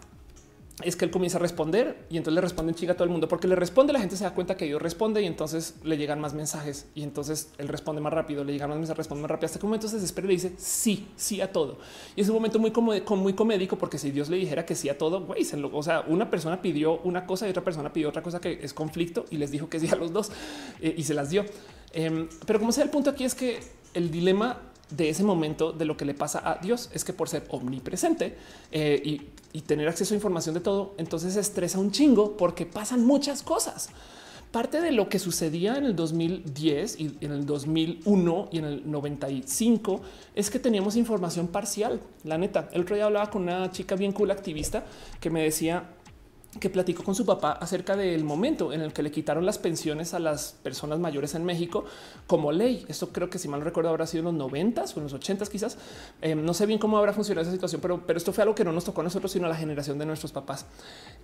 es 0.84 0.96
que 0.96 1.06
él 1.06 1.12
comienza 1.12 1.38
a 1.38 1.42
responder 1.42 2.06
y 2.10 2.18
entonces 2.18 2.36
le 2.36 2.42
responden 2.42 2.76
chica 2.76 2.94
a 2.94 2.96
todo 2.96 3.04
el 3.04 3.10
mundo 3.10 3.28
porque 3.28 3.48
le 3.48 3.56
responde. 3.56 3.94
La 3.94 4.00
gente 4.00 4.16
se 4.16 4.24
da 4.24 4.34
cuenta 4.34 4.58
que 4.58 4.66
Dios 4.66 4.82
responde 4.82 5.22
y 5.22 5.26
entonces 5.26 5.76
le 5.84 5.98
llegan 5.98 6.20
más 6.20 6.34
mensajes 6.34 6.88
y 6.96 7.04
entonces 7.04 7.52
él 7.58 7.68
responde 7.68 8.02
más 8.02 8.14
rápido, 8.14 8.44
le 8.44 8.54
llegan 8.54 8.70
más 8.70 8.78
mensajes, 8.78 8.98
responde 8.98 9.22
más 9.22 9.32
rápido 9.32 9.48
hasta 9.48 9.60
que 9.60 9.66
un 9.66 9.72
momento 9.72 9.88
se 9.88 9.96
desespera 9.96 10.26
y 10.26 10.28
le 10.30 10.34
dice 10.34 10.54
sí, 10.58 11.08
sí 11.16 11.42
a 11.42 11.52
todo. 11.52 11.78
Y 12.16 12.22
es 12.22 12.30
un 12.30 12.36
momento 12.36 12.58
muy, 12.58 12.72
muy 13.18 13.34
comédico 13.34 13.78
porque 13.78 13.98
si 13.98 14.12
Dios 14.12 14.30
le 14.30 14.38
dijera 14.38 14.66
que 14.66 14.76
sí 14.76 14.90
a 14.90 14.98
todo, 14.98 15.22
güey, 15.26 15.46
o 15.72 15.84
sea, 15.84 16.04
una 16.08 16.30
persona 16.30 16.62
pidió 16.62 17.00
una 17.02 17.26
cosa 17.26 17.48
y 17.48 17.52
otra 17.52 17.64
persona 17.64 17.94
pidió 17.94 18.10
otra 18.10 18.24
cosa 18.24 18.40
que 18.40 18.60
es 18.62 18.74
conflicto 18.74 19.26
y 19.30 19.38
les 19.38 19.52
dijo 19.52 19.70
que 19.70 19.80
sí 19.80 19.88
a 19.92 19.96
los 19.96 20.12
dos 20.12 20.32
eh, 20.82 20.96
y 20.98 21.04
se 21.04 21.14
las 21.14 21.30
dio. 21.30 21.46
Em, 21.94 22.28
pero 22.46 22.60
como 22.60 22.72
sea, 22.72 22.84
el 22.84 22.90
punto 22.90 23.10
aquí 23.10 23.24
es 23.24 23.36
que 23.36 23.60
el 23.94 24.10
dilema 24.10 24.71
de 24.92 25.10
ese 25.10 25.24
momento 25.24 25.72
de 25.72 25.86
lo 25.86 25.98
que 25.98 26.06
le 26.06 26.14
pasa 26.14 26.42
a 26.44 26.60
Dios 26.62 26.90
es 26.94 27.04
que 27.04 27.14
por 27.14 27.30
ser 27.30 27.46
omnipresente 27.50 28.38
eh, 28.72 29.02
y, 29.04 29.62
tener 29.62 29.88
acceso 29.88 30.14
a 30.14 30.16
información 30.16 30.56
de 30.56 30.62
todo, 30.62 30.94
entonces 30.98 31.34
se 31.34 31.40
estresa 31.40 31.78
un 31.78 31.92
chingo 31.92 32.38
porque 32.38 32.66
pasan 32.66 33.06
muchas 33.06 33.44
cosas. 33.44 33.90
Parte 34.52 34.82
de 34.82 34.92
lo 34.92 35.08
que 35.08 35.20
sucedía 35.20 35.78
en 35.78 35.86
el 35.86 35.96
2010 35.96 37.00
y 37.00 37.18
en 37.22 37.32
el 37.32 37.46
2001 37.46 38.50
y 38.52 38.58
en 38.58 38.66
el 38.66 38.90
95 38.90 40.02
es 40.36 40.50
que 40.50 40.60
teníamos 40.60 40.96
información 40.96 41.48
parcial. 41.48 42.02
La 42.24 42.38
neta, 42.38 42.70
el 42.74 42.82
otro 42.82 42.96
día 42.96 43.06
hablaba 43.06 43.30
con 43.30 43.44
una 43.44 43.72
chica 43.72 43.96
bien 43.96 44.12
cool 44.12 44.32
activista 44.32 44.86
que 45.20 45.30
me 45.30 45.44
decía 45.44 45.86
que 46.60 46.70
platicó 46.70 47.04
con 47.04 47.16
su 47.16 47.26
papá 47.26 47.54
acerca 47.54 47.96
del 47.96 48.24
momento 48.24 48.74
en 48.74 48.82
el 48.82 48.92
que 48.92 49.04
le 49.04 49.12
quitaron 49.12 49.46
las 49.46 49.58
pensiones 49.58 50.14
a 50.14 50.20
las 50.20 50.54
personas 50.64 51.00
mayores 51.00 51.34
en 51.34 51.46
México 51.46 51.86
como 52.28 52.52
ley. 52.52 52.86
Esto 52.90 53.10
creo 53.10 53.30
que 53.30 53.40
si 53.40 53.48
mal 53.48 53.62
recuerdo 53.62 53.90
habrá 53.90 54.06
sido 54.06 54.20
en 54.20 54.26
los 54.26 54.34
noventas 54.34 54.96
o 54.96 55.00
en 55.00 55.06
los 55.06 55.14
ochentas 55.14 55.50
quizás. 55.50 55.78
Eh, 56.22 56.36
no 56.36 56.54
sé 56.54 56.66
bien 56.66 56.80
cómo 56.80 56.98
habrá 56.98 57.14
funcionado 57.14 57.44
esa 57.44 57.52
situación, 57.52 57.82
pero, 57.82 58.06
pero 58.06 58.18
esto 58.18 58.34
fue 58.34 58.42
algo 58.42 58.54
que 58.54 58.66
no 58.66 58.74
nos 58.74 58.84
tocó 58.84 59.02
a 59.02 59.04
nosotros, 59.06 59.32
sino 59.32 59.46
a 59.46 59.50
la 59.50 59.56
generación 59.56 59.98
de 59.98 60.06
nuestros 60.06 60.32
papás. 60.34 60.66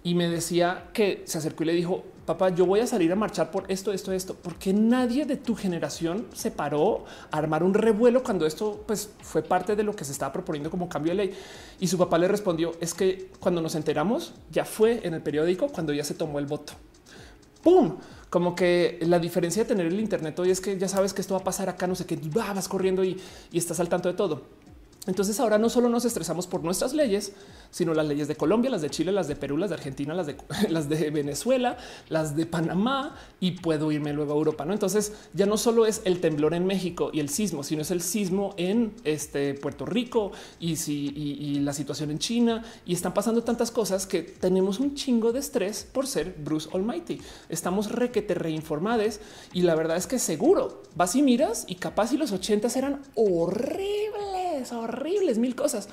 Y 0.03 0.15
me 0.15 0.29
decía 0.29 0.89
que 0.93 1.23
se 1.25 1.37
acercó 1.37 1.63
y 1.63 1.67
le 1.67 1.73
dijo, 1.73 2.03
papá, 2.25 2.49
yo 2.49 2.65
voy 2.65 2.79
a 2.79 2.87
salir 2.87 3.11
a 3.11 3.15
marchar 3.15 3.51
por 3.51 3.69
esto, 3.71 3.91
esto, 3.91 4.11
esto, 4.13 4.35
porque 4.35 4.73
nadie 4.73 5.25
de 5.25 5.37
tu 5.37 5.55
generación 5.55 6.27
se 6.33 6.51
paró 6.51 7.05
a 7.31 7.37
armar 7.37 7.63
un 7.63 7.73
revuelo 7.73 8.23
cuando 8.23 8.45
esto 8.45 8.83
pues, 8.85 9.09
fue 9.21 9.41
parte 9.41 9.75
de 9.75 9.83
lo 9.83 9.95
que 9.95 10.05
se 10.05 10.11
estaba 10.11 10.31
proponiendo 10.31 10.69
como 10.69 10.87
cambio 10.87 11.11
de 11.11 11.15
ley. 11.15 11.33
Y 11.79 11.87
su 11.87 11.97
papá 11.97 12.17
le 12.17 12.27
respondió, 12.27 12.73
es 12.79 12.93
que 12.93 13.31
cuando 13.39 13.61
nos 13.61 13.75
enteramos 13.75 14.33
ya 14.51 14.65
fue 14.65 15.05
en 15.05 15.13
el 15.13 15.16
periódico 15.21 15.67
cuando 15.67 15.93
ya 15.93 16.03
se 16.03 16.13
tomó 16.13 16.39
el 16.39 16.45
voto. 16.45 16.73
¡Pum! 17.63 17.97
Como 18.29 18.55
que 18.55 18.99
la 19.01 19.19
diferencia 19.19 19.63
de 19.63 19.69
tener 19.69 19.85
el 19.87 19.99
Internet 19.99 20.37
hoy 20.39 20.51
es 20.51 20.59
que 20.59 20.77
ya 20.77 20.87
sabes 20.87 21.13
que 21.13 21.21
esto 21.21 21.33
va 21.33 21.41
a 21.41 21.43
pasar 21.43 21.69
acá, 21.69 21.87
no 21.87 21.95
sé 21.95 22.05
qué, 22.05 22.19
vas 22.33 22.67
corriendo 22.67 23.03
y 23.03 23.19
estás 23.53 23.79
al 23.79 23.89
tanto 23.89 24.09
de 24.09 24.15
todo. 24.15 24.56
Entonces 25.07 25.39
ahora 25.39 25.57
no 25.57 25.69
solo 25.69 25.89
nos 25.89 26.05
estresamos 26.05 26.47
por 26.47 26.63
nuestras 26.63 26.93
leyes, 26.93 27.31
sino 27.71 27.93
las 27.93 28.05
leyes 28.05 28.27
de 28.27 28.35
Colombia, 28.35 28.69
las 28.69 28.81
de 28.81 28.89
Chile, 28.89 29.11
las 29.11 29.27
de 29.27 29.35
Perú, 29.35 29.57
las 29.57 29.69
de 29.69 29.75
Argentina, 29.75 30.13
las 30.69 30.89
de, 30.89 31.09
Venezuela, 31.11 31.77
las 32.09 32.35
de 32.35 32.45
Panamá 32.45 33.15
y 33.39 33.51
puedo 33.51 33.91
irme 33.91 34.13
luego 34.13 34.33
a 34.33 34.35
Europa. 34.35 34.65
¿no? 34.65 34.73
Entonces 34.73 35.13
ya 35.33 35.45
no 35.45 35.57
solo 35.57 35.85
es 35.85 36.01
el 36.05 36.19
temblor 36.19 36.53
en 36.53 36.65
México 36.65 37.09
y 37.13 37.19
el 37.19 37.29
sismo, 37.29 37.63
sino 37.63 37.81
es 37.81 37.91
el 37.91 38.01
sismo 38.01 38.53
en 38.57 38.93
este 39.03 39.53
Puerto 39.53 39.85
Rico 39.85 40.31
y, 40.59 40.75
si, 40.75 41.59
la 41.61 41.73
situación 41.73 42.11
en 42.11 42.19
China 42.19 42.63
y 42.85 42.93
están 42.93 43.13
pasando 43.13 43.43
tantas 43.43 43.71
cosas 43.71 44.05
que 44.05 44.21
tenemos 44.21 44.79
un 44.79 44.95
chingo 44.95 45.31
de 45.31 45.39
estrés 45.39 45.87
por 45.91 46.07
ser 46.07 46.35
Bruce 46.37 46.69
Almighty. 46.73 47.19
Estamos 47.49 47.91
requete 47.91 48.33
reinformados 48.33 49.19
y 49.53 49.61
la 49.61 49.75
verdad 49.75 49.97
es 49.97 50.07
que 50.07 50.19
seguro 50.19 50.83
vas 50.95 51.15
y 51.15 51.21
miras 51.21 51.65
y 51.67 51.75
capaz 51.75 52.11
y 52.13 52.17
los 52.17 52.31
ochentas 52.31 52.75
eran 52.75 53.01
horribles, 53.15 54.46
horribles, 54.71 55.37
mil 55.37 55.55
cosas 55.55 55.89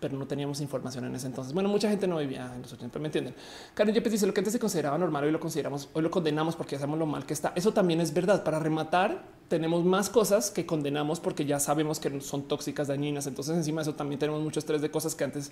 pero 0.00 0.16
no 0.16 0.26
teníamos 0.26 0.60
información 0.60 1.04
en 1.04 1.14
ese 1.14 1.26
entonces. 1.26 1.52
Bueno, 1.52 1.68
mucha 1.68 1.88
gente 1.88 2.06
no 2.06 2.18
vivía 2.18 2.52
en 2.54 2.62
los 2.62 2.72
80, 2.72 2.98
me 2.98 3.06
entienden. 3.06 3.34
Karen 3.74 3.94
Yepes 3.94 4.12
dice 4.12 4.26
lo 4.26 4.34
que 4.34 4.40
antes 4.40 4.52
se 4.52 4.58
consideraba 4.58 4.98
normal, 4.98 5.24
hoy 5.24 5.30
lo 5.30 5.40
consideramos, 5.40 5.88
hoy 5.92 6.02
lo 6.02 6.10
condenamos 6.10 6.56
porque 6.56 6.76
hacemos 6.76 6.98
lo 6.98 7.06
mal 7.06 7.26
que 7.26 7.34
está. 7.34 7.52
Eso 7.54 7.72
también 7.72 8.00
es 8.00 8.12
verdad. 8.12 8.44
Para 8.44 8.58
rematar, 8.58 9.24
tenemos 9.48 9.84
más 9.84 10.10
cosas 10.10 10.50
que 10.50 10.66
condenamos 10.66 11.20
porque 11.20 11.44
ya 11.44 11.60
sabemos 11.60 12.00
que 12.00 12.20
son 12.20 12.48
tóxicas, 12.48 12.88
dañinas. 12.88 13.26
Entonces, 13.26 13.56
encima 13.56 13.80
de 13.80 13.90
eso 13.90 13.94
también 13.94 14.18
tenemos 14.18 14.42
mucho 14.42 14.60
estrés 14.60 14.80
de 14.80 14.90
cosas 14.90 15.14
que 15.14 15.24
antes 15.24 15.50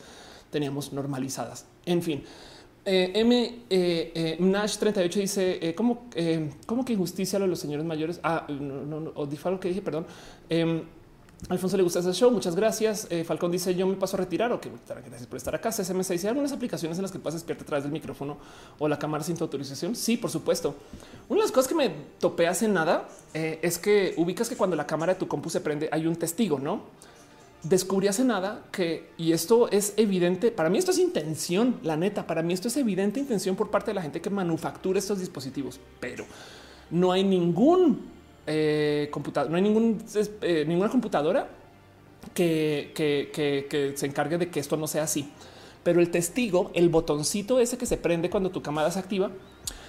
teníamos 0.51 0.93
normalizadas. 0.93 1.67
En 1.87 2.03
fin. 2.03 2.23
Eh, 2.87 3.13
M 3.15 3.65
eh, 3.71 4.13
eh, 4.15 4.37
Nash 4.41 4.77
38 4.77 5.19
dice 5.19 5.75
cómo, 5.75 6.11
cómo 6.67 6.85
que 6.85 6.93
injusticia 6.93 7.39
lo 7.39 7.47
de 7.47 7.51
los 7.51 7.59
señores 7.59 7.87
mayores. 7.87 8.21
Ah, 8.23 8.47
no, 8.49 8.85
no, 8.85 9.01
no 9.01 9.13
o 9.15 9.61
que 9.61 9.69
dije, 9.69 9.81
perdón. 9.81 10.07
Alfonso 11.49 11.77
le 11.77 11.83
gusta 11.83 11.99
ese 11.99 12.13
show. 12.13 12.31
Muchas 12.31 12.57
gracias. 12.57 13.07
Eh, 13.11 13.23
Falcón 13.23 13.51
dice 13.53 13.75
yo 13.75 13.87
me 13.87 13.97
paso 13.97 14.17
a 14.17 14.21
retirar. 14.21 14.51
Ok, 14.53 14.67
gracias 14.87 15.27
por 15.27 15.37
estar 15.37 15.55
acá. 15.55 15.71
CSM6 15.71 16.09
dice 16.09 16.29
algunas 16.29 16.53
aplicaciones 16.53 16.97
en 16.99 17.03
las 17.03 17.13
que 17.13 17.19
puedes 17.19 17.35
despierta 17.35 17.65
a 17.65 17.67
través 17.67 17.85
del 17.85 17.93
micrófono 17.93 18.39
o 18.79 18.89
la 18.89 18.99
cámara 18.99 19.23
sin 19.23 19.37
tu 19.37 19.45
autorización. 19.45 19.95
Sí, 19.95 20.17
por 20.17 20.31
supuesto. 20.31 20.75
Una 21.29 21.41
de 21.41 21.45
las 21.45 21.53
cosas 21.53 21.69
que 21.69 21.75
me 21.75 21.91
topé 22.19 22.47
hace 22.49 22.67
nada 22.67 23.09
eh, 23.35 23.59
es 23.63 23.79
que 23.79 24.15
ubicas 24.17 24.49
que 24.49 24.57
cuando 24.57 24.75
la 24.75 24.87
cámara 24.87 25.15
de 25.15 25.19
tu 25.19 25.29
compu 25.29 25.51
se 25.51 25.61
prende 25.61 25.89
hay 25.93 26.07
un 26.07 26.17
testigo, 26.17 26.59
no? 26.59 26.83
Descubrí 27.63 28.09
hace 28.09 28.25
nada 28.25 28.65
que, 28.71 29.11
y 29.17 29.33
esto 29.33 29.71
es 29.71 29.95
evidente, 29.97 30.51
para 30.51 30.69
mí 30.69 30.77
esto 30.77 30.91
es 30.91 30.99
intención, 30.99 31.77
la 31.83 31.97
neta, 31.97 32.27
para 32.27 32.43
mí 32.43 32.53
esto 32.53 32.69
es 32.69 32.77
evidente 32.77 33.21
intención 33.21 33.57
por 33.57 33.71
parte 33.71 33.91
de 33.91 33.95
la 33.95 34.03
gente 34.03 34.21
que 34.21 34.29
manufactura 34.29 34.99
estos 34.99 35.19
dispositivos, 35.19 35.81
pero 35.99 36.27
no 36.91 37.11
hay 37.11 37.25
ningún 37.25 38.14
eh, 38.47 39.11
no 39.49 39.57
hay 39.57 39.63
ningún, 39.63 40.03
eh, 40.43 40.65
ninguna 40.67 40.91
computadora 40.91 41.49
que, 42.35 42.93
que, 42.95 43.93
se 43.97 44.07
encargue 44.07 44.39
de 44.39 44.51
que 44.51 44.61
esto 44.61 44.77
no 44.77 44.87
sea 44.87 45.05
así. 45.05 45.31
Pero 45.83 46.01
el 46.01 46.11
testigo, 46.11 46.71
el 46.75 46.89
botoncito 46.89 47.61
ese 47.61 47.77
que 47.77 47.87
se 47.87 47.97
prende 47.97 48.31
cuando 48.31 48.51
tu 48.51 48.63
cámara 48.63 48.91
se 48.91 48.99
activa, 48.99 49.31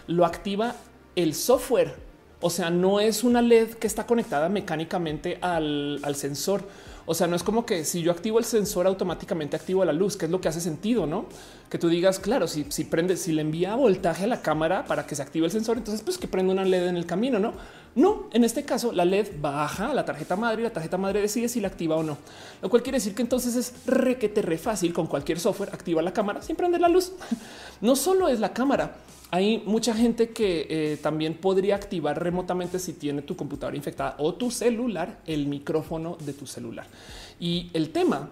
lo 0.07 0.26
activa 0.26 0.76
el 1.15 1.34
software. 1.34 1.95
O 2.41 2.49
sea, 2.49 2.69
no 2.69 2.99
es 2.99 3.23
una 3.23 3.41
LED 3.41 3.76
que 3.76 3.88
está 3.88 4.06
conectada 4.06 4.49
mecánicamente 4.49 5.38
al, 5.41 5.99
al 6.03 6.15
sensor. 6.15 6.64
O 7.07 7.14
sea, 7.14 7.27
no 7.27 7.36
es 7.36 7.44
como 7.44 7.65
que 7.65 7.86
si 7.86 8.02
yo 8.02 8.11
activo 8.11 8.40
el 8.40 8.45
sensor 8.45 8.88
automáticamente 8.88 9.56
activo 9.56 9.86
la 9.86 9.94
luz, 9.94 10.18
que 10.18 10.26
es 10.26 10.32
lo 10.32 10.41
que 10.41 10.48
hace 10.48 10.60
sentido, 10.60 11.06
no? 11.06 11.26
Que 11.69 11.77
tú 11.77 11.88
digas, 11.88 12.19
claro, 12.19 12.48
si, 12.48 12.65
si 12.69 12.84
prende, 12.84 13.15
si 13.15 13.32
le 13.32 13.41
envía 13.41 13.76
voltaje 13.76 14.23
a 14.23 14.27
la 14.27 14.41
cámara 14.41 14.86
para 14.86 15.06
que 15.06 15.15
se 15.15 15.22
active 15.22 15.45
el 15.45 15.52
sensor, 15.52 15.77
entonces 15.77 16.02
pues 16.02 16.18
que 16.18 16.27
prenda 16.27 16.53
una 16.53 16.65
LED 16.65 16.88
en 16.88 16.98
el 16.98 17.06
camino, 17.06 17.38
no? 17.38 17.53
No, 17.95 18.27
en 18.34 18.44
este 18.44 18.64
caso 18.64 18.91
la 18.91 19.06
LED 19.06 19.40
baja 19.40 19.91
a 19.91 19.94
la 19.94 20.03
tarjeta 20.03 20.36
madre 20.36 20.61
y 20.61 20.64
la 20.64 20.73
tarjeta 20.73 20.98
madre 20.98 21.22
decide 21.22 21.48
si 21.48 21.61
la 21.61 21.69
activa 21.69 21.95
o 21.95 22.03
no, 22.03 22.18
lo 22.61 22.69
cual 22.69 22.84
quiere 22.84 22.98
decir 22.98 23.15
que 23.15 23.22
entonces 23.22 23.56
es 23.56 23.73
requete 23.86 24.41
re 24.41 24.57
fácil 24.57 24.91
con 24.91 25.07
cualquier 25.07 25.40
software 25.40 25.69
activa 25.72 26.02
la 26.02 26.11
cámara 26.11 26.41
sin 26.41 26.56
prender 26.56 26.82
la 26.82 26.90
luz. 26.90 27.11
No 27.82 27.98
solo 27.98 28.30
es 28.30 28.40
la 28.40 28.53
cámara, 28.53 28.95
hay 29.36 29.62
mucha 29.66 29.94
gente 29.94 30.30
que 30.30 30.66
eh, 30.70 30.98
también 31.02 31.34
podría 31.34 31.76
activar 31.76 32.24
remotamente 32.24 32.80
si 32.80 32.94
tiene 32.94 33.22
tu 33.22 33.36
computadora 33.36 33.76
infectada 33.76 34.16
o 34.18 34.34
tu 34.36 34.49
celular, 34.49 35.20
el 35.26 35.48
micrófono 35.48 36.18
de 36.26 36.32
tu 36.32 36.48
celular. 36.48 36.88
Y 37.38 37.70
el 37.74 37.90
tema 37.90 38.30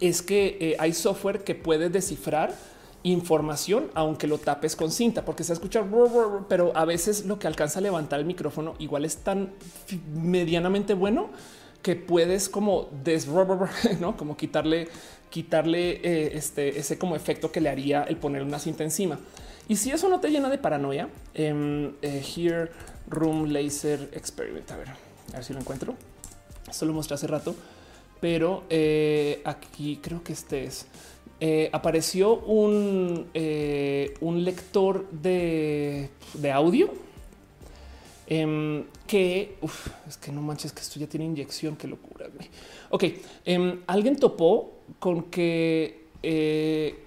es 0.00 0.22
que 0.22 0.56
eh, 0.58 0.76
hay 0.78 0.94
software 0.94 1.44
que 1.44 1.54
puede 1.54 1.90
descifrar 1.90 2.54
información, 3.02 3.90
aunque 3.92 4.26
lo 4.26 4.38
tapes 4.38 4.74
con 4.74 4.90
cinta, 4.90 5.22
porque 5.22 5.44
se 5.44 5.52
escucha, 5.52 5.84
pero 6.48 6.72
a 6.74 6.86
veces 6.86 7.26
lo 7.26 7.38
que 7.38 7.46
alcanza 7.46 7.80
a 7.80 7.82
levantar 7.82 8.18
el 8.18 8.24
micrófono 8.24 8.74
igual 8.78 9.04
es 9.04 9.18
tan 9.18 9.52
medianamente 10.14 10.94
bueno 10.94 11.28
que 11.82 11.94
puedes 11.94 12.48
como 12.48 12.88
des, 13.04 13.28
no 14.00 14.16
como 14.16 14.38
quitarle, 14.38 14.88
quitarle 15.28 16.00
eh, 16.02 16.32
este 16.36 16.78
ese 16.78 16.96
como 16.96 17.16
efecto 17.16 17.52
que 17.52 17.60
le 17.60 17.68
haría 17.68 18.04
el 18.04 18.16
poner 18.16 18.42
una 18.42 18.58
cinta 18.58 18.82
encima. 18.82 19.18
Y 19.68 19.76
si 19.76 19.90
eso 19.90 20.08
no 20.08 20.20
te 20.20 20.28
llena 20.28 20.50
de 20.50 20.58
paranoia, 20.58 21.08
eh, 21.34 21.92
eh, 22.02 22.22
Here 22.36 22.70
Room 23.08 23.46
Laser 23.46 24.10
Experiment. 24.12 24.70
A 24.70 24.76
ver, 24.76 24.88
a 24.88 25.36
ver 25.36 25.44
si 25.44 25.52
lo 25.52 25.60
encuentro. 25.60 25.94
Esto 26.68 26.84
lo 26.86 26.92
mostré 26.92 27.14
hace 27.14 27.26
rato, 27.26 27.54
pero 28.20 28.64
eh, 28.70 29.40
aquí 29.44 29.98
creo 30.02 30.22
que 30.22 30.32
este 30.32 30.64
es. 30.64 30.86
apareció 31.72 32.36
un, 32.36 33.28
un 34.20 34.44
lector 34.44 35.08
de, 35.10 36.08
de 36.34 36.52
audio 36.52 36.92
em, 38.28 38.84
que 39.06 39.56
es 40.08 40.16
que 40.16 40.32
no 40.32 40.40
manches, 40.40 40.72
que 40.72 40.80
esto 40.80 40.98
ya 40.98 41.06
tiene 41.06 41.26
inyección. 41.26 41.76
Qué 41.76 41.86
locura. 41.88 42.26
Ok, 42.90 43.04
em, 43.44 43.80
alguien 43.86 44.16
topó 44.16 44.80
con 44.98 45.24
que, 45.24 46.08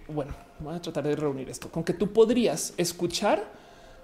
bueno, 0.08 0.45
voy 0.60 0.76
a 0.76 0.82
tratar 0.82 1.04
de 1.04 1.16
reunir 1.16 1.50
esto 1.50 1.70
con 1.70 1.84
que 1.84 1.94
tú 1.94 2.14
podrías 2.14 2.74
escuchar 2.78 3.44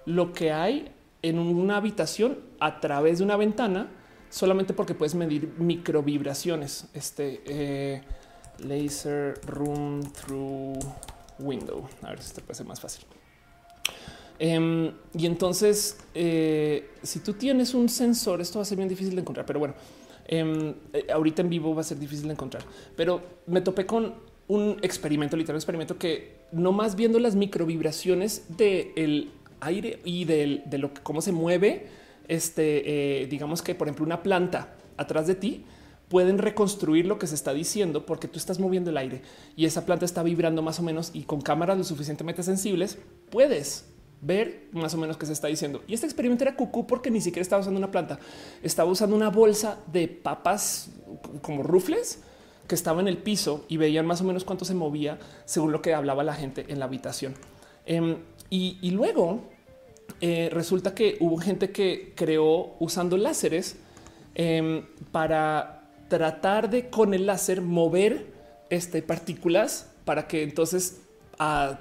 lo 0.06 0.34
que 0.34 0.52
hay 0.52 0.92
en 1.22 1.40
una 1.40 1.78
habitación 1.78 2.40
a 2.60 2.80
través 2.80 3.20
de 3.20 3.24
una 3.24 3.38
ventana 3.38 3.90
solamente 4.30 4.74
porque 4.74 4.96
puedes 4.96 5.14
medir 5.14 5.54
microvibraciones. 5.60 6.88
Este 6.94 7.42
eh, 7.46 8.02
laser 8.60 9.40
room 9.46 10.02
through 10.14 10.80
window. 11.40 11.88
A 12.02 12.10
ver 12.10 12.22
si 12.22 12.28
esto 12.28 12.42
puede 12.42 12.56
ser 12.56 12.66
más 12.66 12.80
fácil. 12.80 13.06
Em, 14.40 14.92
y 15.14 15.28
entonces, 15.28 16.00
eh, 16.16 16.90
si 17.04 17.20
tú 17.20 17.34
tienes 17.34 17.76
un 17.76 17.88
sensor, 17.90 18.42
esto 18.42 18.58
va 18.58 18.64
a 18.64 18.66
ser 18.66 18.78
bien 18.78 18.90
difícil 18.90 19.14
de 19.14 19.22
encontrar, 19.22 19.46
pero 19.46 19.60
bueno, 19.60 19.76
em, 20.26 20.74
eh, 20.94 21.06
ahorita 21.14 21.44
en 21.44 21.50
vivo 21.50 21.76
va 21.76 21.82
a 21.82 21.84
ser 21.84 22.00
difícil 22.00 22.26
de 22.26 22.34
encontrar. 22.34 22.64
Pero 22.96 23.22
me 23.46 23.62
topé 23.62 23.86
con 23.86 24.16
un 24.48 24.78
experimento, 24.82 25.38
literal 25.38 25.58
experimento 25.58 25.98
que 25.98 26.41
no 26.52 26.72
más 26.72 26.96
viendo 26.96 27.20
las 27.20 27.36
microvibraciones 27.36 28.44
del 28.58 29.32
aire 29.60 30.00
y 30.04 30.26
de 30.26 30.78
lo 30.78 30.94
que 30.94 31.02
cómo 31.02 31.22
se 31.22 31.32
mueve, 31.32 31.88
este, 32.28 33.22
eh, 33.24 33.28
digamos 33.28 33.62
que 33.62 33.76
por 33.76 33.88
ejemplo 33.88 34.06
una 34.06 34.24
planta 34.24 34.76
atrás 34.98 35.28
de 35.28 35.36
ti 35.36 35.66
pueden 36.08 36.38
reconstruir 36.38 37.06
lo 37.06 37.18
que 37.18 37.28
se 37.28 37.36
está 37.36 37.54
diciendo 37.54 38.06
porque 38.06 38.28
tú 38.28 38.38
estás 38.38 38.60
moviendo 38.60 38.90
el 38.90 38.98
aire 38.98 39.22
y 39.56 39.66
esa 39.66 39.86
planta 39.86 40.06
está 40.06 40.24
vibrando 40.24 40.62
más 40.62 40.80
o 40.80 40.84
menos 40.84 41.12
y 41.14 41.24
con 41.24 41.42
cámaras 41.42 41.78
lo 41.78 41.84
suficientemente 41.84 42.44
sensibles 42.44 42.98
puedes 43.30 43.86
ver 44.22 44.68
más 44.72 44.94
o 44.94 44.98
menos 44.98 45.18
qué 45.18 45.26
se 45.26 45.34
está 45.34 45.48
diciendo. 45.48 45.84
Y 45.88 45.94
este 45.94 46.06
experimento 46.06 46.44
era 46.44 46.56
cucú 46.56 46.86
porque 46.86 47.10
ni 47.10 47.22
siquiera 47.22 47.42
estaba 47.42 47.62
usando 47.62 47.80
una 47.80 47.92
planta, 47.92 48.20
estaba 48.62 48.90
usando 48.90 49.16
una 49.16 49.30
bolsa 49.30 49.80
de 49.92 50.08
papas 50.08 50.90
como 51.42 51.64
rufles 51.64 52.20
que 52.72 52.76
estaba 52.76 53.02
en 53.02 53.10
el 53.10 53.18
piso 53.18 53.66
y 53.68 53.76
veían 53.76 54.06
más 54.06 54.22
o 54.22 54.24
menos 54.24 54.46
cuánto 54.46 54.64
se 54.64 54.74
movía 54.74 55.20
según 55.44 55.74
lo 55.74 55.82
que 55.82 55.94
hablaba 55.94 56.24
la 56.24 56.34
gente 56.34 56.68
en 56.70 56.80
la 56.80 56.86
habitación. 56.86 57.34
Em, 57.86 58.16
y, 58.50 58.92
luego 58.92 59.42
eh, 60.22 60.48
resulta 60.54 60.96
que 60.96 61.18
hubo 61.20 61.36
gente 61.36 61.72
que 61.72 62.14
creó 62.16 62.78
usando 62.80 63.18
láseres 63.18 63.76
em, 64.36 64.86
para 65.12 65.84
tratar 66.08 66.70
de 66.70 66.90
con 66.90 67.14
el 67.14 67.26
láser 67.26 67.60
mover 67.60 68.28
este, 68.70 69.02
partículas 69.02 69.90
para 70.06 70.30
que 70.30 70.42
entonces 70.42 71.02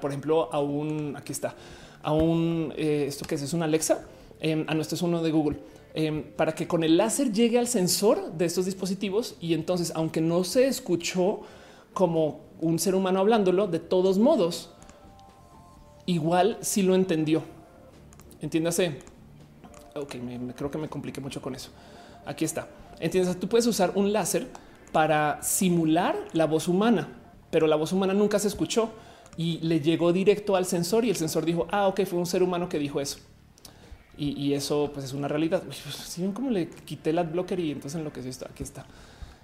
por 0.00 0.10
ejemplo, 0.10 0.52
a 0.52 0.58
un, 0.58 1.14
aquí 1.16 1.30
está, 1.32 1.54
a 2.02 2.12
un, 2.12 2.72
eh, 2.76 3.04
esto 3.06 3.26
que 3.26 3.36
es, 3.36 3.42
es 3.42 3.52
una 3.52 3.66
Alexa, 3.66 4.06
em, 4.40 4.64
a 4.66 4.74
nuestro 4.74 4.96
es 4.96 5.02
uno 5.02 5.22
de 5.22 5.30
Google, 5.30 5.58
em, 5.94 6.22
para 6.22 6.54
que 6.54 6.66
con 6.66 6.84
el 6.84 6.96
láser 6.96 7.32
llegue 7.32 7.58
al 7.58 7.68
sensor 7.68 8.32
de 8.32 8.44
estos 8.44 8.66
dispositivos 8.66 9.36
y 9.40 9.54
entonces, 9.54 9.92
aunque 9.94 10.20
no 10.20 10.44
se 10.44 10.66
escuchó 10.66 11.40
como 11.94 12.40
un 12.60 12.78
ser 12.78 12.94
humano 12.94 13.20
hablándolo, 13.20 13.66
de 13.66 13.80
todos 13.80 14.18
modos, 14.18 14.70
igual 16.06 16.58
sí 16.60 16.82
lo 16.82 16.94
entendió. 16.94 17.42
Entiéndase. 18.40 18.98
Ok, 19.94 20.16
me, 20.16 20.54
creo 20.54 20.70
que 20.70 20.78
me 20.78 20.88
compliqué 20.88 21.20
mucho 21.20 21.42
con 21.42 21.54
eso. 21.54 21.70
Aquí 22.24 22.44
está. 22.44 22.68
Entiendes, 23.00 23.38
tú 23.40 23.48
puedes 23.48 23.66
usar 23.66 23.92
un 23.94 24.12
láser 24.12 24.48
para 24.92 25.42
simular 25.42 26.16
la 26.32 26.46
voz 26.46 26.68
humana, 26.68 27.08
pero 27.50 27.66
la 27.66 27.76
voz 27.76 27.92
humana 27.92 28.14
nunca 28.14 28.38
se 28.38 28.48
escuchó 28.48 28.90
y 29.36 29.58
le 29.60 29.80
llegó 29.80 30.12
directo 30.12 30.56
al 30.56 30.66
sensor 30.66 31.04
y 31.04 31.10
el 31.10 31.16
sensor 31.16 31.44
dijo, 31.44 31.66
ah, 31.70 31.88
ok, 31.88 32.04
fue 32.04 32.18
un 32.18 32.26
ser 32.26 32.42
humano 32.42 32.68
que 32.68 32.78
dijo 32.78 33.00
eso. 33.00 33.18
Y, 34.22 34.52
eso 34.52 34.90
pues 34.92 35.06
es 35.06 35.14
una 35.14 35.28
realidad. 35.28 35.62
Si 35.72 36.20
ven 36.20 36.32
cómo 36.32 36.50
le 36.50 36.68
quité 36.68 37.08
el 37.08 37.24
blocker 37.24 37.58
y 37.58 37.70
entonces 37.70 37.98
en 37.98 38.04
lo 38.04 38.12
que 38.12 38.20
esto, 38.20 38.46
aquí 38.50 38.62
está. 38.62 38.84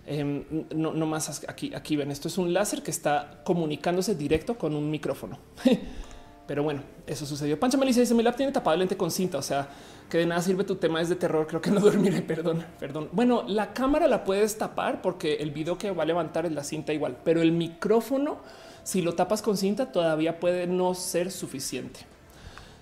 Em, 0.07 0.45
no, 0.75 0.93
no 0.93 1.07
más 1.07 1.43
aquí, 1.49 1.73
aquí 1.75 1.97
ven, 1.97 2.11
esto 2.11 2.29
es 2.29 2.37
un 2.37 2.53
láser 2.53 2.83
que 2.83 2.91
está 2.91 3.41
comunicándose 3.43 4.15
directo 4.15 4.59
con 4.59 4.75
un 4.75 4.91
micrófono. 4.91 5.39
Pero 6.47 6.63
bueno, 6.63 6.83
eso 7.07 7.25
sucedió. 7.25 7.59
Pancha 7.59 7.79
Melissa 7.79 8.01
dice: 8.01 8.15
Mi 8.15 8.23
lap 8.23 8.37
tiene 8.37 8.53
tapado 8.53 8.75
el 8.75 8.81
lente 8.81 8.99
con 8.99 9.11
cinta. 9.11 9.39
O 9.39 9.43
sea, 9.43 9.67
que 10.11 10.19
de 10.19 10.27
nada 10.27 10.43
sirve 10.43 10.63
tu 10.65 10.77
tema 10.77 11.01
es 11.01 11.09
de 11.09 11.17
terror. 11.17 11.47
Creo 11.47 11.63
que 11.63 11.71
no 11.71 11.81
dormiré. 11.91 12.21
Perdón, 12.21 12.63
perdón. 12.79 13.09
Bueno, 13.13 13.45
la 13.49 13.73
cámara 13.73 14.07
la 14.07 14.25
puedes 14.25 14.59
tapar 14.59 15.01
porque 15.01 15.37
el 15.37 15.53
video 15.53 15.79
que 15.79 15.91
va 15.91 16.03
a 16.03 16.07
levantar 16.07 16.45
es 16.45 16.53
la 16.53 16.63
cinta 16.63 16.93
igual, 16.93 17.17
pero 17.25 17.41
el 17.41 17.53
micrófono, 17.53 18.39
si 18.85 19.01
lo 19.01 19.15
tapas 19.15 19.41
con 19.41 19.57
cinta, 19.57 19.91
todavía 19.91 20.39
puede 20.39 20.67
no 20.67 20.95
ser 20.95 21.33
suficiente. 21.33 22.01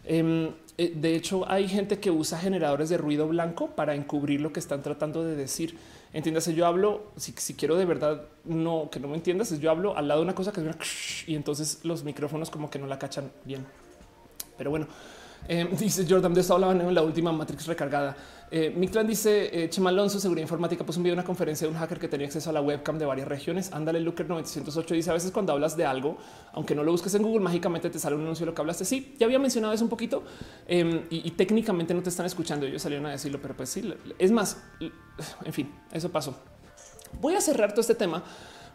Em, 0.04 0.52
eh, 0.76 0.92
de 0.94 1.14
hecho, 1.14 1.48
hay 1.48 1.68
gente 1.68 1.98
que 1.98 2.10
usa 2.10 2.38
generadores 2.38 2.88
de 2.88 2.98
ruido 2.98 3.28
blanco 3.28 3.70
para 3.70 3.94
encubrir 3.94 4.40
lo 4.40 4.52
que 4.52 4.60
están 4.60 4.82
tratando 4.82 5.24
de 5.24 5.36
decir. 5.36 5.78
Entiéndase, 6.12 6.54
yo 6.54 6.66
hablo, 6.66 7.12
si, 7.16 7.32
quiero 7.54 7.76
de 7.76 7.84
verdad 7.84 8.22
no 8.44 8.88
que 8.90 9.00
no 9.00 9.08
me 9.08 9.16
entiendas, 9.16 9.50
es 9.50 9.60
yo 9.60 9.70
hablo 9.70 9.96
al 9.96 10.08
lado 10.08 10.20
de 10.20 10.24
una 10.24 10.34
cosa 10.34 10.52
que 10.52 10.60
es 10.60 10.66
una 10.66 10.78
y 11.26 11.34
entonces 11.34 11.80
los 11.84 12.04
micrófonos 12.04 12.50
como 12.50 12.70
que 12.70 12.78
no 12.78 12.86
la 12.86 12.98
cachan 12.98 13.30
bien. 13.44 13.66
Pero 14.56 14.70
bueno, 14.70 14.86
eh, 15.48 15.68
dice 15.78 16.06
Jordan, 16.08 16.34
de 16.34 16.40
esto 16.40 16.54
hablaban 16.54 16.80
en 16.80 16.94
la 16.94 17.02
última 17.02 17.32
Matrix 17.32 17.66
recargada. 17.66 18.16
Eh, 18.50 18.70
mi 18.70 18.86
clan 18.86 19.06
dice 19.06 19.64
eh, 19.64 19.68
Chema 19.68 19.90
Alonso, 19.90 20.20
seguridad 20.20 20.42
informática, 20.42 20.84
pues 20.84 20.96
un 20.96 21.02
video 21.02 21.14
una 21.14 21.24
conferencia 21.24 21.66
de 21.66 21.72
un 21.72 21.78
hacker 21.78 21.98
que 21.98 22.08
tenía 22.08 22.26
acceso 22.26 22.50
a 22.50 22.52
la 22.52 22.60
webcam 22.60 22.98
de 22.98 23.04
varias 23.04 23.26
regiones. 23.26 23.72
Ándale, 23.72 24.00
Looker 24.00 24.28
908 24.28 24.94
dice 24.94 25.10
a 25.10 25.14
veces 25.14 25.32
cuando 25.32 25.52
hablas 25.52 25.76
de 25.76 25.84
algo, 25.84 26.18
aunque 26.52 26.74
no 26.74 26.84
lo 26.84 26.92
busques 26.92 27.14
en 27.14 27.22
Google, 27.22 27.40
mágicamente 27.40 27.90
te 27.90 27.98
sale 27.98 28.14
un 28.14 28.22
anuncio 28.22 28.44
de 28.44 28.52
lo 28.52 28.54
que 28.54 28.60
hablaste. 28.60 28.84
Sí, 28.84 29.16
ya 29.18 29.26
había 29.26 29.38
mencionado 29.38 29.72
eso 29.72 29.82
un 29.82 29.90
poquito 29.90 30.22
em, 30.68 31.02
y, 31.10 31.30
técnicamente 31.32 31.94
no 31.94 32.02
te 32.02 32.10
están 32.10 32.26
escuchando. 32.26 32.66
Ellos 32.66 32.82
salieron 32.82 33.06
a 33.06 33.10
decirlo, 33.10 33.40
pero 33.42 33.56
pues 33.56 33.70
sí, 33.70 33.92
es 34.18 34.30
más, 34.30 34.62
en 35.44 35.52
fin, 35.52 35.74
eso 35.92 36.10
pasó. 36.12 36.36
Voy 37.20 37.34
a 37.34 37.40
cerrar 37.40 37.72
todo 37.72 37.80
este 37.80 37.94
tema 37.94 38.22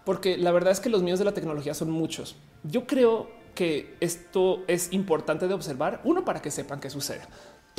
porque 0.03 0.37
la 0.37 0.51
verdad 0.51 0.71
es 0.71 0.79
que 0.79 0.89
los 0.89 1.03
míos 1.03 1.19
de 1.19 1.25
la 1.25 1.33
tecnología 1.33 1.73
son 1.73 1.89
muchos. 1.91 2.35
Yo 2.63 2.85
creo 2.85 3.38
que 3.53 3.95
esto 3.99 4.63
es 4.67 4.93
importante 4.93 5.47
de 5.47 5.53
observar, 5.53 6.01
uno 6.03 6.25
para 6.25 6.41
que 6.41 6.51
sepan 6.51 6.79
qué 6.79 6.89
sucede 6.89 7.21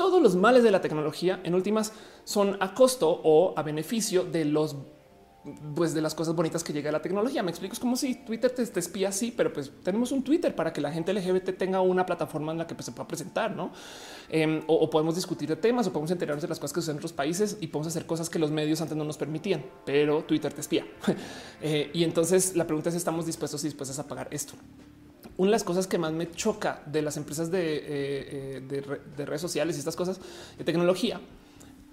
todos 0.01 0.23
los 0.23 0.35
males 0.35 0.63
de 0.63 0.71
la 0.71 0.81
tecnología 0.81 1.41
en 1.45 1.55
últimas 1.55 1.93
son 2.25 2.57
a 2.61 2.73
costo 2.73 3.21
o 3.23 3.53
a 3.55 3.63
beneficio 3.63 4.25
de 4.25 4.47
los 4.47 4.75
pues 5.75 5.93
de 5.93 6.01
las 6.01 6.15
cosas 6.15 6.35
bonitas 6.35 6.65
que 6.65 6.73
llega 6.73 6.91
la 6.91 7.03
tecnología. 7.03 7.43
Me 7.43 7.51
explico, 7.51 7.75
es 7.75 7.81
como 7.81 7.97
si 7.97 8.15
Twitter 8.15 8.51
te, 8.51 8.63
espía 8.63 9.11
así, 9.11 9.31
pero 9.31 9.53
pues 9.53 9.71
tenemos 9.83 10.11
un 10.13 10.23
Twitter 10.23 10.55
para 10.55 10.73
que 10.73 10.81
la 10.81 10.91
gente 10.91 11.13
LGBT 11.13 11.57
tenga 11.57 11.83
una 11.83 12.07
plataforma 12.07 12.53
en 12.53 12.59
la 12.59 12.67
que 12.67 12.75
pues, 12.75 12.87
se 12.87 12.93
pueda 12.93 13.07
presentar, 13.07 13.55
¿no? 13.55 13.73
Em, 14.31 14.63
o, 14.67 14.89
podemos 14.89 15.15
discutir 15.15 15.51
de 15.51 15.57
temas 15.57 15.87
o 15.87 15.93
podemos 15.93 16.11
enterarnos 16.11 16.43
de 16.43 16.49
las 16.49 16.59
cosas 16.59 16.73
que 16.73 16.81
suceden 16.81 16.97
en 16.97 17.01
otros 17.01 17.13
países 17.13 17.59
y 17.61 17.67
podemos 17.67 17.89
hacer 17.89 18.07
cosas 18.07 18.31
que 18.31 18.39
los 18.39 18.51
medios 18.51 18.81
antes 18.81 18.97
no 18.97 19.05
nos 19.05 19.19
permitían, 19.19 19.65
pero 19.85 20.25
Twitter 20.25 20.53
te 20.53 20.61
espía. 20.61 20.87
Eh, 21.63 21.91
y 21.93 22.05
entonces 22.05 22.57
la 22.57 22.67
pregunta 22.67 22.89
es, 22.89 22.95
¿estamos 22.95 23.27
dispuestos 23.27 23.63
y 23.65 23.67
dispuestas 23.67 23.99
a 23.99 24.09
pagar 24.09 24.29
esto? 24.31 24.55
Una 25.41 25.47
de 25.47 25.53
las 25.53 25.65
cosas 25.65 25.87
que 25.87 25.97
más 25.97 26.13
me 26.13 26.31
choca 26.31 26.83
de 26.85 27.01
las 27.01 27.17
empresas 27.17 27.51
de, 27.51 27.77
eh, 27.77 28.63
eh, 28.71 29.25
redes 29.25 29.41
sociales 29.41 29.75
y 29.75 29.79
estas 29.79 29.97
cosas 29.97 30.21
de 30.59 30.65
tecnología 30.65 31.19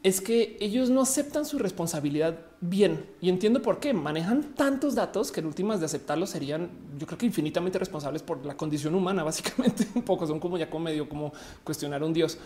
es 0.03 0.19
que 0.19 0.57
ellos 0.59 0.89
no 0.89 0.99
aceptan 0.99 1.45
su 1.45 1.57
responsabilidad 1.57 2.39
bien. 2.59 3.05
Y 3.21 3.29
entiendo 3.29 3.61
por 3.61 3.79
qué. 3.79 3.93
Manejan 3.93 4.53
tantos 4.53 4.95
datos 4.95 5.31
que 5.31 5.39
en 5.39 5.45
últimas 5.45 5.79
de 5.79 5.85
aceptarlos 5.85 6.29
serían 6.29 6.69
yo 6.97 7.07
creo 7.07 7.17
que 7.17 7.25
infinitamente 7.25 7.79
responsables 7.79 8.21
por 8.21 8.45
la 8.45 8.57
condición 8.57 8.93
humana 8.95 9.23
básicamente. 9.31 9.87
Un 9.95 10.03
poco 10.03 10.27
son 10.27 10.41
como 10.41 10.57
ya 10.57 10.69
como 10.69 10.83
medio 10.83 11.07
como 11.07 11.31
cuestionar 11.63 12.01
a 12.01 12.05
un 12.05 12.11
dios. 12.11 12.37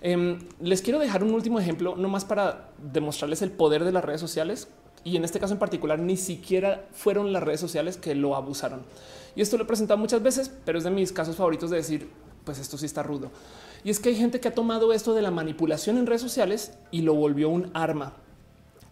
Em, 0.00 0.40
les 0.60 0.82
quiero 0.82 0.98
dejar 0.98 1.22
un 1.22 1.34
último 1.34 1.60
ejemplo 1.60 1.94
no 1.94 2.08
más 2.08 2.24
para 2.24 2.70
demostrarles 2.82 3.42
el 3.42 3.52
poder 3.52 3.84
de 3.84 3.92
las 3.92 4.04
redes 4.04 4.20
sociales 4.20 4.66
y 5.08 5.16
en 5.16 5.24
este 5.24 5.40
caso 5.40 5.54
en 5.54 5.58
particular 5.58 5.98
ni 5.98 6.16
siquiera 6.16 6.86
fueron 6.92 7.32
las 7.32 7.42
redes 7.42 7.60
sociales 7.60 7.96
que 7.96 8.14
lo 8.14 8.36
abusaron 8.36 8.82
y 9.38 9.40
esto 9.40 9.56
lo 9.56 9.62
he 9.62 9.66
presentado 9.66 9.98
muchas 9.98 10.20
veces, 10.20 10.50
pero 10.64 10.78
es 10.78 10.84
de 10.84 10.90
mis 10.90 11.12
casos 11.12 11.36
favoritos 11.36 11.70
de 11.70 11.76
decir, 11.76 12.08
pues 12.44 12.58
esto 12.58 12.76
sí 12.76 12.86
está 12.86 13.04
rudo. 13.04 13.30
Y 13.84 13.90
es 13.90 14.00
que 14.00 14.08
hay 14.08 14.16
gente 14.16 14.40
que 14.40 14.48
ha 14.48 14.54
tomado 14.54 14.92
esto 14.92 15.14
de 15.14 15.22
la 15.22 15.30
manipulación 15.30 15.96
en 15.96 16.06
redes 16.06 16.22
sociales 16.22 16.72
y 16.90 17.02
lo 17.02 17.14
volvió 17.14 17.48
un 17.48 17.70
arma. 17.72 18.14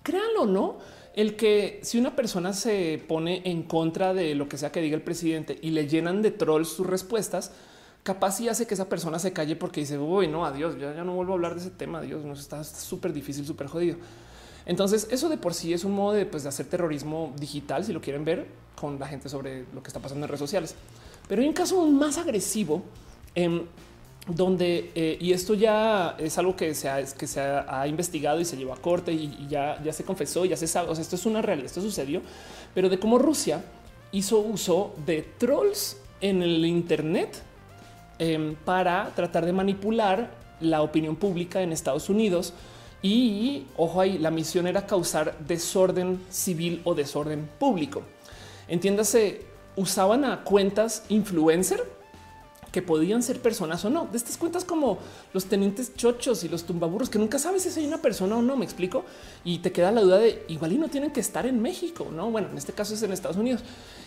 Créanlo 0.05 0.47
no, 0.47 0.77
el 1.15 1.35
que 1.35 1.81
si 1.83 1.99
una 1.99 2.15
persona 2.15 2.53
se 2.53 3.03
pone 3.09 3.43
en 3.45 3.65
contra 3.65 4.15
de 4.15 4.37
lo 4.37 4.49
que 4.49 4.57
sea 4.57 4.71
que 4.71 4.81
diga 4.81 4.95
el 4.95 5.03
presidente 5.03 5.59
y 5.61 5.71
le 5.71 5.89
llenan 5.89 6.23
de 6.23 6.31
trolls 6.31 6.69
sus 6.69 6.87
respuestas, 6.87 7.51
capaz 8.05 8.41
y 8.41 8.49
hace 8.49 8.69
que 8.69 8.75
esa 8.75 8.89
persona 8.89 9.19
se 9.19 9.33
calle 9.33 9.57
porque 9.57 9.81
dice, 9.81 9.99
uy, 9.99 10.29
no, 10.29 10.47
adiós, 10.47 10.79
ya, 10.79 10.95
ya 10.95 11.03
no 11.03 11.15
vuelvo 11.17 11.33
a 11.33 11.35
hablar 11.35 11.55
de 11.55 11.63
ese 11.63 11.71
tema, 11.71 12.01
Dios, 12.03 12.25
nos 12.25 12.39
está 12.39 12.63
súper 12.63 13.13
difícil, 13.13 13.45
súper 13.45 13.67
jodido. 13.67 13.97
Entonces, 14.67 15.07
eso 15.11 15.29
de 15.29 15.39
por 15.39 15.55
sí 15.55 15.73
es 15.73 15.85
un 15.85 15.93
modo 15.93 16.13
de, 16.13 16.27
pues, 16.27 16.43
de 16.43 16.49
hacer 16.49 16.67
terrorismo 16.67 17.33
digital, 17.39 17.85
si 17.85 17.93
lo 17.93 18.01
quieren 18.01 18.25
ver, 18.25 18.47
con 18.75 18.99
la 18.99 19.07
gente 19.07 19.29
sobre 19.29 19.65
lo 19.73 19.83
que 19.83 19.89
está 19.89 20.01
pasando 20.01 20.27
en 20.27 20.29
redes 20.29 20.41
sociales. 20.41 20.75
Pero 21.29 21.41
hay 21.41 21.49
un 21.49 21.55
caso 21.55 21.87
más 21.87 22.19
agresivo 22.19 22.83
em, 23.35 23.63
donde, 24.27 24.91
eh, 24.95 25.17
y 25.21 25.33
esto 25.33 25.55
ya 25.55 26.17
es 26.19 26.37
algo 26.37 26.57
que 26.57 26.75
se, 26.75 26.89
ha, 26.89 27.05
que 27.05 27.27
se 27.29 27.41
ha, 27.41 27.87
investigado 27.87 28.41
y 28.41 28.45
se 28.45 28.57
llevó 28.57 28.73
a 28.73 28.77
corte 28.77 29.13
y, 29.13 29.47
ya, 29.49 29.81
ya 29.83 29.93
se 29.93 30.05
confesó, 30.05 30.45
ya 30.45 30.57
se 30.57 30.67
sabe, 30.67 30.91
o 30.91 30.95
sea, 30.95 31.03
esto 31.03 31.15
es 31.15 31.27
una 31.27 31.43
realidad, 31.43 31.67
esto 31.67 31.81
sucedió, 31.81 32.23
pero 32.75 32.89
de 32.89 32.99
cómo 32.99 33.19
Rusia 33.19 33.65
hizo 34.11 34.41
uso 34.41 34.95
de 35.07 35.23
trolls 35.39 35.99
en 36.21 36.43
el 36.43 36.65
Internet 36.65 37.41
em, 38.19 38.57
para 38.57 39.13
tratar 39.15 39.47
de 39.47 39.53
manipular 39.53 40.31
la 40.61 40.83
opinión 40.83 41.17
pública 41.17 41.63
en 41.63 41.73
Estados 41.73 42.09
Unidos 42.09 42.53
y 43.07 43.67
ojo 43.77 44.01
ahí, 44.01 44.19
la 44.19 44.31
misión 44.31 44.67
era 44.67 44.87
causar 44.87 45.37
desorden 45.39 46.21
civil 46.31 46.81
o 46.85 46.95
desorden 46.95 47.49
público. 47.59 48.03
Entiéndase, 48.69 49.43
usaban 49.77 50.25
a 50.25 50.43
cuentas 50.43 51.05
influencer 51.09 51.96
que 52.73 52.83
podían 52.83 53.23
ser 53.23 53.41
personas 53.41 53.85
o 53.85 53.91
no. 53.91 54.09
De 54.11 54.17
estas 54.17 54.37
cuentas 54.37 54.65
como 54.65 54.99
los 55.33 55.47
tenientes 55.47 55.95
chochos 55.95 56.45
y 56.45 56.49
los 56.49 56.65
tumbaburros, 56.65 57.09
que 57.09 57.19
nunca 57.19 57.39
sabes 57.39 57.63
si 57.63 57.81
hay 57.81 57.87
una 57.87 58.03
persona 58.03 58.37
o 58.37 58.43
no, 58.43 58.57
me 58.57 58.65
explico. 58.65 59.05
Y 59.45 59.59
te 59.59 59.73
queda 59.73 59.93
la 59.93 60.03
duda 60.03 60.19
de 60.19 60.45
igual 60.49 60.73
y 60.73 60.79
no 60.79 60.89
tienen 60.89 61.11
que 61.11 61.21
estar 61.21 61.47
en 61.47 61.61
México, 61.61 62.09
no? 62.13 62.31
Bueno, 62.31 62.49
en 62.51 62.59
este 62.59 62.73
caso 62.73 62.95
es 62.95 63.03
en 63.03 63.13
Estados 63.13 63.37
Unidos. 63.37 63.63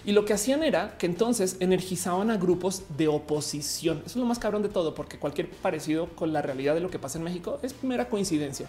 Y 0.06 0.12
lo 0.12 0.26
que 0.26 0.34
hacían 0.34 0.64
era 0.64 0.98
que 0.98 1.06
entonces 1.06 1.58
energizaban 1.60 2.32
a 2.32 2.38
grupos 2.38 2.84
de 2.98 3.08
oposición. 3.08 3.98
Eso 4.00 4.12
es 4.12 4.16
lo 4.16 4.26
más 4.26 4.40
cabrón 4.40 4.64
de 4.64 4.70
todo, 4.70 4.96
porque 4.96 5.20
cualquier 5.20 5.50
parecido 5.50 6.08
con 6.16 6.34
la 6.34 6.42
realidad 6.42 6.74
de 6.74 6.82
lo 6.82 6.90
que 6.90 7.00
pasa 7.00 7.18
en 7.18 7.24
México 7.24 7.60
es 7.62 7.84
mera 7.84 8.10
coincidencia. 8.10 8.68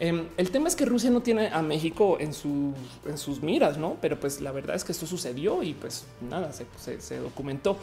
Em, 0.00 0.28
el 0.36 0.50
tema 0.50 0.68
es 0.68 0.76
que 0.76 0.84
Rusia 0.84 1.10
no 1.10 1.22
tiene 1.22 1.48
a 1.48 1.60
México 1.60 2.18
en, 2.20 2.32
sus 2.32 3.42
miras, 3.42 3.78
no? 3.78 3.96
Pero 4.00 4.18
pues 4.20 4.40
la 4.40 4.52
verdad 4.52 4.76
es 4.76 4.84
que 4.84 4.92
esto 4.92 5.06
sucedió 5.06 5.62
y 5.62 5.74
pues 5.74 6.04
nada, 6.20 6.52
se, 6.52 7.18
documentó. 7.18 7.76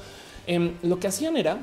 Em, 0.47 0.73
lo 0.84 0.99
que 0.99 1.07
hacían 1.07 1.38
era 1.38 1.57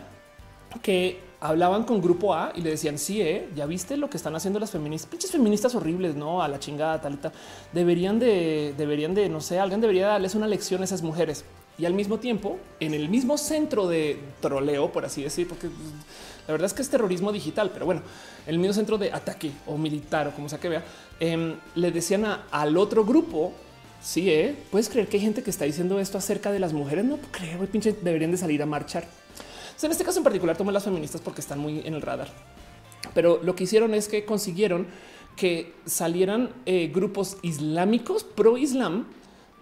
que 0.83 1.21
hablaban 1.41 1.83
con 1.83 2.01
grupo 2.01 2.35
A 2.35 2.53
y 2.55 2.61
le 2.61 2.71
decían, 2.71 2.99
sí, 2.99 3.21
eh, 3.21 3.49
ya 3.55 3.67
viste 3.67 3.97
lo 3.97 4.09
que 4.09 4.17
están 4.17 4.35
haciendo 4.37 4.61
las 4.61 4.71
feministas, 4.71 5.11
pinches 5.11 5.33
feministas 5.33 5.75
horribles, 5.75 6.15
no 6.15 6.41
a 6.41 6.49
la 6.49 6.61
chingada, 6.61 7.01
tal 7.01 7.15
y 7.15 7.17
tal. 7.17 7.33
Deberían 7.73 8.19
de, 8.19 8.75
deberían 8.79 9.13
de, 9.13 9.29
no 9.29 9.41
sé, 9.41 9.59
alguien 9.59 9.81
debería 9.81 10.07
darles 10.07 10.35
una 10.37 10.47
lección 10.47 10.83
a 10.83 10.85
esas 10.85 11.03
mujeres. 11.03 11.45
Y 11.79 11.85
al 11.85 11.95
mismo 11.95 12.19
tiempo, 12.19 12.59
en 12.79 12.95
el 12.95 13.09
mismo 13.09 13.39
centro 13.39 13.89
de 13.89 14.21
troleo, 14.41 14.93
por 14.93 15.05
así 15.05 15.23
decir, 15.23 15.49
porque 15.49 15.69
la 16.47 16.53
verdad 16.53 16.67
es 16.67 16.75
que 16.75 16.83
es 16.83 16.91
terrorismo 16.91 17.33
digital, 17.33 17.71
pero 17.73 17.87
bueno, 17.87 18.03
el 18.47 18.59
mismo 18.59 18.75
centro 18.75 18.99
de 18.99 19.13
ataque 19.13 19.51
o 19.67 19.77
militar 19.77 20.29
o 20.29 20.33
como 20.33 20.49
sea 20.49 20.61
que 20.61 20.69
vea, 20.69 20.85
em, 21.19 21.57
le 21.75 21.91
decían 21.91 22.25
al 22.51 22.77
otro 22.77 23.05
grupo, 23.05 23.53
sí, 24.03 24.31
¿eh? 24.31 24.57
puedes 24.71 24.89
creer 24.89 25.09
que 25.09 25.17
hay 25.17 25.23
gente 25.23 25.43
que 25.43 25.51
está 25.51 25.65
diciendo 25.65 26.01
esto 26.01 26.19
acerca 26.19 26.51
de 26.51 26.59
las 26.59 26.73
mujeres, 26.73 27.05
no 27.05 27.19
creo, 27.31 27.65
pinche, 27.67 27.95
deberían 28.01 28.31
de 28.31 28.37
salir 28.37 28.63
a 28.63 28.67
marchar. 28.67 29.05
en 29.83 29.91
este 29.91 30.05
caso 30.05 30.19
en 30.19 30.25
particular 30.25 30.57
tomé 30.57 30.73
las 30.73 30.85
feministas 30.85 31.21
porque 31.21 31.41
están 31.41 31.59
muy 31.59 31.81
en 31.85 31.95
el 31.95 32.03
radar, 32.03 32.29
pero 33.15 33.41
lo 33.43 33.55
que 33.55 33.65
hicieron 33.65 33.95
es 33.95 34.09
que 34.09 34.25
consiguieron 34.25 34.87
que 35.37 35.73
salieran 35.87 36.51
eh, 36.67 36.91
grupos 36.93 37.39
islámicos 37.43 38.23
pro 38.23 38.59
islam 38.59 39.07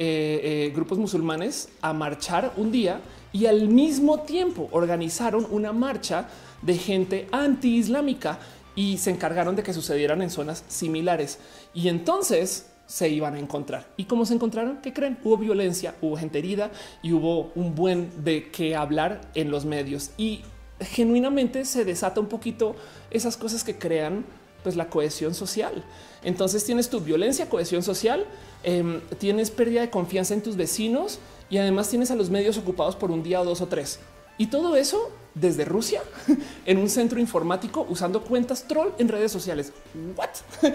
eh, 0.02 0.40
eh, 0.42 0.72
grupos 0.74 0.96
musulmanes 0.96 1.68
a 1.82 1.92
marchar 1.92 2.54
un 2.56 2.72
día 2.72 3.02
y 3.34 3.44
al 3.44 3.68
mismo 3.68 4.20
tiempo 4.20 4.70
organizaron 4.72 5.46
una 5.50 5.74
marcha 5.74 6.26
de 6.62 6.78
gente 6.78 7.28
anti-islámica 7.32 8.38
y 8.74 8.96
se 8.96 9.10
encargaron 9.10 9.56
de 9.56 9.62
que 9.62 9.74
sucedieran 9.74 10.22
en 10.22 10.30
zonas 10.30 10.64
similares. 10.68 11.38
Y 11.74 11.88
entonces 11.88 12.69
se 12.90 13.08
iban 13.08 13.36
a 13.36 13.38
encontrar. 13.38 13.86
¿Y 13.96 14.06
cómo 14.06 14.26
se 14.26 14.34
encontraron? 14.34 14.78
¿Qué 14.82 14.92
creen? 14.92 15.16
Hubo 15.22 15.36
violencia, 15.36 15.94
hubo 16.02 16.16
gente 16.16 16.40
herida 16.40 16.72
y 17.04 17.12
hubo 17.12 17.52
un 17.54 17.76
buen 17.76 18.10
de 18.24 18.50
qué 18.50 18.74
hablar 18.74 19.20
en 19.36 19.52
los 19.52 19.64
medios. 19.64 20.10
Y 20.18 20.42
genuinamente 20.80 21.64
se 21.66 21.84
desata 21.84 22.18
un 22.18 22.26
poquito 22.26 22.74
esas 23.12 23.36
cosas 23.36 23.62
que 23.62 23.78
crean 23.78 24.24
pues 24.64 24.74
la 24.74 24.88
cohesión 24.88 25.34
social. 25.34 25.84
Entonces 26.24 26.64
tienes 26.64 26.90
tu 26.90 26.98
violencia, 26.98 27.48
cohesión 27.48 27.84
social, 27.84 28.26
em, 28.64 29.00
tienes 29.18 29.52
pérdida 29.52 29.82
de 29.82 29.90
confianza 29.90 30.34
en 30.34 30.42
tus 30.42 30.56
vecinos 30.56 31.20
y 31.48 31.58
además 31.58 31.88
tienes 31.88 32.10
a 32.10 32.16
los 32.16 32.28
medios 32.28 32.58
ocupados 32.58 32.96
por 32.96 33.12
un 33.12 33.22
día 33.22 33.40
o 33.40 33.44
dos 33.44 33.60
o 33.60 33.68
tres. 33.68 34.00
Y 34.36 34.48
todo 34.48 34.74
eso 34.74 35.12
desde 35.34 35.64
Rusia 35.64 36.02
en 36.66 36.78
un 36.78 36.88
centro 36.88 37.20
informático 37.20 37.86
usando 37.88 38.22
cuentas 38.22 38.64
troll 38.66 38.90
en 38.98 39.08
redes 39.08 39.32
sociales. 39.32 39.72
What? 40.16 40.30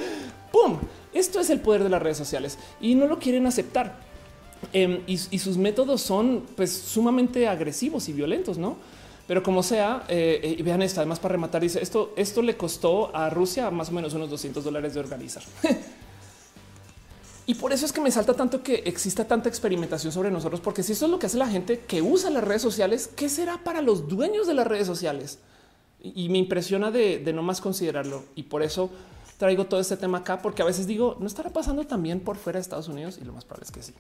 ¡Pum! 0.52 0.80
Esto 1.14 1.40
es 1.40 1.50
el 1.50 1.60
poder 1.60 1.84
de 1.84 1.90
las 1.90 2.02
redes 2.02 2.18
sociales 2.18 2.58
y 2.82 2.96
no 2.96 3.08
lo 3.08 3.20
quieren 3.20 3.48
aceptar. 3.48 3.96
Em, 4.74 5.02
y, 5.06 5.18
sus 5.18 5.58
métodos 5.58 6.02
son 6.02 6.44
pues 6.56 6.72
sumamente 6.72 7.48
agresivos 7.48 8.10
y 8.10 8.14
violentos, 8.14 8.58
¿no? 8.58 8.78
Pero 9.28 9.44
como 9.44 9.64
sea, 9.64 10.04
eh, 10.08 10.56
eh, 10.58 10.64
vean 10.64 10.82
esto, 10.82 11.00
además 11.00 11.20
para 11.20 11.34
rematar, 11.34 11.62
dice 11.62 11.82
esto, 11.82 12.14
esto 12.16 12.42
le 12.42 12.56
costó 12.56 13.16
a 13.16 13.30
Rusia 13.30 13.70
más 13.72 13.90
o 13.90 13.92
menos 13.92 14.14
unos 14.14 14.30
200 14.30 14.64
dólares 14.64 14.94
de 14.94 15.00
organizar. 15.00 15.44
y 17.48 17.56
por 17.56 17.74
eso 17.74 17.86
es 17.86 17.94
que 17.94 18.02
me 18.02 18.10
salta 18.10 18.34
tanto 18.34 18.64
que 18.64 18.76
exista 18.86 19.26
tanta 19.26 19.50
experimentación 19.50 20.12
sobre 20.12 20.32
nosotros, 20.32 20.62
porque 20.62 20.82
si 20.82 20.94
eso 20.94 21.06
es 21.06 21.12
lo 21.12 21.20
que 21.20 21.28
hace 21.28 21.38
la 21.38 21.48
gente 21.48 21.80
que 21.80 22.02
usa 22.02 22.32
las 22.32 22.44
redes 22.44 22.62
sociales, 22.62 23.10
¿qué 23.16 23.30
será 23.30 23.64
para 23.64 23.82
los 23.82 24.08
dueños 24.08 24.48
de 24.48 24.56
las 24.56 24.66
redes 24.66 24.88
sociales? 24.88 25.38
Y, 26.02 26.30
me 26.30 26.38
impresiona 26.38 26.92
de, 26.92 27.22
no 27.34 27.42
más 27.42 27.62
considerarlo. 27.62 28.24
Y 28.36 28.44
por 28.44 28.62
eso 28.62 28.90
traigo 29.38 29.66
todo 29.66 29.80
este 29.80 29.98
tema 29.98 30.20
acá, 30.20 30.42
porque 30.42 30.62
a 30.62 30.66
veces 30.66 30.88
digo, 30.88 31.18
¿no 31.20 31.28
estará 31.28 31.52
pasando 31.52 31.86
también 31.86 32.20
por 32.20 32.38
fuera 32.38 32.58
de 32.58 32.62
Estados 32.62 32.88
Unidos? 32.88 33.18
Y 33.20 33.26
lo 33.26 33.34
más 33.34 33.44
probable 33.44 33.66
es 33.66 33.72
que 33.72 33.84
sí. 33.84 33.94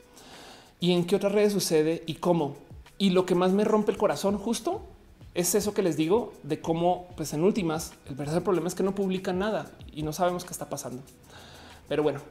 ¿Y 0.79 0.91
en 0.91 1.05
qué 1.05 1.15
otras 1.15 1.31
redes 1.31 1.53
sucede 1.53 2.03
y 2.05 2.15
cómo? 2.15 2.55
Y 2.97 3.11
lo 3.11 3.25
que 3.25 3.35
más 3.35 3.51
me 3.51 3.63
rompe 3.63 3.91
el 3.91 3.97
corazón 3.97 4.37
justo 4.37 4.81
es 5.33 5.53
eso 5.53 5.73
que 5.73 5.81
les 5.81 5.97
digo 5.97 6.33
de 6.43 6.61
cómo, 6.61 7.07
pues 7.17 7.33
en 7.33 7.43
últimas, 7.43 7.93
el 8.07 8.15
verdadero 8.15 8.43
problema 8.43 8.67
es 8.67 8.75
que 8.75 8.83
no 8.83 8.95
publican 8.95 9.37
nada 9.39 9.71
y 9.91 10.03
no 10.03 10.13
sabemos 10.13 10.45
qué 10.45 10.51
está 10.51 10.69
pasando. 10.69 11.01
Pero 11.87 12.03
bueno, 12.03 12.21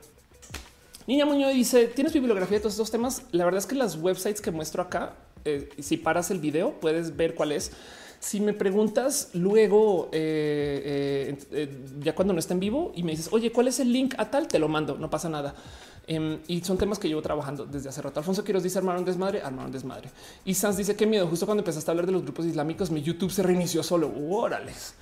Niña 1.06 1.26
Muñoz 1.26 1.52
dice: 1.52 1.86
¿Tienes 1.88 2.14
bibliografía 2.14 2.56
de 2.56 2.60
todos 2.60 2.74
estos 2.74 2.90
temas? 2.90 3.22
La 3.32 3.44
verdad 3.44 3.58
es 3.58 3.66
que 3.66 3.74
las 3.74 3.96
websites 3.96 4.40
que 4.40 4.50
muestro 4.50 4.82
acá, 4.82 5.14
eh, 5.44 5.68
si 5.78 5.98
paras 5.98 6.30
el 6.30 6.38
video, 6.38 6.80
puedes 6.80 7.14
ver 7.16 7.34
cuál 7.34 7.52
es. 7.52 7.72
Si 8.20 8.40
me 8.40 8.54
preguntas 8.54 9.28
luego, 9.34 10.08
eh, 10.12 11.36
eh, 11.52 11.78
ya 12.00 12.14
cuando 12.14 12.32
no 12.32 12.40
está 12.40 12.54
en 12.54 12.60
vivo 12.60 12.92
y 12.96 13.02
me 13.02 13.10
dices, 13.10 13.28
oye, 13.32 13.52
¿cuál 13.52 13.68
es 13.68 13.80
el 13.80 13.92
link 13.92 14.14
a 14.16 14.30
tal? 14.30 14.48
Te 14.48 14.58
lo 14.58 14.66
mando, 14.66 14.96
no 14.96 15.10
pasa 15.10 15.28
nada. 15.28 15.54
Em, 16.06 16.38
y 16.48 16.62
son 16.62 16.78
temas 16.78 16.98
que 16.98 17.06
llevo 17.06 17.20
trabajando 17.20 17.66
desde 17.66 17.90
hace 17.90 18.00
rato. 18.00 18.20
Alfonso 18.20 18.42
Quiroz 18.42 18.62
dice 18.62 18.78
armaron 18.78 19.04
desmadre, 19.04 19.42
armaron 19.42 19.70
desmadre. 19.70 20.08
Y 20.46 20.54
Sans 20.54 20.74
dice 20.74 20.96
que 20.96 21.06
miedo. 21.06 21.26
Justo 21.26 21.44
cuando 21.44 21.60
empezaste 21.60 21.90
a 21.90 21.92
hablar 21.92 22.06
de 22.06 22.12
los 22.12 22.22
grupos 22.22 22.46
islámicos, 22.46 22.90
mi 22.90 23.02
YouTube 23.02 23.30
se 23.30 23.42
reinició 23.42 23.82
solo. 23.82 24.10
Órales. 24.30 24.94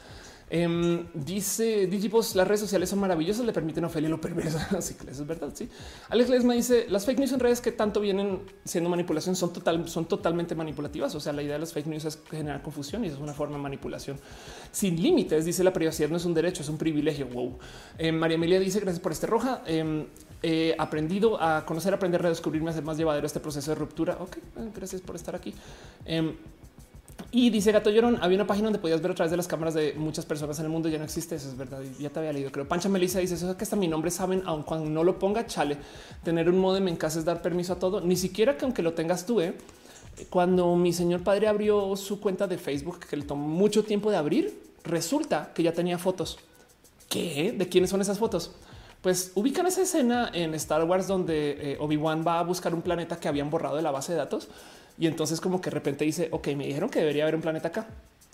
Em, 0.55 1.07
dice 1.15 1.87
Digipos, 1.87 2.35
las 2.35 2.47
redes 2.47 2.61
sociales 2.61 2.91
son 2.91 2.99
maravillosas, 2.99 3.47
le 3.47 3.55
permiten 3.55 3.85
a 3.85 3.87
Ofelia 3.87 4.11
lo 4.11 4.21
perverso. 4.21 4.59
Así 4.77 4.93
que 4.93 5.11
eso 5.11 5.23
es 5.23 5.27
verdad. 5.27 5.51
Sí. 5.55 5.67
Alex 6.11 6.29
Lesma 6.29 6.53
dice 6.53 6.85
las 6.91 7.07
fake 7.07 7.21
news 7.21 7.33
en 7.33 7.41
redes 7.41 7.63
que 7.63 7.73
tanto 7.73 8.01
vienen 8.01 8.41
siendo 8.63 8.91
manipulación 8.91 9.35
son 9.35 9.55
total, 9.55 9.89
son 9.89 10.05
totalmente 10.05 10.55
manipulativas. 10.55 11.15
O 11.15 11.21
sea, 11.21 11.33
la 11.33 11.43
idea 11.43 11.55
de 11.55 11.61
las 11.61 11.73
fake 11.73 11.87
news 11.87 12.05
es 12.05 12.19
generar 12.31 12.61
confusión 12.61 13.03
y 13.03 13.09
es 13.09 13.17
una 13.17 13.33
forma 13.33 13.57
de 13.57 13.63
manipulación 13.63 14.19
sin 14.71 15.03
límites. 15.03 15.47
Dice 15.47 15.65
la 15.65 15.73
privacidad 15.73 16.11
no 16.11 16.19
es 16.19 16.27
un 16.27 16.35
derecho, 16.35 16.61
es 16.61 16.69
un 16.69 16.77
privilegio. 16.77 17.29
Wow. 17.29 17.59
Em, 17.97 18.15
María 18.15 18.35
Emilia 18.35 18.61
dice 18.61 18.79
gracias 18.79 19.01
por 19.01 19.13
este 19.13 19.27
roja. 19.27 19.63
Em, 19.65 20.05
he 20.43 20.75
aprendido 20.77 21.41
a 21.43 21.65
conocer, 21.65 21.95
aprender, 21.95 22.21
redescubrirme, 22.21 22.69
hacer 22.69 22.85
más 22.85 22.99
llevadero 22.99 23.27
este 23.27 23.41
proceso 23.41 23.71
de 23.71 23.77
ruptura. 23.77 24.19
Ok, 24.21 24.37
gracias 24.75 25.01
por 25.01 25.17
estar 25.17 25.35
aquí. 25.35 25.55
Y 27.35 27.49
dice 27.49 27.73
Gato 27.73 27.91
Llorón, 27.91 28.19
había 28.21 28.37
una 28.37 28.47
página 28.47 28.67
donde 28.67 28.79
podías 28.79 29.01
ver 29.01 29.13
a 29.13 29.15
través 29.15 29.31
de 29.31 29.39
las 29.39 29.49
cámaras 29.49 29.73
de 29.73 29.95
muchas 29.95 30.27
personas 30.27 30.59
en 30.59 30.67
el 30.67 30.71
mundo. 30.71 30.91
Ya 30.91 30.99
no 30.99 31.05
existe, 31.05 31.37
eso 31.37 31.49
es 31.49 31.57
verdad. 31.57 31.81
Ya 31.99 32.11
te 32.11 32.19
había 32.19 32.33
leído. 32.33 32.53
Creo 32.53 32.69
Pancha 32.69 32.91
Melissa 32.91 33.21
dice 33.21 33.35
eso 33.35 33.51
es 33.51 33.57
que 33.57 33.65
hasta 33.65 33.77
mi 33.77 33.89
nombre 33.89 34.11
saben, 34.11 34.43
aun 34.45 34.63
cuando 34.63 34.91
no 34.91 35.03
lo 35.03 35.19
ponga, 35.19 35.47
chale. 35.47 35.79
Tener 36.23 36.49
un 36.51 36.59
modem 36.59 36.89
en 36.89 36.97
casa 36.97 37.19
es 37.19 37.25
dar 37.25 37.41
permiso 37.41 37.73
a 37.73 37.79
todo. 37.79 38.03
Ni 38.03 38.17
siquiera 38.17 38.57
que 38.59 38.67
aunque 38.67 38.83
lo 38.83 38.93
tengas 38.93 39.25
tú, 39.25 39.41
¿eh? 39.41 39.55
cuando 40.29 40.77
mi 40.77 40.93
señor 40.93 41.23
padre 41.23 41.49
abrió 41.49 41.97
su 41.97 42.21
cuenta 42.21 42.47
de 42.47 42.59
Facebook, 42.59 43.01
que 43.09 43.17
le 43.17 43.25
tomó 43.25 43.49
mucho 43.49 43.83
tiempo 43.83 44.11
de 44.11 44.19
abrir, 44.19 44.63
resulta 44.85 45.53
que 45.55 45.63
ya 45.63 45.73
tenía 45.73 45.97
fotos. 45.97 46.39
¿Qué? 47.09 47.55
¿De 47.57 47.69
quiénes 47.69 47.89
son 47.89 48.01
esas 48.03 48.19
fotos? 48.19 48.53
pues 49.03 49.33
ubican 49.35 49.67
esa 49.67 49.83
escena 49.83 50.31
en 50.33 50.55
Star 50.55 50.85
Wars 50.85 51.09
donde 51.09 51.73
eh, 51.73 51.77
Obi-Wan 51.81 52.25
va 52.25 52.39
a 52.39 52.43
buscar 52.45 52.73
un 52.73 52.83
planeta 52.83 53.17
que 53.17 53.27
habían 53.27 53.51
borrado 53.51 53.75
de 53.75 53.83
la 53.83 53.91
base 53.91 54.13
de 54.13 54.19
datos 54.19 54.49
y 54.99 55.07
entonces 55.07 55.41
como 55.41 55.61
que 55.61 55.71
de 55.71 55.75
repente 55.75 56.05
dice, 56.05 56.29
ok, 56.31 56.49
me 56.49 56.67
dijeron 56.67 56.89
que 56.89 57.01
debería 57.01 57.25
haber 57.25 57.35
un 57.35 57.43
planeta 57.43 57.69
acá. 57.69 57.87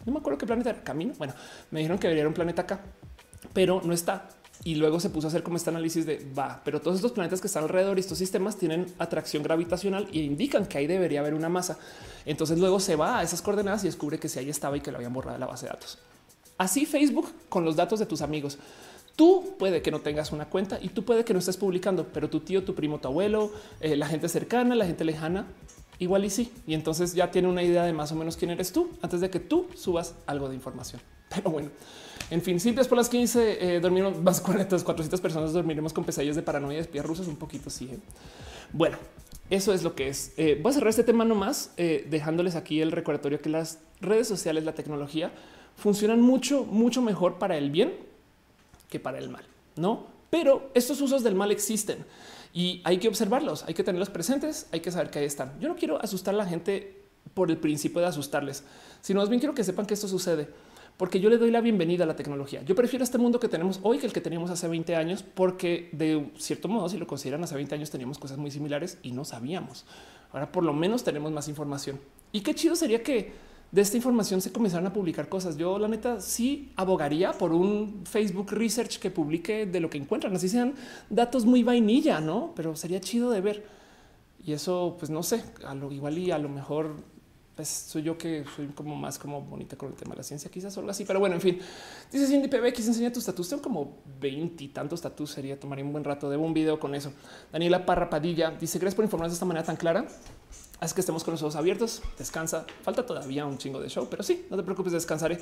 No 0.05 0.13
me 0.13 0.19
acuerdo 0.19 0.39
qué 0.39 0.47
planeta 0.47 0.71
era, 0.71 0.83
camino. 0.83 1.15
Bueno, 1.19 1.35
me 1.71 1.81
dijeron 1.81 1.99
que 1.99 2.07
debería 2.07 2.23
haber 2.23 2.29
un 2.29 2.35
planeta 2.35 2.63
acá, 2.63 2.81
pero 3.53 3.81
no 3.85 3.93
está. 3.93 4.29
Y 4.65 4.75
luego 4.75 4.99
se 4.99 5.11
puso 5.11 5.27
a 5.27 5.31
hacer 5.31 5.43
como 5.43 5.57
este 5.57 5.71
análisis 5.71 6.05
de 6.05 6.27
va, 6.37 6.61
pero 6.65 6.81
todos 6.81 6.97
estos 6.97 7.13
planetas 7.13 7.41
que 7.41 7.47
están 7.47 7.63
alrededor 7.63 7.97
y 7.97 8.01
estos 8.01 8.19
sistemas 8.19 8.57
tienen 8.57 8.87
atracción 8.99 9.43
gravitacional 9.43 10.09
y 10.11 10.23
indican 10.23 10.67
que 10.67 10.79
ahí 10.79 10.87
debería 10.87 11.21
haber 11.21 11.35
una 11.35 11.49
masa. 11.49 11.79
Entonces 12.27 12.59
luego 12.59 12.81
se 12.81 12.97
va 12.97 13.19
a 13.19 13.23
esas 13.23 13.41
coordenadas 13.41 13.85
y 13.85 13.87
descubre 13.87 14.19
que 14.19 14.29
si 14.29 14.41
ahí 14.41 14.51
estaba 14.51 14.77
y 14.77 14.81
que 14.81 14.91
lo 14.91 14.97
habían 14.97 15.13
borrado 15.13 15.35
de 15.35 15.41
la 15.41 15.47
base 15.47 15.67
de 15.67 15.73
datos. 15.73 15.99
Así 16.59 16.87
Facebook 16.87 17.33
con 17.49 17.65
los 17.65 17.77
datos 17.77 18.01
de 18.01 18.07
tus 18.07 18.21
amigos. 18.21 18.59
Tú 19.15 19.55
puede 19.59 19.81
que 19.81 19.91
no 19.91 20.01
tengas 20.01 20.33
una 20.33 20.47
cuenta 20.47 20.79
y 20.81 20.89
tú 20.89 21.05
puede 21.05 21.25
que 21.25 21.33
no 21.33 21.39
estés 21.39 21.57
publicando, 21.57 22.07
pero 22.13 22.29
tu 22.29 22.41
tío, 22.41 22.65
tu 22.65 22.75
primo, 22.75 22.99
tu 22.99 23.09
abuelo, 23.09 23.53
eh, 23.81 23.97
la 23.97 24.07
gente 24.07 24.29
cercana, 24.29 24.75
la 24.75 24.87
gente 24.87 25.05
lejana, 25.05 25.47
igual 25.99 26.25
y 26.25 26.31
sí. 26.31 26.53
Y 26.67 26.75
entonces 26.75 27.15
ya 27.15 27.31
tiene 27.31 27.49
una 27.49 27.63
idea 27.63 27.85
de 27.85 27.93
más 27.93 28.13
o 28.13 28.15
menos 28.15 28.37
quién 28.37 28.51
eres 28.51 28.73
tú 28.73 28.91
antes 29.03 29.21
de 29.21 29.31
que 29.31 29.41
tú 29.41 29.67
subas 29.75 30.15
algo 30.27 30.49
de 30.49 30.55
información. 30.55 31.01
Pero 31.29 31.51
bueno, 31.51 31.71
en 32.31 32.43
fin, 32.43 32.59
simples 32.61 32.89
por 32.89 32.99
las 32.99 33.09
15 33.09 33.77
eh, 33.77 33.81
dormimos 33.81 34.19
más 34.23 34.41
400, 34.41 34.85
400 34.85 35.21
personas 35.21 35.53
dormiremos 35.53 35.93
con 35.93 36.05
pesadillas 36.05 36.37
de 36.37 36.43
paranoia 36.43 36.77
de 36.77 36.83
espías 36.83 37.05
rusos 37.05 37.27
un 37.27 37.37
poquito. 37.37 37.71
Sí. 37.71 37.91
¿eh? 37.93 37.99
Bueno, 38.73 38.99
eso 39.51 39.73
es 39.73 39.83
lo 39.83 39.95
que 39.95 40.09
es. 40.09 40.33
voy 40.37 40.71
a 40.71 40.73
cerrar 40.73 40.91
este 40.91 41.05
tema 41.05 41.25
nomás 41.25 41.73
dejándoles 41.77 42.55
aquí 42.55 42.83
el 42.83 42.93
recordatorio 42.93 43.41
que 43.41 43.49
las 43.49 43.79
redes 44.01 44.29
sociales, 44.29 44.65
la 44.65 44.75
tecnología 44.75 45.33
funcionan 45.77 46.21
mucho, 46.21 46.65
mucho 46.65 47.01
mejor 47.01 47.39
para 47.39 47.57
el 47.57 47.71
bien 47.71 47.95
que 48.91 49.01
para 49.01 49.19
el 49.19 49.29
mal, 49.31 49.45
no? 49.77 50.07
Pero 50.31 50.71
estos 50.75 51.01
usos 51.01 51.23
del 51.23 51.35
mal 51.35 51.51
existen 51.51 52.05
y 52.53 52.81
hay 52.85 52.99
que 52.99 53.09
observarlos, 53.09 53.65
hay 53.67 53.75
que 53.75 53.85
tenerlos 53.85 54.11
presentes, 54.11 54.67
hay 54.73 54.81
que 54.81 54.91
saber 54.91 55.11
que 55.11 55.19
ahí 55.21 55.25
están. 55.25 55.59
Yo 55.61 55.69
no 55.69 55.77
quiero 55.77 56.03
asustar 56.03 56.35
a 56.35 56.39
la 56.39 56.47
gente 56.47 57.03
por 57.35 57.51
el 57.51 57.59
principio 57.59 58.01
de 58.01 58.07
asustarles, 58.07 58.65
sino 59.01 59.21
más 59.21 59.29
bien 59.29 59.41
quiero 59.41 59.55
que 59.55 59.65
sepan 59.65 59.87
que 59.87 59.95
esto 59.95 60.09
sucede 60.09 60.49
porque 60.99 61.21
yo 61.21 61.31
le 61.31 61.39
doy 61.39 61.53
la 61.53 61.61
bienvenida 61.61 62.03
a 62.03 62.07
la 62.09 62.17
tecnología. 62.17 62.61
Yo 62.65 62.75
prefiero 62.75 63.05
este 63.05 63.19
mundo 63.19 63.39
que 63.39 63.49
tenemos 63.49 63.79
hoy 63.85 63.99
que 63.99 64.07
el 64.07 64.13
que 64.13 64.21
teníamos 64.21 64.51
hace 64.51 64.67
20 64.67 64.97
años, 64.97 65.23
porque 65.23 65.89
de 65.93 66.33
cierto 66.37 66.67
modo, 66.69 66.89
si 66.89 66.99
lo 66.99 67.07
consideran 67.07 67.43
hace 67.45 67.55
20 67.55 67.77
años, 67.77 67.91
teníamos 67.91 68.19
cosas 68.19 68.37
muy 68.37 68.51
similares 68.51 68.99
y 69.03 69.13
no 69.13 69.25
sabíamos. 69.25 69.87
Ahora 70.33 70.51
por 70.51 70.65
lo 70.65 70.73
menos 70.73 71.05
tenemos 71.05 71.31
más 71.31 71.47
información. 71.49 72.01
Y 72.33 72.41
qué 72.41 72.53
chido 72.53 72.75
sería 72.75 73.05
que 73.05 73.33
de 73.71 73.83
esta 73.83 73.97
información 73.97 74.41
se 74.41 74.53
comenzaron 74.53 74.87
a 74.87 74.93
publicar 74.93 75.29
cosas. 75.29 75.57
Yo 75.57 75.79
la 75.79 75.89
neta 75.89 76.21
sí 76.21 76.73
abogaría 76.77 77.33
por 77.33 77.53
un 77.53 78.03
Facebook 78.05 78.51
Research 78.51 78.99
que 78.99 79.11
publique 79.11 79.67
de 79.67 79.81
lo 79.81 79.91
que 79.91 79.99
encuentran, 79.99 80.35
así 80.35 80.49
sean 80.49 80.75
datos 81.11 81.45
muy 81.45 81.63
vainilla, 81.63 82.21
no? 82.21 82.53
Pero 82.57 82.77
sería 82.77 83.01
chido 83.01 83.31
de 83.31 83.41
ver. 83.41 83.67
Y 84.45 84.53
eso, 84.53 84.97
pues 84.99 85.11
no 85.11 85.23
sé, 85.23 85.43
a 85.67 85.75
lo 85.75 85.93
igual 85.93 86.17
y 86.17 86.31
a 86.31 86.39
lo 86.39 86.49
mejor 86.49 86.97
pues 87.59 87.69
soy 87.69 88.05
yo 88.05 88.17
que 88.17 88.45
soy 88.55 88.69
como 88.69 88.95
más 88.95 89.19
como 89.19 89.41
bonita 89.43 89.77
con 89.77 89.89
el 89.89 89.97
tema 89.97 90.13
de 90.13 90.19
la 90.19 90.23
ciencia, 90.23 90.49
quizás 90.49 90.77
o 90.77 90.81
algo 90.81 90.93
así. 90.93 91.05
Pero 91.05 91.19
bueno, 91.19 91.35
en 91.35 91.41
fin, 91.41 91.59
dice 92.13 92.29
Cindy 92.29 92.47
PBX, 92.47 92.87
enseña 92.87 93.13
tu 93.13 93.19
estatus. 93.19 93.49
Tengo 93.49 93.63
como 93.63 93.97
20 94.21 94.63
y 94.63 94.69
tantos 94.69 95.01
estatus. 95.01 95.33
Sería 95.33 95.59
tomar 95.59 95.83
un 95.83 95.91
buen 95.91 96.05
rato. 96.05 96.31
Debo 96.31 96.47
un 96.47 96.55
video 96.55 96.79
con 96.79 96.95
eso. 96.95 97.13
Daniela 97.51 97.85
Parra 97.85 98.09
Padilla 98.09 98.53
dice: 98.53 98.79
Gracias 98.79 98.95
por 98.95 99.05
informarnos 99.05 99.33
de 99.33 99.35
esta 99.35 99.45
manera 99.45 99.67
tan 99.67 99.75
clara. 99.75 100.07
Haz 100.81 100.95
que 100.95 101.01
estemos 101.01 101.25
con 101.25 101.33
los 101.33 101.43
ojos 101.43 101.57
abiertos. 101.57 102.03
Descansa. 102.17 102.65
Falta 102.83 103.05
todavía 103.05 103.47
un 103.47 103.59
chingo 103.59 103.81
de 103.81 103.89
show, 103.89 104.07
pero 104.09 104.23
sí, 104.23 104.47
no 104.49 104.57
te 104.57 104.63
preocupes, 104.63 104.93
descansaré 104.93 105.39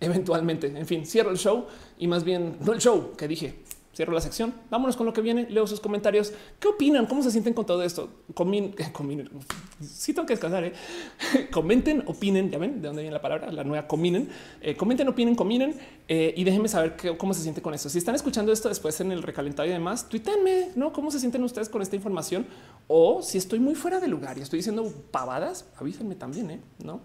eventualmente. 0.00 0.66
En 0.66 0.86
fin, 0.86 1.06
cierro 1.06 1.30
el 1.30 1.38
show 1.38 1.66
y 1.98 2.08
más 2.08 2.24
bien 2.24 2.56
no 2.60 2.72
el 2.72 2.80
show 2.80 3.12
que 3.16 3.28
dije, 3.28 3.54
cierro 4.00 4.14
la 4.14 4.22
sección. 4.22 4.54
Vámonos 4.70 4.96
con 4.96 5.04
lo 5.04 5.12
que 5.12 5.20
viene. 5.20 5.46
Leo 5.50 5.66
sus 5.66 5.78
comentarios. 5.78 6.32
¿Qué 6.58 6.68
opinan? 6.68 7.04
¿Cómo 7.04 7.22
se 7.22 7.30
sienten 7.30 7.52
con 7.52 7.66
todo 7.66 7.82
esto? 7.82 8.08
Comin, 8.32 8.74
cominen. 8.94 9.28
Sí 9.82 10.14
tengo 10.14 10.26
que 10.26 10.32
descansar. 10.32 10.64
¿eh? 10.64 10.72
Comenten, 11.52 12.04
opinen. 12.06 12.50
Ya 12.50 12.56
ven 12.56 12.80
de 12.80 12.88
dónde 12.88 13.02
viene 13.02 13.12
la 13.12 13.20
palabra, 13.20 13.52
la 13.52 13.62
nueva 13.62 13.86
cominen. 13.86 14.30
Eh, 14.62 14.74
comenten, 14.74 15.06
opinen, 15.06 15.34
cominen 15.34 15.74
eh, 16.08 16.32
y 16.34 16.44
déjenme 16.44 16.68
saber 16.68 16.96
cómo 17.18 17.34
se 17.34 17.42
siente 17.42 17.60
con 17.60 17.74
esto. 17.74 17.90
Si 17.90 17.98
están 17.98 18.14
escuchando 18.14 18.52
esto 18.52 18.70
después 18.70 18.98
en 19.02 19.12
el 19.12 19.22
recalentado 19.22 19.68
y 19.68 19.72
demás, 19.72 20.08
tuítenme, 20.08 20.70
¿no? 20.76 20.94
¿Cómo 20.94 21.10
se 21.10 21.20
sienten 21.20 21.44
ustedes 21.44 21.68
con 21.68 21.82
esta 21.82 21.94
información? 21.94 22.46
O 22.88 23.20
si 23.20 23.36
estoy 23.36 23.60
muy 23.60 23.74
fuera 23.74 24.00
de 24.00 24.08
lugar 24.08 24.38
y 24.38 24.40
estoy 24.40 24.60
diciendo 24.60 24.90
pavadas, 25.10 25.66
avísenme 25.76 26.14
también, 26.14 26.50
¿eh? 26.52 26.60
¿no? 26.82 27.00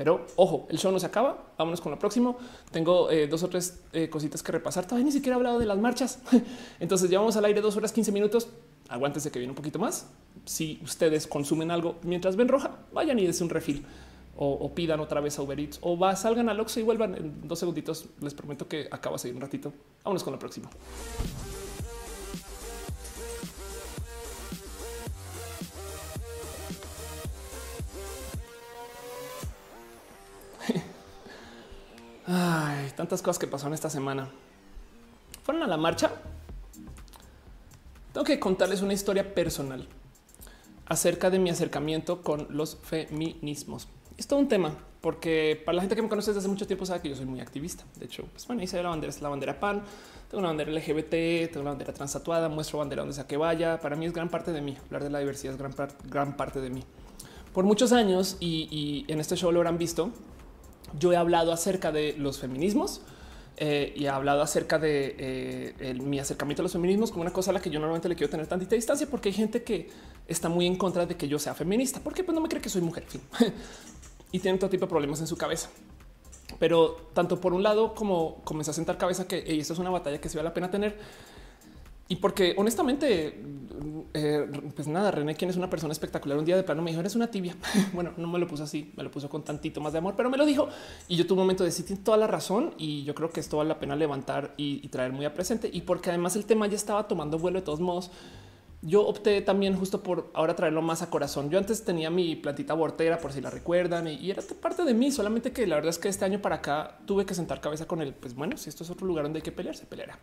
Pero 0.00 0.24
ojo, 0.36 0.66
el 0.70 0.78
show 0.78 0.90
no 0.90 0.98
se 0.98 1.04
acaba. 1.04 1.52
Vámonos 1.58 1.82
con 1.82 1.92
lo 1.92 1.98
próximo. 1.98 2.38
Tengo 2.72 3.10
eh, 3.10 3.26
dos 3.26 3.42
o 3.42 3.50
tres 3.50 3.82
eh, 3.92 4.08
cositas 4.08 4.42
que 4.42 4.50
repasar. 4.50 4.86
Todavía 4.86 5.04
ni 5.04 5.12
siquiera 5.12 5.34
he 5.34 5.36
hablado 5.36 5.58
de 5.58 5.66
las 5.66 5.76
marchas. 5.76 6.20
Entonces 6.80 7.10
llevamos 7.10 7.36
al 7.36 7.44
aire 7.44 7.60
dos 7.60 7.76
horas 7.76 7.92
15 7.92 8.10
minutos. 8.10 8.48
Aguántense 8.88 9.30
que 9.30 9.38
viene 9.38 9.50
un 9.52 9.56
poquito 9.56 9.78
más. 9.78 10.08
Si 10.46 10.80
ustedes 10.82 11.26
consumen 11.26 11.70
algo 11.70 11.96
mientras 12.02 12.36
ven 12.36 12.48
roja, 12.48 12.78
vayan 12.94 13.18
y 13.18 13.26
des 13.26 13.42
un 13.42 13.50
refil 13.50 13.84
o, 14.36 14.74
pidan 14.74 15.00
otra 15.00 15.20
vez 15.20 15.38
a 15.38 15.42
Uber 15.42 15.60
Eats 15.60 15.78
o 15.82 15.98
va, 15.98 16.16
salgan 16.16 16.48
al 16.48 16.58
Oxxo 16.60 16.80
y 16.80 16.82
vuelvan 16.82 17.14
en 17.14 17.46
dos 17.46 17.58
segunditos. 17.58 18.06
Les 18.22 18.32
prometo 18.32 18.66
que 18.66 18.88
acaba 18.90 19.16
de 19.16 19.18
seguir 19.18 19.34
un 19.34 19.42
ratito. 19.42 19.70
Vámonos 20.02 20.24
con 20.24 20.32
lo 20.32 20.38
próximo. 20.38 20.70
Ay, 32.32 32.92
tantas 32.94 33.22
cosas 33.22 33.40
que 33.40 33.48
pasaron 33.48 33.74
esta 33.74 33.90
semana. 33.90 34.28
Fueron 35.42 35.64
a 35.64 35.66
la 35.66 35.76
marcha. 35.76 36.12
Tengo 38.12 38.24
que 38.24 38.38
contarles 38.38 38.82
una 38.82 38.92
historia 38.92 39.34
personal 39.34 39.88
acerca 40.86 41.28
de 41.28 41.40
mi 41.40 41.50
acercamiento 41.50 42.22
con 42.22 42.46
los 42.50 42.76
feminismos. 42.82 43.88
Es 44.16 44.28
todo 44.28 44.38
un 44.38 44.46
tema 44.46 44.76
porque 45.00 45.60
para 45.64 45.74
la 45.74 45.82
gente 45.82 45.96
que 45.96 46.02
me 46.02 46.08
conoce 46.08 46.30
desde 46.30 46.40
hace 46.40 46.48
mucho 46.48 46.68
tiempo 46.68 46.86
sabe 46.86 47.00
que 47.00 47.08
yo 47.08 47.16
soy 47.16 47.26
muy 47.26 47.40
activista. 47.40 47.82
De 47.96 48.04
hecho, 48.04 48.24
pues 48.30 48.46
bueno, 48.46 48.62
hice 48.62 48.80
la 48.80 48.90
bandera, 48.90 49.10
es 49.10 49.20
la 49.22 49.28
bandera 49.28 49.58
PAN, 49.58 49.82
tengo 50.30 50.38
una 50.38 50.48
bandera 50.48 50.70
LGBT, 50.70 51.50
tengo 51.50 51.62
una 51.62 51.70
bandera 51.70 51.92
transatuada, 51.92 52.48
muestro 52.48 52.78
bandera 52.78 53.02
donde 53.02 53.14
sea 53.14 53.26
que 53.26 53.38
vaya. 53.38 53.80
Para 53.80 53.96
mí 53.96 54.06
es 54.06 54.12
gran 54.12 54.28
parte 54.28 54.52
de 54.52 54.60
mí. 54.60 54.76
Hablar 54.86 55.02
de 55.02 55.10
la 55.10 55.18
diversidad 55.18 55.54
es 55.54 55.58
gran, 55.58 55.74
gran 56.04 56.36
parte 56.36 56.60
de 56.60 56.70
mí. 56.70 56.84
Por 57.52 57.64
muchos 57.64 57.92
años 57.92 58.36
y, 58.38 58.68
y 58.70 59.12
en 59.12 59.18
este 59.18 59.34
show 59.34 59.50
lo 59.50 59.58
habrán 59.58 59.78
visto, 59.78 60.12
yo 60.98 61.12
he 61.12 61.16
hablado 61.16 61.52
acerca 61.52 61.92
de 61.92 62.14
los 62.18 62.38
feminismos 62.38 63.02
eh, 63.56 63.92
y 63.94 64.04
he 64.04 64.08
hablado 64.08 64.42
acerca 64.42 64.78
de 64.78 65.14
eh, 65.18 65.94
mi 66.02 66.18
acercamiento 66.18 66.62
a 66.62 66.64
los 66.64 66.72
feminismos 66.72 67.10
como 67.10 67.22
una 67.22 67.32
cosa 67.32 67.50
a 67.50 67.54
la 67.54 67.60
que 67.60 67.68
yo 67.68 67.78
normalmente 67.78 68.08
le 68.08 68.16
quiero 68.16 68.30
tener 68.30 68.46
tantita 68.46 68.74
distancia 68.74 69.06
porque 69.08 69.28
hay 69.28 69.34
gente 69.34 69.62
que 69.62 69.90
está 70.26 70.48
muy 70.48 70.66
en 70.66 70.76
contra 70.76 71.06
de 71.06 71.16
que 71.16 71.28
yo 71.28 71.38
sea 71.38 71.54
feminista 71.54 72.00
porque 72.00 72.24
pues 72.24 72.34
no 72.34 72.40
me 72.40 72.48
cree 72.48 72.62
que 72.62 72.70
soy 72.70 72.80
mujer 72.80 73.04
y 74.32 74.38
tienen 74.38 74.58
todo 74.58 74.70
tipo 74.70 74.86
de 74.86 74.90
problemas 74.90 75.20
en 75.20 75.26
su 75.26 75.36
cabeza. 75.36 75.68
Pero 76.58 77.10
tanto 77.12 77.40
por 77.40 77.52
un 77.52 77.62
lado 77.62 77.94
como 77.94 78.36
comencé 78.44 78.70
a 78.70 78.74
sentar 78.74 78.98
cabeza 78.98 79.28
que 79.28 79.44
esto 79.46 79.72
es 79.72 79.78
una 79.78 79.90
batalla 79.90 80.20
que 80.20 80.28
se 80.28 80.36
vale 80.36 80.48
la 80.48 80.54
pena 80.54 80.70
tener 80.70 80.98
y 82.10 82.16
porque 82.16 82.54
honestamente, 82.56 83.40
eh, 84.14 84.50
pues 84.74 84.88
nada, 84.88 85.12
René, 85.12 85.36
quien 85.36 85.48
es 85.48 85.56
una 85.56 85.70
persona 85.70 85.92
espectacular, 85.92 86.36
un 86.36 86.44
día 86.44 86.56
de 86.56 86.64
plano 86.64 86.82
me 86.82 86.90
dijo, 86.90 86.98
eres 86.98 87.14
una 87.14 87.30
tibia. 87.30 87.54
bueno, 87.92 88.14
no 88.16 88.26
me 88.26 88.40
lo 88.40 88.48
puso 88.48 88.64
así, 88.64 88.92
me 88.96 89.04
lo 89.04 89.12
puso 89.12 89.30
con 89.30 89.44
tantito 89.44 89.80
más 89.80 89.92
de 89.92 90.00
amor, 90.00 90.14
pero 90.16 90.28
me 90.28 90.36
lo 90.36 90.44
dijo. 90.44 90.68
Y 91.06 91.14
yo 91.14 91.24
tuve 91.24 91.34
un 91.34 91.44
momento 91.44 91.62
de 91.62 91.70
decir, 91.70 91.86
tiene 91.86 92.02
toda 92.02 92.16
la 92.16 92.26
razón 92.26 92.74
y 92.78 93.04
yo 93.04 93.14
creo 93.14 93.30
que 93.30 93.38
esto 93.38 93.58
vale 93.58 93.68
la 93.68 93.78
pena 93.78 93.94
levantar 93.94 94.54
y, 94.56 94.88
traer 94.88 95.12
muy 95.12 95.24
a 95.24 95.32
presente. 95.32 95.70
Y 95.72 95.82
porque 95.82 96.10
además 96.10 96.34
el 96.34 96.46
tema 96.46 96.66
ya 96.66 96.74
estaba 96.74 97.06
tomando 97.06 97.38
vuelo 97.38 97.60
de 97.60 97.64
todos 97.64 97.78
modos, 97.78 98.10
yo 98.82 99.06
opté 99.06 99.40
también 99.40 99.76
justo 99.76 100.02
por 100.02 100.32
ahora 100.34 100.56
traerlo 100.56 100.82
más 100.82 101.02
a 101.02 101.10
corazón. 101.10 101.48
Yo 101.48 101.58
antes 101.58 101.84
tenía 101.84 102.10
mi 102.10 102.34
plantita 102.34 102.74
bortera, 102.74 103.18
por 103.18 103.32
si 103.32 103.40
la 103.40 103.50
recuerdan, 103.50 104.08
y 104.08 104.32
era 104.32 104.42
parte 104.60 104.82
de 104.82 104.94
mí, 104.94 105.12
solamente 105.12 105.52
que 105.52 105.64
la 105.64 105.76
verdad 105.76 105.90
es 105.90 105.98
que 106.00 106.08
este 106.08 106.24
año 106.24 106.42
para 106.42 106.56
acá 106.56 106.98
tuve 107.06 107.24
que 107.24 107.34
sentar 107.34 107.60
cabeza 107.60 107.86
con 107.86 108.02
él. 108.02 108.12
Pues 108.14 108.34
bueno, 108.34 108.56
si 108.56 108.68
esto 108.68 108.82
es 108.82 108.90
otro 108.90 109.06
lugar 109.06 109.22
donde 109.22 109.36
hay 109.36 109.42
que 109.44 109.52
pelear, 109.52 109.76
se 109.76 109.86
peleará 109.86 110.18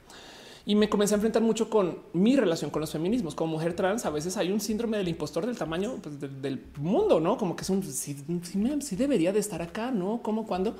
y 0.68 0.76
me 0.76 0.89
comencé 0.89 1.14
a 1.14 1.15
enfrentar 1.15 1.41
mucho 1.41 1.69
con 1.69 1.99
mi 2.11 2.35
relación 2.35 2.69
con 2.69 2.81
los 2.81 2.91
feminismos. 2.91 3.35
Como 3.35 3.53
mujer 3.53 3.73
trans, 3.73 4.06
a 4.06 4.10
veces 4.10 4.35
hay 4.35 4.52
un 4.52 4.60
síndrome 4.60 4.98
del 4.98 5.07
impostor 5.07 5.45
del 5.45 5.57
tamaño 5.57 5.95
pues, 6.03 6.19
del, 6.19 6.61
mundo, 6.76 7.22
no 7.22 7.38
como 7.38 7.56
que 7.56 7.61
es 7.61 7.69
un 7.69 7.81
si, 7.84 8.95
debería 8.98 9.31
de 9.31 9.39
estar 9.39 9.61
acá, 9.61 9.91
no 9.91 10.22
como 10.22 10.45
cuando 10.45 10.76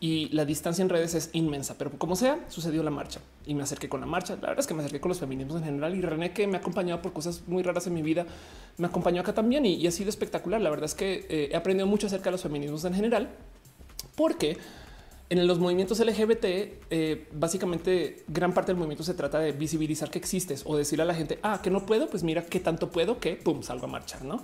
y 0.00 0.30
la 0.30 0.46
distancia 0.46 0.80
en 0.80 0.88
redes 0.88 1.14
es 1.14 1.28
inmensa, 1.34 1.76
pero 1.76 1.90
como 1.98 2.16
sea, 2.16 2.42
sucedió 2.48 2.82
la 2.82 2.90
marcha 2.90 3.20
y 3.44 3.52
me 3.52 3.64
acerqué 3.64 3.86
con 3.90 4.00
la 4.00 4.06
marcha. 4.06 4.34
La 4.36 4.48
verdad 4.48 4.60
es 4.60 4.66
que 4.66 4.72
me 4.72 4.80
acerqué 4.80 4.98
con 4.98 5.10
los 5.10 5.18
feminismos 5.18 5.56
en 5.56 5.64
general 5.64 5.94
y 5.94 6.00
René, 6.00 6.32
que 6.32 6.46
me 6.46 6.56
ha 6.56 6.60
acompañado 6.60 7.02
por 7.02 7.12
cosas 7.12 7.42
muy 7.46 7.62
raras 7.62 7.86
en 7.86 7.92
mi 7.92 8.00
vida, 8.00 8.24
me 8.78 8.86
acompañó 8.86 9.20
acá 9.20 9.34
también 9.34 9.66
y, 9.66 9.86
ha 9.86 9.90
sido 9.90 10.08
espectacular. 10.08 10.62
La 10.62 10.70
verdad 10.70 10.86
es 10.86 10.94
que 10.94 11.26
eh, 11.28 11.50
he 11.52 11.56
aprendido 11.56 11.86
mucho 11.86 12.06
acerca 12.06 12.26
de 12.26 12.30
los 12.30 12.42
feminismos 12.42 12.82
en 12.86 12.94
general, 12.94 13.28
porque 14.16 14.56
en 15.30 15.46
los 15.46 15.58
movimientos 15.58 16.00
LGBT, 16.00 16.44
eh, 16.90 17.28
básicamente 17.32 18.24
gran 18.28 18.54
parte 18.54 18.72
del 18.72 18.76
movimiento 18.76 19.04
se 19.04 19.14
trata 19.14 19.38
de 19.38 19.52
visibilizar 19.52 20.10
que 20.10 20.18
existes 20.18 20.62
o 20.64 20.76
decirle 20.76 21.02
a 21.02 21.06
la 21.06 21.14
gente, 21.14 21.38
ah, 21.42 21.60
que 21.62 21.70
no 21.70 21.84
puedo, 21.84 22.08
pues 22.08 22.22
mira 22.22 22.42
qué 22.44 22.60
tanto 22.60 22.90
puedo 22.90 23.20
que 23.20 23.36
pum, 23.36 23.62
salgo 23.62 23.86
a 23.86 23.88
marchar, 23.88 24.24
¿no? 24.24 24.42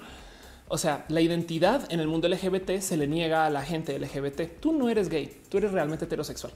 O 0.68 0.78
sea, 0.78 1.04
la 1.08 1.20
identidad 1.20 1.90
en 1.92 2.00
el 2.00 2.08
mundo 2.08 2.28
LGBT 2.28 2.80
se 2.80 2.96
le 2.96 3.06
niega 3.06 3.46
a 3.46 3.50
la 3.50 3.62
gente 3.62 3.98
LGBT. 3.98 4.60
Tú 4.60 4.72
no 4.72 4.88
eres 4.88 5.08
gay, 5.08 5.40
tú 5.48 5.58
eres 5.58 5.72
realmente 5.72 6.06
heterosexual 6.06 6.52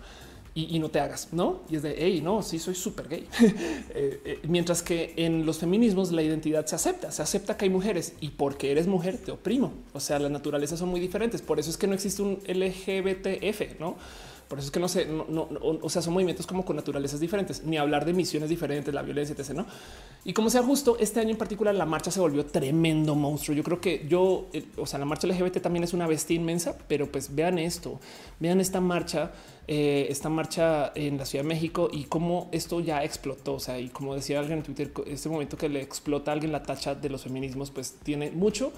y, 0.67 0.79
no 0.79 0.89
te 0.89 1.01
hagas, 1.01 1.29
no? 1.33 1.63
Y 1.69 1.77
es 1.77 1.83
de 1.83 1.95
hey, 1.99 2.21
no, 2.23 2.43
sí, 2.43 2.59
soy 2.59 2.75
súper 2.75 3.09
gay. 3.09 3.27
Eh, 3.91 4.21
eh, 4.25 4.39
mientras 4.47 4.83
que 4.83 5.15
en 5.17 5.45
los 5.45 5.59
feminismos 5.59 6.13
la 6.13 6.23
identidad 6.23 6.67
se 6.67 6.75
acepta, 6.75 7.11
se 7.11 7.23
acepta 7.23 7.57
que 7.57 7.65
hay 7.65 7.71
mujeres 7.71 8.15
y 8.21 8.31
porque 8.31 8.71
eres 8.71 8.87
mujer 8.87 9.19
te 9.19 9.33
oprimo. 9.33 9.73
O 9.93 10.01
sea, 10.01 10.19
las 10.19 10.31
naturalezas 10.31 10.79
son 10.79 10.89
muy 10.89 11.01
diferentes. 11.01 11.43
Por 11.43 11.59
eso 11.59 11.71
es 11.71 11.77
que 11.77 11.87
no 11.87 11.95
existe 11.95 12.23
un 12.23 12.39
LGBTF, 12.47 13.81
no? 13.81 13.97
Por 14.49 14.59
eso 14.59 14.67
es 14.67 14.71
que 14.71 14.81
no 14.81 14.89
sé, 14.89 15.07
no, 15.07 15.49
o 15.83 15.91
sea, 15.91 16.01
son 16.01 16.15
movimientos 16.15 16.47
como 16.47 16.65
con 16.65 16.75
naturalezas 16.75 17.21
diferentes, 17.21 17.65
ni 17.65 17.77
hablar 17.77 18.07
de 18.07 18.15
misiones 18.15 18.49
diferentes, 18.49 18.95
la 18.95 19.03
violencia, 19.03 19.37
etc. 19.39 19.51
No? 19.51 19.67
Y 20.25 20.33
como 20.33 20.49
sea 20.49 20.63
justo, 20.63 20.97
este 20.99 21.21
año 21.21 21.31
en 21.31 21.37
particular 21.37 21.75
la 21.75 21.85
marcha 21.85 22.11
se 22.11 22.19
volvió 22.19 22.47
tremendo 22.47 23.15
monstruo. 23.15 23.55
Yo 23.55 23.63
creo 23.63 23.79
que 23.79 24.07
yo, 24.09 24.49
eh, 24.55 24.65
o 24.79 24.87
sea, 24.87 24.99
la 24.99 25.05
marcha 25.05 25.27
LGBT 25.27 25.61
también 25.61 25.85
es 25.85 25.93
una 25.93 26.07
bestia 26.07 26.35
inmensa, 26.35 26.79
pero 26.89 27.13
pues 27.13 27.35
vean 27.35 27.59
esto, 27.59 28.01
vean 28.41 28.59
esta 28.61 28.81
marcha, 28.81 29.33
eh, 29.71 30.07
esta 30.09 30.31
marcha 30.31 30.93
en 30.95 31.19
la 31.19 31.27
Ciudad 31.27 31.45
de 31.45 31.49
México 31.49 31.91
y 31.93 32.05
cómo 32.05 32.49
esto 32.53 32.81
ya 32.81 33.05
explotó. 33.05 33.55
O 33.55 33.61
sea, 33.61 33.79
y 33.79 33.91
como 33.91 34.15
decía 34.15 34.41
alguien 34.41 34.61
en 34.61 34.65
Twitter, 34.65 34.91
este 35.07 35.29
momento 35.29 35.59
que 35.59 35.69
le 35.69 35.83
explota 35.83 36.31
a 36.31 36.35
alguien 36.35 36.53
la 36.53 36.63
tacha 36.63 36.95
de 36.95 37.11
los 37.11 37.23
feminismos, 37.25 37.71
pues 37.71 37.99
tiene 38.03 38.31
mucho 38.31 38.73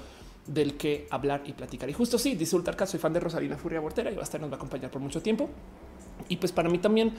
del 0.48 0.76
que 0.76 1.06
hablar 1.10 1.42
y 1.46 1.52
platicar. 1.52 1.88
Y 1.88 1.92
justo 1.92 2.18
sí, 2.18 2.34
dice 2.34 2.56
Ultarca, 2.56 2.86
soy 2.86 2.98
fan 2.98 3.12
de 3.12 3.20
Rosalina 3.20 3.56
Furia 3.56 3.78
Bortera 3.78 4.10
y 4.10 4.16
va 4.16 4.22
a 4.22 4.24
estar, 4.24 4.40
nos 4.40 4.50
va 4.50 4.54
a 4.54 4.56
acompañar 4.56 4.90
por 4.90 5.00
mucho 5.00 5.22
tiempo. 5.22 5.48
Y 6.28 6.38
pues 6.38 6.50
para 6.50 6.68
mí 6.68 6.78
también 6.78 7.12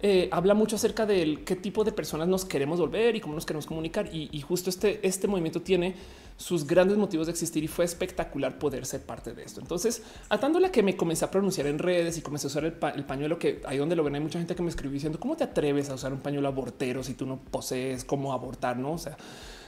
eh, 0.00 0.28
habla 0.32 0.54
mucho 0.54 0.76
acerca 0.76 1.04
del 1.04 1.44
qué 1.44 1.54
tipo 1.54 1.84
de 1.84 1.92
personas 1.92 2.28
nos 2.28 2.46
queremos 2.46 2.80
volver 2.80 3.14
y 3.14 3.20
cómo 3.20 3.34
nos 3.34 3.44
queremos 3.44 3.66
comunicar. 3.66 4.08
Y, 4.10 4.40
justo 4.40 4.70
este, 4.70 5.06
este 5.06 5.28
movimiento 5.28 5.60
tiene 5.60 5.96
sus 6.38 6.66
grandes 6.66 6.96
motivos 6.96 7.26
de 7.26 7.32
existir 7.32 7.64
y 7.64 7.68
fue 7.68 7.84
espectacular 7.84 8.58
poder 8.58 8.86
ser 8.86 9.02
parte 9.02 9.34
de 9.34 9.42
esto. 9.42 9.60
Entonces, 9.60 10.02
atándola 10.28 10.70
que 10.70 10.84
me 10.84 10.96
comencé 10.96 11.24
a 11.24 11.30
pronunciar 11.32 11.66
en 11.66 11.80
redes 11.80 12.16
y 12.16 12.22
comencé 12.22 12.46
a 12.46 12.48
usar 12.48 12.64
el, 12.64 12.72
pañuelo, 12.72 13.40
que 13.40 13.60
ahí 13.66 13.76
donde 13.76 13.96
lo 13.96 14.04
ven, 14.04 14.14
hay 14.14 14.20
mucha 14.20 14.38
gente 14.38 14.54
que 14.54 14.62
me 14.62 14.70
escribió 14.70 14.94
diciendo 14.94 15.18
cómo 15.18 15.36
te 15.36 15.42
atreves 15.42 15.90
a 15.90 15.94
usar 15.94 16.12
un 16.12 16.20
pañuelo 16.20 16.46
abortero 16.46 17.02
si 17.02 17.14
tú 17.14 17.26
no 17.26 17.38
posees 17.38 18.04
cómo 18.04 18.32
abortar, 18.32 18.78
no? 18.78 18.92
O 18.92 18.98
sea, 18.98 19.16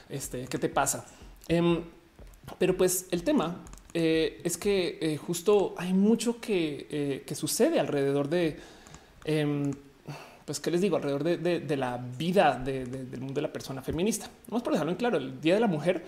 este, 0.09 0.47
¿qué 0.47 0.57
te 0.57 0.69
pasa? 0.69 1.05
Em, 1.49 1.83
pero 2.57 2.77
pues 2.77 3.07
el 3.11 3.23
tema 3.23 3.57
eh, 3.93 4.39
es 4.45 4.57
que 4.57 4.97
eh, 5.01 5.17
justo 5.17 5.75
hay 5.77 5.91
mucho 5.91 6.39
que, 6.39 6.87
eh, 6.89 7.23
que 7.27 7.35
sucede 7.35 7.81
alrededor 7.81 8.29
de, 8.29 8.57
em, 9.25 9.73
pues 10.45 10.61
qué 10.61 10.71
les 10.71 10.79
digo, 10.79 10.95
alrededor 10.95 11.23
de, 11.25 11.77
la 11.77 11.97
vida 11.97 12.57
del 12.57 13.19
mundo 13.19 13.33
de 13.33 13.41
la 13.41 13.51
persona 13.51 13.81
feminista. 13.81 14.29
Vamos 14.47 14.63
por 14.63 14.71
dejarlo 14.71 14.93
en 14.93 14.97
claro, 14.97 15.17
el 15.17 15.41
Día 15.41 15.55
de 15.55 15.59
la 15.59 15.67
Mujer, 15.67 16.03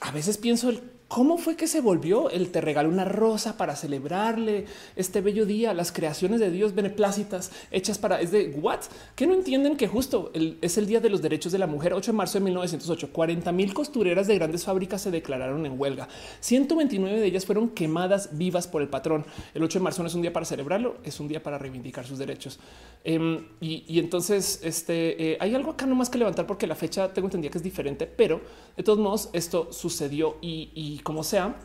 a 0.00 0.10
veces 0.10 0.38
pienso 0.38 0.70
el 0.70 0.82
¿Cómo 1.08 1.38
fue 1.38 1.56
que 1.56 1.66
se 1.66 1.80
volvió 1.80 2.28
el 2.28 2.50
te 2.50 2.60
regaló 2.60 2.90
una 2.90 3.06
rosa 3.06 3.56
para 3.56 3.74
celebrarle 3.76 4.66
este 4.94 5.22
bello 5.22 5.46
día? 5.46 5.72
Las 5.72 5.90
creaciones 5.90 6.38
de 6.38 6.50
Dios 6.50 6.74
beneplácitas 6.74 7.50
hechas 7.70 7.96
para 7.96 8.20
es 8.20 8.30
de 8.30 8.50
what? 8.60 8.80
Que 9.16 9.26
no 9.26 9.32
entienden 9.32 9.78
que 9.78 9.88
justo 9.88 10.30
es 10.60 10.76
el 10.76 10.86
día 10.86 11.00
de 11.00 11.08
los 11.08 11.22
derechos 11.22 11.50
de 11.50 11.58
la 11.58 11.66
mujer. 11.66 11.94
8 11.94 12.12
de 12.12 12.16
marzo 12.16 12.38
de 12.38 12.44
1908, 12.44 13.08
40 13.10 13.52
mil 13.52 13.72
costureras 13.72 14.26
de 14.26 14.34
grandes 14.34 14.64
fábricas 14.64 15.00
se 15.00 15.10
declararon 15.10 15.64
en 15.64 15.80
huelga. 15.80 16.08
129 16.40 17.18
de 17.18 17.26
ellas 17.26 17.46
fueron 17.46 17.70
quemadas 17.70 18.36
vivas 18.36 18.68
por 18.68 18.82
el 18.82 18.88
patrón. 18.88 19.24
El 19.54 19.62
8 19.62 19.78
de 19.78 19.82
marzo 19.82 20.02
no 20.02 20.08
es 20.08 20.14
un 20.14 20.20
día 20.20 20.34
para 20.34 20.44
celebrarlo, 20.44 20.98
es 21.04 21.18
un 21.20 21.28
día 21.28 21.42
para 21.42 21.56
reivindicar 21.56 22.06
sus 22.06 22.18
derechos. 22.18 22.58
Em, 23.02 23.46
y, 23.62 23.98
entonces 23.98 24.60
este 24.62 25.32
eh, 25.32 25.38
hay 25.40 25.54
algo 25.54 25.70
acá 25.70 25.86
nomás 25.86 26.10
que 26.10 26.18
levantar 26.18 26.46
porque 26.46 26.66
la 26.66 26.74
fecha 26.74 27.14
tengo 27.14 27.28
entendido 27.28 27.50
que 27.50 27.58
es 27.58 27.64
diferente, 27.64 28.06
pero 28.06 28.42
de 28.76 28.82
todos 28.82 28.98
modos 28.98 29.30
esto 29.32 29.72
sucedió 29.72 30.36
y 30.42 30.97
como 30.98 31.22
sea, 31.24 31.56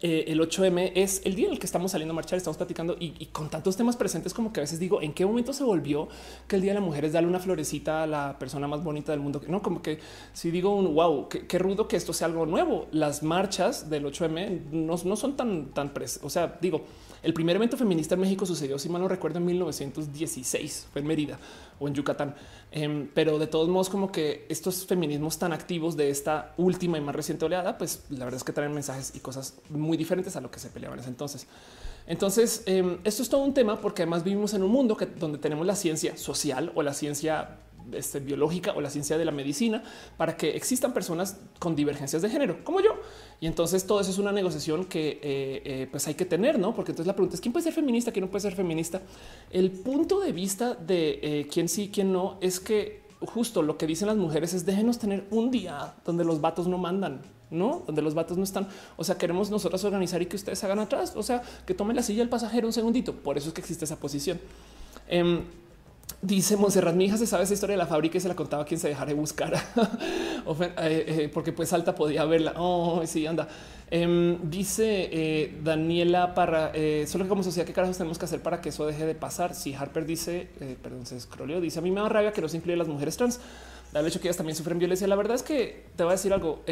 eh, 0.00 0.24
el 0.28 0.40
8M 0.40 0.92
es 0.94 1.22
el 1.24 1.34
día 1.34 1.46
en 1.46 1.52
el 1.52 1.58
que 1.58 1.66
estamos 1.66 1.92
saliendo 1.92 2.12
a 2.12 2.16
marchar, 2.16 2.36
estamos 2.36 2.56
platicando 2.56 2.96
y, 2.98 3.26
con 3.26 3.48
tantos 3.48 3.76
temas 3.76 3.96
presentes 3.96 4.34
como 4.34 4.52
que 4.52 4.60
a 4.60 4.62
veces 4.62 4.78
digo, 4.78 5.00
¿en 5.02 5.12
qué 5.12 5.24
momento 5.24 5.52
se 5.52 5.62
volvió 5.62 6.08
que 6.48 6.56
el 6.56 6.62
Día 6.62 6.72
de 6.72 6.80
la 6.80 6.84
Mujer 6.84 7.04
es 7.04 7.12
darle 7.12 7.28
una 7.28 7.38
florecita 7.38 8.02
a 8.02 8.06
la 8.06 8.38
persona 8.38 8.66
más 8.66 8.82
bonita 8.82 9.12
del 9.12 9.20
mundo? 9.20 9.40
No, 9.46 9.62
como 9.62 9.82
que 9.82 9.98
si 10.32 10.50
digo 10.50 10.74
un 10.74 10.94
wow, 10.94 11.28
qué, 11.28 11.58
rudo 11.58 11.86
que 11.86 11.96
esto 11.96 12.12
sea 12.12 12.26
algo 12.26 12.46
nuevo. 12.46 12.86
Las 12.92 13.22
marchas 13.22 13.88
del 13.90 14.04
8M 14.04 14.70
no, 14.72 14.94
no 15.04 15.16
son 15.16 15.36
tan, 15.36 15.66
tan, 15.72 15.92
o 16.22 16.30
sea, 16.30 16.58
digo, 16.60 16.84
el 17.24 17.32
primer 17.32 17.56
evento 17.56 17.76
feminista 17.76 18.14
en 18.14 18.20
México 18.20 18.44
sucedió, 18.44 18.78
si 18.78 18.88
mal 18.88 19.00
no 19.00 19.08
recuerdo, 19.08 19.38
en 19.38 19.46
1916, 19.46 20.88
fue 20.92 21.00
en 21.00 21.06
Mérida 21.06 21.38
o 21.78 21.88
en 21.88 21.94
Yucatán. 21.94 22.34
Em, 22.70 23.08
pero 23.14 23.38
de 23.38 23.46
todos 23.46 23.68
modos, 23.68 23.88
como 23.88 24.12
que 24.12 24.46
estos 24.48 24.86
feminismos 24.86 25.38
tan 25.38 25.52
activos 25.52 25.96
de 25.96 26.10
esta 26.10 26.52
última 26.58 26.98
y 26.98 27.00
más 27.00 27.14
reciente 27.14 27.46
oleada, 27.46 27.78
pues 27.78 28.04
la 28.10 28.26
verdad 28.26 28.36
es 28.36 28.44
que 28.44 28.52
traen 28.52 28.74
mensajes 28.74 29.12
y 29.14 29.20
cosas 29.20 29.54
muy 29.70 29.96
diferentes 29.96 30.36
a 30.36 30.40
lo 30.42 30.50
que 30.50 30.58
se 30.58 30.68
peleaban 30.68 30.98
en 30.98 31.00
ese 31.00 31.08
entonces. 31.08 31.46
Entonces, 32.06 32.62
em, 32.66 32.98
esto 33.04 33.22
es 33.22 33.28
todo 33.30 33.42
un 33.42 33.54
tema 33.54 33.80
porque 33.80 34.02
además 34.02 34.22
vivimos 34.22 34.52
en 34.52 34.62
un 34.62 34.70
mundo 34.70 34.96
que, 34.96 35.06
donde 35.06 35.38
tenemos 35.38 35.66
la 35.66 35.76
ciencia 35.76 36.18
social 36.18 36.72
o 36.74 36.82
la 36.82 36.92
ciencia 36.92 37.56
este, 37.92 38.20
biológica 38.20 38.72
o 38.72 38.80
la 38.80 38.90
ciencia 38.90 39.18
de 39.18 39.24
la 39.24 39.32
medicina 39.32 39.82
para 40.16 40.36
que 40.36 40.56
existan 40.56 40.92
personas 40.92 41.38
con 41.58 41.76
divergencias 41.76 42.22
de 42.22 42.30
género 42.30 42.64
como 42.64 42.80
yo. 42.80 42.90
Y 43.40 43.46
entonces 43.46 43.86
todo 43.86 44.00
eso 44.00 44.10
es 44.10 44.18
una 44.18 44.32
negociación 44.32 44.84
que 44.84 45.20
eh, 45.22 45.62
eh, 45.64 45.88
pues 45.90 46.06
hay 46.06 46.14
que 46.14 46.24
tener, 46.24 46.58
no? 46.58 46.74
Porque 46.74 46.92
entonces 46.92 47.06
la 47.06 47.14
pregunta 47.14 47.34
es 47.34 47.40
quién 47.40 47.52
puede 47.52 47.64
ser 47.64 47.72
feminista, 47.72 48.12
quién 48.12 48.24
no 48.24 48.30
puede 48.30 48.42
ser 48.42 48.54
feminista. 48.54 49.02
El 49.50 49.70
punto 49.70 50.20
de 50.20 50.32
vista 50.32 50.74
de 50.74 51.20
eh, 51.22 51.48
quién 51.52 51.68
sí, 51.68 51.90
quién 51.92 52.12
no 52.12 52.38
es 52.40 52.60
que 52.60 53.04
justo 53.20 53.62
lo 53.62 53.78
que 53.78 53.86
dicen 53.86 54.08
las 54.08 54.16
mujeres 54.16 54.54
es 54.54 54.66
déjenos 54.66 54.98
tener 54.98 55.26
un 55.30 55.50
día 55.50 55.94
donde 56.04 56.24
los 56.24 56.40
vatos 56.40 56.66
no 56.66 56.78
mandan, 56.78 57.22
no 57.50 57.82
donde 57.86 58.02
los 58.02 58.14
vatos 58.14 58.36
no 58.36 58.44
están. 58.44 58.68
O 58.96 59.04
sea, 59.04 59.16
queremos 59.16 59.50
nosotros 59.50 59.82
organizar 59.84 60.20
y 60.22 60.26
que 60.26 60.36
ustedes 60.36 60.62
hagan 60.64 60.78
atrás. 60.78 61.14
O 61.16 61.22
sea, 61.22 61.42
que 61.66 61.74
tomen 61.74 61.96
la 61.96 62.02
silla 62.02 62.20
del 62.20 62.28
pasajero 62.28 62.66
un 62.66 62.72
segundito. 62.72 63.14
Por 63.14 63.36
eso 63.36 63.48
es 63.48 63.54
que 63.54 63.60
existe 63.60 63.84
esa 63.84 63.96
posición. 63.96 64.40
Em, 65.08 65.44
Dice 66.24 66.56
Monserrat, 66.56 66.94
mi 66.94 67.04
hija 67.04 67.18
se 67.18 67.26
sabe 67.26 67.44
esa 67.44 67.52
historia 67.52 67.74
de 67.74 67.78
la 67.78 67.86
fábrica 67.86 68.16
y 68.16 68.20
se 68.20 68.28
la 68.28 68.34
contaba 68.34 68.64
quien 68.64 68.80
se 68.80 68.88
dejara 68.88 69.08
de 69.08 69.14
buscar, 69.14 69.52
eh, 70.60 70.74
eh, 70.78 71.30
porque 71.32 71.52
pues 71.52 71.70
alta 71.74 71.94
podía 71.94 72.24
verla. 72.24 72.54
Oh, 72.56 73.02
sí, 73.06 73.26
anda. 73.26 73.46
Em, 73.90 74.38
dice 74.48 75.10
eh, 75.12 75.58
Daniela 75.62 76.32
para 76.32 76.72
solo 77.06 77.24
que 77.24 77.28
como 77.28 77.42
sociedad, 77.42 77.66
¿qué 77.66 77.74
carajos 77.74 77.98
tenemos 77.98 78.18
que 78.18 78.24
hacer 78.24 78.40
para 78.40 78.62
que 78.62 78.70
eso 78.70 78.86
deje 78.86 79.04
de 79.04 79.14
pasar? 79.14 79.54
Si 79.54 79.74
Harper 79.74 80.06
dice, 80.06 80.48
perdón, 80.82 81.04
se 81.04 81.18
escroleó, 81.18 81.60
dice 81.60 81.80
a 81.80 81.82
mí 81.82 81.90
me 81.90 82.00
da 82.00 82.08
rabia 82.08 82.32
que 82.32 82.40
no 82.40 82.48
se 82.48 82.56
incluye 82.56 82.76
las 82.76 82.88
mujeres 82.88 83.18
trans. 83.18 83.40
Dale 83.92 84.08
hecho 84.08 84.18
que 84.18 84.28
ellas 84.28 84.38
también 84.38 84.56
sufren 84.56 84.78
violencia. 84.78 85.06
La 85.06 85.16
verdad 85.16 85.34
es 85.34 85.42
que 85.42 85.84
te 85.94 86.04
voy 86.04 86.12
a 86.12 86.16
decir 86.16 86.32
algo. 86.32 86.62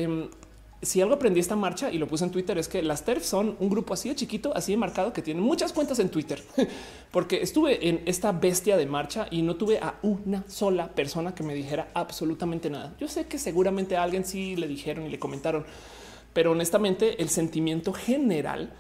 Si 0.83 1.01
algo 1.01 1.15
aprendí 1.15 1.39
esta 1.39 1.55
marcha 1.55 1.93
y 1.93 1.99
lo 1.99 2.09
puse 2.09 2.25
en 2.25 2.33
Twitter 2.33 2.59
es 2.59 2.67
que 2.67 2.83
las 2.83 3.05
TERF 3.05 3.25
son 3.25 3.57
un 3.61 3.71
grupo 3.71 3.95
así 3.95 4.09
de 4.09 4.17
chiquito, 4.17 4.53
así 4.57 4.73
de 4.73 4.79
marcado 4.79 5.13
que 5.13 5.23
tiene 5.23 5.41
muchas 5.41 5.73
cuentas 5.73 6.01
en 6.01 6.09
Twitter, 6.09 6.43
porque 7.13 7.41
estuve 7.41 7.89
en 7.89 8.03
esta 8.05 8.33
bestia 8.33 8.77
de 8.77 8.87
marcha 8.87 9.29
y 9.31 9.43
no 9.43 9.55
tuve 9.55 9.79
a 9.79 10.01
una 10.03 10.43
sola 10.49 10.89
persona 10.89 11.37
que 11.37 11.45
me 11.45 11.55
dijera 11.55 11.93
absolutamente 11.95 12.69
nada. 12.69 12.95
Yo 12.99 13.07
sé 13.07 13.27
que 13.27 13.39
seguramente 13.39 13.97
a 13.97 14.03
alguien 14.03 14.25
sí 14.25 14.57
le 14.57 14.67
dijeron 14.67 15.07
y 15.07 15.09
le 15.09 15.21
comentaron, 15.21 15.65
pero 16.33 16.51
honestamente 16.51 17.23
el 17.23 17.29
sentimiento 17.29 17.93
general, 17.93 18.73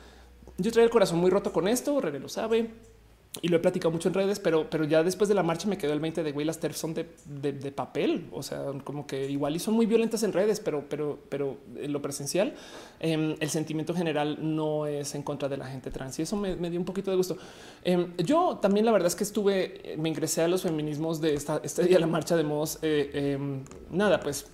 yo 0.58 0.72
traía 0.72 0.86
el 0.86 0.90
corazón 0.90 1.20
muy 1.20 1.30
roto 1.30 1.52
con 1.52 1.68
esto, 1.68 2.00
René 2.00 2.18
lo 2.18 2.28
sabe 2.28 2.91
y 3.40 3.48
lo 3.48 3.56
he 3.56 3.60
platicado 3.60 3.90
mucho 3.90 4.08
en 4.08 4.14
redes, 4.14 4.38
pero, 4.38 4.68
pero 4.68 4.84
ya 4.84 5.02
después 5.02 5.26
de 5.26 5.34
la 5.34 5.42
marcha 5.42 5.66
me 5.66 5.78
quedó 5.78 5.94
el 5.94 6.00
20 6.00 6.22
de 6.22 6.32
güey, 6.32 6.44
las 6.44 6.58
TERF 6.58 6.76
son 6.76 6.92
de, 6.92 7.06
de, 7.24 7.72
papel. 7.72 8.28
O 8.30 8.42
sea, 8.42 8.64
como 8.84 9.06
que 9.06 9.30
igual 9.30 9.56
y 9.56 9.58
son 9.58 9.72
muy 9.72 9.86
violentas 9.86 10.22
en 10.22 10.34
redes, 10.34 10.60
pero, 10.60 10.84
pero, 10.86 11.18
pero 11.30 11.56
en 11.76 11.92
lo 11.94 12.02
presencial, 12.02 12.54
em, 13.00 13.34
el 13.40 13.48
sentimiento 13.48 13.94
general 13.94 14.38
no 14.40 14.86
es 14.86 15.14
en 15.14 15.22
contra 15.22 15.48
de 15.48 15.56
la 15.56 15.66
gente 15.66 15.90
trans 15.90 16.18
y 16.18 16.22
eso 16.22 16.36
me, 16.36 16.56
dio 16.56 16.78
un 16.78 16.84
poquito 16.84 17.10
de 17.10 17.16
gusto. 17.16 17.38
Em, 17.82 18.14
yo 18.18 18.58
también, 18.60 18.84
la 18.84 18.92
verdad 18.92 19.06
es 19.06 19.16
que 19.16 19.24
estuve, 19.24 19.96
me 19.96 20.10
ingresé 20.10 20.42
a 20.42 20.48
los 20.48 20.62
feminismos 20.62 21.22
de 21.22 21.34
esta, 21.34 21.58
este 21.64 21.84
día, 21.84 21.98
la 21.98 22.06
marcha 22.06 22.36
de 22.36 22.44
modos. 22.44 22.80
Eh, 22.82 23.34
em, 23.34 23.64
nada, 23.90 24.20
pues 24.20 24.46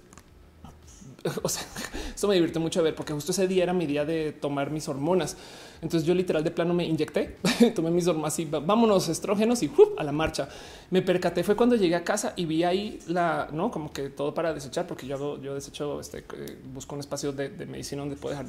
o 1.43 1.49
sea, 1.49 1.63
eso 2.15 2.29
me 2.29 2.35
divirtió 2.35 2.61
mucho 2.61 2.81
a 2.81 2.83
ver 2.83 2.95
porque 2.95 3.13
justo 3.13 3.33
ese 3.33 3.49
día 3.49 3.65
era 3.65 3.73
mi 3.73 3.87
día 3.87 4.05
de 4.05 4.33
tomar 4.33 4.71
mis 4.71 4.89
hormonas. 4.89 5.37
Entonces 5.81 6.07
yo 6.07 6.15
literal 6.15 6.43
de 6.43 6.51
plano 6.51 6.75
me 6.75 6.85
inyecté, 6.85 7.37
tomé 7.75 7.91
mis 7.91 8.07
hormonas 8.07 8.39
y 8.39 8.45
vámonos 8.45 9.09
estrógenos 9.09 9.63
y 9.63 9.71
a 9.97 10.05
la 10.05 10.13
marcha. 10.13 10.49
Me 10.91 11.03
percaté 11.03 11.45
fue 11.45 11.55
cuando 11.55 11.77
llegué 11.77 11.95
a 11.95 12.05
casa 12.05 12.33
y 12.37 12.47
vi 12.47 12.65
ahí 12.65 12.99
la, 13.07 13.49
no 13.53 13.71
como 13.71 13.93
que 13.93 14.09
todo 14.09 14.35
para 14.35 14.55
desechar, 14.55 14.87
porque 14.87 15.07
yo 15.07 15.41
yo 15.41 15.55
desecho, 15.55 16.01
este, 16.01 16.25
busco 16.73 16.95
un 16.95 17.01
espacio 17.01 17.33
de, 17.33 17.49
medicina 17.67 18.03
donde 18.03 18.17
puedo 18.17 18.37
dejar 18.37 18.47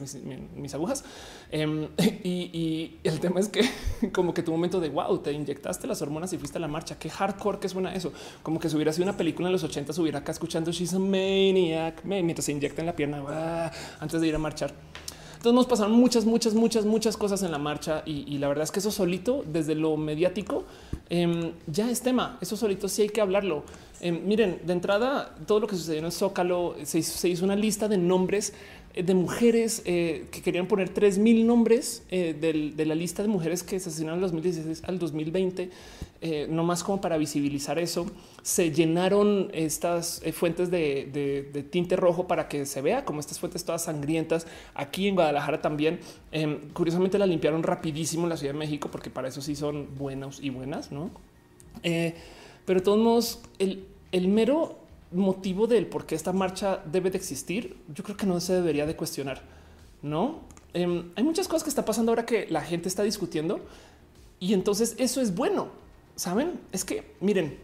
mis, 0.55 0.73
agujas. 0.73 1.03
Em, 1.51 1.87
y, 2.23 2.97
el 3.03 3.19
tema 3.19 3.39
es 3.39 3.49
que 3.49 3.69
como 4.13 4.33
que 4.33 4.43
tu 4.43 4.51
momento 4.51 4.79
de 4.79 4.89
wow, 4.89 5.19
te 5.19 5.31
inyectaste 5.31 5.87
las 5.87 6.01
hormonas 6.01 6.31
y 6.33 6.37
fuiste 6.37 6.57
a 6.57 6.61
la 6.61 6.67
marcha. 6.67 6.97
Qué 6.97 7.09
hardcore 7.09 7.59
que 7.59 7.69
suena 7.69 7.93
eso. 7.93 8.11
Como 8.43 8.59
que 8.59 8.69
si 8.69 8.75
hubiera 8.75 8.93
sido 8.93 9.03
una 9.03 9.17
película 9.17 9.47
en 9.47 9.53
los 9.53 9.63
80, 9.63 9.93
hubiera 9.99 10.19
acá 10.19 10.31
escuchando 10.31 10.71
She's 10.71 10.93
a 10.93 10.99
Maniac 10.99 12.03
mientras 12.05 12.45
se 12.45 12.51
inyecta 12.51 12.81
en 12.81 12.87
la 12.87 12.95
pierna 12.95 13.71
antes 13.99 14.21
de 14.21 14.27
ir 14.27 14.35
a 14.35 14.39
marchar. 14.39 14.73
Entonces 15.39 15.55
nos 15.55 15.67
pasaron 15.67 15.93
muchas, 15.93 16.25
muchas, 16.25 16.53
muchas, 16.53 16.83
muchas 16.83 17.15
cosas 17.15 17.43
en 17.43 17.51
la 17.51 17.57
marcha 17.57 18.03
y, 18.05 18.37
la 18.39 18.49
verdad 18.49 18.65
es 18.65 18.71
que 18.71 18.79
eso 18.79 18.91
solito, 18.91 19.45
desde 19.47 19.73
lo 19.73 19.95
mediático, 19.95 20.65
em, 21.09 21.53
ya 21.65 21.89
es 21.89 22.01
tema. 22.01 22.37
Eso 22.41 22.57
solito 22.57 22.89
sí 22.89 23.03
hay 23.03 23.09
que 23.09 23.21
hablarlo. 23.21 23.63
Em, 24.01 24.21
miren, 24.25 24.59
de 24.65 24.73
entrada, 24.73 25.33
todo 25.47 25.61
lo 25.61 25.67
que 25.67 25.77
sucedió 25.77 25.99
en 25.99 26.05
el 26.07 26.11
Zócalo, 26.11 26.75
se 26.83 26.99
hizo 26.99 27.45
una 27.45 27.55
lista 27.55 27.87
de 27.87 27.97
nombres 27.97 28.51
de 29.03 29.13
mujeres 29.13 29.81
eh, 29.85 30.25
que 30.31 30.41
querían 30.41 30.67
poner 30.67 30.89
3000 30.89 31.45
nombres 31.45 32.03
eh, 32.09 32.33
de 32.33 32.85
la 32.85 32.95
lista 32.95 33.21
de 33.21 33.27
mujeres 33.27 33.63
que 33.63 33.77
asesinaron 33.77 34.19
del 34.19 34.31
2016 34.31 34.83
al 34.85 34.99
2020, 34.99 35.69
no 36.49 36.63
más 36.63 36.83
como 36.83 36.99
para 36.99 37.17
visibilizar 37.17 37.79
eso. 37.79 38.05
Se 38.41 38.71
llenaron 38.71 39.49
estas 39.53 40.21
fuentes 40.33 40.69
de, 40.69 41.67
tinte 41.69 41.95
rojo 41.95 42.27
para 42.27 42.47
que 42.47 42.65
se 42.65 42.81
vea 42.81 43.05
como 43.05 43.19
estas 43.19 43.39
fuentes 43.39 43.63
todas 43.63 43.83
sangrientas. 43.83 44.47
Aquí 44.73 45.07
en 45.07 45.15
Guadalajara 45.15 45.61
también, 45.61 45.99
em, 46.31 46.69
curiosamente 46.73 47.17
la 47.17 47.25
limpiaron 47.25 47.63
rapidísimo 47.63 48.23
en 48.23 48.29
la 48.29 48.37
Ciudad 48.37 48.53
de 48.53 48.59
México, 48.59 48.89
porque 48.91 49.09
para 49.09 49.29
eso 49.29 49.41
sí 49.41 49.55
son 49.55 49.95
buenos 49.97 50.39
y 50.41 50.49
buenas, 50.49 50.91
no? 50.91 51.11
pero 51.81 52.81
de 52.81 52.83
todos 52.83 52.99
modos, 52.99 53.39
el, 53.57 53.85
el 54.11 54.27
mero 54.27 54.78
motivo 55.11 55.67
del 55.67 55.87
por 55.87 56.05
qué 56.05 56.15
esta 56.15 56.33
marcha 56.33 56.83
debe 56.85 57.09
de 57.09 57.17
existir, 57.17 57.77
yo 57.93 58.03
creo 58.03 58.17
que 58.17 58.25
no 58.25 58.39
se 58.39 58.53
debería 58.53 58.85
de 58.85 58.95
cuestionar. 58.95 59.41
No 60.01 60.41
em, 60.73 61.11
hay 61.15 61.23
muchas 61.23 61.47
cosas 61.47 61.63
que 61.63 61.69
está 61.69 61.85
pasando 61.85 62.11
ahora 62.11 62.25
que 62.25 62.47
la 62.49 62.61
gente 62.61 62.87
está 62.87 63.03
discutiendo 63.03 63.59
y 64.39 64.53
entonces 64.53 64.95
eso 64.97 65.21
es 65.21 65.35
bueno. 65.35 65.69
Saben, 66.15 66.59
es 66.71 66.83
que 66.83 67.15
miren 67.21 67.57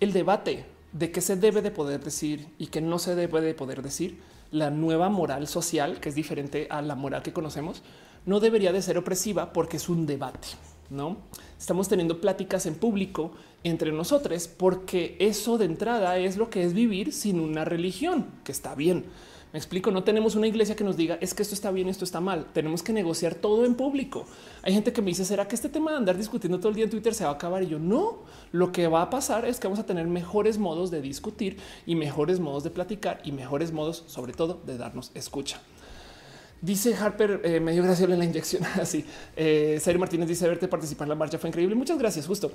el 0.00 0.12
debate 0.12 0.66
de 0.92 1.10
qué 1.10 1.20
se 1.20 1.36
debe 1.36 1.62
de 1.62 1.70
poder 1.70 2.02
decir 2.02 2.48
y 2.58 2.66
qué 2.66 2.80
no 2.80 2.98
se 2.98 3.14
debe 3.14 3.40
de 3.40 3.54
poder 3.54 3.82
decir. 3.82 4.20
La 4.50 4.68
nueva 4.68 5.08
moral 5.08 5.46
social, 5.48 5.98
que 6.00 6.10
es 6.10 6.14
diferente 6.14 6.66
a 6.68 6.82
la 6.82 6.94
moral 6.94 7.22
que 7.22 7.32
conocemos, 7.32 7.82
no 8.26 8.38
debería 8.38 8.72
de 8.72 8.82
ser 8.82 8.98
opresiva 8.98 9.52
porque 9.52 9.78
es 9.78 9.88
un 9.88 10.06
debate. 10.06 10.48
No 10.90 11.16
estamos 11.58 11.88
teniendo 11.88 12.20
pláticas 12.20 12.66
en 12.66 12.74
público 12.74 13.32
entre 13.64 13.92
nosotros, 13.92 14.48
porque 14.48 15.16
eso 15.18 15.58
de 15.58 15.66
entrada 15.66 16.18
es 16.18 16.36
lo 16.36 16.50
que 16.50 16.64
es 16.64 16.74
vivir 16.74 17.12
sin 17.12 17.40
una 17.40 17.64
religión, 17.64 18.26
que 18.44 18.52
está 18.52 18.74
bien. 18.74 19.04
Me 19.52 19.58
explico, 19.58 19.90
no 19.90 20.02
tenemos 20.02 20.34
una 20.34 20.46
iglesia 20.46 20.74
que 20.74 20.82
nos 20.82 20.96
diga 20.96 21.18
es 21.20 21.34
que 21.34 21.42
esto 21.42 21.54
está 21.54 21.70
bien, 21.70 21.90
esto 21.90 22.06
está 22.06 22.20
mal. 22.20 22.46
Tenemos 22.54 22.82
que 22.82 22.94
negociar 22.94 23.34
todo 23.34 23.66
en 23.66 23.74
público. 23.74 24.24
Hay 24.62 24.72
gente 24.72 24.94
que 24.94 25.02
me 25.02 25.08
dice, 25.08 25.26
¿será 25.26 25.46
que 25.46 25.54
este 25.54 25.68
tema 25.68 25.90
de 25.90 25.98
andar 25.98 26.16
discutiendo 26.16 26.58
todo 26.58 26.70
el 26.70 26.74
día 26.74 26.84
en 26.84 26.90
Twitter 26.90 27.14
se 27.14 27.24
va 27.24 27.30
a 27.30 27.34
acabar? 27.34 27.62
Y 27.62 27.66
yo 27.66 27.78
no, 27.78 28.20
lo 28.50 28.72
que 28.72 28.88
va 28.88 29.02
a 29.02 29.10
pasar 29.10 29.44
es 29.44 29.60
que 29.60 29.66
vamos 29.66 29.78
a 29.78 29.84
tener 29.84 30.06
mejores 30.06 30.56
modos 30.56 30.90
de 30.90 31.02
discutir 31.02 31.58
y 31.84 31.96
mejores 31.96 32.40
modos 32.40 32.64
de 32.64 32.70
platicar 32.70 33.20
y 33.24 33.32
mejores 33.32 33.72
modos, 33.72 34.04
sobre 34.06 34.32
todo, 34.32 34.62
de 34.64 34.78
darnos 34.78 35.10
escucha. 35.14 35.60
Dice 36.62 36.94
Harper, 36.94 37.42
eh, 37.44 37.60
me 37.60 37.72
dio 37.72 37.82
gracia 37.82 38.08
la 38.08 38.24
inyección. 38.24 38.64
Así, 38.80 39.04
eh, 39.36 39.78
Martínez 39.98 40.28
dice, 40.28 40.48
verte 40.48 40.66
participar 40.66 41.04
en 41.04 41.10
la 41.10 41.14
marcha 41.14 41.38
fue 41.38 41.50
increíble. 41.50 41.74
Muchas 41.74 41.98
gracias, 41.98 42.26
justo. 42.26 42.50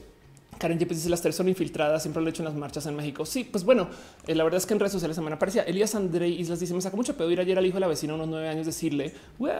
Karen 0.57 0.79
Yepes 0.79 0.97
dice 0.97 1.09
las 1.09 1.21
tres 1.21 1.35
son 1.35 1.47
infiltradas, 1.49 2.01
siempre 2.01 2.21
lo 2.21 2.27
he 2.27 2.31
hecho 2.31 2.41
en 2.41 2.45
las 2.45 2.55
marchas 2.55 2.85
en 2.85 2.95
México. 2.95 3.25
Sí, 3.25 3.43
pues 3.43 3.63
bueno, 3.63 3.87
eh, 4.25 4.35
la 4.35 4.43
verdad 4.43 4.57
es 4.57 4.65
que 4.65 4.73
en 4.73 4.79
redes 4.79 4.93
sociales 4.93 5.15
semana 5.15 5.35
aparecía 5.35 5.63
Elías 5.63 5.95
André 5.95 6.27
Islas 6.27 6.59
dice 6.59 6.73
me 6.73 6.81
sacó 6.81 6.97
mucho 6.97 7.15
pedo 7.15 7.29
ir 7.31 7.39
ayer 7.39 7.57
al 7.57 7.65
hijo 7.65 7.75
de 7.75 7.81
la 7.81 7.87
vecina 7.87 8.13
unos 8.13 8.27
nueve 8.27 8.47
años 8.49 8.65
decirle, 8.65 9.13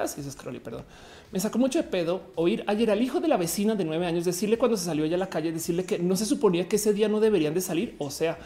si 0.08 0.22
es 0.22 0.32
scrolly, 0.32 0.60
perdón. 0.60 0.84
Me 1.32 1.40
sacó 1.40 1.60
mucho 1.60 1.80
de 1.80 1.84
pedo 1.84 2.22
oír 2.36 2.64
ayer 2.68 2.92
al 2.92 3.02
hijo 3.02 3.20
de 3.20 3.28
la 3.28 3.38
vecina 3.38 3.76
de 3.76 3.84
nueve 3.84 4.06
años 4.06 4.26
decirle 4.26 4.58
cuando 4.58 4.78
se 4.78 4.86
salió 4.86 5.06
ella 5.06 5.16
a 5.16 5.20
la 5.20 5.30
calle, 5.30 5.52
decirle 5.52 5.84
que 5.86 6.00
no 6.00 6.16
se 6.16 6.26
suponía 6.26 6.68
que 6.68 6.78
ese 6.78 6.94
día 6.94 7.08
no 7.08 7.20
deberían 7.20 7.54
de 7.54 7.62
salir. 7.62 7.96
O 8.00 8.10
sea, 8.10 8.38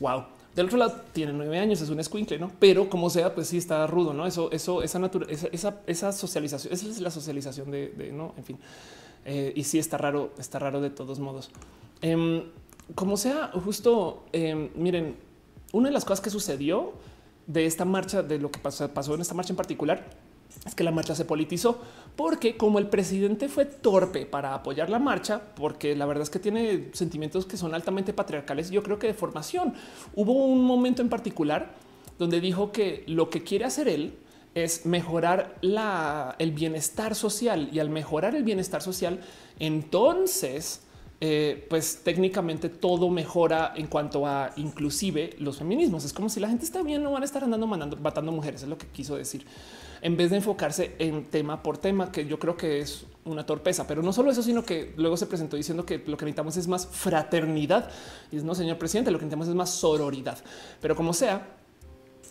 wow. 0.00 0.24
Del 0.56 0.66
otro 0.66 0.78
lado 0.78 1.02
tiene 1.12 1.34
nueve 1.34 1.58
años, 1.58 1.82
es 1.82 1.90
un 1.90 2.00
escuincle, 2.00 2.38
no? 2.38 2.50
Pero 2.58 2.88
como 2.88 3.10
sea, 3.10 3.34
pues 3.34 3.48
sí 3.48 3.58
está 3.58 3.86
rudo, 3.86 4.14
no? 4.14 4.26
Eso, 4.26 4.50
eso, 4.50 4.82
esa 4.82 4.98
naturaleza, 4.98 5.48
esa, 5.52 5.80
esa, 5.86 6.12
socialización, 6.12 6.72
esa 6.72 6.88
es 6.88 6.98
la 6.98 7.10
socialización 7.10 7.70
de, 7.70 8.10
no, 8.10 8.32
en 8.38 8.44
fin. 8.44 8.58
Eh, 9.26 9.52
y 9.56 9.64
sí 9.64 9.78
está 9.78 9.98
raro, 9.98 10.32
está 10.38 10.58
raro 10.60 10.80
de 10.80 10.88
todos 10.88 11.18
modos. 11.18 11.50
Em, 12.00 12.44
como 12.94 13.16
sea, 13.16 13.50
justo 13.52 14.24
em, 14.32 14.70
miren, 14.76 15.16
una 15.72 15.88
de 15.88 15.92
las 15.92 16.04
cosas 16.04 16.20
que 16.20 16.30
sucedió 16.30 16.92
de 17.48 17.66
esta 17.66 17.84
marcha, 17.84 18.22
de 18.22 18.38
lo 18.38 18.50
que 18.52 18.60
pasó, 18.60 18.88
pasó 18.88 19.14
en 19.14 19.20
esta 19.20 19.34
marcha 19.34 19.52
en 19.52 19.56
particular, 19.56 20.08
es 20.64 20.74
que 20.74 20.84
la 20.84 20.92
marcha 20.92 21.14
se 21.14 21.24
politizó 21.24 21.80
porque 22.14 22.56
como 22.56 22.78
el 22.78 22.88
presidente 22.88 23.48
fue 23.48 23.66
torpe 23.66 24.26
para 24.26 24.54
apoyar 24.54 24.90
la 24.90 25.00
marcha, 25.00 25.42
porque 25.56 25.96
la 25.96 26.06
verdad 26.06 26.22
es 26.22 26.30
que 26.30 26.38
tiene 26.38 26.90
sentimientos 26.92 27.46
que 27.46 27.56
son 27.56 27.74
altamente 27.74 28.12
patriarcales, 28.12 28.70
yo 28.70 28.82
creo 28.84 28.98
que 28.98 29.08
de 29.08 29.14
formación 29.14 29.74
hubo 30.14 30.32
un 30.32 30.64
momento 30.64 31.02
en 31.02 31.08
particular 31.08 31.74
donde 32.18 32.40
dijo 32.40 32.72
que 32.72 33.04
lo 33.08 33.28
que 33.28 33.42
quiere 33.42 33.64
hacer 33.64 33.88
él 33.88 34.14
es 34.56 34.86
mejorar 34.86 35.54
el 36.38 36.50
bienestar 36.52 37.14
social 37.14 37.68
y 37.70 37.78
al 37.78 37.90
mejorar 37.90 38.34
el 38.34 38.42
bienestar 38.42 38.80
social, 38.80 39.20
entonces 39.58 40.80
eh, 41.20 41.66
pues 41.68 42.00
técnicamente 42.02 42.70
todo 42.70 43.10
mejora 43.10 43.74
en 43.76 43.86
cuanto 43.86 44.26
a 44.26 44.52
inclusive 44.56 45.36
los 45.38 45.58
feminismos. 45.58 46.06
Es 46.06 46.14
como 46.14 46.30
si 46.30 46.40
la 46.40 46.48
gente 46.48 46.64
está 46.64 46.82
bien, 46.82 47.02
no 47.02 47.12
van 47.12 47.20
a 47.20 47.26
estar 47.26 47.44
andando 47.44 47.66
mandando, 47.66 47.98
matando 47.98 48.32
mujeres, 48.32 48.62
es 48.62 48.68
lo 48.68 48.78
que 48.78 48.86
quiso 48.86 49.16
decir, 49.16 49.44
en 50.00 50.16
vez 50.16 50.30
de 50.30 50.36
enfocarse 50.36 50.94
en 50.98 51.26
tema 51.26 51.62
por 51.62 51.76
tema, 51.76 52.10
que 52.10 52.26
yo 52.26 52.38
creo 52.38 52.56
que 52.56 52.80
es 52.80 53.04
una 53.26 53.44
torpeza. 53.44 53.86
Pero 53.86 54.02
no 54.02 54.14
solo 54.14 54.30
eso, 54.30 54.42
sino 54.42 54.64
que 54.64 54.94
luego 54.96 55.18
se 55.18 55.26
presentó 55.26 55.58
diciendo 55.58 55.84
que 55.84 55.98
lo 55.98 56.16
que 56.16 56.24
necesitamos 56.24 56.56
es 56.56 56.66
más 56.66 56.86
fraternidad. 56.86 57.90
Y 58.32 58.38
es 58.38 58.44
no, 58.44 58.54
señor 58.54 58.78
presidente, 58.78 59.10
lo 59.10 59.18
que 59.18 59.26
necesitamos 59.26 59.48
es 59.48 59.54
más 59.54 59.70
sororidad. 59.70 60.38
Pero 60.80 60.96
como 60.96 61.12
sea, 61.12 61.56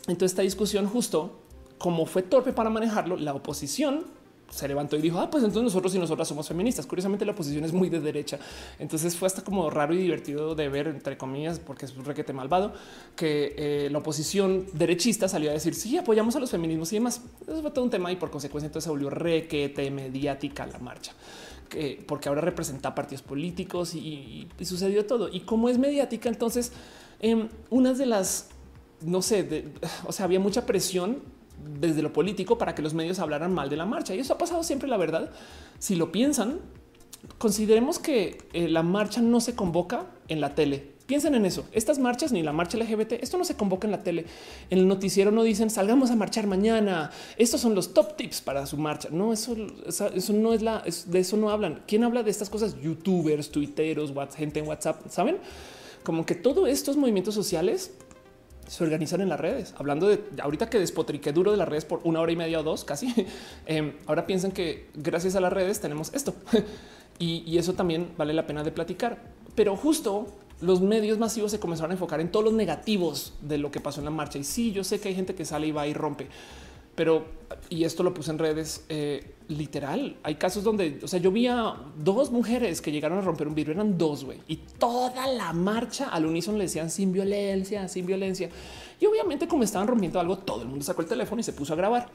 entonces 0.07 0.31
esta 0.31 0.41
discusión 0.41 0.87
justo 0.87 1.44
como 1.77 2.05
fue 2.05 2.21
torpe 2.23 2.53
para 2.53 2.69
manejarlo, 2.69 3.17
la 3.17 3.33
oposición 3.33 4.05
se 4.49 4.67
levantó 4.67 4.95
y 4.95 5.01
dijo, 5.01 5.19
ah, 5.19 5.29
pues 5.29 5.43
entonces 5.43 5.63
nosotros 5.63 5.93
y 5.95 5.99
nosotras 5.99 6.27
somos 6.27 6.47
feministas. 6.47 6.85
Curiosamente 6.85 7.25
la 7.25 7.33
oposición 7.33 7.65
es 7.65 7.73
muy 7.73 7.89
de 7.89 7.99
derecha. 7.99 8.39
Entonces 8.79 9.15
fue 9.15 9.27
hasta 9.27 9.43
como 9.43 9.69
raro 9.69 9.93
y 9.93 9.97
divertido 9.97 10.55
de 10.55 10.69
ver, 10.69 10.87
entre 10.87 11.17
comillas, 11.17 11.59
porque 11.59 11.85
es 11.85 11.95
un 11.95 12.05
requete 12.05 12.31
malvado, 12.31 12.73
que 13.15 13.55
eh, 13.57 13.89
la 13.91 13.97
oposición 13.97 14.65
derechista 14.73 15.27
salió 15.27 15.49
a 15.49 15.53
decir, 15.53 15.73
sí, 15.75 15.97
apoyamos 15.97 16.35
a 16.35 16.39
los 16.39 16.51
feminismos 16.51 16.91
y 16.93 16.97
demás. 16.97 17.21
Eso 17.47 17.61
fue 17.61 17.71
todo 17.71 17.83
un 17.83 17.91
tema 17.91 18.11
y 18.11 18.15
por 18.15 18.29
consecuencia 18.29 18.67
entonces 18.67 18.85
se 18.85 18.89
volvió 18.89 19.09
requete 19.09 19.89
mediática 19.91 20.65
la 20.65 20.79
marcha. 20.79 21.13
Que, 21.69 22.01
porque 22.07 22.29
ahora 22.29 22.41
representa 22.41 22.93
partidos 22.93 23.23
políticos 23.23 23.95
y, 23.95 24.47
sucedió 24.63 25.05
todo. 25.05 25.29
Y 25.29 25.41
como 25.41 25.69
es 25.69 25.79
mediática, 25.79 26.29
entonces, 26.29 26.71
eh, 27.19 27.49
unas 27.69 27.97
de 27.97 28.05
las, 28.05 28.49
no 29.01 29.21
sé, 29.21 29.65
o 30.05 30.11
sea, 30.11 30.25
había 30.25 30.39
mucha 30.39 30.65
presión 30.65 31.34
desde 31.79 32.01
lo 32.01 32.13
político 32.13 32.57
para 32.57 32.75
que 32.75 32.81
los 32.81 32.93
medios 32.93 33.19
hablaran 33.19 33.53
mal 33.53 33.69
de 33.69 33.77
la 33.77 33.85
marcha. 33.85 34.15
Y 34.15 34.19
eso 34.19 34.33
ha 34.33 34.37
pasado 34.37 34.63
siempre, 34.63 34.87
la 34.87 34.97
verdad. 34.97 35.31
Si 35.79 35.95
lo 35.95 36.11
piensan, 36.11 36.59
consideremos 37.37 37.99
que 37.99 38.37
eh, 38.53 38.67
la 38.69 38.83
marcha 38.83 39.21
no 39.21 39.41
se 39.41 39.55
convoca 39.55 40.05
en 40.27 40.41
la 40.41 40.55
tele. 40.55 40.95
Piensen 41.05 41.35
en 41.35 41.45
eso. 41.45 41.65
Estas 41.71 41.99
marchas 41.99 42.31
ni 42.31 42.41
la 42.41 42.51
marcha 42.51 42.77
LGBT, 42.79 43.13
esto 43.13 43.37
no 43.37 43.45
se 43.45 43.55
convoca 43.55 43.85
en 43.85 43.91
la 43.91 44.01
tele. 44.01 44.25
En 44.71 44.79
el 44.79 44.87
noticiero 44.87 45.29
no 45.29 45.43
dicen 45.43 45.69
salgamos 45.69 46.09
a 46.09 46.15
marchar 46.15 46.47
mañana. 46.47 47.11
Estos 47.37 47.61
son 47.61 47.75
los 47.75 47.93
top 47.93 48.15
tips 48.15 48.41
para 48.41 48.65
su 48.65 48.77
marcha. 48.77 49.09
No, 49.11 49.31
eso, 49.31 49.55
eso 49.87 50.33
no 50.33 50.53
es 50.53 50.63
la, 50.63 50.81
de 50.81 51.19
eso 51.19 51.37
no 51.37 51.51
hablan. 51.51 51.83
¿Quién 51.85 52.03
habla 52.03 52.23
de 52.23 52.31
estas 52.31 52.49
cosas? 52.49 52.81
Youtubers, 52.81 53.51
tuiteros, 53.51 54.13
gente 54.35 54.59
en 54.59 54.67
WhatsApp. 54.67 55.07
Saben 55.09 55.37
como 56.03 56.25
que 56.25 56.33
todos 56.33 56.69
estos 56.69 56.97
movimientos 56.97 57.35
sociales 57.35 57.91
se 58.67 58.83
organizan 58.83 59.21
en 59.21 59.29
las 59.29 59.39
redes. 59.39 59.73
Hablando 59.77 60.07
de 60.07 60.21
ahorita 60.41 60.69
que 60.69 60.79
despotriqué 60.79 61.31
duro 61.31 61.51
de 61.51 61.57
las 61.57 61.67
redes 61.67 61.85
por 61.85 62.01
una 62.03 62.21
hora 62.21 62.31
y 62.31 62.35
media 62.35 62.59
o 62.59 62.63
dos 62.63 62.83
casi. 62.83 63.13
Em, 63.65 63.93
ahora 64.05 64.27
piensen 64.27 64.51
que 64.51 64.87
gracias 64.93 65.35
a 65.35 65.39
las 65.39 65.51
redes 65.51 65.79
tenemos 65.79 66.13
esto 66.13 66.35
y, 67.19 67.57
eso 67.57 67.73
también 67.73 68.11
vale 68.17 68.33
la 68.33 68.47
pena 68.47 68.63
de 68.63 68.71
platicar. 68.71 69.19
Pero 69.55 69.75
justo 69.75 70.27
los 70.61 70.81
medios 70.81 71.17
masivos 71.17 71.51
se 71.51 71.59
comenzaron 71.59 71.91
a 71.91 71.93
enfocar 71.93 72.19
en 72.21 72.31
todos 72.31 72.45
los 72.45 72.53
negativos 72.53 73.33
de 73.41 73.57
lo 73.57 73.71
que 73.71 73.79
pasó 73.79 74.01
en 74.01 74.05
la 74.05 74.11
marcha. 74.11 74.37
Y 74.37 74.43
sí, 74.43 74.71
yo 74.71 74.83
sé 74.83 74.99
que 74.99 75.09
hay 75.09 75.15
gente 75.15 75.35
que 75.35 75.45
sale 75.45 75.67
y 75.67 75.71
va 75.71 75.87
y 75.87 75.93
rompe, 75.93 76.27
pero 76.95 77.25
y 77.69 77.83
esto 77.83 78.03
lo 78.03 78.13
puse 78.13 78.31
en 78.31 78.39
redes 78.39 78.85
eh, 78.89 79.34
literal. 79.47 80.17
Hay 80.23 80.35
casos 80.35 80.63
donde, 80.63 80.99
o 81.03 81.07
sea, 81.07 81.19
yo 81.19 81.31
vi 81.31 81.47
a 81.47 81.75
dos 81.97 82.31
mujeres 82.31 82.81
que 82.81 82.91
llegaron 82.91 83.17
a 83.17 83.21
romper 83.21 83.47
un 83.47 83.55
vidrio, 83.55 83.73
eran 83.73 83.97
dos, 83.97 84.25
y 84.47 84.57
toda 84.57 85.27
la 85.27 85.53
marcha 85.53 86.09
al 86.09 86.25
unísono 86.25 86.57
le 86.57 86.65
decían 86.65 86.89
sin 86.89 87.11
violencia, 87.11 87.87
sin 87.87 88.05
violencia. 88.05 88.49
Y 88.99 89.05
obviamente, 89.05 89.47
como 89.47 89.63
estaban 89.63 89.87
rompiendo 89.87 90.19
algo, 90.19 90.37
todo 90.37 90.61
el 90.61 90.67
mundo 90.67 90.83
sacó 90.83 91.01
el 91.01 91.07
teléfono 91.07 91.39
y 91.39 91.43
se 91.43 91.53
puso 91.53 91.73
a 91.73 91.75
grabar. 91.75 92.09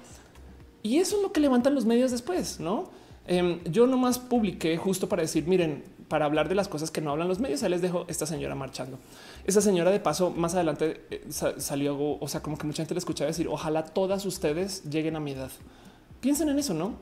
Y 0.82 0.98
eso 0.98 1.16
es 1.16 1.22
lo 1.22 1.32
que 1.32 1.40
levantan 1.40 1.74
los 1.74 1.84
medios 1.84 2.10
después, 2.10 2.58
no? 2.58 2.90
Em, 3.26 3.62
yo 3.64 3.86
nomás 3.86 4.18
publiqué 4.18 4.76
justo 4.76 5.08
para 5.08 5.22
decir, 5.22 5.46
miren, 5.46 5.84
para 6.08 6.24
hablar 6.24 6.48
de 6.48 6.56
las 6.56 6.66
cosas 6.66 6.90
que 6.90 7.00
no 7.00 7.12
hablan 7.12 7.28
los 7.28 7.38
medios, 7.38 7.62
ahí 7.62 7.70
les 7.70 7.82
dejo 7.82 8.04
esta 8.08 8.26
señora 8.26 8.56
marchando. 8.56 8.98
Esa 9.44 9.60
señora 9.60 9.92
de 9.92 10.00
paso 10.00 10.30
más 10.30 10.54
adelante 10.54 11.06
eh, 11.10 11.24
salió, 11.30 11.96
o 12.18 12.28
sea, 12.28 12.42
como 12.42 12.58
que 12.58 12.66
mucha 12.66 12.82
gente 12.82 12.94
le 12.94 12.98
escuchaba 12.98 13.28
decir, 13.28 13.46
ojalá 13.46 13.84
todas 13.84 14.26
ustedes 14.26 14.82
lleguen 14.90 15.14
a 15.14 15.20
mi 15.20 15.32
edad. 15.32 15.50
Piensen 16.20 16.48
en 16.48 16.58
eso, 16.58 16.74
¿no? 16.74 16.94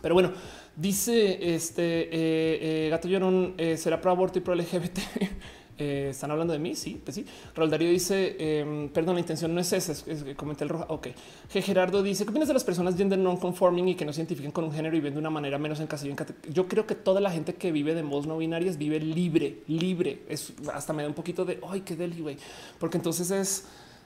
Pero 0.00 0.14
bueno, 0.14 0.32
dice 0.76 1.54
este 1.54 2.02
eh, 2.04 2.86
eh, 2.86 2.88
Gato 2.90 3.08
Llorón, 3.08 3.54
será 3.76 4.00
pro 4.00 4.10
aborto 4.10 4.38
y 4.38 4.42
pro 4.42 4.54
LGBT. 4.54 4.98
Eh, 5.76 6.08
están 6.10 6.30
hablando 6.30 6.52
de 6.52 6.58
mí. 6.58 6.74
Sí, 6.74 7.00
pues 7.02 7.16
sí. 7.16 7.26
Roldario 7.54 7.90
dice, 7.90 8.36
em, 8.38 8.88
perdón, 8.90 9.16
la 9.16 9.20
intención 9.20 9.52
no 9.52 9.60
es 9.60 9.72
esa, 9.72 9.92
es, 9.92 10.02
que 10.02 10.34
comenté 10.36 10.64
el 10.64 10.70
rojo. 10.70 10.86
Ok. 10.88 11.08
G. 11.52 11.62
Gerardo 11.62 12.02
dice, 12.02 12.24
¿qué 12.24 12.30
opinas 12.30 12.48
de 12.48 12.54
las 12.54 12.64
personas 12.64 12.96
gender 12.96 13.18
non 13.18 13.36
conforming 13.36 13.88
y 13.88 13.94
que 13.94 14.04
no 14.04 14.12
se 14.12 14.20
identifiquen 14.20 14.52
con 14.52 14.64
un 14.64 14.72
género 14.72 14.96
y 14.96 15.00
ven 15.00 15.14
de 15.14 15.18
una 15.18 15.30
manera 15.30 15.58
menos 15.58 15.80
en 15.80 15.86
casa? 15.86 16.06
Yo 16.52 16.68
creo 16.68 16.86
que 16.86 16.94
toda 16.94 17.20
la 17.20 17.30
gente 17.30 17.54
que 17.54 17.72
vive 17.72 17.94
de 17.94 18.02
modos 18.02 18.26
no 18.26 18.38
binarias 18.38 18.78
vive 18.78 19.00
libre, 19.00 19.62
libre. 19.66 20.22
Es 20.28 20.52
hasta 20.72 20.92
me 20.92 21.02
da 21.02 21.08
un 21.08 21.14
poquito 21.14 21.44
de, 21.44 21.58
ay, 21.68 21.80
qué 21.80 21.96
deli, 21.96 22.20
güey. 22.20 22.36
Porque 22.78 22.96
entonces 22.96 23.30
es 23.30 23.64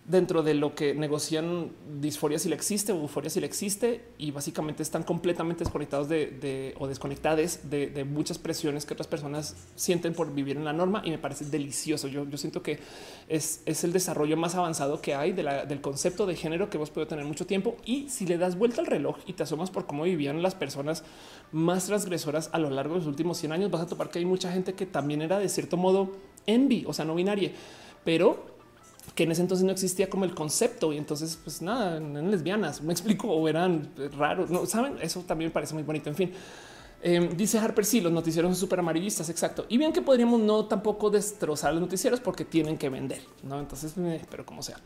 dentro 0.09 0.43
de 0.43 0.55
lo 0.55 0.75
que 0.75 0.95
negocian 0.95 1.71
disforia 2.01 2.39
si 2.39 2.49
le 2.49 2.55
existe 2.55 2.93
o 2.93 2.97
euforia 2.97 3.29
si 3.29 3.41
le 3.41 3.47
existe 3.47 4.07
y 4.17 4.31
básicamente 4.31 4.83
están 4.83 5.03
completamente 5.03 5.65
desconectados 5.65 6.09
de, 6.09 6.75
o 6.79 6.87
desconectadas 6.87 7.69
de, 7.69 8.05
muchas 8.09 8.39
presiones 8.39 8.87
que 8.87 8.95
otras 8.95 9.07
personas 9.07 9.55
sienten 9.77 10.15
por 10.15 10.33
vivir 10.33 10.57
en 10.57 10.65
la 10.65 10.73
norma 10.73 11.03
y 11.05 11.11
me 11.11 11.19
parece 11.19 11.45
delicioso. 11.45 12.09
Yo, 12.09 12.27
yo 12.27 12.39
siento 12.39 12.63
que 12.63 12.79
es, 13.29 13.63
es, 13.67 13.85
el 13.85 13.93
desarrollo 13.93 14.37
más 14.39 14.55
avanzado 14.55 15.03
que 15.03 15.15
hay 15.15 15.33
del 15.33 15.81
concepto 15.83 16.25
de 16.25 16.37
género 16.37 16.71
que 16.71 16.79
hemos 16.79 16.91
podido 16.91 17.09
tener 17.09 17.27
mucho 17.27 17.47
tiempo 17.47 17.77
y 17.85 18.09
si 18.09 18.27
le 18.27 18.39
das 18.39 18.57
vuelta 18.57 18.81
al 18.81 18.87
reloj 18.87 19.19
y 19.27 19.35
te 19.35 19.43
asomas 19.43 19.71
por 19.71 19.87
cómo 19.87 20.05
vivían 20.05 20.43
las 20.43 20.55
personas 20.55 21.05
más 21.53 21.87
transgresoras 21.87 22.49
a 22.53 22.59
lo 22.59 22.71
largo 22.71 22.95
de 22.95 23.01
los 23.01 23.09
últimos 23.09 23.37
100 23.39 23.53
años 23.53 23.71
vas 23.71 23.83
a 23.83 23.87
topar 23.87 24.09
que 24.09 24.19
hay 24.19 24.25
mucha 24.25 24.51
gente 24.51 24.73
que 24.73 24.87
también 24.87 25.21
era 25.21 25.39
de 25.39 25.49
cierto 25.51 25.77
modo 25.77 26.13
envy, 26.47 26.85
o 26.87 26.95
sea, 26.95 27.05
no 27.05 27.15
binaria, 27.15 27.53
pero 28.05 28.58
que 29.19 29.25
en 29.25 29.33
ese 29.33 29.43
entonces 29.43 29.67
no 29.67 29.73
existía 29.73 30.09
como 30.09 30.25
el 30.25 30.33
concepto 30.33 30.93
y 30.93 30.97
entonces 30.97 31.37
pues 31.43 31.61
nada, 31.61 31.97
eran 31.97 32.31
lesbianas, 32.31 32.81
me 32.83 32.93
explico, 32.97 33.27
o 33.27 33.49
eran 33.49 33.91
raros, 34.17 34.49
no 34.49 34.65
saben, 34.65 34.95
eso 35.03 35.23
también 35.23 35.49
me 35.49 35.53
parece 35.53 35.75
muy 35.75 35.83
bonito. 35.83 36.09
En 36.09 36.15
fin, 36.15 36.31
em, 37.03 37.37
dice 37.37 37.59
Harper, 37.59 37.85
sí, 37.85 38.01
los 38.01 38.13
noticieros 38.13 38.49
son 38.51 38.61
súper 38.61 38.79
amarillistas, 38.79 39.29
exacto. 39.29 39.67
Y 39.69 39.77
bien 39.77 39.93
que 39.93 40.03
podríamos 40.03 40.41
no 40.41 40.67
tampoco 40.67 41.11
destrozar 41.11 41.73
los 41.73 41.81
noticieros 41.81 42.21
porque 42.21 42.45
tienen 42.45 42.79
que 42.79 42.91
vender, 42.91 43.21
¿no? 43.43 43.59
Entonces, 43.59 43.93
eh, 43.99 44.23
pero 44.31 44.47
como 44.47 44.63
sea. 44.63 44.77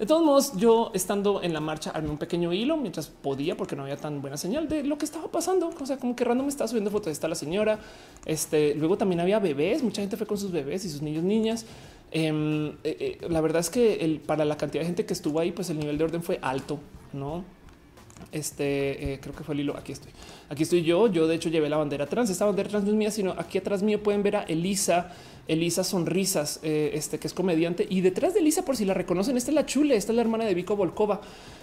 De 0.00 0.06
todos 0.06 0.24
modos, 0.24 0.56
yo 0.56 0.90
estando 0.92 1.40
en 1.42 1.52
la 1.52 1.60
marcha 1.60 1.90
armé 1.90 2.10
un 2.10 2.18
pequeño 2.18 2.52
hilo 2.52 2.76
mientras 2.76 3.06
podía, 3.06 3.56
porque 3.56 3.76
no 3.76 3.82
había 3.82 3.96
tan 3.96 4.20
buena 4.20 4.36
señal 4.36 4.68
de 4.68 4.82
lo 4.82 4.98
que 4.98 5.04
estaba 5.04 5.28
pasando. 5.28 5.70
O 5.80 5.86
sea, 5.86 5.98
como 5.98 6.16
que 6.16 6.24
random 6.24 6.46
me 6.46 6.50
estaba 6.50 6.66
subiendo 6.66 6.90
fotos. 6.90 7.12
Está 7.12 7.26
la 7.26 7.34
señora. 7.36 7.78
Este 8.24 8.74
luego 8.74 8.96
también 8.96 9.20
había 9.20 9.38
bebés. 9.40 9.82
Mucha 9.82 10.00
gente 10.00 10.16
fue 10.16 10.26
con 10.26 10.38
sus 10.38 10.52
bebés 10.52 10.84
y 10.84 10.90
sus 10.90 11.02
niños, 11.02 11.24
niñas. 11.24 11.64
Em, 12.10 12.68
eh, 12.68 12.76
eh, 12.84 13.18
la 13.28 13.40
verdad 13.40 13.60
es 13.60 13.70
que 13.70 13.96
el, 13.96 14.20
para 14.20 14.44
la 14.44 14.56
cantidad 14.56 14.82
de 14.82 14.86
gente 14.86 15.04
que 15.04 15.12
estuvo 15.12 15.40
ahí, 15.40 15.52
pues 15.52 15.70
el 15.70 15.78
nivel 15.78 15.98
de 15.98 16.04
orden 16.04 16.22
fue 16.22 16.38
alto, 16.42 16.80
no? 17.12 17.44
Este 18.32 19.14
eh, 19.14 19.20
creo 19.20 19.34
que 19.34 19.44
fue 19.44 19.54
el 19.54 19.60
hilo. 19.60 19.76
Aquí 19.76 19.92
estoy. 19.92 20.12
Aquí 20.48 20.62
estoy 20.62 20.82
yo. 20.82 21.06
Yo, 21.08 21.26
de 21.26 21.34
hecho, 21.34 21.48
llevé 21.48 21.68
la 21.68 21.76
bandera 21.76 22.06
trans. 22.06 22.30
Esta 22.30 22.44
bandera 22.44 22.68
trans 22.68 22.84
no 22.84 22.90
es 22.90 22.96
mía, 22.96 23.10
sino 23.10 23.32
aquí 23.36 23.58
atrás 23.58 23.82
mío 23.82 24.02
pueden 24.02 24.22
ver 24.22 24.36
a 24.36 24.42
Elisa 24.44 25.12
Elisa 25.48 25.82
Sonrisas, 25.82 26.60
eh, 26.62 26.90
este 26.92 27.18
que 27.18 27.26
es 27.26 27.32
comediante. 27.32 27.86
Y 27.88 28.02
detrás 28.02 28.34
de 28.34 28.40
Elisa, 28.40 28.64
por 28.64 28.76
si 28.76 28.84
la 28.84 28.92
reconocen, 28.92 29.36
esta 29.36 29.50
es 29.50 29.54
la 29.54 29.64
chule, 29.64 29.96
esta 29.96 30.12
es 30.12 30.16
la 30.16 30.22
hermana 30.22 30.44
de 30.44 30.54
Vico 30.54 30.76
Volkova. 30.76 31.22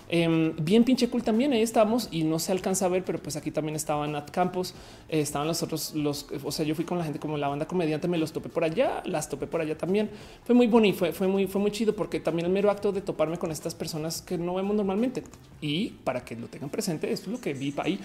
Em, 0.10 0.54
bien 0.58 0.84
pinche 0.84 1.08
cool 1.08 1.24
también. 1.24 1.54
Ahí 1.54 1.62
estamos 1.62 2.10
y 2.12 2.24
no 2.24 2.40
se 2.40 2.52
alcanza 2.52 2.86
a 2.86 2.90
ver, 2.90 3.04
pero 3.06 3.20
pues 3.20 3.36
aquí 3.36 3.52
también 3.52 3.76
estaban 3.76 4.12
Nat 4.12 4.32
Campos, 4.32 4.74
eh, 5.08 5.20
estaban 5.20 5.48
los 5.48 5.62
otros, 5.64 5.94
los, 5.94 6.28
o 6.44 6.52
sea, 6.52 6.66
yo 6.66 6.76
fui 6.76 6.84
con 6.84 6.98
la 6.98 7.04
gente 7.04 7.20
como 7.20 7.38
la 7.38 7.48
banda 7.48 7.68
comediante, 7.68 8.08
me 8.08 8.18
los 8.18 8.32
topé 8.32 8.50
por 8.50 8.64
allá, 8.64 9.04
las 9.06 9.30
topé 9.30 9.46
por 9.46 9.62
allá 9.62 9.78
también. 9.78 10.10
Fue 10.44 10.56
muy 10.56 10.68
bonito, 10.68 11.00
fue, 11.00 11.14
fue 11.14 11.28
muy, 11.28 11.46
fue 11.46 11.62
muy 11.62 11.72
chido 11.72 11.96
porque 11.96 12.20
también 12.20 12.48
el 12.48 12.52
mero 12.52 12.72
acto 12.72 12.92
de 12.92 13.02
toparme 13.02 13.38
con 13.38 13.52
estas 13.52 13.76
personas 13.76 14.22
que 14.22 14.38
no 14.38 14.56
vemos 14.56 14.76
normalmente 14.76 15.24
y 15.62 15.90
para 16.04 16.24
que 16.26 16.36
lo 16.36 16.48
tengan 16.48 16.70
presente, 16.70 17.12
esto 17.12 17.28
es 17.28 17.32
lo 17.32 17.42
que 17.42 17.54
vi 17.54 17.74
ahí. 17.78 18.00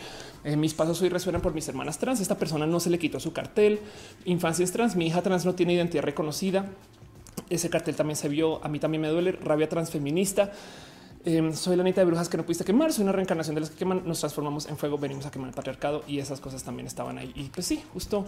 Eh, 0.44 0.56
mis 0.70 0.76
pasos 0.76 1.02
hoy 1.02 1.08
resuenan 1.08 1.42
por 1.42 1.52
mis 1.52 1.66
hermanas 1.66 1.98
trans. 1.98 2.20
Esta 2.20 2.38
persona 2.38 2.64
no 2.64 2.78
se 2.78 2.90
le 2.90 2.98
quitó 3.00 3.18
su 3.18 3.32
cartel. 3.32 3.80
Infancias 4.24 4.70
trans, 4.70 4.94
mi 4.94 5.08
hija 5.08 5.20
trans 5.20 5.44
no 5.44 5.56
tiene 5.56 5.72
identidad 5.72 6.04
reconocida. 6.04 6.66
Ese 7.48 7.68
cartel 7.68 7.96
también 7.96 8.14
se 8.16 8.28
vio. 8.28 8.64
A 8.64 8.68
mí 8.68 8.78
también 8.78 9.00
me 9.02 9.08
duele. 9.08 9.32
Rabia 9.32 9.68
transfeminista. 9.68 10.52
Em, 11.24 11.52
soy 11.52 11.74
la 11.74 11.82
neta 11.82 12.02
de 12.02 12.04
brujas 12.04 12.28
que 12.28 12.36
no 12.36 12.44
pudiste 12.44 12.64
quemar. 12.64 12.92
Soy 12.92 13.02
una 13.02 13.10
reencarnación 13.10 13.56
de 13.56 13.62
las 13.62 13.70
que 13.70 13.78
queman. 13.78 14.02
Nos 14.06 14.20
transformamos 14.20 14.68
en 14.68 14.76
fuego. 14.76 14.96
Venimos 14.96 15.26
a 15.26 15.32
quemar 15.32 15.48
el 15.48 15.54
patriarcado 15.56 16.04
y 16.06 16.20
esas 16.20 16.38
cosas 16.38 16.62
también 16.62 16.86
estaban 16.86 17.18
ahí. 17.18 17.32
Y 17.34 17.48
pues 17.48 17.66
sí, 17.66 17.82
justo 17.92 18.24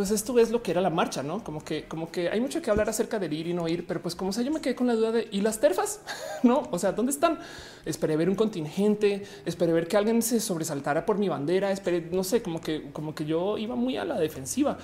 pues 0.00 0.12
esto 0.12 0.38
es 0.38 0.50
lo 0.50 0.62
que 0.62 0.70
era 0.70 0.80
la 0.80 0.88
marcha, 0.88 1.22
no 1.22 1.44
como 1.44 1.62
que, 1.62 1.84
como 1.84 2.10
que 2.10 2.30
hay 2.30 2.40
mucho 2.40 2.62
que 2.62 2.70
hablar 2.70 2.88
acerca 2.88 3.18
del 3.18 3.34
ir 3.34 3.48
y 3.48 3.52
no 3.52 3.68
ir, 3.68 3.86
pero 3.86 4.00
pues 4.00 4.14
como 4.14 4.32
sea, 4.32 4.42
yo 4.42 4.50
me 4.50 4.62
quedé 4.62 4.74
con 4.74 4.86
la 4.86 4.94
duda 4.94 5.12
de 5.12 5.28
y 5.30 5.42
las 5.42 5.60
terfas, 5.60 6.00
no? 6.42 6.62
O 6.70 6.78
sea, 6.78 6.92
¿dónde 6.92 7.12
están? 7.12 7.38
Esperé 7.84 8.16
ver 8.16 8.30
un 8.30 8.34
contingente, 8.34 9.24
esperé 9.44 9.74
ver 9.74 9.88
que 9.88 9.98
alguien 9.98 10.22
se 10.22 10.40
sobresaltara 10.40 11.04
por 11.04 11.18
mi 11.18 11.28
bandera, 11.28 11.70
esperé, 11.70 12.08
no 12.12 12.24
sé, 12.24 12.40
como 12.40 12.62
que, 12.62 12.90
como 12.94 13.14
que 13.14 13.26
yo 13.26 13.58
iba 13.58 13.76
muy 13.76 13.98
a 13.98 14.06
la 14.06 14.18
defensiva. 14.18 14.78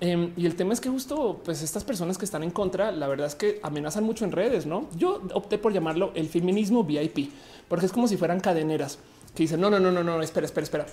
Em, 0.00 0.32
y 0.36 0.46
el 0.46 0.56
tema 0.56 0.72
es 0.72 0.80
que 0.80 0.88
justo 0.88 1.40
pues 1.44 1.62
estas 1.62 1.84
personas 1.84 2.18
que 2.18 2.24
están 2.24 2.42
en 2.42 2.50
contra, 2.50 2.90
la 2.90 3.06
verdad 3.06 3.28
es 3.28 3.36
que 3.36 3.60
amenazan 3.62 4.02
mucho 4.02 4.24
en 4.24 4.32
redes, 4.32 4.66
¿no? 4.66 4.88
Yo 4.96 5.22
opté 5.34 5.58
por 5.58 5.74
llamarlo 5.74 6.10
el 6.16 6.28
feminismo 6.28 6.82
VIP, 6.82 7.30
porque 7.68 7.86
es 7.86 7.92
como 7.92 8.08
si 8.08 8.16
fueran 8.16 8.40
cadeneras 8.40 8.98
que 9.32 9.44
dicen, 9.44 9.60
no, 9.60 9.70
no, 9.70 9.78
no, 9.78 9.92
no, 9.92 10.02
no, 10.02 10.20
espera, 10.22 10.44
espera, 10.44 10.64
espera. 10.64 10.86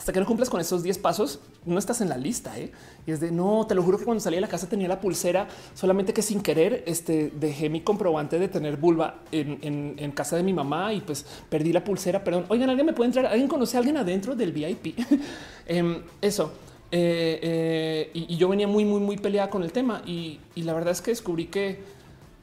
Hasta 0.00 0.14
que 0.14 0.20
no 0.20 0.24
cumplas 0.24 0.48
con 0.48 0.62
esos 0.62 0.82
10 0.82 0.96
pasos, 0.96 1.40
no 1.66 1.78
estás 1.78 2.00
en 2.00 2.08
la 2.08 2.16
lista. 2.16 2.58
¿eh? 2.58 2.72
Y 3.06 3.10
es 3.10 3.20
de 3.20 3.30
no, 3.30 3.66
te 3.68 3.74
lo 3.74 3.82
juro 3.82 3.98
que 3.98 4.06
cuando 4.06 4.22
salí 4.22 4.36
de 4.36 4.40
la 4.40 4.48
casa 4.48 4.66
tenía 4.66 4.88
la 4.88 4.98
pulsera, 4.98 5.46
solamente 5.74 6.14
que 6.14 6.22
sin 6.22 6.40
querer 6.40 6.84
este, 6.86 7.30
dejé 7.38 7.68
mi 7.68 7.82
comprobante 7.82 8.38
de 8.38 8.48
tener 8.48 8.78
vulva 8.78 9.16
en, 9.30 10.12
casa 10.12 10.36
de 10.36 10.42
mi 10.42 10.54
mamá 10.54 10.94
y 10.94 11.02
pues 11.02 11.26
perdí 11.50 11.74
la 11.74 11.84
pulsera. 11.84 12.24
Perdón, 12.24 12.46
oigan, 12.48 12.70
alguien 12.70 12.86
me 12.86 12.94
puede 12.94 13.08
entrar, 13.08 13.26
alguien 13.26 13.46
conoce 13.46 13.76
a 13.76 13.80
alguien 13.80 13.98
adentro 13.98 14.34
del 14.34 14.52
VIP. 14.52 14.98
Em, 15.66 16.02
eso. 16.22 16.50
Eh, 16.90 17.38
eh, 17.42 18.10
y, 18.14 18.38
yo 18.38 18.48
venía 18.48 18.66
muy, 18.66 18.86
muy, 18.86 19.00
muy 19.00 19.18
peleada 19.18 19.50
con 19.50 19.62
el 19.62 19.70
tema 19.70 20.02
y, 20.06 20.40
la 20.56 20.72
verdad 20.72 20.92
es 20.92 21.02
que 21.02 21.10
descubrí 21.10 21.48
que, 21.48 21.99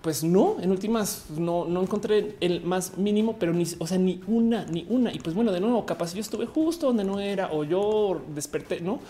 pues 0.07 0.23
no, 0.23 0.55
en 0.61 0.71
últimas 0.71 1.25
no, 1.37 1.65
no 1.65 1.81
encontré 1.81 2.37
el 2.39 2.61
más 2.61 2.97
mínimo, 2.97 3.35
pero 3.37 3.51
ni, 3.51 3.65
o 3.77 3.85
sea, 3.85 3.97
ni 3.97 4.21
una, 4.25 4.63
ni 4.63 4.85
una. 4.87 5.11
Y 5.13 5.19
pues 5.19 5.35
bueno, 5.35 5.51
de 5.51 5.59
nuevo, 5.59 5.85
capaz 5.85 6.13
yo 6.13 6.21
estuve 6.21 6.45
justo 6.45 6.87
donde 6.87 7.03
no 7.03 7.19
era 7.19 7.51
o 7.51 7.65
yo 7.65 8.21
desperté, 8.33 8.79
no, 8.79 9.01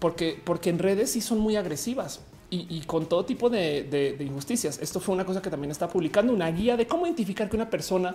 porque, 0.00 0.36
porque 0.42 0.70
en 0.70 0.80
redes 0.80 1.12
sí 1.12 1.20
son 1.20 1.38
muy 1.38 1.54
agresivas 1.54 2.20
y, 2.50 2.80
con 2.80 3.06
todo 3.06 3.24
tipo 3.24 3.48
de, 3.48 4.16
injusticias. 4.18 4.80
Esto 4.82 4.98
fue 4.98 5.14
una 5.14 5.24
cosa 5.24 5.40
que 5.40 5.50
también 5.50 5.70
está 5.70 5.86
publicando 5.88 6.32
una 6.32 6.50
guía 6.50 6.76
de 6.76 6.88
cómo 6.88 7.06
identificar 7.06 7.48
que 7.48 7.54
una 7.54 7.70
persona 7.70 8.12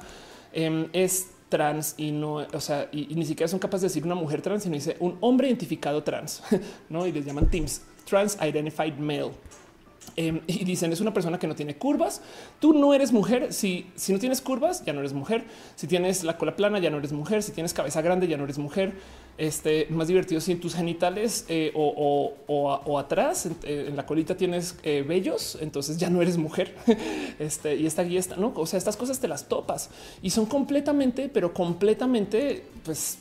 em, 0.51 0.89
es 0.91 1.27
trans 1.47 1.95
y 1.95 2.11
no, 2.11 2.45
o 2.51 2.59
sea, 2.59 2.89
y, 2.91 3.15
ni 3.15 3.25
siquiera 3.25 3.47
son 3.47 3.59
capaces 3.59 3.83
de 3.83 3.87
decir 3.87 4.03
una 4.03 4.15
mujer 4.15 4.41
trans, 4.41 4.63
sino 4.63 4.75
dice 4.75 4.97
un 4.99 5.17
hombre 5.21 5.47
identificado 5.47 6.03
trans, 6.03 6.43
no? 6.89 7.07
Y 7.07 7.13
les 7.13 7.25
llaman 7.25 7.49
teams 7.49 7.81
trans 8.09 8.37
identified 8.41 8.97
male. 8.97 9.31
Em, 10.15 10.41
y 10.47 10.63
dicen 10.65 10.91
es 10.91 11.01
una 11.01 11.13
persona 11.13 11.39
que 11.39 11.47
no 11.47 11.55
tiene 11.55 11.77
curvas. 11.77 12.21
Tú 12.59 12.73
no 12.73 12.93
eres 12.93 13.11
mujer. 13.11 13.53
Si, 13.53 13.87
si 13.95 14.13
no 14.13 14.19
tienes 14.19 14.41
curvas, 14.41 14.83
ya 14.85 14.93
no 14.93 14.99
eres 14.99 15.13
mujer. 15.13 15.45
Si 15.75 15.87
tienes 15.87 16.23
la 16.23 16.37
cola 16.37 16.55
plana, 16.55 16.79
ya 16.79 16.89
no 16.89 16.97
eres 16.97 17.11
mujer. 17.11 17.43
Si 17.43 17.51
tienes 17.51 17.73
cabeza 17.73 18.01
grande, 18.01 18.27
ya 18.27 18.37
no 18.37 18.43
eres 18.43 18.57
mujer. 18.57 18.93
Este 19.39 19.87
más 19.89 20.09
divertido 20.09 20.41
si 20.41 20.55
tus 20.55 20.75
genitales 20.75 21.45
eh, 21.47 21.71
o, 21.73 22.99
atrás 22.99 23.45
eh, 23.45 23.85
en, 23.87 23.95
la 23.95 24.05
colita 24.05 24.35
tienes 24.35 24.75
eh, 24.83 25.01
vellos, 25.07 25.57
entonces 25.61 25.97
ya 25.97 26.09
no 26.09 26.21
eres 26.21 26.37
mujer. 26.37 26.75
Este 27.39 27.77
y 27.77 27.85
esta 27.85 28.03
guía 28.03 28.19
está, 28.19 28.35
no? 28.35 28.51
O 28.53 28.65
sea, 28.65 28.77
estas 28.77 28.97
cosas 28.97 29.19
te 29.19 29.29
las 29.29 29.47
topas 29.47 29.89
y 30.21 30.31
son 30.31 30.45
completamente, 30.45 31.29
pero 31.29 31.53
completamente, 31.53 32.65
pues, 32.83 33.19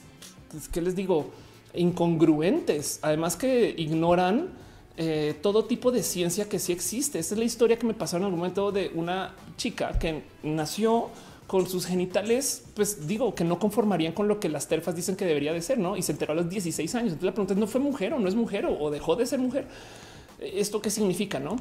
pues 0.50 0.68
¿qué 0.68 0.80
les 0.80 0.96
digo? 0.96 1.30
Incongruentes. 1.74 2.98
Además 3.02 3.36
que 3.36 3.72
ignoran 3.78 4.48
eh, 5.00 5.36
todo 5.40 5.64
tipo 5.64 5.92
de 5.92 6.02
ciencia 6.02 6.48
que 6.48 6.58
sí 6.58 6.72
existe. 6.72 7.20
Esta 7.20 7.36
es 7.36 7.38
la 7.38 7.44
historia 7.44 7.78
que 7.78 7.86
me 7.86 7.94
pasó 7.94 8.16
en 8.16 8.24
algún 8.24 8.40
momento 8.40 8.72
de 8.72 8.90
una 8.94 9.32
chica 9.56 9.96
que 9.96 10.24
nació 10.42 11.10
con 11.46 11.68
sus 11.68 11.86
genitales, 11.86 12.64
pues 12.74 13.06
digo 13.06 13.32
que 13.32 13.44
no 13.44 13.60
conformarían 13.60 14.12
con 14.12 14.26
lo 14.26 14.40
que 14.40 14.48
las 14.48 14.66
terfas 14.66 14.96
dicen 14.96 15.14
que 15.14 15.24
debería 15.24 15.52
de 15.52 15.62
ser, 15.62 15.78
¿no? 15.78 15.96
Y 15.96 16.02
se 16.02 16.10
enteró 16.10 16.32
a 16.32 16.34
los 16.34 16.50
16 16.50 16.94
años. 16.96 17.12
Entonces 17.12 17.26
la 17.26 17.32
pregunta 17.32 17.54
es, 17.54 17.60
¿no 17.60 17.68
fue 17.68 17.80
mujer 17.80 18.12
o 18.12 18.18
no 18.18 18.28
es 18.28 18.34
mujer 18.34 18.66
o, 18.66 18.90
dejó 18.90 19.14
de 19.14 19.24
ser 19.24 19.38
mujer? 19.38 19.68
¿Esto 20.40 20.82
qué 20.82 20.90
significa, 20.90 21.38
no? 21.38 21.58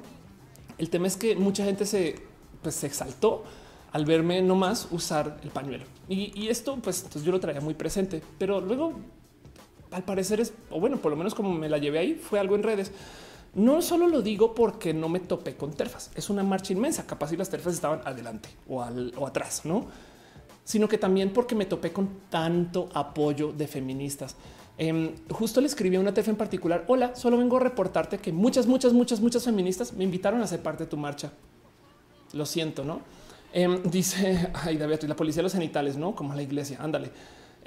El 0.79 0.89
tema 0.89 1.05
es 1.05 1.15
que 1.15 1.35
mucha 1.35 1.63
gente 1.63 1.85
se, 1.85 2.15
pues, 2.63 2.73
se 2.73 2.87
exaltó 2.87 3.43
al 3.91 4.05
verme 4.05 4.41
nomás 4.41 4.87
usar 4.89 5.39
el 5.43 5.51
pañuelo. 5.51 5.85
Y, 6.09 6.47
esto, 6.47 6.79
pues, 6.81 7.07
yo 7.23 7.31
lo 7.31 7.39
traía 7.39 7.61
muy 7.61 7.75
presente, 7.75 8.23
pero 8.39 8.61
luego, 8.61 8.93
al 9.91 10.03
parecer 10.03 10.39
es, 10.39 10.53
o 10.71 10.79
bueno, 10.79 10.97
por 10.97 11.11
lo 11.11 11.17
menos 11.17 11.35
como 11.35 11.53
me 11.53 11.69
la 11.69 11.77
llevé 11.77 11.99
ahí, 11.99 12.15
fue 12.15 12.39
algo 12.39 12.55
en 12.55 12.63
redes 12.63 12.91
no 13.57 13.81
solo 13.81 14.07
lo 14.07 14.21
digo 14.21 14.53
porque 14.53 14.93
no 14.93 15.09
me 15.09 15.19
topé 15.19 15.55
con 15.55 15.73
terfas, 15.73 16.11
es 16.15 16.29
una 16.29 16.43
marcha 16.43 16.73
inmensa, 16.73 17.07
capaz 17.07 17.29
si 17.29 17.37
las 17.37 17.49
terfas 17.49 17.73
estaban 17.73 18.01
adelante 18.05 18.49
o, 18.69 18.81
atrás, 19.25 19.61
no? 19.65 19.87
Sino 20.63 20.87
que 20.87 20.99
también 20.99 21.33
porque 21.33 21.55
me 21.55 21.65
topé 21.65 21.91
con 21.91 22.07
tanto 22.29 22.87
apoyo 22.93 23.51
de 23.51 23.67
feministas. 23.67 24.35
Em, 24.77 25.15
justo 25.31 25.59
le 25.59 25.67
escribí 25.67 25.95
a 25.95 25.99
una 25.99 26.13
terfa 26.13 26.29
en 26.29 26.37
particular. 26.37 26.85
Hola, 26.87 27.15
solo 27.15 27.37
vengo 27.37 27.57
a 27.57 27.61
reportarte 27.61 28.19
que 28.19 28.31
muchas, 28.31 28.67
muchas, 28.67 28.93
muchas, 28.93 29.19
muchas 29.21 29.43
feministas 29.43 29.91
me 29.93 30.03
invitaron 30.03 30.41
a 30.41 30.47
ser 30.47 30.61
parte 30.61 30.83
de 30.83 30.89
tu 30.89 30.97
marcha. 30.97 31.31
Lo 32.33 32.45
siento, 32.45 32.83
no? 32.83 33.01
Em, 33.53 33.81
dice 33.83 34.51
ay, 34.53 34.77
David, 34.77 35.03
la 35.03 35.15
policía 35.15 35.39
de 35.39 35.43
los 35.43 35.53
genitales, 35.53 35.97
no 35.97 36.13
como 36.13 36.35
la 36.35 36.43
iglesia. 36.43 36.77
Ándale. 36.79 37.09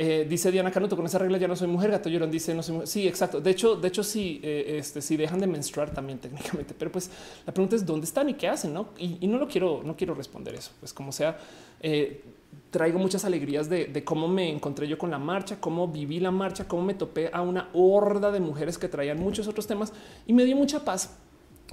Eh, 0.03 0.25
dice 0.27 0.51
Diana 0.51 0.71
Canuto, 0.71 0.97
con 0.97 1.05
esa 1.05 1.19
regla 1.19 1.37
ya 1.37 1.47
no 1.47 1.55
soy 1.55 1.69
mujer, 1.69 1.91
gato 1.91 2.09
llorón 2.09 2.31
dice 2.31 2.55
no 2.55 2.63
soy 2.63 2.73
mujer. 2.73 2.89
Sí, 2.89 3.07
exacto. 3.07 3.39
De 3.39 3.51
hecho, 3.51 3.77
de 3.77 3.87
hecho, 3.87 4.03
sí, 4.03 4.41
eh, 4.43 4.77
este, 4.79 5.03
sí 5.03 5.15
dejan 5.19 5.41
de 5.41 5.47
menstruar 5.47 5.91
también 5.91 6.19
técnicamente, 6.21 6.73
pero 6.73 6.91
pues 6.91 7.11
la 7.45 7.53
pregunta 7.53 7.77
es 7.77 7.85
dónde 7.85 8.07
están 8.07 8.27
y 8.31 8.33
qué 8.33 8.49
hacen, 8.49 8.73
¿no? 8.73 8.89
Y, 8.97 9.27
no 9.27 9.37
lo 9.37 9.47
quiero, 9.47 9.83
no 9.85 9.95
quiero 9.99 10.15
responder 10.15 10.55
eso. 10.55 10.71
Pues 10.81 10.95
como 10.95 11.13
sea, 11.13 11.37
eh, 11.83 12.23
traigo 12.71 12.99
muchas 12.99 13.27
alegrías 13.27 13.69
de, 13.69 14.03
cómo 14.03 14.27
me 14.27 14.49
encontré 14.49 14.89
yo 14.89 14.97
con 14.97 15.11
la 15.11 15.19
marcha, 15.19 15.61
cómo 15.61 15.87
viví 15.87 16.19
la 16.19 16.31
marcha, 16.31 16.67
cómo 16.67 16.83
me 16.83 16.95
topé 16.95 17.29
a 17.31 17.43
una 17.43 17.69
horda 17.75 18.31
de 18.31 18.41
mujeres 18.41 18.79
que 18.79 18.89
traían 18.89 19.19
muchos 19.19 19.49
otros 19.49 19.67
temas 19.67 19.93
y 20.27 20.33
me 20.33 20.47
dio 20.47 20.57
mucha 20.57 20.83
paz, 20.83 21.15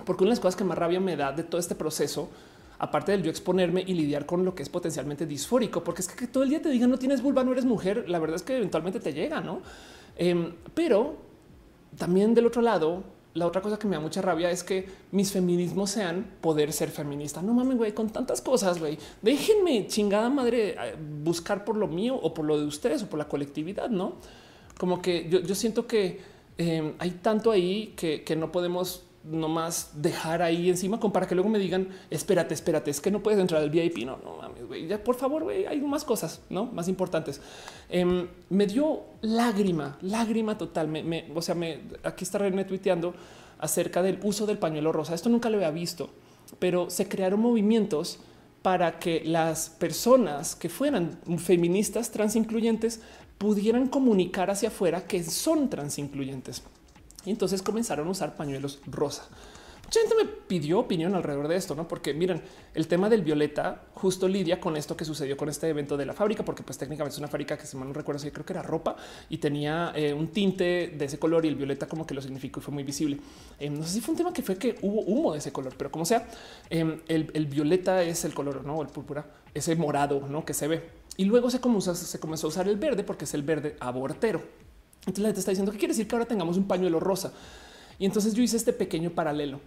porque 0.04 0.26
una 0.26 0.32
de 0.32 0.36
las 0.36 0.42
cosas 0.42 0.58
que 0.58 0.66
más 0.66 0.78
rabia 0.78 1.00
me 1.00 1.16
da 1.16 1.32
de 1.32 1.44
todo 1.44 1.62
este 1.62 1.76
proceso 1.76 2.28
aparte 2.80 3.12
del 3.12 3.24
yo 3.24 3.30
exponerme 3.30 3.84
y 3.86 3.94
lidiar 3.94 4.26
con 4.26 4.46
lo 4.46 4.54
que 4.54 4.64
es 4.64 4.70
potencialmente 4.70 5.26
disfórico, 5.26 5.84
porque 5.84 6.02
es 6.02 6.08
que, 6.08 6.28
todo 6.28 6.44
el 6.44 6.50
día 6.50 6.62
te 6.62 6.70
digan 6.70 6.90
no 6.90 7.00
tienes 7.00 7.22
vulva, 7.22 7.44
no 7.44 7.52
eres 7.52 7.66
mujer, 7.66 8.10
la 8.10 8.20
verdad 8.20 8.36
es 8.36 8.44
que 8.44 8.58
eventualmente 8.58 9.00
te 9.00 9.14
llega, 9.14 9.42
¿no? 9.42 9.62
Em, 10.16 10.54
pero 10.74 11.18
también 11.98 12.34
del 12.34 12.46
otro 12.46 12.62
lado, 12.62 13.04
la 13.34 13.46
otra 13.46 13.62
cosa 13.62 13.78
que 13.78 13.88
me 13.88 13.96
da 13.96 14.00
mucha 14.02 14.22
rabia 14.22 14.50
es 14.50 14.64
que 14.64 14.88
mis 15.12 15.32
feminismos 15.32 15.92
sean 15.92 16.26
poder 16.42 16.74
ser 16.74 16.90
feminista. 16.90 17.42
No 17.42 17.54
mames, 17.54 17.78
güey, 17.78 17.94
con 17.94 18.10
tantas 18.10 18.42
cosas, 18.42 18.80
güey. 18.80 18.98
Déjenme 19.22 19.88
chingada 19.88 20.30
madre 20.30 20.70
eh, 20.72 20.96
buscar 21.24 21.64
por 21.64 21.78
lo 21.78 21.88
mío 21.88 22.16
o 22.16 22.34
por 22.34 22.46
lo 22.46 22.60
de 22.60 22.66
ustedes 22.66 23.04
o 23.04 23.08
por 23.08 23.20
la 23.20 23.28
colectividad, 23.28 23.90
¿no? 23.90 24.16
Como 24.80 25.02
que 25.02 25.30
yo, 25.30 25.56
siento 25.56 25.88
que 25.88 26.20
em, 26.58 26.94
hay 27.00 27.12
tanto 27.12 27.52
ahí 27.52 27.94
que, 27.96 28.24
que 28.24 28.36
no 28.36 28.52
podemos 28.52 29.07
no 29.30 29.50
más 29.50 29.92
dejar 30.02 30.42
ahí 30.42 30.70
encima 30.70 31.00
con 31.00 31.12
para 31.12 31.28
que 31.28 31.36
luego 31.36 31.50
me 31.50 31.60
digan 31.60 31.90
espérate, 32.10 32.54
espérate, 32.54 32.92
es 32.92 33.02
que 33.02 33.12
no 33.12 33.22
puedes 33.22 33.40
entrar 33.40 33.62
al 33.62 33.70
VIP. 33.70 34.00
No, 34.00 34.18
no 34.24 34.38
mames, 34.38 34.66
güey, 34.66 34.88
ya 34.88 35.04
por 35.04 35.16
favor, 35.16 35.44
güey, 35.44 35.66
hay 35.66 35.82
más 35.82 36.04
cosas, 36.04 36.42
no 36.50 36.66
más 36.66 36.88
importantes. 36.88 37.42
Em, 37.90 38.28
me 38.50 38.68
dio 38.68 39.02
lágrima, 39.22 39.98
lágrima 40.02 40.58
total. 40.58 40.88
Me, 40.88 41.26
o 41.34 41.42
sea, 41.42 41.56
me 41.56 41.82
aquí 42.04 42.24
está 42.24 42.38
René 42.38 42.66
tuiteando 42.66 43.14
acerca 43.60 44.02
del 44.02 44.20
uso 44.24 44.46
del 44.46 44.58
pañuelo 44.58 44.92
rosa. 44.92 45.14
Esto 45.14 45.30
nunca 45.30 45.50
lo 45.50 45.58
había 45.58 45.72
visto, 45.72 46.10
pero 46.60 46.90
se 46.90 47.08
crearon 47.08 47.40
movimientos 47.40 48.20
para 48.62 49.00
que 49.00 49.24
las 49.24 49.70
personas 49.70 50.56
que 50.56 50.70
fueran 50.70 51.20
feministas 51.38 52.12
transincluyentes 52.12 53.02
pudieran 53.38 53.88
comunicar 53.88 54.50
hacia 54.50 54.70
afuera 54.70 55.06
que 55.06 55.24
son 55.24 55.70
transincluyentes. 55.70 56.64
Y 57.28 57.30
entonces 57.30 57.62
comenzaron 57.62 58.08
a 58.08 58.12
usar 58.12 58.38
pañuelos 58.38 58.80
rosa. 58.86 59.28
Mucha 59.84 60.00
gente 60.00 60.16
me 60.16 60.26
pidió 60.26 60.80
opinión 60.80 61.14
alrededor 61.14 61.50
de 61.50 61.58
esto, 61.58 61.76
no? 61.76 61.86
Porque 61.86 62.14
miren, 62.14 62.42
el 62.74 62.88
tema 62.88 63.10
del 63.10 63.22
violeta 63.22 63.84
justo 63.96 64.30
lidia 64.30 64.62
con 64.62 64.78
esto 64.78 64.96
que 64.96 65.04
sucedió 65.04 65.36
con 65.36 65.50
este 65.50 65.68
evento 65.68 65.98
de 65.98 66.06
la 66.06 66.14
fábrica, 66.14 66.46
porque 66.46 66.64
pues 66.64 66.78
técnicamente 66.78 67.16
es 67.16 67.20
una 67.20 67.28
fábrica 67.28 67.58
que 67.58 67.66
si 67.66 67.76
mal 67.76 67.90
no 67.90 67.94
recuerdo, 67.94 68.20
si 68.20 68.32
creo 68.32 68.46
que 68.46 68.54
era 68.54 68.62
ropa 68.62 68.96
y 69.30 69.40
tenía 69.40 69.92
eh, 69.94 70.14
un 70.14 70.30
tinte 70.30 70.94
de 70.98 71.06
ese 71.06 71.20
color 71.20 71.44
y 71.44 71.50
el 71.50 71.56
violeta 71.56 71.86
como 71.86 72.08
que 72.08 72.14
lo 72.14 72.22
significó 72.22 72.62
y 72.62 72.64
fue 72.64 72.74
muy 72.74 72.84
visible. 72.84 73.18
Eh, 73.60 73.70
no 73.70 73.84
sé 73.84 73.90
si 73.90 74.00
fue 74.00 74.14
un 74.14 74.18
tema 74.18 74.32
que 74.32 74.42
fue 74.42 74.58
que 74.58 74.78
hubo 74.82 75.02
humo 75.02 75.34
de 75.34 75.40
ese 75.40 75.52
color, 75.52 75.74
pero 75.78 75.92
como 75.92 76.06
sea, 76.06 76.30
eh, 76.70 77.02
el, 77.10 77.46
violeta 77.48 78.04
es 78.04 78.24
el 78.24 78.34
color, 78.34 78.64
no 78.64 78.82
el 78.82 78.88
púrpura, 78.88 79.26
ese 79.54 79.76
morado, 79.76 80.26
no 80.30 80.46
que 80.46 80.54
se 80.54 80.70
ve. 80.70 80.90
Y 81.18 81.26
luego 81.26 81.50
se 81.50 81.60
comenzó 81.60 81.92
a 81.92 82.48
usar 82.48 82.70
el 82.70 82.78
verde 82.78 83.04
porque 83.04 83.26
es 83.26 83.34
el 83.34 83.42
verde 83.42 83.76
abortero. 83.82 84.67
Entonces 85.08 85.24
la 85.24 85.30
gente 85.30 85.40
está 85.40 85.52
diciendo 85.52 85.72
que 85.72 85.77
quiere 85.77 85.94
decir 85.94 86.08
que 86.08 86.16
ahora 86.16 86.27
tengamos 86.27 86.58
un 86.58 86.68
pañuelo 86.68 87.00
rosa. 87.00 87.32
Y 87.98 88.06
entonces 88.06 88.34
yo 88.34 88.44
hice 88.44 88.58
este 88.58 88.74
pequeño 88.74 89.11
paralelo. 89.11 89.61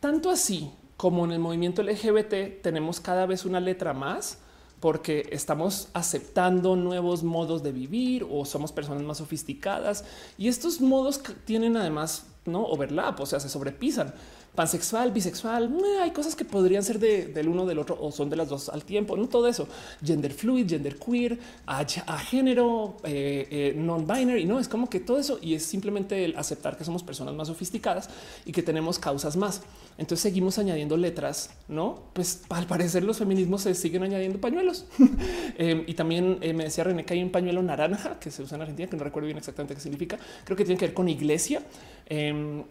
Tanto 0.00 0.30
así 0.30 0.70
como 0.98 1.24
en 1.24 1.32
el 1.32 1.38
movimiento 1.38 1.82
LGBT 1.82 2.62
tenemos 2.62 3.00
cada 3.00 3.26
vez 3.26 3.44
una 3.44 3.58
letra 3.58 3.94
más 3.94 4.38
porque 4.80 5.28
estamos 5.30 5.88
aceptando 5.94 6.76
nuevos 6.76 7.22
modos 7.22 7.62
de 7.62 7.72
vivir 7.72 8.26
o 8.28 8.44
somos 8.44 8.72
personas 8.72 9.02
más 9.02 9.18
sofisticadas 9.18 10.04
y 10.36 10.48
estos 10.48 10.80
modos 10.80 11.22
tienen 11.44 11.76
además 11.76 12.26
no 12.44 12.64
overlap, 12.64 13.20
o 13.20 13.26
sea, 13.26 13.40
se 13.40 13.48
sobrepisan 13.48 14.12
pansexual, 14.54 15.12
bisexual, 15.12 15.74
hay 16.02 16.10
cosas 16.10 16.36
que 16.36 16.44
podrían 16.44 16.82
ser 16.82 16.98
del 16.98 17.48
uno 17.48 17.64
del 17.64 17.78
otro 17.78 17.96
o 17.98 18.12
son 18.12 18.28
de 18.28 18.36
las 18.36 18.50
dos 18.50 18.68
al 18.68 18.84
tiempo, 18.84 19.16
no 19.16 19.26
todo 19.26 19.48
eso, 19.48 19.66
gender 20.04 20.32
fluid, 20.32 20.68
gender 20.68 20.96
queer, 20.98 21.38
a, 21.66 21.84
género, 22.18 22.96
eh, 23.04 23.48
eh, 23.50 23.74
non 23.76 24.06
binary, 24.06 24.44
no 24.44 24.60
es 24.60 24.68
como 24.68 24.90
que 24.90 25.00
todo 25.00 25.18
eso 25.18 25.38
y 25.40 25.54
es 25.54 25.64
simplemente 25.64 26.24
el 26.24 26.36
aceptar 26.36 26.76
que 26.76 26.84
somos 26.84 27.02
personas 27.02 27.34
más 27.34 27.48
sofisticadas 27.48 28.10
y 28.44 28.52
que 28.52 28.62
tenemos 28.62 28.98
causas 28.98 29.36
más. 29.36 29.62
Entonces 29.96 30.20
seguimos 30.20 30.58
añadiendo 30.58 30.96
letras, 30.96 31.50
no? 31.68 32.02
Pues 32.12 32.42
al 32.50 32.66
parecer 32.66 33.04
los 33.04 33.18
feminismos 33.18 33.62
se 33.62 33.74
siguen 33.74 34.02
añadiendo 34.02 34.38
pañuelos 34.38 34.86
em, 35.58 35.84
y 35.86 35.94
también 35.94 36.38
eh, 36.42 36.52
me 36.52 36.64
decía 36.64 36.84
René 36.84 37.04
que 37.04 37.14
hay 37.14 37.22
un 37.22 37.30
pañuelo 37.30 37.62
naranja 37.62 38.18
que 38.18 38.30
se 38.30 38.42
usa 38.42 38.56
en 38.56 38.62
Argentina, 38.62 38.88
que 38.88 38.96
no 38.96 39.04
recuerdo 39.04 39.26
bien 39.26 39.38
exactamente 39.38 39.74
qué 39.74 39.80
significa. 39.80 40.18
Creo 40.44 40.56
que 40.56 40.64
tiene 40.64 40.78
que 40.78 40.86
ver 40.86 40.94
con 40.94 41.08
iglesia, 41.08 41.62
em, 42.06 42.64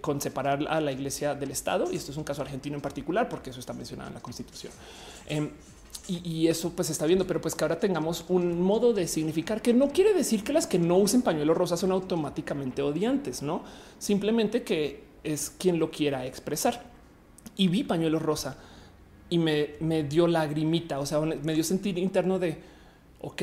con 0.00 0.20
separar 0.20 0.66
a 0.68 0.80
la 0.80 0.92
iglesia 0.92 1.25
del 1.34 1.50
Estado. 1.50 1.90
Y 1.90 1.96
esto 1.96 2.12
es 2.12 2.16
un 2.16 2.24
caso 2.24 2.42
argentino 2.42 2.76
en 2.76 2.82
particular, 2.82 3.28
porque 3.28 3.50
eso 3.50 3.60
está 3.60 3.72
mencionado 3.72 4.08
en 4.08 4.14
la 4.14 4.20
Constitución. 4.20 4.72
Em, 5.26 5.50
y, 6.08 6.46
eso 6.46 6.70
pues 6.70 6.90
está 6.90 7.04
viendo, 7.06 7.26
pero 7.26 7.40
pues 7.40 7.56
que 7.56 7.64
ahora 7.64 7.80
tengamos 7.80 8.24
un 8.28 8.62
modo 8.62 8.92
de 8.92 9.08
significar 9.08 9.60
que 9.60 9.74
no 9.74 9.88
quiere 9.88 10.14
decir 10.14 10.44
que 10.44 10.52
las 10.52 10.66
que 10.68 10.78
no 10.78 10.98
usen 10.98 11.22
pañuelo 11.22 11.52
rosa 11.52 11.76
son 11.76 11.90
automáticamente 11.90 12.80
odiantes, 12.80 13.42
no 13.42 13.64
simplemente 13.98 14.62
que 14.62 15.02
es 15.24 15.50
quien 15.50 15.80
lo 15.80 15.90
quiera 15.90 16.24
expresar. 16.24 16.84
Y 17.56 17.66
vi 17.68 17.82
pañuelo 17.82 18.20
rosa 18.20 18.56
y 19.28 19.38
me, 19.38 19.70
me 19.80 20.04
dio 20.04 20.28
lagrimita, 20.28 21.00
o 21.00 21.06
sea, 21.06 21.20
me 21.20 21.54
dio 21.54 21.64
sentir 21.64 21.98
interno 21.98 22.38
de 22.38 22.58
ok, 23.20 23.42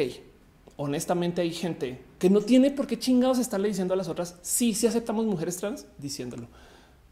honestamente 0.77 1.41
hay 1.41 1.51
gente 1.51 1.99
que 2.19 2.29
no 2.29 2.41
tiene 2.41 2.71
por 2.71 2.87
qué 2.87 2.97
chingados 2.97 3.39
estarle 3.39 3.67
diciendo 3.67 3.93
a 3.93 3.97
las 3.97 4.07
otras. 4.07 4.37
Sí, 4.41 4.73
sí 4.73 4.87
aceptamos 4.87 5.25
mujeres 5.25 5.57
trans 5.57 5.85
diciéndolo. 5.97 6.47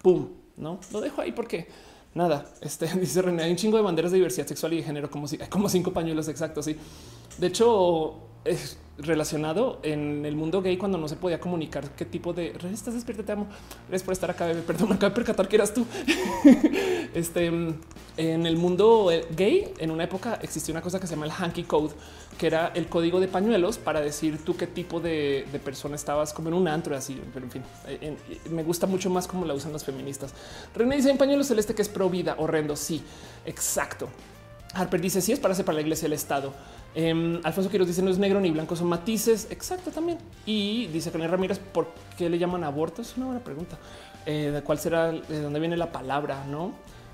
Pum, 0.02 0.30
no 0.58 0.80
lo 0.92 1.02
dejo 1.02 1.22
ahí 1.22 1.32
porque 1.32 1.68
nada. 2.14 2.46
Este 2.62 2.88
dice 3.00 3.22
René, 3.22 3.44
hay 3.44 3.52
un 3.52 3.58
chingo 3.58 3.78
de 3.78 3.84
banderas 3.84 4.12
de 4.12 4.18
diversidad 4.18 4.48
sexual 4.48 4.74
y 4.74 4.78
de 4.78 4.84
género, 4.84 5.10
como 5.10 5.28
si 5.28 5.42
hay 5.42 5.48
como 5.50 5.70
cinco 5.70 5.92
pañuelos 5.92 6.28
exactos. 6.28 6.66
Sí, 6.66 6.76
de 7.38 7.48
hecho, 7.48 8.16
es 8.44 8.78
relacionado 8.98 9.80
en 9.84 10.26
el 10.26 10.36
mundo 10.36 10.62
gay 10.62 10.78
cuando 10.78 10.98
no 10.98 11.08
se 11.08 11.16
podía 11.16 11.40
comunicar 11.40 11.90
qué 11.92 12.06
tipo 12.06 12.34
de 12.34 12.56
estás 12.72 12.94
despierta, 12.94 13.24
te 13.24 13.32
amo. 13.32 13.48
Gracias 13.88 14.04
por 14.04 14.14
estar 14.14 14.30
acá, 14.30 14.46
bebé. 14.46 14.62
Perdón, 14.62 14.90
me 14.90 14.96
acabo 14.96 15.10
de 15.10 15.16
percatar 15.16 15.48
que 15.48 15.56
eras 15.56 15.74
tú. 15.74 15.86
este 17.14 17.52
en 18.18 18.46
el 18.46 18.58
mundo 18.58 19.12
eh, 19.12 19.26
gay, 19.36 19.74
en 19.80 19.92
una 19.92 20.04
época 20.04 20.40
existía 20.42 20.74
una 20.74 20.82
cosa 20.82 21.00
que 21.00 21.08
se 21.08 21.16
llama 21.16 21.26
el 21.26 21.32
hanky 21.32 21.64
code, 21.64 21.94
que 22.42 22.48
era 22.48 22.72
el 22.74 22.88
código 22.88 23.20
de 23.20 23.28
pañuelos 23.28 23.78
para 23.78 24.02
decir 24.02 24.44
tú 24.44 24.58
qué 24.58 24.66
tipo 24.66 25.00
de, 25.00 25.46
persona 25.64 25.96
estabas 25.96 26.34
como 26.34 26.50
en 26.50 26.56
un 26.56 26.68
antro 26.68 26.96
así. 26.96 27.22
Pero 27.36 27.46
en 27.46 27.52
fin, 27.52 27.62
eh, 27.86 28.18
me 28.50 28.64
gusta 28.64 28.88
mucho 28.88 29.12
más 29.12 29.28
cómo 29.28 29.46
la 29.46 29.54
usan 29.54 29.72
las 29.72 29.86
feministas. 29.86 30.34
René 30.74 30.96
dice 30.96 31.12
en 31.12 31.20
pañuelo 31.20 31.44
celeste 31.44 31.76
que 31.76 31.84
es 31.84 31.88
pro 31.88 32.10
vida, 32.10 32.34
horrendo. 32.40 32.76
Sí, 32.76 33.04
exacto. 33.46 34.10
Harper 34.74 35.00
dice 35.00 35.22
sí 35.22 35.34
es 35.34 35.40
para 35.40 35.54
separar 35.54 35.76
la 35.76 35.82
iglesia 35.82 36.08
del 36.08 36.14
Estado. 36.14 36.52
Em, 36.96 37.40
Alfonso 37.44 37.70
Quiroz 37.70 37.88
dice 37.88 38.02
no 38.02 38.10
es 38.10 38.18
negro 38.18 38.40
ni 38.40 38.50
blanco, 38.50 38.76
son 38.76 38.88
matices. 38.88 39.46
Exacto 39.52 39.92
también. 39.92 40.18
Y 40.44 40.88
dice 40.88 41.12
René 41.12 41.28
Ramírez, 41.28 41.60
¿por 41.60 41.90
qué 42.18 42.28
le 42.28 42.40
llaman 42.40 42.64
aborto? 42.64 43.04
Es 43.04 43.16
una 43.18 43.28
buena 43.28 43.44
pregunta. 43.44 43.78
Eh, 44.26 44.50
¿De 44.52 44.64
cuál 44.64 44.80
será, 44.80 45.12
de 45.12 45.42
dónde 45.44 45.60
viene 45.60 45.78
la 45.78 45.92
palabra? 45.92 46.44
No 46.50 46.72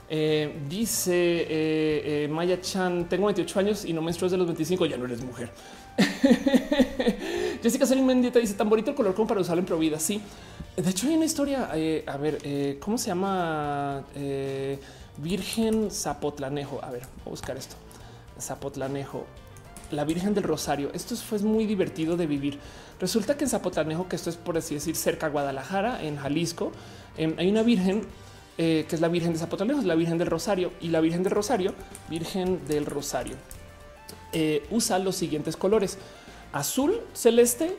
eh, 0.10 0.62
dice 0.70 1.14
eh, 1.14 2.24
eh, 2.24 2.28
Maya 2.30 2.62
Chan, 2.62 3.10
tengo 3.10 3.26
28 3.26 3.60
años 3.60 3.86
y 3.86 3.92
no 3.92 4.02
menstruas 4.02 4.32
de 4.32 4.38
los 4.38 4.48
25, 4.48 4.86
ya 4.86 4.98
no 4.98 5.06
eres 5.06 5.22
mujer. 5.22 5.52
Jessica 7.62 7.86
Salim 7.86 8.06
Mendieta 8.06 8.40
dice 8.40 8.54
tan 8.54 8.70
bonito 8.70 8.92
el 8.92 8.96
color 8.96 9.14
como 9.16 9.28
para 9.28 9.42
usarlo 9.42 9.60
en 9.60 9.66
Provida. 9.66 10.00
Sí, 10.00 10.22
de 10.76 10.90
hecho 10.90 11.08
hay 11.08 11.16
una 11.16 11.26
historia. 11.26 11.70
a 11.72 12.18
ver, 12.18 12.78
¿cómo 12.80 12.98
se 12.98 13.08
llama? 13.08 14.04
Virgen 15.18 15.92
Zapotlanejo. 15.92 16.80
A 16.84 16.92
ver, 16.92 17.02
voy 17.18 17.28
a 17.28 17.30
buscar 17.32 17.58
esto. 17.58 17.76
Zapotlanejo, 18.40 19.26
la 19.92 20.06
Virgen 20.06 20.34
del 20.34 20.44
Rosario. 20.44 20.92
Esto 20.94 21.16
fue 21.16 21.40
muy 21.40 21.66
divertido 21.66 22.16
de 22.16 22.28
vivir. 22.28 22.60
Resulta 23.00 23.36
que 23.36 23.44
en 23.44 23.50
Zapotlanejo, 23.50 24.08
que 24.08 24.16
esto 24.16 24.30
es 24.30 24.38
por 24.38 24.58
así 24.58 24.76
decir 24.76 24.96
cerca 24.96 25.26
a 25.26 25.30
Guadalajara, 25.30 26.04
en 26.04 26.18
Jalisco, 26.18 26.72
em, 27.18 27.34
hay 27.38 27.50
una 27.50 27.64
Virgen 27.64 28.04
eh, 28.60 28.86
que 28.90 28.96
es 28.96 29.02
la 29.02 29.08
Virgen 29.08 29.34
de 29.34 29.40
Zapotlanejo, 29.40 29.82
la 29.82 29.94
Virgen 29.94 30.18
del 30.18 30.28
Rosario 30.28 30.72
y 30.82 30.88
la 30.88 31.00
Virgen 31.00 31.22
del 31.22 31.32
Rosario, 31.32 31.76
Virgen 32.10 32.66
del 32.68 32.88
Rosario, 32.88 33.36
eh, 34.34 34.66
usa 34.72 34.98
los 34.98 35.16
siguientes 35.16 35.56
colores: 35.56 36.00
azul 36.54 37.00
celeste, 37.14 37.78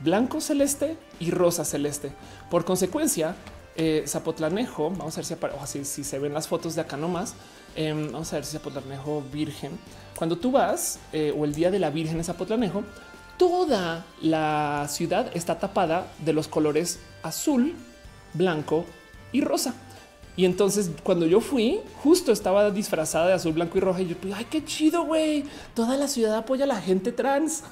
blanco 0.00 0.40
celeste 0.40 0.96
y 1.20 1.30
rosa 1.32 1.66
celeste. 1.66 2.12
Por 2.50 2.64
consecuencia, 2.64 3.36
eh, 3.76 4.04
Zapotlanejo, 4.06 4.88
vamos 4.88 5.18
a 5.18 5.20
ver 5.20 5.26
si, 5.26 5.34
o 5.34 5.84
si, 5.84 6.04
se 6.04 6.18
ven 6.18 6.32
las 6.32 6.48
fotos 6.48 6.74
de 6.74 6.80
acá 6.80 6.96
nomás. 6.96 7.34
Em, 7.74 8.10
vamos 8.10 8.32
a 8.32 8.36
ver 8.36 8.46
si 8.46 8.52
Zapotlanejo 8.52 9.22
Virgen. 9.30 9.78
Cuando 10.16 10.38
tú 10.38 10.50
vas 10.50 10.98
o 11.12 11.44
el 11.44 11.54
día 11.54 11.70
de 11.70 11.78
la 11.78 11.90
Virgen 11.90 12.16
de 12.16 12.24
Zapotlanejo, 12.24 12.84
toda 13.36 14.06
la 14.22 14.86
ciudad 14.88 15.30
está 15.34 15.58
tapada 15.58 16.06
de 16.24 16.32
los 16.32 16.48
colores 16.48 17.00
azul, 17.22 17.74
blanco 18.32 18.86
y 19.30 19.42
rosa. 19.42 19.74
Y 20.36 20.44
entonces 20.44 20.90
cuando 21.02 21.26
yo 21.26 21.40
fui, 21.40 21.80
justo 22.02 22.30
estaba 22.30 22.70
disfrazada 22.70 23.28
de 23.28 23.32
azul, 23.32 23.52
blanco 23.52 23.78
y 23.78 23.80
roja. 23.80 24.02
Y 24.02 24.08
yo, 24.08 24.16
pues, 24.16 24.34
ay, 24.34 24.46
qué 24.50 24.64
chido, 24.64 25.04
güey. 25.04 25.44
Toda 25.74 25.96
la 25.96 26.08
ciudad 26.08 26.36
apoya 26.36 26.64
a 26.64 26.68
la 26.68 26.80
gente 26.80 27.12
trans. 27.12 27.62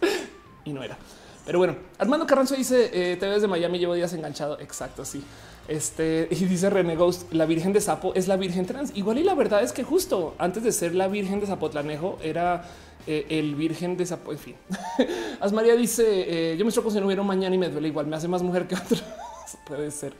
y 0.64 0.72
no 0.72 0.82
era. 0.82 0.98
Pero 1.46 1.58
bueno, 1.58 1.76
Armando 1.98 2.26
Carranzo 2.26 2.56
dice, 2.56 2.90
eh, 2.92 3.16
te 3.16 3.28
ves 3.28 3.40
de 3.40 3.46
Miami, 3.46 3.78
llevo 3.78 3.94
días 3.94 4.12
enganchado. 4.12 4.58
Exacto, 4.58 5.04
sí. 5.04 5.22
Este, 5.68 6.28
y 6.30 6.34
dice 6.44 6.70
René 6.70 6.94
Ghost, 6.96 7.32
la 7.32 7.44
Virgen 7.44 7.72
de 7.72 7.80
Sapo 7.80 8.14
es 8.14 8.28
la 8.28 8.36
Virgen 8.36 8.66
trans. 8.66 8.92
Igual 8.96 9.18
y 9.18 9.24
la 9.24 9.34
verdad 9.34 9.62
es 9.62 9.72
que 9.72 9.82
justo 9.82 10.34
antes 10.38 10.62
de 10.62 10.72
ser 10.72 10.94
la 10.94 11.08
Virgen 11.08 11.40
de 11.40 11.46
Zapotlanejo 11.46 12.18
era 12.22 12.64
eh, 13.06 13.26
el 13.30 13.54
Virgen 13.54 13.96
de 13.96 14.06
Sapo. 14.06 14.32
En 14.32 14.38
fin, 14.38 14.54
Asmaría 15.40 15.76
dice, 15.76 16.52
eh, 16.52 16.56
yo 16.56 16.64
me 16.64 16.68
estoy 16.68 16.90
si 16.90 17.00
no 17.00 17.06
hubiera 17.06 17.22
mañana 17.22 17.54
y 17.54 17.58
me 17.58 17.68
duele 17.68 17.88
igual, 17.88 18.06
me 18.06 18.16
hace 18.16 18.28
más 18.28 18.42
mujer 18.42 18.66
que 18.66 18.74
otra. 18.74 18.98
Puede 19.66 19.90
ser. 19.90 20.14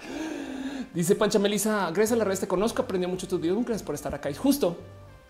Dice 0.97 1.15
Pancha 1.15 1.39
Melissa, 1.39 1.91
gracias 1.91 2.13
a 2.13 2.17
las 2.17 2.27
redes 2.27 2.41
te 2.41 2.49
conozco, 2.49 2.81
aprendí 2.81 3.07
mucho 3.07 3.29
tus 3.29 3.39
videos, 3.39 3.59
gracias 3.59 3.83
por 3.83 3.95
estar 3.95 4.15
acá. 4.15 4.31
Y 4.31 4.35
justo 4.35 4.79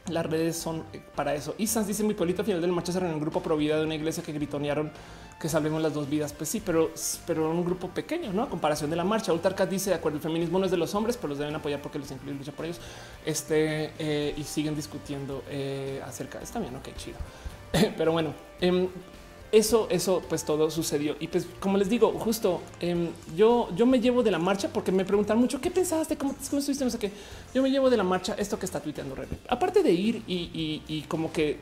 las 0.09 0.25
redes 0.25 0.57
son 0.57 0.85
eh, 0.93 1.03
para 1.17 1.35
eso. 1.35 1.57
Y 1.59 1.67
Sans 1.67 1.89
dice 1.89 2.05
mi 2.05 2.15
pueblito 2.15 2.43
al 2.43 2.47
final 2.47 2.61
del 2.61 2.71
marcha 2.71 2.93
se 2.93 2.99
en 3.01 3.07
un 3.07 3.19
grupo 3.19 3.43
pro 3.43 3.57
vida 3.57 3.77
de 3.77 3.85
una 3.85 3.97
iglesia 3.97 4.23
que 4.23 4.33
gritonearon 4.33 4.93
que 5.41 5.49
salvemos 5.49 5.83
las 5.83 5.93
dos 5.93 6.09
vidas. 6.09 6.33
Pues 6.33 6.51
sí, 6.51 6.63
pero, 6.65 6.93
pero 7.27 7.51
un 7.51 7.65
grupo 7.65 7.89
pequeño, 7.89 8.33
no 8.33 8.45
a 8.45 8.49
comparación 8.49 8.91
de 8.91 8.95
la 8.95 9.03
marcha. 9.03 9.33
Ultarcat 9.33 9.69
dice 9.69 9.91
de 9.91 9.97
acuerdo, 9.97 10.19
el 10.19 10.23
feminismo 10.23 10.61
no 10.61 10.67
es 10.67 10.71
de 10.71 10.77
los 10.77 10.95
hombres, 10.95 11.17
pero 11.17 11.31
los 11.31 11.39
deben 11.39 11.57
apoyar 11.57 11.83
porque 11.83 11.99
les 11.99 12.13
incluye 12.13 12.39
lucha 12.39 12.53
por 12.53 12.67
ellos. 12.67 12.79
Este 13.25 13.91
eh, 13.99 14.35
y 14.37 14.45
siguen 14.45 14.77
discutiendo 14.77 15.43
eh, 15.51 16.01
acerca. 16.07 16.41
Está 16.41 16.61
bien, 16.61 16.77
ok, 16.77 16.91
chido. 16.97 17.19
pero 17.99 18.13
bueno, 18.13 18.33
em, 18.61 18.87
eso, 19.53 19.87
eso, 19.91 20.23
pues 20.29 20.45
todo 20.45 20.71
sucedió. 20.71 21.17
Y 21.21 21.29
pues, 21.29 21.47
como 21.61 21.79
les 21.79 21.89
digo, 21.89 22.13
justo 22.13 22.63
em, 22.81 23.09
yo, 23.37 23.69
yo 23.77 23.87
me 23.87 24.01
llevo 24.01 24.23
de 24.23 24.31
la 24.31 24.39
marcha 24.39 24.69
porque 24.73 24.91
me 24.91 25.05
preguntan 25.05 25.39
mucho 25.39 25.61
qué 25.61 25.71
pensaste, 25.71 26.17
cómo, 26.17 26.35
cómo 26.51 26.59
estuviste, 26.59 26.85
no 26.85 26.91
sé 26.91 26.99
qué. 26.99 27.13
Yo 27.55 27.63
me 27.63 27.71
llevo 27.71 27.89
de 27.89 27.97
la 27.97 28.03
marcha 28.03 28.35
esto 28.39 28.59
que 28.59 28.67
está 28.67 28.81
tuiteando 28.81 29.15
René. 29.15 29.39
Aparte 29.49 29.83
de 29.83 29.93
ir 29.93 30.23
y, 30.27 31.05
como 31.09 31.33
que 31.33 31.59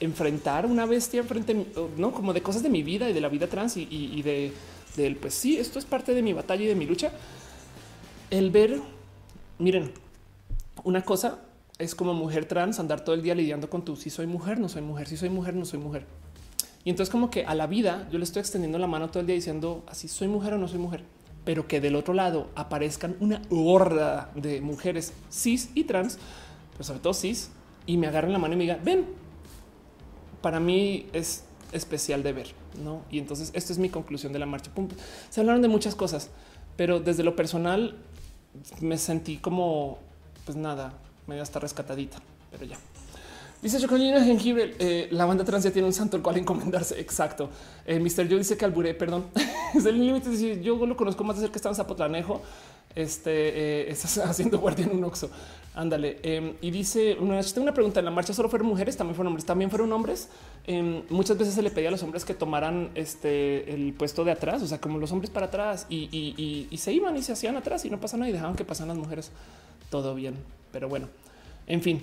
enfrentar 0.00 0.66
una 0.66 0.86
bestia 0.86 1.22
frente, 1.24 1.66
no 1.96 2.12
como 2.12 2.32
de 2.32 2.42
cosas 2.42 2.62
de 2.62 2.70
mi 2.70 2.82
vida 2.82 3.08
y 3.10 3.12
de 3.12 3.20
la 3.20 3.28
vida 3.28 3.46
trans 3.46 3.76
y, 3.76 4.22
de 4.22 4.52
del 4.96 5.16
pues 5.16 5.34
sí, 5.34 5.58
esto 5.58 5.78
es 5.78 5.84
parte 5.84 6.14
de 6.14 6.22
mi 6.22 6.32
batalla 6.32 6.64
y 6.64 6.66
de 6.68 6.74
mi 6.74 6.86
lucha. 6.86 7.12
El 8.30 8.50
ver, 8.50 8.80
miren, 9.58 9.92
una 10.84 11.02
cosa 11.02 11.40
es 11.78 11.94
como 11.94 12.14
mujer 12.14 12.46
trans 12.46 12.80
andar 12.80 13.04
todo 13.04 13.14
el 13.14 13.20
día 13.20 13.34
lidiando 13.34 13.68
con 13.68 13.84
tu 13.84 13.94
si 13.96 14.08
soy 14.08 14.26
mujer, 14.26 14.58
no 14.58 14.70
soy 14.70 14.80
mujer, 14.80 15.06
si 15.06 15.18
soy 15.18 15.28
mujer, 15.28 15.54
no 15.54 15.66
soy 15.66 15.78
mujer 15.78 16.06
y 16.86 16.90
entonces 16.90 17.10
como 17.10 17.30
que 17.30 17.44
a 17.44 17.56
la 17.56 17.66
vida 17.66 18.06
yo 18.12 18.18
le 18.18 18.22
estoy 18.22 18.38
extendiendo 18.38 18.78
la 18.78 18.86
mano 18.86 19.10
todo 19.10 19.18
el 19.18 19.26
día 19.26 19.34
diciendo 19.34 19.82
así 19.88 20.06
soy 20.06 20.28
mujer 20.28 20.54
o 20.54 20.58
no 20.58 20.68
soy 20.68 20.78
mujer, 20.78 21.02
pero 21.44 21.66
que 21.66 21.80
del 21.80 21.96
otro 21.96 22.14
lado 22.14 22.48
aparezcan 22.54 23.16
una 23.18 23.42
horda 23.50 24.30
de 24.36 24.60
mujeres 24.60 25.12
cis 25.28 25.70
y 25.74 25.82
trans, 25.82 26.16
pero 26.70 26.84
sobre 26.84 27.00
todo 27.00 27.12
cis, 27.12 27.50
y 27.86 27.96
me 27.96 28.06
agarren 28.06 28.32
la 28.32 28.38
mano 28.38 28.54
y 28.54 28.58
me 28.58 28.62
digan, 28.62 28.78
ven, 28.84 29.04
para 30.40 30.60
mí 30.60 31.08
es 31.12 31.42
especial 31.72 32.22
de 32.22 32.32
ver, 32.32 32.54
¿no? 32.80 33.02
Y 33.10 33.18
entonces 33.18 33.50
esto 33.52 33.72
es 33.72 33.80
mi 33.80 33.88
conclusión 33.88 34.32
de 34.32 34.38
la 34.38 34.46
marcha. 34.46 34.70
Se 35.28 35.40
hablaron 35.40 35.62
de 35.62 35.68
muchas 35.68 35.96
cosas, 35.96 36.30
pero 36.76 37.00
desde 37.00 37.24
lo 37.24 37.34
personal 37.34 37.96
me 38.80 38.96
sentí 38.96 39.38
como, 39.38 39.98
pues 40.44 40.56
nada, 40.56 40.92
medio 41.26 41.42
hasta 41.42 41.58
rescatadita, 41.58 42.18
pero 42.52 42.64
ya. 42.64 42.78
Dice 43.66 43.80
Chocolina 43.80 44.22
Jengibre, 44.22 44.76
eh, 44.78 45.08
la 45.10 45.24
banda 45.26 45.42
trans 45.42 45.64
ya 45.64 45.72
tiene 45.72 45.88
un 45.88 45.92
santo 45.92 46.16
al 46.16 46.22
cual 46.22 46.38
encomendarse. 46.38 47.00
Exacto. 47.00 47.50
Eh, 47.84 47.98
Mr. 47.98 48.28
Yo 48.28 48.38
dice 48.38 48.56
que 48.56 48.64
alburé, 48.64 48.94
perdón. 48.94 49.24
es 49.74 49.84
el 49.84 49.98
límite. 49.98 50.62
yo 50.62 50.86
lo 50.86 50.96
conozco 50.96 51.24
más 51.24 51.34
de 51.34 51.42
cerca, 51.42 51.56
está 51.56 51.70
en 51.70 51.74
Zapotlanejo. 51.74 52.42
Este 52.94 53.32
eh, 53.32 53.90
estás 53.90 54.18
haciendo 54.24 54.60
guardia 54.60 54.86
en 54.86 54.92
un 54.92 55.02
oxo. 55.02 55.30
Ándale. 55.74 56.20
Em, 56.22 56.54
y 56.60 56.70
dice 56.70 57.16
una, 57.18 57.42
tengo 57.42 57.62
una 57.62 57.74
pregunta. 57.74 57.98
En 57.98 58.04
la 58.04 58.12
marcha 58.12 58.32
solo 58.32 58.48
fueron 58.48 58.68
mujeres, 58.68 58.96
también 58.96 59.16
fueron 59.16 59.32
hombres, 59.32 59.44
también 59.44 59.68
fueron 59.68 59.92
hombres. 59.92 60.28
Em, 60.64 61.02
muchas 61.08 61.36
veces 61.36 61.52
se 61.52 61.60
le 61.60 61.70
pedía 61.70 61.88
a 61.88 61.90
los 61.90 62.04
hombres 62.04 62.24
que 62.24 62.34
tomaran 62.34 62.92
este 62.94 63.74
el 63.74 63.94
puesto 63.94 64.22
de 64.22 64.30
atrás, 64.30 64.62
o 64.62 64.68
sea, 64.68 64.80
como 64.80 64.98
los 64.98 65.10
hombres 65.10 65.30
para 65.30 65.46
atrás 65.46 65.86
y, 65.90 66.68
se 66.78 66.92
iban 66.92 67.16
y 67.16 67.22
se 67.24 67.32
hacían 67.32 67.56
atrás 67.56 67.84
y 67.84 67.90
no 67.90 67.98
pasa 67.98 68.16
nada 68.16 68.30
y 68.30 68.32
dejaban 68.32 68.54
que 68.54 68.64
pasan 68.64 68.86
las 68.86 68.96
mujeres. 68.96 69.32
Todo 69.90 70.14
bien. 70.14 70.36
Pero 70.70 70.88
bueno, 70.88 71.08
en 71.66 71.82
fin, 71.82 72.00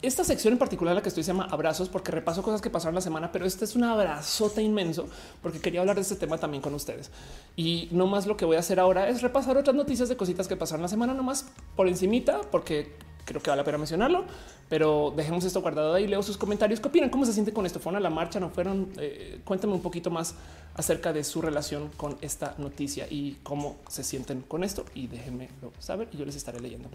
esta 0.00 0.22
sección 0.22 0.52
en 0.52 0.58
particular, 0.58 0.94
la 0.94 1.02
que 1.02 1.08
estoy 1.08 1.24
se 1.24 1.32
llama 1.32 1.48
abrazos, 1.50 1.88
porque 1.88 2.12
repaso 2.12 2.42
cosas 2.42 2.60
que 2.60 2.70
pasaron 2.70 2.94
la 2.94 3.00
semana, 3.00 3.32
pero 3.32 3.46
este 3.46 3.64
es 3.64 3.74
un 3.74 3.84
abrazote 3.84 4.62
inmenso 4.62 5.08
porque 5.42 5.60
quería 5.60 5.80
hablar 5.80 5.96
de 5.96 6.02
este 6.02 6.14
tema 6.14 6.38
también 6.38 6.62
con 6.62 6.74
ustedes. 6.74 7.10
Y 7.56 7.88
no 7.90 8.06
más 8.06 8.26
lo 8.26 8.36
que 8.36 8.44
voy 8.44 8.56
a 8.56 8.60
hacer 8.60 8.78
ahora 8.78 9.08
es 9.08 9.22
repasar 9.22 9.56
otras 9.56 9.74
noticias 9.74 10.08
de 10.08 10.16
cositas 10.16 10.46
que 10.46 10.56
pasaron 10.56 10.82
la 10.82 10.88
semana, 10.88 11.14
nomás 11.14 11.46
por 11.74 11.88
encimita, 11.88 12.40
porque 12.52 12.92
creo 13.24 13.42
que 13.42 13.50
vale 13.50 13.60
la 13.60 13.64
pena 13.64 13.78
mencionarlo, 13.78 14.24
pero 14.68 15.12
dejemos 15.14 15.44
esto 15.44 15.60
guardado 15.60 15.94
ahí. 15.94 16.06
Leo 16.06 16.22
sus 16.22 16.38
comentarios. 16.38 16.80
¿Qué 16.80 16.88
opinan? 16.88 17.10
¿Cómo 17.10 17.26
se 17.26 17.32
sienten 17.32 17.54
con 17.54 17.66
esto? 17.66 17.78
¿Fueron 17.78 17.96
a 17.98 18.00
la 18.00 18.10
marcha? 18.10 18.40
¿No 18.40 18.50
fueron? 18.50 18.90
Eh, 18.98 19.40
un 19.46 19.82
poquito 19.82 20.10
más 20.10 20.34
acerca 20.74 21.12
de 21.12 21.24
su 21.24 21.42
relación 21.42 21.90
con 21.96 22.16
esta 22.20 22.54
noticia 22.58 23.06
y 23.10 23.36
cómo 23.42 23.76
se 23.88 24.04
sienten 24.04 24.42
con 24.42 24.62
esto 24.62 24.84
y 24.94 25.08
déjenme 25.08 25.48
saber 25.80 26.08
y 26.12 26.16
yo 26.16 26.24
les 26.24 26.36
estaré 26.36 26.60
leyendo. 26.60 26.88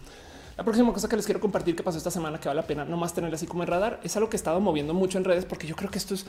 La 0.56 0.62
próxima 0.62 0.92
cosa 0.92 1.08
que 1.08 1.16
les 1.16 1.24
quiero 1.24 1.40
compartir 1.40 1.74
que 1.74 1.82
pasó 1.82 1.98
esta 1.98 2.10
semana 2.10 2.38
que 2.38 2.48
vale 2.48 2.60
la 2.60 2.66
pena 2.66 2.84
nomás 2.84 3.12
tener 3.12 3.34
así 3.34 3.46
como 3.46 3.62
en 3.62 3.68
radar 3.68 4.00
es 4.04 4.16
algo 4.16 4.28
que 4.30 4.36
he 4.36 4.38
estado 4.38 4.60
moviendo 4.60 4.94
mucho 4.94 5.18
en 5.18 5.24
redes 5.24 5.44
porque 5.44 5.66
yo 5.66 5.74
creo 5.74 5.90
que 5.90 5.98
esto 5.98 6.14
es 6.14 6.26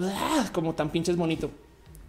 ah, 0.00 0.48
como 0.52 0.74
tan 0.74 0.90
pinches 0.90 1.16
bonito. 1.16 1.50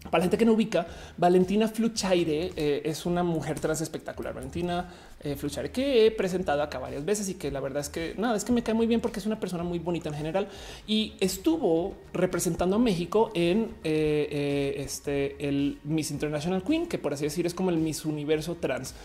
Para 0.03 0.19
la 0.19 0.23
gente 0.23 0.37
que 0.37 0.45
no 0.45 0.53
ubica, 0.53 0.87
Valentina 1.17 1.67
Fluchaire 1.67 2.53
eh, 2.55 2.81
es 2.85 3.05
una 3.05 3.21
mujer 3.21 3.59
trans 3.59 3.81
espectacular. 3.81 4.33
Valentina 4.33 4.89
eh, 5.19 5.35
Fluchaire 5.35 5.71
que 5.71 6.05
he 6.05 6.11
presentado 6.11 6.63
acá 6.63 6.79
varias 6.79 7.03
veces 7.03 7.27
y 7.27 7.33
que 7.33 7.51
la 7.51 7.59
verdad 7.59 7.81
es 7.81 7.89
que 7.89 8.15
nada, 8.17 8.37
es 8.37 8.45
que 8.45 8.53
me 8.53 8.63
cae 8.63 8.73
muy 8.73 8.87
bien 8.87 9.01
porque 9.01 9.19
es 9.19 9.25
una 9.25 9.41
persona 9.41 9.63
muy 9.63 9.77
bonita 9.77 10.07
en 10.07 10.15
general 10.15 10.47
y 10.87 11.15
estuvo 11.19 11.95
representando 12.13 12.77
a 12.77 12.79
México 12.79 13.29
en 13.33 13.75
eh, 13.83 14.75
este 14.77 15.47
el 15.47 15.79
Miss 15.83 16.11
International 16.11 16.63
Queen, 16.63 16.87
que 16.87 16.97
por 16.97 17.13
así 17.13 17.25
decir 17.25 17.45
es 17.45 17.53
como 17.53 17.69
el 17.69 17.77
Miss 17.77 18.05
Universo 18.05 18.55
trans. 18.55 18.95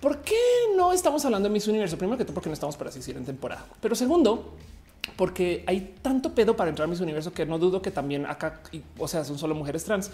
¿Por 0.00 0.18
qué 0.18 0.36
no 0.76 0.92
estamos 0.92 1.24
hablando 1.24 1.48
de 1.48 1.52
Miss 1.52 1.66
Universo? 1.66 1.98
Primero 1.98 2.16
que 2.16 2.24
todo, 2.24 2.34
porque 2.34 2.48
no 2.48 2.54
estamos 2.54 2.76
para 2.76 2.90
así 2.90 3.10
en 3.10 3.24
temporada. 3.24 3.66
Pero 3.80 3.96
segundo, 3.96 4.54
porque 5.16 5.64
hay 5.66 5.94
tanto 6.02 6.34
pedo 6.34 6.56
para 6.56 6.70
entrar 6.70 6.86
a 6.86 6.88
Miss 6.88 7.00
Universo 7.00 7.32
que 7.32 7.44
no 7.46 7.58
dudo 7.58 7.82
que 7.82 7.90
también 7.90 8.24
acá, 8.24 8.60
o 8.96 9.08
sea, 9.08 9.24
son 9.24 9.38
solo 9.38 9.54
mujeres 9.56 9.84
trans. 9.84 10.10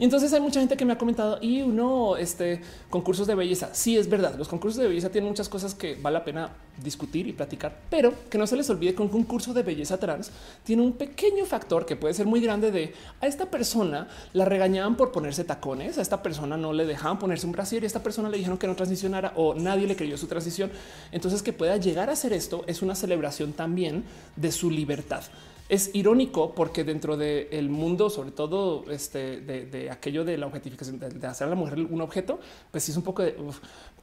Y 0.00 0.04
entonces 0.04 0.32
hay 0.32 0.40
mucha 0.40 0.60
gente 0.60 0.78
que 0.78 0.86
me 0.86 0.94
ha 0.94 0.98
comentado 0.98 1.38
y 1.42 1.60
uno, 1.60 2.16
este 2.16 2.62
concursos 2.88 3.26
de 3.26 3.34
belleza. 3.34 3.68
Sí, 3.74 3.98
es 3.98 4.08
verdad. 4.08 4.34
Los 4.38 4.48
concursos 4.48 4.80
de 4.80 4.88
belleza 4.88 5.10
tienen 5.10 5.28
muchas 5.28 5.50
cosas 5.50 5.74
que 5.74 5.94
vale 5.94 6.14
la 6.14 6.24
pena 6.24 6.48
discutir 6.82 7.28
y 7.28 7.34
platicar, 7.34 7.76
pero 7.90 8.14
que 8.30 8.38
no 8.38 8.46
se 8.46 8.56
les 8.56 8.70
olvide 8.70 8.94
que 8.94 9.02
un 9.02 9.10
concurso 9.10 9.52
de 9.52 9.62
belleza 9.62 9.98
trans 9.98 10.30
tiene 10.64 10.80
un 10.80 10.94
pequeño 10.94 11.44
factor 11.44 11.84
que 11.84 11.96
puede 11.96 12.14
ser 12.14 12.24
muy 12.24 12.40
grande 12.40 12.70
de 12.70 12.94
a 13.20 13.26
esta 13.26 13.50
persona 13.50 14.08
la 14.32 14.46
regañaban 14.46 14.96
por 14.96 15.12
ponerse 15.12 15.44
tacones, 15.44 15.98
a 15.98 16.00
esta 16.00 16.22
persona 16.22 16.56
no 16.56 16.72
le 16.72 16.86
dejaban 16.86 17.18
ponerse 17.18 17.44
un 17.44 17.52
brasier 17.52 17.82
y 17.82 17.84
a 17.84 17.88
esta 17.88 18.02
persona 18.02 18.30
le 18.30 18.38
dijeron 18.38 18.56
que 18.56 18.66
no 18.66 18.76
transicionara 18.76 19.34
o 19.36 19.54
nadie 19.54 19.86
le 19.86 19.96
creyó 19.96 20.16
su 20.16 20.28
transición. 20.28 20.70
Entonces 21.12 21.42
que 21.42 21.52
pueda 21.52 21.76
llegar 21.76 22.08
a 22.08 22.14
hacer 22.14 22.32
esto 22.32 22.64
es 22.66 22.80
una 22.80 22.94
celebración 22.94 23.52
también 23.52 24.04
de 24.36 24.50
su 24.50 24.70
libertad 24.70 25.24
es 25.70 25.90
irónico 25.94 26.52
porque 26.54 26.82
dentro 26.82 27.16
del 27.16 27.70
mundo, 27.70 28.10
sobre 28.10 28.32
todo 28.32 28.84
este, 28.90 29.40
de, 29.40 29.88
aquello 29.90 30.24
de 30.24 30.36
la 30.36 30.46
objetificación, 30.46 30.98
de, 30.98 31.26
hacer 31.26 31.46
a 31.46 31.50
la 31.50 31.56
mujer 31.56 31.78
un 31.78 32.00
objeto, 32.00 32.40
pues 32.70 32.84
sí 32.84 32.90
es 32.90 32.96
un 32.96 33.04
poco 33.04 33.22
de... 33.22 33.36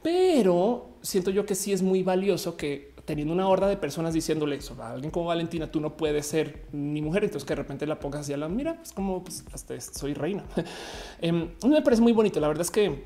Pero 0.02 0.88
siento 1.02 1.30
yo 1.30 1.44
que 1.44 1.54
sí 1.54 1.72
es 1.72 1.82
muy 1.82 2.02
valioso 2.02 2.56
que 2.56 2.94
teniendo 3.04 3.34
una 3.34 3.48
horda 3.48 3.68
de 3.68 3.76
personas 3.76 4.14
diciéndole 4.14 4.56
eso 4.56 4.76
a 4.82 4.92
alguien 4.92 5.10
como 5.10 5.26
Valentina, 5.26 5.70
tú 5.70 5.80
no 5.80 5.96
puedes 5.96 6.26
ser 6.26 6.66
ni 6.72 7.02
mujer, 7.02 7.24
entonces 7.24 7.46
que 7.46 7.52
de 7.52 7.62
repente 7.62 7.86
la 7.86 7.98
pongas 7.98 8.22
así 8.22 8.32
a 8.32 8.36
la 8.36 8.48
mira, 8.48 8.78
es 8.82 8.92
como 8.92 9.22
pues, 9.22 9.44
hasta 9.52 9.78
soy 9.80 10.14
reina. 10.14 10.44
eh, 11.20 11.32
me 11.32 11.82
parece 11.82 12.00
muy 12.02 12.12
bonito. 12.12 12.40
La 12.40 12.48
verdad 12.48 12.62
es 12.62 12.70
que 12.70 13.04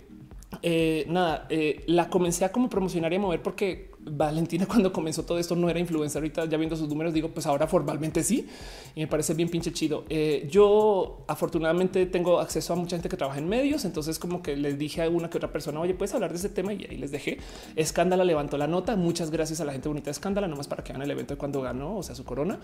eh, 0.60 1.04
nada, 1.08 1.46
eh, 1.48 1.82
la 1.86 2.08
comencé 2.08 2.44
a 2.44 2.52
como 2.52 2.68
promocionar 2.68 3.12
y 3.12 3.16
a 3.16 3.20
mover 3.20 3.42
porque 3.42 3.91
Valentina 4.04 4.66
cuando 4.68 4.92
comenzó 4.92 5.24
todo 5.24 5.38
esto 5.38 5.56
no 5.56 5.68
era 5.68 5.78
influencer. 5.78 6.20
Ahorita 6.20 6.44
ya 6.46 6.56
viendo 6.56 6.76
sus 6.76 6.88
números 6.88 7.14
digo, 7.14 7.28
pues 7.28 7.46
ahora 7.46 7.66
formalmente 7.66 8.22
sí. 8.22 8.46
Y 8.94 9.00
me 9.00 9.06
parece 9.06 9.34
bien 9.34 9.48
pinche 9.48 9.72
chido. 9.72 10.04
Eh, 10.08 10.48
yo 10.50 11.24
afortunadamente 11.28 12.06
tengo 12.06 12.40
acceso 12.40 12.72
a 12.72 12.76
mucha 12.76 12.96
gente 12.96 13.08
que 13.08 13.16
trabaja 13.16 13.38
en 13.38 13.48
medios. 13.48 13.84
Entonces 13.84 14.18
como 14.18 14.42
que 14.42 14.56
les 14.56 14.78
dije 14.78 15.02
a 15.02 15.08
una 15.08 15.30
que 15.30 15.38
otra 15.38 15.52
persona, 15.52 15.80
oye, 15.80 15.94
puedes 15.94 16.14
hablar 16.14 16.30
de 16.30 16.38
ese 16.38 16.48
tema 16.48 16.72
y 16.72 16.84
ahí 16.88 16.96
les 16.96 17.10
dejé. 17.10 17.38
Escándala 17.76 18.24
levantó 18.24 18.58
la 18.58 18.66
nota. 18.66 18.96
Muchas 18.96 19.30
gracias 19.30 19.60
a 19.60 19.64
la 19.64 19.72
gente 19.72 19.88
bonita 19.88 20.06
de 20.06 20.12
Escándala, 20.12 20.48
nomás 20.48 20.68
para 20.68 20.82
que 20.82 20.92
hagan 20.92 21.02
el 21.02 21.10
evento 21.10 21.34
de 21.34 21.38
cuando 21.38 21.60
ganó, 21.62 21.96
o 21.96 22.02
sea, 22.02 22.14
su 22.14 22.24
corona. 22.24 22.58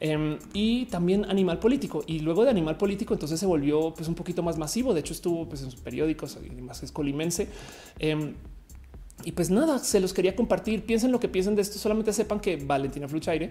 Em, 0.00 0.38
y 0.52 0.86
también 0.86 1.24
Animal 1.24 1.58
Político. 1.58 2.04
Y 2.06 2.20
luego 2.20 2.44
de 2.44 2.50
Animal 2.50 2.76
Político 2.76 3.14
entonces 3.14 3.38
se 3.38 3.46
volvió 3.46 3.94
pues 3.94 4.08
un 4.08 4.14
poquito 4.14 4.42
más 4.42 4.58
masivo. 4.58 4.94
De 4.94 5.00
hecho 5.00 5.12
estuvo 5.12 5.48
pues 5.48 5.62
en 5.62 5.70
sus 5.70 5.80
periódicos 5.80 6.38
y 6.44 6.60
más 6.60 6.82
es 6.82 6.92
colimense. 6.92 7.48
Em, 7.98 8.34
y 9.24 9.32
pues 9.32 9.50
nada, 9.50 9.78
se 9.78 10.00
los 10.00 10.12
quería 10.12 10.36
compartir. 10.36 10.84
Piensen 10.84 11.10
lo 11.10 11.18
que 11.18 11.28
piensen 11.28 11.54
de 11.54 11.62
esto. 11.62 11.78
Solamente 11.78 12.12
sepan 12.12 12.40
que 12.40 12.56
Valentina 12.56 13.08
Fluchaire 13.08 13.50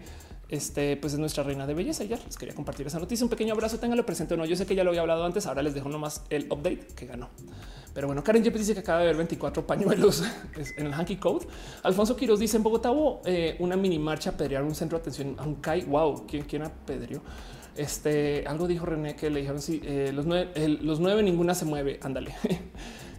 este, 0.50 0.98
pues 0.98 1.14
es 1.14 1.19
nuestra 1.19 1.43
reina 1.43 1.66
de 1.66 1.74
belleza. 1.74 2.03
Ya 2.03 2.18
les 2.18 2.38
quería 2.38 2.53
compartir 2.53 2.85
esa 2.85 3.00
noticia. 3.00 3.26
Un 3.26 3.30
pequeño 3.30 3.53
abrazo, 3.53 3.80
ténganlo 3.80 4.06
presente 4.06 4.35
o 4.35 4.38
no. 4.38 4.45
Yo 4.45 4.56
sé 4.56 4.66
que 4.68 4.76
ya 4.76 4.84
lo 4.84 4.92
había 4.92 5.02
hablado 5.02 5.26
antes. 5.26 5.48
Ahora 5.48 5.64
les 5.64 5.74
dejo 5.74 5.90
nomás 5.90 6.22
el 6.30 6.45
update 6.52 6.88
que 6.95 7.08
ganó. 7.08 7.30
Pero 7.93 8.08
bueno, 8.08 8.24
Karen 8.24 8.43
Yepes 8.43 8.61
dice 8.61 8.74
que 8.74 8.82
acaba 8.82 9.00
de 9.00 9.08
ver 9.08 9.18
24 9.18 9.66
pañuelos 9.66 10.24
en 10.77 10.85
el 10.85 10.93
Hanky 10.93 11.18
Code. 11.18 11.48
Alfonso 11.82 12.16
Quiroz 12.16 12.40
dice 12.40 12.58
en 12.58 12.64
Bogotá 12.64 12.92
hubo 12.92 13.22
eh, 13.26 13.56
una 13.60 13.76
mini 13.76 14.00
marcha 14.00 14.32
a 14.32 14.34
pedrear 14.34 14.64
un 14.64 14.76
centro 14.76 14.98
de 14.98 15.02
atención 15.02 15.35
a 15.40 15.43
un 15.43 15.56
CAI. 15.56 15.85
Wow, 15.85 16.26
¿quién, 16.27 16.43
quién 16.43 16.64
apedreó? 16.64 17.22
Este 17.76 18.45
algo 18.45 18.68
dijo 18.68 18.85
René 18.85 19.16
que 19.16 19.32
le 19.32 19.40
dijeron 19.40 19.60
si 19.60 19.82
eh, 19.84 20.11
los 20.14 21.00
nueve 21.00 21.24
ninguna 21.24 21.56
se 21.56 21.66
mueve. 21.66 22.00
Ándale. 22.03 22.35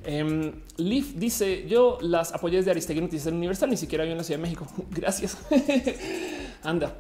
Um, 0.07 0.53
Leaf 0.77 1.15
dice: 1.15 1.67
Yo 1.67 1.99
las 2.01 2.33
apoyé 2.33 2.63
de 2.63 2.71
Aristegui 2.71 3.01
Noticias 3.01 3.33
Universal, 3.33 3.71
ni 3.71 3.77
siquiera 3.77 4.05
yo 4.05 4.13
en 4.13 4.19
la 4.19 4.25
Ciudad 4.25 4.39
de 4.39 4.43
México. 4.43 4.67
Gracias. 4.91 5.39
Anda. 6.63 6.95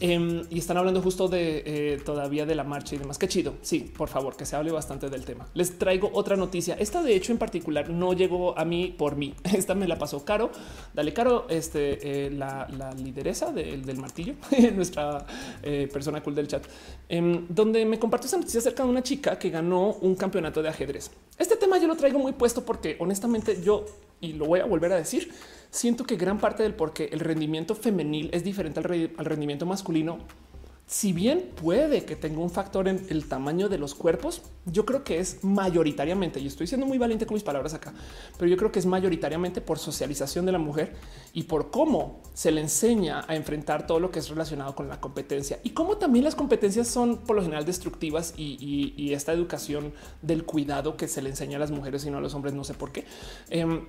Em, 0.00 0.44
y 0.50 0.58
están 0.58 0.76
hablando 0.76 1.00
justo 1.02 1.28
de 1.28 1.62
eh, 1.66 2.00
todavía 2.04 2.46
de 2.46 2.54
la 2.54 2.64
marcha 2.64 2.94
y 2.94 2.98
demás. 2.98 3.18
Qué 3.18 3.28
chido. 3.28 3.54
Sí, 3.62 3.92
por 3.96 4.08
favor, 4.08 4.36
que 4.36 4.46
se 4.46 4.56
hable 4.56 4.72
bastante 4.72 5.08
del 5.10 5.24
tema. 5.24 5.46
Les 5.54 5.78
traigo 5.78 6.10
otra 6.12 6.36
noticia. 6.36 6.74
Esta, 6.78 7.02
de 7.02 7.14
hecho, 7.14 7.32
en 7.32 7.38
particular, 7.38 7.90
no 7.90 8.12
llegó 8.12 8.58
a 8.58 8.64
mí 8.64 8.94
por 8.96 9.16
mí. 9.16 9.34
Esta 9.54 9.74
me 9.74 9.86
la 9.86 9.98
pasó 9.98 10.24
Caro. 10.24 10.50
Dale, 10.92 11.12
Caro, 11.12 11.46
este, 11.48 12.26
eh, 12.26 12.30
la, 12.30 12.66
lideresa 12.96 13.52
del 13.52 13.96
martillo, 13.98 14.34
nuestra 14.74 15.26
eh, 15.62 15.88
persona 15.92 16.22
cool 16.22 16.34
del 16.34 16.48
chat, 16.48 16.64
em, 17.08 17.46
donde 17.48 17.84
me 17.84 17.98
compartió 17.98 18.26
esa 18.26 18.36
noticia 18.36 18.60
acerca 18.60 18.82
de 18.84 18.90
una 18.90 19.02
chica 19.02 19.38
que 19.38 19.50
ganó 19.50 19.94
un 20.00 20.14
campeonato 20.14 20.62
de 20.62 20.68
ajedrez. 20.68 21.10
Este 21.38 21.56
tema 21.56 21.78
yo 21.78 21.86
lo 21.86 21.96
traigo 21.96 22.18
muy 22.18 22.32
puesto 22.32 22.64
porque, 22.64 22.96
honestamente, 23.00 23.60
yo 23.62 23.84
y 24.20 24.32
lo 24.32 24.46
voy 24.46 24.60
a 24.60 24.64
volver 24.64 24.92
a 24.92 24.96
decir 24.96 25.30
siento 25.74 26.04
que 26.04 26.16
gran 26.16 26.38
parte 26.38 26.62
del 26.62 26.72
por 26.72 26.92
qué 26.92 27.08
el 27.12 27.18
rendimiento 27.18 27.74
femenil 27.74 28.30
es 28.32 28.44
diferente 28.44 28.78
al, 28.78 28.84
rendimiento 29.26 29.66
masculino 29.66 30.18
si 30.86 31.14
bien 31.14 31.50
puede 31.62 32.04
que 32.04 32.14
tenga 32.14 32.40
un 32.40 32.50
factor 32.50 32.88
en 32.88 33.06
el 33.08 33.26
tamaño 33.26 33.70
de 33.70 33.78
los 33.78 33.94
cuerpos, 33.94 34.42
yo 34.66 34.84
creo 34.84 35.02
que 35.02 35.18
es 35.18 35.42
mayoritariamente, 35.42 36.40
y 36.40 36.46
estoy 36.46 36.66
siendo 36.66 36.86
muy 36.86 36.98
valiente 36.98 37.24
con 37.24 37.34
mis 37.34 37.42
palabras 37.42 37.72
acá, 37.72 37.94
pero 38.38 38.50
yo 38.50 38.58
creo 38.58 38.70
que 38.70 38.80
es 38.80 38.84
mayoritariamente 38.84 39.62
por 39.62 39.78
socialización 39.78 40.44
de 40.44 40.52
la 40.52 40.58
mujer 40.58 40.94
y 41.32 41.44
por 41.44 41.70
cómo 41.70 42.20
se 42.34 42.52
le 42.52 42.60
enseña 42.60 43.24
a 43.26 43.34
enfrentar 43.34 43.86
todo 43.86 43.98
lo 43.98 44.10
que 44.10 44.18
es 44.18 44.28
relacionado 44.28 44.74
con 44.74 44.88
la 44.88 45.00
competencia 45.00 45.58
y 45.64 45.70
cómo 45.70 45.96
también 45.96 46.22
las 46.22 46.34
competencias 46.34 46.86
son 46.86 47.16
por 47.16 47.34
lo 47.34 47.42
general 47.42 47.64
destructivas 47.64 48.34
y, 48.36 49.12
esta 49.14 49.32
educación 49.32 49.94
del 50.20 50.44
cuidado 50.44 50.98
que 50.98 51.08
se 51.08 51.22
le 51.22 51.30
enseña 51.30 51.56
a 51.56 51.60
las 51.60 51.70
mujeres 51.70 52.04
y 52.04 52.10
no 52.10 52.18
a 52.18 52.20
los 52.20 52.34
hombres, 52.34 52.52
no 52.52 52.64
sé 52.64 52.74
por 52.74 52.92
qué. 52.92 53.06
Em, 53.48 53.86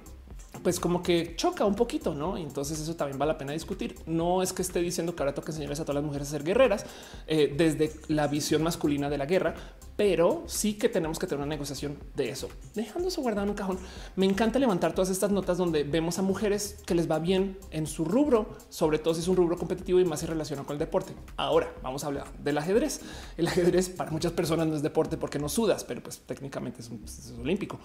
pues 0.64 0.80
como 0.80 1.02
que 1.02 1.36
choca 1.36 1.66
un 1.66 1.76
poquito, 1.76 2.14
¿no? 2.14 2.38
Entonces 2.38 2.80
eso 2.80 2.96
también 2.96 3.18
vale 3.18 3.34
la 3.34 3.38
pena 3.38 3.54
discutir. 3.54 3.96
No 4.06 4.42
es 4.42 4.54
que 4.54 4.62
esté 4.62 4.80
diciendo 4.80 5.16
que 5.16 5.24
ahora 5.24 5.34
toca 5.34 5.52
enseñarles 5.52 5.80
a 5.80 5.84
todas 5.84 5.96
las 5.96 6.04
mujeres 6.04 6.28
a 6.28 6.32
ser 6.32 6.44
guerreras 6.44 6.86
eh, 7.28 7.54
desde 7.56 7.92
la 8.08 8.28
visión 8.28 8.64
masculina 8.64 9.10
de 9.10 9.18
la 9.18 9.26
guerra, 9.26 9.56
pero 9.96 10.44
sí 10.48 10.74
que 10.74 10.90
tenemos 10.90 11.20
que 11.20 11.28
tener 11.28 11.40
una 11.40 11.48
negociación 11.48 11.98
de 12.16 12.30
eso. 12.30 12.50
Dejando 12.74 13.08
eso 13.08 13.22
guardado 13.22 13.46
en 13.46 13.52
un 13.52 13.56
cajón, 13.56 13.80
me 14.16 14.26
encanta 14.26 14.60
levantar 14.60 14.94
todas 14.94 15.10
estas 15.10 15.32
notas 15.32 15.58
donde 15.58 15.84
vemos 15.84 16.20
a 16.20 16.22
mujeres 16.22 16.78
que 16.86 16.96
les 16.96 17.10
va 17.10 17.20
bien 17.20 17.58
en 17.72 17.88
su 17.88 18.04
rubro, 18.06 18.50
sobre 18.70 19.00
todo 19.00 19.14
si 19.14 19.22
es 19.22 19.28
un 19.28 19.38
rubro 19.38 19.58
competitivo 19.58 20.00
y 20.00 20.06
más 20.06 20.24
relacionado 20.28 20.68
con 20.68 20.76
el 20.76 20.80
deporte. 20.80 21.14
Ahora 21.38 21.74
vamos 21.82 22.04
a 22.04 22.08
hablar 22.08 22.28
del 22.40 22.58
ajedrez. 22.58 23.02
El 23.38 23.48
ajedrez 23.48 23.90
para 23.90 24.12
muchas 24.12 24.34
personas 24.34 24.68
no 24.68 24.76
es 24.76 24.82
deporte 24.82 25.18
porque 25.18 25.40
no 25.40 25.50
sudas, 25.50 25.84
pero 25.84 26.02
pues 26.04 26.20
técnicamente 26.26 26.82
es, 26.82 26.90
es 26.92 27.34
olímpico. 27.40 27.80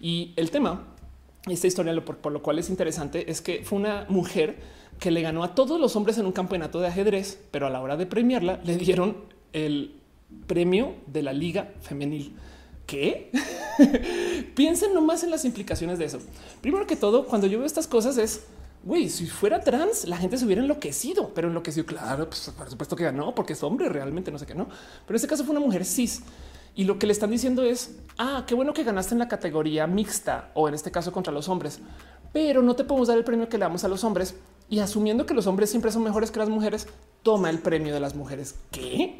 Y 0.00 0.34
el 0.36 0.50
tema 0.50 0.84
esta 1.48 1.66
historia, 1.66 2.04
por, 2.04 2.32
lo 2.32 2.42
cual 2.42 2.58
es 2.58 2.70
interesante, 2.70 3.30
es 3.30 3.40
que 3.40 3.62
fue 3.64 3.78
una 3.78 4.06
mujer 4.08 4.56
que 4.98 5.10
le 5.10 5.22
ganó 5.22 5.44
a 5.44 5.54
todos 5.54 5.80
los 5.80 5.96
hombres 5.96 6.18
en 6.18 6.26
un 6.26 6.32
campeonato 6.32 6.80
de 6.80 6.88
ajedrez, 6.88 7.38
pero 7.50 7.66
a 7.66 7.70
la 7.70 7.80
hora 7.80 7.96
de 7.96 8.06
premiarla 8.06 8.60
le 8.64 8.76
dieron 8.76 9.16
el 9.52 9.96
premio 10.46 10.94
de 11.06 11.22
la 11.22 11.32
liga 11.32 11.72
femenil. 11.80 12.34
¿Qué? 12.86 13.30
Piensen 14.54 14.94
nomás 14.94 15.24
en 15.24 15.30
las 15.30 15.44
implicaciones 15.44 15.98
de 15.98 16.04
eso. 16.04 16.18
Primero 16.60 16.86
que 16.86 16.96
todo, 16.96 17.26
cuando 17.26 17.46
yo 17.46 17.58
veo 17.58 17.66
estas 17.66 17.86
cosas 17.86 18.18
es 18.18 18.44
güey, 18.84 19.08
si 19.08 19.26
fuera 19.26 19.60
trans, 19.60 20.06
la 20.06 20.16
gente 20.16 20.36
se 20.36 20.44
hubiera 20.44 20.62
enloquecido, 20.62 21.32
pero 21.34 21.48
enloquecido, 21.48 21.86
claro, 21.86 22.28
pues 22.28 22.52
por 22.56 22.68
supuesto 22.68 22.96
que 22.96 23.04
ganó, 23.04 23.34
porque 23.34 23.54
es 23.54 23.62
hombre 23.62 23.88
realmente, 23.88 24.30
no 24.30 24.38
sé 24.38 24.46
qué, 24.46 24.54
no. 24.54 24.66
Pero 24.66 25.10
en 25.10 25.16
este 25.16 25.28
caso 25.28 25.44
fue 25.44 25.52
una 25.52 25.64
mujer 25.64 25.84
cis. 25.84 26.22
Y 26.74 26.84
lo 26.84 26.98
que 26.98 27.06
le 27.06 27.12
están 27.12 27.30
diciendo 27.30 27.62
es, 27.62 27.98
ah, 28.18 28.44
qué 28.46 28.54
bueno 28.54 28.74
que 28.74 28.84
ganaste 28.84 29.14
en 29.14 29.20
la 29.20 29.28
categoría 29.28 29.86
mixta 29.86 30.50
o 30.54 30.68
en 30.68 30.74
este 30.74 30.90
caso 30.90 31.12
contra 31.12 31.32
los 31.32 31.48
hombres, 31.48 31.80
pero 32.32 32.62
no 32.62 32.74
te 32.74 32.84
podemos 32.84 33.08
dar 33.08 33.16
el 33.16 33.24
premio 33.24 33.48
que 33.48 33.58
le 33.58 33.64
damos 33.64 33.84
a 33.84 33.88
los 33.88 34.02
hombres. 34.02 34.34
Y 34.68 34.80
asumiendo 34.80 35.26
que 35.26 35.34
los 35.34 35.46
hombres 35.46 35.70
siempre 35.70 35.92
son 35.92 36.02
mejores 36.02 36.30
que 36.30 36.38
las 36.38 36.48
mujeres, 36.48 36.88
toma 37.22 37.50
el 37.50 37.58
premio 37.58 37.94
de 37.94 38.00
las 38.00 38.14
mujeres. 38.14 38.56
¿Qué? 38.70 39.18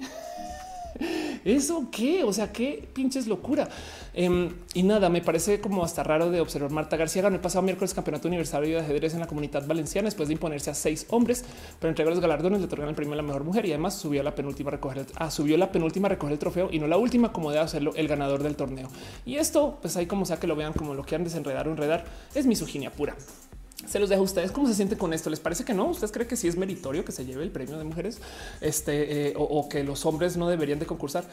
¿Eso 1.44 1.88
qué? 1.90 2.24
O 2.24 2.32
sea, 2.32 2.52
qué 2.52 2.88
pinches 2.92 3.26
locura. 3.26 3.68
Em, 4.14 4.50
y 4.74 4.82
nada, 4.82 5.08
me 5.08 5.20
parece 5.20 5.60
como 5.60 5.84
hasta 5.84 6.02
raro 6.02 6.30
de 6.30 6.40
observar. 6.40 6.70
Marta 6.70 6.96
García 6.96 7.22
ganó 7.22 7.36
el 7.36 7.42
pasado 7.42 7.62
miércoles 7.62 7.92
campeonato 7.92 8.28
universal 8.28 8.64
de 8.64 8.78
ajedrez 8.78 9.14
en 9.14 9.20
la 9.20 9.26
comunidad 9.26 9.66
valenciana 9.66 10.06
después 10.06 10.28
de 10.28 10.34
imponerse 10.34 10.70
a 10.70 10.74
seis 10.74 11.06
hombres 11.10 11.44
para 11.80 11.90
entregar 11.90 12.12
los 12.12 12.20
galardones, 12.20 12.60
le 12.60 12.66
otorgan 12.66 12.88
el 12.88 12.94
premio 12.94 13.14
a 13.14 13.16
la 13.16 13.22
mejor 13.22 13.44
mujer 13.44 13.66
y 13.66 13.70
además 13.70 13.94
subió 13.94 14.20
a 14.20 14.24
la 14.24 14.34
penúltima 14.34 14.68
a 14.68 14.72
recoger 14.72 14.98
el, 14.98 15.06
ah, 15.16 15.30
subió 15.30 15.56
la 15.56 15.72
penúltima 15.72 16.06
a 16.06 16.10
recoger 16.10 16.32
el 16.32 16.38
trofeo 16.38 16.68
y 16.70 16.78
no 16.78 16.86
la 16.86 16.96
última 16.96 17.32
como 17.32 17.50
debe 17.50 17.62
hacerlo 17.62 17.92
el 17.96 18.08
ganador 18.08 18.42
del 18.42 18.56
torneo. 18.56 18.88
Y 19.26 19.36
esto, 19.36 19.78
pues 19.80 19.96
ahí 19.96 20.06
como 20.06 20.24
sea 20.24 20.38
que 20.38 20.46
lo 20.46 20.56
vean 20.56 20.72
como 20.72 20.94
lo 20.94 21.02
quieran 21.02 21.24
desenredar 21.24 21.68
o 21.68 21.72
enredar, 21.72 22.04
es 22.34 22.46
misoginia 22.46 22.90
pura. 22.90 23.16
Se 23.86 23.98
los 23.98 24.08
dejo 24.08 24.22
a 24.22 24.24
ustedes 24.24 24.52
cómo 24.52 24.66
se 24.66 24.74
siente 24.74 24.96
con 24.96 25.12
esto. 25.12 25.30
¿Les 25.30 25.40
parece 25.40 25.64
que 25.64 25.74
no? 25.74 25.86
¿Ustedes 25.86 26.12
creen 26.12 26.28
que 26.28 26.36
sí 26.36 26.48
es 26.48 26.56
meritorio 26.56 27.04
que 27.04 27.12
se 27.12 27.24
lleve 27.24 27.42
el 27.42 27.50
premio 27.50 27.78
de 27.78 27.84
mujeres 27.84 28.20
este, 28.60 29.28
eh, 29.28 29.34
o, 29.36 29.68
que 29.68 29.84
los 29.84 30.06
hombres 30.06 30.36
no 30.36 30.48
deberían 30.48 30.78
de 30.78 30.86
concursar? 30.86 31.24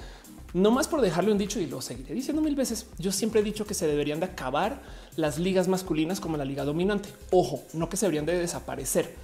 No 0.53 0.71
más 0.71 0.87
por 0.87 1.01
dejarle 1.01 1.31
un 1.31 1.37
dicho 1.37 1.59
y 1.59 1.67
lo 1.67 1.81
seguiré 1.81 2.13
diciendo 2.13 2.41
mil 2.41 2.55
veces. 2.55 2.87
Yo 2.97 3.11
siempre 3.11 3.41
he 3.41 3.43
dicho 3.43 3.65
que 3.65 3.73
se 3.73 3.87
deberían 3.87 4.19
de 4.19 4.25
acabar 4.25 4.81
las 5.15 5.39
ligas 5.39 5.67
masculinas 5.67 6.19
como 6.19 6.37
la 6.37 6.45
liga 6.45 6.65
dominante. 6.65 7.09
Ojo, 7.31 7.63
no 7.73 7.89
que 7.89 7.97
se 7.97 8.05
deberían 8.05 8.25
de 8.25 8.37
desaparecer, 8.37 9.15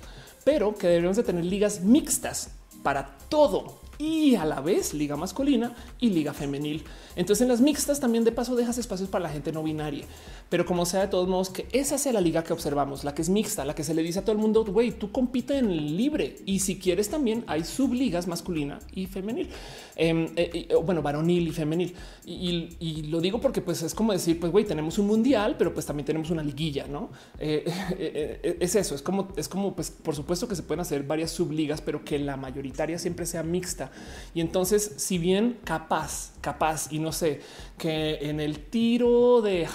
pero 0.43 0.75
que 0.75 0.87
deberíamos 0.87 1.17
de 1.17 1.23
tener 1.23 1.43
ligas 1.43 1.81
mixtas 1.81 2.51
para 2.81 3.17
todo 3.29 3.79
y 3.97 4.35
a 4.35 4.45
la 4.45 4.61
vez 4.61 4.93
liga 4.93 5.15
masculina 5.15 5.75
y 5.99 6.09
liga 6.09 6.33
femenil. 6.33 6.83
Entonces 7.17 7.41
en 7.41 7.49
las 7.49 7.59
mixtas 7.59 7.99
también 7.99 8.23
de 8.23 8.31
paso 8.31 8.55
dejas 8.55 8.77
espacios 8.77 9.09
para 9.09 9.23
la 9.23 9.29
gente 9.29 9.51
no 9.51 9.63
binaria. 9.63 10.05
Pero 10.49 10.65
como 10.65 10.85
sea 10.85 11.01
de 11.01 11.07
todos 11.07 11.27
modos 11.27 11.49
que 11.49 11.67
esa 11.73 11.97
sea 11.97 12.13
la 12.13 12.21
liga 12.21 12.43
que 12.43 12.53
observamos, 12.53 13.03
la 13.03 13.13
que 13.13 13.21
es 13.21 13.29
mixta, 13.29 13.65
la 13.65 13.75
que 13.75 13.83
se 13.83 13.93
le 13.93 14.03
dice 14.03 14.19
a 14.19 14.21
todo 14.21 14.31
el 14.31 14.37
mundo, 14.37 14.63
güey, 14.63 14.91
tú 14.91 15.11
compite 15.11 15.57
en 15.57 15.97
libre 15.97 16.37
y 16.45 16.59
si 16.59 16.79
quieres 16.79 17.09
también 17.09 17.43
hay 17.47 17.65
subligas 17.65 18.27
masculina 18.27 18.79
y 18.93 19.07
femenil. 19.07 19.49
Em, 19.95 20.27
eh, 20.35 20.69
bueno, 20.85 21.01
varonil 21.01 21.47
y 21.47 21.51
femenil. 21.51 21.95
Y, 22.25 23.07
lo 23.07 23.19
digo 23.21 23.41
porque 23.41 23.61
pues 23.61 23.81
es 23.81 23.95
como 23.95 24.13
decir, 24.13 24.39
pues 24.39 24.51
güey, 24.51 24.65
tenemos 24.65 24.97
un 24.99 25.07
mundial, 25.07 25.55
pero 25.57 25.73
pues 25.73 25.85
también 25.85 26.05
tenemos 26.05 26.29
una 26.29 26.43
liguilla, 26.43 26.87
¿no? 26.87 27.09
Eh, 27.99 28.39
eh, 28.43 28.57
es 28.59 28.75
eso, 28.75 28.93
es 28.93 29.01
como, 29.01 29.29
es 29.37 29.47
como, 29.47 29.75
pues 29.75 29.89
por 29.89 30.15
supuesto 30.15 30.47
que 30.47 30.55
se 30.55 30.63
pueden 30.63 30.81
hacer 30.81 31.03
varias 31.03 31.31
subligas, 31.31 31.81
pero 31.81 32.03
que 32.03 32.19
la 32.19 32.37
mayoritaria 32.37 32.99
siempre 32.99 33.25
sea 33.25 33.41
mixta. 33.41 33.91
Y 34.33 34.41
entonces, 34.41 34.93
si 34.97 35.17
bien 35.17 35.57
capaz, 35.63 36.33
capaz, 36.41 36.91
y 36.91 36.99
no 36.99 37.06
sé, 37.11 37.41
que 37.77 38.17
en 38.21 38.39
el 38.39 38.59
tiro 38.59 39.41
de, 39.41 39.67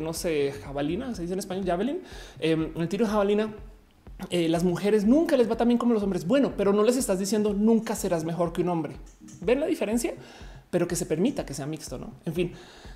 no 0.00 0.12
sé, 0.12 0.52
jabalina, 0.64 1.14
se 1.14 1.22
dice 1.22 1.34
en 1.34 1.38
español, 1.38 1.64
javelin, 1.66 2.00
em, 2.40 2.72
en 2.74 2.82
el 2.82 2.88
tiro 2.88 3.06
de 3.06 3.10
jabalina, 3.10 3.54
eh, 4.30 4.48
las 4.48 4.64
mujeres 4.64 5.04
nunca 5.04 5.36
les 5.36 5.50
va 5.50 5.56
tan 5.56 5.68
bien 5.68 5.78
como 5.78 5.94
los 5.94 6.02
hombres. 6.02 6.26
Bueno, 6.26 6.52
pero 6.56 6.72
no 6.72 6.82
les 6.82 6.96
estás 6.96 7.18
diciendo 7.18 7.54
nunca 7.54 7.94
serás 7.94 8.24
mejor 8.24 8.52
que 8.52 8.62
un 8.62 8.68
hombre. 8.68 8.96
¿Ven 9.40 9.60
la 9.60 9.66
diferencia? 9.66 10.14
Pero 10.70 10.86
que 10.88 10.96
se 10.96 11.06
permita 11.06 11.44
que 11.44 11.54
sea 11.54 11.66
mixto, 11.66 11.98
¿no? 11.98 12.12
En 12.24 12.34
fin, 12.34 12.52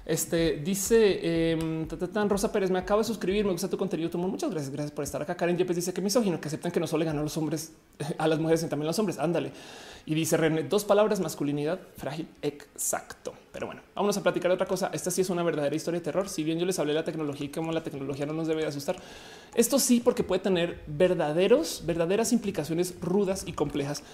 este 0.07 0.59
dice 0.59 1.19
eh, 1.21 1.87
Rosa 2.29 2.53
Pérez, 2.53 2.71
me 2.71 2.79
acabo 2.79 3.01
de 3.01 3.05
suscribir, 3.05 3.45
me 3.45 3.51
gusta 3.51 3.69
tu 3.69 3.77
contenido, 3.77 4.09
tu 4.09 4.19
Muchas 4.19 4.51
gracias, 4.51 4.73
gracias 4.73 4.93
por 4.93 5.03
estar 5.03 5.21
acá. 5.21 5.37
Karen 5.37 5.59
Yepes 5.59 5.75
dice 5.75 5.93
que 5.93 6.01
misógino, 6.01 6.41
que 6.41 6.47
aceptan 6.47 6.71
que 6.71 6.79
no 6.79 6.87
solo 6.87 7.01
le 7.01 7.07
ganó 7.07 7.21
a 7.21 7.23
los 7.25 7.37
hombres, 7.37 7.73
a 8.19 8.29
las 8.29 8.39
mujeres, 8.39 8.61
sino 8.61 8.71
también 8.71 8.87
los 8.87 8.99
hombres. 9.01 9.19
Ándale. 9.19 9.51
Y 10.07 10.15
dice 10.15 10.37
René, 10.37 10.63
dos 10.63 10.85
palabras, 10.85 11.19
masculinidad, 11.19 11.81
frágil, 11.97 12.29
exacto. 12.41 13.35
Pero 13.53 13.67
bueno, 13.67 13.83
vamos 13.97 14.17
a 14.17 14.23
platicar 14.23 14.49
de 14.51 14.55
otra 14.55 14.67
cosa. 14.67 14.91
Esta 14.93 15.11
sí 15.11 15.23
es 15.23 15.31
una 15.31 15.43
verdadera 15.43 15.75
historia 15.75 15.99
de 15.99 16.05
terror. 16.05 16.29
Si 16.29 16.45
bien 16.45 16.61
yo 16.61 16.67
les 16.67 16.79
hablé 16.79 16.93
de 16.93 17.01
la 17.01 17.05
tecnología 17.05 17.47
y 17.47 17.49
cómo 17.49 17.73
la 17.73 17.83
tecnología 17.83 18.27
no 18.27 18.33
nos 18.33 18.47
debe 18.47 18.63
de 18.63 18.69
asustar, 18.69 18.97
esto 19.57 19.81
sí 19.81 19.99
porque 19.99 20.23
puede 20.23 20.41
tener 20.41 20.85
verdaderos, 20.87 21.83
verdaderas 21.85 22.33
implicaciones 22.33 22.95
rudas 23.01 23.43
y 23.45 23.55
complejas. 23.55 24.05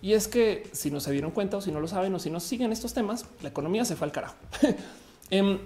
Y 0.00 0.14
es 0.14 0.28
que 0.28 0.68
si 0.72 0.90
no 0.90 0.98
se 0.98 1.12
dieron 1.12 1.30
cuenta 1.30 1.58
o 1.58 1.60
si 1.60 1.70
no 1.70 1.80
lo 1.80 1.88
saben 1.88 2.14
o 2.14 2.18
si 2.18 2.30
no 2.30 2.40
siguen 2.40 2.72
estos 2.72 2.94
temas, 2.94 3.26
la 3.42 3.50
economía 3.50 3.84
se 3.84 3.96
fue 3.96 4.06
al 4.06 4.12
carajo. 4.12 4.36
In. 5.32 5.58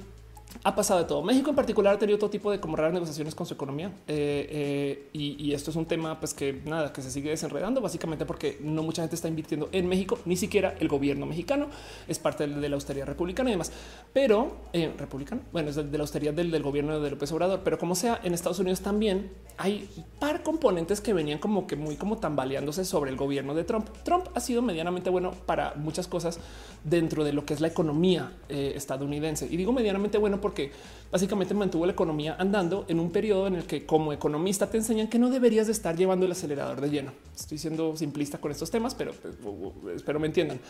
Ha 0.62 0.74
pasado 0.74 1.00
de 1.00 1.06
todo. 1.06 1.22
México 1.22 1.50
en 1.50 1.56
particular 1.56 1.94
ha 1.94 1.98
tenido 1.98 2.18
todo 2.18 2.30
tipo 2.30 2.50
de 2.50 2.60
como 2.60 2.76
raras 2.76 2.92
negociaciones 2.92 3.34
con 3.34 3.46
su 3.46 3.54
economía 3.54 3.88
eh, 4.06 4.48
eh, 4.50 5.08
y, 5.12 5.52
esto 5.52 5.70
es 5.70 5.76
un 5.76 5.86
tema 5.86 6.18
pues 6.18 6.34
que 6.34 6.60
nada 6.64 6.92
que 6.92 7.00
se 7.00 7.10
sigue 7.10 7.30
desenredando 7.30 7.80
básicamente 7.80 8.26
porque 8.26 8.58
no 8.60 8.82
mucha 8.82 9.02
gente 9.02 9.14
está 9.14 9.28
invirtiendo 9.28 9.68
en 9.72 9.88
México, 9.88 10.18
ni 10.24 10.36
siquiera 10.36 10.74
el 10.80 10.88
gobierno 10.88 11.24
mexicano 11.24 11.68
es 12.08 12.18
parte 12.18 12.46
de, 12.46 12.68
la 12.68 12.74
austeridad 12.74 13.06
republicana 13.06 13.50
y 13.50 13.52
demás, 13.52 13.72
pero 14.12 14.56
eh, 14.72 14.92
republicano, 14.98 15.42
bueno, 15.52 15.70
es 15.70 15.76
de, 15.76 15.84
la 15.84 16.02
austeridad 16.02 16.34
del, 16.34 16.50
del, 16.50 16.62
gobierno 16.62 17.00
de 17.00 17.10
López 17.10 17.32
Obrador, 17.32 17.60
pero 17.64 17.78
como 17.78 17.94
sea 17.94 18.20
en 18.22 18.34
Estados 18.34 18.58
Unidos 18.58 18.80
también 18.80 19.30
hay 19.56 19.88
par 20.18 20.42
componentes 20.42 21.00
que 21.00 21.14
venían 21.14 21.38
como 21.38 21.66
que 21.66 21.76
muy 21.76 21.96
como 21.96 22.18
tambaleándose 22.18 22.84
sobre 22.84 23.10
el 23.10 23.16
gobierno 23.16 23.54
de 23.54 23.64
Trump. 23.64 23.88
Trump 24.04 24.26
ha 24.34 24.40
sido 24.40 24.62
medianamente 24.62 25.08
bueno 25.10 25.30
para 25.46 25.74
muchas 25.76 26.06
cosas 26.08 26.38
dentro 26.84 27.24
de 27.24 27.32
lo 27.32 27.46
que 27.46 27.54
es 27.54 27.60
la 27.60 27.68
economía 27.68 28.32
estadounidense 28.48 29.46
y 29.50 29.56
digo 29.56 29.72
medianamente 29.72 30.18
bueno 30.18 30.40
porque 30.46 30.70
básicamente 31.10 31.54
mantuvo 31.54 31.86
la 31.86 31.92
economía 31.92 32.36
andando 32.38 32.84
en 32.86 33.00
un 33.00 33.10
periodo 33.10 33.48
en 33.48 33.56
el 33.56 33.64
que 33.64 33.84
como 33.84 34.12
economista 34.12 34.70
te 34.70 34.76
enseñan 34.76 35.08
que 35.08 35.18
no 35.18 35.28
deberías 35.28 35.66
de 35.66 35.72
estar 35.72 35.96
llevando 35.96 36.24
el 36.24 36.30
acelerador 36.30 36.80
de 36.80 36.88
lleno. 36.88 37.10
Estoy 37.34 37.58
siendo 37.58 37.96
simplista 37.96 38.38
con 38.38 38.52
estos 38.52 38.70
temas, 38.70 38.94
pero 38.94 39.12
pues, 39.12 39.96
espero 39.96 40.20
me 40.20 40.28
entiendan. 40.28 40.60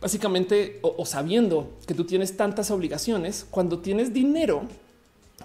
Básicamente, 0.00 0.80
o 0.82 1.06
sabiendo 1.06 1.78
que 1.86 1.94
tú 1.94 2.04
tienes 2.04 2.36
tantas 2.36 2.72
obligaciones, 2.72 3.46
cuando 3.48 3.78
tienes 3.78 4.12
dinero, 4.12 4.62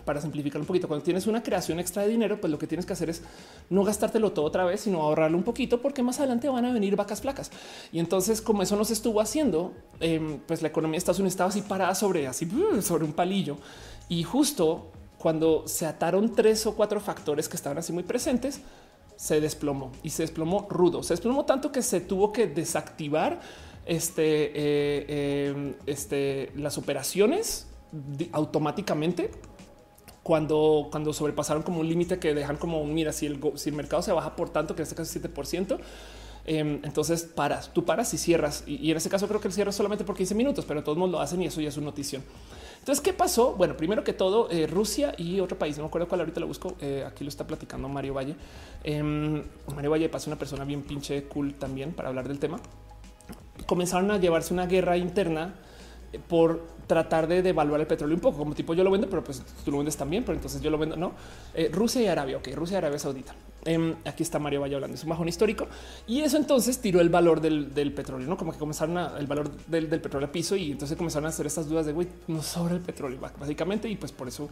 para 0.06 0.22
simplificar 0.22 0.60
un 0.60 0.68
poquito, 0.68 0.88
cuando 0.88 1.04
tienes 1.04 1.28
una 1.28 1.44
creación 1.44 1.80
extra 1.80 2.04
de 2.04 2.10
dinero, 2.10 2.40
pues 2.40 2.52
lo 2.52 2.58
que 2.58 2.68
tienes 2.68 2.86
que 2.86 2.94
hacer 2.94 3.10
es 3.10 3.22
no 3.70 3.84
gastártelo 3.84 4.32
todo 4.32 4.46
otra 4.46 4.64
vez, 4.66 4.82
sino 4.82 5.02
ahorrarlo 5.02 5.38
un 5.38 5.44
poquito, 5.44 5.82
porque 5.82 6.04
más 6.04 6.20
adelante 6.20 6.50
van 6.50 6.66
a 6.66 6.74
venir 6.74 6.96
vacas 6.96 7.22
flacas. 7.22 7.52
Y 7.92 8.00
entonces, 8.00 8.42
como 8.42 8.64
eso 8.64 8.76
no 8.76 8.86
se 8.86 8.94
estuvo 8.94 9.22
haciendo, 9.22 9.74
em, 10.00 10.40
pues 10.40 10.62
la 10.62 10.68
economía 10.70 10.96
de 10.96 11.00
Estados 11.00 11.20
Unidos 11.20 11.34
estaba 11.34 11.50
así 11.50 11.62
parada 11.62 11.96
sobre 11.96 12.28
así 12.28 12.50
sobre 12.82 13.04
un 13.06 13.14
palillo. 13.14 13.58
Y 14.08 14.24
justo 14.24 14.92
cuando 15.18 15.68
se 15.68 15.86
ataron 15.86 16.34
tres 16.34 16.66
o 16.66 16.76
cuatro 16.76 17.00
factores 17.00 17.50
que 17.50 17.58
estaban 17.58 17.78
así 17.78 17.92
muy 17.94 18.04
presentes, 18.04 18.62
se 19.16 19.42
desplomó 19.42 19.92
y 20.02 20.12
se 20.12 20.24
desplomó 20.24 20.66
rudo. 20.70 21.04
Se 21.04 21.14
desplomó 21.14 21.46
tanto 21.46 21.72
que 21.74 21.82
se 21.82 22.00
tuvo 22.00 22.32
que 22.32 22.48
desactivar 22.48 23.42
este, 23.86 24.52
eh, 24.56 25.50
em, 25.50 25.74
este, 25.86 26.52
las 26.56 26.78
operaciones 26.78 27.68
automáticamente 28.32 29.32
cuando, 30.30 30.90
cuando 30.92 31.12
sobrepasaron 31.12 31.64
como 31.64 31.80
un 31.80 31.90
límite 31.90 32.20
que 32.20 32.36
dejan 32.36 32.56
como 32.56 32.86
mira, 32.86 33.12
si 33.12 33.26
el, 33.26 33.40
si 33.56 33.70
el 33.70 33.76
mercado 33.76 34.04
se 34.04 34.12
baja 34.12 34.36
por 34.36 34.52
tanto, 34.52 34.76
que 34.76 34.84
en 34.84 34.88
este 34.88 34.94
caso 34.94 35.20
7%, 35.20 35.80
em, 36.46 36.80
entonces 36.84 37.24
paras, 37.24 37.74
tú 37.74 37.84
paras 37.84 38.14
y 38.14 38.20
cierras. 38.20 38.64
Y, 38.68 38.92
en 38.92 38.98
ese 38.98 39.10
caso 39.10 39.28
creo 39.28 39.42
que 39.42 39.48
el 39.48 39.56
cierre 39.56 39.72
solamente 39.72 40.04
por 40.04 40.16
15 40.16 40.36
minutos, 40.36 40.66
pero 40.68 40.84
todos 40.84 41.10
lo 41.10 41.20
hacen 41.20 41.42
y 41.42 41.48
eso 41.48 41.62
ya 41.62 41.70
es 41.70 41.78
una 41.78 41.88
noticia. 41.88 42.22
Entonces, 42.78 43.04
¿qué 43.04 43.12
pasó? 43.12 43.54
Bueno, 43.54 43.76
primero 43.76 44.04
que 44.04 44.14
todo, 44.14 44.52
eh, 44.52 44.68
Rusia 44.68 45.16
y 45.18 45.40
otro 45.40 45.58
país, 45.58 45.78
no 45.78 45.86
me 45.86 45.88
acuerdo 45.88 46.08
cuál 46.08 46.22
ahorita 46.22 46.40
lo 46.40 46.46
busco, 46.46 46.76
eh, 46.80 47.04
aquí 47.08 47.24
lo 47.24 47.30
está 47.30 47.48
platicando 47.48 47.90
Mario 47.90 48.14
Valle. 48.14 48.36
Em, 48.84 49.42
Mario 49.74 49.90
Valle 49.90 50.10
pasó 50.10 50.30
una 50.30 50.38
persona 50.38 50.64
bien 50.64 50.84
pinche 50.84 51.24
cool 51.24 51.56
también 51.56 51.92
para 51.94 52.10
hablar 52.10 52.28
del 52.28 52.38
tema. 52.38 52.60
Comenzaron 53.66 54.12
a 54.12 54.20
llevarse 54.20 54.54
una 54.54 54.68
guerra 54.68 54.96
interna 54.96 55.56
por 56.28 56.79
tratar 56.90 57.28
de 57.28 57.44
devaluar 57.44 57.80
el 57.80 57.86
petróleo 57.86 58.16
un 58.16 58.20
poco, 58.20 58.40
como 58.40 58.56
tipo 58.56 58.74
yo 58.74 58.84
lo 58.84 58.90
vendo, 58.90 59.08
pero 59.08 59.24
pues 59.24 59.44
tú 59.64 59.70
lo 59.70 59.78
vendes 59.78 59.96
también, 59.96 60.24
pero 60.24 60.36
entonces 60.36 60.60
yo 60.60 60.72
lo 60.72 60.78
vendo, 60.80 60.96
no. 60.96 61.12
Eh, 61.54 61.70
Rusia 61.72 62.02
y 62.02 62.08
Arabia, 62.08 62.38
ok, 62.38 62.48
Rusia 62.56 62.74
y 62.74 62.78
Arabia 62.80 62.98
Saudita. 62.98 63.36
Em, 63.64 63.96
aquí 64.06 64.24
está 64.24 64.40
Mario 64.40 64.62
Valle 64.62 64.74
hablando, 64.74 64.96
es 64.96 65.04
un 65.04 65.10
bajón 65.10 65.28
histórico 65.28 65.68
y 66.08 66.22
eso 66.22 66.38
entonces 66.38 66.80
tiró 66.80 67.00
el 67.00 67.10
valor 67.10 67.42
del, 67.42 67.94
petróleo, 67.94 68.28
no 68.28 68.38
como 68.38 68.54
que 68.54 68.58
comenzaron 68.58 68.98
a, 68.98 69.20
el 69.20 69.28
valor 69.28 69.52
del, 69.68 69.88
petróleo 69.88 70.30
a 70.30 70.32
piso 70.32 70.56
y 70.56 70.72
entonces 70.72 70.98
comenzaron 70.98 71.28
a 71.28 71.30
hacer 71.30 71.46
estas 71.46 71.70
dudas 71.70 71.86
de 71.86 71.92
güey, 71.92 72.08
no 72.28 72.42
sobra 72.42 72.74
el 72.74 72.82
petróleo 72.82 73.20
básicamente 73.20 73.88
y 73.88 73.96
pues 73.96 74.12
por 74.12 74.28
eso 74.28 74.50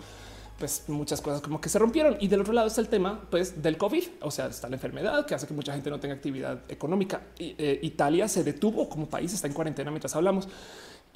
pues 0.59 0.83
muchas 0.90 1.22
cosas 1.22 1.41
como 1.41 1.59
que 1.59 1.69
se 1.69 1.80
rompieron. 1.80 2.17
Y 2.19 2.27
del 2.27 2.41
otro 2.41 2.53
lado 2.53 2.67
está 2.67 2.82
el 2.82 2.88
tema 2.88 3.19
pues 3.32 3.64
del 3.64 3.77
COVID, 3.77 4.03
o 4.22 4.32
sea, 4.32 4.48
está 4.48 4.69
la 4.69 4.75
enfermedad 4.75 5.25
que 5.25 5.35
hace 5.35 5.48
que 5.48 5.53
mucha 5.53 5.74
gente 5.74 5.90
no 5.90 5.99
tenga 5.99 6.16
actividad 6.16 6.59
económica. 6.69 7.22
Eh, 7.40 7.80
Italia 7.82 8.27
se 8.27 8.43
detuvo 8.43 8.90
como 8.90 9.07
país, 9.07 9.33
está 9.33 9.48
en 9.48 9.53
cuarentena 9.53 9.91
mientras 9.91 10.16
hablamos 10.16 10.48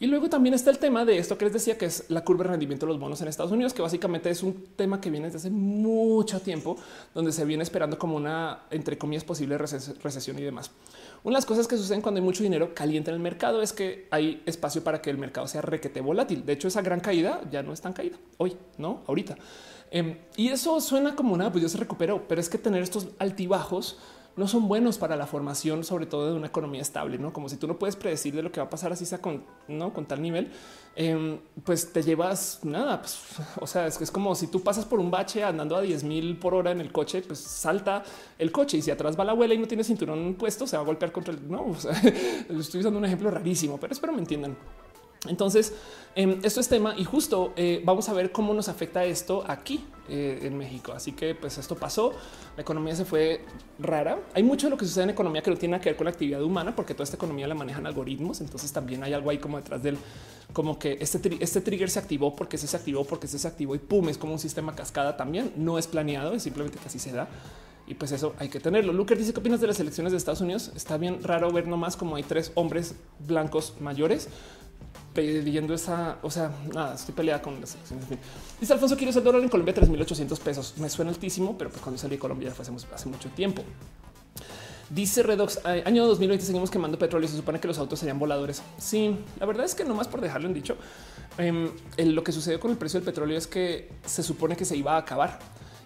Y 0.02 0.08
luego 0.08 0.30
también 0.30 0.56
está 0.56 0.72
el 0.72 0.80
tema 0.80 1.06
de 1.06 1.20
esto 1.20 1.38
que 1.38 1.46
les 1.46 1.54
decía, 1.54 1.78
que 1.78 1.86
es 1.86 2.06
la 2.10 2.24
curva 2.24 2.44
de 2.44 2.50
rendimiento 2.50 2.88
de 2.88 2.92
los 2.92 3.00
bonos 3.00 3.22
en 3.22 3.28
Estados 3.28 3.52
Unidos, 3.52 3.72
que 3.72 3.84
básicamente 3.84 4.32
es 4.32 4.42
un 4.42 4.70
tema 4.76 5.00
que 5.00 5.12
viene 5.12 5.28
desde 5.28 5.38
hace 5.38 5.52
mucho 5.52 6.42
tiempo, 6.42 6.76
donde 7.14 7.32
se 7.32 7.46
viene 7.46 7.62
esperando 7.62 8.00
como 8.00 8.16
una, 8.16 8.64
entre 8.72 8.98
comillas, 8.98 9.24
posible 9.24 9.60
recesión 9.60 10.40
y 10.40 10.42
demás. 10.42 10.72
Una 11.24 11.34
de 11.34 11.38
las 11.38 11.46
cosas 11.46 11.68
que 11.68 11.78
suceden 11.78 12.02
cuando 12.02 12.20
hay 12.20 12.26
mucho 12.26 12.42
dinero 12.42 12.74
caliente 12.74 13.12
en 13.12 13.16
el 13.18 13.22
mercado 13.22 13.62
es 13.62 13.74
que 13.74 14.08
hay 14.10 14.42
espacio 14.48 14.84
para 14.84 15.04
que 15.04 15.12
el 15.12 15.20
mercado 15.20 15.46
sea 15.46 15.62
requete 15.62 16.02
volátil. 16.02 16.48
De 16.48 16.54
hecho, 16.54 16.68
esa 16.68 16.82
gran 16.82 17.00
caída 17.00 17.40
ya 17.52 17.62
no 17.62 17.72
es 17.72 17.80
tan 17.80 17.94
caída 17.94 18.18
hoy, 18.38 18.58
no 18.80 19.04
ahorita. 19.06 19.38
Em, 19.92 20.18
y 20.36 20.48
eso 20.48 20.82
suena 20.82 21.16
como 21.16 21.38
nada, 21.38 21.52
pues 21.52 21.62
ya 21.62 21.70
se 21.70 21.78
recuperó, 21.78 22.28
pero 22.28 22.42
es 22.42 22.50
que 22.50 22.58
tener 22.58 22.82
estos 22.82 23.10
altibajos 23.20 24.00
no 24.36 24.48
son 24.48 24.68
buenos 24.68 24.98
para 24.98 25.16
la 25.16 25.28
formación, 25.28 25.84
sobre 25.84 26.06
todo 26.06 26.28
de 26.28 26.34
una 26.34 26.48
economía 26.48 26.82
estable, 26.82 27.18
no 27.18 27.34
como 27.34 27.50
si 27.50 27.58
tú 27.58 27.68
no 27.68 27.78
puedes 27.78 27.96
predecir 27.96 28.34
de 28.36 28.42
lo 28.42 28.52
que 28.52 28.60
va 28.60 28.68
a 28.68 28.70
pasar 28.70 28.92
así 28.92 29.06
sea 29.06 29.22
con 29.22 29.44
no 29.68 29.94
con 29.94 30.06
tal 30.06 30.22
nivel, 30.22 30.52
em, 30.96 31.40
pues 31.64 31.92
te 31.92 32.02
llevas 32.02 32.60
nada. 32.64 33.02
Pues, 33.02 33.20
o 33.60 33.68
sea, 33.68 33.88
es 33.88 33.98
que 33.98 34.04
es 34.04 34.12
como 34.12 34.36
si 34.36 34.48
tú 34.48 34.62
pasas 34.62 34.86
por 34.86 35.00
un 35.00 35.12
bache 35.12 35.44
andando 35.44 35.76
a 35.76 35.82
10 35.82 36.04
mil 36.04 36.38
por 36.38 36.54
hora 36.54 36.72
en 36.72 36.82
el 36.82 36.92
coche, 36.92 37.22
pues 37.22 37.40
salta 37.40 38.04
el 38.38 38.52
coche 38.52 38.78
y 38.78 38.82
si 38.82 38.92
atrás 38.92 39.20
va 39.20 39.26
la 39.26 39.32
abuela 39.34 39.54
y 39.54 39.58
no 39.58 39.68
tiene 39.68 39.84
cinturón 39.84 40.36
puesto, 40.36 40.66
se 40.68 40.78
va 40.78 40.84
a 40.84 40.86
golpear 40.86 41.12
contra 41.12 41.34
el 41.34 41.50
no. 41.50 41.76
estoy 42.50 42.80
usando 42.80 43.00
un 43.00 43.06
ejemplo 43.06 43.30
rarísimo, 43.32 43.80
pero 43.80 43.94
espero 43.94 44.14
me 44.14 44.20
entiendan. 44.20 44.56
Entonces, 45.28 45.74
em, 46.16 46.40
esto 46.42 46.60
es 46.60 46.68
tema 46.68 46.96
y 46.98 47.04
justo 47.04 47.54
eh, 47.56 47.82
vamos 47.86 48.10
a 48.10 48.14
ver 48.14 48.32
cómo 48.32 48.56
nos 48.56 48.70
afecta 48.70 49.06
esto 49.06 49.44
aquí 49.48 49.86
eh, 50.10 50.40
en 50.42 50.58
México. 50.58 50.94
Así 50.94 51.12
que 51.12 51.36
pues 51.36 51.60
esto 51.60 51.76
pasó, 51.76 52.12
la 52.56 52.64
economía 52.64 52.96
se 52.96 53.06
fue 53.06 53.46
rara. 53.78 54.18
Hay 54.34 54.42
mucho 54.42 54.66
de 54.66 54.72
lo 54.72 54.78
que 54.78 54.86
sucede 54.86 55.04
en 55.04 55.10
economía 55.12 55.44
que 55.44 55.52
no 55.52 55.58
tiene 55.58 55.80
que 55.80 55.90
ver 55.90 55.96
con 55.96 56.06
la 56.06 56.12
actividad 56.12 56.42
humana, 56.42 56.76
porque 56.76 56.96
toda 56.96 57.04
esta 57.04 57.18
economía 57.18 57.48
la 57.48 57.54
manejan 57.54 57.86
algoritmos. 57.86 58.42
Entonces 58.42 58.74
también 58.74 59.04
hay 59.04 59.14
algo 59.14 59.30
ahí 59.30 59.38
como 59.38 59.58
detrás 59.58 59.84
del, 59.84 59.98
como 60.54 60.80
que 60.80 60.98
este, 61.00 61.38
este 61.40 61.62
trigger 61.62 61.92
se 61.92 62.00
activó 62.00 62.36
porque 62.36 62.58
se 62.58 62.76
activó, 62.76 63.06
porque 63.06 63.28
se 63.28 63.48
activó 63.48 63.76
y 63.76 63.80
pum, 63.80 64.10
es 64.10 64.18
como 64.18 64.34
un 64.34 64.40
sistema 64.40 64.76
cascada 64.76 65.18
también. 65.18 65.54
No 65.56 65.78
es 65.78 65.86
planeado, 65.86 66.34
es 66.34 66.42
simplemente 66.42 66.80
que 66.80 66.88
así 66.88 66.98
se 66.98 67.12
da. 67.12 67.30
Y 67.86 67.94
pues 67.94 68.12
eso 68.12 68.34
hay 68.40 68.50
que 68.50 68.60
tenerlo. 68.60 68.92
Luker 68.92 69.18
dice 69.18 69.34
qué 69.34 69.40
opinas 69.40 69.62
de 69.62 69.68
las 69.68 69.80
elecciones 69.80 70.14
de 70.14 70.18
Estados 70.18 70.42
Unidos. 70.42 70.72
Está 70.76 70.98
bien 70.98 71.22
raro 71.22 71.52
ver 71.52 71.68
nomás 71.68 71.96
como 71.96 72.16
hay 72.16 72.24
tres 72.24 72.52
hombres 72.56 72.96
blancos 73.20 73.76
mayores 73.80 74.30
pidiendo 75.14 75.74
esa, 75.74 76.18
o 76.22 76.32
sea, 76.32 76.52
nada, 76.74 76.96
estoy 76.96 77.14
peleada 77.14 77.42
con 77.42 77.60
las 77.60 77.76
elecciones. 77.76 78.06
Dice 78.60 78.74
Alfonso, 78.74 78.96
quiero 78.96 79.18
el 79.18 79.24
dólar 79.24 79.42
en 79.42 79.50
Colombia 79.50 79.74
3800 79.74 80.40
pesos. 80.40 80.74
Me 80.78 80.90
suena 80.90 81.12
altísimo, 81.12 81.58
pero 81.58 81.70
pues 81.70 81.82
cuando 81.82 82.00
salí 82.00 82.16
de 82.16 82.20
Colombia 82.20 82.52
fue 82.52 82.64
hace, 82.64 83.10
mucho 83.10 83.30
tiempo. 83.30 83.64
Dice 84.90 85.24
Redox, 85.24 85.66
año 85.66 86.06
2020 86.06 86.46
seguimos 86.46 86.70
quemando 86.70 86.98
petróleo. 86.98 87.28
Se 87.28 87.38
supone 87.38 87.60
que 87.60 87.68
los 87.68 87.78
autos 87.78 88.00
serían 88.00 88.20
voladores. 88.20 88.62
Sí, 88.78 89.18
la 89.40 89.46
verdad 89.46 89.66
es 89.66 89.76
que 89.76 89.86
no 89.86 89.96
más 89.96 90.08
por 90.08 90.22
dejarlo 90.22 90.48
en 90.48 90.54
dicho, 90.54 90.78
em, 91.38 91.70
lo 91.98 92.24
que 92.24 92.32
sucedió 92.32 92.60
con 92.60 92.72
el 92.72 92.78
precio 92.78 93.00
del 93.00 93.06
petróleo 93.06 93.38
es 93.38 93.48
que 93.48 93.90
se 94.06 94.24
supone 94.24 94.56
que 94.56 94.66
se 94.66 94.76
iba 94.76 94.96
a 94.96 94.98
acabar. 94.98 95.40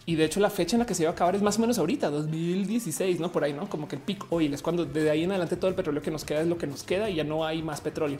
Y 0.07 0.15
de 0.15 0.25
hecho 0.25 0.39
la 0.39 0.51
fecha 0.51 0.75
en 0.75 0.81
la 0.81 0.85
que 0.85 0.93
se 0.93 1.03
iba 1.03 1.09
a 1.09 1.13
acabar 1.13 1.35
es 1.35 1.41
más 1.41 1.57
o 1.57 1.61
menos 1.61 1.79
ahorita, 1.79 2.11
2016, 2.11 3.19
no 3.19 3.31
por 3.31 3.43
ahí, 3.43 3.53
no 3.53 3.67
como 3.67 3.87
que 3.87 3.95
el 3.95 4.01
peak 4.03 4.31
oil 4.31 4.53
es 4.53 4.61
cuando 4.61 4.85
de 4.85 5.09
ahí 5.09 5.23
en 5.23 5.31
adelante 5.31 5.55
todo 5.55 5.69
el 5.69 5.75
petróleo 5.75 6.03
que 6.03 6.11
nos 6.11 6.23
queda 6.23 6.41
es 6.41 6.47
lo 6.47 6.59
que 6.59 6.67
nos 6.67 6.83
queda 6.83 7.09
y 7.09 7.15
ya 7.15 7.23
no 7.23 7.43
hay 7.43 7.63
más 7.63 7.81
petróleo. 7.81 8.19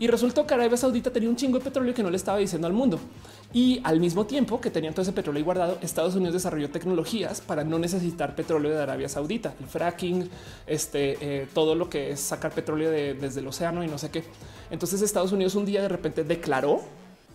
Y 0.00 0.06
resultó 0.06 0.46
que 0.46 0.54
Arabia 0.54 0.78
Saudita 0.78 1.12
tenía 1.12 1.28
un 1.28 1.36
chingo 1.36 1.58
de 1.58 1.64
petróleo 1.64 1.92
que 1.92 2.02
no 2.02 2.10
le 2.10 2.16
estaba 2.16 2.38
diciendo 2.38 2.66
al 2.66 2.72
mundo. 2.72 2.98
Y 3.52 3.82
al 3.84 4.00
mismo 4.00 4.24
tiempo 4.24 4.58
que 4.58 4.70
tenían 4.70 4.94
todo 4.94 5.02
ese 5.02 5.12
petróleo 5.12 5.44
guardado, 5.44 5.78
Estados 5.82 6.14
Unidos 6.14 6.32
desarrolló 6.32 6.70
tecnologías 6.70 7.42
para 7.42 7.64
no 7.64 7.78
necesitar 7.78 8.34
petróleo 8.34 8.70
de 8.70 8.82
Arabia 8.82 9.10
Saudita, 9.10 9.52
el 9.60 9.66
fracking, 9.66 10.30
este, 10.66 11.18
eh, 11.20 11.46
todo 11.52 11.74
lo 11.74 11.90
que 11.90 12.12
es 12.12 12.20
sacar 12.20 12.50
petróleo 12.52 12.90
desde 12.90 13.40
el 13.40 13.46
océano 13.46 13.84
y 13.84 13.88
no 13.88 13.98
sé 13.98 14.10
qué. 14.10 14.24
Entonces 14.70 15.02
Estados 15.02 15.32
Unidos 15.32 15.54
un 15.54 15.66
día 15.66 15.82
de 15.82 15.88
repente 15.88 16.24
declaró 16.24 16.80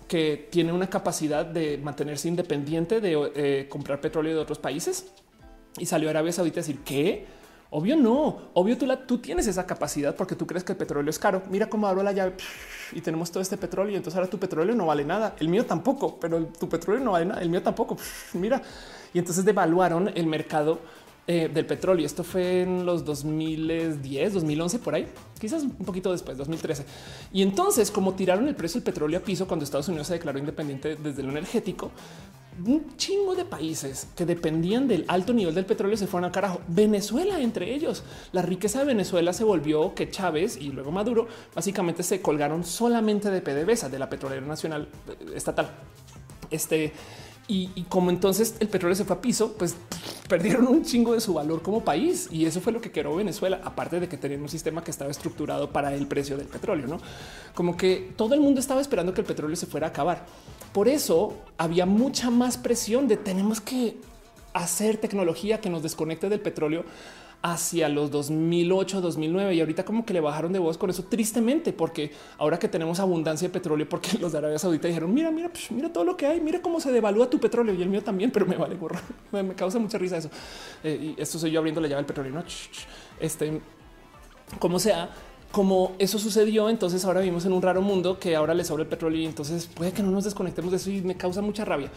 que 0.07 0.47
tiene 0.49 0.73
una 0.73 0.89
capacidad 0.89 1.45
de 1.45 1.77
mantenerse 1.77 2.27
independiente 2.27 2.99
de 2.99 3.31
eh, 3.35 3.67
comprar 3.69 4.01
petróleo 4.01 4.33
de 4.33 4.39
otros 4.41 4.57
países 4.57 5.05
y 5.77 5.85
salió 5.85 6.09
Arabia 6.09 6.31
Saudita 6.31 6.61
a 6.61 6.63
decir 6.63 6.79
que 6.79 7.25
Obvio 7.71 7.95
no, 7.95 8.49
obvio 8.53 8.77
tú, 8.77 8.87
tú 9.07 9.17
tienes 9.17 9.47
esa 9.47 9.65
capacidad 9.65 10.15
porque 10.15 10.35
tú 10.35 10.47
crees 10.47 10.63
que 10.63 10.73
el 10.73 10.77
petróleo 10.77 11.09
es 11.09 11.19
caro. 11.19 11.43
Mira 11.49 11.69
cómo 11.69 11.87
abro 11.87 12.03
la 12.03 12.11
llave 12.11 12.33
y 12.91 13.01
tenemos 13.01 13.31
todo 13.31 13.41
este 13.41 13.57
petróleo 13.57 13.93
y 13.93 13.95
entonces 13.97 14.17
ahora 14.17 14.29
tu 14.29 14.37
petróleo 14.37 14.75
no 14.75 14.85
vale 14.85 15.03
nada. 15.03 15.35
El 15.39 15.49
mío 15.49 15.65
tampoco, 15.65 16.19
pero 16.19 16.45
tu 16.45 16.69
petróleo 16.69 17.03
no 17.03 17.11
vale 17.11 17.25
nada. 17.25 17.41
El 17.41 17.49
mío 17.49 17.61
tampoco. 17.61 17.97
Mira. 18.33 18.61
Y 19.13 19.19
entonces 19.19 19.45
devaluaron 19.45 20.11
el 20.13 20.27
mercado 20.27 20.79
eh, 21.27 21.49
del 21.51 21.65
petróleo. 21.65 22.05
Esto 22.05 22.23
fue 22.23 22.61
en 22.61 22.85
los 22.85 23.03
2010, 23.03 24.33
2011, 24.33 24.77
por 24.77 24.93
ahí, 24.93 25.07
quizás 25.39 25.63
un 25.63 25.71
poquito 25.71 26.11
después, 26.11 26.37
2013. 26.37 26.85
Y 27.33 27.41
entonces, 27.41 27.89
como 27.89 28.13
tiraron 28.13 28.47
el 28.47 28.55
precio 28.55 28.79
del 28.79 28.83
petróleo 28.83 29.17
a 29.17 29.23
piso 29.23 29.47
cuando 29.47 29.63
Estados 29.63 29.87
Unidos 29.87 30.05
se 30.05 30.13
declaró 30.13 30.37
independiente 30.37 30.97
desde 30.97 31.23
lo 31.23 31.31
energético, 31.31 31.89
un 32.65 32.95
chingo 32.97 33.35
de 33.35 33.45
países 33.45 34.07
que 34.15 34.25
dependían 34.25 34.87
del 34.87 35.05
alto 35.07 35.33
nivel 35.33 35.55
del 35.55 35.65
petróleo 35.65 35.97
se 35.97 36.07
fueron 36.07 36.25
al 36.25 36.31
carajo. 36.31 36.61
Venezuela 36.67 37.39
entre 37.39 37.73
ellos. 37.73 38.03
La 38.31 38.41
riqueza 38.41 38.79
de 38.79 38.85
Venezuela 38.85 39.33
se 39.33 39.43
volvió 39.43 39.93
que 39.93 40.09
Chávez 40.09 40.57
y 40.57 40.69
luego 40.69 40.91
Maduro 40.91 41.27
básicamente 41.53 42.03
se 42.03 42.21
colgaron 42.21 42.63
solamente 42.63 43.29
de 43.29 43.41
PDVSA, 43.41 43.89
de 43.89 43.99
la 43.99 44.09
petrolera 44.09 44.45
nacional 44.45 44.87
eh, 45.07 45.33
estatal. 45.35 45.69
Este 46.51 46.93
y, 47.47 47.83
como 47.89 48.09
entonces 48.09 48.55
el 48.59 48.67
petróleo 48.67 48.95
se 48.95 49.05
fue 49.05 49.15
a 49.15 49.21
piso, 49.21 49.53
pues 49.53 49.75
perdieron 50.27 50.67
un 50.67 50.83
chingo 50.83 51.13
de 51.13 51.21
su 51.21 51.33
valor 51.33 51.61
como 51.61 51.83
país. 51.83 52.27
Y 52.31 52.45
eso 52.45 52.59
fue 52.59 52.73
lo 52.73 52.81
que 52.81 52.91
quedó 52.91 53.15
Venezuela, 53.15 53.61
aparte 53.63 53.99
de 53.99 54.09
que 54.09 54.17
tenían 54.17 54.41
un 54.41 54.49
sistema 54.49 54.83
que 54.83 54.89
estaba 54.89 55.11
estructurado 55.11 55.69
para 55.69 55.93
el 55.93 56.07
precio 56.07 56.37
del 56.37 56.47
petróleo, 56.47 56.87
¿no? 56.87 56.97
Como 57.53 57.77
que 57.77 58.13
todo 58.15 58.33
el 58.33 58.41
mundo 58.41 58.59
estaba 58.59 58.81
esperando 58.81 59.13
que 59.13 59.21
el 59.21 59.27
petróleo 59.27 59.55
se 59.55 59.67
fuera 59.67 59.87
a 59.87 59.89
acabar. 59.91 60.25
Por 60.75 60.89
eso 60.89 61.37
había 61.57 61.85
mucha 61.85 62.29
más 62.29 62.57
presión 62.57 63.07
de 63.07 63.15
tenemos 63.15 63.61
que 63.61 63.95
hacer 64.51 64.97
tecnología 64.97 65.61
que 65.61 65.69
nos 65.69 65.81
desconecte 65.81 66.27
del 66.27 66.41
petróleo 66.41 66.83
hacia 67.41 67.87
los 67.87 68.11
2008, 68.11 68.99
2009 68.99 69.55
y 69.55 69.61
ahorita 69.61 69.85
como 69.85 70.05
que 70.05 70.11
le 70.11 70.19
bajaron 70.19 70.51
de 70.51 70.59
voz 70.59 70.77
con 70.77 70.89
eso 70.89 71.05
tristemente, 71.05 71.71
porque 71.71 72.11
ahora 72.37 72.59
que 72.59 72.67
tenemos 72.67 72.99
abundancia 72.99 73.47
de 73.47 73.53
petróleo, 73.53 73.87
porque 73.87 74.17
los 74.19 74.33
de 74.33 74.39
Arabia 74.39 74.59
Saudita 74.59 74.89
dijeron 74.89 75.13
mira, 75.13 75.31
mira, 75.31 75.47
pues 75.47 75.71
mira 75.71 75.93
todo 75.93 76.03
lo 76.03 76.17
que 76.17 76.25
hay, 76.25 76.41
mira 76.41 76.61
cómo 76.61 76.81
se 76.81 76.91
devalúa 76.91 77.29
tu 77.29 77.39
petróleo 77.39 77.73
y 77.73 77.81
el 77.81 77.87
mío 77.87 78.03
también, 78.03 78.29
pero 78.31 78.45
me 78.45 78.57
vale 78.57 78.75
gorro, 78.75 78.99
me, 79.31 79.55
causa 79.55 79.79
mucha 79.79 79.97
risa 79.97 80.17
eso. 80.17 80.29
Eh, 80.83 81.15
y 81.17 81.21
esto 81.21 81.39
soy 81.39 81.51
yo 81.51 81.59
abriendo 81.59 81.79
la 81.79 81.87
llave 81.87 81.99
del 82.01 82.07
petróleo, 82.07 82.33
no 82.33 82.43
este 83.21 83.61
como 84.59 84.77
sea, 84.77 85.09
como 85.55 85.93
eso 85.99 86.19
sucedió, 86.19 86.69
entonces 86.69 87.05
ahora 87.05 87.21
vivimos 87.21 87.45
en 87.45 87.53
un 87.53 87.61
raro 87.61 87.81
mundo 87.81 88.19
que 88.19 88.35
ahora 88.35 88.53
le 88.53 88.65
sobra 88.65 88.83
el 88.83 88.89
petróleo 88.89 89.21
y 89.21 89.25
entonces 89.25 89.67
puede 89.73 89.93
que 89.93 90.03
no 90.03 90.11
nos 90.11 90.25
desconectemos 90.25 90.69
de 90.69 90.75
eso 90.75 90.89
y 90.89 91.01
me 91.01 91.15
causa 91.15 91.41
mucha 91.41 91.63
rabia 91.63 91.89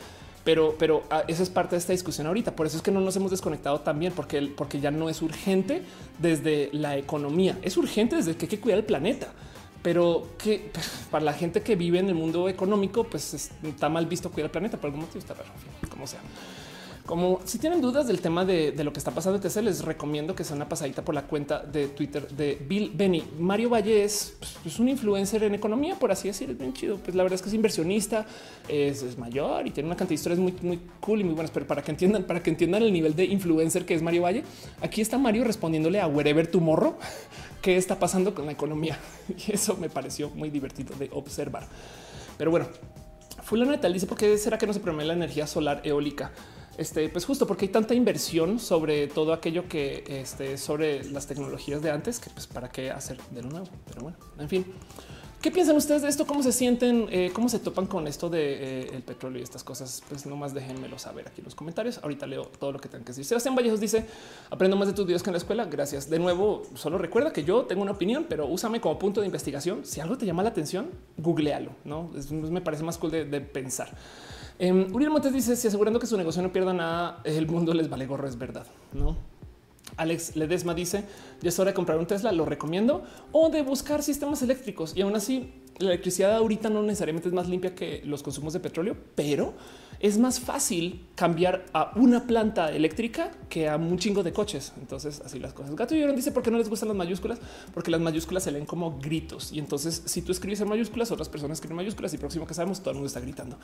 pero, 0.44 0.76
pero 0.78 1.02
ah, 1.10 1.24
esa 1.28 1.42
es 1.42 1.50
parte 1.50 1.74
de 1.74 1.80
esta 1.80 1.92
discusión 1.92 2.26
ahorita. 2.26 2.56
Por 2.56 2.66
eso 2.66 2.78
es 2.78 2.82
que 2.82 2.90
no 2.90 3.00
nos 3.00 3.14
hemos 3.16 3.30
desconectado 3.30 3.80
también, 3.80 4.14
porque, 4.14 4.40
porque 4.56 4.80
ya 4.80 4.90
no 4.90 5.10
es 5.10 5.20
urgente 5.20 5.82
desde 6.18 6.70
la 6.72 6.96
economía, 6.96 7.58
es 7.60 7.76
urgente 7.76 8.16
desde 8.16 8.34
que 8.34 8.46
hay 8.46 8.48
que 8.48 8.58
cuidar 8.60 8.78
el 8.78 8.86
planeta. 8.86 9.28
Pero 9.82 10.28
que 10.38 10.70
para 11.10 11.22
la 11.22 11.34
gente 11.34 11.60
que 11.60 11.76
vive 11.76 11.98
en 11.98 12.08
el 12.08 12.14
mundo 12.14 12.48
económico, 12.48 13.04
pues 13.04 13.50
está 13.62 13.90
mal 13.90 14.06
visto 14.06 14.30
cuidar 14.30 14.46
el 14.46 14.52
planeta 14.52 14.78
por 14.78 14.86
algún 14.86 15.02
motivo, 15.02 15.18
está 15.18 15.34
raro, 15.34 15.50
como 15.90 16.06
sea. 16.06 16.20
Como 17.08 17.40
si 17.46 17.58
tienen 17.58 17.80
dudas 17.80 18.06
del 18.06 18.20
tema 18.20 18.44
de, 18.44 18.74
lo 18.84 18.92
que 18.92 18.98
está 18.98 19.12
pasando 19.12 19.36
en 19.36 19.42
TC, 19.42 19.62
les 19.62 19.82
recomiendo 19.82 20.34
que 20.34 20.44
sea 20.44 20.54
una 20.54 20.68
pasadita 20.68 21.02
por 21.02 21.14
la 21.14 21.22
cuenta 21.22 21.60
de 21.60 21.88
Twitter 21.88 22.28
de 22.28 22.62
Bill 22.68 22.92
Benny. 22.94 23.24
Mario 23.38 23.70
Valle 23.70 24.04
es 24.04 24.36
pues, 24.62 24.78
un 24.78 24.90
influencer 24.90 25.42
en 25.42 25.54
economía, 25.54 25.94
por 25.98 26.12
así 26.12 26.28
decir, 26.28 26.50
es 26.50 26.58
bien 26.58 26.74
chido. 26.74 26.98
Pues 26.98 27.16
la 27.16 27.22
verdad 27.22 27.36
es 27.36 27.40
que 27.40 27.48
es 27.48 27.54
inversionista, 27.54 28.26
es, 28.68 29.16
mayor 29.16 29.66
y 29.66 29.70
tiene 29.70 29.86
una 29.86 29.96
cantidad 29.96 30.10
de 30.10 30.14
historias 30.16 30.38
muy, 30.38 30.54
muy 30.60 30.80
cool 31.00 31.22
y 31.22 31.24
muy 31.24 31.32
buenas. 31.32 31.50
Pero 31.50 31.66
para 31.66 31.80
que 31.80 31.92
entiendan, 31.92 32.24
para 32.24 32.42
que 32.42 32.50
entiendan 32.50 32.82
el 32.82 32.92
nivel 32.92 33.16
de 33.16 33.24
influencer 33.24 33.86
que 33.86 33.94
es 33.94 34.02
Mario 34.02 34.24
Valle, 34.24 34.44
aquí 34.82 35.00
está 35.00 35.16
Mario 35.16 35.44
respondiéndole 35.44 36.02
a 36.02 36.08
Wherever 36.08 36.46
Tomorrow 36.46 36.98
qué 37.62 37.78
está 37.78 37.98
pasando 37.98 38.34
con 38.34 38.44
la 38.44 38.52
economía. 38.52 38.98
Y 39.48 39.52
eso 39.52 39.78
me 39.78 39.88
pareció 39.88 40.28
muy 40.28 40.50
divertido 40.50 40.94
de 40.98 41.08
observar. 41.14 41.66
Pero 42.36 42.50
bueno, 42.50 42.66
fulano 43.42 43.80
tal 43.80 43.94
dice 43.94 44.06
por 44.06 44.18
qué 44.18 44.36
será 44.36 44.58
que 44.58 44.66
no 44.66 44.74
se 44.74 44.80
promueve 44.80 45.08
la 45.08 45.14
energía 45.14 45.46
solar 45.46 45.80
eólica. 45.84 46.32
Este, 46.78 47.08
pues 47.08 47.24
justo 47.24 47.44
porque 47.44 47.64
hay 47.64 47.72
tanta 47.72 47.92
inversión 47.92 48.60
sobre 48.60 49.08
todo 49.08 49.32
aquello 49.32 49.68
que 49.68 50.04
este, 50.06 50.56
sobre 50.56 51.04
las 51.10 51.26
tecnologías 51.26 51.82
de 51.82 51.90
antes 51.90 52.20
que 52.20 52.30
pues 52.30 52.46
para 52.46 52.70
qué 52.70 52.92
hacer 52.92 53.18
de 53.32 53.42
lo 53.42 53.50
nuevo. 53.50 53.66
Pero 53.88 54.02
bueno, 54.02 54.16
en 54.38 54.48
fin. 54.48 54.64
¿Qué 55.42 55.52
piensan 55.52 55.76
ustedes 55.76 56.02
de 56.02 56.08
esto? 56.08 56.26
¿Cómo 56.26 56.42
se 56.42 56.50
sienten? 56.50 57.06
Eh, 57.10 57.30
¿Cómo 57.32 57.48
se 57.48 57.60
topan 57.60 57.86
con 57.86 58.08
esto 58.08 58.28
de 58.28 58.82
eh, 58.82 58.90
el 58.92 59.02
petróleo 59.02 59.38
y 59.38 59.42
estas 59.42 59.62
cosas? 59.62 60.02
Pues 60.08 60.26
nomás 60.26 60.52
déjenmelo 60.52 60.98
saber 60.98 61.28
aquí 61.28 61.40
en 61.40 61.44
los 61.44 61.54
comentarios. 61.54 61.98
Ahorita 62.02 62.26
leo 62.26 62.44
todo 62.58 62.72
lo 62.72 62.80
que 62.80 62.88
tengan 62.88 63.04
que 63.04 63.10
decir. 63.10 63.24
Sebastián 63.24 63.54
Vallejos 63.54 63.78
dice 63.78 64.04
aprendo 64.50 64.76
más 64.76 64.88
de 64.88 64.94
tus 64.94 65.06
videos 65.06 65.22
que 65.22 65.30
en 65.30 65.34
la 65.34 65.38
escuela. 65.38 65.64
Gracias. 65.64 66.10
De 66.10 66.18
nuevo, 66.18 66.62
solo 66.74 66.98
recuerda 66.98 67.32
que 67.32 67.44
yo 67.44 67.66
tengo 67.66 67.82
una 67.82 67.92
opinión, 67.92 68.26
pero 68.28 68.46
úsame 68.46 68.80
como 68.80 68.98
punto 68.98 69.20
de 69.20 69.26
investigación. 69.26 69.84
Si 69.84 70.00
algo 70.00 70.18
te 70.18 70.26
llama 70.26 70.42
la 70.42 70.48
atención, 70.48 70.90
googlealo. 71.16 71.70
No 71.84 72.10
me 72.32 72.60
parece 72.60 72.82
más 72.82 72.98
cool 72.98 73.12
de, 73.12 73.24
de 73.24 73.40
pensar. 73.40 73.96
Eh, 74.58 74.72
Uriel 74.92 75.10
Montes 75.10 75.32
dice: 75.32 75.56
Si 75.56 75.68
asegurando 75.68 76.00
que 76.00 76.06
su 76.06 76.16
negocio 76.16 76.42
no 76.42 76.52
pierda 76.52 76.72
nada, 76.72 77.20
el 77.24 77.46
mundo 77.46 77.74
les 77.74 77.88
vale 77.88 78.06
gorro. 78.06 78.26
Es 78.26 78.38
verdad, 78.38 78.66
no? 78.92 79.16
Alex 79.96 80.36
Ledesma 80.36 80.74
dice: 80.74 81.04
Ya 81.40 81.48
es 81.48 81.58
hora 81.58 81.70
de 81.70 81.74
comprar 81.74 81.98
un 81.98 82.06
Tesla, 82.06 82.32
lo 82.32 82.44
recomiendo, 82.44 83.04
o 83.32 83.50
de 83.50 83.62
buscar 83.62 84.02
sistemas 84.02 84.42
eléctricos. 84.42 84.96
Y 84.96 85.02
aún 85.02 85.14
así, 85.14 85.52
la 85.78 85.88
electricidad 85.88 86.34
ahorita 86.34 86.68
no 86.70 86.82
necesariamente 86.82 87.28
es 87.28 87.34
más 87.34 87.48
limpia 87.48 87.74
que 87.74 88.02
los 88.04 88.22
consumos 88.22 88.52
de 88.52 88.60
petróleo, 88.60 88.96
pero 89.14 89.54
es 90.00 90.18
más 90.18 90.38
fácil 90.38 91.06
cambiar 91.14 91.66
a 91.72 91.92
una 91.96 92.26
planta 92.26 92.70
eléctrica 92.70 93.32
que 93.48 93.68
a 93.68 93.76
un 93.76 93.98
chingo 93.98 94.22
de 94.22 94.32
coches. 94.32 94.72
Entonces, 94.80 95.20
así 95.24 95.40
las 95.40 95.52
cosas. 95.52 95.74
Gato 95.74 95.94
Llorón 95.94 96.14
dice 96.14 96.30
por 96.30 96.42
qué 96.42 96.50
no 96.50 96.58
les 96.58 96.68
gustan 96.68 96.88
las 96.88 96.96
mayúsculas, 96.96 97.40
porque 97.74 97.90
las 97.90 98.00
mayúsculas 98.00 98.44
se 98.44 98.52
leen 98.52 98.64
como 98.64 98.98
gritos. 98.98 99.52
Y 99.52 99.58
entonces, 99.58 100.02
si 100.04 100.22
tú 100.22 100.30
escribes 100.30 100.60
en 100.60 100.68
mayúsculas, 100.68 101.10
otras 101.10 101.28
personas 101.28 101.56
escriben 101.56 101.76
mayúsculas 101.76 102.14
y 102.14 102.18
próximo 102.18 102.46
que 102.46 102.54
sabemos, 102.54 102.80
todo 102.80 102.90
el 102.90 102.96
mundo 102.96 103.08
está 103.08 103.20
gritando. 103.20 103.58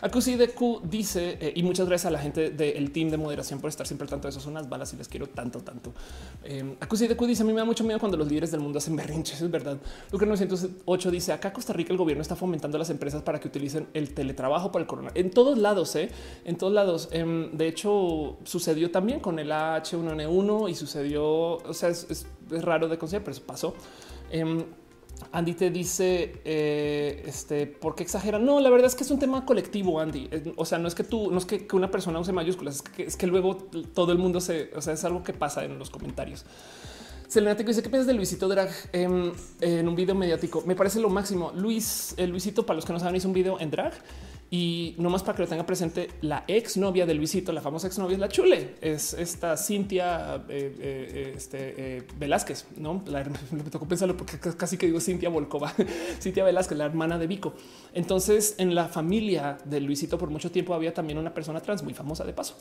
Acusi 0.00 0.36
de 0.36 0.50
Q 0.50 0.82
dice, 0.84 1.38
eh, 1.40 1.52
y 1.56 1.62
muchas 1.62 1.86
gracias 1.86 2.06
a 2.06 2.10
la 2.10 2.20
gente 2.20 2.50
del 2.50 2.92
team 2.92 3.10
de 3.10 3.16
moderación 3.16 3.60
por 3.60 3.68
estar 3.68 3.86
siempre 3.86 4.06
tanto. 4.06 4.28
Eso 4.28 4.38
son 4.38 4.52
unas 4.52 4.68
balas 4.68 4.92
y 4.92 4.96
les 4.96 5.08
quiero 5.08 5.26
tanto, 5.28 5.60
tanto. 5.60 5.92
Eh, 6.44 6.76
Acusi 6.78 7.08
de 7.08 7.16
Q 7.16 7.26
dice, 7.26 7.42
a 7.42 7.46
mí 7.46 7.52
me 7.52 7.58
da 7.58 7.64
mucho 7.64 7.82
miedo 7.82 7.98
cuando 7.98 8.16
los 8.16 8.28
líderes 8.28 8.52
del 8.52 8.60
mundo 8.60 8.78
hacen 8.78 8.94
berrinches. 8.94 9.40
Es 9.42 9.50
verdad. 9.50 9.78
Lucre 10.12 10.28
908 10.28 11.10
dice, 11.10 11.32
acá 11.32 11.52
Costa 11.60 11.74
Rica 11.74 11.92
el 11.92 11.98
gobierno 11.98 12.22
está 12.22 12.36
fomentando 12.36 12.78
a 12.78 12.78
las 12.78 12.88
empresas 12.88 13.20
para 13.20 13.38
que 13.38 13.48
utilicen 13.48 13.86
el 13.92 14.14
teletrabajo 14.14 14.72
para 14.72 14.82
el 14.82 14.86
corona. 14.86 15.10
En 15.14 15.30
todos 15.30 15.58
lados, 15.58 15.94
¿eh? 15.94 16.08
en 16.46 16.56
todos 16.56 16.72
lados. 16.72 17.10
Em, 17.12 17.50
de 17.52 17.68
hecho, 17.68 18.38
sucedió 18.44 18.90
también 18.90 19.20
con 19.20 19.38
el 19.38 19.52
H1N1 19.52 20.70
y 20.70 20.74
sucedió, 20.74 21.58
o 21.58 21.74
sea, 21.74 21.90
es, 21.90 22.26
raro 22.48 22.88
de 22.88 22.96
considerar, 22.96 23.24
pero 23.24 23.36
eso 23.36 23.44
pasó. 23.46 23.74
Em, 24.30 24.64
Andy 25.32 25.52
te 25.52 25.70
dice, 25.70 26.40
eh, 26.46 27.24
este, 27.26 27.66
¿por 27.66 27.94
qué 27.94 28.04
exagera? 28.04 28.38
No, 28.38 28.58
la 28.58 28.70
verdad 28.70 28.86
es 28.86 28.94
que 28.94 29.04
es 29.04 29.10
un 29.10 29.18
tema 29.18 29.44
colectivo, 29.44 30.00
Andy. 30.00 30.30
O 30.56 30.64
sea, 30.64 30.78
no 30.78 30.88
es 30.88 30.94
que 30.94 31.04
tú, 31.04 31.30
no 31.30 31.36
es 31.36 31.44
que, 31.44 31.68
una 31.74 31.90
persona 31.90 32.18
use 32.20 32.32
mayúsculas, 32.32 32.76
es 32.76 32.82
que, 32.82 33.02
es 33.02 33.16
que 33.18 33.26
luego 33.26 33.58
todo 33.94 34.12
el 34.12 34.18
mundo 34.18 34.40
se, 34.40 34.70
o 34.74 34.80
sea, 34.80 34.94
es 34.94 35.04
algo 35.04 35.22
que 35.22 35.34
pasa 35.34 35.62
en 35.62 35.78
los 35.78 35.90
comentarios. 35.90 36.46
Selena 37.30 37.56
te 37.56 37.62
dice 37.62 37.80
qué 37.80 37.88
piensas 37.88 38.08
de 38.08 38.14
Luisito 38.14 38.48
Drag 38.48 38.70
en, 38.90 39.32
en, 39.60 39.86
un 39.86 39.94
video 39.94 40.16
mediático. 40.16 40.64
Me 40.66 40.74
parece 40.74 40.98
lo 40.98 41.08
máximo. 41.08 41.52
Luis, 41.54 42.12
el 42.16 42.30
Luisito, 42.30 42.66
para 42.66 42.74
los 42.74 42.84
que 42.84 42.92
no 42.92 42.98
saben, 42.98 43.14
hizo 43.14 43.28
un 43.28 43.34
video 43.34 43.60
en 43.60 43.70
drag 43.70 43.92
y 44.52 44.96
no 44.98 45.10
más 45.10 45.22
para 45.22 45.36
que 45.36 45.42
lo 45.42 45.48
tenga 45.48 45.64
presente, 45.64 46.08
la 46.22 46.42
ex 46.48 46.76
novia 46.76 47.06
de 47.06 47.14
Luisito, 47.14 47.52
la 47.52 47.60
famosa 47.60 47.86
ex 47.86 47.98
novia 48.00 48.14
es 48.14 48.20
la 48.20 48.28
Chule, 48.28 48.74
es 48.80 49.14
esta 49.14 49.56
Cintia 49.56 50.42
eh, 50.48 50.74
eh, 50.80 51.32
este, 51.36 51.98
eh, 51.98 52.02
Velázquez. 52.18 52.66
No 52.76 53.00
me 53.52 53.70
tocó 53.70 53.86
pensarlo 53.86 54.16
porque 54.16 54.40
casi 54.40 54.76
que 54.76 54.86
digo 54.86 54.98
Cintia 54.98 55.28
Volkova, 55.28 55.72
Cintia 56.20 56.42
Velázquez, 56.42 56.76
la 56.76 56.86
hermana 56.86 57.16
de 57.16 57.28
Vico. 57.28 57.54
Entonces, 57.94 58.56
en 58.58 58.74
la 58.74 58.88
familia 58.88 59.58
de 59.64 59.80
Luisito, 59.80 60.18
por 60.18 60.30
mucho 60.30 60.50
tiempo 60.50 60.74
había 60.74 60.92
también 60.92 61.18
una 61.18 61.32
persona 61.32 61.60
trans 61.60 61.84
muy 61.84 61.94
famosa 61.94 62.24
de 62.24 62.32
paso. 62.32 62.56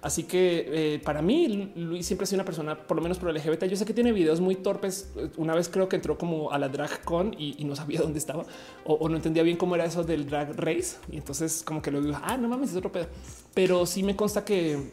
Así 0.00 0.22
que 0.24 1.00
para 1.04 1.20
mí, 1.20 1.72
Luis 1.76 2.06
siempre 2.06 2.24
ha 2.24 2.26
sido 2.26 2.38
una 2.38 2.46
persona, 2.46 2.78
por 2.78 2.96
lo 2.96 3.02
menos 3.02 3.18
por 3.18 3.32
LGBT. 3.32 3.64
Yo 3.64 3.76
sé 3.76 3.84
que 3.84 3.92
tiene 3.92 4.12
videos 4.12 4.40
muy 4.40 4.56
torpes. 4.56 5.10
Una 5.36 5.54
vez 5.54 5.68
creo 5.68 5.88
que 5.88 5.96
entró 5.96 6.16
como 6.16 6.50
a 6.52 6.58
la 6.58 6.68
drag 6.68 7.02
con 7.04 7.34
y, 7.38 7.64
no 7.64 7.76
sabía 7.76 8.00
dónde 8.02 8.18
estaba 8.18 8.44
o, 8.84 8.94
o, 8.94 9.08
no 9.08 9.16
entendía 9.16 9.42
bien 9.42 9.56
cómo 9.56 9.74
era 9.74 9.84
eso 9.84 10.04
del 10.04 10.26
drag 10.26 10.54
race. 10.58 10.96
Y 11.10 11.16
entonces 11.16 11.33
entonces 11.34 11.64
como 11.64 11.82
que 11.82 11.90
lo 11.90 12.00
digo, 12.00 12.16
ah, 12.22 12.36
no 12.36 12.48
mames, 12.48 12.70
es 12.70 12.76
otro 12.76 12.92
pedo. 12.92 13.08
Pero 13.54 13.86
sí 13.86 14.04
me 14.04 14.14
consta 14.14 14.44
que 14.44 14.92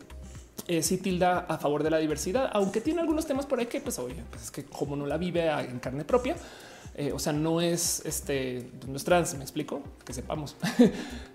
eh, 0.68 0.82
sí 0.82 0.98
tilda 0.98 1.40
a 1.40 1.58
favor 1.60 1.84
de 1.84 1.92
la 1.92 2.00
diversidad, 2.00 2.50
aunque 2.54 2.82
tiene 2.82 3.02
algunos 3.02 3.28
temas 3.28 3.46
por 3.46 3.60
ahí 3.60 3.68
que 3.68 3.80
pues 3.80 4.00
oye, 4.00 4.24
pues 4.30 4.44
es 4.44 4.52
que 4.52 4.66
como 4.66 4.96
no 4.96 5.06
la 5.06 5.18
vive 5.18 5.48
en 5.50 5.80
carne 5.80 6.04
propia, 6.04 6.36
eh, 6.96 7.12
o 7.14 7.20
sea, 7.20 7.32
no 7.32 7.62
es 7.62 8.02
este, 8.06 8.72
no 8.88 8.96
es 8.98 9.04
trans, 9.04 9.36
me 9.36 9.44
explico, 9.44 9.84
que 10.04 10.14
sepamos. 10.14 10.56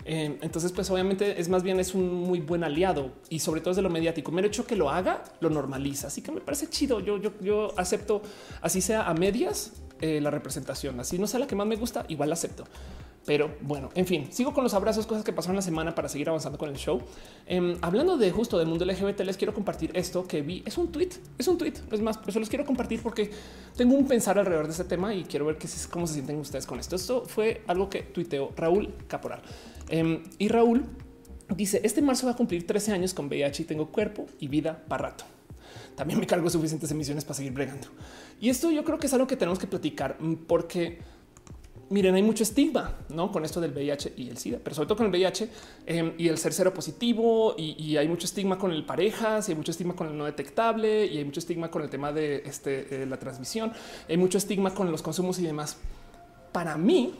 Eh, 0.08 0.38
entonces, 0.40 0.70
pues 0.70 0.88
obviamente 0.88 1.40
es 1.40 1.48
más 1.48 1.64
bien 1.64 1.80
es 1.80 1.92
un 1.92 2.14
muy 2.14 2.38
buen 2.38 2.62
aliado 2.62 3.10
y 3.28 3.40
sobre 3.40 3.60
todo 3.60 3.72
es 3.72 3.76
de 3.76 3.82
lo 3.82 3.90
mediático. 3.90 4.30
Me 4.30 4.40
hecho 4.46 4.64
que 4.64 4.76
lo 4.76 4.88
haga, 4.88 5.24
lo 5.40 5.50
normaliza. 5.50 6.06
Así 6.06 6.22
que 6.22 6.30
me 6.30 6.40
parece 6.40 6.70
chido. 6.70 7.00
Yo, 7.00 7.18
yo, 7.18 7.32
yo 7.40 7.76
acepto, 7.76 8.22
así 8.62 8.80
sea 8.80 9.08
a 9.08 9.14
medias, 9.14 9.72
la 10.00 10.30
representación. 10.30 11.00
Así 11.00 11.18
no 11.18 11.26
sea 11.26 11.40
la 11.40 11.48
que 11.48 11.56
más 11.56 11.66
me 11.66 11.74
gusta, 11.74 12.04
igual 12.06 12.28
la 12.28 12.34
acepto. 12.34 12.66
Pero 13.26 13.56
bueno, 13.60 13.90
en 13.96 14.06
fin, 14.06 14.28
sigo 14.30 14.54
con 14.54 14.62
los 14.62 14.72
abrazos, 14.72 15.04
cosas 15.04 15.24
que 15.24 15.32
pasaron 15.32 15.56
la 15.56 15.62
semana 15.62 15.96
para 15.96 16.08
seguir 16.08 16.28
avanzando 16.28 16.56
con 16.58 16.70
el 16.70 16.76
show. 16.76 17.02
Em, 17.44 17.76
hablando 17.82 18.16
de 18.16 18.30
justo 18.30 18.56
del 18.56 18.68
mundo 18.68 18.84
LGBT, 18.84 19.20
les 19.24 19.36
quiero 19.36 19.52
compartir 19.52 19.90
esto 19.94 20.26
que 20.28 20.42
vi. 20.42 20.62
Es 20.64 20.78
un 20.78 20.92
tweet, 20.92 21.10
es 21.36 21.48
un 21.48 21.58
tweet. 21.58 21.74
Es 21.90 22.00
más, 22.00 22.18
pero 22.18 22.30
se 22.30 22.38
los 22.38 22.48
quiero 22.48 22.64
compartir 22.64 23.02
porque 23.02 23.30
tengo 23.76 23.96
un 23.96 24.06
pensar 24.06 24.38
alrededor 24.38 24.66
de 24.66 24.70
este 24.72 24.84
tema 24.84 25.12
y 25.12 25.24
quiero 25.24 25.44
ver 25.44 25.58
cómo 25.90 26.06
se 26.06 26.14
sienten 26.14 26.36
ustedes 26.36 26.66
con 26.66 26.78
esto. 26.78 26.94
Esto 26.94 27.24
fue 27.26 27.62
algo 27.66 27.90
que 27.90 28.02
tuiteó 28.02 28.52
Raúl 28.56 28.94
Caporal. 29.08 29.42
Em, 29.88 30.22
y 30.38 30.46
Raúl 30.46 30.84
dice: 31.56 31.80
Este 31.82 32.02
marzo 32.02 32.26
va 32.26 32.32
a 32.32 32.36
cumplir 32.36 32.64
13 32.64 32.92
años 32.92 33.12
con 33.12 33.26
VIH 33.26 33.64
y 33.64 33.66
tengo 33.66 33.90
cuerpo 33.90 34.26
y 34.38 34.46
vida 34.46 34.84
para 34.86 35.10
rato. 35.10 35.24
También 35.96 36.20
me 36.20 36.26
cargo 36.26 36.48
suficientes 36.48 36.90
emisiones 36.92 37.24
para 37.24 37.34
seguir 37.34 37.52
bregando. 37.52 37.88
Y 38.40 38.50
esto 38.50 38.70
yo 38.70 38.84
creo 38.84 38.98
que 38.98 39.08
es 39.08 39.14
algo 39.14 39.26
que 39.26 39.36
tenemos 39.36 39.58
que 39.58 39.66
platicar 39.66 40.16
mm, 40.20 40.34
porque 40.46 41.00
miren, 41.88 42.14
hay 42.14 42.22
mucho 42.22 42.42
estigma 42.42 42.94
¿no? 43.08 43.30
con 43.30 43.44
esto 43.44 43.60
del 43.60 43.72
VIH 43.72 44.14
y 44.16 44.28
el 44.28 44.38
SIDA, 44.38 44.58
pero 44.62 44.74
sobre 44.74 44.88
todo 44.88 44.98
con 44.98 45.06
el 45.06 45.12
VIH 45.12 45.48
em, 45.86 46.12
y 46.18 46.28
el 46.28 46.38
ser 46.38 46.52
cero 46.52 46.72
positivo. 46.74 47.54
Y, 47.56 47.96
hay 47.96 48.08
mucho 48.08 48.26
estigma 48.26 48.58
con 48.58 48.72
el 48.72 48.84
parejas 48.84 49.48
y 49.48 49.52
hay 49.52 49.56
mucho 49.56 49.70
estigma 49.70 49.94
con 49.94 50.08
el 50.08 50.16
no 50.16 50.24
detectable 50.24 51.06
y 51.06 51.18
hay 51.18 51.24
mucho 51.24 51.40
estigma 51.40 51.70
con 51.70 51.82
el 51.82 51.90
tema 51.90 52.12
de 52.12 52.42
este, 52.44 53.02
eh, 53.02 53.06
la 53.06 53.18
transmisión. 53.18 53.72
Hay 54.08 54.16
mucho 54.16 54.38
estigma 54.38 54.74
con 54.74 54.90
los 54.90 55.02
consumos 55.02 55.38
y 55.38 55.44
demás. 55.44 55.78
Para 56.52 56.76
mí, 56.76 57.14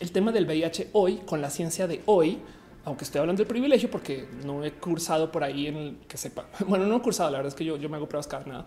el 0.00 0.12
tema 0.12 0.32
del 0.32 0.46
VIH 0.46 0.90
hoy, 0.92 1.16
con 1.26 1.40
la 1.40 1.50
ciencia 1.50 1.86
de 1.86 2.02
hoy, 2.06 2.38
aunque 2.84 3.04
estoy 3.04 3.20
hablando 3.20 3.40
del 3.40 3.48
privilegio 3.48 3.90
porque 3.90 4.28
no 4.44 4.64
he 4.64 4.72
cursado 4.72 5.30
por 5.30 5.44
ahí 5.44 5.66
en 5.66 5.98
que 6.08 6.16
sepa. 6.16 6.46
Bueno, 6.66 6.86
no 6.86 6.96
he 6.96 7.00
cursado, 7.00 7.30
la 7.30 7.38
verdad 7.38 7.52
es 7.52 7.54
que 7.54 7.64
yo, 7.64 7.76
yo 7.76 7.88
me 7.88 7.96
hago 7.96 8.08
pruebas 8.08 8.26
cada 8.26 8.44
nada. 8.44 8.66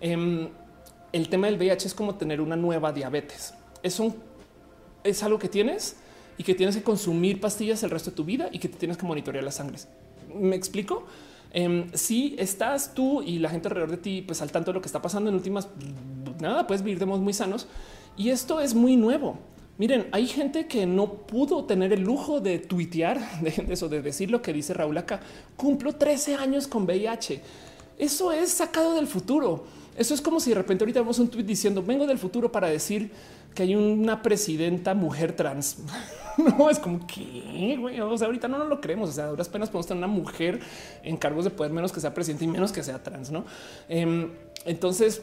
Em, 0.00 0.48
el 1.12 1.28
tema 1.28 1.46
del 1.48 1.56
VIH 1.56 1.88
es 1.88 1.94
como 1.94 2.14
tener 2.14 2.40
una 2.40 2.56
nueva 2.56 2.92
diabetes. 2.92 3.54
Es 3.82 3.98
un 3.98 4.29
es 5.04 5.22
algo 5.22 5.38
que 5.38 5.48
tienes 5.48 5.96
y 6.38 6.44
que 6.44 6.54
tienes 6.54 6.76
que 6.76 6.82
consumir 6.82 7.40
pastillas 7.40 7.82
el 7.82 7.90
resto 7.90 8.10
de 8.10 8.16
tu 8.16 8.24
vida 8.24 8.48
y 8.52 8.58
que 8.58 8.68
te 8.68 8.78
tienes 8.78 8.96
que 8.96 9.06
monitorear 9.06 9.44
las 9.44 9.56
sangres. 9.56 9.88
¿Me 10.34 10.56
explico? 10.56 11.04
Em, 11.52 11.90
si 11.92 12.36
estás 12.38 12.94
tú 12.94 13.22
y 13.22 13.38
la 13.38 13.50
gente 13.50 13.68
alrededor 13.68 13.90
de 13.90 13.96
ti, 13.96 14.22
pues 14.22 14.40
al 14.40 14.52
tanto 14.52 14.70
de 14.70 14.74
lo 14.74 14.80
que 14.80 14.86
está 14.86 15.02
pasando 15.02 15.30
en 15.30 15.36
últimas, 15.36 15.68
nada, 16.40 16.66
puedes 16.66 16.82
vivir 16.82 16.98
de 16.98 17.06
modos 17.06 17.22
muy 17.22 17.32
sanos. 17.32 17.66
Y 18.16 18.30
esto 18.30 18.60
es 18.60 18.74
muy 18.74 18.96
nuevo. 18.96 19.38
Miren, 19.78 20.08
hay 20.12 20.26
gente 20.26 20.66
que 20.66 20.86
no 20.86 21.14
pudo 21.14 21.64
tener 21.64 21.92
el 21.92 22.02
lujo 22.02 22.40
de 22.40 22.58
tuitear 22.58 23.40
de 23.40 23.66
eso, 23.72 23.88
de 23.88 24.02
decir 24.02 24.30
lo 24.30 24.42
que 24.42 24.52
dice 24.52 24.74
Raúl 24.74 24.98
acá. 24.98 25.20
Cumplo 25.56 25.94
13 25.94 26.36
años 26.36 26.66
con 26.68 26.84
VIH. 26.84 27.40
Eso 27.98 28.32
es 28.32 28.50
sacado 28.50 28.94
del 28.94 29.06
futuro. 29.06 29.64
Eso 30.00 30.14
es 30.14 30.22
como 30.22 30.40
si 30.40 30.48
de 30.48 30.56
repente 30.56 30.82
ahorita 30.82 31.00
vemos 31.00 31.18
un 31.18 31.28
tweet 31.28 31.44
diciendo 31.44 31.82
vengo 31.82 32.06
del 32.06 32.16
futuro 32.16 32.50
para 32.50 32.68
decir 32.68 33.10
que 33.54 33.64
hay 33.64 33.76
una 33.76 34.22
presidenta 34.22 34.94
mujer 34.94 35.36
trans. 35.36 35.76
no 36.38 36.70
es 36.70 36.78
como 36.78 37.06
que 37.06 37.76
ahorita 38.00 38.48
no, 38.48 38.56
nos 38.56 38.68
lo 38.70 38.80
creemos. 38.80 39.10
O 39.10 39.12
sea, 39.12 39.24
a 39.24 39.28
duras 39.28 39.50
penas 39.50 39.68
podemos 39.68 39.86
tener 39.86 40.02
una 40.02 40.10
mujer 40.10 40.58
en 41.02 41.18
cargos 41.18 41.44
de 41.44 41.50
poder 41.50 41.70
menos 41.70 41.92
que 41.92 42.00
sea 42.00 42.14
presidente 42.14 42.46
y 42.46 42.48
menos 42.48 42.72
que 42.72 42.82
sea 42.82 43.02
trans. 43.02 43.30
No, 43.30 43.44
em, 43.90 44.30
entonces, 44.64 45.20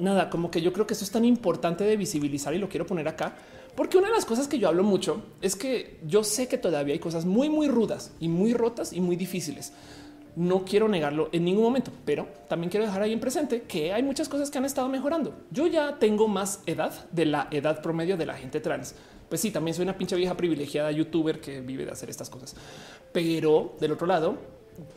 nada, 0.00 0.30
como 0.30 0.50
que 0.50 0.60
yo 0.60 0.72
creo 0.72 0.84
que 0.84 0.94
eso 0.94 1.04
es 1.04 1.10
tan 1.12 1.24
importante 1.24 1.84
de 1.84 1.96
visibilizar 1.96 2.52
y 2.54 2.58
lo 2.58 2.68
quiero 2.68 2.84
poner 2.84 3.06
acá, 3.06 3.36
porque 3.76 3.98
una 3.98 4.08
de 4.08 4.14
las 4.14 4.24
cosas 4.24 4.48
que 4.48 4.58
yo 4.58 4.66
hablo 4.66 4.82
mucho 4.82 5.22
es 5.40 5.54
que 5.54 6.00
yo 6.04 6.24
sé 6.24 6.48
que 6.48 6.58
todavía 6.58 6.94
hay 6.94 6.98
cosas 6.98 7.24
muy, 7.24 7.48
muy 7.48 7.68
rudas 7.68 8.10
y 8.18 8.26
muy 8.26 8.52
rotas 8.52 8.92
y 8.92 9.00
muy 9.00 9.14
difíciles 9.14 9.72
no 10.36 10.64
quiero 10.64 10.88
negarlo 10.88 11.28
en 11.32 11.44
ningún 11.44 11.64
momento, 11.64 11.90
pero 12.04 12.26
también 12.48 12.70
quiero 12.70 12.86
dejar 12.86 13.02
ahí 13.02 13.12
en 13.12 13.20
presente 13.20 13.62
que 13.62 13.92
hay 13.92 14.02
muchas 14.02 14.28
cosas 14.28 14.50
que 14.50 14.58
han 14.58 14.64
estado 14.64 14.88
mejorando. 14.88 15.34
Yo 15.50 15.66
ya 15.66 15.98
tengo 15.98 16.28
más 16.28 16.62
edad 16.66 17.08
de 17.10 17.26
la 17.26 17.48
edad 17.50 17.82
promedio 17.82 18.16
de 18.16 18.26
la 18.26 18.34
gente 18.34 18.60
trans. 18.60 18.94
Pues 19.28 19.40
sí, 19.40 19.50
también 19.50 19.74
soy 19.74 19.84
una 19.84 19.96
pinche 19.96 20.16
vieja 20.16 20.36
privilegiada 20.36 20.90
youtuber 20.90 21.40
que 21.40 21.60
vive 21.60 21.86
de 21.86 21.92
hacer 21.92 22.10
estas 22.10 22.28
cosas. 22.28 22.54
Pero 23.12 23.76
del 23.80 23.92
otro 23.92 24.06
lado, 24.06 24.36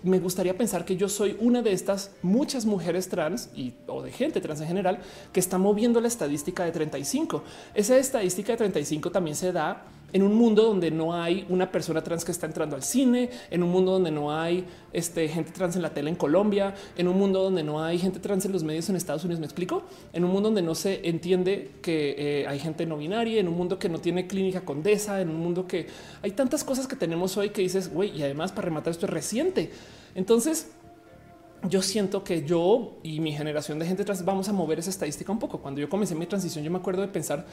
me 0.04 0.20
gustaría 0.20 0.58
pensar 0.58 0.86
que 0.86 0.96
yo 0.96 1.10
soy 1.10 1.38
una 1.40 1.62
de 1.62 1.74
estas 1.74 2.12
muchas 2.22 2.66
mujeres 2.66 3.10
trans 3.10 3.50
y 3.56 3.74
o 3.88 4.02
de 4.02 4.12
gente 4.12 4.42
trans 4.42 4.62
en 4.62 4.68
general 4.68 5.00
que 5.34 5.40
está 5.40 5.58
moviendo 5.58 6.00
la 6.02 6.08
estadística 6.08 6.64
de 6.64 6.72
35. 6.72 7.44
Esa 7.74 7.98
estadística 7.98 8.54
de 8.54 8.58
35 8.58 9.12
también 9.12 9.36
se 9.36 9.52
da 9.52 9.86
en 10.16 10.24
un 10.24 10.34
mundo 10.34 10.64
donde 10.64 10.92
no 10.92 11.14
hay 11.14 11.46
una 11.50 11.70
persona 11.70 12.02
trans 12.02 12.24
que 12.24 12.32
está 12.32 12.46
entrando 12.46 12.78
al 12.78 12.84
cine, 12.84 13.30
en 13.52 13.62
un 13.62 13.70
mundo 13.70 13.92
donde 13.92 14.12
no 14.12 14.32
hay 14.32 14.64
este, 14.94 15.28
gente 15.28 15.52
trans 15.52 15.76
en 15.76 15.82
la 15.82 15.94
tele 15.94 16.10
en 16.10 16.16
Colombia, 16.16 16.74
en 16.98 17.10
un 17.10 17.18
mundo 17.18 17.44
donde 17.44 17.64
no 17.64 17.84
hay 17.84 18.00
gente 18.00 18.22
trans 18.22 18.46
en 18.46 18.54
los 18.54 18.64
medios 18.64 18.88
en 18.88 18.96
Estados 18.96 19.26
Unidos. 19.26 19.42
Me 19.42 19.46
explico 19.46 19.84
en 20.14 20.24
un 20.24 20.32
mundo 20.32 20.48
donde 20.48 20.62
no 20.62 20.74
se 20.74 21.06
entiende 21.06 21.72
que 21.82 22.16
eh, 22.18 22.48
hay 22.48 22.60
gente 22.60 22.86
no 22.86 22.96
binaria, 22.96 23.42
en 23.42 23.50
un 23.50 23.58
mundo 23.58 23.78
que 23.78 23.90
no 23.90 24.00
tiene 24.00 24.26
clínica 24.26 24.62
condesa, 24.62 25.20
en 25.20 25.28
un 25.28 25.36
mundo 25.36 25.68
que 25.68 25.88
hay 26.22 26.32
tantas 26.32 26.64
cosas 26.64 26.88
que 26.88 26.96
tenemos 26.96 27.36
hoy 27.36 27.50
que 27.50 27.62
dices, 27.62 27.92
güey, 27.94 28.18
y 28.18 28.24
además 28.24 28.54
para 28.54 28.68
rematar 28.68 28.92
esto 28.92 29.08
es 29.08 29.12
reciente. 29.12 29.70
Entonces, 30.16 30.70
yo 31.70 31.82
siento 31.82 32.24
que 32.24 32.46
yo 32.46 32.98
y 33.04 33.20
mi 33.20 33.32
generación 33.32 33.80
de 33.80 33.86
gente 33.86 34.04
trans 34.04 34.24
vamos 34.24 34.50
a 34.50 34.54
mover 34.54 34.80
esa 34.80 34.90
estadística 34.90 35.32
un 35.32 35.40
poco. 35.40 35.60
Cuando 35.60 35.82
yo 35.82 35.90
comencé 35.90 36.16
mi 36.16 36.26
transición, 36.26 36.64
yo 36.64 36.72
me 36.72 36.78
acuerdo 36.78 37.02
de 37.02 37.08
pensar 37.08 37.46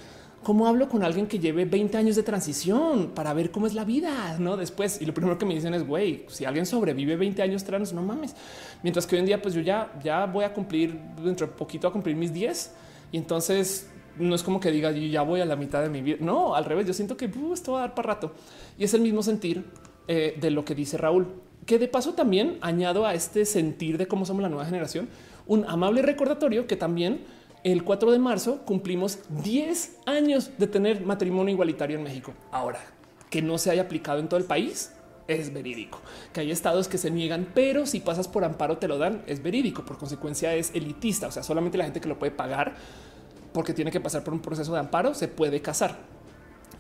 cómo 0.43 0.67
hablo 0.67 0.89
con 0.89 1.03
alguien 1.03 1.27
que 1.27 1.39
lleve 1.39 1.65
20 1.65 1.97
años 1.97 2.17
de 2.17 2.23
transición 2.23 3.13
para 3.15 3.33
ver 3.33 3.51
cómo 3.51 3.67
es 3.67 3.75
la 3.75 3.85
vida, 3.85 4.37
no 4.39 4.57
después. 4.57 5.01
Y 5.01 5.07
lo 5.07 5.15
primero 5.15 5.39
que 5.39 5.47
me 5.47 5.55
dicen 5.55 5.75
es, 5.75 5.87
güey, 5.87 6.25
si 6.29 6.45
alguien 6.45 6.67
sobrevive 6.67 7.17
20 7.17 7.43
años 7.43 7.65
trans, 7.65 7.93
no 7.93 8.03
mames. 8.03 8.35
Mientras 8.83 9.07
que 9.07 9.17
hoy 9.17 9.21
en 9.21 9.27
día, 9.27 9.41
pues 9.41 9.55
yo 9.55 9.61
ya, 9.61 9.93
ya 10.03 10.27
voy 10.27 10.45
a 10.45 10.53
cumplir 10.53 10.99
dentro 11.23 11.47
de 11.47 11.53
poquito 11.53 11.89
a 11.89 11.93
cumplir 11.93 12.17
mis 12.17 12.33
10 12.33 12.73
y 13.13 13.19
entonces 13.19 13.89
no 14.19 14.35
es 14.35 14.43
como 14.43 14.61
que 14.61 14.71
diga 14.71 14.91
yo 14.91 15.07
ya 15.07 15.23
voy 15.23 15.41
a 15.41 15.45
la 15.45 15.57
mitad 15.57 15.83
de 15.83 15.89
mi 15.89 16.03
vida. 16.03 16.19
No, 16.21 16.55
al 16.55 16.65
revés. 16.65 16.87
Yo 16.87 16.93
siento 16.93 17.17
que 17.17 17.27
uh, 17.27 17.53
esto 17.53 17.73
va 17.73 17.79
a 17.79 17.81
dar 17.83 17.95
para 17.95 18.15
rato 18.15 18.33
y 18.79 18.85
es 18.85 18.95
el 18.95 19.01
mismo 19.01 19.23
sentir 19.23 19.65
eh, 20.09 20.37
de 20.41 20.51
lo 20.51 20.65
que 20.65 20.75
dice 20.75 20.99
Raúl, 20.99 21.29
que 21.67 21.79
de 21.79 21.89
paso 21.89 22.15
también 22.15 22.59
añado 22.61 23.07
a 23.07 23.15
este 23.15 23.45
sentir 23.45 23.99
de 23.99 24.09
cómo 24.09 24.27
somos 24.27 24.43
la 24.43 24.49
nueva 24.49 24.65
generación 24.65 25.09
un 25.47 25.65
amable 25.69 26.03
recordatorio 26.03 26.67
que 26.67 26.77
también 26.77 27.25
el 27.65 27.85
4 27.85 28.11
de 28.11 28.19
marzo 28.19 28.63
cumplimos 28.65 29.21
10 29.43 29.99
años 30.07 30.51
de 30.59 30.67
tener 30.67 31.05
matrimonio 31.05 31.53
igualitario 31.53 31.97
en 31.97 32.05
México. 32.05 32.33
Ahora 32.51 32.81
que 33.33 33.41
no 33.41 33.57
se 33.57 33.71
haya 33.71 33.83
aplicado 33.83 34.21
en 34.21 34.29
todo 34.29 34.39
el 34.39 34.45
país 34.45 34.93
es 35.27 35.55
verídico. 35.55 35.99
Que 36.35 36.41
hay 36.41 36.51
estados 36.51 36.87
que 36.87 36.99
se 36.99 37.11
niegan, 37.11 37.49
pero 37.55 37.87
si 37.87 38.01
pasas 38.01 38.29
por 38.29 38.45
amparo 38.45 38.77
te 38.77 38.89
lo 38.89 38.99
dan, 38.99 39.23
es 39.27 39.43
verídico. 39.43 39.87
Por 39.87 39.97
consecuencia 39.97 40.55
es 40.55 40.71
elitista, 40.75 41.29
o 41.29 41.33
sea, 41.33 41.43
solamente 41.43 41.79
la 41.79 41.85
gente 41.85 42.03
que 42.03 42.09
lo 42.09 42.19
puede 42.19 42.31
pagar 42.31 42.75
porque 43.55 43.73
tiene 43.73 43.91
que 43.91 44.01
pasar 44.01 44.23
por 44.23 44.35
un 44.35 44.41
proceso 44.41 44.75
de 44.75 44.81
amparo 44.81 45.15
se 45.15 45.29
puede 45.29 45.63
casar. 45.63 45.97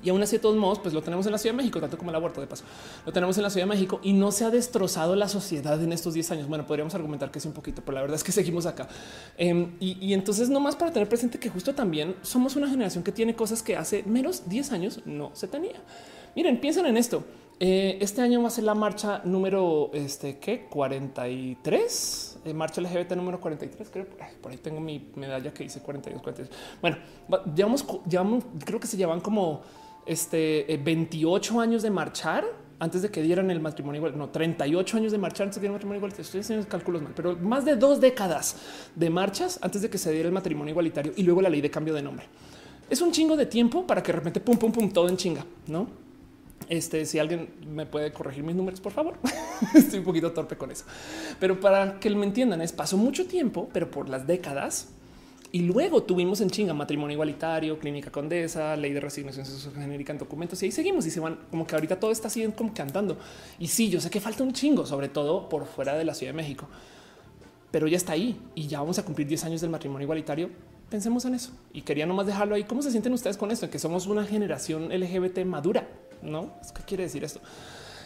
Y 0.02 0.10
aún 0.10 0.22
así, 0.22 0.36
de 0.36 0.42
todos 0.42 0.56
modos, 0.56 0.78
pues 0.78 0.94
lo 0.94 1.02
tenemos 1.02 1.26
en 1.26 1.32
la 1.32 1.38
Ciudad 1.38 1.54
de 1.54 1.58
México, 1.58 1.80
tanto 1.80 1.98
como 1.98 2.10
el 2.10 2.16
aborto 2.16 2.40
de 2.40 2.46
paso. 2.46 2.64
Lo 3.06 3.12
tenemos 3.12 3.36
en 3.36 3.44
la 3.44 3.50
Ciudad 3.50 3.66
de 3.66 3.70
México 3.70 4.00
y 4.02 4.12
no 4.12 4.32
se 4.32 4.44
ha 4.44 4.50
destrozado 4.50 5.16
la 5.16 5.28
sociedad 5.28 5.82
en 5.82 5.92
estos 5.92 6.14
10 6.14 6.30
años. 6.32 6.48
Bueno, 6.48 6.66
podríamos 6.66 6.94
argumentar 6.94 7.30
que 7.30 7.38
es 7.38 7.46
un 7.46 7.52
poquito, 7.52 7.82
pero 7.84 7.94
la 7.94 8.00
verdad 8.02 8.16
es 8.16 8.24
que 8.24 8.32
seguimos 8.32 8.66
acá. 8.66 8.88
Em, 9.38 9.72
y, 9.80 9.98
y, 10.00 10.14
entonces, 10.14 10.48
no 10.48 10.60
más 10.60 10.76
para 10.76 10.92
tener 10.92 11.08
presente 11.08 11.38
que 11.38 11.48
justo 11.48 11.74
también 11.74 12.16
somos 12.22 12.56
una 12.56 12.68
generación 12.68 13.04
que 13.04 13.12
tiene 13.12 13.34
cosas 13.34 13.62
que 13.62 13.76
hace 13.76 14.02
menos 14.04 14.48
10 14.48 14.72
años 14.72 15.00
no 15.04 15.30
se 15.34 15.48
tenía. 15.48 15.80
Miren, 16.34 16.60
piensen 16.60 16.86
en 16.86 16.96
esto. 16.96 17.24
Eh, 17.64 17.98
este 18.00 18.22
año 18.22 18.42
va 18.42 18.48
a 18.48 18.50
ser 18.50 18.64
la 18.64 18.74
marcha 18.74 19.20
número 19.24 19.90
este 19.92 20.38
que 20.38 20.66
43, 20.66 22.38
eh, 22.44 22.54
marcha 22.54 22.80
LGBT 22.80 23.12
número 23.12 23.40
43. 23.40 23.88
Creo 23.88 24.06
por 24.40 24.50
ahí 24.50 24.58
tengo 24.58 24.80
mi 24.80 25.12
medalla 25.14 25.54
que 25.54 25.62
dice 25.62 25.80
42, 25.80 26.22
43. 26.22 26.58
Bueno, 26.80 26.96
llevamos, 27.54 27.86
llevamos, 28.08 28.44
creo 28.64 28.80
que 28.80 28.88
se 28.88 28.96
llevan 28.96 29.20
como 29.20 29.60
este 30.06 30.80
28 30.82 31.54
eh, 31.54 31.62
años 31.62 31.82
de 31.82 31.90
marchar 31.90 32.44
antes 32.78 33.02
de 33.02 33.10
que 33.10 33.22
dieran 33.22 33.50
el 33.50 33.60
matrimonio 33.60 34.00
igual, 34.00 34.18
no 34.18 34.30
38 34.30 34.96
años 34.96 35.12
de 35.12 35.18
marchar 35.18 35.44
antes 35.44 35.56
de 35.56 35.60
que 35.60 35.66
el 35.66 35.72
matrimonio 35.72 35.98
igualitario. 35.98 36.24
Estoy 36.24 36.40
haciendo 36.40 36.66
cálculos 36.66 37.00
mal, 37.00 37.12
pero 37.14 37.36
más 37.36 37.64
de 37.64 37.76
dos 37.76 38.00
décadas 38.00 38.56
de 38.96 39.08
marchas 39.08 39.60
antes 39.62 39.82
de 39.82 39.90
que 39.90 39.98
se 39.98 40.10
diera 40.10 40.26
el 40.26 40.34
matrimonio 40.34 40.72
igualitario 40.72 41.12
y 41.16 41.22
luego 41.22 41.40
la 41.42 41.48
ley 41.48 41.60
de 41.60 41.70
cambio 41.70 41.94
de 41.94 42.02
nombre. 42.02 42.26
Es 42.90 43.00
un 43.00 43.12
chingo 43.12 43.36
de 43.36 43.46
tiempo 43.46 43.86
para 43.86 44.02
que 44.02 44.10
de 44.12 44.18
repente 44.18 44.40
pum, 44.40 44.58
pum, 44.58 44.72
pum, 44.72 44.90
todo 44.90 45.08
en 45.08 45.16
chinga, 45.16 45.46
no? 45.68 45.86
Este, 46.68 47.06
si 47.06 47.18
alguien 47.18 47.50
me 47.66 47.86
puede 47.86 48.12
corregir 48.12 48.42
mis 48.42 48.56
números, 48.56 48.80
por 48.80 48.92
favor. 48.92 49.14
Estoy 49.74 50.00
un 50.00 50.04
poquito 50.04 50.32
torpe 50.32 50.56
con 50.56 50.70
eso. 50.70 50.84
Pero 51.38 51.60
para 51.60 52.00
que 52.00 52.10
me 52.10 52.26
entiendan, 52.26 52.60
es 52.62 52.72
pasó 52.72 52.96
mucho 52.96 53.26
tiempo, 53.26 53.68
pero 53.72 53.90
por 53.90 54.08
las 54.08 54.26
décadas. 54.26 54.88
Y 55.54 55.60
luego 55.60 56.02
tuvimos 56.02 56.40
en 56.40 56.48
chinga 56.48 56.72
matrimonio 56.72 57.12
igualitario, 57.12 57.78
clínica 57.78 58.10
condesa, 58.10 58.74
ley 58.74 58.94
de 58.94 59.00
resignación 59.00 59.46
genérica 59.74 60.10
en 60.10 60.18
documentos 60.18 60.62
y 60.62 60.66
ahí 60.66 60.72
seguimos 60.72 61.04
y 61.04 61.10
se 61.10 61.20
van 61.20 61.40
como 61.50 61.66
que 61.66 61.74
ahorita 61.74 62.00
todo 62.00 62.10
está 62.10 62.28
así 62.28 62.42
como 62.52 62.72
que 62.72 62.80
andando. 62.80 63.18
Y 63.58 63.68
sí, 63.68 63.90
yo 63.90 64.00
sé 64.00 64.08
que 64.08 64.18
falta 64.18 64.42
un 64.42 64.54
chingo, 64.54 64.86
sobre 64.86 65.10
todo 65.10 65.50
por 65.50 65.66
fuera 65.66 65.94
de 65.94 66.06
la 66.06 66.14
Ciudad 66.14 66.32
de 66.32 66.38
México, 66.38 66.66
pero 67.70 67.86
ya 67.86 67.98
está 67.98 68.14
ahí 68.14 68.40
y 68.54 68.66
ya 68.66 68.80
vamos 68.80 68.98
a 68.98 69.04
cumplir 69.04 69.28
10 69.28 69.44
años 69.44 69.60
del 69.60 69.68
matrimonio 69.68 70.04
igualitario. 70.04 70.48
Pensemos 70.88 71.26
en 71.26 71.34
eso 71.34 71.52
y 71.74 71.82
quería 71.82 72.06
nomás 72.06 72.26
dejarlo 72.26 72.54
ahí. 72.54 72.64
¿Cómo 72.64 72.80
se 72.80 72.90
sienten 72.90 73.12
ustedes 73.12 73.36
con 73.36 73.50
esto? 73.50 73.68
Que 73.68 73.78
somos 73.78 74.06
una 74.06 74.24
generación 74.24 74.88
LGBT 74.88 75.44
madura. 75.44 75.86
No, 76.22 76.54
¿qué 76.74 76.82
quiere 76.86 77.04
decir 77.04 77.24
esto? 77.24 77.40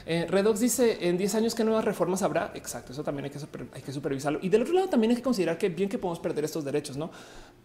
Eh, 0.07 0.25
Redox 0.29 0.61
dice 0.61 1.09
en 1.09 1.19
10 1.19 1.35
años 1.35 1.55
qué 1.55 1.65
nuevas 1.65 1.85
reformas 1.85 2.23
habrá. 2.23 2.53
Exacto, 2.55 2.93
eso 2.93 3.03
también 3.03 3.25
hay 3.25 3.83
que, 3.83 3.93
supervisarlo. 3.93 4.39
Y 4.41 4.49
del 4.49 4.63
otro 4.63 4.73
lado 4.73 4.89
también 4.89 5.11
hay 5.11 5.17
que 5.17 5.23
considerar 5.23 5.59
que 5.59 5.69
bien 5.69 5.89
que 5.89 5.99
podemos 5.99 6.21
perder 6.21 6.45
estos 6.45 6.65
derechos, 6.65 6.97
no? 6.97 7.11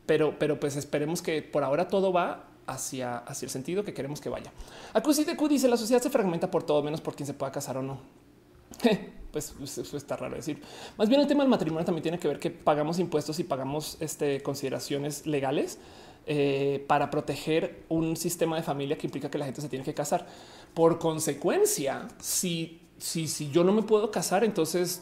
Pero, 0.08 0.36
pero 0.38 0.60
pues 0.60 0.76
esperemos 0.76 1.22
que 1.22 1.44
por 1.44 1.64
ahora 1.64 1.88
todo 1.88 2.12
va 2.12 2.48
hacia, 2.66 3.18
hacia 3.20 3.46
el 3.46 3.52
sentido 3.52 3.84
que 3.84 3.94
queremos 3.94 4.20
que 4.20 4.30
vaya. 4.30 4.52
Q 5.04 5.48
dice 5.48 5.68
la 5.68 5.78
sociedad 5.78 6.02
se 6.02 6.10
fragmenta 6.10 6.50
por 6.50 6.64
todo 6.64 6.82
menos 6.82 7.00
por 7.00 7.16
quien 7.16 7.28
se 7.28 7.36
pueda 7.36 7.52
casar 7.52 7.78
o 7.78 7.84
no. 7.84 8.00
pues 9.32 9.54
eso 9.62 9.98
está 9.98 10.16
raro 10.16 10.36
decir. 10.36 10.62
Más 10.98 11.10
bien 11.10 11.22
el 11.22 11.28
tema 11.28 11.44
del 11.44 11.50
matrimonio 11.50 11.86
también 11.86 12.04
tiene 12.04 12.18
que 12.20 12.28
ver 12.28 12.40
que 12.40 12.50
pagamos 12.50 12.98
impuestos 12.98 13.40
y 13.40 13.44
pagamos 13.44 13.98
este, 14.00 14.42
consideraciones 14.42 15.28
legales 15.28 15.78
eh, 16.28 16.84
para 16.88 17.10
proteger 17.10 17.84
un 17.90 18.16
sistema 18.16 18.56
de 18.56 18.64
familia 18.64 18.98
que 18.98 19.08
implica 19.08 19.30
que 19.30 19.38
la 19.38 19.46
gente 19.46 19.62
se 19.62 19.70
tiene 19.70 19.84
que 19.84 19.94
casar. 19.94 20.28
Por 20.74 21.00
consecuencia, 21.00 22.08
si, 22.20 22.81
si, 23.02 23.28
si 23.28 23.50
yo 23.50 23.64
no 23.64 23.72
me 23.72 23.82
puedo 23.82 24.12
casar, 24.12 24.44
entonces 24.44 25.02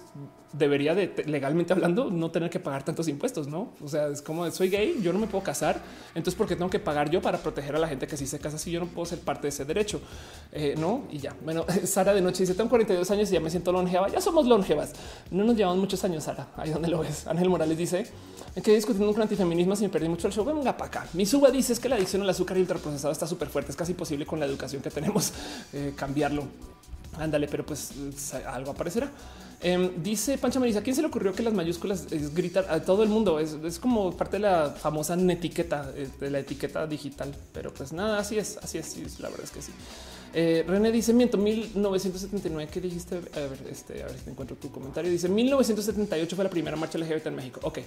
debería 0.54 0.96
de 0.96 1.14
legalmente 1.28 1.74
hablando 1.74 2.10
no 2.10 2.32
tener 2.32 2.50
que 2.50 2.60
pagar 2.60 2.84
tantos 2.84 3.08
impuestos, 3.08 3.48
no? 3.48 3.74
O 3.84 3.88
sea, 3.88 4.08
es 4.08 4.22
como 4.22 4.50
soy 4.52 4.70
gay, 4.70 5.00
yo 5.02 5.14
no 5.14 5.20
me 5.20 5.28
puedo 5.28 5.44
casar, 5.44 5.82
entonces 6.16 6.36
¿por 6.36 6.48
qué 6.48 6.56
tengo 6.56 6.72
que 6.72 6.80
pagar 6.80 7.10
yo 7.10 7.22
para 7.22 7.38
proteger 7.38 7.76
a 7.76 7.80
la 7.80 7.88
gente 7.88 8.08
que 8.08 8.18
sí 8.18 8.26
se 8.26 8.40
casa 8.40 8.58
si 8.58 8.72
yo 8.72 8.80
no 8.80 8.88
puedo 8.88 9.06
ser 9.06 9.20
parte 9.20 9.44
de 9.44 9.50
ese 9.50 9.66
derecho? 9.66 10.02
Eh, 10.52 10.76
no, 10.78 11.04
y 11.12 11.20
ya. 11.20 11.36
Bueno, 11.44 11.66
Sara 11.86 12.14
de 12.14 12.22
noche 12.22 12.44
dice 12.44 12.56
tengo 12.56 12.70
42 12.70 13.12
años 13.12 13.30
y 13.30 13.34
ya 13.34 13.42
me 13.42 13.50
siento 13.50 13.72
longeva. 13.74 14.08
Ya 14.08 14.22
somos 14.22 14.48
longevas. 14.48 14.94
No 15.30 15.44
nos 15.44 15.58
llevamos 15.58 15.80
muchos 15.80 16.02
años, 16.06 16.24
Sara. 16.24 16.48
Ahí 16.56 16.72
donde 16.72 16.88
lo 16.88 17.00
ves. 17.00 17.28
Ángel 17.28 17.50
Morales 17.50 17.78
dice 17.78 18.08
que 18.64 18.74
discutiendo 18.74 19.14
con 19.14 19.22
antifeminismo 19.22 19.76
sin 19.76 19.90
perder 19.90 20.10
mucho 20.10 20.28
el 20.28 20.34
show. 20.34 20.46
Venga 20.46 20.76
para 20.76 20.88
acá. 20.88 21.08
Mi 21.14 21.26
suba 21.26 21.52
dice 21.52 21.74
es 21.74 21.80
que 21.80 21.90
la 21.90 21.98
adicción 21.98 22.22
al 22.22 22.30
azúcar 22.30 22.58
y 22.58 22.62
ultraprocesado 22.62 23.12
está 23.12 23.28
súper 23.28 23.50
fuerte. 23.50 23.72
Es 23.72 23.78
casi 23.78 23.94
posible 23.94 24.26
con 24.26 24.40
la 24.40 24.46
educación 24.46 24.82
que 24.82 24.90
tenemos 24.90 25.34
eh, 25.74 25.94
cambiarlo. 25.96 26.46
Ándale, 27.18 27.48
pero 27.48 27.66
pues 27.66 27.92
algo 28.46 28.72
aparecerá. 28.72 29.10
Em, 29.62 30.02
dice 30.02 30.38
Pancha 30.38 30.60
Marisa, 30.60 30.82
¿quién 30.82 30.96
se 30.96 31.02
le 31.02 31.10
ocurrió 31.10 31.34
que 31.34 31.44
las 31.44 31.54
mayúsculas 31.54 32.10
es 32.12 32.34
gritar 32.34 32.66
a 32.70 32.82
todo 32.82 33.04
el 33.04 33.10
mundo? 33.10 33.40
Es, 33.40 33.80
como 33.80 34.16
parte 34.16 34.38
de 34.38 34.44
la 34.44 34.70
famosa 34.70 35.16
etiqueta, 35.16 35.92
eh, 35.96 36.08
de 36.20 36.30
la 36.30 36.40
etiqueta 36.40 36.88
digital. 36.88 37.36
Pero 37.54 37.74
pues 37.74 37.92
nada, 37.92 38.20
así 38.20 38.38
es, 38.38 38.58
así 38.58 38.78
es, 38.78 39.20
la 39.20 39.30
verdad 39.30 39.44
es 39.44 39.52
que 39.52 39.62
sí. 39.62 39.72
Eh, 40.34 40.64
René 40.66 40.92
dice 40.92 41.14
miento 41.14 41.38
1979. 41.38 42.70
¿Qué 42.72 42.80
dijiste? 42.80 43.18
A 43.18 43.40
ver, 43.40 43.60
este, 43.70 44.02
a 44.04 44.06
ver 44.06 44.18
si 44.18 44.30
encuentro 44.30 44.56
tu 44.56 44.72
comentario. 44.72 45.12
Dice 45.12 45.28
1978 45.28 46.36
fue 46.36 46.46
la 46.46 46.50
primera 46.50 46.78
marcha 46.78 46.98
LGBT 46.98 47.28
en 47.28 47.36
México. 47.36 47.60
Ok, 47.64 47.80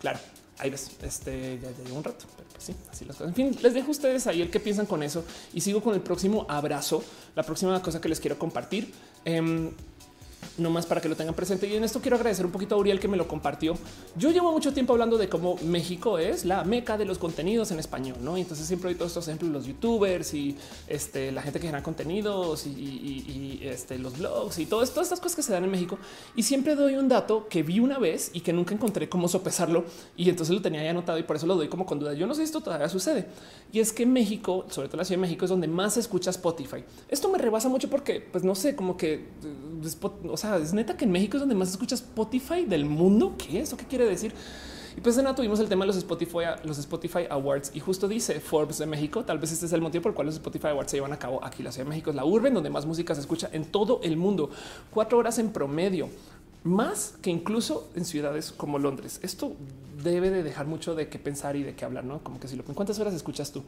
claro. 0.00 0.18
Ahí 0.58 0.70
ves, 0.70 0.90
este 1.02 1.58
ya, 1.62 1.70
llevo 1.84 1.98
un 1.98 2.04
rato, 2.04 2.24
pero 2.36 2.48
pues 2.50 2.64
sí, 2.64 2.74
así 2.90 3.04
las 3.04 3.16
cosas. 3.16 3.28
En 3.28 3.34
fin, 3.34 3.58
les 3.62 3.74
dejo 3.74 3.88
a 3.88 3.90
ustedes 3.90 4.26
ahí 4.26 4.40
el 4.40 4.50
que 4.50 4.58
piensan 4.58 4.86
con 4.86 5.02
eso 5.02 5.24
y 5.52 5.60
sigo 5.60 5.82
con 5.82 5.94
el 5.94 6.00
próximo 6.00 6.46
abrazo. 6.48 7.04
La 7.34 7.42
próxima 7.42 7.80
cosa 7.82 8.00
que 8.00 8.08
les 8.08 8.20
quiero 8.20 8.38
compartir. 8.38 8.92
Em, 9.24 9.72
no 10.58 10.70
más 10.70 10.86
para 10.86 11.00
que 11.00 11.08
lo 11.08 11.16
tengan 11.16 11.34
presente. 11.34 11.66
Y 11.66 11.74
en 11.74 11.84
esto 11.84 12.00
quiero 12.00 12.16
agradecer 12.16 12.46
un 12.46 12.52
poquito 12.52 12.74
a 12.74 12.78
Uriel 12.78 13.00
que 13.00 13.08
me 13.08 13.16
lo 13.16 13.28
compartió. 13.28 13.74
Yo 14.16 14.30
llevo 14.30 14.52
mucho 14.52 14.72
tiempo 14.72 14.92
hablando 14.92 15.18
de 15.18 15.28
cómo 15.28 15.56
México 15.62 16.18
es 16.18 16.44
la 16.44 16.64
meca 16.64 16.96
de 16.96 17.04
los 17.04 17.18
contenidos 17.18 17.70
en 17.70 17.78
español, 17.78 18.16
¿no? 18.20 18.36
Y 18.36 18.42
entonces 18.42 18.66
siempre 18.66 18.90
doy 18.90 18.96
todos 18.96 19.12
estos 19.12 19.28
ejemplos, 19.28 19.50
los 19.50 19.66
youtubers 19.66 20.34
y 20.34 20.56
este, 20.88 21.32
la 21.32 21.42
gente 21.42 21.60
que 21.60 21.66
genera 21.66 21.82
contenidos 21.82 22.66
y, 22.66 23.60
este, 23.62 23.98
los 23.98 24.18
blogs 24.18 24.58
y 24.58 24.66
todas, 24.66 24.90
todas 24.90 25.06
estas 25.06 25.20
cosas 25.20 25.36
que 25.36 25.42
se 25.42 25.52
dan 25.52 25.64
en 25.64 25.70
México. 25.70 25.98
Y 26.34 26.42
siempre 26.42 26.74
doy 26.74 26.96
un 26.96 27.08
dato 27.08 27.48
que 27.48 27.62
vi 27.62 27.80
una 27.80 27.98
vez 27.98 28.30
y 28.32 28.40
que 28.40 28.52
nunca 28.52 28.74
encontré 28.74 29.08
cómo 29.08 29.28
sopesarlo 29.28 29.84
y 30.16 30.28
entonces 30.30 30.54
lo 30.54 30.62
tenía 30.62 30.82
ya 30.82 30.90
anotado 30.90 31.18
y 31.18 31.22
por 31.22 31.36
eso 31.36 31.46
lo 31.46 31.56
doy 31.56 31.68
como 31.68 31.86
con 31.86 31.98
duda. 31.98 32.14
Yo 32.14 32.26
no 32.26 32.34
sé 32.34 32.40
si 32.40 32.44
esto 32.44 32.60
todavía 32.60 32.88
sucede. 32.88 33.26
Y 33.72 33.80
es 33.80 33.92
que 33.92 34.06
México, 34.06 34.66
sobre 34.70 34.88
todo 34.88 34.98
la 34.98 35.04
Ciudad 35.04 35.18
de 35.18 35.22
México, 35.22 35.44
es 35.44 35.50
donde 35.50 35.68
más 35.68 35.94
se 35.94 36.00
escucha 36.00 36.30
Spotify. 36.30 36.84
Esto 37.08 37.28
me 37.28 37.38
rebasa 37.38 37.68
mucho 37.68 37.90
porque, 37.90 38.20
pues 38.20 38.44
no 38.44 38.54
sé, 38.54 38.76
como 38.76 38.96
que, 38.96 39.14
eh, 39.14 39.24
o 40.30 40.36
sea, 40.36 40.56
es 40.56 40.72
neta 40.72 40.96
que 40.96 41.04
en 41.04 41.12
México 41.12 41.36
es 41.36 41.40
donde 41.40 41.54
más 41.54 41.70
escucha 41.70 41.94
Spotify 41.94 42.64
del 42.64 42.84
mundo. 42.84 43.34
¿Qué 43.38 43.60
es? 43.60 43.72
¿O 43.72 43.76
qué 43.76 43.84
quiere 43.84 44.06
decir? 44.06 44.32
Y 44.96 45.00
pues 45.02 45.14
de 45.16 45.22
nada 45.22 45.34
tuvimos 45.34 45.60
el 45.60 45.68
tema 45.68 45.84
de 45.84 45.88
los 45.88 45.96
Spotify, 45.96 46.56
los 46.64 46.78
Spotify 46.78 47.26
Awards 47.28 47.70
y 47.74 47.80
justo 47.80 48.08
dice 48.08 48.40
Forbes 48.40 48.78
de 48.78 48.86
México. 48.86 49.24
Tal 49.24 49.38
vez 49.38 49.52
este 49.52 49.66
es 49.66 49.72
el 49.72 49.82
motivo 49.82 50.02
por 50.02 50.10
el 50.12 50.16
cual 50.16 50.26
los 50.26 50.36
Spotify 50.36 50.68
Awards 50.68 50.90
se 50.90 50.96
llevan 50.96 51.12
a 51.12 51.18
cabo 51.18 51.44
aquí. 51.44 51.62
La 51.62 51.70
Ciudad 51.70 51.84
de 51.84 51.90
México 51.90 52.10
es 52.10 52.16
la 52.16 52.24
urbe 52.24 52.50
donde 52.50 52.70
más 52.70 52.86
música 52.86 53.14
se 53.14 53.20
escucha 53.20 53.50
en 53.52 53.66
todo 53.66 54.00
el 54.02 54.16
mundo. 54.16 54.48
Cuatro 54.90 55.18
horas 55.18 55.38
en 55.38 55.50
promedio, 55.50 56.08
más 56.64 57.14
que 57.20 57.28
incluso 57.28 57.90
en 57.94 58.06
ciudades 58.06 58.52
como 58.52 58.78
Londres. 58.78 59.20
Esto 59.22 59.52
debe 60.02 60.30
de 60.30 60.42
dejar 60.42 60.66
mucho 60.66 60.94
de 60.94 61.08
qué 61.08 61.18
pensar 61.18 61.56
y 61.56 61.62
de 61.62 61.74
qué 61.74 61.84
hablar, 61.84 62.04
no? 62.04 62.20
Como 62.20 62.40
que 62.40 62.48
si 62.48 62.56
lo 62.56 62.64
cuántas 62.64 62.98
horas 62.98 63.12
escuchas 63.12 63.52
tú. 63.52 63.62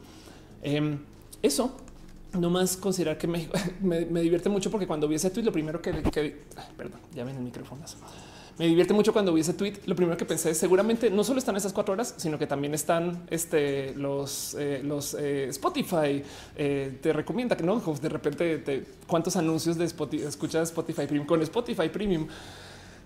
Em, 0.63 0.97
eso 1.43 1.77
no 2.33 2.49
más 2.49 2.77
considerar 2.77 3.17
que 3.17 3.27
México 3.27 3.53
me, 3.81 4.05
divierte 4.21 4.49
mucho 4.49 4.69
porque 4.69 4.87
cuando 4.87 5.07
vi 5.07 5.15
ese 5.15 5.29
tweet, 5.29 5.43
lo 5.43 5.51
primero 5.51 5.81
que, 5.81 5.91
perdón, 6.77 6.99
ya 7.13 7.23
ven 7.23 7.37
el 7.37 7.43
micrófono. 7.43 7.81
Me 8.59 8.67
divierte 8.67 8.93
mucho 8.93 9.13
cuando 9.13 9.33
vi 9.33 9.39
ese 9.39 9.53
tweet. 9.53 9.75
Lo 9.85 9.95
primero 9.95 10.17
que 10.17 10.25
pensé 10.25 10.51
es 10.51 10.57
seguramente 10.57 11.09
no 11.09 11.23
solo 11.23 11.39
están 11.39 11.55
esas 11.55 11.71
cuatro 11.71 11.93
horas, 11.93 12.13
sino 12.17 12.37
que 12.37 12.45
también 12.45 12.73
están 12.73 13.23
este, 13.29 13.95
los, 13.95 14.53
eh, 14.59 14.81
los 14.83 15.13
eh, 15.13 15.45
Spotify. 15.45 16.21
Eh, 16.57 16.99
te 17.01 17.13
recomienda 17.13 17.55
que 17.55 17.63
no 17.63 17.79
de 17.79 18.09
repente 18.09 18.57
te, 18.57 18.83
cuántos 19.07 19.37
anuncios 19.37 19.77
de 19.77 19.85
Spotify 19.85 20.25
escuchas 20.25 20.69
Spotify 20.69 21.05
Premium 21.05 21.25
con 21.25 21.41
Spotify 21.41 21.87
Premium. 21.87 22.27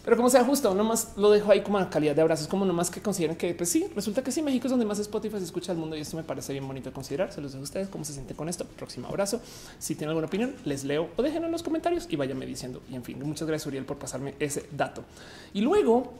Pero 0.04 0.18
como 0.18 0.30
sea 0.30 0.44
justo, 0.44 0.76
nomás 0.76 1.14
lo 1.16 1.32
dejo 1.32 1.50
ahí 1.52 1.62
como 1.62 1.78
a 1.78 1.90
calidad 1.90 2.14
de 2.14 2.22
abrazos, 2.22 2.48
como 2.48 2.66
nomás 2.66 2.90
que 2.90 3.02
consideren 3.02 3.38
que, 3.38 3.54
pues 3.56 3.70
sí, 3.70 3.88
resulta 3.96 4.22
que 4.22 4.32
sí, 4.32 4.42
México 4.42 4.68
es 4.68 4.72
donde 4.72 4.86
más 4.86 5.00
Spotify 5.00 5.38
se 5.38 5.46
escucha 5.46 5.72
al 5.72 5.78
mundo 5.78 5.96
y 5.96 6.02
esto 6.02 6.18
me 6.18 6.24
parece 6.24 6.52
bien 6.52 6.68
bonito 6.68 6.90
de 6.90 6.94
considerar. 6.94 7.32
Se 7.32 7.40
los 7.40 7.54
dejo 7.54 7.62
a 7.62 7.64
ustedes 7.64 7.88
cómo 7.88 8.04
se 8.04 8.12
sienten 8.12 8.36
con 8.36 8.50
esto. 8.50 8.66
Próximo 8.66 9.08
abrazo. 9.08 9.40
Si 9.80 9.96
tienen 9.96 10.10
alguna 10.10 10.28
opinión, 10.28 10.56
les 10.66 10.84
leo 10.84 11.10
o 11.16 11.22
déjenlo 11.22 11.46
en 11.46 11.54
los 11.54 11.64
comentarios 11.64 12.08
y 12.10 12.18
váyanme 12.18 12.46
diciendo. 12.46 12.82
Y 12.92 12.96
en 12.96 13.04
fin, 13.04 13.18
muchas 13.24 13.48
gracias, 13.48 13.66
Uriel, 13.68 13.86
por 13.86 13.98
pasarme 13.98 14.36
ese 14.40 14.66
dato. 14.76 15.06
Y 15.54 15.62
luego, 15.62 16.12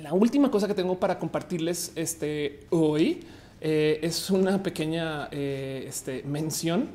la 0.00 0.12
última 0.12 0.50
cosa 0.50 0.68
que 0.68 0.74
tengo 0.74 1.00
para 1.00 1.18
compartirles 1.18 1.92
este 1.96 2.60
hoy 2.70 3.24
eh, 3.60 3.98
es 4.02 4.30
una 4.30 4.62
pequeña 4.62 5.28
eh, 5.32 5.84
este, 5.88 6.22
mención 6.24 6.90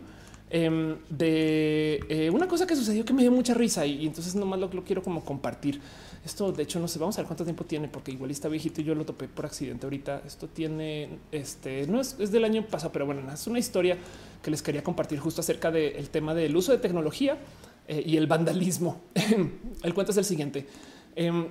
em, 0.50 0.96
de 1.10 2.00
eh, 2.08 2.30
una 2.30 2.48
cosa 2.48 2.68
que 2.68 2.76
sucedió 2.76 3.04
que 3.04 3.14
me 3.14 3.24
dio 3.24 3.32
mucha 3.32 3.54
risa 3.54 3.86
y, 3.86 4.06
entonces 4.06 4.36
nomás 4.36 4.60
lo, 4.60 4.70
lo 4.72 4.84
quiero 4.84 5.02
como 5.02 5.26
compartir. 5.26 5.82
Esto, 6.24 6.52
de 6.52 6.64
hecho, 6.64 6.80
no 6.80 6.88
sé, 6.88 7.00
vamos 7.00 7.18
a 7.18 7.22
ver 7.22 7.28
cuánto 7.28 7.44
tiempo 7.44 7.66
tiene, 7.66 7.88
porque 7.88 8.12
igual 8.12 8.30
está 8.30 8.48
viejito 8.48 8.82
y 8.82 8.84
yo 8.84 8.94
lo 8.94 9.06
topé 9.06 9.28
por 9.28 9.46
accidente 9.46 9.86
ahorita. 9.86 10.22
Esto 10.26 10.48
tiene, 10.48 11.20
este, 11.32 11.88
no 11.88 12.00
es, 12.00 12.16
es 12.20 12.32
del 12.32 12.44
año 12.44 12.66
pasado, 12.68 12.92
pero 12.92 13.06
bueno, 13.06 13.22
es 13.32 13.48
una 13.48 13.60
historia 13.60 13.98
que 14.42 14.52
les 14.52 14.62
quería 14.62 14.84
compartir 14.84 15.20
justo 15.20 15.42
acerca 15.42 15.72
del 15.72 16.10
tema 16.10 16.34
del 16.34 16.56
uso 16.56 16.72
de 16.72 16.78
tecnología 16.78 17.38
y 17.88 18.18
el 18.18 18.28
vandalismo. 18.28 19.02
el 19.84 19.94
cuento 19.94 20.12
es 20.12 20.18
el 20.18 20.26
siguiente. 20.26 20.68
Em, 21.16 21.48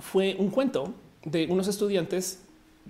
fue 0.00 0.36
un 0.38 0.50
cuento 0.50 0.94
de 1.24 1.46
unos 1.46 1.68
estudiantes, 1.68 2.40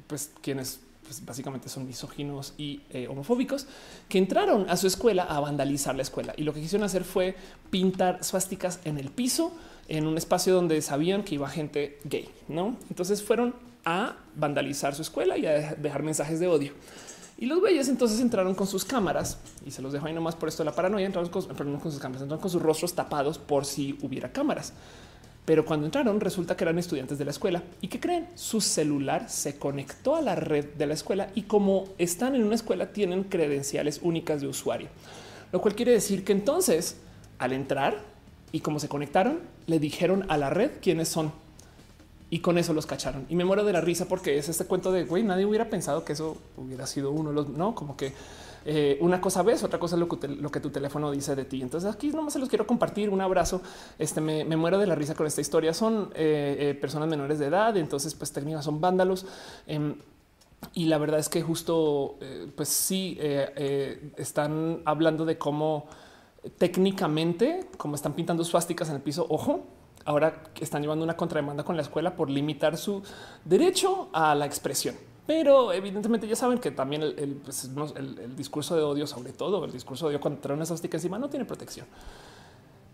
pues 0.06 0.30
quienes 0.40 0.80
pues, 1.02 1.24
básicamente 1.24 1.68
son 1.68 1.86
misóginos 1.86 2.54
y 2.56 2.82
eh, 2.90 3.08
homofóbicos, 3.08 3.66
que 4.08 4.18
entraron 4.18 4.68
a 4.68 4.76
su 4.76 4.86
escuela 4.86 5.24
a 5.24 5.40
vandalizar 5.40 5.94
la 5.94 6.02
escuela. 6.02 6.34
Y 6.36 6.44
lo 6.44 6.54
que 6.54 6.60
quisieron 6.60 6.84
hacer 6.84 7.04
fue 7.04 7.34
pintar 7.70 8.22
suásticas 8.22 8.80
en 8.84 8.98
el 8.98 9.10
piso, 9.10 9.52
en 9.90 10.06
un 10.06 10.16
espacio 10.16 10.54
donde 10.54 10.80
sabían 10.82 11.24
que 11.24 11.34
iba 11.34 11.48
gente 11.48 11.98
gay, 12.04 12.30
¿no? 12.48 12.76
Entonces 12.88 13.22
fueron 13.22 13.54
a 13.84 14.16
vandalizar 14.36 14.94
su 14.94 15.02
escuela 15.02 15.36
y 15.36 15.46
a 15.46 15.74
dejar 15.74 16.04
mensajes 16.04 16.38
de 16.38 16.46
odio. 16.46 16.72
Y 17.36 17.46
los 17.46 17.58
güeyes 17.58 17.88
entonces 17.88 18.20
entraron 18.20 18.54
con 18.54 18.68
sus 18.68 18.84
cámaras 18.84 19.38
y 19.66 19.72
se 19.72 19.82
los 19.82 19.92
dejo 19.92 20.06
ahí 20.06 20.12
nomás 20.12 20.36
por 20.36 20.48
esto 20.48 20.62
de 20.62 20.70
la 20.70 20.76
paranoia. 20.76 21.06
Entraron 21.06 21.28
con, 21.30 21.42
con 21.42 21.90
sus 21.90 21.98
cámaras, 22.00 22.22
entraron 22.22 22.40
con 22.40 22.50
sus 22.50 22.62
rostros 22.62 22.94
tapados 22.94 23.38
por 23.38 23.64
si 23.64 23.98
hubiera 24.02 24.30
cámaras. 24.30 24.74
Pero 25.44 25.64
cuando 25.64 25.86
entraron 25.86 26.20
resulta 26.20 26.56
que 26.56 26.62
eran 26.62 26.78
estudiantes 26.78 27.18
de 27.18 27.24
la 27.24 27.32
escuela 27.32 27.64
y 27.80 27.88
que 27.88 27.98
creen 27.98 28.28
su 28.36 28.60
celular 28.60 29.28
se 29.28 29.58
conectó 29.58 30.14
a 30.14 30.20
la 30.20 30.36
red 30.36 30.66
de 30.74 30.86
la 30.86 30.94
escuela 30.94 31.30
y 31.34 31.42
como 31.42 31.86
están 31.98 32.36
en 32.36 32.44
una 32.44 32.54
escuela 32.54 32.92
tienen 32.92 33.24
credenciales 33.24 33.98
únicas 34.02 34.40
de 34.40 34.46
usuario, 34.46 34.88
lo 35.50 35.60
cual 35.60 35.74
quiere 35.74 35.90
decir 35.92 36.22
que 36.22 36.32
entonces 36.32 36.98
al 37.38 37.54
entrar 37.54 38.09
y 38.52 38.60
como 38.60 38.80
se 38.80 38.88
conectaron 38.88 39.40
le 39.66 39.78
dijeron 39.78 40.24
a 40.28 40.36
la 40.36 40.50
red 40.50 40.70
quiénes 40.80 41.08
son 41.08 41.32
y 42.30 42.40
con 42.40 42.58
eso 42.58 42.72
los 42.72 42.86
cacharon 42.86 43.26
y 43.28 43.34
me 43.34 43.44
muero 43.44 43.64
de 43.64 43.72
la 43.72 43.80
risa 43.80 44.06
porque 44.06 44.38
es 44.38 44.48
este 44.48 44.64
cuento 44.64 44.92
de 44.92 45.04
güey 45.04 45.22
nadie 45.22 45.46
hubiera 45.46 45.68
pensado 45.68 46.04
que 46.04 46.12
eso 46.12 46.36
hubiera 46.56 46.86
sido 46.86 47.10
uno 47.10 47.30
de 47.30 47.36
los 47.36 47.48
no 47.48 47.74
como 47.74 47.96
que 47.96 48.12
eh, 48.64 48.98
una 49.00 49.20
cosa 49.20 49.42
ves, 49.42 49.62
otra 49.62 49.78
cosa 49.78 49.96
es 49.96 50.00
lo 50.00 50.08
que, 50.08 50.28
lo 50.28 50.50
que 50.50 50.60
tu 50.60 50.70
teléfono 50.70 51.10
dice 51.10 51.34
de 51.34 51.44
ti. 51.44 51.62
Entonces 51.62 51.92
aquí 51.92 52.08
nomás 52.08 52.34
se 52.34 52.38
los 52.38 52.48
quiero 52.48 52.66
compartir. 52.66 53.10
Un 53.10 53.20
abrazo. 53.20 53.62
Este 53.98 54.20
me, 54.20 54.44
muero 54.56 54.78
de 54.78 54.86
la 54.86 54.94
risa 54.94 55.14
con 55.14 55.26
esta 55.26 55.40
historia. 55.40 55.72
Son 55.72 56.10
eh, 56.14 56.56
eh, 56.60 56.74
personas 56.74 57.08
menores 57.08 57.38
de 57.38 57.46
edad, 57.46 57.76
entonces 57.76 58.14
pues 58.14 58.32
técnicas 58.32 58.64
son 58.64 58.80
vándalos. 58.80 59.26
Em, 59.66 59.94
y 60.74 60.86
la 60.86 60.98
verdad 60.98 61.18
es 61.18 61.30
que 61.30 61.40
justo, 61.40 62.18
pues 62.54 62.68
sí, 62.68 63.18
están 64.18 64.82
hablando 64.84 65.24
de 65.24 65.38
cómo 65.38 65.86
técnicamente, 66.58 67.68
como 67.76 67.94
están 67.94 68.14
pintando 68.14 68.44
suásticas 68.44 68.88
en 68.88 68.96
el 68.96 69.02
piso, 69.02 69.26
ojo, 69.28 69.64
ahora 70.04 70.42
están 70.60 70.82
llevando 70.82 71.04
una 71.04 71.16
contrademanda 71.16 71.64
con 71.64 71.76
la 71.76 71.82
escuela 71.82 72.16
por 72.16 72.30
limitar 72.30 72.76
su 72.76 73.02
derecho 73.44 74.08
a 74.12 74.34
la 74.34 74.46
expresión. 74.46 74.94
Pero 75.26 75.72
evidentemente 75.72 76.26
ya 76.26 76.34
saben 76.34 76.58
que 76.58 76.70
también 76.70 77.14
pues, 77.44 77.70
el, 77.96 78.34
discurso 78.34 78.74
de 78.74 78.82
odio, 78.82 79.06
sobre 79.06 79.32
todo 79.32 79.64
el 79.64 79.70
discurso 79.70 80.06
de 80.06 80.10
odio 80.10 80.20
cuando 80.20 80.40
trae 80.40 80.54
una 80.54 80.64
esvástica 80.64 80.96
encima, 80.96 81.18
no 81.18 81.28
tiene 81.28 81.44
protección. 81.44 81.86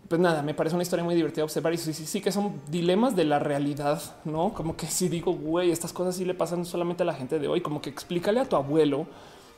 Pues 0.07 0.21
nada, 0.21 0.41
me 0.41 0.53
parece 0.53 0.75
una 0.75 0.83
historia 0.83 1.03
muy 1.03 1.15
divertida 1.15 1.43
observar 1.43 1.73
y 1.73 1.77
sí, 1.77 1.93
sí, 1.93 2.05
sí 2.05 2.21
que 2.21 2.31
son 2.31 2.61
dilemas 2.69 3.15
de 3.15 3.25
la 3.25 3.39
realidad, 3.39 4.01
no 4.23 4.53
como 4.53 4.77
que 4.77 4.87
si 4.87 5.09
digo, 5.09 5.33
güey, 5.33 5.71
estas 5.71 5.91
cosas 5.91 6.15
sí 6.15 6.23
le 6.23 6.33
pasan 6.33 6.63
solamente 6.63 7.03
a 7.03 7.05
la 7.05 7.13
gente 7.13 7.39
de 7.39 7.47
hoy, 7.47 7.59
como 7.61 7.81
que 7.81 7.89
explícale 7.89 8.39
a 8.39 8.45
tu 8.45 8.55
abuelo 8.55 9.07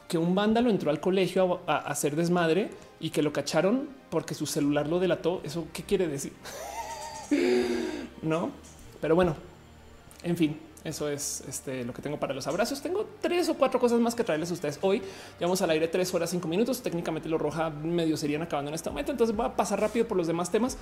que 0.10 0.18
un 0.18 0.36
vándalo 0.36 0.70
entró 0.70 0.92
al 0.92 1.00
colegio 1.00 1.62
a, 1.68 1.76
a 1.76 1.78
hacer 1.78 2.18
desmadre 2.18 2.70
y 3.00 3.12
que 3.12 3.22
lo 3.22 3.32
cacharon 3.32 3.88
porque 4.10 4.34
su 4.36 4.46
celular 4.46 4.90
lo 4.90 5.00
delató. 5.00 5.40
Eso 5.46 5.68
qué 5.72 5.84
quiere 5.84 6.10
decir? 6.10 6.34
no, 8.22 8.52
pero 9.00 9.16
bueno, 9.16 9.36
en 10.24 10.36
fin, 10.36 10.60
eso 10.84 11.10
es 11.10 11.44
este, 11.48 11.84
lo 11.84 11.94
que 11.94 12.02
tengo 12.02 12.20
para 12.20 12.34
los 12.34 12.48
abrazos. 12.48 12.82
Tengo 12.82 13.08
tres 13.22 13.50
o 13.50 13.56
cuatro 13.56 13.80
cosas 13.80 14.00
más 14.00 14.16
que 14.16 14.24
traerles 14.24 14.50
a 14.52 14.54
ustedes 14.54 14.80
hoy. 14.82 15.02
Llevamos 15.38 15.62
al 15.62 15.70
aire 15.72 15.88
tres 15.88 16.14
horas, 16.14 16.30
cinco 16.30 16.48
minutos. 16.48 16.82
Técnicamente 16.82 17.28
lo 17.28 17.38
roja 17.38 17.70
medio 17.70 18.16
serían 18.18 18.42
acabando 18.42 18.70
en 18.70 18.76
este 18.76 18.90
momento. 18.90 19.12
Entonces 19.12 19.36
voy 19.36 19.46
a 19.46 19.56
pasar 19.56 19.80
rápido 19.82 20.08
por 20.08 20.18
los 20.18 20.28
demás 20.28 20.52
temas. 20.52 20.78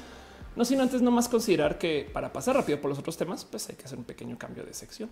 No 0.55 0.65
sin 0.65 0.81
antes 0.81 1.01
no 1.01 1.11
más 1.11 1.27
considerar 1.27 1.77
que 1.77 2.09
para 2.11 2.31
pasar 2.31 2.55
rápido 2.55 2.79
por 2.81 2.89
los 2.89 2.99
otros 2.99 3.17
temas, 3.17 3.45
pues 3.45 3.69
hay 3.69 3.75
que 3.75 3.85
hacer 3.85 3.97
un 3.97 4.05
pequeño 4.05 4.37
cambio 4.37 4.63
de 4.63 4.73
sección. 4.73 5.09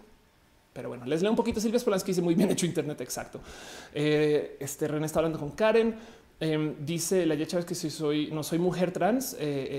Pero 0.76 0.90
bueno, 0.90 1.06
les 1.06 1.22
leo 1.22 1.32
un 1.32 1.38
poquito. 1.38 1.62
Silvia 1.62 1.80
Spolansky 1.80 2.12
dice 2.12 2.22
muy 2.22 2.36
bien 2.36 2.52
hecho 2.52 2.66
Internet. 2.66 3.00
Exacto. 3.00 3.40
Eh, 3.94 4.58
este 4.60 4.90
René 4.90 5.06
está 5.06 5.20
hablando 5.20 5.40
con 5.40 5.52
Karen. 5.52 5.96
Eh, 6.38 6.76
dice 6.80 7.26
la 7.26 7.38
Chávez 7.48 7.66
que 7.66 7.76
si 7.76 7.90
soy 7.90 8.30
no 8.30 8.44
soy 8.44 8.60
mujer 8.60 8.92
trans. 8.92 9.36
Eh, 9.36 9.38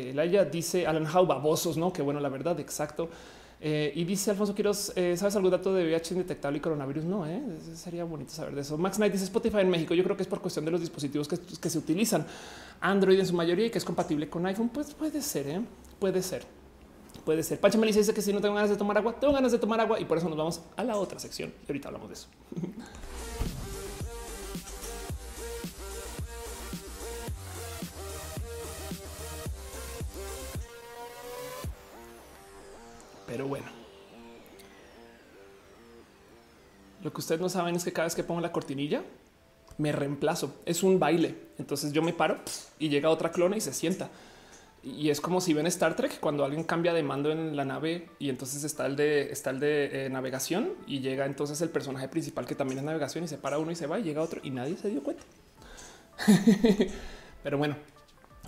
eh 0.08 0.12
Laia 0.15 0.47
dice 0.47 0.86
Alan 0.86 1.07
Howe 1.07 1.26
babosos, 1.26 1.76
no? 1.76 1.92
Que 1.92 2.00
bueno, 2.00 2.18
la 2.18 2.31
verdad, 2.31 2.58
exacto. 2.60 3.10
Eh, 3.60 3.92
y 3.94 4.05
dice 4.05 4.31
Alfonso 4.31 4.55
Quiroz, 4.55 4.92
¿sabes 5.16 5.36
algún 5.36 5.50
dato 5.50 5.75
de 5.75 5.84
VIH 5.84 6.15
indetectable 6.15 6.58
y 6.58 6.60
coronavirus? 6.60 7.05
No, 7.05 7.26
eh? 7.26 7.42
sería 7.75 8.05
bonito 8.05 8.33
saber 8.33 8.55
de 8.55 8.62
eso. 8.62 8.78
Max 8.78 8.97
Knight 8.97 9.12
dice 9.12 9.25
Spotify 9.25 9.58
en 9.58 9.68
México. 9.68 9.92
Yo 9.92 10.02
creo 10.02 10.16
que 10.16 10.23
es 10.23 10.28
por 10.28 10.41
cuestión 10.41 10.65
de 10.65 10.70
los 10.70 10.81
dispositivos 10.81 11.28
que, 11.28 11.70
se 11.70 11.78
utilizan. 11.78 12.26
Android 12.81 13.18
en 13.18 13.26
su 13.26 13.34
mayoría 13.34 13.66
y 13.66 13.70
que 13.70 13.78
es 13.78 13.84
compatible 13.84 14.31
con 14.31 14.47
iPhone. 14.47 14.70
Pues 14.70 14.94
puede 14.94 15.20
ser, 15.20 15.60
puede 15.99 16.23
ser. 16.23 16.47
Puede 17.27 17.43
ser. 17.43 17.59
Pacha 17.59 17.77
Melissa 17.77 17.99
dice 17.99 18.15
que 18.15 18.23
si 18.23 18.33
no 18.33 18.41
tengo 18.41 18.55
ganas 18.55 18.71
de 18.71 18.77
tomar 18.77 18.97
agua, 18.97 19.19
tengo 19.19 19.35
ganas 19.35 19.51
de 19.51 19.59
tomar 19.59 19.81
agua 19.81 19.99
y 19.99 20.05
por 20.05 20.17
eso 20.17 20.29
nos 20.29 20.39
vamos 20.39 20.61
a 20.77 20.85
la 20.85 20.97
otra 20.97 21.19
sección. 21.19 21.53
Y 21.67 21.73
ahorita 21.73 21.89
hablamos 21.89 22.09
de 22.09 22.15
eso. 22.15 22.29
Pero 33.27 33.49
bueno. 33.49 33.67
Lo 37.03 37.13
que 37.13 37.19
ustedes 37.19 37.41
no 37.41 37.49
saben 37.49 37.75
es 37.75 37.83
que 37.83 37.93
cada 37.93 38.07
vez 38.07 38.15
que 38.15 38.23
pongo 38.23 38.41
la 38.41 38.53
cortinilla, 38.53 39.03
me 39.79 39.91
reemplazo. 39.91 40.55
Es 40.65 40.85
un 40.85 41.01
baile. 41.01 41.35
Entonces 41.59 41.93
yo 41.93 42.03
me 42.03 42.13
paro 42.13 42.39
y 42.79 42.89
llega 42.89 43.11
otra 43.11 43.33
clona 43.33 43.57
y 43.57 43.61
se 43.61 43.73
sienta. 43.73 44.11
Y 44.87 45.11
es 45.11 45.21
como 45.21 45.41
si 45.41 45.53
ven 45.53 45.67
Star 45.67 45.97
Trek 45.97 46.21
cuando 46.21 46.45
alguien 46.45 46.63
cambia 46.63 46.93
de 46.93 47.03
mando 47.03 47.33
en 47.33 47.57
la 47.57 47.65
nave 47.65 48.09
y 48.21 48.29
entonces 48.29 48.63
está 48.63 48.87
el 48.87 48.95
de, 48.95 49.33
está 49.33 49.51
el 49.51 49.59
de 49.59 50.07
eh, 50.07 50.11
navegación 50.11 50.75
y 50.87 51.01
llega 51.01 51.27
entonces 51.27 51.61
el 51.61 51.71
personaje 51.71 52.07
principal 52.07 52.47
que 52.47 52.55
también 52.55 52.79
es 52.79 52.85
navegación 52.85 53.25
y 53.25 53.29
se 53.29 53.37
para 53.37 53.59
uno 53.59 53.73
y 53.73 53.75
se 53.75 53.89
va 53.89 53.99
y 53.99 54.05
llega 54.05 54.23
otro 54.23 54.41
y 54.45 54.51
nadie 54.51 54.77
se 54.77 54.89
dio 54.89 55.03
cuenta. 55.03 55.25
Pero 57.43 57.59
bueno, 57.59 57.75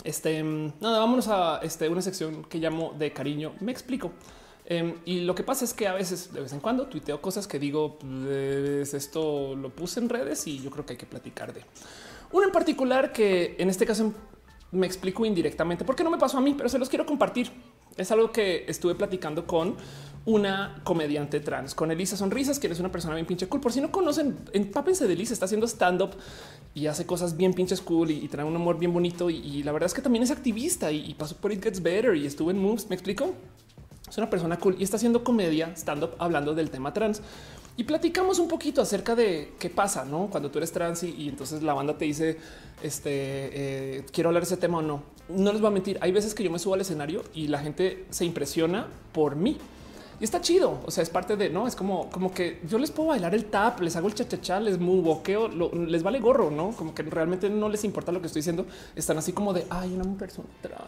este 0.04 0.40
nada, 0.44 1.00
vámonos 1.00 1.26
a 1.26 1.58
este, 1.64 1.88
una 1.88 2.02
sección 2.02 2.44
que 2.44 2.58
llamo 2.58 2.94
de 2.96 3.12
cariño. 3.12 3.54
Me 3.58 3.72
explico. 3.72 4.12
Em, 4.64 4.94
y 5.06 5.22
lo 5.22 5.34
que 5.34 5.42
pasa 5.42 5.64
es 5.64 5.74
que 5.74 5.88
a 5.88 5.94
veces, 5.94 6.32
de 6.32 6.40
vez 6.40 6.52
en 6.52 6.60
cuando, 6.60 6.86
tuiteo 6.86 7.20
cosas 7.20 7.48
que 7.48 7.58
digo, 7.58 7.98
pues 7.98 8.94
esto 8.94 9.56
lo 9.56 9.70
puse 9.70 9.98
en 9.98 10.08
redes 10.08 10.46
y 10.46 10.62
yo 10.62 10.70
creo 10.70 10.86
que 10.86 10.92
hay 10.92 10.98
que 10.98 11.06
platicar 11.06 11.52
de 11.52 11.62
uno 12.30 12.46
en 12.46 12.52
particular 12.52 13.12
que 13.12 13.56
en 13.58 13.70
este 13.70 13.86
caso 13.86 14.12
me 14.70 14.86
explico 14.86 15.24
indirectamente 15.24 15.84
porque 15.84 16.04
no 16.04 16.10
me 16.10 16.18
pasó 16.18 16.38
a 16.38 16.40
mí, 16.40 16.54
pero 16.56 16.68
se 16.68 16.78
los 16.78 16.88
quiero 16.88 17.06
compartir. 17.06 17.50
Es 17.96 18.12
algo 18.12 18.30
que 18.30 18.64
estuve 18.68 18.94
platicando 18.94 19.46
con 19.46 19.76
una 20.24 20.80
comediante 20.84 21.40
trans, 21.40 21.74
con 21.74 21.90
Elisa 21.90 22.16
Sonrisas, 22.16 22.58
quien 22.58 22.72
es 22.72 22.80
una 22.80 22.92
persona 22.92 23.14
bien 23.14 23.26
pinche 23.26 23.48
cool. 23.48 23.60
Por 23.60 23.72
si 23.72 23.80
no 23.80 23.90
conocen, 23.90 24.36
empápense 24.52 25.06
de 25.06 25.14
Elisa, 25.14 25.32
está 25.32 25.46
haciendo 25.46 25.66
stand 25.66 26.02
up 26.02 26.10
y 26.74 26.86
hace 26.86 27.06
cosas 27.06 27.36
bien 27.36 27.54
pinches 27.54 27.80
cool 27.80 28.10
y, 28.10 28.28
trae 28.28 28.44
un 28.44 28.54
humor 28.54 28.78
bien 28.78 28.92
bonito. 28.92 29.30
Y, 29.30 29.62
la 29.62 29.72
verdad 29.72 29.86
es 29.86 29.94
que 29.94 30.02
también 30.02 30.22
es 30.22 30.30
activista 30.30 30.92
y, 30.92 31.10
y 31.10 31.14
pasó 31.14 31.36
por 31.36 31.50
It 31.50 31.62
Gets 31.62 31.82
Better 31.82 32.14
y 32.14 32.26
estuvo 32.26 32.50
en 32.50 32.58
Moves. 32.58 32.88
Me 32.88 32.94
explico 32.94 33.34
es 34.08 34.16
una 34.16 34.30
persona 34.30 34.58
cool 34.58 34.76
y 34.78 34.84
está 34.84 34.96
haciendo 34.96 35.22
comedia 35.22 35.72
stand 35.76 36.04
up 36.04 36.10
hablando 36.18 36.54
del 36.54 36.70
tema 36.70 36.92
trans 36.92 37.20
y 37.78 37.84
platicamos 37.84 38.40
un 38.40 38.48
poquito 38.48 38.82
acerca 38.82 39.14
de 39.14 39.52
qué 39.56 39.70
pasa 39.70 40.04
¿no? 40.04 40.26
cuando 40.26 40.50
tú 40.50 40.58
eres 40.58 40.72
trans 40.72 41.04
y, 41.04 41.28
entonces 41.28 41.62
la 41.62 41.74
banda 41.74 41.96
te 41.96 42.06
dice 42.06 42.36
este 42.82 43.10
eh, 43.12 44.04
quiero 44.12 44.30
hablar 44.30 44.42
de 44.42 44.46
ese 44.48 44.56
tema 44.56 44.78
o 44.78 44.82
no. 44.82 45.02
No 45.28 45.52
les 45.52 45.60
voy 45.60 45.68
a 45.68 45.70
mentir. 45.70 45.96
Hay 46.00 46.10
veces 46.10 46.34
que 46.34 46.42
yo 46.42 46.50
me 46.50 46.58
subo 46.58 46.74
al 46.74 46.80
escenario 46.80 47.22
y 47.34 47.46
la 47.46 47.60
gente 47.60 48.06
se 48.10 48.24
impresiona 48.24 48.88
por 49.12 49.36
mí. 49.36 49.58
Y 50.18 50.24
está 50.24 50.40
chido. 50.40 50.80
O 50.86 50.90
sea, 50.90 51.04
es 51.04 51.10
parte 51.10 51.36
de 51.36 51.50
no 51.50 51.68
es 51.68 51.76
como, 51.76 52.10
como 52.10 52.34
que 52.34 52.60
yo 52.68 52.78
les 52.78 52.90
puedo 52.90 53.10
bailar 53.10 53.32
el 53.32 53.44
tap, 53.44 53.80
les 53.80 53.94
hago 53.94 54.08
el 54.08 54.14
chachachá, 54.14 54.58
les 54.58 54.76
boqueo, 54.80 55.48
les 55.48 56.02
vale 56.02 56.18
gorro, 56.18 56.50
no 56.50 56.72
como 56.72 56.92
que 56.96 57.04
realmente 57.04 57.48
no 57.48 57.68
les 57.68 57.84
importa 57.84 58.10
lo 58.10 58.20
que 58.20 58.26
estoy 58.26 58.40
diciendo. 58.40 58.66
Están 58.96 59.18
así 59.18 59.32
como 59.32 59.52
de 59.52 59.66
hay 59.70 59.92
una 59.94 60.18
persona 60.18 60.48
trans, 60.62 60.82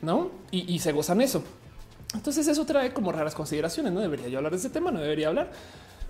no? 0.00 0.30
y 0.50 0.78
se 0.78 0.92
gozan 0.92 1.20
eso. 1.20 1.42
Entonces 2.14 2.48
eso 2.48 2.64
trae 2.64 2.92
como 2.92 3.12
raras 3.12 3.34
consideraciones. 3.34 3.92
No 3.92 4.00
debería 4.00 4.28
yo 4.28 4.38
hablar 4.38 4.52
de 4.52 4.58
ese 4.58 4.70
tema, 4.70 4.90
no 4.90 5.00
debería 5.00 5.28
hablar. 5.28 5.50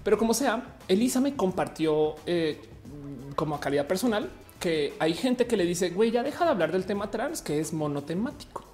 Pero 0.02 0.18
como 0.18 0.34
sea, 0.34 0.76
Elisa 0.88 1.20
me 1.20 1.36
compartió 1.36 2.16
eh, 2.26 2.60
como 3.36 3.54
a 3.54 3.60
calidad 3.60 3.86
personal 3.86 4.30
que 4.58 4.94
hay 4.98 5.14
gente 5.14 5.46
que 5.46 5.56
le 5.56 5.64
dice, 5.64 5.90
güey, 5.90 6.10
ya 6.10 6.22
deja 6.22 6.44
de 6.44 6.50
hablar 6.50 6.70
del 6.70 6.84
tema 6.84 7.10
trans, 7.10 7.40
que 7.40 7.60
es 7.60 7.72
monotemático. 7.72 8.64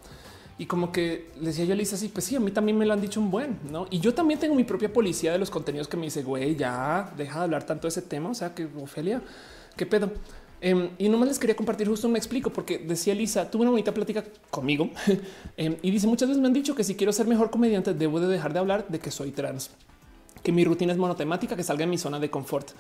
Y 0.58 0.66
como 0.66 0.90
que 0.90 1.30
le 1.38 1.48
decía 1.48 1.64
yo 1.64 1.74
a 1.74 1.76
Lisa, 1.76 1.96
sí, 1.96 2.08
pues 2.08 2.24
sí, 2.24 2.34
a 2.34 2.40
mí 2.40 2.50
también 2.50 2.76
me 2.76 2.86
lo 2.86 2.92
han 2.92 3.00
dicho 3.00 3.20
un 3.20 3.30
buen, 3.30 3.58
¿no? 3.70 3.86
Y 3.90 4.00
yo 4.00 4.14
también 4.14 4.40
tengo 4.40 4.54
mi 4.54 4.64
propia 4.64 4.92
policía 4.92 5.32
de 5.32 5.38
los 5.38 5.50
contenidos 5.50 5.86
que 5.86 5.96
me 5.96 6.04
dice, 6.04 6.22
güey, 6.22 6.56
ya, 6.56 7.12
deja 7.16 7.38
de 7.38 7.44
hablar 7.44 7.64
tanto 7.64 7.82
de 7.82 7.90
ese 7.90 8.02
tema, 8.02 8.30
o 8.30 8.34
sea, 8.34 8.54
que 8.54 8.66
Ofelia, 8.80 9.22
¿qué 9.76 9.86
pedo? 9.86 10.10
Em, 10.62 10.88
y 10.96 11.10
nomás 11.10 11.28
les 11.28 11.38
quería 11.38 11.54
compartir 11.54 11.86
justo 11.86 12.08
me 12.08 12.18
explico, 12.18 12.50
porque 12.50 12.78
decía 12.78 13.14
Lisa, 13.14 13.50
tuve 13.50 13.62
una 13.62 13.70
bonita 13.70 13.92
plática 13.92 14.24
conmigo 14.50 14.90
em, 15.58 15.76
y 15.82 15.90
dice, 15.90 16.06
muchas 16.06 16.28
veces 16.28 16.40
me 16.40 16.48
han 16.48 16.54
dicho 16.54 16.74
que 16.74 16.82
si 16.82 16.94
quiero 16.94 17.12
ser 17.12 17.26
mejor 17.26 17.50
comediante, 17.50 17.92
debo 17.92 18.18
de 18.18 18.26
dejar 18.26 18.54
de 18.54 18.58
hablar 18.58 18.88
de 18.88 18.98
que 18.98 19.10
soy 19.10 19.32
trans 19.32 19.70
que 20.46 20.52
mi 20.52 20.64
rutina 20.64 20.92
es 20.92 20.98
monotemática, 20.98 21.56
que 21.56 21.64
salga 21.64 21.82
en 21.82 21.90
mi 21.90 21.98
zona 21.98 22.20
de 22.20 22.30
confort. 22.30 22.70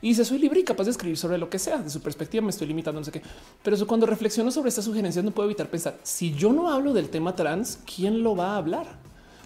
Y 0.00 0.08
dice, 0.08 0.24
soy 0.24 0.40
libre 0.40 0.58
y 0.58 0.64
capaz 0.64 0.82
de 0.82 0.90
escribir 0.90 1.16
sobre 1.16 1.38
lo 1.38 1.48
que 1.48 1.60
sea. 1.60 1.78
De 1.78 1.88
su 1.88 2.00
perspectiva 2.00 2.42
me 2.42 2.50
estoy 2.50 2.66
limitando, 2.66 3.00
no 3.00 3.04
sé 3.04 3.12
qué. 3.12 3.22
Pero 3.62 3.86
cuando 3.86 4.06
reflexiono 4.06 4.50
sobre 4.50 4.70
estas 4.70 4.86
sugerencias 4.86 5.24
no 5.24 5.30
puedo 5.30 5.48
evitar 5.48 5.70
pensar, 5.70 6.00
si 6.02 6.34
yo 6.34 6.52
no 6.52 6.68
hablo 6.68 6.92
del 6.92 7.10
tema 7.10 7.36
trans, 7.36 7.78
¿quién 7.94 8.24
lo 8.24 8.34
va 8.34 8.54
a 8.54 8.56
hablar? 8.56 8.98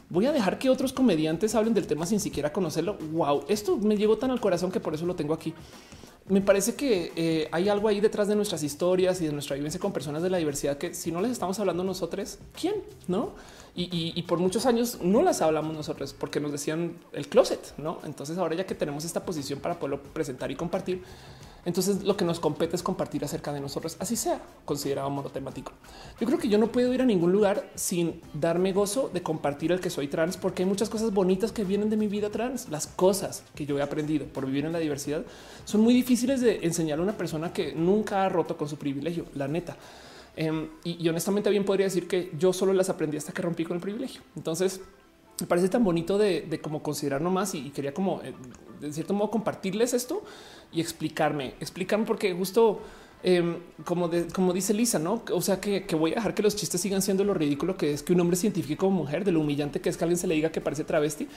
Voy 0.08 0.24
a 0.24 0.32
dejar 0.32 0.58
que 0.58 0.70
otros 0.70 0.94
comediantes 0.94 1.54
hablen 1.54 1.74
del 1.74 1.86
tema 1.86 2.06
sin 2.06 2.18
siquiera 2.18 2.50
conocerlo. 2.50 2.96
Wow, 3.12 3.44
esto 3.46 3.76
me 3.76 3.98
llegó 3.98 4.16
tan 4.16 4.30
al 4.30 4.40
corazón 4.40 4.72
que 4.72 4.80
por 4.80 4.94
eso 4.94 5.04
lo 5.04 5.14
tengo 5.14 5.34
aquí 5.34 5.52
me 6.28 6.40
parece 6.40 6.74
que 6.74 7.12
eh, 7.14 7.48
hay 7.52 7.68
algo 7.68 7.86
ahí 7.88 8.00
detrás 8.00 8.26
de 8.26 8.34
nuestras 8.34 8.62
historias 8.62 9.20
y 9.20 9.26
de 9.26 9.32
nuestra 9.32 9.54
vivencia 9.54 9.78
con 9.78 9.92
personas 9.92 10.22
de 10.22 10.30
la 10.30 10.38
diversidad 10.38 10.76
que 10.76 10.92
si 10.92 11.12
no 11.12 11.20
les 11.20 11.30
estamos 11.30 11.58
hablando 11.60 11.84
nosotros, 11.84 12.38
¿quién? 12.58 12.74
No? 13.06 13.34
Y, 13.78 14.22
por 14.22 14.38
muchos 14.38 14.64
años 14.64 15.00
no 15.02 15.20
las 15.20 15.42
hablamos 15.42 15.76
nosotros 15.76 16.14
porque 16.18 16.40
nos 16.40 16.50
decían 16.50 16.96
el 17.12 17.28
closet, 17.28 17.76
no? 17.76 17.98
Entonces 18.04 18.38
ahora 18.38 18.54
ya 18.54 18.64
que 18.64 18.74
tenemos 18.74 19.04
esta 19.04 19.26
posición 19.26 19.60
para 19.60 19.78
poderlo 19.78 20.02
presentar 20.02 20.50
y 20.50 20.56
compartir, 20.56 21.02
entonces 21.66 22.04
lo 22.04 22.16
que 22.16 22.24
nos 22.24 22.38
compete 22.40 22.76
es 22.76 22.82
compartir 22.82 23.24
acerca 23.24 23.52
de 23.52 23.60
nosotros, 23.60 23.96
así 23.98 24.14
sea 24.14 24.40
considerado 24.64 25.10
monotemático. 25.10 25.72
Yo 26.18 26.26
creo 26.26 26.38
que 26.38 26.48
yo 26.48 26.56
no 26.56 26.68
puedo 26.68 26.94
ir 26.94 27.02
a 27.02 27.04
ningún 27.04 27.32
lugar 27.32 27.68
sin 27.74 28.22
darme 28.32 28.72
gozo 28.72 29.10
de 29.12 29.22
compartir 29.22 29.72
el 29.72 29.80
que 29.80 29.90
soy 29.90 30.06
trans, 30.06 30.36
porque 30.36 30.62
hay 30.62 30.68
muchas 30.68 30.88
cosas 30.88 31.12
bonitas 31.12 31.50
que 31.50 31.64
vienen 31.64 31.90
de 31.90 31.96
mi 31.96 32.06
vida 32.06 32.30
trans. 32.30 32.70
Las 32.70 32.86
cosas 32.86 33.42
que 33.56 33.66
yo 33.66 33.78
he 33.78 33.82
aprendido 33.82 34.26
por 34.26 34.46
vivir 34.46 34.64
en 34.64 34.72
la 34.72 34.78
diversidad 34.78 35.24
son 35.64 35.80
muy 35.80 35.92
difíciles 35.92 36.40
de 36.40 36.60
enseñar 36.62 37.00
a 37.00 37.02
una 37.02 37.16
persona 37.16 37.52
que 37.52 37.74
nunca 37.74 38.24
ha 38.24 38.28
roto 38.28 38.56
con 38.56 38.68
su 38.68 38.76
privilegio, 38.76 39.26
la 39.34 39.48
neta. 39.48 39.76
Em, 40.36 40.68
y, 40.84 41.08
honestamente 41.08 41.48
bien 41.48 41.64
podría 41.64 41.86
decir 41.86 42.06
que 42.06 42.30
yo 42.38 42.52
solo 42.52 42.74
las 42.74 42.90
aprendí 42.90 43.16
hasta 43.16 43.32
que 43.32 43.40
rompí 43.40 43.64
con 43.64 43.76
el 43.76 43.82
privilegio. 43.82 44.20
Entonces 44.36 44.82
me 45.40 45.46
parece 45.46 45.68
tan 45.68 45.82
bonito 45.82 46.18
de, 46.18 46.60
como 46.62 46.82
considerar 46.82 47.22
nomás 47.22 47.54
y, 47.54 47.70
quería 47.70 47.94
como 47.94 48.20
eh, 48.22 48.34
de 48.80 48.92
cierto 48.92 49.14
modo 49.14 49.30
compartirles 49.30 49.94
esto 49.94 50.22
y 50.72 50.80
explicarme, 50.80 51.54
explicarme 51.58 52.04
porque 52.04 52.34
justo 52.34 52.80
em, 53.22 53.56
como, 53.86 54.10
como 54.34 54.52
dice 54.52 54.74
Lisa, 54.74 54.98
no? 54.98 55.22
O 55.32 55.40
sea, 55.40 55.58
que, 55.58 55.86
voy 55.98 56.12
a 56.12 56.16
dejar 56.16 56.34
que 56.34 56.42
los 56.42 56.54
chistes 56.54 56.82
sigan 56.82 57.00
siendo 57.00 57.24
lo 57.24 57.32
ridículo 57.32 57.78
que 57.78 57.92
es 57.92 58.02
que 58.02 58.12
un 58.12 58.20
hombre 58.20 58.36
científico 58.36 58.86
como 58.86 58.98
mujer, 58.98 59.24
de 59.24 59.32
lo 59.32 59.40
humillante 59.40 59.80
que 59.80 59.88
es 59.88 59.96
que 59.96 60.04
alguien 60.04 60.18
se 60.18 60.26
le 60.26 60.34
diga 60.34 60.52
que 60.52 60.60
parece 60.60 60.84
travesti. 60.84 61.28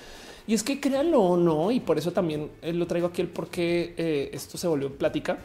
Y 0.46 0.54
es 0.54 0.64
que 0.64 0.82
créanlo 0.82 1.22
o 1.22 1.38
no, 1.38 1.72
y 1.72 1.80
por 1.80 1.98
eso 1.98 2.12
también 2.12 2.52
eh, 2.62 2.74
lo 2.74 2.86
traigo 2.86 3.08
aquí 3.08 3.22
el 3.22 3.30
por 3.30 3.48
qué 3.48 3.94
eh, 3.96 4.30
esto 4.34 4.58
se 4.58 4.68
volvió 4.68 4.94
plática. 4.94 5.40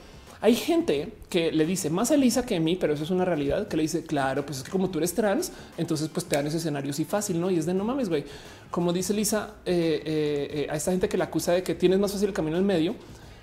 Hay 0.45 0.55
gente 0.55 1.13
que 1.31 1.51
le 1.53 1.65
dice 1.65 1.89
más 1.89 2.11
a 2.11 2.17
Lisa 2.17 2.45
que 2.45 2.57
a 2.57 2.61
mí, 2.61 2.77
pero 2.77 2.93
eso 2.93 3.05
es 3.05 3.11
una 3.11 3.25
realidad 3.25 3.67
que 3.67 3.77
le 3.77 3.83
dice, 3.83 4.03
claro, 4.05 4.45
pues 4.45 4.59
es 4.59 4.65
que 4.65 4.71
como 4.71 4.91
tú 4.91 4.99
eres 4.99 5.15
trans, 5.15 5.53
entonces 5.79 6.09
pues 6.13 6.27
te 6.27 6.37
dan 6.37 6.47
ese 6.47 6.59
escenario 6.59 6.91
así 6.91 7.05
fácil, 7.05 7.41
¿no? 7.41 7.51
Y 7.51 7.59
es 7.59 7.67
de 7.67 7.73
no 7.73 7.85
mames, 7.85 8.09
güey. 8.09 8.25
Como 8.71 8.93
dice 8.93 9.15
Lisa, 9.15 9.55
eh, 9.65 10.67
a 10.71 10.77
esta 10.77 10.91
gente 10.91 11.09
que 11.09 11.17
la 11.17 11.25
acusa 11.25 11.53
de 11.53 11.63
que 11.63 11.75
tienes 11.75 11.99
más 11.99 12.13
fácil 12.13 12.29
el 12.29 12.35
camino 12.35 12.59
en 12.59 12.67
medio, 12.67 12.95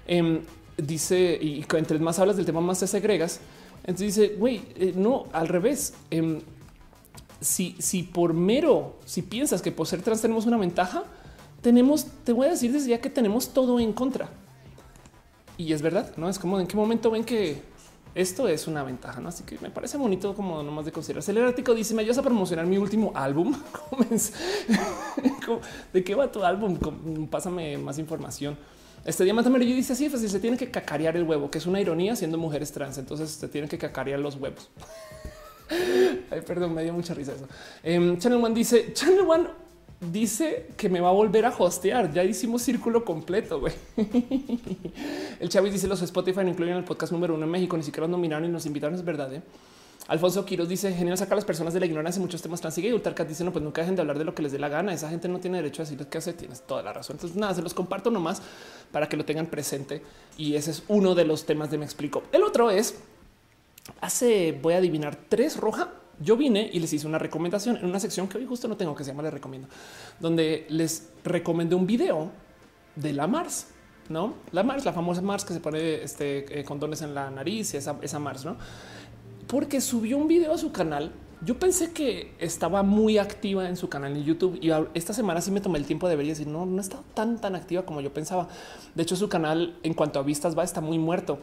Em, 0.07 0.41
dice, 0.77 1.37
y 1.41 1.65
entre 1.77 1.99
más 1.99 2.19
hablas 2.19 2.37
del 2.37 2.45
tema, 2.45 2.61
más 2.61 2.79
te 2.79 2.87
segregas. 2.87 3.39
Entonces 3.85 4.15
dice, 4.15 4.35
güey, 4.35 4.61
eh, 4.75 4.93
no, 4.95 5.27
al 5.31 5.47
revés. 5.47 5.93
Em, 6.09 6.41
si, 7.39 7.75
si 7.79 8.03
por 8.03 8.33
mero, 8.33 8.99
si 9.05 9.21
piensas 9.21 9.61
que 9.61 9.71
por 9.71 9.87
ser 9.87 10.01
trans 10.01 10.21
tenemos 10.21 10.45
una 10.45 10.57
ventaja, 10.57 11.03
tenemos, 11.61 12.05
te 12.23 12.33
voy 12.33 12.47
a 12.47 12.51
decir 12.51 12.71
desde 12.71 12.89
ya 12.89 13.01
que 13.01 13.09
tenemos 13.09 13.53
todo 13.53 13.79
en 13.79 13.93
contra. 13.93 14.29
Y 15.61 15.73
es 15.73 15.83
verdad, 15.83 16.11
no 16.17 16.27
es 16.27 16.39
como 16.39 16.59
en 16.59 16.65
qué 16.65 16.75
momento 16.75 17.11
ven 17.11 17.23
que 17.23 17.61
esto 18.15 18.47
es 18.47 18.65
una 18.65 18.83
ventaja, 18.83 19.21
¿no? 19.21 19.29
Así 19.29 19.43
que 19.43 19.59
me 19.59 19.69
parece 19.69 19.95
bonito 19.95 20.33
como 20.33 20.63
nomás 20.63 20.85
de 20.85 20.91
considerarse. 20.91 21.29
El 21.29 21.37
artículo 21.37 21.75
dice, 21.75 21.93
me 21.93 22.01
ayudas 22.01 22.17
a 22.17 22.23
promocionar 22.23 22.65
mi 22.65 22.79
último 22.79 23.11
álbum. 23.13 23.55
¿De 25.93 26.03
qué 26.03 26.15
va 26.15 26.31
tu 26.31 26.43
álbum? 26.43 26.79
Pásame 27.27 27.77
más 27.77 27.99
información. 27.99 28.57
Este 29.05 29.23
diamante 29.23 29.49
amarillo 29.49 29.75
dice 29.75 29.93
así, 29.93 30.09
pues 30.09 30.23
se 30.31 30.39
tiene 30.39 30.57
que 30.57 30.71
cacarear 30.71 31.15
el 31.15 31.25
huevo, 31.25 31.51
que 31.51 31.59
es 31.59 31.67
una 31.67 31.79
ironía 31.79 32.15
siendo 32.15 32.39
mujeres 32.39 32.71
trans. 32.71 32.97
Entonces 32.97 33.29
se 33.29 33.47
tienen 33.47 33.69
que 33.69 33.77
cacarear 33.77 34.19
los 34.19 34.37
huevos. 34.37 34.67
Ay, 36.31 36.41
perdón, 36.41 36.73
me 36.73 36.81
dio 36.81 36.93
mucha 36.93 37.13
risa 37.13 37.33
eso. 37.33 37.47
Em, 37.83 38.17
Channel 38.17 38.43
One 38.43 38.55
dice, 38.55 38.93
Channel 38.93 39.25
One 39.27 39.47
dice 40.01 40.67
que 40.77 40.89
me 40.89 40.99
va 40.99 41.09
a 41.09 41.13
volver 41.13 41.45
a 41.45 41.53
hostear. 41.57 42.11
Ya 42.11 42.23
hicimos 42.23 42.63
círculo 42.63 43.05
completo. 43.05 43.59
güey. 43.59 43.73
el 45.39 45.49
Chávez 45.49 45.73
dice 45.73 45.87
los 45.87 46.01
Spotify 46.01 46.41
incluyen 46.41 46.77
el 46.77 46.83
podcast 46.83 47.13
número 47.13 47.35
uno 47.35 47.45
en 47.45 47.51
México. 47.51 47.77
Ni 47.77 47.83
siquiera 47.83 48.07
nos 48.07 48.17
nominaron 48.17 48.45
y 48.45 48.51
nos 48.51 48.65
invitaron. 48.65 48.95
Es 48.95 49.05
verdad. 49.05 49.33
¿eh? 49.33 49.41
Alfonso 50.07 50.43
Quiroz 50.45 50.67
dice 50.67 50.91
genial 50.91 51.17
sacar 51.17 51.33
a 51.33 51.35
las 51.35 51.45
personas 51.45 51.73
de 51.73 51.79
la 51.79 51.85
ignorancia 51.85 52.19
en 52.19 52.23
muchos 52.23 52.41
temas 52.41 52.59
trans. 52.59 52.77
Y 52.79 52.91
Ultarcat 52.91 53.27
dice 53.27 53.43
no, 53.43 53.51
pues 53.51 53.63
nunca 53.63 53.81
dejen 53.81 53.95
de 53.95 54.01
hablar 54.01 54.17
de 54.17 54.25
lo 54.25 54.33
que 54.33 54.41
les 54.41 54.51
dé 54.51 54.59
la 54.59 54.69
gana. 54.69 54.93
Esa 54.93 55.09
gente 55.09 55.27
no 55.27 55.39
tiene 55.39 55.57
derecho 55.57 55.83
a 55.83 55.85
decir 55.85 56.05
qué 56.07 56.17
hace. 56.17 56.33
Tienes 56.33 56.61
toda 56.61 56.81
la 56.81 56.91
razón. 56.91 57.17
Entonces 57.17 57.37
nada, 57.37 57.53
se 57.53 57.61
los 57.61 57.73
comparto 57.73 58.09
nomás 58.09 58.41
para 58.91 59.07
que 59.07 59.17
lo 59.17 59.23
tengan 59.23 59.45
presente. 59.45 60.01
Y 60.37 60.55
ese 60.55 60.71
es 60.71 60.83
uno 60.87 61.13
de 61.15 61.25
los 61.25 61.45
temas 61.45 61.69
de 61.69 61.77
me 61.77 61.85
explico. 61.85 62.23
El 62.31 62.43
otro 62.43 62.71
es 62.71 62.95
hace 64.01 64.57
voy 64.59 64.73
a 64.73 64.77
adivinar 64.77 65.15
tres 65.29 65.57
roja. 65.57 65.93
Yo 66.21 66.37
vine 66.37 66.69
y 66.71 66.79
les 66.79 66.93
hice 66.93 67.07
una 67.07 67.17
recomendación 67.17 67.77
en 67.77 67.85
una 67.85 67.99
sección 67.99 68.27
que 68.27 68.37
hoy 68.37 68.45
justo 68.45 68.67
no 68.67 68.77
tengo 68.77 68.95
que 68.95 69.03
se 69.03 69.11
llama 69.11 69.23
les 69.23 69.33
recomiendo, 69.33 69.67
donde 70.19 70.65
les 70.69 71.09
recomendé 71.23 71.75
un 71.75 71.87
video 71.87 72.31
de 72.95 73.13
la 73.13 73.27
Mars. 73.27 73.67
No, 74.09 74.33
la 74.51 74.63
Mars, 74.63 74.83
la 74.83 74.93
famosa 74.93 75.21
Mars 75.21 75.45
que 75.45 75.53
se 75.53 75.59
pone 75.59 76.03
este, 76.03 76.59
eh, 76.59 76.63
condones 76.63 77.01
en 77.01 77.15
la 77.15 77.31
nariz 77.31 77.73
y 77.73 77.77
esa, 77.77 77.97
esa 78.01 78.19
Mars, 78.19 78.43
no? 78.43 78.57
porque 79.51 79.81
subió 79.81 80.17
un 80.17 80.29
video 80.29 80.53
a 80.53 80.57
su 80.57 80.71
canal. 80.71 81.11
Yo 81.43 81.59
pensé 81.59 81.91
que 81.91 82.33
estaba 82.39 82.83
muy 82.83 83.17
activa 83.17 83.67
en 83.67 83.75
su 83.75 83.89
canal 83.89 84.15
en 84.15 84.23
YouTube 84.23 84.57
y 84.61 84.71
esta 84.93 85.11
semana 85.11 85.41
sí 85.41 85.51
me 85.51 85.59
tomé 85.59 85.77
el 85.77 85.85
tiempo 85.85 86.07
de 86.07 86.15
ver 86.15 86.25
y 86.25 86.29
decir 86.29 86.47
no, 86.47 86.65
no 86.65 86.79
está 86.79 86.99
tan 87.13 87.41
tan 87.41 87.55
activa 87.55 87.83
como 87.83 87.99
yo 87.99 88.13
pensaba. 88.13 88.47
De 88.95 89.03
hecho, 89.03 89.17
su 89.17 89.27
canal 89.27 89.77
en 89.83 89.93
cuanto 89.93 90.19
a 90.19 90.23
vistas 90.23 90.57
va, 90.57 90.63
está 90.63 90.79
muy 90.79 90.97
muerto 90.99 91.39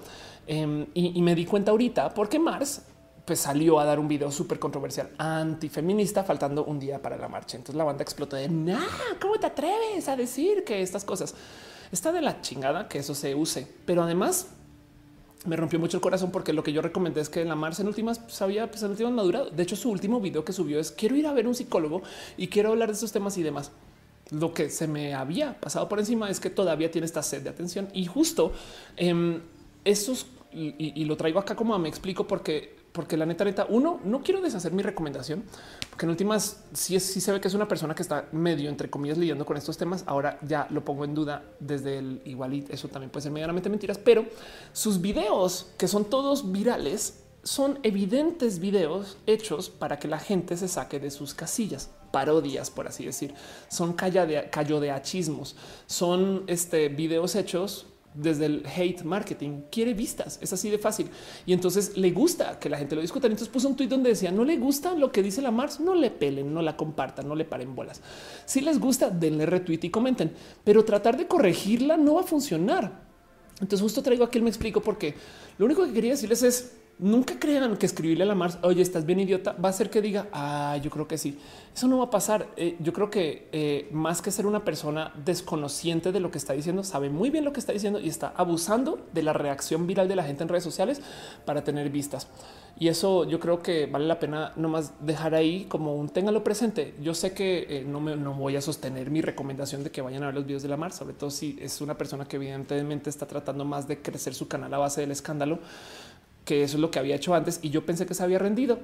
em, 0.47 0.87
y, 0.95 1.21
me 1.21 1.35
di 1.35 1.45
cuenta 1.45 1.73
ahorita 1.73 2.15
porque 2.15 2.39
Mars 2.39 2.83
pues 3.29 3.41
salió 3.41 3.79
a 3.79 3.85
dar 3.85 3.99
un 3.99 4.09
video 4.09 4.33
súper 4.33 4.59
controversial 4.59 5.11
antifeminista 5.19 6.25
faltando 6.25 6.65
un 6.65 6.81
día 6.81 7.03
para 7.03 7.19
la 7.19 7.29
marcha. 7.29 7.59
Entonces 7.59 7.77
la 7.77 7.85
banda 7.85 8.03
explotó 8.03 8.37
de 8.37 8.49
nah, 8.49 8.81
¿cómo 9.21 9.39
te 9.39 9.45
atreves 9.45 10.09
a 10.09 10.17
decir 10.17 10.65
que 10.65 10.81
estas 10.81 11.05
cosas 11.05 11.35
está 11.93 12.11
de 12.11 12.23
la 12.23 12.41
chingada 12.41 12.89
que 12.89 13.01
eso 13.01 13.15
se 13.15 13.35
use? 13.35 13.71
Pero 13.85 14.03
además 14.03 14.47
me 15.45 15.57
rompió 15.57 15.79
mucho 15.79 15.99
el 15.99 16.01
corazón 16.01 16.31
porque 16.31 16.55
lo 16.55 16.63
que 16.63 16.73
yo 16.73 16.81
recomendé 16.81 17.21
es 17.21 17.29
que 17.29 17.43
en 17.43 17.49
la 17.49 17.55
Mars 17.55 17.81
en 17.81 17.87
últimas 17.87 18.19
sabía, 18.29 18.71
pues 18.71 18.83
en 18.83 18.93
últimas 18.93 19.13
madurado. 19.13 19.51
De 19.51 19.63
hecho, 19.63 19.77
su 19.77 19.91
último 19.91 20.23
video 20.23 20.43
que 20.43 20.55
subió 20.55 20.81
es 20.81 20.91
quiero 20.91 21.15
ir 21.15 21.27
a 21.27 21.35
ver 21.35 21.47
un 21.47 21.55
psicólogo 21.55 22.01
y 22.39 22.49
quiero 22.49 22.71
hablar 22.71 22.89
de 22.89 22.95
estos 22.95 23.13
temas 23.13 23.37
y 23.37 23.43
demás. 23.43 23.73
Lo 24.31 24.55
que 24.55 24.71
se 24.71 24.89
me 24.89 25.13
había 25.13 25.61
pasado 25.61 25.87
por 25.87 25.99
encima 25.99 26.31
es 26.31 26.41
que 26.41 26.49
todavía 26.49 26.91
tiene 26.91 27.05
esta 27.05 27.23
sed 27.23 27.43
de 27.43 27.51
atención 27.51 27.89
y 27.93 28.07
justo 28.07 28.53
eh, 28.97 29.39
esos 29.85 30.29
y, 30.51 30.75
y, 30.79 31.05
lo 31.05 31.19
traigo 31.19 31.39
acá 31.39 31.55
como 31.55 31.79
me 31.79 31.91
explico 31.91 32.27
porque 32.27 32.78
porque 32.93 33.17
la 33.17 33.27
neta, 33.27 33.45
neta, 33.45 33.67
uno, 33.69 34.01
no 34.05 34.23
quiero 34.23 34.41
deshacer 34.41 34.73
mi 34.73 34.83
recomendación, 34.83 35.45
porque 35.91 36.07
en 36.07 36.11
últimas 36.11 36.65
sí, 36.73 36.99
sí 37.01 37.21
se 37.21 37.33
ve 37.33 37.41
que 37.41 37.49
es 37.49 37.55
una 37.55 37.69
persona 37.69 37.95
que 37.95 38.03
está 38.03 38.29
medio, 38.33 38.69
entre 38.69 38.91
comillas, 38.91 39.19
lidiando 39.19 39.45
con 39.47 39.57
estos 39.57 39.77
temas. 39.77 40.05
Ahora 40.07 40.39
ya 40.43 40.67
lo 40.71 40.85
pongo 40.85 41.05
en 41.05 41.15
duda 41.15 41.45
desde 41.61 41.99
el 41.99 42.23
igual 42.25 42.55
y 42.55 42.67
eso 42.69 42.89
también 42.89 43.11
puede 43.11 43.23
ser 43.23 43.33
medianamente 43.33 43.69
mentiras, 43.69 43.99
pero 43.99 44.25
sus 44.73 45.01
videos, 45.01 45.71
que 45.79 45.89
son 45.89 46.07
todos 46.07 46.51
virales, 46.51 47.25
son 47.43 47.79
evidentes 47.83 48.59
videos 48.59 49.19
hechos 49.27 49.71
para 49.71 49.99
que 49.99 50.09
la 50.09 50.19
gente 50.19 50.57
se 50.57 50.69
saque 50.69 50.99
de 50.99 51.11
sus 51.11 51.35
casillas. 51.35 51.91
Parodias, 52.11 52.71
por 52.71 52.89
así 52.89 53.05
decir, 53.05 53.35
son 53.69 53.93
callo 53.93 54.81
de 54.81 54.91
achismos, 54.91 55.57
son 55.87 56.45
este, 56.47 56.89
videos 56.89 57.35
hechos 57.35 57.87
desde 58.19 58.47
el 58.47 58.65
hate 58.67 59.03
marketing 59.05 59.63
quiere 59.71 59.95
vistas. 59.95 60.39
Es 60.43 60.53
así 60.53 60.71
de 60.71 60.79
fácil. 60.79 61.09
Y 61.47 61.53
entonces 61.53 61.97
le 61.97 62.11
gusta 62.11 62.59
que 62.59 62.69
la 62.69 62.79
gente 62.79 62.95
lo 62.95 63.01
discuta. 63.01 63.27
Entonces 63.27 63.49
puso 63.49 63.69
un 63.69 63.77
tweet 63.77 63.89
donde 63.89 64.11
decía 64.11 64.33
no 64.33 64.45
le 64.45 64.57
gusta 64.57 64.95
lo 64.95 65.13
que 65.13 65.23
dice 65.23 65.41
la 65.41 65.51
Mars, 65.51 65.81
no 65.81 65.95
le 65.95 66.11
pelen, 66.11 66.53
no 66.53 66.63
la 66.63 66.77
compartan, 66.77 67.29
no 67.29 67.35
le 67.35 67.45
paren 67.45 67.75
bolas. 67.75 68.01
Si 68.45 68.61
les 68.61 68.79
gusta, 68.79 69.11
denle 69.11 69.47
retweet 69.47 69.81
y 69.83 69.91
comenten, 69.91 70.33
pero 70.65 70.85
tratar 70.85 71.17
de 71.17 71.27
corregirla 71.27 71.97
no 71.97 72.15
va 72.15 72.23
a 72.23 72.25
funcionar. 72.25 73.09
Entonces 73.61 73.81
justo 73.81 74.03
traigo 74.03 74.25
aquí, 74.25 74.41
me 74.41 74.51
explico 74.51 74.81
porque 74.81 75.15
lo 75.59 75.67
único 75.67 75.85
que 75.85 75.93
quería 75.93 76.13
decirles 76.13 76.43
es 76.43 76.78
nunca 76.99 77.39
crean 77.39 77.77
que 77.77 77.87
escribirle 77.87 78.25
a 78.25 78.27
la 78.27 78.35
Mars, 78.35 78.59
oye, 78.63 78.83
estás 78.83 79.07
bien 79.07 79.21
idiota, 79.21 79.53
va 79.53 79.69
a 79.69 79.73
ser 79.73 79.91
que 79.91 80.03
diga, 80.03 80.29
ah, 80.33 80.77
yo 80.83 80.91
creo 80.91 81.07
que 81.07 81.19
sí. 81.19 81.39
Eso 81.75 81.87
no 81.87 81.99
va 81.99 82.05
a 82.05 82.11
pasar. 82.11 82.49
Eh, 82.57 82.77
yo 82.81 82.93
creo 82.93 83.09
que 83.09 83.49
eh, 83.53 83.89
más 83.93 84.21
que 84.21 84.31
ser 84.31 84.47
una 84.47 84.65
persona 84.65 85.13
desconociente 85.25 86.11
de 86.11 86.21
lo 86.21 86.31
que 86.31 86.39
está 86.39 86.53
diciendo, 86.53 86.83
sabe 86.83 87.09
muy 87.09 87.31
bien 87.31 87.45
lo 87.45 87.53
que 87.53 87.61
está 87.61 87.73
diciendo 87.73 88.01
y 88.01 88.09
está 88.09 88.33
abusando 88.37 89.07
de 89.13 89.23
la 89.23 89.33
reacción 89.33 89.87
viral 89.87 90.09
de 90.09 90.17
la 90.17 90.25
gente 90.25 90.43
en 90.43 90.49
redes 90.49 90.65
sociales 90.65 91.01
para 91.45 91.63
tener 91.63 91.91
vistas. 91.91 92.29
Y 92.81 92.89
eso 92.89 93.25
yo 93.25 93.41
creo 93.41 93.61
que 93.61 93.87
vale 93.87 94.07
la 94.07 94.21
pena 94.21 94.53
nomás 94.55 94.93
dejar 95.01 95.35
ahí 95.35 95.65
como 95.65 95.97
un 95.97 96.09
téngalo 96.09 96.45
presente. 96.45 96.95
Yo 97.01 97.13
sé 97.13 97.33
que 97.33 97.67
eh, 97.69 97.85
no 97.85 98.01
me 98.01 98.17
no 98.17 98.35
voy 98.35 98.55
a 98.55 98.61
sostener 98.61 99.11
mi 99.11 99.21
recomendación 99.21 99.83
de 99.83 99.91
que 99.91 100.01
vayan 100.01 100.23
a 100.23 100.27
ver 100.27 100.37
los 100.37 100.47
videos 100.47 100.63
de 100.63 100.69
la 100.69 100.77
Mars, 100.77 100.97
sobre 100.97 101.15
todo 101.15 101.31
si 101.31 101.59
es 101.61 101.81
una 101.81 101.99
persona 101.99 102.27
que 102.27 102.37
evidentemente 102.37 103.11
está 103.11 103.27
tratando 103.27 103.65
más 103.65 103.89
de 103.89 104.01
crecer 104.01 104.35
su 104.35 104.47
canal 104.47 104.73
a 104.75 104.79
base 104.79 105.01
del 105.01 105.11
escándalo 105.11 105.59
que 106.49 106.63
eso 106.63 106.79
es 106.79 106.81
lo 106.81 106.91
que 106.91 106.99
había 106.99 107.15
hecho 107.15 107.35
antes 107.35 107.61
y 107.61 107.69
yo 107.69 107.85
pensé 107.85 108.07
que 108.07 108.15
se 108.15 108.23
había 108.23 108.39
rendido 108.39 108.79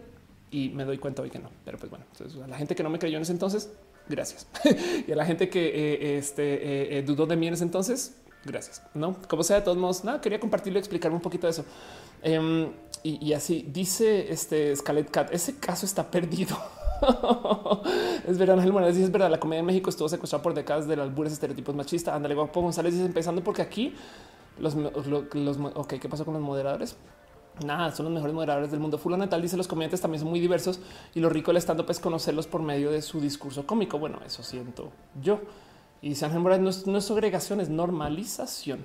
y 0.50 0.68
me 0.68 0.84
doy 0.84 0.98
cuenta 0.98 1.22
hoy 1.22 1.30
que 1.30 1.38
no. 1.38 1.48
Pero 1.64 1.78
pues 1.78 1.88
bueno, 1.88 2.04
a 2.44 2.46
la 2.46 2.58
gente 2.58 2.74
que 2.74 2.82
no 2.82 2.90
me 2.90 2.98
creyó 2.98 3.16
en 3.16 3.22
ese 3.22 3.32
entonces, 3.32 3.72
gracias. 4.06 4.46
y 5.08 5.10
a 5.10 5.16
la 5.16 5.24
gente 5.24 5.48
que 5.48 5.64
eh, 5.68 6.18
este, 6.18 6.42
eh, 6.42 6.98
eh, 6.98 7.02
dudó 7.02 7.24
de 7.24 7.36
mí 7.36 7.46
en 7.46 7.54
ese 7.54 7.64
entonces, 7.64 8.16
gracias. 8.44 8.82
No, 8.92 9.16
como 9.28 9.42
sea, 9.42 9.56
de 9.56 9.62
todos 9.62 9.78
modos, 9.78 10.04
nada, 10.04 10.20
quería 10.20 10.38
compartirlo 10.38 10.78
y 10.78 10.80
explicarme 10.80 11.16
un 11.16 11.22
poquito 11.22 11.46
de 11.46 11.52
eso. 11.52 11.64
Em, 12.22 12.70
y, 13.02 13.32
así 13.32 13.66
dice 13.66 14.30
este 14.30 14.76
Scarlett 14.76 15.10
Cat, 15.10 15.32
ese 15.32 15.56
caso 15.56 15.86
está 15.86 16.10
perdido. 16.10 16.58
es 18.28 18.36
verdad, 18.36 18.56
Ángel 18.56 18.74
Morales 18.74 18.96
dice, 18.96 19.06
es 19.06 19.12
verdad, 19.12 19.30
la 19.30 19.40
comedia 19.40 19.60
en 19.60 19.66
México 19.66 19.88
estuvo 19.88 20.10
secuestrada 20.10 20.42
por 20.42 20.52
décadas 20.52 20.86
de 20.86 20.96
albures 20.96 21.32
estereotipos 21.32 21.74
machistas. 21.74 22.14
Ándale, 22.14 22.34
Guapo 22.34 22.60
González 22.60 22.92
dice, 22.92 23.06
empezando 23.06 23.42
porque 23.42 23.62
aquí 23.62 23.94
los, 24.58 24.74
los, 24.74 25.34
los, 25.34 25.58
ok, 25.74 25.94
¿qué 25.94 26.10
pasó 26.10 26.26
con 26.26 26.34
los 26.34 26.42
moderadores? 26.42 26.96
Nada, 27.62 27.94
son 27.94 28.06
los 28.06 28.14
mejores 28.14 28.34
moderadores 28.34 28.70
del 28.70 28.80
mundo. 28.80 28.98
Fulano 28.98 29.24
Natal 29.24 29.40
dice 29.40 29.56
los 29.56 29.68
comediantes 29.68 30.00
también 30.00 30.20
son 30.20 30.28
muy 30.28 30.40
diversos 30.40 30.80
y 31.14 31.20
lo 31.20 31.28
rico 31.28 31.52
del 31.52 31.58
stand-up 31.58 31.88
es 31.88 32.00
conocerlos 32.00 32.48
por 32.48 32.62
medio 32.62 32.90
de 32.90 33.00
su 33.00 33.20
discurso 33.20 33.64
cómico. 33.64 33.98
Bueno, 33.98 34.18
eso 34.26 34.42
siento 34.42 34.90
yo. 35.22 35.40
Y 36.02 36.16
San 36.16 36.36
Morales 36.42 36.86
no, 36.86 36.98
es 36.98 37.04
segregación, 37.04 37.60
es 37.60 37.68
normalización. 37.68 38.84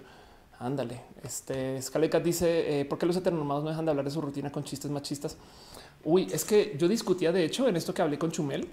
Ándale. 0.59 1.01
Este 1.23 1.81
Scalecat 1.81 2.23
dice: 2.23 2.81
eh, 2.81 2.85
¿Por 2.85 2.99
qué 2.99 3.05
los 3.05 3.17
heteronormados 3.17 3.63
no 3.63 3.69
dejan 3.69 3.85
de 3.85 3.91
hablar 3.91 4.05
de 4.05 4.11
su 4.11 4.21
rutina 4.21 4.51
con 4.51 4.63
chistes 4.63 4.91
machistas? 4.91 5.37
Uy, 6.03 6.27
es 6.31 6.45
que 6.45 6.75
yo 6.77 6.87
discutía, 6.87 7.31
de 7.31 7.43
hecho, 7.43 7.67
en 7.67 7.75
esto 7.75 7.93
que 7.93 8.01
hablé 8.01 8.17
con 8.17 8.31
Chumel 8.31 8.69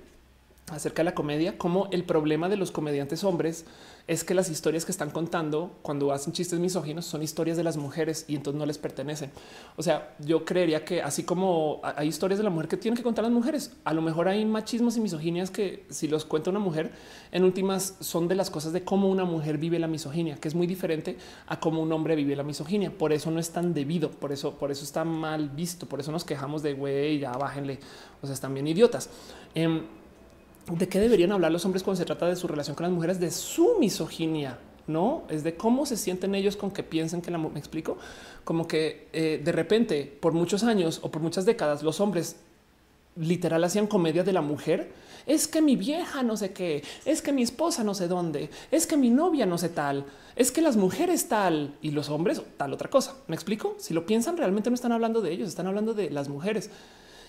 acerca 0.71 1.01
de 1.01 1.05
la 1.05 1.15
comedia, 1.15 1.59
como 1.59 1.89
el 1.93 2.05
problema 2.05 2.49
de 2.49 2.57
los 2.57 2.73
comediantes 2.73 3.23
hombres 3.23 3.65
es 4.09 4.23
que 4.23 4.35
las 4.35 4.51
historias 4.51 4.85
que 4.85 4.93
están 4.93 5.11
contando 5.11 5.73
cuando 5.83 6.13
hacen 6.13 6.33
chistes 6.33 6.61
misóginos 6.61 7.07
son 7.07 7.23
historias 7.23 7.57
de 7.57 7.65
las 7.65 7.77
mujeres 7.77 8.25
y 8.29 8.37
entonces 8.37 8.59
no 8.59 8.67
les 8.67 8.79
pertenecen. 8.79 9.31
O 9.77 9.83
sea, 9.83 10.15
yo 10.21 10.45
creería 10.45 10.85
que 10.85 11.03
así 11.03 11.25
como 11.25 11.81
hay 11.83 12.09
historias 12.09 12.39
de 12.39 12.45
la 12.45 12.51
mujer 12.51 12.69
que 12.69 12.77
tienen 12.77 12.97
que 12.97 13.03
contar 13.03 13.25
las 13.25 13.33
mujeres, 13.33 13.73
a 13.85 13.93
lo 13.93 14.03
mejor 14.03 14.29
hay 14.29 14.45
machismos 14.45 14.97
y 14.97 15.01
misoginias 15.01 15.51
que 15.51 15.85
si 15.91 16.07
los 16.07 16.25
cuenta 16.25 16.51
una 16.51 16.61
mujer, 16.61 16.93
en 17.33 17.43
últimas 17.43 17.97
son 18.01 18.29
de 18.29 18.37
las 18.37 18.51
cosas 18.51 18.73
de 18.73 18.85
cómo 18.85 19.09
una 19.09 19.25
mujer 19.25 19.59
vive 19.59 19.79
la 19.79 19.89
misoginia, 19.89 20.37
que 20.37 20.49
es 20.49 20.55
muy 20.55 20.67
diferente 20.67 21.17
a 21.49 21.59
cómo 21.59 21.83
un 21.83 21.93
hombre 21.93 22.15
vive 22.15 22.37
la 22.37 22.45
misoginia. 22.45 22.97
Por 22.97 23.13
eso 23.13 23.31
no 23.31 23.41
es 23.41 23.51
tan 23.51 23.75
debido, 23.75 24.11
por 24.11 24.33
eso, 24.33 24.55
por 24.55 24.71
eso 24.71 24.85
está 24.85 25.05
mal 25.05 25.49
visto, 25.49 25.87
por 25.87 25.99
eso 26.01 26.13
nos 26.13 26.25
quejamos 26.25 26.63
de 26.63 26.75
güey, 26.75 27.19
ya 27.19 27.33
bájenle, 27.33 27.81
o 28.23 28.27
sea, 28.27 28.35
están 28.35 28.55
bien 28.55 28.69
idiotas. 28.69 29.11
Em, 29.55 29.83
de 30.71 30.89
qué 30.89 30.99
deberían 30.99 31.33
hablar 31.33 31.53
los 31.53 31.65
hombres 31.65 31.83
cuando 31.83 31.99
se 31.99 32.05
trata 32.05 32.27
de 32.27 32.37
su 32.37 32.49
relación 32.49 32.75
con 32.75 32.85
las 32.85 32.93
mujeres, 32.93 33.21
de 33.21 33.31
su 33.31 33.77
misoginia, 33.79 34.59
no 34.87 35.25
es 35.29 35.43
de 35.45 35.57
cómo 35.57 35.87
se 35.87 35.97
sienten 35.97 36.35
ellos 36.35 36.57
con 36.57 36.71
que 36.71 36.83
piensen 36.83 37.23
que 37.23 37.31
la 37.31 37.39
me 37.39 37.59
explico, 37.59 37.99
como 38.45 38.67
que 38.67 39.09
eh, 39.13 39.41
de 39.43 39.53
repente 39.53 40.19
por 40.21 40.33
muchos 40.33 40.65
años 40.65 41.01
o 41.03 41.11
por 41.11 41.23
muchas 41.23 41.45
décadas 41.45 41.83
los 41.83 42.01
hombres 42.01 42.37
literal 43.17 43.65
hacían 43.65 43.87
comedia 43.87 44.25
de 44.25 44.33
la 44.33 44.43
mujer. 44.43 44.93
Es 45.27 45.49
que 45.49 45.61
mi 45.61 45.75
vieja 45.75 46.23
no 46.23 46.37
sé 46.37 46.53
qué, 46.53 46.85
es 47.05 47.21
que 47.21 47.33
mi 47.33 47.43
esposa 47.43 47.83
no 47.83 47.95
sé 47.95 48.07
dónde, 48.07 48.49
es 48.71 48.87
que 48.87 48.97
mi 48.97 49.11
novia 49.11 49.45
no 49.45 49.59
sé 49.59 49.69
tal, 49.69 50.05
es 50.37 50.53
que 50.53 50.63
las 50.63 50.77
mujeres 50.77 51.29
tal 51.29 51.75
y 51.83 51.91
los 51.91 52.11
hombres 52.11 52.41
tal 52.57 52.73
otra 52.73 52.89
cosa. 52.91 53.17
Me 53.27 53.35
explico. 53.35 53.75
Si 53.79 53.93
lo 53.93 54.07
piensan, 54.07 54.37
realmente 54.37 54.71
no 54.71 54.75
están 54.75 54.93
hablando 54.93 55.21
de 55.21 55.33
ellos, 55.33 55.49
están 55.49 55.67
hablando 55.67 55.95
de 55.95 56.11
las 56.11 56.29
mujeres. 56.29 56.71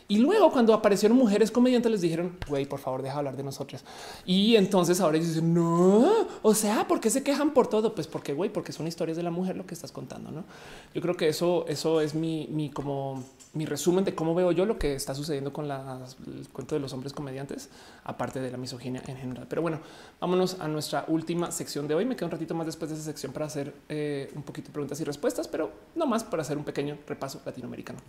Y 0.10 0.20
luego 0.20 0.52
cuando 0.52 0.74
aparecieron 0.74 1.18
mujeres 1.18 1.52
comediantes 1.52 1.92
les 1.92 2.02
dijeron, 2.02 2.38
güey, 2.48 2.66
por 2.66 2.80
favor, 2.80 3.02
deja 3.02 3.18
hablar 3.18 3.36
de 3.36 3.44
nosotros. 3.44 3.84
Y 4.26 4.56
entonces 4.56 5.02
ahora 5.02 5.18
dicen, 5.18 5.54
no, 5.54 6.28
o 6.42 6.54
sea, 6.54 6.88
¿por 6.88 7.02
qué 7.02 7.10
se 7.10 7.24
quejan 7.24 7.54
por 7.54 7.68
todo? 7.68 7.94
Pues 7.94 8.08
porque, 8.08 8.34
güey, 8.34 8.50
porque 8.50 8.72
son 8.72 8.88
historias 8.88 9.18
de 9.18 9.24
la 9.24 9.32
mujer 9.32 9.58
lo 9.58 9.66
que 9.66 9.74
estás 9.74 9.92
contando, 9.92 10.32
¿no? 10.32 10.46
Yo 10.94 11.02
creo 11.02 11.18
que 11.18 11.28
eso, 11.28 11.66
eso 11.68 12.00
es 12.00 12.16
mi, 12.16 12.48
mi 12.50 12.70
como 12.70 13.24
mi 13.54 13.66
resumen 13.66 14.06
de 14.06 14.16
cómo 14.16 14.34
veo 14.34 14.52
yo 14.52 14.66
lo 14.66 14.78
que 14.78 14.96
está 14.96 15.14
sucediendo 15.14 15.52
con 15.52 15.70
el 15.70 16.48
cuento 16.54 16.76
de 16.76 16.80
los 16.80 16.94
hombres 16.94 17.12
comediantes, 17.12 17.70
aparte 18.04 18.40
de 18.40 18.52
la 18.52 18.58
misoginia 18.58 19.02
en 19.08 19.18
general. 19.18 19.46
Pero 19.50 19.62
bueno, 19.62 19.82
vámonos 20.22 20.58
a 20.60 20.68
nuestra 20.68 21.04
última 21.08 21.52
sección 21.52 21.88
de 21.88 21.96
hoy. 21.96 22.06
Me 22.06 22.16
quedo 22.16 22.28
un 22.28 22.32
ratito 22.32 22.54
más 22.56 22.66
después 22.66 22.90
de 22.90 22.96
esa 22.96 23.04
sección 23.04 23.34
para 23.34 23.48
hacer 23.48 23.74
eh, 23.90 24.32
un 24.36 24.44
poquito 24.44 24.68
de 24.68 24.74
preguntas 24.74 25.02
y 25.02 25.04
respuestas, 25.04 25.48
pero 25.48 25.72
no 25.96 26.06
más 26.06 26.24
para 26.24 26.44
hacer 26.44 26.58
un 26.58 26.64
pequeño 26.64 26.98
repaso 27.08 27.42
latinoamericano. 27.46 28.00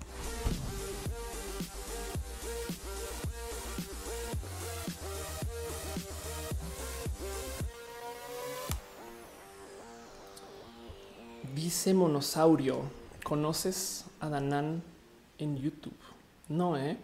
Dice 11.61 11.93
Monosaurio, 11.93 12.83
¿conoces 13.25 14.05
a 14.21 14.29
Danan 14.29 14.81
en 15.39 15.57
YouTube? 15.57 15.99
No, 16.49 16.79
eh. 16.79 16.97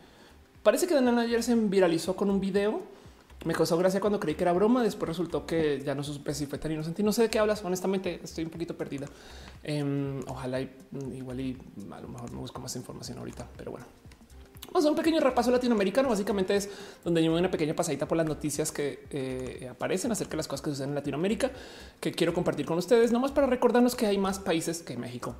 Parece 0.62 0.86
que 0.86 0.94
Danan 0.94 1.18
ayer 1.18 1.42
se 1.42 1.56
viralizó 1.56 2.14
con 2.14 2.30
un 2.30 2.38
video. 2.38 2.80
Me 3.44 3.52
causó 3.52 3.76
gracia 3.76 3.98
cuando 3.98 4.20
creí 4.20 4.36
que 4.36 4.44
era 4.44 4.52
broma. 4.52 4.84
Después 4.84 5.08
resultó 5.08 5.44
que 5.44 5.82
ya 5.84 5.96
no 5.96 6.04
supe 6.04 6.32
si 6.34 6.46
fue 6.46 6.58
tan 6.58 6.70
inocente. 6.70 7.02
No 7.02 7.12
sé 7.12 7.22
de 7.22 7.30
qué 7.30 7.40
hablas. 7.40 7.64
Honestamente, 7.64 8.20
estoy 8.22 8.44
un 8.44 8.50
poquito 8.50 8.76
perdida. 8.76 9.08
Em, 9.64 10.20
ojalá 10.28 10.60
igual 10.60 11.40
y 11.40 11.58
a 11.90 12.00
lo 12.00 12.06
mejor 12.06 12.30
me 12.30 12.38
busco 12.38 12.60
más 12.60 12.76
información 12.76 13.18
ahorita, 13.18 13.48
pero 13.56 13.72
bueno. 13.72 13.86
Vamos 14.72 14.86
a 14.86 14.90
un 14.90 14.96
pequeño 14.96 15.20
repaso 15.20 15.50
latinoamericano. 15.50 16.08
Básicamente 16.08 16.56
es 16.56 16.68
donde 17.04 17.22
yo 17.22 17.34
una 17.34 17.50
pequeña 17.50 17.74
pasadita 17.74 18.06
por 18.08 18.16
las 18.16 18.26
noticias 18.26 18.72
que 18.72 19.06
eh, 19.10 19.68
aparecen 19.70 20.10
acerca 20.12 20.32
de 20.32 20.36
las 20.38 20.48
cosas 20.48 20.62
que 20.62 20.70
suceden 20.70 20.90
en 20.90 20.94
Latinoamérica 20.96 21.50
que 22.00 22.12
quiero 22.12 22.32
compartir 22.32 22.66
con 22.66 22.78
ustedes, 22.78 23.12
nomás 23.12 23.32
para 23.32 23.46
recordarnos 23.46 23.94
que 23.94 24.06
hay 24.06 24.18
más 24.18 24.38
países 24.38 24.82
que 24.82 24.96
México 24.96 25.36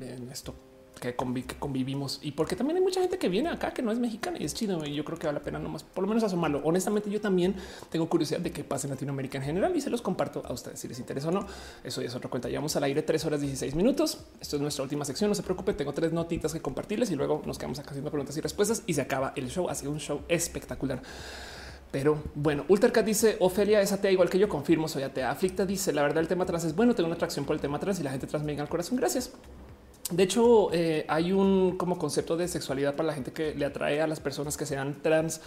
en 0.00 0.30
esto 0.30 0.54
que, 0.98 1.14
convivimos 1.14 2.20
y 2.22 2.32
porque 2.32 2.56
también 2.56 2.76
hay 2.76 2.82
mucha 2.82 3.00
gente 3.00 3.18
que 3.18 3.28
viene 3.28 3.48
acá 3.48 3.72
que 3.72 3.82
no 3.82 3.92
es 3.92 3.98
mexicana 3.98 4.38
y 4.40 4.44
es 4.44 4.54
chido. 4.54 4.84
Y 4.84 4.94
yo 4.94 5.04
creo 5.04 5.18
que 5.18 5.26
vale 5.26 5.38
la 5.38 5.44
pena 5.44 5.58
nomás 5.58 5.82
por 5.82 6.02
lo 6.02 6.08
menos 6.08 6.24
asomarlo. 6.24 6.60
Honestamente, 6.64 7.10
yo 7.10 7.20
también 7.20 7.54
tengo 7.90 8.08
curiosidad 8.08 8.40
de 8.40 8.50
qué 8.50 8.64
pasa 8.64 8.86
en 8.86 8.92
Latinoamérica 8.92 9.38
en 9.38 9.44
general 9.44 9.76
y 9.76 9.80
se 9.80 9.90
los 9.90 10.02
comparto 10.02 10.42
a 10.46 10.52
ustedes 10.52 10.80
si 10.80 10.88
les 10.88 10.98
interesa 10.98 11.28
o 11.28 11.30
no. 11.30 11.46
Eso 11.84 12.00
es 12.00 12.14
otra 12.14 12.30
cuenta. 12.30 12.48
Llevamos 12.48 12.74
al 12.76 12.84
aire 12.84 13.02
tres 13.02 13.24
horas 13.24 13.40
16 13.40 13.74
minutos. 13.74 14.18
Esto 14.40 14.56
es 14.56 14.62
nuestra 14.62 14.82
última 14.82 15.04
sección. 15.04 15.30
No 15.30 15.34
se 15.34 15.42
preocupe, 15.42 15.72
tengo 15.74 15.92
tres 15.92 16.12
notitas 16.12 16.52
que 16.52 16.60
compartirles 16.60 17.10
y 17.10 17.16
luego 17.16 17.42
nos 17.46 17.58
quedamos 17.58 17.78
acá 17.78 17.90
haciendo 17.90 18.10
preguntas 18.10 18.36
y 18.36 18.40
respuestas 18.40 18.82
y 18.86 18.94
se 18.94 19.00
acaba 19.00 19.32
el 19.36 19.48
show. 19.48 19.68
Ha 19.68 19.74
sido 19.74 19.92
un 19.92 20.00
show 20.00 20.22
espectacular. 20.28 21.02
Pero 21.90 22.22
bueno, 22.34 22.64
Ultercat 22.68 23.04
dice 23.04 23.36
Ofelia 23.40 23.80
es 23.80 23.92
atea 23.92 24.10
igual 24.10 24.28
que 24.28 24.38
yo 24.38 24.48
confirmo 24.48 24.88
soy 24.88 25.02
atea. 25.04 25.30
Aflicta 25.30 25.64
dice 25.64 25.92
la 25.92 26.02
verdad 26.02 26.18
el 26.18 26.28
tema 26.28 26.44
trans 26.44 26.64
es 26.64 26.74
bueno, 26.74 26.94
tengo 26.94 27.06
una 27.06 27.16
atracción 27.16 27.46
por 27.46 27.56
el 27.56 27.62
tema 27.62 27.78
trans 27.78 27.98
y 28.00 28.02
la 28.02 28.10
gente 28.10 28.26
trans 28.26 28.44
me 28.44 28.52
llega 28.52 28.62
al 28.62 28.68
corazón. 28.68 28.96
Gracias. 28.96 29.32
De 30.10 30.22
hecho, 30.22 30.72
eh, 30.72 31.04
hay 31.08 31.32
un 31.32 31.76
como 31.76 31.98
concepto 31.98 32.36
de 32.36 32.48
sexualidad 32.48 32.94
para 32.96 33.08
la 33.08 33.12
gente 33.14 33.32
que 33.32 33.54
le 33.54 33.64
atrae 33.66 34.00
a 34.00 34.06
las 34.06 34.20
personas 34.20 34.56
que 34.56 34.64
sean 34.64 35.02
trans, 35.02 35.40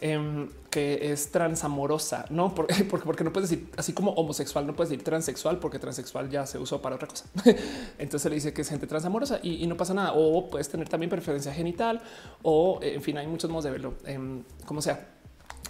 em, 0.00 0.50
que 0.70 1.12
es 1.12 1.32
transamorosa, 1.32 2.26
no 2.30 2.54
porque, 2.54 2.74
porque, 2.88 3.24
no 3.24 3.32
puedes 3.32 3.50
decir 3.50 3.68
así 3.76 3.92
como 3.92 4.12
homosexual, 4.12 4.66
no 4.66 4.76
puedes 4.76 4.90
decir 4.90 5.04
transexual 5.04 5.58
porque 5.58 5.78
transexual 5.80 6.30
ya 6.30 6.46
se 6.46 6.58
usó 6.58 6.80
para 6.80 6.94
otra 6.96 7.08
cosa. 7.08 7.24
Entonces 7.98 8.30
le 8.30 8.36
dice 8.36 8.52
que 8.52 8.62
es 8.62 8.68
gente 8.68 8.86
transamorosa 8.86 9.40
y, 9.42 9.66
no 9.66 9.76
pasa 9.76 9.94
nada. 9.94 10.12
O 10.14 10.48
puedes 10.48 10.68
tener 10.68 10.88
también 10.88 11.10
preferencia 11.10 11.52
genital 11.52 12.00
o 12.42 12.78
en 12.82 13.02
fin, 13.02 13.18
hay 13.18 13.26
muchos 13.26 13.50
modos 13.50 13.64
de 13.64 13.70
verlo, 13.72 13.94
em, 14.04 14.44
como 14.64 14.80
sea 14.80 15.13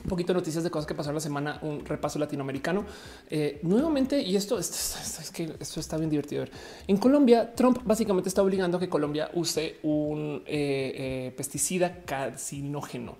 un 0.05 0.08
poquito 0.10 0.33
de 0.33 0.39
noticias 0.39 0.62
de 0.62 0.70
cosas 0.70 0.86
que 0.86 0.94
pasaron 0.94 1.15
la 1.15 1.20
semana, 1.20 1.58
un 1.62 1.84
repaso 1.84 2.18
latinoamericano. 2.18 2.84
Eh, 3.31 3.58
nuevamente, 3.62 4.20
y 4.20 4.36
esto, 4.36 4.58
es 4.60 5.31
que 5.33 5.55
esto 5.58 5.81
está 5.81 5.97
bien 5.97 6.10
divertido. 6.10 6.44
En 6.86 6.99
Colombia, 6.99 7.55
Trump 7.55 7.78
básicamente 7.84 8.28
está 8.28 8.42
obligando 8.42 8.76
a 8.76 8.81
que 8.81 8.89
Colombia 8.89 9.31
use 9.33 9.78
un 9.83 10.42
eh, 10.47 11.26
eh, 11.26 11.34
pesticida 11.36 12.02
carcinógeno. 12.05 13.16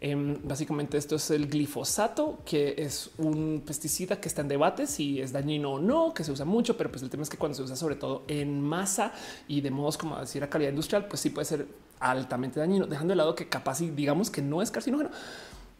Em, 0.00 0.38
básicamente 0.44 0.96
esto 0.96 1.16
es 1.16 1.28
el 1.32 1.48
glifosato, 1.48 2.38
que 2.44 2.76
es 2.78 3.10
un 3.18 3.64
pesticida 3.66 4.20
que 4.20 4.28
está 4.28 4.42
en 4.42 4.48
debate 4.48 4.86
si 4.86 5.20
es 5.20 5.32
dañino 5.32 5.72
o 5.72 5.80
no, 5.80 6.14
que 6.14 6.22
se 6.22 6.30
usa 6.30 6.44
mucho, 6.44 6.76
pero 6.76 6.88
pues 6.88 7.02
el 7.02 7.10
tema 7.10 7.24
es 7.24 7.28
que 7.28 7.36
cuando 7.36 7.56
se 7.56 7.62
usa 7.64 7.74
sobre 7.74 7.96
todo 7.96 8.22
en 8.28 8.60
masa 8.60 9.12
y 9.48 9.60
de 9.60 9.72
modos 9.72 9.98
como 9.98 10.16
decir 10.16 10.44
a 10.44 10.48
calidad 10.48 10.70
industrial, 10.70 11.08
pues 11.08 11.18
sí 11.20 11.30
puede 11.30 11.46
ser 11.46 11.66
altamente 11.98 12.60
dañino, 12.60 12.86
dejando 12.86 13.10
de 13.10 13.16
lado 13.16 13.34
que 13.34 13.48
capaz 13.48 13.80
y 13.80 13.90
digamos 13.90 14.30
que 14.30 14.40
no 14.40 14.62
es 14.62 14.70
carcinógeno, 14.70 15.10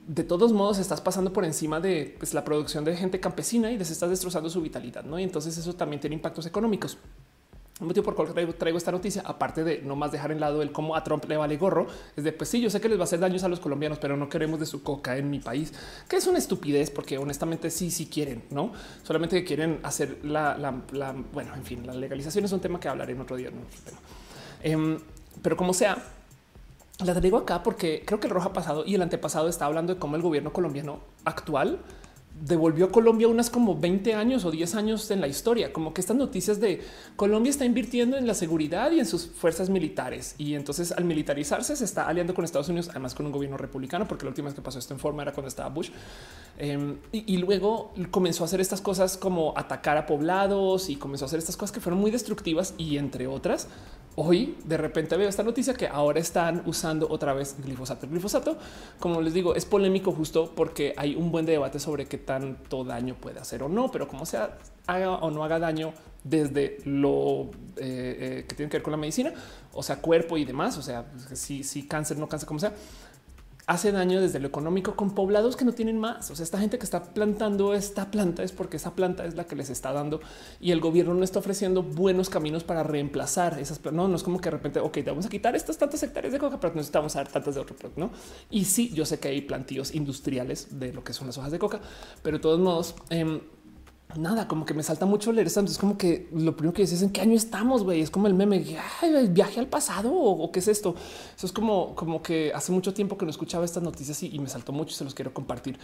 de 0.09 0.25
todos 0.25 0.55
modos 0.55 0.79
estás 0.79 1.03
pasando 1.03 1.35
por 1.35 1.45
encima 1.45 1.81
de 1.81 2.17
pues, 2.19 2.33
la 2.33 2.43
producción 2.43 2.83
de 2.83 2.97
gente 2.97 3.21
campesina 3.21 3.71
y 3.71 3.77
les 3.77 3.91
estás 3.91 4.09
destrozando 4.09 4.49
su 4.49 4.63
vitalidad. 4.63 5.05
¿no? 5.05 5.19
Y 5.19 5.23
entonces 5.23 5.57
eso 5.57 5.75
también 5.75 6.01
tiene 6.01 6.17
impactos 6.17 6.47
económicos. 6.47 6.97
El 7.79 7.87
motivo 7.87 8.05
por 8.07 8.27
el 8.27 8.35
cual 8.35 8.55
traigo, 8.57 8.79
esta 8.79 8.91
noticia, 8.91 9.23
aparte 9.25 9.63
de 9.63 9.83
no 9.83 9.95
más 9.95 10.11
dejar 10.11 10.33
en 10.33 10.41
lado 10.41 10.63
el 10.63 10.73
cómo 10.73 10.97
a 10.97 11.05
Trump 11.05 11.27
le 11.29 11.37
vale 11.37 11.57
gorro, 11.59 11.87
es 12.17 12.25
de 12.25 12.33
pues 12.33 12.51
sí, 12.51 12.61
yo 12.61 12.71
sé 12.71 12.81
que 12.81 12.89
les 12.89 12.99
va 12.99 13.03
a 13.03 13.05
hacer 13.05 13.21
daños 13.21 13.45
a 13.45 13.49
los 13.49 13.61
colombianos, 13.61 13.99
pero 14.01 14.17
no 14.17 14.29
queremos 14.29 14.59
de 14.59 14.67
su 14.67 14.83
coca 14.83 15.17
en 15.17 15.31
mi 15.31 15.39
país, 15.39 15.73
que 16.09 16.17
es 16.17 16.27
una 16.27 16.39
estupidez 16.39 16.91
porque 16.91 17.19
honestamente 17.19 17.71
sí, 17.71 17.93
sí 17.93 18.07
quieren, 18.07 18.43
no 18.51 18.73
solamente 19.05 19.37
que 19.37 19.45
quieren 19.45 19.79
hacer 19.85 20.25
la, 20.25 20.57
bueno, 21.33 21.55
en 21.55 21.63
fin, 21.63 21.87
la 21.87 21.95
legalización 21.95 22.47
es 22.47 22.51
un 22.51 22.59
tema 22.59 22.81
que 22.81 22.89
hablaré 22.89 23.13
en 23.13 23.21
otro 23.21 23.37
día. 23.37 23.51
Em, 24.61 24.99
pero 25.41 25.57
como 25.57 25.73
sea, 25.73 26.05
la 27.05 27.15
traigo 27.15 27.39
acá 27.39 27.63
porque 27.63 28.03
creo 28.05 28.19
que 28.19 28.27
el 28.27 28.33
rojo 28.33 28.53
pasado 28.53 28.85
y 28.85 28.95
el 28.95 29.03
antepasado 29.03 29.49
está 29.49 29.67
hablando 29.67 29.95
de 29.95 30.01
cómo 30.01 30.17
el 30.17 30.23
gobierno 30.23 30.53
colombiano 30.53 31.01
actual 31.25 31.81
devolvió 32.41 32.87
a 32.87 32.93
Colombia 32.93 33.29
unas 33.29 33.51
como 33.51 33.79
20 33.79 34.15
años 34.15 34.45
o 34.45 34.51
10 34.51 34.75
años 34.77 35.11
en 35.11 35.21
la 35.21 35.27
historia, 35.27 35.73
como 35.73 35.93
que 35.93 36.01
estas 36.01 36.17
noticias 36.17 36.61
de 36.61 36.81
Colombia 37.17 37.51
está 37.51 37.65
invirtiendo 37.65 38.17
en 38.17 38.27
la 38.27 38.35
seguridad 38.35 38.91
y 38.93 39.01
en 39.01 39.07
sus 39.07 39.27
fuerzas 39.27 39.71
militares. 39.71 40.35
Y 40.39 40.55
entonces 40.55 40.93
al 40.93 41.05
militarizarse 41.05 41.75
se 41.75 41.85
está 41.85 42.07
aliando 42.07 42.35
con 42.35 42.45
Estados 42.45 42.69
Unidos, 42.69 42.89
además 42.91 43.15
con 43.15 43.27
un 43.27 43.33
gobierno 43.33 43.57
republicano, 43.57 44.07
porque 44.07 44.25
la 44.25 44.31
última 44.31 44.47
vez 44.47 44.55
que 44.55 44.63
pasó 44.63 44.79
esto 44.79 44.95
en 44.95 45.01
forma 45.01 45.23
era 45.23 45.33
cuando 45.33 45.49
estaba 45.49 45.69
Bush. 45.69 45.91
Em, 46.59 46.99
y, 47.13 47.37
luego 47.39 47.93
comenzó 48.11 48.45
a 48.45 48.47
hacer 48.47 48.61
estas 48.61 48.81
cosas 48.81 49.17
como 49.17 49.55
atacar 49.57 49.97
a 49.97 50.07
poblados 50.07 50.91
y 50.91 50.97
comenzó 50.97 51.25
a 51.25 51.27
hacer 51.27 51.39
estas 51.39 51.57
cosas 51.57 51.73
que 51.73 51.81
fueron 51.81 52.01
muy 52.01 52.11
destructivas 52.11 52.75
y 52.79 52.99
entre 52.99 53.27
otras 53.27 53.69
hoy 54.21 54.57
de 54.65 54.77
repente 54.77 55.17
veo 55.17 55.29
esta 55.29 55.45
noticia 55.45 55.75
que 55.75 55.87
ahora 55.87 56.19
están 56.19 56.63
usando 56.67 57.09
otra 57.09 57.35
vez 57.35 57.57
glifosato. 57.65 58.07
El 58.07 58.13
glifosato, 58.13 58.59
como 58.99 59.21
les 59.21 59.33
digo, 59.33 59.55
es 59.55 59.65
polémico 59.65 60.11
justo 60.11 60.53
porque 60.57 60.93
hay 60.97 61.15
un 61.15 61.31
buen 61.31 61.47
debate 61.47 61.79
sobre 61.79 62.07
qué 62.07 62.19
tanto 62.19 62.83
daño 62.83 63.15
puede 63.15 63.39
hacer 63.39 63.63
o 63.63 63.69
no, 63.69 63.93
pero 63.93 64.09
como 64.09 64.27
sea, 64.27 64.59
haga 64.89 65.11
o 65.13 65.31
no 65.31 65.45
haga 65.45 65.61
daño 65.61 65.93
desde 66.25 66.79
lo 66.85 67.51
eh, 67.77 68.41
eh, 68.41 68.45
que 68.49 68.57
tiene 68.57 68.69
que 68.69 68.79
ver 68.79 68.83
con 68.83 68.91
la 68.91 68.97
medicina, 68.97 69.33
o 69.73 69.85
sea, 69.85 70.01
cuerpo 70.01 70.37
y 70.37 70.45
demás, 70.45 70.77
o 70.77 70.83
sea, 70.83 71.07
si, 71.35 71.63
si 71.63 71.87
cáncer, 71.87 72.19
no 72.19 72.29
cáncer, 72.29 72.49
como 72.49 72.59
sea, 72.59 72.73
hace 73.69 73.93
daño 73.93 74.23
desde 74.23 74.41
lo 74.41 74.49
económico 74.49 74.97
con 74.97 75.15
poblados 75.15 75.55
que 75.55 75.67
no 75.67 75.73
tienen 75.73 75.99
más. 75.99 76.31
O 76.31 76.35
sea, 76.35 76.43
esta 76.43 76.59
gente 76.59 76.79
que 76.79 76.85
está 76.85 77.03
plantando 77.03 77.75
esta 77.75 78.11
planta 78.11 78.43
es 78.43 78.51
porque 78.51 78.79
esa 78.79 78.95
planta 78.95 79.27
es 79.27 79.35
la 79.35 79.45
que 79.45 79.57
les 79.57 79.69
está 79.69 79.93
dando 79.93 80.21
y 80.59 80.73
el 80.73 80.81
gobierno 80.81 81.13
no 81.13 81.23
está 81.23 81.39
ofreciendo 81.39 81.83
buenos 81.83 82.31
caminos 82.31 82.65
para 82.65 82.83
reemplazar 82.83 83.59
esas 83.61 83.79
plantas. 83.79 84.09
No, 84.09 84.17
es 84.17 84.23
como 84.23 84.41
que 84.41 84.47
de 84.47 84.53
repente, 84.53 84.81
ok, 84.81 84.95
te 84.95 85.11
vamos 85.11 85.27
a 85.27 85.29
quitar 85.29 85.55
estas 85.55 85.77
tantas 85.77 86.03
hectáreas 86.03 86.33
de 86.33 86.39
coca, 86.39 86.59
pero 86.59 86.73
necesitamos 86.73 87.13
dar 87.13 87.29
tantas 87.29 87.57
de 87.57 87.61
otro, 87.61 87.77
no? 87.97 88.11
Y 88.51 88.65
sí, 88.65 88.91
yo 88.95 89.05
sé 89.05 89.21
que 89.21 89.29
hay 89.29 89.43
plantíos 89.43 89.95
industriales 89.95 90.81
de 90.81 90.95
lo 90.95 91.05
que 91.05 91.13
son 91.13 91.27
las 91.27 91.37
hojas 91.37 91.53
de 91.53 91.59
coca, 91.59 91.79
pero 92.23 92.39
de 92.39 92.43
todos 92.43 92.59
modos, 92.59 92.95
eh, 93.11 93.43
nada, 94.17 94.49
como 94.49 94.65
que 94.65 94.75
me 94.75 94.83
salta 94.83 95.07
mucho 95.07 95.33
leer 95.33 95.47
esto. 95.47 95.61
Es 95.61 95.79
como 95.79 95.99
que 95.99 96.29
lo 96.33 96.57
primero 96.57 96.73
que 96.73 96.83
dices 96.83 97.03
en 97.03 97.11
qué 97.11 97.21
año 97.21 97.35
estamos, 97.35 97.85
güey. 97.85 98.01
Es 98.01 98.11
como 98.11 98.27
el 98.27 98.35
meme, 98.35 98.65
viaje 99.31 99.61
al 99.61 99.67
pasado 99.67 100.13
o, 100.13 100.51
qué 100.51 100.61
es 100.61 100.69
esto. 100.69 100.95
Eso 101.37 101.47
es 101.47 101.53
como, 101.53 101.95
como 101.95 102.23
que 102.23 102.53
hace 102.55 102.73
mucho 102.73 102.95
tiempo 102.95 103.19
que 103.19 103.25
no 103.25 103.31
escuchaba 103.31 103.65
estas 103.65 103.83
noticias 103.83 104.23
y 104.23 104.39
me 104.39 104.49
saltó 104.49 104.73
mucho 104.73 104.93
y 104.93 104.97
se 104.97 105.05
los 105.05 105.15
quiero 105.15 105.35
compartir. 105.35 105.79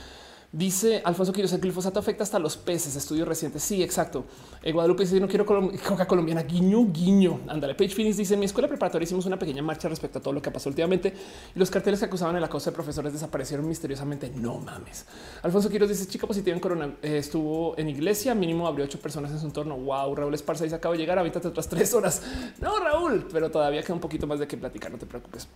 Dice 0.56 1.02
Alfonso 1.04 1.32
Quiroz, 1.32 1.52
el 1.52 1.60
glifosato 1.60 1.98
afecta 1.98 2.22
hasta 2.22 2.38
los 2.38 2.56
peces. 2.56 2.94
Estudio 2.94 3.24
reciente. 3.24 3.58
Sí, 3.58 3.82
exacto. 3.82 4.24
Eh, 4.62 4.70
Guadalupe 4.70 5.02
dice: 5.02 5.18
No 5.18 5.26
quiero 5.26 5.44
colombiana. 6.06 6.44
Guiño, 6.44 6.92
guiño. 6.92 7.40
Ándale. 7.48 7.74
Page 7.74 7.92
Phoenix 7.92 8.16
dice: 8.16 8.34
En 8.34 8.40
mi 8.40 8.46
escuela 8.46 8.68
preparatoria 8.68 9.02
hicimos 9.02 9.26
una 9.26 9.36
pequeña 9.36 9.64
marcha 9.64 9.88
respecto 9.88 10.20
a 10.20 10.22
todo 10.22 10.32
lo 10.32 10.40
que 10.40 10.52
pasó 10.52 10.68
últimamente 10.68 11.12
y 11.56 11.58
los 11.58 11.72
carteles 11.72 11.98
que 11.98 12.06
acusaban 12.06 12.36
el 12.36 12.44
acoso 12.44 12.70
de 12.70 12.74
profesores 12.76 13.12
desaparecieron 13.12 13.66
misteriosamente. 13.66 14.30
No 14.30 14.58
mames. 14.58 15.06
Alfonso 15.42 15.68
Quiroz 15.68 15.88
dice: 15.88 16.06
Chica 16.06 16.28
positiva 16.28 16.54
en 16.54 16.60
corona. 16.60 16.94
Eh, 17.02 17.18
estuvo 17.18 17.76
en 17.76 17.88
iglesia. 17.88 18.32
Mínimo 18.36 18.68
abrió 18.68 18.84
ocho 18.84 19.00
personas 19.00 19.32
en 19.32 19.40
su 19.40 19.46
entorno. 19.46 19.76
Wow. 19.76 20.14
Raúl 20.14 20.34
Esparza 20.34 20.62
dice: 20.62 20.76
Acabo 20.76 20.92
de 20.92 20.98
llegar. 20.98 21.18
Habítate 21.18 21.48
otras 21.48 21.68
tres 21.68 21.92
horas. 21.94 22.22
No, 22.60 22.78
Raúl, 22.78 23.26
pero 23.32 23.50
todavía 23.50 23.82
queda 23.82 23.94
un 23.94 24.00
poquito 24.00 24.28
más 24.28 24.38
de 24.38 24.46
qué 24.46 24.56
platicar. 24.56 24.92
No 24.92 24.98
te 24.98 25.06
preocupes. 25.06 25.48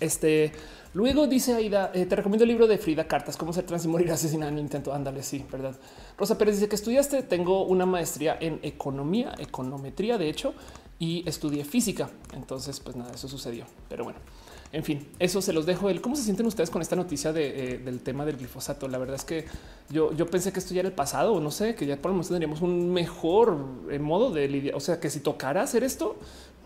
Este 0.00 0.50
luego 0.94 1.26
dice 1.26 1.54
Aida, 1.54 1.90
eh, 1.94 2.06
te 2.06 2.16
recomiendo 2.16 2.44
el 2.44 2.48
libro 2.48 2.66
de 2.66 2.78
Frida 2.78 3.06
Cartas, 3.06 3.36
cómo 3.36 3.52
ser 3.52 3.64
trans 3.64 3.84
y 3.84 3.88
morir 3.88 4.10
asesinado 4.12 4.50
en 4.50 4.58
el 4.58 4.64
intento. 4.64 4.92
Ándale, 4.92 5.22
sí, 5.22 5.44
verdad. 5.50 5.76
Rosa 6.18 6.36
Pérez 6.38 6.56
dice 6.56 6.68
que 6.68 6.76
estudiaste. 6.76 7.22
Tengo 7.22 7.64
una 7.64 7.86
maestría 7.86 8.36
en 8.40 8.60
economía, 8.62 9.34
econometría, 9.38 10.18
de 10.18 10.28
hecho, 10.28 10.54
y 10.98 11.28
estudié 11.28 11.64
física. 11.64 12.10
Entonces, 12.34 12.80
pues 12.80 12.96
nada, 12.96 13.12
eso 13.12 13.28
sucedió. 13.28 13.64
Pero 13.88 14.04
bueno, 14.04 14.18
en 14.72 14.84
fin, 14.84 15.08
eso 15.18 15.42
se 15.42 15.52
los 15.52 15.66
dejo. 15.66 15.90
El 15.90 16.00
cómo 16.00 16.14
se 16.14 16.22
sienten 16.22 16.46
ustedes 16.46 16.70
con 16.70 16.80
esta 16.80 16.94
noticia 16.94 17.32
eh, 17.34 17.80
del 17.84 18.00
tema 18.00 18.24
del 18.24 18.36
glifosato. 18.36 18.86
La 18.86 18.98
verdad 18.98 19.16
es 19.16 19.24
que 19.24 19.46
yo, 19.90 20.12
yo 20.12 20.26
pensé 20.26 20.52
que 20.52 20.60
esto 20.60 20.74
ya 20.74 20.80
era 20.80 20.88
el 20.88 20.94
pasado, 20.94 21.40
no 21.40 21.50
sé, 21.50 21.74
que 21.74 21.86
ya 21.86 21.96
por 21.96 22.10
lo 22.10 22.14
menos 22.14 22.28
tendríamos 22.28 22.60
un 22.60 22.92
mejor 22.92 23.56
eh, 23.90 23.98
modo 23.98 24.30
de 24.30 24.46
lidiar. 24.46 24.76
O 24.76 24.80
sea, 24.80 25.00
que 25.00 25.10
si 25.10 25.20
tocara 25.20 25.62
hacer 25.62 25.82
esto, 25.82 26.16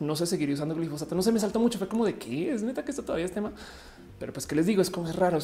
no 0.01 0.17
sé, 0.17 0.27
seguiría 0.27 0.55
usando 0.55 0.75
glifosato. 0.75 1.15
No 1.15 1.23
se 1.23 1.33
me 1.33 1.41
saltó 1.41 1.61
mucho. 1.61 1.79
Fue 1.79 1.89
como 1.89 2.05
de 2.05 2.19
qué 2.19 2.53
es 2.53 2.63
neta 2.63 2.85
que 2.85 2.91
esto 2.91 3.05
todavía 3.05 3.25
es 3.25 3.33
tema. 3.33 3.53
Pero 4.19 4.33
pues 4.33 4.47
que 4.47 4.55
les 4.55 4.67
digo, 4.67 4.83
es 4.83 4.91
como 4.91 5.09
es 5.09 5.17
raro. 5.17 5.39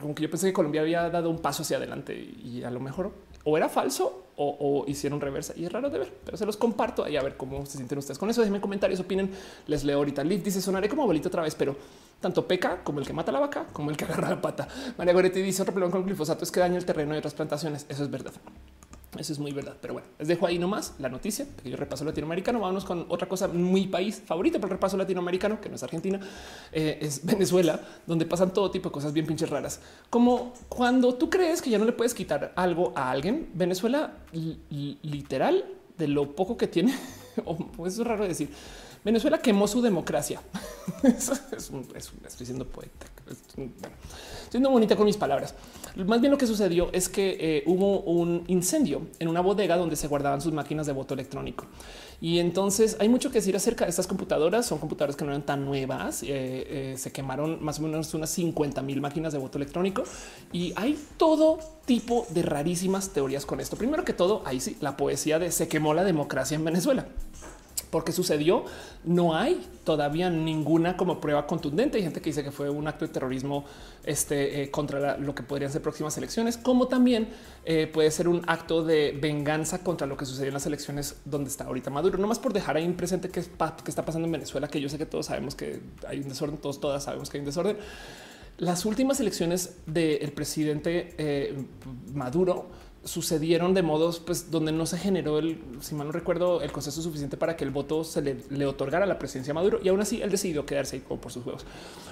como 0.00 0.14
que 0.14 0.22
yo 0.22 0.30
pensé 0.30 0.48
que 0.48 0.52
Colombia 0.52 0.82
había 0.82 1.08
dado 1.10 1.30
un 1.30 1.38
paso 1.38 1.62
hacia 1.62 1.76
adelante 1.78 2.14
y 2.14 2.62
a 2.62 2.70
lo 2.70 2.80
mejor 2.80 3.12
o 3.44 3.56
era 3.56 3.68
falso 3.68 4.26
o, 4.36 4.84
hicieron 4.88 5.20
reversa 5.20 5.52
y 5.56 5.64
es 5.64 5.72
raro 5.72 5.88
de 5.88 6.00
ver, 6.00 6.12
pero 6.24 6.36
se 6.36 6.44
los 6.44 6.56
comparto 6.56 7.04
ahí 7.04 7.16
a 7.16 7.22
ver 7.22 7.36
cómo 7.36 7.64
se 7.64 7.76
sienten 7.76 7.98
ustedes 7.98 8.18
con 8.18 8.28
eso. 8.28 8.40
Déjenme 8.40 8.60
comentarios, 8.60 8.98
opinen. 8.98 9.30
Les 9.66 9.84
leo 9.84 9.98
ahorita. 9.98 10.24
Liv 10.24 10.42
dice 10.42 10.60
sonaré 10.60 10.88
como 10.88 11.02
abuelito 11.02 11.28
otra 11.28 11.42
vez, 11.42 11.54
pero 11.54 11.76
tanto 12.20 12.46
peca 12.46 12.82
como 12.82 12.98
el 12.98 13.06
que 13.06 13.12
mata 13.12 13.30
la 13.30 13.38
vaca, 13.38 13.66
como 13.72 13.90
el 13.90 13.96
que 13.96 14.04
agarra 14.06 14.30
la 14.30 14.40
pata. 14.40 14.66
María 14.98 15.12
Goretti 15.12 15.40
dice 15.42 15.62
otro 15.62 15.72
problema 15.74 15.92
con 15.92 16.00
el 16.00 16.06
glifosato 16.06 16.44
es 16.44 16.50
que 16.50 16.60
daña 16.60 16.76
el 16.76 16.84
terreno 16.84 17.14
y 17.14 17.18
otras 17.18 17.34
plantaciones. 17.34 17.86
Eso 17.88 18.02
es 18.02 18.10
verdad. 18.10 18.32
Eso 19.18 19.34
es 19.34 19.38
muy 19.38 19.52
verdad. 19.52 19.76
Pero 19.80 19.94
bueno, 19.94 20.08
les 20.18 20.28
dejo 20.28 20.46
ahí 20.46 20.58
nomás 20.58 20.94
la 20.98 21.08
noticia. 21.08 21.46
Que 21.62 21.70
yo 21.70 21.76
repaso 21.76 22.04
latinoamericano. 22.04 22.60
Vámonos 22.60 22.84
con 22.84 23.06
otra 23.08 23.28
cosa. 23.28 23.48
muy 23.48 23.86
país 23.86 24.22
favorito 24.24 24.58
para 24.58 24.72
el 24.72 24.78
repaso 24.78 24.96
latinoamericano, 24.96 25.60
que 25.60 25.68
no 25.68 25.76
es 25.76 25.82
Argentina, 25.82 26.18
eh, 26.72 26.98
es 27.00 27.24
Venezuela, 27.26 27.80
donde 28.06 28.24
pasan 28.24 28.52
todo 28.52 28.70
tipo 28.70 28.88
de 28.88 28.92
cosas 28.92 29.12
bien 29.12 29.26
pinches 29.26 29.50
raras. 29.50 29.80
Como 30.08 30.54
cuando 30.68 31.14
tú 31.14 31.28
crees 31.28 31.60
que 31.60 31.68
ya 31.68 31.78
no 31.78 31.84
le 31.84 31.92
puedes 31.92 32.14
quitar 32.14 32.52
algo 32.56 32.92
a 32.96 33.10
alguien, 33.10 33.50
Venezuela 33.54 34.14
literal 34.32 35.64
de 35.98 36.08
lo 36.08 36.34
poco 36.34 36.56
que 36.56 36.66
tiene, 36.66 36.96
o 37.44 37.56
pues 37.56 37.98
es 37.98 38.06
raro 38.06 38.26
decir, 38.26 38.50
Venezuela 39.04 39.38
quemó 39.38 39.66
su 39.68 39.82
democracia. 39.82 40.40
estoy 41.02 42.46
siendo 42.46 42.66
poeta. 42.66 43.06
Bueno, 43.56 43.96
siendo 44.48 44.70
bonita 44.70 44.96
con 44.96 45.06
mis 45.06 45.16
palabras. 45.16 45.54
Más 45.96 46.20
bien 46.20 46.30
lo 46.30 46.38
que 46.38 46.46
sucedió 46.46 46.88
es 46.92 47.08
que 47.08 47.36
eh, 47.38 47.62
hubo 47.66 48.00
un 48.00 48.44
incendio 48.46 49.02
en 49.18 49.28
una 49.28 49.40
bodega 49.40 49.76
donde 49.76 49.96
se 49.96 50.08
guardaban 50.08 50.40
sus 50.40 50.52
máquinas 50.52 50.86
de 50.86 50.92
voto 50.92 51.14
electrónico. 51.14 51.66
Y 52.20 52.38
entonces 52.38 52.96
hay 53.00 53.08
mucho 53.08 53.30
que 53.30 53.38
decir 53.38 53.54
acerca 53.56 53.84
de 53.84 53.90
estas 53.90 54.06
computadoras. 54.06 54.64
Son 54.64 54.78
computadoras 54.78 55.16
que 55.16 55.24
no 55.24 55.32
eran 55.32 55.42
tan 55.42 55.64
nuevas. 55.64 56.22
Eh, 56.22 56.28
eh, 56.30 56.94
se 56.96 57.12
quemaron 57.12 57.62
más 57.62 57.78
o 57.78 57.82
menos 57.82 58.14
unas 58.14 58.30
50 58.30 58.80
mil 58.82 59.00
máquinas 59.00 59.32
de 59.32 59.38
voto 59.38 59.58
electrónico 59.58 60.04
y 60.52 60.72
hay 60.76 60.98
todo 61.16 61.58
tipo 61.84 62.26
de 62.30 62.42
rarísimas 62.42 63.10
teorías 63.10 63.44
con 63.44 63.60
esto. 63.60 63.76
Primero 63.76 64.04
que 64.04 64.12
todo, 64.12 64.42
ahí 64.46 64.60
sí, 64.60 64.76
la 64.80 64.96
poesía 64.96 65.38
de 65.38 65.50
se 65.50 65.68
quemó 65.68 65.94
la 65.94 66.04
democracia 66.04 66.54
en 66.54 66.64
Venezuela 66.64 67.06
porque 67.92 68.10
sucedió. 68.10 68.64
No 69.04 69.36
hay 69.36 69.64
todavía 69.84 70.30
ninguna 70.30 70.96
como 70.96 71.20
prueba 71.20 71.46
contundente. 71.46 71.98
Hay 71.98 72.02
gente 72.02 72.22
que 72.22 72.30
dice 72.30 72.42
que 72.42 72.50
fue 72.50 72.70
un 72.70 72.88
acto 72.88 73.06
de 73.06 73.12
terrorismo 73.12 73.66
este, 74.02 74.62
eh, 74.62 74.70
contra 74.70 75.18
lo 75.18 75.34
que 75.34 75.42
podrían 75.42 75.70
ser 75.70 75.82
próximas 75.82 76.16
elecciones, 76.16 76.56
como 76.56 76.88
también 76.88 77.28
eh, 77.66 77.86
puede 77.86 78.10
ser 78.10 78.28
un 78.28 78.42
acto 78.46 78.82
de 78.82 79.16
venganza 79.20 79.84
contra 79.84 80.06
lo 80.06 80.16
que 80.16 80.24
sucedió 80.24 80.48
en 80.48 80.54
las 80.54 80.64
elecciones 80.64 81.16
donde 81.26 81.50
está 81.50 81.64
ahorita 81.64 81.90
Maduro. 81.90 82.16
No 82.16 82.26
más 82.26 82.38
por 82.38 82.54
dejar 82.54 82.78
ahí 82.78 82.88
presente 82.94 83.28
qué, 83.28 83.40
está 83.40 84.04
pasando 84.04 84.24
en 84.24 84.32
Venezuela, 84.32 84.68
que 84.68 84.80
yo 84.80 84.88
sé 84.88 84.96
que 84.96 85.06
todos 85.06 85.26
sabemos 85.26 85.54
que 85.54 85.80
hay 86.08 86.20
un 86.20 86.28
desorden, 86.30 86.56
todos 86.56 86.80
todas 86.80 87.04
sabemos 87.04 87.28
que 87.28 87.36
hay 87.36 87.40
un 87.40 87.46
desorden. 87.46 87.76
Las 88.56 88.86
últimas 88.86 89.20
elecciones 89.20 89.76
del 89.86 90.32
presidente 90.32 91.14
eh, 91.18 91.62
Maduro 92.14 92.68
sucedieron 93.04 93.74
de 93.74 93.82
modos 93.82 94.20
pues 94.20 94.50
donde 94.50 94.70
no 94.70 94.86
se 94.86 94.96
generó 94.96 95.38
el, 95.38 95.58
si 95.80 95.94
mal 95.94 96.06
no 96.06 96.12
recuerdo, 96.12 96.62
el 96.62 96.70
consenso 96.70 97.02
suficiente 97.02 97.36
para 97.36 97.56
que 97.56 97.64
el 97.64 97.70
voto 97.70 98.04
se 98.04 98.22
le, 98.22 98.66
otorgara 98.66 99.04
a 99.04 99.08
la 99.08 99.18
presidencia 99.18 99.52
Maduro 99.52 99.80
y 99.82 99.88
aún 99.88 100.00
así 100.00 100.22
él 100.22 100.30
decidió 100.30 100.64
quedarse 100.64 101.00
por 101.00 101.32
sus 101.32 101.42
juegos. 101.42 101.64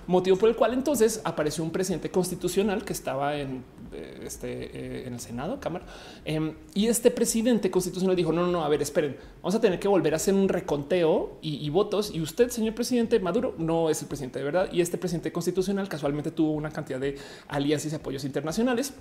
Motivo 0.06 0.36
por 0.36 0.48
el 0.48 0.56
cual 0.56 0.72
entonces 0.74 1.20
apareció 1.24 1.62
un 1.62 1.70
presidente 1.70 2.10
constitucional 2.10 2.84
que 2.84 2.92
estaba 2.92 3.36
en 3.36 3.62
eh, 3.92 4.22
este 4.24 4.48
eh, 4.50 5.06
en 5.06 5.14
el 5.14 5.20
Senado, 5.20 5.60
Cámara, 5.60 5.84
em, 6.24 6.54
y 6.74 6.86
este 6.86 7.10
presidente 7.10 7.70
constitucional 7.70 8.16
dijo: 8.16 8.32
No, 8.32 8.46
no, 8.46 8.52
no, 8.52 8.64
a 8.64 8.68
ver, 8.68 8.82
esperen, 8.82 9.16
vamos 9.42 9.54
a 9.54 9.60
tener 9.60 9.78
que 9.78 9.88
volver 9.88 10.12
a 10.14 10.16
hacer 10.16 10.34
un 10.34 10.48
reconteo 10.48 11.38
y 11.42 11.68
votos. 11.70 12.12
Y 12.14 12.20
usted, 12.20 12.50
señor 12.50 12.74
presidente 12.74 13.18
Maduro, 13.20 13.54
no 13.58 13.90
es 13.90 14.02
el 14.02 14.08
presidente 14.08 14.38
de 14.38 14.44
verdad. 14.44 14.72
Y 14.72 14.80
este 14.80 14.98
presidente 14.98 15.32
constitucional 15.32 15.88
casualmente 15.88 16.30
tuvo 16.30 16.52
una 16.52 16.70
cantidad 16.70 17.00
de 17.00 17.16
alianzas 17.48 17.92
y 17.92 17.96
apoyos 17.96 18.24
internacionales 18.24 18.94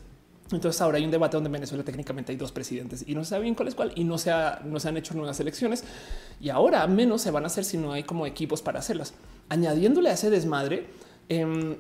entonces 0.52 0.82
ahora 0.82 0.98
hay 0.98 1.06
un 1.06 1.12
debate 1.12 1.38
donde 1.38 1.48
en 1.48 1.54
Venezuela 1.54 1.84
técnicamente 1.84 2.32
hay 2.32 2.38
dos 2.38 2.52
presidentes 2.52 3.04
y 3.08 3.14
no 3.14 3.24
se 3.24 3.32
sabe 3.32 3.44
bien 3.44 3.56
cuál 3.56 3.68
es 3.68 3.76
cuál 3.76 3.92
y 3.96 4.04
no 4.04 4.18
se, 4.18 4.32
han 4.32 4.98
hecho 4.98 5.14
nuevas 5.14 5.40
elecciones 5.40 5.84
y 6.42 6.50
ahora 6.50 6.86
menos 6.88 7.22
se 7.22 7.32
van 7.32 7.44
a 7.44 7.48
hacer 7.48 7.66
si 7.66 7.78
no 7.78 7.92
hay 7.92 8.04
como 8.04 8.26
equipos 8.26 8.62
para 8.62 8.80
hacerlas. 8.80 9.14
Añadiéndole 9.50 10.10
a 10.10 10.14
ese 10.14 10.30
desmadre, 10.30 10.88
em, 11.28 11.76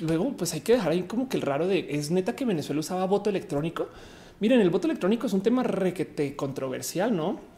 luego 0.00 0.36
pues 0.36 0.54
hay 0.54 0.60
que 0.60 0.72
dejar 0.72 0.92
ahí 0.92 1.02
como 1.02 1.28
que 1.28 1.36
el 1.36 1.42
raro 1.42 1.68
de 1.68 1.86
es 1.90 2.10
neta 2.10 2.34
que 2.34 2.44
Venezuela 2.44 2.80
usaba 2.80 3.06
voto 3.06 3.30
electrónico. 3.30 3.88
Miren, 4.40 4.60
el 4.60 4.70
voto 4.70 4.88
electrónico 4.88 5.28
es 5.28 5.32
un 5.32 5.42
tema 5.42 5.62
requete 5.62 6.34
controversial, 6.34 7.16
¿no? 7.16 7.51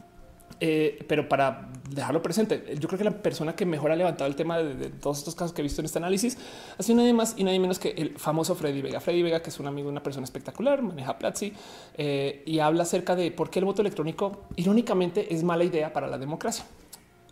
Eh, 0.59 1.03
pero 1.07 1.27
para 1.27 1.69
dejarlo 1.89 2.21
presente, 2.21 2.75
yo 2.79 2.87
creo 2.87 2.97
que 2.97 3.03
la 3.03 3.11
persona 3.11 3.55
que 3.55 3.65
mejor 3.65 3.91
ha 3.91 3.95
levantado 3.95 4.29
el 4.29 4.35
tema 4.35 4.57
de, 4.57 4.89
todos 4.89 5.19
estos 5.19 5.35
casos 5.35 5.53
que 5.53 5.61
he 5.61 5.63
visto 5.63 5.81
en 5.81 5.85
este 5.85 5.99
análisis 5.99 6.37
ha 6.77 6.81
sido 6.81 6.97
nadie 6.97 7.13
más 7.13 7.35
y 7.37 7.43
nadie 7.43 7.59
menos 7.59 7.77
que 7.77 7.89
el 7.89 8.17
famoso 8.17 8.55
Freddy 8.55 8.81
Vega. 8.81 8.99
Freddy 8.99 9.21
Vega, 9.21 9.41
que 9.41 9.49
es 9.49 9.59
un 9.59 9.67
amigo, 9.67 9.89
una 9.89 10.01
persona 10.01 10.23
espectacular, 10.23 10.81
maneja 10.81 11.17
Platzi 11.17 11.53
eh, 11.97 12.43
y 12.45 12.59
habla 12.59 12.83
acerca 12.83 13.15
de 13.15 13.31
por 13.31 13.49
qué 13.49 13.59
el 13.59 13.65
voto 13.65 13.81
electrónico, 13.81 14.45
irónicamente, 14.55 15.33
es 15.33 15.43
mala 15.43 15.63
idea 15.63 15.91
para 15.91 16.07
la 16.07 16.17
democracia. 16.17 16.65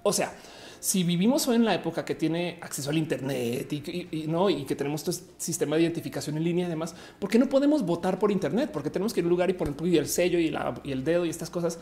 O 0.04 0.12
sea, 0.12 0.34
si 0.80 1.06
vivimos 1.06 1.48
hoy 1.48 1.56
en 1.56 1.64
la 1.64 1.74
época 1.74 2.04
que 2.04 2.14
tiene 2.14 2.60
acceso 2.62 2.90
al 2.90 2.98
Internet 2.98 3.72
y, 3.72 4.26
no 4.28 4.50
y 4.50 4.66
que 4.66 4.76
tenemos 4.76 5.08
este 5.08 5.24
sistema 5.38 5.78
de 5.78 5.84
identificación 5.84 6.36
en 6.36 6.44
línea, 6.44 6.68
además, 6.68 6.94
¿por 7.20 7.30
qué 7.30 7.40
no 7.40 7.48
podemos 7.48 7.84
votar 7.84 8.20
por 8.20 8.32
Internet? 8.32 8.70
Porque 8.74 8.90
tenemos 8.90 9.14
que 9.14 9.22
ir 9.22 9.24
a 9.24 9.28
un 9.28 9.30
lugar 9.30 9.50
y 9.50 9.54
poner 9.54 9.76
el 9.98 10.08
sello 10.08 10.40
y 10.40 10.54
el 10.92 11.04
dedo 11.06 11.26
y 11.26 11.30
estas 11.30 11.50
cosas. 11.50 11.80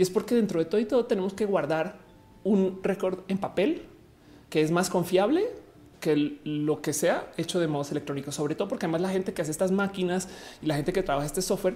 Y 0.00 0.02
es 0.02 0.08
porque 0.08 0.34
dentro 0.34 0.58
de 0.58 0.64
todo 0.64 0.80
y 0.80 0.86
todo 0.86 1.04
tenemos 1.04 1.34
que 1.34 1.44
guardar 1.44 1.98
un 2.42 2.80
récord 2.82 3.18
en 3.28 3.36
papel 3.36 3.82
que 4.48 4.62
es 4.62 4.70
más 4.70 4.88
confiable 4.88 5.44
que 6.00 6.38
lo 6.42 6.80
que 6.80 6.94
sea 6.94 7.30
hecho 7.36 7.60
de 7.60 7.68
modos 7.68 7.90
electrónicos, 7.90 8.34
sobre 8.34 8.54
todo 8.54 8.66
porque 8.66 8.86
además 8.86 9.02
la 9.02 9.10
gente 9.10 9.34
que 9.34 9.42
hace 9.42 9.50
estas 9.50 9.72
máquinas 9.72 10.30
y 10.62 10.66
la 10.68 10.76
gente 10.76 10.94
que 10.94 11.02
trabaja 11.02 11.26
este 11.26 11.42
software 11.42 11.74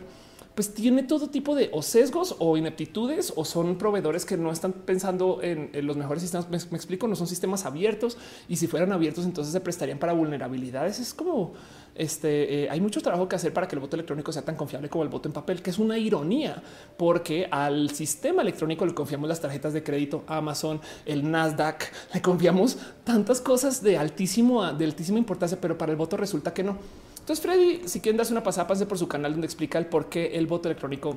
pues 0.55 0.73
tiene 0.73 1.03
todo 1.03 1.29
tipo 1.29 1.55
de 1.55 1.71
sesgos 1.83 2.37
o 2.39 2.57
ineptitudes 2.57 3.31
o 3.37 3.45
son 3.45 3.77
proveedores 3.77 4.25
que 4.25 4.39
no 4.39 4.53
están 4.53 4.73
pensando 4.73 5.41
en, 5.43 5.71
los 5.87 5.97
mejores 5.97 6.23
sistemas. 6.23 6.49
Me, 6.49 6.57
explico, 6.57 7.09
no 7.09 7.17
son 7.17 7.27
sistemas 7.27 7.67
abiertos 7.67 8.17
y 8.49 8.57
si 8.57 8.69
fueran 8.69 8.93
abiertos 8.93 9.25
entonces 9.27 9.53
se 9.53 9.61
prestarían 9.61 9.99
para 9.99 10.15
vulnerabilidades. 10.15 10.99
Es 10.99 11.13
como 11.13 11.53
este, 11.95 12.65
eh, 12.65 12.71
hay 12.71 12.81
mucho 12.81 13.01
trabajo 13.01 13.29
que 13.29 13.37
hacer 13.37 13.53
para 13.53 13.69
que 13.69 13.77
el 13.77 13.81
voto 13.81 13.97
electrónico 13.97 14.33
sea 14.33 14.43
tan 14.43 14.57
confiable 14.57 14.89
como 14.89 15.05
el 15.05 15.11
voto 15.11 15.29
en 15.29 15.33
papel, 15.33 15.63
que 15.63 15.71
es 15.71 15.79
una 15.79 15.99
ironía, 15.99 16.63
porque 16.97 17.47
al 17.51 17.91
sistema 17.91 18.43
electrónico 18.43 18.85
le 18.85 18.95
confiamos 18.95 19.29
las 19.29 19.41
tarjetas 19.41 19.73
de 19.73 19.83
crédito, 19.83 20.25
Amazon, 20.27 20.81
el 21.07 21.31
Nasdaq, 21.31 21.85
le 22.13 22.23
confiamos 22.23 22.79
tantas 23.05 23.41
cosas 23.41 23.83
de 23.83 23.99
altísimo, 23.99 24.73
de 24.73 24.85
altísima 24.85 25.19
importancia, 25.19 25.59
pero 25.61 25.79
para 25.79 25.93
el 25.93 25.97
voto 25.97 26.17
resulta 26.17 26.53
que 26.53 26.65
no. 26.65 26.79
Entonces, 27.21 27.43
Freddy, 27.43 27.89
si 27.89 28.01
quieren 28.01 28.19
darse 28.19 28.33
una 28.33 28.43
pasada, 28.43 28.67
pase 28.67 28.85
por 28.85 28.99
su 28.99 29.09
canal 29.09 29.33
donde 29.33 29.47
explica 29.47 29.79
el 29.79 29.87
por 29.87 30.11
qué 30.11 30.37
el 30.37 30.47
voto 30.47 30.69
electrónico 30.69 31.17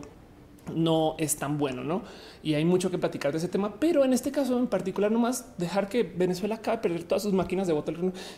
no 0.76 1.16
es 1.18 1.36
tan 1.36 1.58
bueno, 1.58 1.84
¿no? 1.84 2.04
Y 2.44 2.54
hay 2.54 2.66
mucho 2.66 2.90
que 2.92 2.98
platicar 2.98 3.32
de 3.32 3.40
ese 3.40 3.48
tema, 3.48 3.76
pero 3.80 4.06
en 4.06 4.14
este 4.14 4.32
caso 4.32 4.58
en 4.58 4.68
particular 4.68 5.12
nomás 5.12 5.46
dejar 5.58 5.90
que 5.90 6.04
Venezuela 6.04 6.56
acabe 6.56 6.78
de 6.78 6.84
perder 6.84 7.04
todas 7.04 7.24
sus 7.24 7.34
máquinas 7.34 7.68
de 7.68 7.74
voto. 7.74 7.92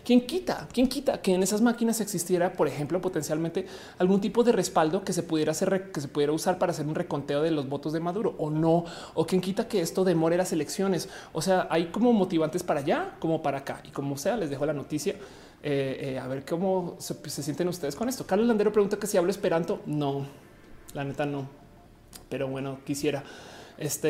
¿Quién 0.04 0.26
quita? 0.26 0.68
¿Quién 0.74 0.88
quita 0.88 1.22
que 1.22 1.34
en 1.34 1.44
esas 1.44 1.62
máquinas 1.62 2.02
existiera, 2.02 2.54
por 2.54 2.68
ejemplo, 2.68 3.02
potencialmente 3.02 3.66
algún 3.98 4.22
tipo 4.22 4.44
de 4.44 4.52
respaldo 4.52 5.04
que 5.04 5.14
se 5.14 5.24
pudiera 5.24 5.52
hacer, 5.52 5.92
que 5.92 6.02
se 6.02 6.08
pudiera 6.08 6.32
usar 6.34 6.58
para 6.58 6.72
hacer 6.72 6.88
un 6.88 6.96
reconteo 6.96 7.42
de 7.42 7.52
los 7.52 7.70
votos 7.70 7.94
de 7.94 8.00
Maduro 8.00 8.36
o 8.38 8.50
no? 8.50 8.86
¿O 9.14 9.26
quién 9.26 9.42
quita 9.42 9.68
que 9.68 9.82
esto 9.82 10.04
demore 10.04 10.38
las 10.38 10.54
elecciones? 10.54 11.10
O 11.34 11.42
sea, 11.42 11.68
hay 11.70 11.88
como 11.88 12.14
motivantes 12.14 12.64
para 12.64 12.80
allá 12.80 13.16
como 13.20 13.42
para 13.42 13.60
acá 13.60 13.82
y 13.84 13.90
como 13.90 14.18
sea, 14.18 14.38
les 14.38 14.50
dejo 14.50 14.66
la 14.66 14.74
noticia. 14.74 15.16
Eh, 15.62 16.14
eh, 16.14 16.20
a 16.20 16.26
ver 16.28 16.46
cómo 16.46 16.96
se, 17.00 17.16
sienten 17.30 17.68
ustedes 17.68 17.96
con 17.96 18.08
esto. 18.08 18.26
Carlos 18.26 18.48
Landero 18.48 18.72
pregunta 18.72 18.98
que 18.98 19.08
si 19.08 19.18
hablo 19.18 19.32
esperanto. 19.32 19.82
No, 19.86 20.26
la 20.94 21.04
neta 21.04 21.26
no. 21.26 21.48
Pero 22.30 22.48
bueno, 22.48 22.80
quisiera. 22.86 23.24
Este 23.78 24.10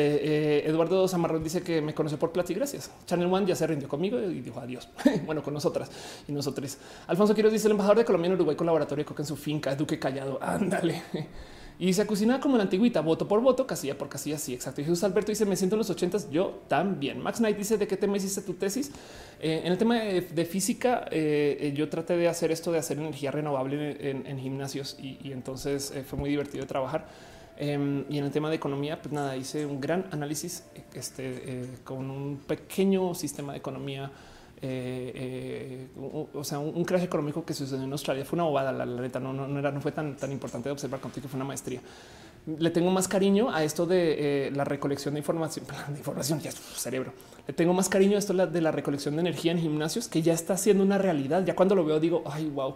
eh, 0.58 0.68
Eduardo 0.68 1.06
Zamarrón 1.06 1.44
dice 1.44 1.62
que 1.62 1.80
me 1.80 1.94
conoce 1.94 2.16
por 2.16 2.32
Plati. 2.32 2.54
Gracias. 2.54 2.90
Channel 3.06 3.32
One 3.32 3.46
ya 3.46 3.54
se 3.54 3.66
rindió 3.66 3.88
conmigo 3.88 4.18
y 4.20 4.40
dijo 4.40 4.58
adiós. 4.58 4.88
bueno, 5.26 5.42
con 5.42 5.54
nosotras 5.54 5.90
y 6.26 6.32
nosotros. 6.32 6.76
Alfonso 7.06 7.34
Quiroz 7.34 7.52
dice 7.52 7.68
el 7.68 7.72
embajador 7.72 7.98
de 7.98 8.04
Colombia 8.04 8.28
en 8.28 8.34
Uruguay 8.34 8.56
con 8.56 8.66
laboratorio 8.66 9.04
Coca 9.04 9.22
en 9.22 9.26
su 9.26 9.36
finca. 9.36 9.74
Duque 9.76 9.98
Callado. 9.98 10.38
Ándale. 10.42 11.02
Y 11.80 11.94
se 11.94 12.06
cocinaba 12.06 12.40
como 12.40 12.58
la 12.58 12.64
antigüita, 12.64 13.00
voto 13.00 13.26
por 13.26 13.40
voto, 13.40 13.66
casilla 13.66 13.96
por 13.96 14.10
casilla. 14.10 14.36
Sí, 14.36 14.52
exacto. 14.52 14.82
Y 14.82 14.84
Jesús 14.84 15.02
Alberto 15.02 15.32
dice: 15.32 15.46
Me 15.46 15.56
siento 15.56 15.76
en 15.76 15.78
los 15.78 15.88
ochentas. 15.88 16.28
Yo 16.30 16.60
también. 16.68 17.18
Max 17.20 17.38
Knight 17.38 17.56
dice: 17.56 17.78
¿De 17.78 17.86
qué 17.86 17.96
tema 17.96 18.18
hiciste 18.18 18.42
tu 18.42 18.52
tesis? 18.52 18.90
Eh, 19.40 19.62
en 19.64 19.72
el 19.72 19.78
tema 19.78 19.94
de, 19.94 20.44
física, 20.44 21.06
eh, 21.10 21.56
eh, 21.58 21.72
yo 21.74 21.88
traté 21.88 22.18
de 22.18 22.28
hacer 22.28 22.50
esto 22.50 22.70
de 22.70 22.78
hacer 22.78 22.98
energía 22.98 23.30
renovable 23.30 23.96
en, 24.10 24.38
gimnasios 24.38 24.98
y, 25.00 25.32
entonces 25.32 25.94
fue 26.06 26.18
muy 26.18 26.28
divertido 26.28 26.64
de 26.64 26.68
trabajar. 26.68 27.08
Em, 27.62 28.04
y 28.08 28.16
en 28.16 28.24
el 28.24 28.30
tema 28.30 28.48
de 28.48 28.56
economía, 28.56 29.00
pues 29.02 29.12
nada, 29.12 29.36
hice 29.36 29.66
un 29.66 29.80
gran 29.80 30.06
análisis 30.12 30.64
este, 30.94 31.68
con 31.84 32.10
un 32.10 32.38
pequeño 32.38 33.14
sistema 33.14 33.52
de 33.52 33.58
economía 33.58 34.10
eh, 34.62 35.12
eh, 35.14 35.88
o 36.34 36.44
sea, 36.44 36.58
un, 36.58 36.84
crash 36.84 37.02
económico 37.02 37.44
que 37.44 37.54
sucedió 37.54 37.82
en 37.82 37.92
Australia 37.92 38.24
fue 38.24 38.36
una 38.36 38.44
bobada. 38.44 38.72
La, 38.72 38.84
neta 38.84 39.18
no, 39.18 39.32
no, 39.32 39.58
era, 39.58 39.70
no 39.70 39.80
fue 39.80 39.92
tan, 39.92 40.16
tan 40.16 40.30
importante 40.32 40.68
de 40.68 40.72
observar 40.72 41.00
contigo, 41.00 41.28
fue 41.28 41.38
una 41.38 41.46
maestría. 41.46 41.80
Le 42.58 42.70
tengo 42.70 42.90
más 42.90 43.08
cariño 43.08 43.54
a 43.54 43.64
esto 43.64 43.86
de 43.86 44.46
eh, 44.46 44.50
la 44.50 44.64
recolección 44.64 45.14
de 45.14 45.20
información, 45.20 45.66
de 45.88 45.98
información, 45.98 46.40
ya 46.40 46.52
cerebro. 46.52 47.12
Le 47.46 47.54
tengo 47.54 47.72
más 47.72 47.88
cariño 47.88 48.16
a 48.16 48.18
esto 48.18 48.34
de 48.34 48.60
la 48.60 48.70
recolección 48.70 49.14
de 49.16 49.20
energía 49.22 49.52
en 49.52 49.58
gimnasios 49.58 50.08
que 50.08 50.22
ya 50.22 50.34
está 50.34 50.56
siendo 50.56 50.82
una 50.82 50.98
realidad. 50.98 51.44
Ya 51.44 51.54
cuando 51.54 51.74
lo 51.74 51.84
veo, 51.84 51.98
digo, 52.00 52.22
ay, 52.26 52.48
wow. 52.50 52.74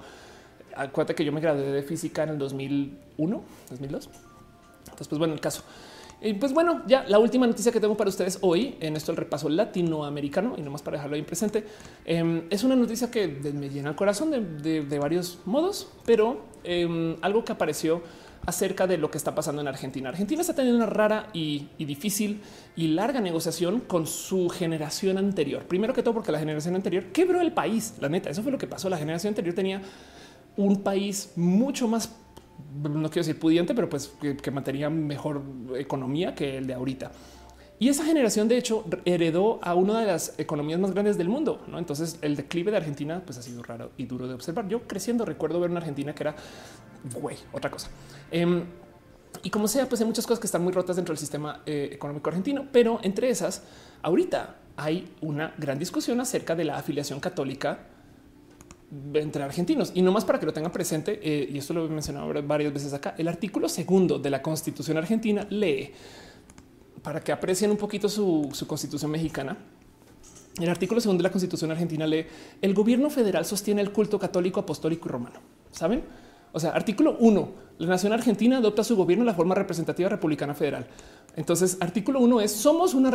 Acuérdate 0.77 1.15
que 1.15 1.25
yo 1.25 1.33
me 1.33 1.41
gradué 1.41 1.71
de 1.71 1.83
física 1.83 2.25
en 2.25 2.31
el 2.31 2.39
2001, 2.39 3.43
2002. 3.71 4.11
Pues 4.97 5.19
bueno, 5.19 5.35
el 5.35 5.41
caso. 5.41 5.63
Y 6.21 6.33
pues 6.35 6.55
bueno, 6.55 6.83
ya 6.87 7.05
la 7.07 7.19
última 7.19 7.47
noticia 7.47 7.71
que 7.71 7.81
tengo 7.81 7.97
para 7.97 8.09
ustedes 8.09 8.39
hoy 8.41 8.77
en 8.81 8.97
esto 8.97 9.11
el 9.11 9.19
repaso 9.19 9.49
latinoamericano 9.49 10.55
y 10.57 10.63
no 10.63 10.71
más 10.71 10.81
para 10.81 10.97
dejarlo 10.97 11.15
bien 11.15 11.27
presente 11.27 11.67
em, 12.07 12.45
es 12.49 12.65
una 12.65 12.77
noticia 12.77 13.11
que 13.11 13.29
me 13.29 13.69
llena 13.69 13.91
el 13.91 13.97
corazón 13.97 14.31
de, 14.31 14.99
varios 14.99 15.41
modos, 15.45 15.89
pero 16.07 16.47
em, 16.63 17.17
algo 17.21 17.45
que 17.45 17.53
apareció 17.53 18.03
acerca 18.47 18.87
de 18.87 18.99
lo 18.99 19.11
que 19.11 19.19
está 19.19 19.35
pasando 19.35 19.63
en 19.63 19.69
Argentina. 19.69 20.09
Argentina 20.09 20.41
está 20.41 20.55
teniendo 20.55 20.79
una 20.79 20.87
rara 20.87 21.29
y, 21.33 21.69
difícil 21.79 22.41
y 22.77 22.89
larga 22.89 23.21
negociación 23.21 23.81
con 23.81 24.07
su 24.07 24.49
generación 24.49 25.19
anterior. 25.19 25.65
Primero 25.65 25.93
que 25.95 26.03
todo 26.03 26.15
porque 26.15 26.33
la 26.33 26.39
generación 26.39 26.75
anterior 26.75 27.07
quebró 27.07 27.41
el 27.41 27.53
país. 27.53 27.95
La 28.01 28.09
neta, 28.09 28.31
eso 28.31 28.43
fue 28.43 28.53
lo 28.53 28.59
que 28.59 28.67
pasó. 28.67 28.89
La 28.89 28.99
generación 28.99 29.33
anterior 29.33 29.55
tenía 29.55 29.83
un 30.57 30.83
país 30.83 31.33
mucho 31.37 31.89
más 31.89 32.11
no 32.83 33.09
quiero 33.11 33.27
decir 33.27 33.39
pudiente, 33.39 33.75
pero 33.75 33.89
pues 33.89 34.13
que, 34.21 34.51
mantenía 34.51 34.91
mejor 34.91 35.43
economía 35.77 36.35
que 36.35 36.59
el 36.59 36.67
de 36.67 36.75
ahorita. 36.75 37.13
Y 37.79 37.89
esa 37.89 38.05
generación, 38.05 38.49
de 38.49 38.57
hecho, 38.57 38.85
heredó 39.05 39.59
a 39.63 39.75
una 39.75 40.01
de 40.01 40.07
las 40.07 40.39
economías 40.39 40.79
más 40.79 40.93
grandes 40.93 41.19
del 41.19 41.29
mundo. 41.29 41.63
¿no? 41.67 41.79
Entonces, 41.79 42.19
el 42.23 42.37
declive 42.37 42.71
de 42.71 42.77
Argentina 42.77 43.23
pues, 43.25 43.39
ha 43.39 43.43
sido 43.43 43.63
raro 43.63 43.91
y 43.97 44.07
duro 44.07 44.29
de 44.29 44.35
observar. 44.35 44.69
Yo 44.69 44.83
creciendo 44.87 45.25
recuerdo 45.25 45.61
ver 45.61 45.71
una 45.71 45.81
Argentina 45.81 46.15
que 46.15 46.23
era, 46.23 46.37
güey, 47.21 47.37
otra 47.53 47.71
cosa. 47.71 47.91
Em, 48.31 48.65
y 49.43 49.51
como 49.51 49.67
sea, 49.67 49.89
pues 49.89 50.01
hay 50.01 50.07
muchas 50.07 50.27
cosas 50.27 50.39
que 50.39 50.47
están 50.47 50.63
muy 50.63 50.73
rotas 50.73 50.97
dentro 50.97 51.13
del 51.13 51.19
sistema 51.19 51.63
eh, 51.67 51.91
económico 51.93 52.31
argentino, 52.31 52.67
pero 52.71 53.01
entre 53.03 53.29
esas, 53.29 53.65
ahorita 54.03 54.57
hay 54.77 55.13
una 55.21 55.55
gran 55.59 55.79
discusión 55.79 56.21
acerca 56.21 56.55
de 56.55 56.65
la 56.65 56.79
afiliación 56.79 57.21
católica 57.21 57.89
entre 59.15 59.43
argentinos 59.43 59.93
y 59.95 60.03
no 60.03 60.13
más 60.13 60.25
para 60.25 60.39
que 60.39 60.47
lo 60.47 60.53
tengan 60.53 60.73
presente. 60.73 61.21
Eh, 61.23 61.49
y 61.53 61.59
esto 61.59 61.75
lo 61.75 61.87
he 61.87 61.89
mencionado 61.89 62.33
varias 62.43 62.73
veces 62.73 62.93
acá. 62.93 63.15
El 63.19 63.29
artículo 63.29 63.69
segundo 63.69 64.19
de 64.19 64.31
la 64.31 64.43
Constitución 64.43 64.97
argentina 64.97 65.47
lee 65.51 65.93
para 67.03 67.21
que 67.21 67.33
aprecien 67.33 67.71
un 67.71 67.77
poquito 67.77 68.09
su, 68.09 68.49
su 68.53 68.67
constitución 68.67 69.11
mexicana. 69.11 69.57
El 70.59 70.69
artículo 70.69 71.01
segundo 71.01 71.23
de 71.23 71.29
la 71.29 71.33
Constitución 71.33 71.71
argentina 71.71 72.07
lee 72.07 72.27
el 72.63 72.75
gobierno 72.75 73.11
federal 73.11 73.45
sostiene 73.45 73.83
el 73.83 73.93
culto 73.93 74.19
católico, 74.19 74.61
apostólico 74.61 75.09
y 75.09 75.13
romano. 75.13 75.41
Saben? 75.73 76.03
O 76.55 76.61
sea, 76.61 76.71
artículo 76.71 77.17
1. 77.19 77.65
La 77.79 77.89
nación 77.89 78.13
argentina 78.13 78.59
adopta 78.59 78.85
su 78.85 78.95
gobierno 78.95 79.25
la 79.25 79.35
forma 79.35 79.57
representativa 79.57 80.09
republicana 80.09 80.55
federal. 80.55 80.87
Entonces, 81.35 81.77
artículo 81.81 82.21
1 82.21 82.41
es 82.43 82.53
somos 82.53 82.95
una, 82.95 83.11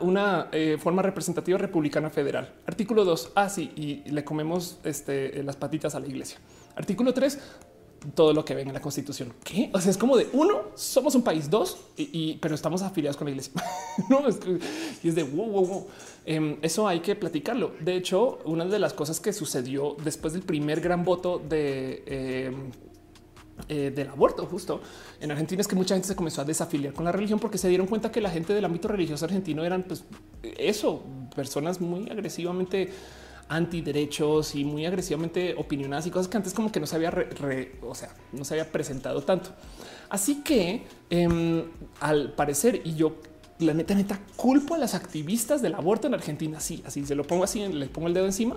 una, 0.00 0.48
eh, 0.50 0.78
forma 0.80 1.02
representativa 1.02 1.58
republicana 1.58 2.08
federal. 2.08 2.54
Artículo 2.66 3.04
2, 3.04 3.32
ah, 3.34 3.50
sí, 3.50 3.70
y 3.76 4.10
le 4.10 4.24
comemos 4.24 4.78
este, 4.82 5.42
las 5.42 5.56
patitas 5.56 5.94
a 5.94 6.00
la 6.00 6.06
iglesia. 6.06 6.38
Artículo 6.74 7.12
3, 7.12 7.38
todo 8.14 8.32
lo 8.32 8.46
que 8.46 8.54
ven 8.54 8.68
en 8.68 8.74
la 8.74 8.80
constitución. 8.80 9.34
¿Qué? 9.44 9.70
O 9.74 9.80
sea, 9.80 9.90
es 9.90 9.98
como 9.98 10.16
de 10.16 10.28
uno, 10.32 10.62
somos 10.74 11.14
un 11.14 11.22
país, 11.22 11.50
dos, 11.50 11.76
y, 11.98 12.38
pero 12.40 12.54
estamos 12.54 12.80
afiliados 12.80 13.18
con 13.18 13.26
la 13.26 13.32
iglesia. 13.32 13.52
no, 14.08 14.26
es, 14.26 14.38
y 15.02 15.08
es 15.08 15.14
de 15.14 15.22
wow, 15.22 15.46
wow, 15.46 15.66
wow. 15.66 15.86
Em, 16.30 16.58
eso 16.62 16.86
hay 16.86 17.00
que 17.00 17.16
platicarlo. 17.16 17.72
De 17.80 17.96
hecho, 17.96 18.38
una 18.44 18.64
de 18.64 18.78
las 18.78 18.94
cosas 18.94 19.18
que 19.18 19.32
sucedió 19.32 19.96
después 20.04 20.32
del 20.32 20.42
primer 20.42 20.80
gran 20.80 21.04
voto 21.04 21.40
de 21.40 22.04
em, 22.06 22.70
eh, 23.68 23.90
del 23.90 24.08
aborto 24.10 24.46
justo 24.46 24.80
en 25.20 25.32
Argentina 25.32 25.60
es 25.60 25.66
que 25.66 25.74
mucha 25.74 25.96
gente 25.96 26.06
se 26.06 26.14
comenzó 26.14 26.42
a 26.42 26.44
desafiliar 26.44 26.94
con 26.94 27.04
la 27.04 27.10
religión 27.10 27.40
porque 27.40 27.58
se 27.58 27.68
dieron 27.68 27.88
cuenta 27.88 28.12
que 28.12 28.20
la 28.20 28.30
gente 28.30 28.54
del 28.54 28.64
ámbito 28.64 28.86
religioso 28.86 29.24
argentino 29.24 29.64
eran 29.64 29.82
pues 29.82 30.04
eso, 30.56 31.02
personas 31.34 31.80
muy 31.80 32.08
agresivamente 32.08 32.90
antiderechos 33.48 34.54
y 34.54 34.64
muy 34.64 34.86
agresivamente 34.86 35.56
opinionadas 35.58 36.06
y 36.06 36.12
cosas 36.12 36.28
que 36.28 36.36
antes 36.36 36.54
como 36.54 36.70
que 36.70 36.78
no 36.78 36.86
se 36.86 36.94
había, 36.94 37.12
o 37.82 37.94
sea, 37.96 38.14
no 38.32 38.44
se 38.44 38.54
había 38.54 38.70
presentado 38.70 39.20
tanto. 39.22 39.50
Así 40.08 40.44
que 40.44 40.84
em, 41.10 41.64
al 41.98 42.34
parecer, 42.34 42.82
y 42.84 42.94
yo 42.94 43.16
la 43.60 43.74
neta, 43.74 43.94
neta, 43.94 44.20
culpo 44.36 44.74
a 44.74 44.78
las 44.78 44.94
activistas 44.94 45.62
del 45.62 45.74
aborto 45.74 46.06
en 46.06 46.14
Argentina. 46.14 46.60
Sí, 46.60 46.82
así 46.86 47.04
se 47.04 47.14
lo 47.14 47.24
pongo 47.24 47.44
así, 47.44 47.66
le 47.66 47.86
pongo 47.86 48.08
el 48.08 48.14
dedo 48.14 48.26
encima. 48.26 48.56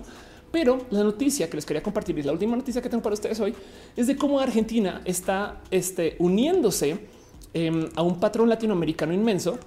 Pero 0.50 0.86
la 0.90 1.02
noticia 1.02 1.50
que 1.50 1.56
les 1.56 1.66
quería 1.66 1.82
compartir 1.82 2.16
y 2.18 2.22
la 2.22 2.32
última 2.32 2.56
noticia 2.56 2.80
que 2.80 2.88
tengo 2.88 3.02
para 3.02 3.14
ustedes 3.14 3.40
hoy 3.40 3.54
es 3.96 4.06
de 4.06 4.16
cómo 4.16 4.38
Argentina 4.38 5.02
está 5.04 5.60
este, 5.70 6.14
uniéndose 6.20 7.08
em, 7.52 7.88
a 7.96 8.02
un 8.02 8.20
patrón 8.20 8.48
latinoamericano 8.48 9.12
inmenso 9.12 9.58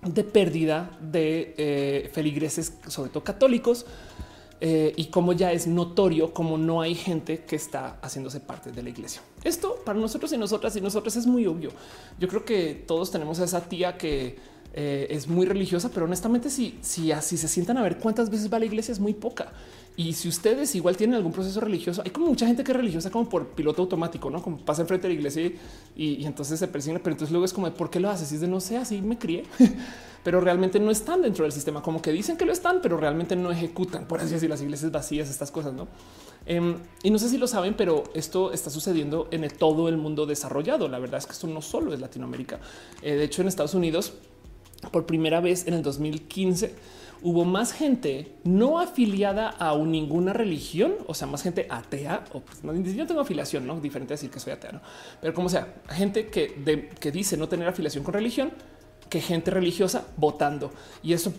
de 0.00 0.24
pérdida 0.24 0.98
de 1.00 1.54
eh, 1.58 2.10
feligreses, 2.12 2.72
sobre 2.88 3.10
todo 3.10 3.22
católicos, 3.22 3.84
eh, 4.64 4.92
y 4.96 5.06
como 5.06 5.32
ya 5.32 5.50
es 5.52 5.66
notorio 5.66 6.32
como 6.32 6.56
no 6.56 6.80
hay 6.80 6.94
gente 6.94 7.44
que 7.44 7.56
está 7.56 7.98
haciéndose 8.00 8.40
parte 8.40 8.70
de 8.70 8.82
la 8.82 8.90
iglesia. 8.90 9.20
Esto 9.42 9.82
para 9.84 9.98
nosotros 9.98 10.32
y 10.32 10.38
nosotras 10.38 10.76
y 10.76 10.80
nosotras 10.80 11.16
es 11.16 11.26
muy 11.26 11.46
obvio. 11.46 11.72
Yo 12.18 12.28
creo 12.28 12.44
que 12.44 12.84
todos 12.86 13.10
tenemos 13.10 13.40
a 13.40 13.44
esa 13.44 13.60
tía 13.62 13.98
que 13.98 14.36
eh, 14.74 15.06
es 15.10 15.28
muy 15.28 15.44
religiosa, 15.44 15.90
pero 15.92 16.06
honestamente 16.06 16.48
si, 16.48 16.78
si 16.80 17.12
así 17.12 17.36
se 17.36 17.48
sientan 17.48 17.76
a 17.76 17.82
ver 17.82 17.98
cuántas 17.98 18.30
veces 18.30 18.50
va 18.50 18.56
a 18.56 18.60
la 18.60 18.66
iglesia 18.66 18.92
es 18.92 19.00
muy 19.00 19.12
poca. 19.12 19.52
Y 19.94 20.14
si 20.14 20.28
ustedes 20.28 20.74
igual 20.74 20.96
tienen 20.96 21.16
algún 21.16 21.32
proceso 21.32 21.60
religioso, 21.60 22.00
hay 22.02 22.10
como 22.10 22.26
mucha 22.26 22.46
gente 22.46 22.64
que 22.64 22.72
es 22.72 22.76
religiosa 22.76 23.10
como 23.10 23.28
por 23.28 23.48
piloto 23.48 23.82
automático, 23.82 24.30
no 24.30 24.42
como 24.42 24.56
pasa 24.58 24.80
enfrente 24.80 25.06
de 25.06 25.14
la 25.14 25.18
iglesia 25.18 25.52
y, 25.94 26.24
entonces 26.24 26.58
se 26.58 26.68
persiguen, 26.68 27.00
pero 27.02 27.12
entonces 27.12 27.30
luego 27.30 27.44
es 27.44 27.52
como 27.52 27.70
por 27.74 27.90
qué 27.90 28.00
lo 28.00 28.08
haces? 28.08 28.32
Y 28.32 28.36
es 28.36 28.40
de 28.40 28.48
no 28.48 28.60
sé, 28.60 28.78
así 28.78 29.02
me 29.02 29.18
crié. 29.18 29.44
pero 30.24 30.40
realmente 30.40 30.78
no 30.78 30.90
están 30.90 31.20
dentro 31.20 31.44
del 31.44 31.52
sistema, 31.52 31.82
como 31.82 32.00
que 32.00 32.12
dicen 32.12 32.36
que 32.36 32.46
lo 32.46 32.52
están, 32.52 32.80
pero 32.80 32.96
realmente 32.96 33.34
no 33.36 33.50
ejecutan, 33.50 34.06
por 34.06 34.20
así 34.20 34.32
decir, 34.32 34.48
las 34.48 34.62
iglesias 34.62 34.92
vacías, 34.92 35.28
estas 35.28 35.50
cosas, 35.50 35.74
¿no? 35.74 35.88
Em, 36.46 36.76
y 37.02 37.10
no 37.10 37.18
sé 37.18 37.28
si 37.28 37.38
lo 37.38 37.46
saben, 37.46 37.74
pero 37.74 38.04
esto 38.14 38.52
está 38.52 38.70
sucediendo 38.70 39.28
en 39.30 39.46
todo 39.50 39.88
el 39.88 39.96
mundo 39.96 40.24
desarrollado. 40.24 40.88
La 40.88 40.98
verdad 40.98 41.18
es 41.18 41.26
que 41.26 41.32
esto 41.32 41.46
no 41.46 41.60
solo 41.60 41.92
es 41.92 42.00
Latinoamérica. 42.00 42.60
Eh, 43.02 43.14
de 43.14 43.24
hecho, 43.24 43.42
en 43.42 43.48
Estados 43.48 43.74
Unidos, 43.74 44.14
por 44.90 45.06
primera 45.06 45.40
vez 45.40 45.66
en 45.66 45.74
el 45.74 45.82
2015, 45.82 46.74
hubo 47.22 47.44
más 47.44 47.72
gente 47.72 48.32
no 48.44 48.80
afiliada 48.80 49.54
a 49.58 49.76
ninguna 49.76 50.32
religión, 50.32 50.94
o 51.06 51.14
sea, 51.14 51.28
más 51.28 51.42
gente 51.42 51.66
atea, 51.70 52.24
o 52.32 52.40
pues, 52.40 52.60
yo 52.94 53.06
tengo 53.06 53.20
afiliación, 53.20 53.66
no 53.66 53.80
diferente 53.80 54.14
decir 54.14 54.30
que 54.30 54.40
soy 54.40 54.52
atea, 54.52 54.82
pero 55.20 55.32
como 55.32 55.48
sea, 55.48 55.74
gente 55.88 56.28
que, 56.28 56.90
que 56.98 57.12
dice 57.12 57.36
no 57.36 57.48
tener 57.48 57.68
afiliación 57.68 58.02
con 58.02 58.14
religión, 58.14 58.52
que 59.12 59.20
gente 59.20 59.50
religiosa 59.50 60.06
votando. 60.16 60.72
Y 61.02 61.12
eso, 61.12 61.34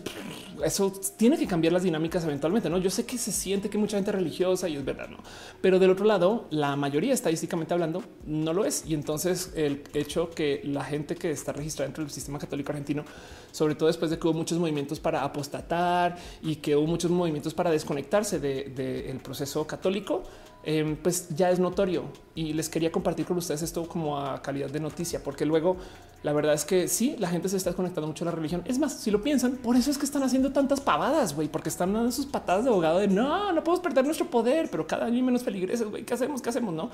eso 0.64 0.92
tiene 1.16 1.36
que 1.36 1.48
cambiar 1.48 1.72
las 1.72 1.82
dinámicas 1.82 2.22
eventualmente. 2.22 2.70
No, 2.70 2.78
yo 2.78 2.88
sé 2.88 3.04
que 3.04 3.18
se 3.18 3.32
siente 3.32 3.68
que 3.68 3.78
mucha 3.78 3.96
gente 3.96 4.12
religiosa 4.12 4.68
y 4.68 4.76
es 4.76 4.84
verdad, 4.84 5.08
no, 5.08 5.16
pero 5.60 5.80
del 5.80 5.90
otro 5.90 6.04
lado, 6.04 6.46
la 6.50 6.76
mayoría 6.76 7.12
estadísticamente 7.12 7.74
hablando 7.74 8.04
no 8.26 8.52
lo 8.52 8.64
es. 8.64 8.84
Y 8.86 8.94
entonces 8.94 9.52
el 9.56 9.82
hecho 9.92 10.30
que 10.30 10.60
la 10.62 10.84
gente 10.84 11.16
que 11.16 11.32
está 11.32 11.52
registrada 11.52 11.88
dentro 11.88 12.04
del 12.04 12.12
sistema 12.12 12.38
católico 12.38 12.70
argentino, 12.70 13.04
sobre 13.50 13.74
todo 13.74 13.88
después 13.88 14.08
de 14.08 14.20
que 14.20 14.28
hubo 14.28 14.34
muchos 14.34 14.56
movimientos 14.56 15.00
para 15.00 15.24
apostatar 15.24 16.16
y 16.42 16.54
que 16.56 16.76
hubo 16.76 16.86
muchos 16.86 17.10
movimientos 17.10 17.54
para 17.54 17.72
desconectarse 17.72 18.38
del 18.38 19.18
proceso 19.18 19.66
católico, 19.66 20.22
Em, 20.66 20.96
pues 20.96 21.28
ya 21.36 21.50
es 21.50 21.58
notorio 21.58 22.04
y 22.34 22.54
les 22.54 22.70
quería 22.70 22.90
compartir 22.90 23.26
con 23.26 23.36
ustedes 23.36 23.60
esto 23.60 23.86
como 23.86 24.18
a 24.18 24.40
calidad 24.40 24.70
de 24.70 24.80
noticia, 24.80 25.22
porque 25.22 25.44
luego 25.44 25.76
la 26.22 26.32
verdad 26.32 26.54
es 26.54 26.64
que 26.64 26.88
sí, 26.88 27.16
la 27.18 27.28
gente 27.28 27.50
se 27.50 27.58
está 27.58 27.74
conectando 27.74 28.06
mucho 28.06 28.24
a 28.24 28.26
la 28.26 28.30
religión. 28.30 28.62
Es 28.64 28.78
más, 28.78 28.94
si 28.94 29.10
lo 29.10 29.20
piensan, 29.22 29.56
por 29.56 29.76
eso 29.76 29.90
es 29.90 29.98
que 29.98 30.06
están 30.06 30.22
haciendo 30.22 30.52
tantas 30.52 30.80
pavadas, 30.80 31.34
güey, 31.34 31.48
porque 31.48 31.68
están 31.68 31.92
dando 31.92 32.10
sus 32.12 32.24
patadas 32.24 32.64
de 32.64 32.70
abogado 32.70 32.98
de 32.98 33.08
no, 33.08 33.52
no 33.52 33.62
podemos 33.62 33.80
perder 33.80 34.06
nuestro 34.06 34.30
poder, 34.30 34.70
pero 34.70 34.86
cada 34.86 35.04
año 35.04 35.22
menos 35.22 35.42
feligreses, 35.42 35.86
güey, 35.86 36.04
¿qué 36.04 36.14
hacemos? 36.14 36.40
¿Qué 36.40 36.48
hacemos? 36.48 36.72
No. 36.74 36.90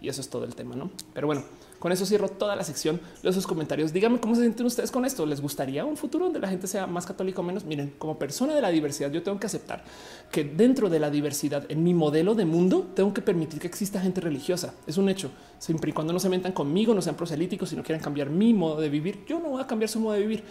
Y 0.00 0.08
eso 0.08 0.20
es 0.20 0.28
todo 0.28 0.44
el 0.44 0.54
tema, 0.54 0.76
¿no? 0.76 0.90
Pero 1.12 1.26
bueno, 1.26 1.42
con 1.82 1.90
eso 1.90 2.06
cierro 2.06 2.28
toda 2.28 2.54
la 2.54 2.62
sección. 2.62 3.00
Leo 3.24 3.32
sus 3.32 3.44
comentarios. 3.44 3.92
Díganme 3.92 4.20
cómo 4.20 4.36
se 4.36 4.42
sienten 4.42 4.64
ustedes 4.66 4.92
con 4.92 5.04
esto. 5.04 5.26
¿Les 5.26 5.40
gustaría 5.40 5.84
un 5.84 5.96
futuro 5.96 6.26
donde 6.26 6.38
la 6.38 6.46
gente 6.46 6.68
sea 6.68 6.86
más 6.86 7.04
católica 7.06 7.40
o 7.40 7.42
menos? 7.42 7.64
Miren, 7.64 7.94
como 7.98 8.20
persona 8.20 8.54
de 8.54 8.62
la 8.62 8.68
diversidad, 8.68 9.10
yo 9.10 9.20
tengo 9.24 9.40
que 9.40 9.46
aceptar 9.48 9.82
que 10.30 10.44
dentro 10.44 10.88
de 10.88 11.00
la 11.00 11.10
diversidad, 11.10 11.64
en 11.68 11.82
mi 11.82 11.92
modelo 11.92 12.36
de 12.36 12.44
mundo, 12.44 12.92
tengo 12.94 13.12
que 13.12 13.20
permitir 13.20 13.58
que 13.58 13.66
exista 13.66 14.00
gente 14.00 14.20
religiosa. 14.20 14.74
Es 14.86 14.96
un 14.96 15.08
hecho. 15.08 15.32
Siempre 15.58 15.90
y 15.90 15.92
cuando 15.92 16.12
no 16.12 16.20
se 16.20 16.28
metan 16.28 16.52
conmigo, 16.52 16.94
no 16.94 17.02
sean 17.02 17.16
proselíticos 17.16 17.72
y 17.72 17.76
no 17.76 17.82
quieran 17.82 18.00
cambiar 18.00 18.30
mi 18.30 18.54
modo 18.54 18.80
de 18.80 18.88
vivir, 18.88 19.24
yo 19.26 19.40
no 19.40 19.48
voy 19.48 19.60
a 19.60 19.66
cambiar 19.66 19.88
su 19.88 19.98
modo 19.98 20.12
de 20.12 20.20
vivir, 20.20 20.44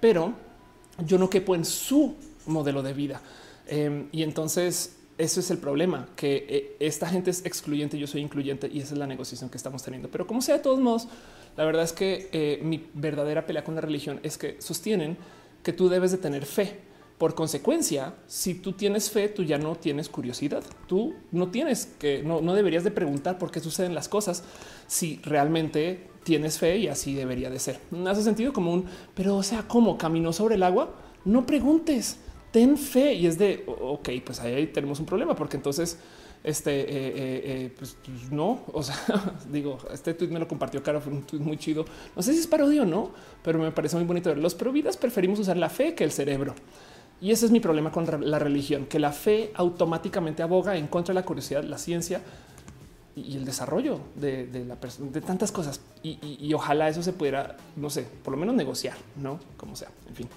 pero 0.00 0.32
yo 1.04 1.18
no 1.18 1.28
quepo 1.28 1.54
en 1.54 1.66
su 1.66 2.14
modelo 2.46 2.82
de 2.82 2.94
vida. 2.94 3.20
Em, 3.66 4.08
y 4.10 4.22
entonces 4.22 4.97
eso 5.18 5.40
es 5.40 5.50
el 5.50 5.58
problema, 5.58 6.08
que 6.14 6.46
eh, 6.48 6.76
esta 6.78 7.08
gente 7.08 7.30
es 7.30 7.44
excluyente, 7.44 7.98
yo 7.98 8.06
soy 8.06 8.20
incluyente 8.20 8.70
y 8.72 8.78
esa 8.78 8.94
es 8.94 8.98
la 8.98 9.06
negociación 9.06 9.50
que 9.50 9.56
estamos 9.56 9.82
teniendo. 9.82 10.08
Pero 10.08 10.26
como 10.26 10.40
sea, 10.40 10.56
de 10.56 10.62
todos 10.62 10.80
modos, 10.80 11.08
la 11.56 11.64
verdad 11.64 11.82
es 11.82 11.92
que 11.92 12.28
eh, 12.32 12.60
mi 12.62 12.86
verdadera 12.94 13.44
pelea 13.44 13.64
con 13.64 13.74
la 13.74 13.80
religión 13.80 14.20
es 14.22 14.38
que 14.38 14.60
sostienen 14.60 15.16
que 15.64 15.72
tú 15.72 15.88
debes 15.88 16.12
de 16.12 16.18
tener 16.18 16.46
fe. 16.46 16.78
Por 17.18 17.34
consecuencia, 17.34 18.14
si 18.28 18.54
tú 18.54 18.74
tienes 18.74 19.10
fe, 19.10 19.28
tú 19.28 19.42
ya 19.42 19.58
no 19.58 19.74
tienes 19.74 20.08
curiosidad. 20.08 20.62
Tú 20.86 21.16
no 21.32 21.48
tienes 21.48 21.86
que, 21.98 22.22
no, 22.22 22.40
no 22.40 22.54
deberías 22.54 22.84
de 22.84 22.92
preguntar 22.92 23.38
por 23.38 23.50
qué 23.50 23.58
suceden 23.58 23.96
las 23.96 24.08
cosas 24.08 24.44
si 24.86 25.20
realmente 25.24 26.06
tienes 26.22 26.58
fe 26.58 26.78
y 26.78 26.86
así 26.86 27.14
debería 27.14 27.50
de 27.50 27.58
ser. 27.58 27.80
No 27.90 28.08
hace 28.08 28.22
sentido 28.22 28.52
como 28.52 28.72
un, 28.72 28.84
pero 29.16 29.34
o 29.34 29.42
sea, 29.42 29.66
¿cómo 29.66 29.98
caminó 29.98 30.32
sobre 30.32 30.54
el 30.54 30.62
agua? 30.62 30.94
No 31.24 31.44
preguntes 31.44 32.18
ten 32.50 32.76
fe 32.76 33.14
y 33.14 33.26
es 33.26 33.38
de 33.38 33.64
ok, 33.66 34.08
pues 34.24 34.40
ahí 34.40 34.66
tenemos 34.68 35.00
un 35.00 35.06
problema, 35.06 35.34
porque 35.34 35.56
entonces 35.56 35.98
este 36.44 36.80
eh, 36.80 36.86
eh, 36.88 37.42
eh, 37.44 37.74
pues, 37.76 37.96
pues, 38.04 38.30
no, 38.30 38.60
o 38.72 38.82
sea, 38.82 38.96
digo, 39.50 39.78
este 39.92 40.14
tweet 40.14 40.28
me 40.28 40.38
lo 40.38 40.46
compartió 40.46 40.82
Caro, 40.82 41.00
fue 41.00 41.12
un 41.12 41.22
tweet 41.22 41.40
muy 41.40 41.56
chido. 41.56 41.84
No 42.14 42.22
sé 42.22 42.32
si 42.32 42.40
es 42.40 42.46
parodio 42.46 42.82
o 42.82 42.86
no, 42.86 43.10
pero 43.42 43.58
me 43.58 43.72
parece 43.72 43.96
muy 43.96 44.04
bonito. 44.04 44.34
Los 44.34 44.54
providas 44.54 44.96
preferimos 44.96 45.38
usar 45.38 45.56
la 45.56 45.68
fe 45.68 45.94
que 45.94 46.04
el 46.04 46.12
cerebro. 46.12 46.54
Y 47.20 47.32
ese 47.32 47.46
es 47.46 47.52
mi 47.52 47.58
problema 47.58 47.90
con 47.90 48.06
la 48.30 48.38
religión, 48.38 48.86
que 48.86 49.00
la 49.00 49.10
fe 49.10 49.50
automáticamente 49.54 50.42
aboga 50.42 50.76
en 50.76 50.86
contra 50.86 51.12
de 51.12 51.20
la 51.20 51.26
curiosidad, 51.26 51.64
la 51.64 51.76
ciencia 51.76 52.20
y 53.16 53.36
el 53.36 53.44
desarrollo 53.44 53.98
de, 54.14 54.64
la 54.64 54.76
persona, 54.76 55.10
de 55.10 55.20
tantas 55.20 55.50
cosas. 55.50 55.80
Y, 56.04 56.52
ojalá 56.54 56.88
eso 56.88 57.02
se 57.02 57.12
pudiera, 57.12 57.56
no 57.74 57.90
sé, 57.90 58.06
por 58.22 58.32
lo 58.32 58.38
menos 58.38 58.54
negociar, 58.54 58.96
no 59.16 59.40
como 59.56 59.74
sea. 59.74 59.88
En 60.08 60.14
fin. 60.14 60.28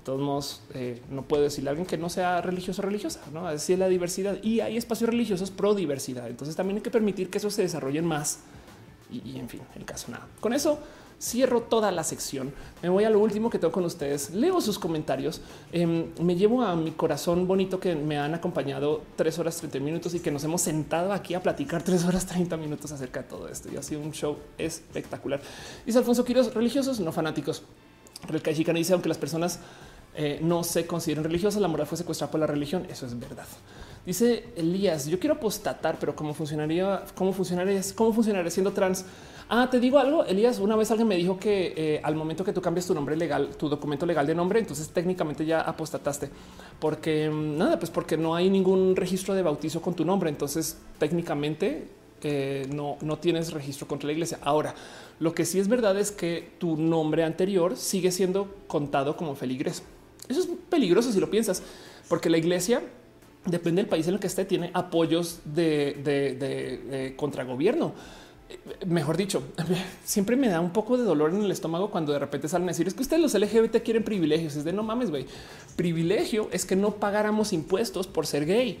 De 0.00 0.04
todos 0.04 0.20
modos, 0.22 0.62
eh, 0.72 1.02
no 1.10 1.22
puedo 1.22 1.42
decirle 1.42 1.68
a 1.68 1.72
alguien 1.72 1.86
que 1.86 1.98
no 1.98 2.08
sea 2.08 2.40
religioso 2.40 2.80
o 2.80 2.86
religiosa, 2.86 3.20
no 3.34 3.46
así 3.46 3.74
es 3.74 3.78
la 3.78 3.86
diversidad 3.86 4.42
y 4.42 4.60
hay 4.60 4.78
espacios 4.78 5.10
religiosos 5.10 5.50
pro 5.50 5.74
diversidad. 5.74 6.26
Entonces 6.26 6.56
también 6.56 6.78
hay 6.78 6.82
que 6.82 6.90
permitir 6.90 7.28
que 7.28 7.36
eso 7.36 7.50
se 7.50 7.60
desarrolle 7.60 8.00
más 8.00 8.40
y, 9.12 9.38
en 9.38 9.48
fin, 9.50 9.60
el 9.76 9.84
caso 9.84 10.10
nada. 10.10 10.26
Con 10.40 10.54
eso 10.54 10.78
cierro 11.20 11.60
toda 11.60 11.92
la 11.92 12.02
sección. 12.02 12.50
Me 12.82 12.88
voy 12.88 13.04
a 13.04 13.10
lo 13.10 13.18
último 13.18 13.50
que 13.50 13.58
tengo 13.58 13.72
con 13.72 13.84
ustedes. 13.84 14.30
Leo 14.30 14.58
sus 14.62 14.78
comentarios. 14.78 15.42
Em, 15.70 16.06
me 16.18 16.34
llevo 16.34 16.62
a 16.62 16.74
mi 16.76 16.92
corazón 16.92 17.46
bonito 17.46 17.78
que 17.78 17.94
me 17.94 18.16
han 18.16 18.32
acompañado 18.34 19.02
tres 19.16 19.38
horas 19.38 19.58
30 19.58 19.80
minutos 19.80 20.14
y 20.14 20.20
que 20.20 20.30
nos 20.30 20.44
hemos 20.44 20.62
sentado 20.62 21.12
aquí 21.12 21.34
a 21.34 21.42
platicar 21.42 21.82
tres 21.82 22.06
horas 22.06 22.24
30 22.24 22.56
minutos 22.56 22.90
acerca 22.90 23.20
de 23.20 23.28
todo 23.28 23.48
esto. 23.48 23.68
Y 23.70 23.76
ha 23.76 23.82
sido 23.82 24.00
un 24.00 24.12
show 24.12 24.38
espectacular. 24.56 25.42
Dice 25.84 25.98
Alfonso 25.98 26.24
Quiroz, 26.24 26.54
religiosos, 26.54 27.00
no 27.00 27.12
fanáticos. 27.12 27.64
El 28.28 28.42
Chicana 28.54 28.78
dice, 28.78 28.92
aunque 28.92 29.08
las 29.08 29.18
personas 29.18 29.60
eh, 30.14 30.38
no 30.42 30.64
se 30.64 30.86
consideran 30.86 31.24
religiosas, 31.24 31.60
la 31.60 31.68
moral 31.68 31.86
fue 31.86 31.98
secuestrada 31.98 32.30
por 32.30 32.40
la 32.40 32.46
religión. 32.46 32.86
Eso 32.90 33.06
es 33.06 33.18
verdad. 33.18 33.46
Dice 34.04 34.44
Elías, 34.56 35.06
yo 35.06 35.18
quiero 35.20 35.34
apostatar, 35.36 35.98
pero 36.00 36.16
cómo 36.16 36.32
funcionaría, 36.32 37.04
cómo 37.14 37.32
funcionaría, 37.32 37.80
cómo 37.94 38.12
funcionaría 38.12 38.50
siendo 38.50 38.72
trans. 38.72 39.04
Ah, 39.48 39.68
te 39.70 39.78
digo 39.78 39.98
algo, 39.98 40.24
Elías. 40.24 40.58
Una 40.58 40.76
vez 40.76 40.90
alguien 40.90 41.08
me 41.08 41.16
dijo 41.16 41.38
que 41.38 41.74
eh, 41.76 42.00
al 42.02 42.14
momento 42.14 42.44
que 42.44 42.52
tú 42.52 42.62
cambias 42.62 42.86
tu 42.86 42.94
nombre 42.94 43.16
legal, 43.16 43.50
tu 43.56 43.68
documento 43.68 44.06
legal 44.06 44.26
de 44.26 44.34
nombre, 44.34 44.58
entonces 44.58 44.88
técnicamente 44.88 45.44
ya 45.44 45.60
apostataste, 45.60 46.30
porque 46.78 47.28
mm, 47.28 47.58
nada, 47.58 47.78
pues 47.78 47.90
porque 47.90 48.16
no 48.16 48.34
hay 48.34 48.48
ningún 48.48 48.96
registro 48.96 49.34
de 49.34 49.42
bautizo 49.42 49.82
con 49.82 49.94
tu 49.94 50.04
nombre. 50.04 50.30
Entonces 50.30 50.78
técnicamente 50.98 51.88
eh, 52.22 52.66
no, 52.72 52.96
no 53.02 53.18
tienes 53.18 53.52
registro 53.52 53.86
contra 53.86 54.06
la 54.06 54.12
iglesia. 54.12 54.38
Ahora, 54.42 54.74
lo 55.18 55.34
que 55.34 55.44
sí 55.44 55.58
es 55.58 55.68
verdad 55.68 55.98
es 55.98 56.10
que 56.10 56.52
tu 56.58 56.76
nombre 56.76 57.24
anterior 57.24 57.76
sigue 57.76 58.12
siendo 58.12 58.54
contado 58.66 59.16
como 59.16 59.34
feligres. 59.34 59.82
Eso 60.30 60.40
es 60.40 60.48
peligroso 60.68 61.12
si 61.12 61.20
lo 61.20 61.30
piensas, 61.30 61.62
porque 62.08 62.30
la 62.30 62.38
iglesia 62.38 62.82
depende 63.44 63.82
del 63.82 63.88
país 63.88 64.06
en 64.06 64.14
el 64.14 64.20
que 64.20 64.26
esté, 64.26 64.44
tiene 64.44 64.70
apoyos 64.74 65.40
de, 65.44 65.96
de, 66.02 67.14
contragobierno. 67.16 67.92
Mejor 68.86 69.16
dicho, 69.16 69.42
siempre 70.04 70.36
me 70.36 70.48
da 70.48 70.60
un 70.60 70.72
poco 70.72 70.96
de 70.96 71.04
dolor 71.04 71.30
en 71.30 71.42
el 71.42 71.50
estómago 71.50 71.90
cuando 71.90 72.12
de 72.12 72.18
repente 72.18 72.48
salen 72.48 72.68
a 72.68 72.72
decir 72.72 72.88
es 72.88 72.94
que 72.94 73.02
ustedes 73.02 73.22
los 73.22 73.34
LGBT 73.34 73.82
quieren 73.82 74.02
privilegios. 74.02 74.56
Es 74.56 74.64
de 74.64 74.72
no 74.72 74.82
mames, 74.82 75.10
güey. 75.10 75.26
Privilegio 75.76 76.48
es 76.52 76.64
que 76.66 76.76
no 76.76 76.96
pagáramos 76.96 77.52
impuestos 77.52 78.06
por 78.06 78.26
ser 78.26 78.46
gay 78.46 78.78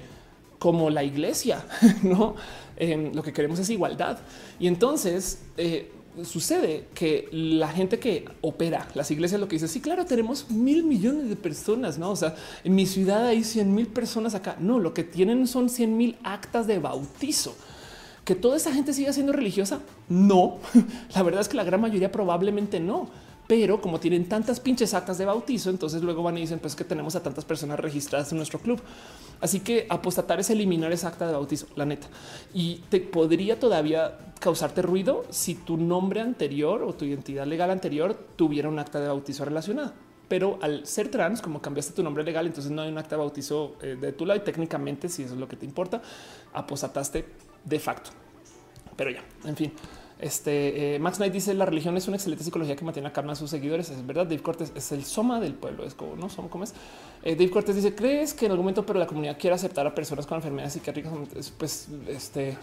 como 0.58 0.90
la 0.90 1.02
iglesia, 1.04 1.64
no? 2.02 2.34
Em, 2.76 3.14
lo 3.14 3.22
que 3.22 3.32
queremos 3.32 3.58
es 3.58 3.70
igualdad. 3.70 4.18
Y 4.58 4.66
entonces 4.66 5.42
eh, 5.56 5.90
sucede 6.24 6.86
que 6.94 7.28
la 7.32 7.68
gente 7.68 7.98
que 7.98 8.26
opera 8.40 8.88
las 8.94 9.10
iglesias 9.10 9.40
lo 9.40 9.48
que 9.48 9.56
dice, 9.56 9.68
sí, 9.68 9.80
claro, 9.80 10.04
tenemos 10.04 10.50
mil 10.50 10.84
millones 10.84 11.28
de 11.28 11.36
personas, 11.36 11.98
no? 11.98 12.10
O 12.10 12.16
sea, 12.16 12.34
en 12.64 12.74
mi 12.74 12.86
ciudad 12.86 13.26
hay 13.26 13.44
100 13.44 13.74
mil 13.74 13.86
personas 13.86 14.34
acá. 14.34 14.56
No, 14.58 14.78
lo 14.78 14.94
que 14.94 15.04
tienen 15.04 15.46
son 15.46 15.68
100 15.68 15.96
mil 15.96 16.16
actas 16.22 16.66
de 16.66 16.78
bautizo. 16.78 17.54
Que 18.24 18.34
toda 18.34 18.56
esa 18.56 18.72
gente 18.72 18.92
siga 18.92 19.12
siendo 19.12 19.32
religiosa? 19.32 19.80
No, 20.08 20.58
la 21.14 21.22
verdad 21.22 21.40
es 21.40 21.48
que 21.48 21.56
la 21.56 21.64
gran 21.64 21.80
mayoría 21.80 22.12
probablemente 22.12 22.80
no 22.80 23.08
pero 23.50 23.80
como 23.80 23.98
tienen 23.98 24.28
tantas 24.28 24.60
pinches 24.60 24.94
actas 24.94 25.18
de 25.18 25.24
bautizo, 25.24 25.70
entonces 25.70 26.02
luego 26.02 26.22
van 26.22 26.38
y 26.38 26.42
dicen 26.42 26.60
pues 26.60 26.76
que 26.76 26.84
tenemos 26.84 27.16
a 27.16 27.22
tantas 27.24 27.44
personas 27.44 27.80
registradas 27.80 28.30
en 28.30 28.36
nuestro 28.36 28.60
club. 28.60 28.80
Así 29.40 29.58
que 29.58 29.88
apostatar 29.90 30.38
es 30.38 30.50
eliminar 30.50 30.92
esa 30.92 31.08
acta 31.08 31.26
de 31.26 31.32
bautizo, 31.32 31.66
la 31.74 31.84
neta. 31.84 32.06
Y 32.54 32.76
te 32.90 33.00
podría 33.00 33.58
todavía 33.58 34.18
causarte 34.38 34.82
ruido 34.82 35.24
si 35.30 35.56
tu 35.56 35.76
nombre 35.76 36.20
anterior 36.20 36.84
o 36.84 36.92
tu 36.92 37.04
identidad 37.04 37.44
legal 37.44 37.72
anterior 37.72 38.14
tuviera 38.36 38.68
un 38.68 38.78
acta 38.78 39.00
de 39.00 39.08
bautizo 39.08 39.44
relacionada. 39.44 39.94
Pero 40.28 40.60
al 40.62 40.86
ser 40.86 41.08
trans, 41.08 41.42
como 41.42 41.60
cambiaste 41.60 41.92
tu 41.92 42.04
nombre 42.04 42.22
legal, 42.22 42.46
entonces 42.46 42.70
no 42.70 42.82
hay 42.82 42.92
un 42.92 42.98
acta 42.98 43.16
de 43.16 43.22
bautizo 43.22 43.74
eh, 43.82 43.96
de 44.00 44.12
tu 44.12 44.26
lado 44.26 44.38
y 44.38 44.44
técnicamente, 44.44 45.08
si 45.08 45.24
eso 45.24 45.34
es 45.34 45.40
lo 45.40 45.48
que 45.48 45.56
te 45.56 45.66
importa, 45.66 46.00
apostataste 46.52 47.24
de 47.64 47.80
facto. 47.80 48.10
Pero 48.96 49.10
ya, 49.10 49.24
en 49.44 49.56
fin. 49.56 49.72
Este 50.20 50.94
eh, 50.94 50.98
Max 50.98 51.16
Knight 51.16 51.32
dice 51.32 51.54
la 51.54 51.64
religión 51.64 51.96
es 51.96 52.06
una 52.06 52.16
excelente 52.16 52.44
psicología 52.44 52.76
que 52.76 52.84
mantiene 52.84 53.08
a 53.08 53.12
calma 53.12 53.32
a 53.32 53.36
sus 53.36 53.50
seguidores. 53.50 53.88
Es 53.88 54.06
verdad. 54.06 54.24
Dave 54.24 54.42
Cortés 54.42 54.70
es 54.74 54.92
el 54.92 55.04
soma 55.04 55.40
del 55.40 55.54
pueblo. 55.54 55.84
Es 55.84 55.94
como 55.94 56.14
no 56.16 56.28
somos 56.28 56.50
como 56.50 56.64
es. 56.64 56.74
Eh, 57.22 57.34
Dave 57.34 57.50
Cortés 57.50 57.76
dice: 57.76 57.94
¿Crees 57.94 58.34
que 58.34 58.46
en 58.46 58.52
algún 58.52 58.64
momento, 58.64 58.84
pero 58.84 58.98
la 58.98 59.06
comunidad 59.06 59.38
quiere 59.38 59.54
aceptar 59.54 59.86
a 59.86 59.94
personas 59.94 60.26
con 60.26 60.36
enfermedades 60.36 60.74
psiquiátricas? 60.74 61.12
Pues 61.58 61.88
este 62.06 62.56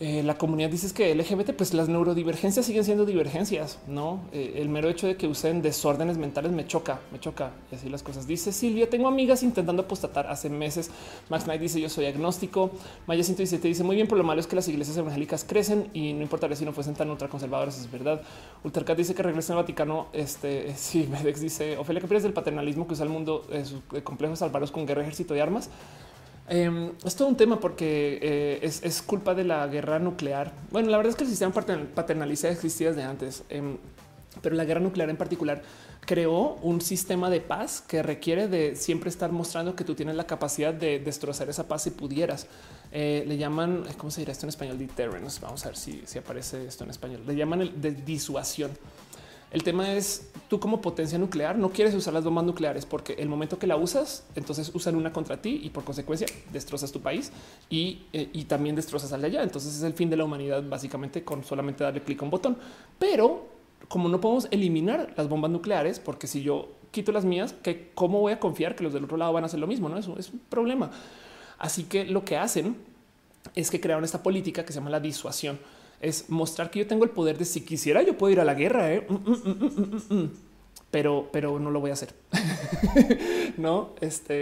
eh, 0.00 0.22
la 0.22 0.38
comunidad 0.38 0.70
dice 0.70 0.94
que 0.94 1.12
LGBT, 1.12 1.54
pues 1.54 1.74
las 1.74 1.88
neurodivergencias 1.88 2.64
siguen 2.64 2.84
siendo 2.84 3.04
divergencias, 3.04 3.80
no? 3.88 4.20
Eh, 4.32 4.54
el 4.56 4.68
mero 4.68 4.88
hecho 4.88 5.08
de 5.08 5.16
que 5.16 5.26
usen 5.26 5.60
desórdenes 5.60 6.18
mentales 6.18 6.52
me 6.52 6.64
choca, 6.68 7.00
me 7.10 7.18
choca 7.18 7.50
y 7.72 7.74
así 7.74 7.88
las 7.88 8.04
cosas. 8.04 8.28
Dice 8.28 8.52
Silvia, 8.52 8.88
tengo 8.88 9.08
amigas 9.08 9.42
intentando 9.42 9.82
apostatar 9.82 10.28
hace 10.28 10.50
meses. 10.50 10.90
Max 11.28 11.44
Knight 11.44 11.60
dice 11.60 11.80
yo 11.80 11.88
soy 11.88 12.06
agnóstico. 12.06 12.70
Maya 13.08 13.24
117 13.24 13.66
dice 13.66 13.82
muy 13.82 13.96
bien, 13.96 14.06
por 14.06 14.18
lo 14.18 14.22
malo 14.22 14.40
es 14.40 14.46
que 14.46 14.54
las 14.54 14.68
iglesias 14.68 14.96
evangélicas 14.96 15.42
crecen 15.42 15.90
y 15.92 16.12
no 16.12 16.22
importaría 16.22 16.54
si 16.54 16.64
no 16.64 16.72
fuesen 16.72 16.94
tan 16.94 17.10
ultraconservadoras, 17.10 17.80
es 17.80 17.90
verdad. 17.90 18.22
Ultracat 18.62 18.96
dice 18.96 19.16
que 19.16 19.24
regresa 19.24 19.52
al 19.54 19.58
Vaticano. 19.58 20.06
Este 20.12 20.74
sí, 20.76 21.08
Medex 21.10 21.40
dice 21.40 21.76
Ofelia, 21.76 22.00
que 22.00 22.20
del 22.20 22.32
paternalismo 22.32 22.86
que 22.86 22.92
usa 22.92 23.04
el 23.04 23.10
mundo 23.10 23.44
de 23.50 23.64
sus 23.64 23.80
complejos 24.04 24.38
salvaros 24.38 24.70
con 24.70 24.86
guerra, 24.86 25.02
ejército 25.02 25.34
y 25.34 25.40
armas. 25.40 25.70
Em, 26.48 26.92
es 27.04 27.14
todo 27.14 27.28
un 27.28 27.36
tema 27.36 27.60
porque 27.60 28.18
eh, 28.22 28.58
es, 28.62 29.02
culpa 29.02 29.34
de 29.34 29.44
la 29.44 29.66
guerra 29.66 29.98
nuclear. 29.98 30.52
Bueno, 30.70 30.88
la 30.88 30.96
verdad 30.96 31.10
es 31.10 31.16
que 31.16 31.24
el 31.24 31.30
sistema 31.30 31.52
paternalista 31.52 32.48
existía 32.48 32.88
desde 32.88 33.02
antes, 33.02 33.44
em, 33.50 33.76
pero 34.40 34.56
la 34.56 34.64
guerra 34.64 34.80
nuclear 34.80 35.10
en 35.10 35.16
particular 35.16 35.62
creó 36.08 36.54
un 36.62 36.80
sistema 36.80 37.28
de 37.28 37.42
paz 37.42 37.82
que 37.86 38.02
requiere 38.02 38.48
de 38.48 38.76
siempre 38.76 39.10
estar 39.10 39.30
mostrando 39.30 39.76
que 39.76 39.84
tú 39.84 39.94
tienes 39.94 40.16
la 40.16 40.26
capacidad 40.26 40.72
de 40.72 40.98
destrozar 41.00 41.50
esa 41.50 41.68
paz 41.68 41.82
si 41.82 41.90
pudieras. 41.90 42.46
Eh, 42.92 43.24
le 43.28 43.36
llaman, 43.36 43.84
¿cómo 43.98 44.10
se 44.10 44.22
dirá 44.22 44.32
esto 44.32 44.46
en 44.46 44.48
español? 44.48 44.78
Deterrence. 44.78 45.38
Vamos 45.42 45.66
a 45.66 45.68
ver 45.68 45.76
si, 45.76 46.02
si 46.06 46.18
aparece 46.18 46.66
esto 46.66 46.84
en 46.84 46.90
español. 46.90 47.24
Le 47.26 47.36
llaman 47.36 47.60
el 47.60 47.78
de 47.78 47.92
disuasión. 47.92 48.70
El 49.50 49.62
tema 49.62 49.92
es 49.94 50.30
tú 50.48 50.60
como 50.60 50.80
potencia 50.80 51.18
nuclear 51.18 51.56
no 51.56 51.70
quieres 51.70 51.94
usar 51.94 52.12
las 52.12 52.24
bombas 52.24 52.44
nucleares 52.44 52.84
porque 52.84 53.14
el 53.14 53.28
momento 53.28 53.58
que 53.58 53.66
la 53.66 53.76
usas, 53.76 54.24
entonces 54.34 54.70
usan 54.74 54.94
una 54.94 55.12
contra 55.12 55.40
ti 55.40 55.60
y 55.62 55.70
por 55.70 55.84
consecuencia 55.84 56.26
destrozas 56.52 56.92
tu 56.92 57.00
país 57.00 57.32
y, 57.70 58.02
eh, 58.12 58.44
también 58.46 58.76
destrozas 58.76 59.12
al 59.12 59.22
de 59.22 59.28
allá. 59.28 59.42
Entonces 59.42 59.74
es 59.74 59.82
el 59.82 59.94
fin 59.94 60.10
de 60.10 60.16
la 60.16 60.24
humanidad 60.24 60.62
básicamente 60.62 61.24
con 61.24 61.44
solamente 61.44 61.84
darle 61.84 62.02
clic 62.02 62.20
a 62.20 62.24
un 62.24 62.30
botón. 62.30 62.56
Pero 62.98 63.46
como 63.88 64.08
no 64.08 64.20
podemos 64.20 64.48
eliminar 64.50 65.14
las 65.16 65.28
bombas 65.28 65.50
nucleares, 65.50 65.98
porque 65.98 66.26
si 66.26 66.42
yo 66.42 66.68
quito 66.90 67.12
las 67.12 67.24
mías, 67.24 67.54
que 67.62 67.90
cómo 67.94 68.20
voy 68.20 68.32
a 68.32 68.40
confiar 68.40 68.74
que 68.74 68.84
los 68.84 68.92
del 68.92 69.04
otro 69.04 69.16
lado 69.16 69.32
van 69.32 69.44
a 69.44 69.46
hacer 69.46 69.60
lo 69.60 69.66
mismo? 69.66 69.88
No, 69.88 69.96
eso 69.96 70.18
es 70.18 70.30
un 70.30 70.40
problema. 70.40 70.90
Así 71.58 71.84
que 71.84 72.04
lo 72.04 72.24
que 72.24 72.36
hacen 72.36 72.76
es 73.54 73.70
que 73.70 73.80
crearon 73.80 74.04
esta 74.04 74.22
política 74.22 74.64
que 74.64 74.72
se 74.72 74.78
llama 74.78 74.90
la 74.90 75.00
disuasión 75.00 75.58
es 76.00 76.30
mostrar 76.30 76.70
que 76.70 76.80
yo 76.80 76.86
tengo 76.86 77.04
el 77.04 77.10
poder 77.10 77.38
de 77.38 77.44
si 77.44 77.62
quisiera 77.62 78.02
yo 78.02 78.16
puedo 78.16 78.32
ir 78.32 78.40
a 78.40 78.44
la 78.44 78.54
guerra, 78.54 78.92
¿eh? 78.92 79.06
mm, 79.08 79.14
mm, 79.14 80.14
mm, 80.14 80.30
pero, 80.90 81.28
pero 81.32 81.58
no 81.58 81.70
lo 81.70 81.80
voy 81.80 81.90
a 81.90 81.94
hacer. 81.94 82.14
no, 83.58 83.94
este 84.00 84.34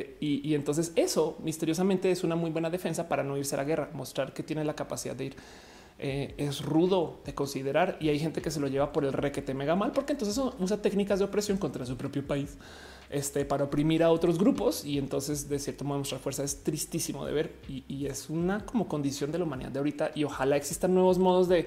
eh, 0.00 0.16
y, 0.20 0.54
entonces 0.54 0.92
eso 0.96 1.38
misteriosamente 1.42 2.10
es 2.10 2.24
una 2.24 2.36
muy 2.36 2.50
buena 2.50 2.70
defensa 2.70 3.08
para 3.08 3.22
no 3.22 3.36
irse 3.36 3.54
a 3.54 3.58
la 3.58 3.64
guerra, 3.64 3.90
mostrar 3.92 4.32
que 4.32 4.42
tiene 4.42 4.64
la 4.64 4.74
capacidad 4.74 5.14
de 5.14 5.24
ir. 5.26 5.36
Eh, 6.00 6.34
es 6.38 6.60
rudo 6.60 7.20
de 7.24 7.34
considerar 7.34 7.96
y 8.00 8.08
hay 8.08 8.18
gente 8.18 8.42
que 8.42 8.50
se 8.50 8.58
lo 8.58 8.66
lleva 8.66 8.92
por 8.92 9.04
el 9.04 9.12
requete 9.12 9.54
mega 9.54 9.76
mal 9.76 9.92
porque 9.92 10.10
entonces 10.10 10.42
usa 10.58 10.82
técnicas 10.82 11.20
de 11.20 11.24
opresión 11.24 11.56
contra 11.56 11.86
su 11.86 11.96
propio 11.96 12.26
país 12.26 12.58
este, 13.10 13.44
para 13.44 13.64
oprimir 13.64 14.02
a 14.02 14.10
otros 14.10 14.38
grupos 14.38 14.84
y 14.84 14.98
entonces 14.98 15.48
de 15.48 15.58
cierto 15.58 15.84
modo 15.84 15.98
mostrar 15.98 16.20
fuerza 16.20 16.44
es 16.44 16.62
tristísimo 16.62 17.24
de 17.24 17.32
ver 17.32 17.52
y, 17.68 18.06
es 18.06 18.28
una 18.28 18.64
como 18.66 18.86
condición 18.86 19.32
de 19.32 19.38
la 19.38 19.44
humanidad 19.44 19.70
de 19.70 19.78
ahorita 19.78 20.10
y 20.14 20.24
ojalá 20.24 20.56
existan 20.56 20.92
nuevos 20.94 21.18
modos 21.18 21.48
de 21.48 21.66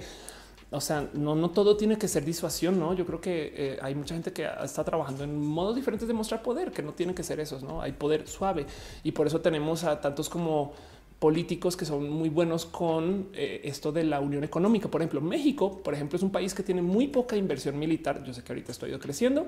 o 0.69 0.82
sea, 0.82 1.09
no, 1.14 1.33
no 1.33 1.51
todo 1.51 1.77
tiene 1.77 1.98
que 1.98 2.09
ser 2.09 2.25
disuasión, 2.25 2.77
no? 2.77 2.93
Yo 2.93 3.06
creo 3.06 3.22
que 3.22 3.53
eh, 3.56 3.80
hay 3.82 3.95
mucha 3.95 4.16
gente 4.16 4.33
que 4.33 4.45
está 4.61 4.83
trabajando 4.83 5.24
en 5.24 5.40
modos 5.40 5.77
diferentes 5.77 6.09
de 6.09 6.14
mostrar 6.14 6.43
poder, 6.43 6.72
que 6.72 6.83
no 6.83 6.91
tienen 6.91 7.16
que 7.16 7.24
ser 7.24 7.40
esos, 7.40 7.64
no 7.64 7.82
hay 7.82 7.93
poder 7.93 8.27
suave 8.27 8.66
y 9.01 9.14
por 9.14 9.27
eso 9.27 9.40
tenemos 9.40 9.85
a 9.85 10.01
tantos 10.01 10.27
como 10.27 10.74
políticos 11.19 11.75
que 11.75 11.85
son 11.85 12.09
muy 12.09 12.29
buenos 12.29 12.65
con 12.65 13.29
eh, 13.33 13.61
esto 13.63 13.91
de 13.91 14.03
la 14.03 14.19
unión 14.19 14.43
económica. 14.43 14.89
Por 14.89 15.01
ejemplo, 15.01 15.21
México, 15.21 15.81
por 15.83 15.93
ejemplo, 15.93 16.17
es 16.17 16.23
un 16.23 16.31
país 16.31 16.53
que 16.53 16.63
tiene 16.63 16.81
muy 16.81 17.07
poca 17.07 17.35
inversión 17.35 17.79
militar. 17.79 18.23
Yo 18.23 18.33
sé 18.33 18.43
que 18.43 18.51
ahorita 18.51 18.71
estoy 18.71 18.91
creciendo 18.99 19.47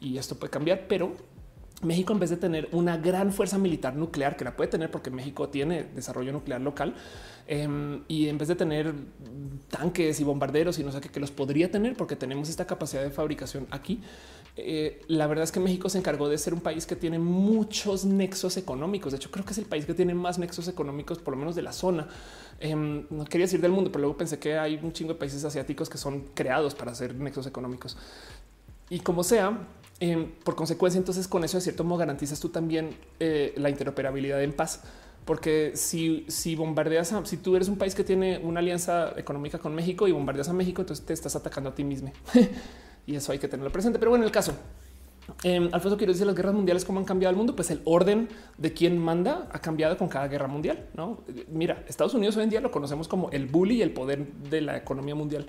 y 0.00 0.16
esto 0.16 0.36
puede 0.38 0.50
cambiar, 0.50 0.86
pero 0.88 1.12
México, 1.82 2.12
en 2.12 2.18
vez 2.18 2.28
de 2.28 2.36
tener 2.36 2.68
una 2.72 2.98
gran 2.98 3.32
fuerza 3.32 3.56
militar 3.56 3.96
nuclear, 3.96 4.36
que 4.36 4.44
la 4.44 4.54
puede 4.54 4.68
tener 4.68 4.90
porque 4.90 5.10
México 5.10 5.48
tiene 5.48 5.84
desarrollo 5.84 6.32
nuclear 6.32 6.60
local, 6.60 6.94
em, 7.50 8.04
y 8.06 8.28
en 8.28 8.38
vez 8.38 8.46
de 8.46 8.54
tener 8.54 8.94
tanques 9.68 10.20
y 10.20 10.24
bombarderos 10.24 10.78
y 10.78 10.84
no 10.84 10.92
sé 10.92 11.00
qué, 11.00 11.08
que 11.08 11.18
los 11.18 11.32
podría 11.32 11.68
tener 11.68 11.96
porque 11.96 12.14
tenemos 12.14 12.48
esta 12.48 12.64
capacidad 12.64 13.02
de 13.02 13.10
fabricación 13.10 13.66
aquí, 13.72 14.00
eh, 14.56 15.02
la 15.08 15.26
verdad 15.26 15.42
es 15.42 15.50
que 15.50 15.58
México 15.58 15.88
se 15.88 15.98
encargó 15.98 16.28
de 16.28 16.38
ser 16.38 16.54
un 16.54 16.60
país 16.60 16.86
que 16.86 16.94
tiene 16.94 17.18
muchos 17.18 18.04
nexos 18.04 18.56
económicos. 18.56 19.10
De 19.10 19.16
hecho, 19.16 19.32
creo 19.32 19.44
que 19.44 19.50
es 19.50 19.58
el 19.58 19.64
país 19.64 19.84
que 19.84 19.94
tiene 19.94 20.14
más 20.14 20.38
nexos 20.38 20.68
económicos, 20.68 21.18
por 21.18 21.34
lo 21.34 21.38
menos 21.38 21.56
de 21.56 21.62
la 21.62 21.72
zona. 21.72 22.06
Em, 22.60 23.06
no 23.10 23.24
quería 23.24 23.46
decir 23.46 23.60
del 23.60 23.72
mundo, 23.72 23.90
pero 23.90 24.02
luego 24.02 24.16
pensé 24.16 24.38
que 24.38 24.56
hay 24.56 24.78
un 24.80 24.92
chingo 24.92 25.14
de 25.14 25.18
países 25.18 25.44
asiáticos 25.44 25.88
que 25.88 25.98
son 25.98 26.26
creados 26.34 26.74
para 26.76 26.92
hacer 26.92 27.16
nexos 27.16 27.46
económicos. 27.48 27.96
Y 28.90 29.00
como 29.00 29.24
sea, 29.24 29.66
em, 29.98 30.30
por 30.44 30.54
consecuencia, 30.54 30.98
entonces 30.98 31.26
con 31.26 31.42
eso 31.42 31.56
de 31.56 31.62
cierto 31.62 31.84
modo 31.84 31.98
garantizas 31.98 32.38
tú 32.38 32.48
también 32.48 32.96
eh, 33.18 33.54
la 33.56 33.70
interoperabilidad 33.70 34.42
en 34.42 34.52
paz. 34.52 34.82
Porque 35.30 35.70
si, 35.76 36.24
si 36.26 36.56
bombardeas, 36.56 37.12
a, 37.12 37.24
si 37.24 37.36
tú 37.36 37.54
eres 37.54 37.68
un 37.68 37.78
país 37.78 37.94
que 37.94 38.02
tiene 38.02 38.38
una 38.38 38.58
alianza 38.58 39.12
económica 39.16 39.58
con 39.58 39.72
México 39.72 40.08
y 40.08 40.10
bombardeas 40.10 40.48
a 40.48 40.52
México, 40.52 40.82
entonces 40.82 41.06
te 41.06 41.12
estás 41.12 41.36
atacando 41.36 41.70
a 41.70 41.74
ti 41.76 41.84
mismo. 41.84 42.10
y 43.06 43.14
eso 43.14 43.30
hay 43.30 43.38
que 43.38 43.46
tenerlo 43.46 43.70
presente. 43.70 44.00
Pero 44.00 44.10
bueno, 44.10 44.24
el 44.24 44.32
caso, 44.32 44.54
eh, 45.44 45.70
Alfonso 45.70 45.96
quiero 45.96 46.12
decir 46.12 46.26
las 46.26 46.34
guerras 46.34 46.52
mundiales, 46.52 46.84
cómo 46.84 46.98
han 46.98 47.04
cambiado 47.04 47.30
el 47.30 47.36
mundo, 47.36 47.54
pues 47.54 47.70
el 47.70 47.80
orden 47.84 48.28
de 48.58 48.72
quién 48.72 48.98
manda 48.98 49.46
ha 49.52 49.60
cambiado 49.60 49.96
con 49.96 50.08
cada 50.08 50.26
guerra 50.26 50.48
mundial. 50.48 50.88
No 50.94 51.20
mira, 51.46 51.84
Estados 51.86 52.12
Unidos 52.14 52.36
hoy 52.36 52.42
en 52.42 52.50
día 52.50 52.60
lo 52.60 52.72
conocemos 52.72 53.06
como 53.06 53.30
el 53.30 53.46
bully 53.46 53.76
y 53.76 53.82
el 53.82 53.92
poder 53.92 54.26
de 54.26 54.62
la 54.62 54.78
economía 54.78 55.14
mundial. 55.14 55.46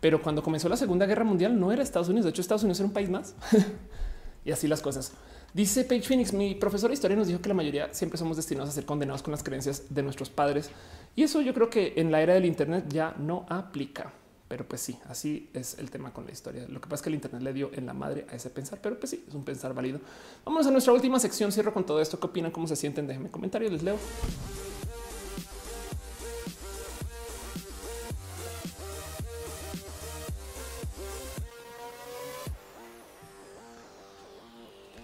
Pero 0.00 0.20
cuando 0.20 0.42
comenzó 0.42 0.68
la 0.68 0.76
Segunda 0.76 1.06
Guerra 1.06 1.22
Mundial 1.22 1.60
no 1.60 1.70
era 1.70 1.84
Estados 1.84 2.08
Unidos. 2.08 2.24
De 2.24 2.30
hecho, 2.30 2.40
Estados 2.40 2.64
Unidos 2.64 2.80
era 2.80 2.88
un 2.88 2.92
país 2.92 3.08
más. 3.08 3.36
y 4.44 4.50
así 4.50 4.66
las 4.66 4.82
cosas. 4.82 5.12
Dice 5.54 5.84
Paige 5.84 6.08
Phoenix, 6.08 6.32
mi 6.32 6.54
profesor 6.54 6.88
de 6.88 6.94
historia 6.94 7.14
nos 7.16 7.26
dijo 7.26 7.42
que 7.42 7.48
la 7.48 7.54
mayoría 7.54 7.92
siempre 7.92 8.16
somos 8.18 8.38
destinados 8.38 8.70
a 8.70 8.72
ser 8.72 8.86
condenados 8.86 9.22
con 9.22 9.32
las 9.32 9.42
creencias 9.42 9.94
de 9.94 10.02
nuestros 10.02 10.30
padres. 10.30 10.70
Y 11.14 11.24
eso 11.24 11.42
yo 11.42 11.52
creo 11.52 11.68
que 11.68 11.92
en 11.96 12.10
la 12.10 12.22
era 12.22 12.32
del 12.32 12.46
Internet 12.46 12.86
ya 12.88 13.14
no 13.18 13.44
aplica. 13.50 14.12
Pero 14.48 14.66
pues 14.66 14.80
sí, 14.80 14.98
así 15.08 15.50
es 15.52 15.78
el 15.78 15.90
tema 15.90 16.12
con 16.12 16.24
la 16.24 16.32
historia. 16.32 16.66
Lo 16.68 16.80
que 16.80 16.86
pasa 16.86 16.96
es 16.96 17.02
que 17.02 17.08
el 17.10 17.14
Internet 17.16 17.42
le 17.42 17.52
dio 17.52 17.70
en 17.74 17.84
la 17.84 17.92
madre 17.92 18.26
a 18.30 18.34
ese 18.34 18.50
pensar, 18.50 18.78
pero 18.82 18.98
pues 18.98 19.10
sí, 19.10 19.24
es 19.28 19.34
un 19.34 19.44
pensar 19.44 19.74
válido. 19.74 20.00
Vamos 20.44 20.66
a 20.66 20.70
nuestra 20.70 20.92
última 20.92 21.18
sección. 21.18 21.52
Cierro 21.52 21.74
con 21.74 21.84
todo 21.84 22.00
esto. 22.00 22.18
¿Qué 22.18 22.26
opinan? 22.26 22.50
¿Cómo 22.50 22.66
se 22.66 22.76
sienten? 22.76 23.06
Déjenme 23.06 23.30
comentarios, 23.30 23.72
les 23.72 23.82
leo. 23.82 23.96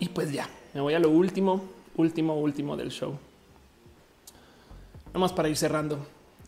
Y 0.01 0.09
pues 0.09 0.33
ya, 0.33 0.49
me 0.75 0.81
voy 0.81 0.95
a 0.95 0.99
lo 0.99 1.11
último, 1.11 1.63
último, 1.97 2.35
último 2.35 2.77
del 2.77 2.91
show. 2.91 3.19
Nomás 5.13 5.33
para 5.33 5.49
ir 5.49 5.57
cerrando. 5.57 5.99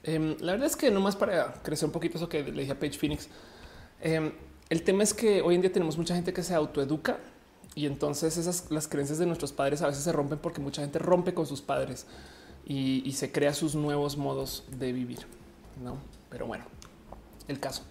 Em, 0.03 0.37
la 0.41 0.53
verdad 0.53 0.67
es 0.67 0.77
que 0.77 0.91
nomás 0.91 1.17
para 1.17 1.55
crecer 1.63 1.87
un 1.87 1.93
poquito 1.93 2.17
eso 2.17 2.29
que 2.29 2.43
le 2.43 2.63
dije 2.63 2.73
a 2.73 2.79
Page 2.79 2.99
Phoenix. 2.99 3.29
Em, 4.01 4.33
el 4.69 4.83
tema 4.83 5.03
es 5.03 5.13
que 5.13 5.43
hoy 5.43 5.57
en 5.57 5.63
día 5.63 5.73
tenemos 5.73 5.99
mucha 5.99 6.15
gente 6.15 6.33
que 6.33 6.43
se 6.43 6.55
autoeduca 6.55 7.19
y 7.75 7.87
entonces 7.87 8.37
esas 8.37 8.71
las 8.71 8.89
creencias 8.89 9.19
de 9.19 9.27
nuestros 9.27 9.53
padres 9.53 9.83
a 9.83 9.87
veces 9.87 10.05
se 10.05 10.13
rompen 10.13 10.39
porque 10.39 10.61
mucha 10.61 10.83
gente 10.83 10.99
rompe 10.99 11.35
con 11.35 11.47
sus 11.47 11.61
padres 11.61 12.07
y, 12.65 13.03
y 13.05 13.13
se 13.13 13.33
crea 13.33 13.53
sus 13.53 13.75
nuevos 13.75 14.17
modos 14.17 14.65
de 14.71 14.93
vivir. 14.93 15.27
No, 15.83 15.99
pero 16.31 16.47
bueno, 16.47 16.65
el 17.49 17.59
caso. 17.59 17.83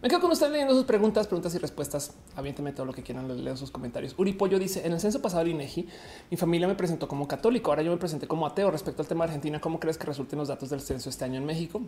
Me 0.00 0.08
quedo 0.08 0.20
con 0.20 0.30
ustedes 0.30 0.52
leyendo 0.52 0.74
sus 0.74 0.84
preguntas, 0.84 1.26
preguntas 1.26 1.52
y 1.56 1.58
respuestas. 1.58 2.12
Aviénteme 2.36 2.72
todo 2.72 2.86
lo 2.86 2.92
que 2.92 3.02
quieran, 3.02 3.44
leo 3.44 3.56
sus 3.56 3.72
comentarios. 3.72 4.14
Uri 4.16 4.32
Pollo 4.32 4.58
dice: 4.58 4.86
En 4.86 4.92
el 4.92 5.00
censo 5.00 5.20
pasado 5.20 5.42
del 5.42 5.54
INEGI, 5.54 5.88
mi 6.30 6.36
familia 6.36 6.68
me 6.68 6.76
presentó 6.76 7.08
como 7.08 7.26
católico. 7.26 7.70
Ahora 7.70 7.82
yo 7.82 7.90
me 7.90 7.96
presenté 7.96 8.28
como 8.28 8.46
ateo. 8.46 8.70
Respecto 8.70 9.02
al 9.02 9.08
tema 9.08 9.24
de 9.24 9.30
Argentina, 9.30 9.60
¿cómo 9.60 9.80
crees 9.80 9.98
que 9.98 10.06
resulten 10.06 10.38
los 10.38 10.48
datos 10.48 10.70
del 10.70 10.80
censo 10.80 11.10
este 11.10 11.24
año 11.24 11.38
en 11.38 11.46
México? 11.46 11.82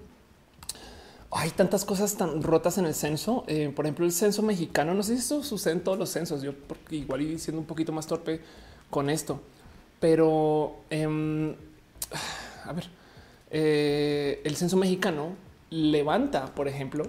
hay 1.32 1.50
tantas 1.50 1.84
cosas 1.84 2.16
tan 2.16 2.42
rotas 2.42 2.78
en 2.78 2.86
el 2.86 2.94
censo. 2.94 3.44
Eh, 3.46 3.72
por 3.74 3.84
ejemplo, 3.84 4.04
el 4.04 4.12
censo 4.12 4.42
mexicano, 4.42 4.94
no 4.94 5.02
sé 5.02 5.14
si 5.14 5.20
esto 5.20 5.42
sucede 5.42 5.74
en 5.74 5.80
todos 5.84 5.98
los 5.98 6.10
censos. 6.10 6.42
Yo 6.42 6.52
igual 6.90 7.22
y 7.22 7.38
siendo 7.38 7.60
un 7.60 7.66
poquito 7.66 7.92
más 7.92 8.06
torpe 8.06 8.40
con 8.90 9.08
esto, 9.08 9.40
pero 10.00 10.80
em, 10.90 11.54
a 12.64 12.72
ver, 12.72 12.88
eh, 13.50 14.40
el 14.44 14.56
censo 14.56 14.76
mexicano 14.76 15.34
levanta, 15.70 16.46
por 16.46 16.66
ejemplo, 16.66 17.04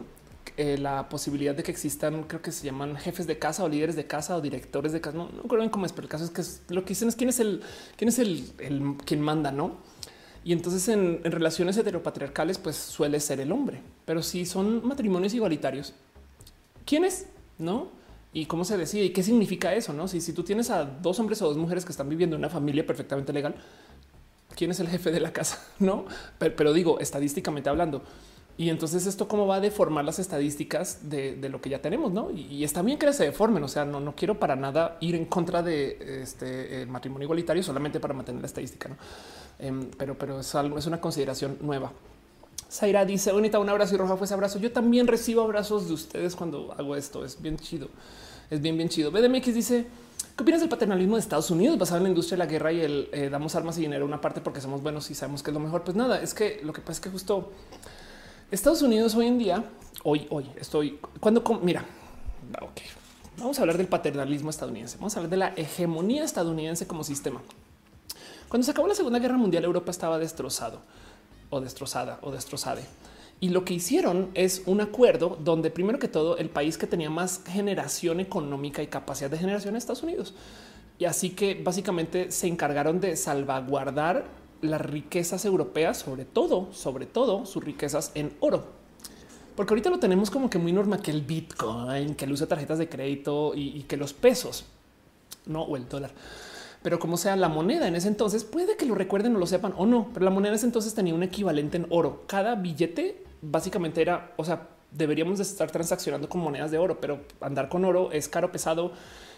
eh, 0.61 0.77
la 0.77 1.09
posibilidad 1.09 1.55
de 1.55 1.63
que 1.63 1.71
existan, 1.71 2.23
creo 2.23 2.41
que 2.41 2.51
se 2.51 2.65
llaman 2.65 2.95
jefes 2.95 3.25
de 3.25 3.39
casa 3.39 3.63
o 3.63 3.69
líderes 3.69 3.95
de 3.95 4.05
casa 4.05 4.35
o 4.35 4.41
directores 4.41 4.91
de 4.91 5.01
casa. 5.01 5.17
No, 5.17 5.29
no 5.29 5.43
creo 5.43 5.71
cómo 5.71 5.85
es, 5.85 5.91
pero 5.91 6.05
el 6.05 6.09
caso 6.09 6.23
es 6.25 6.29
que 6.29 6.73
lo 6.73 6.83
que 6.83 6.89
dicen 6.89 7.07
es 7.07 7.15
quién 7.15 7.29
es 7.29 7.39
el, 7.39 7.61
quién 7.95 8.09
es 8.09 8.19
el, 8.19 8.51
el 8.59 8.95
quien 9.05 9.21
manda, 9.21 9.51
no? 9.51 9.77
Y 10.43 10.53
entonces 10.53 10.87
en, 10.87 11.23
relaciones 11.23 11.77
heteropatriarcales, 11.77 12.57
pues 12.57 12.75
suele 12.75 13.19
ser 13.19 13.39
el 13.39 13.51
hombre, 13.51 13.81
pero 14.05 14.21
si 14.21 14.45
son 14.45 14.85
matrimonios 14.87 15.33
igualitarios, 15.33 15.93
¿quién 16.85 17.05
es? 17.05 17.27
No? 17.57 17.99
y 18.33 18.45
cómo 18.45 18.63
se 18.63 18.77
decide 18.77 19.03
y 19.03 19.09
qué 19.09 19.23
significa 19.23 19.73
eso. 19.75 19.91
No, 19.91 20.07
si, 20.07 20.21
si 20.21 20.31
tú 20.31 20.43
tienes 20.43 20.69
a 20.69 20.85
dos 20.85 21.19
hombres 21.19 21.41
o 21.41 21.47
dos 21.47 21.57
mujeres 21.57 21.83
que 21.83 21.91
están 21.91 22.07
viviendo 22.07 22.37
en 22.37 22.39
una 22.39 22.49
familia 22.49 22.85
perfectamente 22.85 23.33
legal, 23.33 23.55
quién 24.55 24.71
es 24.71 24.79
el 24.79 24.87
jefe 24.87 25.11
de 25.11 25.19
la 25.19 25.33
casa? 25.33 25.59
No, 25.79 26.05
pero, 26.37 26.73
digo 26.73 26.99
estadísticamente 26.99 27.69
hablando. 27.69 28.03
Y 28.61 28.69
entonces 28.69 29.07
esto 29.07 29.27
cómo 29.27 29.47
va 29.47 29.55
a 29.55 29.59
deformar 29.59 30.05
las 30.05 30.19
estadísticas 30.19 31.09
de, 31.09 31.49
lo 31.49 31.59
que 31.59 31.71
ya 31.71 31.81
tenemos, 31.81 32.11
¿no? 32.11 32.29
Y, 32.29 32.63
está 32.63 32.83
bien 32.83 32.99
que 32.99 33.11
se 33.11 33.23
deformen, 33.23 33.63
o 33.63 33.67
sea, 33.67 33.85
no, 33.85 33.99
no 33.99 34.13
quiero 34.15 34.37
para 34.39 34.55
nada 34.55 34.97
ir 34.99 35.15
en 35.15 35.25
contra 35.25 35.63
de 35.63 36.21
este 36.21 36.85
matrimonio 36.85 37.25
igualitario 37.25 37.63
solamente 37.63 37.99
para 37.99 38.13
mantener 38.13 38.39
la 38.39 38.45
estadística, 38.45 38.87
¿no? 38.87 38.97
Em, 39.57 39.89
pero, 39.97 40.15
pero 40.15 40.41
es, 40.41 40.53
algo, 40.53 40.77
es 40.77 40.85
una 40.85 41.01
consideración 41.01 41.57
nueva. 41.61 41.91
Zaira 42.71 43.03
dice, 43.03 43.31
bonita, 43.31 43.57
un 43.57 43.67
abrazo 43.67 43.95
y 43.95 43.97
roja 43.97 44.15
fue 44.15 44.25
ese 44.25 44.35
abrazo. 44.35 44.59
Yo 44.59 44.71
también 44.71 45.07
recibo 45.07 45.41
abrazos 45.41 45.87
de 45.87 45.95
ustedes 45.95 46.35
cuando 46.35 46.71
hago 46.77 46.95
esto. 46.95 47.25
Es 47.25 47.41
bien 47.41 47.57
chido. 47.57 47.87
Es 48.51 48.61
bien, 48.61 48.77
bien 48.77 48.89
chido. 48.89 49.09
BDMX 49.09 49.55
dice, 49.55 49.87
¿qué 50.37 50.43
opinas 50.43 50.59
del 50.59 50.69
paternalismo 50.69 51.15
de 51.15 51.21
Estados 51.21 51.49
Unidos 51.49 51.79
basado 51.79 51.97
en 51.97 52.03
la 52.03 52.09
industria 52.09 52.37
de 52.37 52.43
la 52.45 52.51
guerra 52.51 52.71
y 52.71 52.81
el 52.81 53.09
eh, 53.11 53.29
damos 53.31 53.55
armas 53.55 53.79
y 53.79 53.81
dinero 53.81 54.03
a 54.05 54.07
una 54.07 54.21
parte 54.21 54.39
porque 54.39 54.61
somos 54.61 54.83
buenos 54.83 55.09
y 55.09 55.15
sabemos 55.15 55.41
que 55.41 55.49
es 55.49 55.55
lo 55.55 55.59
mejor? 55.59 55.83
Pues 55.83 55.97
nada, 55.97 56.21
es 56.21 56.35
que 56.35 56.61
lo 56.63 56.73
que 56.73 56.81
pasa 56.81 56.91
es 56.91 56.99
que 56.99 57.09
justo 57.09 57.51
Estados 58.51 58.81
Unidos 58.81 59.15
hoy 59.15 59.27
en 59.27 59.39
día, 59.39 59.63
hoy, 60.03 60.27
hoy 60.29 60.45
estoy 60.57 60.99
cuando 61.21 61.41
mira, 61.63 61.85
ok, 62.61 62.81
vamos 63.37 63.57
a 63.57 63.61
hablar 63.61 63.77
del 63.77 63.87
paternalismo 63.87 64.49
estadounidense. 64.49 64.97
Vamos 64.97 65.15
a 65.15 65.19
hablar 65.19 65.29
de 65.29 65.37
la 65.37 65.53
hegemonía 65.55 66.25
estadounidense 66.25 66.85
como 66.85 67.05
sistema. 67.05 67.41
Cuando 68.49 68.65
se 68.65 68.71
acabó 68.71 68.89
la 68.89 68.93
Segunda 68.93 69.19
Guerra 69.19 69.37
Mundial, 69.37 69.63
Europa 69.63 69.89
estaba 69.89 70.19
destrozado 70.19 70.81
o 71.49 71.61
destrozada 71.61 72.19
o 72.23 72.31
destrozada. 72.31 72.81
Y 73.39 73.49
lo 73.49 73.63
que 73.63 73.73
hicieron 73.73 74.31
es 74.33 74.63
un 74.65 74.81
acuerdo 74.81 75.37
donde 75.41 75.71
primero 75.71 75.97
que 75.97 76.09
todo 76.09 76.35
el 76.35 76.49
país 76.49 76.77
que 76.77 76.87
tenía 76.87 77.09
más 77.09 77.41
generación 77.47 78.19
económica 78.19 78.83
y 78.83 78.87
capacidad 78.87 79.31
de 79.31 79.37
generación 79.37 79.77
es 79.77 79.83
Estados 79.83 80.03
Unidos. 80.03 80.33
Y 80.99 81.05
así 81.05 81.29
que 81.29 81.55
básicamente 81.55 82.31
se 82.31 82.47
encargaron 82.47 82.99
de 82.99 83.15
salvaguardar 83.15 84.40
las 84.61 84.81
riquezas 84.81 85.45
europeas, 85.45 85.97
sobre 85.97 86.25
todo, 86.25 86.69
sobre 86.71 87.05
todo 87.05 87.45
sus 87.45 87.63
riquezas 87.63 88.11
en 88.15 88.33
oro. 88.39 88.63
Porque 89.55 89.73
ahorita 89.73 89.89
lo 89.89 89.99
tenemos 89.99 90.31
como 90.31 90.49
que 90.49 90.57
muy 90.57 90.71
normal 90.71 91.01
que 91.01 91.11
el 91.11 91.21
Bitcoin, 91.21 92.15
que 92.15 92.25
el 92.25 92.31
uso 92.31 92.45
de 92.45 92.49
tarjetas 92.49 92.79
de 92.79 92.87
crédito 92.87 93.53
y, 93.55 93.83
que 93.83 93.97
los 93.97 94.13
pesos, 94.13 94.65
no, 95.45 95.63
o 95.63 95.77
el 95.77 95.87
dólar 95.87 96.11
pero 96.83 96.97
como 96.97 97.15
sea 97.15 97.35
la 97.35 97.47
moneda 97.47 97.87
en 97.87 97.95
ese 97.95 98.07
entonces, 98.07 98.43
puede 98.43 98.75
que 98.75 98.87
lo 98.87 98.95
recuerden 98.95 99.35
o 99.35 99.37
lo 99.37 99.45
sepan 99.45 99.71
o 99.77 99.85
no, 99.85 100.09
pero 100.15 100.25
la 100.25 100.31
moneda 100.31 100.49
en 100.49 100.55
ese 100.55 100.65
entonces 100.65 100.95
tenía 100.95 101.13
un 101.13 101.21
equivalente 101.21 101.77
en 101.77 101.85
oro. 101.91 102.23
Cada 102.25 102.55
billete 102.55 103.23
básicamente 103.39 104.01
era, 104.01 104.33
o 104.35 104.43
sea, 104.43 104.67
deberíamos 104.89 105.37
de 105.37 105.43
estar 105.43 105.69
transaccionando 105.69 106.27
con 106.27 106.41
monedas 106.41 106.71
de 106.71 106.79
oro, 106.79 106.99
pero 106.99 107.19
andar 107.39 107.69
con 107.69 107.85
oro 107.85 108.11
es 108.11 108.27
caro, 108.27 108.51
pesado, 108.51 108.93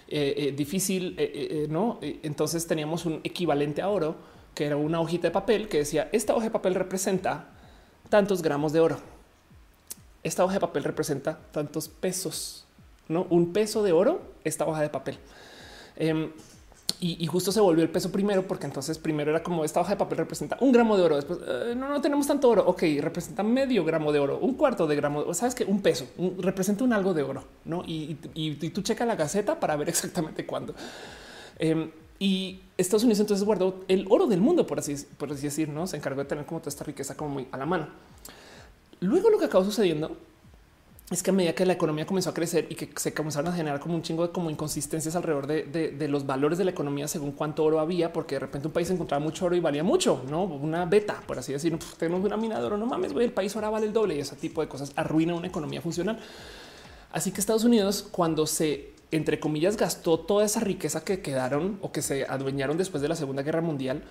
eh, 0.08 0.34
eh, 0.38 0.52
difícil, 0.54 1.16
eh, 1.18 1.68
no? 1.70 2.00
Entonces 2.02 2.66
teníamos 2.66 3.06
un 3.06 3.20
equivalente 3.26 3.82
a 3.82 3.90
oro 3.90 4.16
que 4.54 4.66
era 4.66 4.78
una 4.78 5.00
hojita 5.00 5.28
de 5.28 5.32
papel 5.32 5.68
que 5.68 5.80
decía 5.80 6.10
esta 6.12 6.34
hoja 6.36 6.46
de 6.46 6.52
papel 6.52 6.76
representa 6.76 7.46
tantos 8.10 8.42
gramos 8.42 8.74
de 8.74 8.80
oro. 8.80 8.98
Esta 10.24 10.46
hoja 10.46 10.54
de 10.54 10.60
papel 10.60 10.84
representa 10.84 11.40
tantos 11.52 11.90
pesos, 11.90 12.66
no 13.08 13.28
un 13.30 13.52
peso 13.54 13.84
de 13.84 13.92
oro. 13.92 14.22
Esta 14.44 14.66
hoja 14.66 14.82
de 14.82 14.90
papel. 14.90 15.18
Em, 15.96 16.32
y, 17.00 17.26
justo 17.28 17.52
se 17.52 17.60
volvió 17.60 17.84
el 17.84 17.90
peso 17.90 18.14
primero, 18.14 18.48
porque 18.48 18.66
entonces 18.66 18.98
primero 18.98 19.30
era 19.30 19.44
como 19.44 19.66
esta 19.66 19.82
hoja 19.82 19.92
de 19.92 19.98
papel 19.98 20.20
representa 20.20 20.58
un 20.62 20.72
gramo 20.72 20.96
de 20.96 21.04
oro. 21.04 21.16
Después 21.18 21.40
eh, 21.46 21.74
no, 21.76 21.90
no 21.90 22.00
tenemos 22.00 22.28
tanto 22.28 22.50
oro. 22.50 22.64
Ok, 22.66 22.84
representa 23.02 23.44
medio 23.44 23.84
gramo 23.84 24.14
de 24.14 24.20
oro, 24.20 24.38
un 24.38 24.54
cuarto 24.54 24.88
de 24.88 24.96
gramo. 24.96 25.34
Sabes 25.34 25.54
que 25.54 25.66
un 25.66 25.82
peso 25.82 26.08
representa 26.40 26.86
un 26.86 26.94
algo 26.94 27.14
de 27.14 27.24
oro, 27.24 27.44
no? 27.66 27.84
Y, 27.86 28.16
tú 28.74 28.82
checa 28.82 29.06
la 29.06 29.16
gaceta 29.16 29.60
para 29.60 29.76
ver 29.76 29.90
exactamente 29.90 30.46
cuándo. 30.46 30.76
Em, 31.60 31.92
y 32.24 32.62
Estados 32.78 33.04
Unidos 33.04 33.20
entonces 33.20 33.46
guardó 33.46 33.84
el 33.90 34.08
oro 34.10 34.28
del 34.28 34.40
mundo, 34.40 34.66
por 34.66 34.80
así, 34.80 34.96
por 35.18 35.30
así 35.30 35.42
decir, 35.42 35.68
no 35.68 35.88
se 35.88 35.98
encargó 35.98 36.22
de 36.22 36.30
tener 36.30 36.46
como 36.46 36.62
toda 36.62 36.70
esta 36.70 36.86
riqueza 36.86 37.18
como 37.18 37.32
muy 37.32 37.48
a 37.52 37.58
la 37.58 37.66
mano. 37.66 37.88
Luego 39.02 39.30
lo 39.30 39.38
que 39.38 39.44
acabó 39.44 39.66
sucediendo 39.66 40.16
es 41.12 41.22
que 41.22 41.32
a 41.32 41.34
medida 41.34 41.54
que 41.54 41.66
la 41.66 41.74
economía 41.74 42.06
comenzó 42.06 42.30
a 42.30 42.34
crecer 42.34 42.68
y 42.70 42.76
que 42.76 42.90
se 42.96 43.14
comenzaron 43.14 43.52
a 43.52 43.56
generar 43.58 43.82
como 43.82 43.96
un 43.96 44.04
chingo 44.04 44.26
de 44.26 44.32
como 44.32 44.50
inconsistencias 44.50 45.18
alrededor 45.18 45.48
de, 45.48 46.08
los 46.08 46.26
valores 46.26 46.58
de 46.58 46.64
la 46.64 46.72
economía 46.72 47.10
según 47.10 47.34
cuánto 47.34 47.66
oro 47.66 47.82
había, 47.82 48.14
porque 48.14 48.36
de 48.36 48.40
repente 48.40 48.70
un 48.70 48.74
país 48.74 48.90
encontraba 48.90 49.22
mucho 49.22 49.48
oro 49.48 49.58
y 49.58 49.60
valía 49.60 49.84
mucho, 49.84 50.24
no 50.30 50.46
una 50.46 50.86
beta, 50.86 51.22
por 51.28 51.38
así 51.38 51.52
decirlo. 51.52 51.80
tenemos 51.98 52.24
una 52.24 52.38
mina 52.38 52.58
de 52.58 52.66
oro, 52.66 52.78
no 52.78 52.86
mames, 52.86 53.12
güey, 53.12 53.26
el 53.26 53.34
país 53.34 53.54
ahora 53.58 53.70
vale 53.70 53.88
el 53.88 53.92
doble 53.92 54.16
y 54.16 54.20
ese 54.20 54.38
tipo 54.38 54.62
de 54.62 54.70
cosas 54.70 54.94
arruina 54.96 55.36
una 55.36 55.48
economía 55.48 55.82
funcional. 55.82 56.18
Así 57.12 57.32
que 57.34 57.42
Estados 57.42 57.66
Unidos, 57.66 58.08
cuando 58.10 58.48
se 58.48 58.93
entre 59.16 59.40
comillas 59.40 59.78
gastó 59.78 60.20
toda 60.20 60.46
esa 60.46 60.60
riqueza 60.60 61.04
que 61.04 61.22
quedaron 61.22 61.78
o 61.82 61.92
que 61.92 62.02
se 62.02 62.26
adueñaron 62.26 62.78
después 62.78 63.02
de 63.02 63.10
la 63.10 63.16
Segunda 63.16 63.44
Guerra 63.44 63.62
Mundial, 63.62 64.04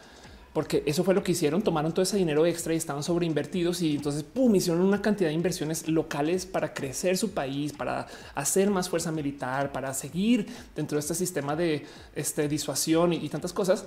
porque 0.52 0.82
eso 0.86 1.02
fue 1.02 1.14
lo 1.14 1.22
que 1.22 1.32
hicieron. 1.32 1.62
Tomaron 1.62 1.92
todo 1.92 2.02
ese 2.02 2.16
dinero 2.16 2.46
extra 2.46 2.74
y 2.74 2.76
estaban 2.76 3.02
sobreinvertidos 3.02 3.82
y 3.82 3.96
entonces 3.96 4.22
pum, 4.22 4.54
hicieron 4.54 4.82
una 4.82 5.02
cantidad 5.02 5.28
de 5.28 5.34
inversiones 5.34 5.88
locales 5.88 6.46
para 6.46 6.72
crecer 6.74 7.16
su 7.18 7.32
país, 7.32 7.72
para 7.72 8.06
hacer 8.34 8.70
más 8.70 8.88
fuerza 8.88 9.10
militar, 9.10 9.72
para 9.72 9.92
seguir 9.94 10.46
dentro 10.76 10.96
de 10.96 11.00
este 11.00 11.14
sistema 11.14 11.56
de 11.56 11.84
este, 12.14 12.48
disuasión 12.48 13.12
y, 13.12 13.28
tantas 13.28 13.52
cosas 13.52 13.86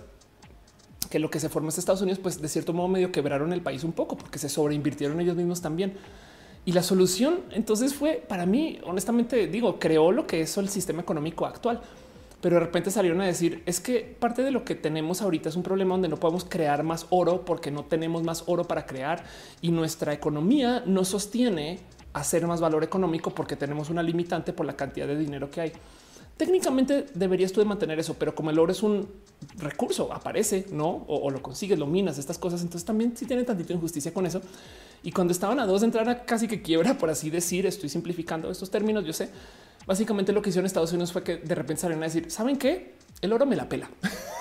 que 1.09 1.19
lo 1.19 1.29
que 1.29 1.39
se 1.39 1.49
formó 1.49 1.69
en 1.69 1.77
Estados 1.77 2.01
Unidos, 2.01 2.19
pues 2.21 2.41
de 2.41 2.49
cierto 2.49 2.73
modo 2.73 2.87
medio 2.87 3.11
quebraron 3.11 3.53
el 3.53 3.61
país 3.61 3.83
un 3.83 3.93
poco 3.93 4.17
porque 4.17 4.39
se 4.39 4.49
sobreinvirtieron 4.49 5.21
ellos 5.21 5.35
mismos 5.35 5.61
también. 5.61 5.93
Y 6.65 6.71
la 6.71 6.83
solución 6.83 7.41
entonces 7.51 7.93
fue 7.93 8.23
para 8.27 8.45
mí, 8.45 8.79
honestamente 8.83 9.47
digo, 9.47 9.79
creó 9.79 10.11
lo 10.11 10.25
que 10.25 10.41
es 10.41 10.57
el 10.57 10.69
sistema 10.69 11.01
económico 11.01 11.45
actual 11.45 11.81
pero 12.45 12.57
de 12.57 12.59
repente 12.59 12.91
salieron 12.91 13.21
a 13.21 13.25
decir 13.25 13.63
es 13.65 13.79
que 13.79 14.01
parte 14.19 14.43
de 14.43 14.51
lo 14.51 14.63
que 14.63 14.75
tenemos 14.75 15.23
ahorita 15.23 15.49
es 15.49 15.55
un 15.55 15.63
problema 15.63 15.95
donde 15.95 16.09
no 16.09 16.17
podemos 16.17 16.45
crear 16.45 16.83
más 16.83 17.07
oro 17.09 17.43
porque 17.43 17.71
no 17.71 17.85
tenemos 17.85 18.21
más 18.21 18.43
oro 18.45 18.65
para 18.65 18.85
crear 18.85 19.23
y 19.61 19.71
nuestra 19.71 20.13
economía 20.13 20.83
no 20.85 21.05
sostiene 21.05 21.79
hacer 22.13 22.45
más 22.45 22.61
valor 22.61 22.83
económico 22.83 23.31
porque 23.31 23.55
tenemos 23.55 23.89
una 23.89 24.03
limitante 24.03 24.53
por 24.53 24.67
la 24.67 24.75
cantidad 24.75 25.07
de 25.07 25.17
dinero 25.17 25.49
que 25.49 25.61
hay. 25.61 25.71
Técnicamente 26.37 27.05
deberías 27.13 27.51
tú 27.51 27.61
de 27.61 27.65
mantener 27.65 27.97
eso, 27.99 28.15
pero 28.15 28.35
como 28.35 28.49
el 28.49 28.59
oro 28.59 28.71
es 28.71 28.83
un 28.83 29.07
recurso, 29.57 30.11
aparece, 30.11 30.65
no 30.71 31.05
o, 31.07 31.29
lo 31.31 31.41
consigues, 31.41 31.79
lo 31.79 31.87
minas, 31.87 32.17
estas 32.17 32.37
cosas. 32.37 32.61
Entonces 32.61 32.85
también 32.85 33.15
sí 33.15 33.25
tiene 33.25 33.43
tantito 33.43 33.71
injusticia 33.73 34.13
con 34.13 34.25
eso. 34.25 34.41
Y 35.01 35.11
cuando 35.11 35.31
estaban 35.31 35.59
a 35.59 35.65
dos 35.65 35.81
de 35.81 35.85
entrar 35.85 36.09
a 36.09 36.25
casi 36.25 36.47
que 36.47 36.61
quiebra, 36.61 36.97
por 36.97 37.09
así 37.09 37.29
decir, 37.29 37.65
estoy 37.65 37.89
simplificando 37.89 38.51
estos 38.51 38.69
términos, 38.69 39.05
yo 39.05 39.13
sé, 39.13 39.29
Básicamente 39.85 40.33
lo 40.33 40.41
que 40.41 40.49
hicieron 40.49 40.65
Estados 40.65 40.91
Unidos 40.91 41.11
fue 41.11 41.23
que 41.23 41.37
de 41.37 41.55
repente 41.55 41.81
salieron 41.81 42.03
a 42.03 42.07
decir, 42.07 42.31
¿saben 42.31 42.57
qué? 42.57 42.95
El 43.21 43.33
oro 43.33 43.45
me 43.45 43.55
la 43.55 43.69
pela. 43.69 43.89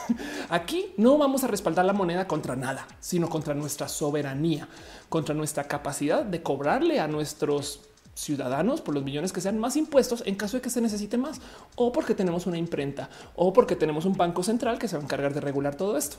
Aquí 0.49 0.93
no 0.97 1.19
vamos 1.19 1.45
a 1.45 1.49
respaldar 1.49 1.85
la 1.85 1.93
moneda 1.93 2.27
contra 2.27 2.57
nada, 2.57 2.87
sino 3.01 3.29
contra 3.29 3.55
nuestra 3.55 3.89
soberanía, 3.89 4.69
contra 5.09 5.35
nuestra 5.35 5.65
capacidad 5.65 6.25
de 6.25 6.43
cobrarle 6.43 6.99
a 6.99 7.09
nuestros 7.09 7.81
ciudadanos 8.15 8.81
por 8.81 8.95
los 8.95 9.05
millones 9.05 9.33
que 9.33 9.41
sean 9.41 9.59
más 9.59 9.77
impuestos 9.77 10.23
en 10.27 10.37
caso 10.37 10.57
de 10.57 10.63
que 10.63 10.71
se 10.71 10.81
necesite 10.81 11.17
más 11.17 11.41
o 11.75 11.93
porque 11.93 12.15
tenemos 12.15 12.47
una 12.47 12.59
imprenta 12.59 13.11
o 13.35 13.53
porque 13.53 13.77
tenemos 13.77 14.05
un 14.05 14.17
banco 14.17 14.43
central 14.43 14.79
que 14.79 14.89
se 14.89 14.97
va 14.97 15.03
a 15.03 15.05
encargar 15.05 15.35
de 15.35 15.41
regular 15.41 15.75
todo 15.75 15.97
esto 15.97 16.19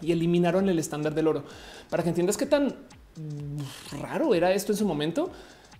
y 0.00 0.12
eliminaron 0.12 0.68
el 0.68 0.78
estándar 0.78 1.14
del 1.14 1.28
oro 1.28 1.44
para 1.90 2.02
que 2.02 2.08
entiendas 2.10 2.36
qué 2.36 2.46
tan 2.46 2.74
raro 4.00 4.34
era 4.34 4.52
esto 4.52 4.72
en 4.72 4.78
su 4.78 4.86
momento. 4.86 5.30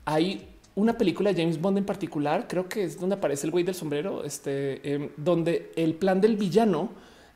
Hay 0.04 0.48
una 0.74 0.96
película 0.96 1.32
de 1.32 1.40
James 1.40 1.60
Bond 1.60 1.78
en 1.78 1.84
particular, 1.84 2.46
creo 2.48 2.68
que 2.68 2.84
es 2.84 3.00
donde 3.00 3.16
aparece 3.16 3.46
el 3.46 3.50
güey 3.50 3.64
del 3.64 3.74
sombrero, 3.74 4.24
este, 4.24 4.94
em, 4.94 5.10
donde 5.16 5.72
el 5.76 5.94
plan 5.94 6.20
del 6.20 6.36
villano 6.36 6.90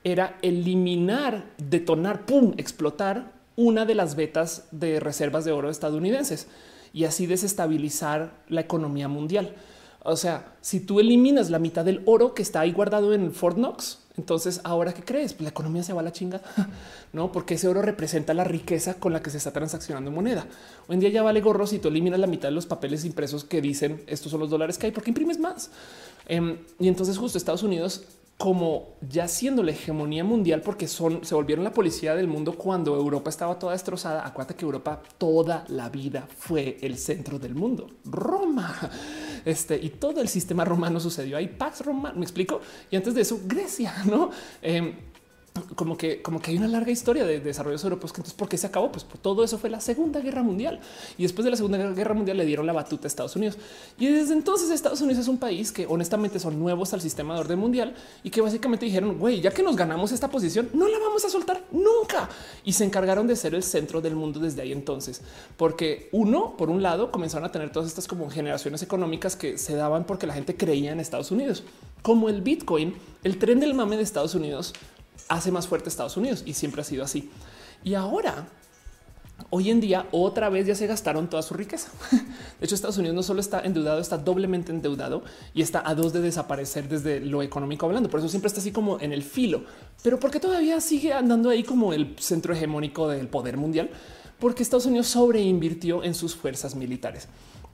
era 0.05 0.39
eliminar, 0.42 1.44
detonar, 1.58 2.26
pum, 2.26 2.55
explotar 2.57 3.32
una 3.57 3.84
de 3.84 3.94
las 3.94 4.16
vetas 4.16 4.66
de 4.70 5.00
reservas 5.00 5.44
de 5.44 5.52
oro 5.52 5.70
estadounidenses 5.70 6.49
y 6.92 7.04
así 7.04 7.26
desestabilizar 7.26 8.32
la 8.48 8.60
economía 8.60 9.08
mundial. 9.08 9.54
O 10.04 10.16
sea, 10.16 10.54
si 10.60 10.80
tú 10.80 10.98
eliminas 11.00 11.50
la 11.50 11.58
mitad 11.58 11.84
del 11.84 12.02
oro 12.06 12.34
que 12.34 12.42
está 12.42 12.60
ahí 12.60 12.72
guardado 12.72 13.14
en 13.14 13.32
Fort 13.32 13.56
Knox, 13.56 13.98
entonces 14.16 14.60
ahora 14.64 14.92
qué 14.92 15.02
crees? 15.02 15.32
Pues 15.32 15.42
la 15.42 15.50
economía 15.50 15.82
se 15.82 15.92
va 15.92 16.00
a 16.00 16.04
la 16.04 16.12
chinga, 16.12 16.42
no? 17.12 17.32
Porque 17.32 17.54
ese 17.54 17.68
oro 17.68 17.82
representa 17.82 18.34
la 18.34 18.44
riqueza 18.44 18.94
con 18.94 19.12
la 19.12 19.22
que 19.22 19.30
se 19.30 19.38
está 19.38 19.52
transaccionando 19.52 20.10
moneda. 20.10 20.46
Hoy 20.88 20.94
en 20.94 21.00
día 21.00 21.10
ya 21.10 21.22
vale 21.22 21.40
gorro 21.40 21.66
si 21.66 21.78
tú 21.78 21.88
eliminas 21.88 22.18
la 22.18 22.26
mitad 22.26 22.48
de 22.48 22.54
los 22.54 22.66
papeles 22.66 23.04
impresos 23.04 23.44
que 23.44 23.60
dicen 23.60 24.02
estos 24.06 24.30
son 24.32 24.40
los 24.40 24.50
dólares 24.50 24.76
que 24.76 24.86
hay, 24.86 24.92
porque 24.92 25.10
imprimes 25.10 25.38
más. 25.38 25.70
Em, 26.26 26.58
y 26.78 26.88
entonces 26.88 27.16
justo 27.16 27.38
Estados 27.38 27.62
Unidos 27.62 28.04
como 28.42 28.96
ya 29.08 29.28
siendo 29.28 29.62
la 29.62 29.70
hegemonía 29.70 30.24
mundial, 30.24 30.62
porque 30.62 30.88
son 30.88 31.24
se 31.24 31.32
volvieron 31.32 31.62
la 31.62 31.72
policía 31.72 32.16
del 32.16 32.26
mundo 32.26 32.54
cuando 32.54 32.96
Europa 32.96 33.30
estaba 33.30 33.56
toda 33.56 33.72
destrozada. 33.72 34.26
Acuérdate 34.26 34.56
que 34.56 34.64
Europa 34.64 35.00
toda 35.16 35.64
la 35.68 35.88
vida 35.88 36.26
fue 36.38 36.76
el 36.82 36.98
centro 36.98 37.38
del 37.38 37.54
mundo. 37.54 37.86
Roma, 38.04 38.90
este 39.44 39.76
y 39.76 39.90
todo 39.90 40.20
el 40.20 40.26
sistema 40.26 40.64
romano 40.64 40.98
sucedió 40.98 41.36
ahí. 41.36 41.46
Pax 41.46 41.82
Romano, 41.82 42.16
me 42.16 42.24
explico. 42.24 42.60
Y 42.90 42.96
antes 42.96 43.14
de 43.14 43.20
eso, 43.20 43.38
Grecia, 43.46 43.94
no? 44.06 44.30
Em, 44.60 44.92
como 45.76 45.98
que, 45.98 46.22
como 46.22 46.40
que 46.40 46.50
hay 46.50 46.56
una 46.56 46.68
larga 46.68 46.90
historia 46.90 47.26
de 47.26 47.40
desarrollos 47.40 47.84
europeos. 47.84 48.12
Entonces, 48.12 48.34
¿por 48.34 48.48
qué 48.48 48.56
se 48.56 48.66
acabó? 48.66 48.90
Pues 48.90 49.05
todo 49.20 49.44
eso 49.44 49.58
fue 49.58 49.68
la 49.68 49.81
Segunda 49.81 50.20
Guerra 50.20 50.42
Mundial. 50.42 50.81
Y 51.18 51.24
después 51.24 51.44
de 51.44 51.50
la 51.50 51.56
Segunda 51.56 51.78
Guerra 51.78 52.14
Mundial 52.14 52.39
le 52.39 52.47
dieron 52.47 52.66
la 52.66 52.72
batuta 52.72 53.06
a 53.06 53.08
Estados 53.08 53.36
Unidos. 53.36 53.58
Y 53.98 54.06
desde 54.06 54.32
entonces 54.32 54.70
Estados 54.70 55.00
Unidos 55.02 55.20
es 55.20 55.28
un 55.28 55.39
país 55.39 55.70
que 55.70 55.86
honestamente 55.86 56.39
son 56.39 56.58
nuevos 56.58 56.94
al 56.94 57.02
sistema 57.02 57.34
de 57.34 57.40
orden 57.40 57.58
mundial 57.58 57.94
y 58.22 58.31
que 58.31 58.40
básicamente 58.40 58.86
dijeron, 58.86 59.18
güey, 59.18 59.42
ya 59.42 59.50
que 59.50 59.62
nos 59.62 59.76
ganamos 59.76 60.10
esta 60.12 60.31
posición, 60.31 60.70
no 60.72 60.89
la 60.89 60.98
vamos 60.98 61.24
a 61.24 61.28
soltar 61.28 61.62
nunca. 61.70 62.31
Y 62.64 62.72
se 62.72 62.84
encargaron 62.84 63.26
de 63.26 63.36
ser 63.36 63.55
el 63.55 63.62
centro 63.62 64.00
del 64.00 64.16
mundo 64.16 64.40
desde 64.40 64.62
ahí 64.62 64.72
entonces. 64.72 65.20
Porque 65.58 66.08
uno, 66.12 66.56
por 66.56 66.70
un 66.70 66.82
lado, 66.82 67.10
comenzaron 67.10 67.44
a 67.44 67.52
tener 67.52 67.70
todas 67.70 67.89
estas 67.89 68.08
como 68.08 68.31
generaciones 68.31 68.82
económicas 68.82 69.36
que 69.36 69.58
se 69.58 69.74
daban 69.74 70.05
porque 70.05 70.26
la 70.26 70.32
gente 70.32 70.56
creía 70.56 70.92
en 70.92 71.00
Estados 71.00 71.31
Unidos. 71.31 71.62
Como 72.00 72.31
el 72.31 72.40
Bitcoin, 72.40 72.94
el 73.22 73.39
tren 73.39 73.60
del 73.60 73.74
mame 73.74 73.97
de 73.97 74.02
Estados 74.02 74.34
Unidos 74.34 74.72
hace 75.28 75.51
más 75.51 75.67
fuerte 75.67 75.89
Estados 75.89 76.17
Unidos 76.17 76.42
y 76.47 76.55
siempre 76.55 76.83
ha 76.83 76.84
sido 76.84 77.05
así. 77.05 77.31
Y 77.84 77.94
ahora, 77.94 78.47
hoy 79.51 79.70
en 79.70 79.81
día, 79.81 80.07
otra 80.12 80.49
vez 80.49 80.67
ya 80.67 80.75
se 80.75 80.86
gastaron 80.86 81.28
toda 81.28 81.42
su 81.42 81.55
riqueza. 81.55 81.91
De 82.60 82.67
hecho, 82.67 82.75
Estados 82.75 82.99
Unidos 82.99 83.15
no 83.15 83.23
solo 83.23 83.41
está 83.41 83.60
endeudado, 83.60 84.01
está 84.01 84.18
doblemente 84.18 84.73
endeudado 84.73 85.23
y 85.55 85.62
está 85.62 85.83
a 85.86 85.94
dos 85.94 86.12
de 86.12 86.20
desaparecer 86.20 86.89
desde 86.89 87.20
lo 87.20 87.42
económico 87.42 87.86
hablando. 87.86 88.09
Por 88.09 88.20
eso 88.20 88.28
siempre 88.28 88.49
está 88.49 88.60
así 88.60 88.73
como 88.73 89.01
en 89.01 89.12
el 89.12 89.23
filo. 89.23 89.65
Pero 90.02 90.18
porque 90.20 90.41
todavía 90.41 90.81
sigue 90.81 91.12
andando 91.12 91.51
ahí 91.51 91.65
como 91.65 91.92
el 91.92 92.17
centro 92.18 92.55
hegemónico 92.55 93.09
del 93.09 93.28
poder 93.28 93.57
mundial, 93.57 93.91
porque 94.39 94.62
Estados 94.62 94.86
Unidos 94.86 95.09
sobreinvirtió 95.09 96.05
en 96.05 96.15
sus 96.15 96.34
fuerzas 96.34 96.75
militares. 96.75 97.28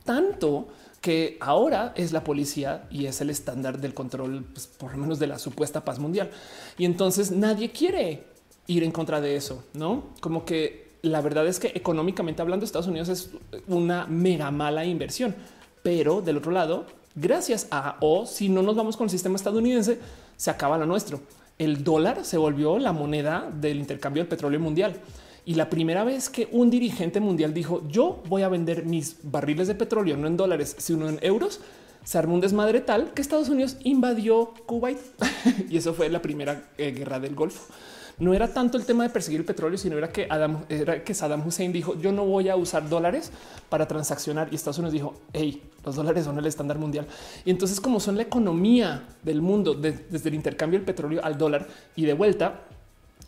Tanto 0.04 0.68
que 1.00 1.38
ahora 1.40 1.92
es 1.96 2.12
la 2.12 2.24
policía 2.24 2.86
y 2.90 3.06
es 3.06 3.20
el 3.20 3.30
estándar 3.30 3.80
del 3.80 3.94
control, 3.94 4.44
pues, 4.52 4.66
por 4.66 4.92
lo 4.92 4.98
menos 4.98 5.18
de 5.18 5.26
la 5.26 5.38
supuesta 5.38 5.84
paz 5.84 5.98
mundial. 5.98 6.30
Y 6.76 6.84
entonces 6.84 7.30
nadie 7.30 7.70
quiere 7.70 8.24
ir 8.66 8.82
en 8.82 8.92
contra 8.92 9.20
de 9.20 9.36
eso, 9.36 9.64
no 9.74 10.04
como 10.20 10.44
que 10.44 10.88
la 11.02 11.20
verdad 11.20 11.46
es 11.46 11.58
que 11.60 11.68
económicamente 11.74 12.42
hablando, 12.42 12.64
Estados 12.64 12.88
Unidos 12.88 13.08
es 13.08 13.30
una 13.66 14.06
mega 14.06 14.50
mala 14.50 14.84
inversión, 14.84 15.34
pero 15.82 16.20
del 16.20 16.38
otro 16.38 16.52
lado, 16.52 16.86
gracias 17.14 17.68
a 17.70 17.96
o 18.00 18.26
si 18.26 18.48
no 18.48 18.62
nos 18.62 18.76
vamos 18.76 18.96
con 18.96 19.04
el 19.04 19.10
sistema 19.10 19.36
estadounidense, 19.36 19.98
se 20.36 20.50
acaba 20.50 20.78
lo 20.78 20.86
nuestro. 20.86 21.20
El 21.58 21.82
dólar 21.82 22.24
se 22.24 22.36
volvió 22.36 22.78
la 22.78 22.92
moneda 22.92 23.50
del 23.52 23.78
intercambio 23.78 24.22
del 24.22 24.28
petróleo 24.28 24.60
mundial. 24.60 24.96
Y 25.48 25.54
la 25.54 25.70
primera 25.70 26.04
vez 26.04 26.28
que 26.28 26.46
un 26.52 26.68
dirigente 26.68 27.20
mundial 27.20 27.54
dijo 27.54 27.82
yo 27.88 28.22
voy 28.28 28.42
a 28.42 28.50
vender 28.50 28.84
mis 28.84 29.16
barriles 29.22 29.66
de 29.66 29.74
petróleo 29.74 30.14
no 30.14 30.26
en 30.26 30.36
dólares, 30.36 30.76
sino 30.76 31.08
en 31.08 31.18
euros, 31.22 31.60
se 32.04 32.18
armó 32.18 32.34
un 32.34 32.42
desmadre 32.42 32.82
tal 32.82 33.14
que 33.14 33.22
Estados 33.22 33.48
Unidos 33.48 33.78
invadió 33.82 34.52
Kuwait 34.66 34.98
y 35.70 35.78
eso 35.78 35.94
fue 35.94 36.10
la 36.10 36.20
primera 36.20 36.68
eh, 36.76 36.90
guerra 36.90 37.18
del 37.18 37.34
Golfo. 37.34 37.72
No 38.18 38.34
era 38.34 38.52
tanto 38.52 38.76
el 38.76 38.84
tema 38.84 39.04
de 39.04 39.08
perseguir 39.08 39.40
el 39.40 39.46
petróleo, 39.46 39.78
sino 39.78 39.96
era 39.96 40.12
que 40.12 40.26
Adam, 40.28 40.66
era 40.68 41.02
que 41.02 41.14
Saddam 41.14 41.46
Hussein 41.46 41.72
dijo 41.72 41.98
yo 41.98 42.12
no 42.12 42.26
voy 42.26 42.50
a 42.50 42.56
usar 42.56 42.86
dólares 42.86 43.32
para 43.70 43.88
transaccionar 43.88 44.48
y 44.52 44.54
Estados 44.54 44.76
Unidos 44.76 44.92
dijo 44.92 45.14
hey, 45.32 45.62
los 45.82 45.96
dólares 45.96 46.26
son 46.26 46.36
el 46.38 46.44
estándar 46.44 46.78
mundial. 46.78 47.06
Y 47.46 47.50
entonces 47.50 47.80
como 47.80 48.00
son 48.00 48.16
la 48.16 48.22
economía 48.22 49.08
del 49.22 49.40
mundo 49.40 49.72
desde 49.72 50.28
el 50.28 50.34
intercambio 50.34 50.78
del 50.78 50.84
petróleo 50.84 51.24
al 51.24 51.38
dólar 51.38 51.66
y 51.96 52.04
de 52.04 52.12
vuelta, 52.12 52.64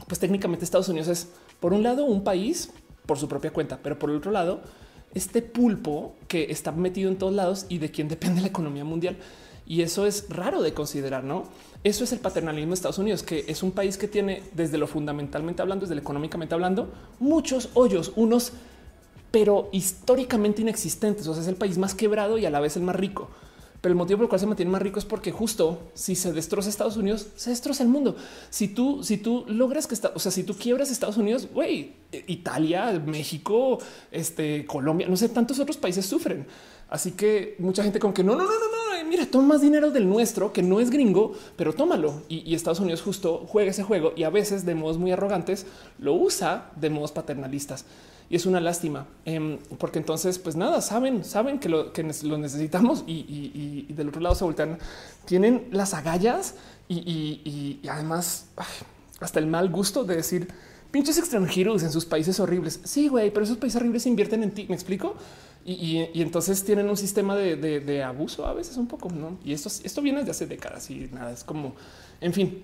pues 0.06 0.18
técnicamente 0.18 0.66
Estados 0.66 0.90
Unidos 0.90 1.08
es 1.08 1.28
por 1.60 1.72
un 1.72 1.82
lado, 1.82 2.04
un 2.04 2.24
país 2.24 2.70
por 3.06 3.18
su 3.18 3.28
propia 3.28 3.52
cuenta, 3.52 3.78
pero 3.82 3.98
por 3.98 4.10
el 4.10 4.16
otro 4.16 4.30
lado, 4.30 4.60
este 5.14 5.42
pulpo 5.42 6.14
que 6.28 6.50
está 6.50 6.72
metido 6.72 7.10
en 7.10 7.16
todos 7.16 7.34
lados 7.34 7.66
y 7.68 7.78
de 7.78 7.90
quien 7.90 8.08
depende 8.08 8.40
la 8.40 8.48
economía 8.48 8.84
mundial. 8.84 9.16
Y 9.66 9.82
eso 9.82 10.04
es 10.04 10.26
raro 10.28 10.62
de 10.62 10.74
considerar, 10.74 11.22
¿no? 11.22 11.44
Eso 11.84 12.02
es 12.02 12.12
el 12.12 12.18
paternalismo 12.18 12.70
de 12.70 12.74
Estados 12.74 12.98
Unidos, 12.98 13.22
que 13.22 13.44
es 13.46 13.62
un 13.62 13.70
país 13.70 13.96
que 13.96 14.08
tiene 14.08 14.42
desde 14.52 14.78
lo 14.78 14.86
fundamentalmente 14.86 15.62
hablando, 15.62 15.86
desde 15.86 15.94
lo 15.94 16.00
económicamente 16.00 16.54
hablando, 16.54 16.90
muchos 17.20 17.68
hoyos, 17.74 18.12
unos 18.16 18.52
pero 19.30 19.68
históricamente 19.72 20.62
inexistentes. 20.62 21.26
O 21.26 21.34
sea, 21.34 21.42
es 21.42 21.48
el 21.48 21.54
país 21.54 21.78
más 21.78 21.94
quebrado 21.94 22.38
y 22.38 22.46
a 22.46 22.50
la 22.50 22.60
vez 22.60 22.76
el 22.76 22.82
más 22.82 22.96
rico. 22.96 23.28
Pero 23.80 23.92
el 23.92 23.96
motivo 23.96 24.18
por 24.18 24.24
el 24.24 24.28
cual 24.28 24.40
se 24.40 24.46
mantiene 24.46 24.70
más 24.70 24.82
rico 24.82 24.98
es 24.98 25.06
porque 25.06 25.32
justo 25.32 25.90
si 25.94 26.14
se 26.14 26.32
destroza 26.32 26.68
Estados 26.68 26.98
Unidos, 26.98 27.28
se 27.36 27.50
destroza 27.50 27.82
el 27.82 27.88
mundo. 27.88 28.14
Si 28.50 28.68
tú, 28.68 29.02
si 29.02 29.16
tú 29.16 29.44
logras 29.48 29.86
que 29.86 29.94
está, 29.94 30.12
o 30.14 30.18
sea, 30.18 30.30
si 30.30 30.44
tú 30.44 30.54
quiebras 30.54 30.90
Estados 30.90 31.16
Unidos, 31.16 31.48
güey, 31.52 31.94
Italia, 32.26 33.02
México, 33.04 33.78
este, 34.10 34.66
Colombia, 34.66 35.08
no 35.08 35.16
sé, 35.16 35.30
tantos 35.30 35.58
otros 35.60 35.78
países 35.78 36.04
sufren. 36.04 36.46
Así 36.90 37.12
que 37.12 37.54
mucha 37.58 37.82
gente 37.82 38.00
con 38.00 38.12
que 38.12 38.22
no, 38.22 38.34
no, 38.34 38.44
no, 38.44 38.50
no, 38.50 39.02
no, 39.02 39.08
mira, 39.08 39.24
toma 39.24 39.54
más 39.54 39.62
dinero 39.62 39.90
del 39.90 40.08
nuestro, 40.08 40.52
que 40.52 40.62
no 40.62 40.80
es 40.80 40.90
gringo, 40.90 41.32
pero 41.56 41.72
tómalo. 41.72 42.22
Y, 42.28 42.50
y 42.50 42.54
Estados 42.54 42.80
Unidos 42.80 43.00
justo 43.00 43.46
juega 43.48 43.70
ese 43.70 43.84
juego 43.84 44.12
y 44.14 44.24
a 44.24 44.30
veces 44.30 44.66
de 44.66 44.74
modos 44.74 44.98
muy 44.98 45.12
arrogantes 45.12 45.66
lo 45.98 46.12
usa 46.14 46.70
de 46.76 46.90
modos 46.90 47.12
paternalistas 47.12 47.86
y 48.30 48.36
es 48.36 48.46
una 48.46 48.60
lástima 48.60 49.08
em, 49.24 49.58
porque 49.78 49.98
entonces, 49.98 50.38
pues 50.38 50.54
nada, 50.54 50.80
saben, 50.80 51.24
saben 51.24 51.58
que 51.58 51.68
lo, 51.68 51.92
que 51.92 52.04
necesitamos 52.04 53.02
y, 53.06 53.92
del 53.92 54.08
otro 54.08 54.20
lado 54.20 54.36
se 54.36 54.44
voltean, 54.44 54.78
tienen 55.24 55.66
las 55.72 55.94
agallas 55.94 56.54
y, 56.88 57.80
además 57.90 58.46
hasta 59.20 59.40
el 59.40 59.48
mal 59.48 59.68
gusto 59.68 60.04
de 60.04 60.16
decir 60.16 60.48
pinches 60.92 61.18
extranjeros 61.18 61.82
en 61.82 61.90
sus 61.90 62.04
países 62.06 62.40
horribles. 62.40 62.80
Sí, 62.84 63.08
güey, 63.08 63.30
pero 63.30 63.44
esos 63.44 63.58
países 63.58 63.80
horribles 63.80 64.06
invierten 64.06 64.42
en 64.42 64.52
ti. 64.52 64.66
Me 64.68 64.74
explico. 64.74 65.14
Y, 65.64 66.08
entonces 66.14 66.64
tienen 66.64 66.88
un 66.88 66.96
sistema 66.96 67.36
de, 67.36 68.02
abuso 68.02 68.46
a 68.46 68.54
veces 68.54 68.76
un 68.76 68.86
poco, 68.86 69.10
¿no? 69.10 69.38
Y 69.44 69.52
esto, 69.52 69.68
esto 69.68 70.02
viene 70.02 70.20
desde 70.20 70.30
hace 70.30 70.46
décadas 70.46 70.88
y 70.90 71.10
nada, 71.12 71.32
es 71.32 71.44
como, 71.44 71.74
en 72.20 72.32
fin. 72.32 72.62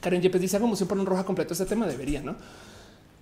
Karen 0.00 0.22
Yepes 0.22 0.40
dice, 0.40 0.60
como 0.60 0.76
siempre, 0.76 0.98
un 0.98 1.06
roja 1.06 1.24
completo 1.24 1.52
este 1.52 1.66
tema 1.66 1.86
debería, 1.86 2.20
¿no? 2.20 2.36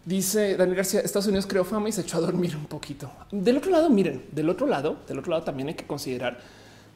Dice 0.07 0.57
Daniel 0.57 0.77
García, 0.77 1.01
Estados 1.01 1.27
Unidos 1.27 1.47
creó 1.49 1.65
fama 1.65 1.89
y 1.89 1.93
se 1.93 2.03
echó 2.03 2.19
a 2.19 2.21
dormir 2.21 2.57
un 2.57 2.67
poquito. 2.67 3.11
Del 3.33 3.57
otro 3.57 3.73
lado, 3.73 3.91
miren, 3.91 4.25
del 4.31 4.49
otro 4.49 4.69
lado, 4.69 4.99
del 5.09 5.19
otro 5.19 5.33
lado 5.33 5.43
también 5.43 5.69
hay 5.69 5.75
que 5.75 5.85
considerar 5.85 6.39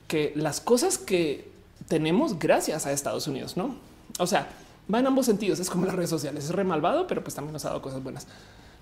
que 0.07 0.33
las 0.37 0.61
cosas 0.61 0.97
que 0.97 1.51
tenemos 1.89 2.39
gracias 2.39 2.87
a 2.87 2.93
Estados 2.93 3.27
Unidos, 3.27 3.57
no? 3.57 3.75
O 4.21 4.29
sea, 4.29 4.49
va 4.93 5.01
en 5.01 5.09
ambos 5.09 5.27
sentidos. 5.27 5.59
Es 5.59 5.69
como 5.69 5.87
las 5.87 5.97
redes 5.97 6.09
sociales, 6.09 6.45
es 6.45 6.51
re 6.51 6.63
malvado, 6.63 7.09
pero 7.09 7.25
pues 7.25 7.35
también 7.35 7.53
nos 7.53 7.65
ha 7.65 7.71
dado 7.71 7.83
cosas 7.83 8.01
buenas. 8.01 8.29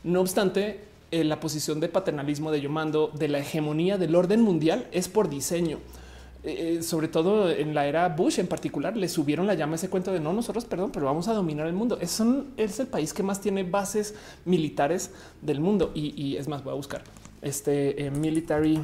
No 0.05 0.21
obstante, 0.21 0.85
eh, 1.11 1.25
la 1.25 1.41
posición 1.41 1.81
de 1.81 1.89
paternalismo 1.89 2.51
de 2.51 2.61
yo 2.61 2.69
mando 2.69 3.11
de 3.15 3.29
la 3.29 3.39
hegemonía 3.39 3.97
del 3.97 4.15
orden 4.15 4.43
mundial 4.43 4.89
es 4.93 5.09
por 5.09 5.31
diseño. 5.31 5.79
Eh, 6.45 6.83
sobre 6.83 7.09
todo 7.09 7.51
en 7.51 7.75
la 7.75 7.87
era 7.87 8.09
Bush 8.11 8.39
en 8.39 8.47
particular, 8.47 8.97
le 8.97 9.09
subieron 9.09 9.47
la 9.47 9.55
llama 9.55 9.73
a 9.73 9.77
ese 9.77 9.91
cuento 9.91 10.13
de 10.13 10.21
no 10.21 10.33
nosotros, 10.33 10.65
perdón, 10.65 10.93
pero 10.93 11.07
vamos 11.07 11.27
a 11.27 11.33
dominar 11.33 11.67
el 11.67 11.73
mundo. 11.73 11.99
Es, 12.01 12.23
es 12.57 12.79
el 12.79 12.87
país 12.87 13.13
que 13.13 13.23
más 13.23 13.41
tiene 13.41 13.65
bases 13.65 14.15
militares 14.45 15.11
del 15.43 15.61
mundo 15.61 15.91
y, 15.95 16.37
es 16.37 16.47
más, 16.47 16.63
voy 16.63 16.73
a 16.73 16.77
buscar 16.77 17.03
este 17.43 18.07
eh, 18.07 18.11
military 18.11 18.81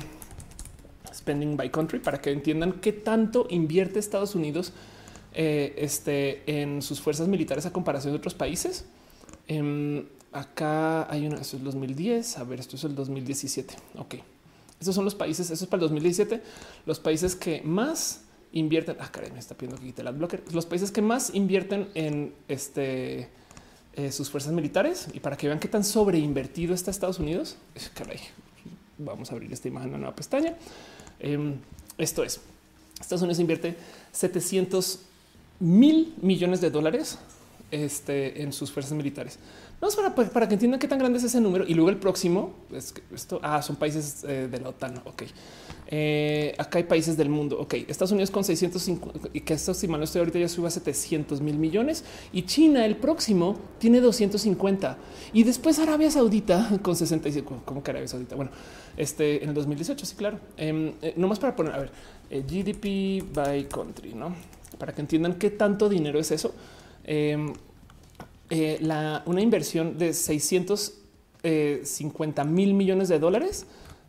spending 1.12 1.57
by 1.57 1.70
country 1.70 2.00
para 2.00 2.20
que 2.20 2.33
entiendan 2.33 2.73
qué 2.73 2.92
tanto 2.92 3.47
invierte 3.50 3.99
Estados 3.99 4.34
Unidos 4.34 4.73
eh, 5.33 5.74
este, 5.78 6.42
en 6.60 6.83
sus 6.83 7.00
fuerzas 7.00 7.28
militares 7.28 7.66
a 7.66 7.73
comparación 7.73 8.12
de 8.12 8.18
otros 8.18 8.34
países. 8.34 8.84
Em, 9.47 10.07
acá 10.33 11.10
hay 11.10 11.26
una, 11.26 11.36
eso 11.36 11.57
es 11.57 11.60
el 11.60 11.65
2010. 11.65 12.39
A 12.39 12.44
ver, 12.44 12.58
esto 12.58 12.74
es 12.74 12.83
el 12.83 12.97
2017. 12.97 13.74
Ok. 13.99 14.16
Estos 14.84 14.96
son 14.96 15.06
los 15.06 15.14
países, 15.14 15.50
eso 15.50 15.64
es 15.64 15.70
para 15.70 15.78
el 15.78 15.88
2017, 15.88 16.42
los 16.84 17.00
países 17.00 17.34
que 17.34 17.62
más 17.62 18.20
invierten. 18.52 18.98
Ah, 19.00 19.10
caray, 19.10 19.32
me 19.32 19.38
está 19.38 19.54
pidiendo 19.54 19.80
que 19.80 19.86
quite 19.86 20.02
el 20.02 20.12
blocker. 20.12 20.44
Los 20.52 20.66
países 20.66 20.90
que 20.92 21.00
más 21.00 21.34
invierten 21.34 21.88
en 21.94 22.34
este 22.48 23.30
eh, 23.94 24.12
sus 24.12 24.28
fuerzas 24.28 24.52
militares 24.52 25.08
y 25.14 25.20
para 25.20 25.38
que 25.38 25.46
vean 25.46 25.58
qué 25.58 25.68
tan 25.68 25.84
sobreinvertido 25.84 26.74
está 26.74 26.90
Estados 26.90 27.18
Unidos. 27.18 27.56
Caray, 27.94 28.20
vamos 28.98 29.30
a 29.30 29.32
abrir 29.32 29.50
esta 29.54 29.68
imagen 29.68 29.88
en 29.88 29.94
una 29.94 30.00
nueva 30.00 30.16
pestaña. 30.16 30.54
Em, 31.18 31.54
esto 31.96 32.22
es 32.22 32.42
Estados 33.00 33.22
Unidos 33.22 33.38
invierte 33.38 33.76
700 34.12 35.00
mil 35.60 36.12
millones 36.20 36.60
de 36.60 36.70
dólares 36.70 37.18
este, 37.70 38.42
en 38.42 38.52
sus 38.52 38.70
fuerzas 38.70 38.92
militares. 38.92 39.38
Vamos 39.84 39.96
para, 39.96 40.30
para 40.30 40.48
que 40.48 40.54
entiendan 40.54 40.80
qué 40.80 40.88
tan 40.88 40.98
grande 40.98 41.18
es 41.18 41.24
ese 41.24 41.42
número. 41.42 41.66
Y 41.68 41.74
luego 41.74 41.90
el 41.90 41.98
próximo 41.98 42.54
es 42.72 42.90
que 42.92 43.02
esto 43.14 43.38
ah, 43.42 43.60
son 43.60 43.76
países 43.76 44.24
eh, 44.24 44.48
de 44.50 44.58
la 44.58 44.70
OTAN. 44.70 45.02
Ok. 45.04 45.24
Eh, 45.88 46.54
acá 46.56 46.78
hay 46.78 46.84
países 46.84 47.18
del 47.18 47.28
mundo. 47.28 47.60
Ok, 47.60 47.74
Estados 47.86 48.10
Unidos 48.12 48.30
con 48.30 48.44
650 48.44 49.28
y 49.34 49.42
que 49.42 49.52
esto, 49.52 49.74
si 49.74 49.86
mal 49.86 50.00
no 50.00 50.04
estoy 50.04 50.20
ahorita, 50.20 50.38
ya 50.38 50.48
suba 50.48 50.68
a 50.68 50.70
700 50.70 51.42
mil 51.42 51.58
millones 51.58 52.02
y 52.32 52.44
China, 52.44 52.86
el 52.86 52.96
próximo, 52.96 53.58
tiene 53.78 54.00
250 54.00 54.96
y 55.34 55.42
después 55.42 55.78
Arabia 55.78 56.10
Saudita 56.10 56.78
con 56.82 56.96
65. 56.96 57.60
¿Cómo 57.66 57.82
que 57.82 57.90
Arabia 57.90 58.08
Saudita? 58.08 58.36
Bueno, 58.36 58.52
este 58.96 59.42
en 59.42 59.50
el 59.50 59.54
2018, 59.54 60.06
sí, 60.06 60.16
claro. 60.16 60.38
Eh, 60.56 60.94
eh, 61.02 61.12
no 61.18 61.28
más 61.28 61.38
para 61.38 61.54
poner 61.54 61.74
a 61.74 61.78
ver 61.80 61.90
eh, 62.30 62.40
GDP 62.40 63.34
by 63.34 63.68
country, 63.68 64.14
no 64.14 64.34
para 64.78 64.94
que 64.94 65.02
entiendan 65.02 65.34
qué 65.34 65.50
tanto 65.50 65.90
dinero 65.90 66.18
es 66.18 66.30
eso. 66.30 66.54
Em, 68.50 68.86
la, 68.86 69.23
una 69.26 69.40
inversión 69.40 69.98
de 69.98 70.12
650 70.12 72.44
mil 72.44 72.74
millones 72.74 73.08
de 73.08 73.18
dólares 73.18 73.66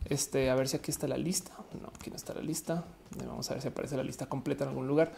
este, 0.08 0.50
a 0.50 0.54
ver 0.54 0.68
si 0.68 0.76
aquí 0.76 0.90
está 0.90 1.08
la 1.08 1.16
lista. 1.16 1.52
No, 1.80 1.88
aquí 1.94 2.10
no 2.10 2.16
está 2.16 2.34
la 2.34 2.42
lista. 2.42 2.84
Vamos 3.26 3.50
a 3.50 3.54
ver 3.54 3.62
si 3.62 3.68
aparece 3.68 3.96
la 3.96 4.02
lista 4.02 4.26
completa 4.26 4.64
en 4.64 4.70
algún 4.70 4.86
lugar. 4.86 5.12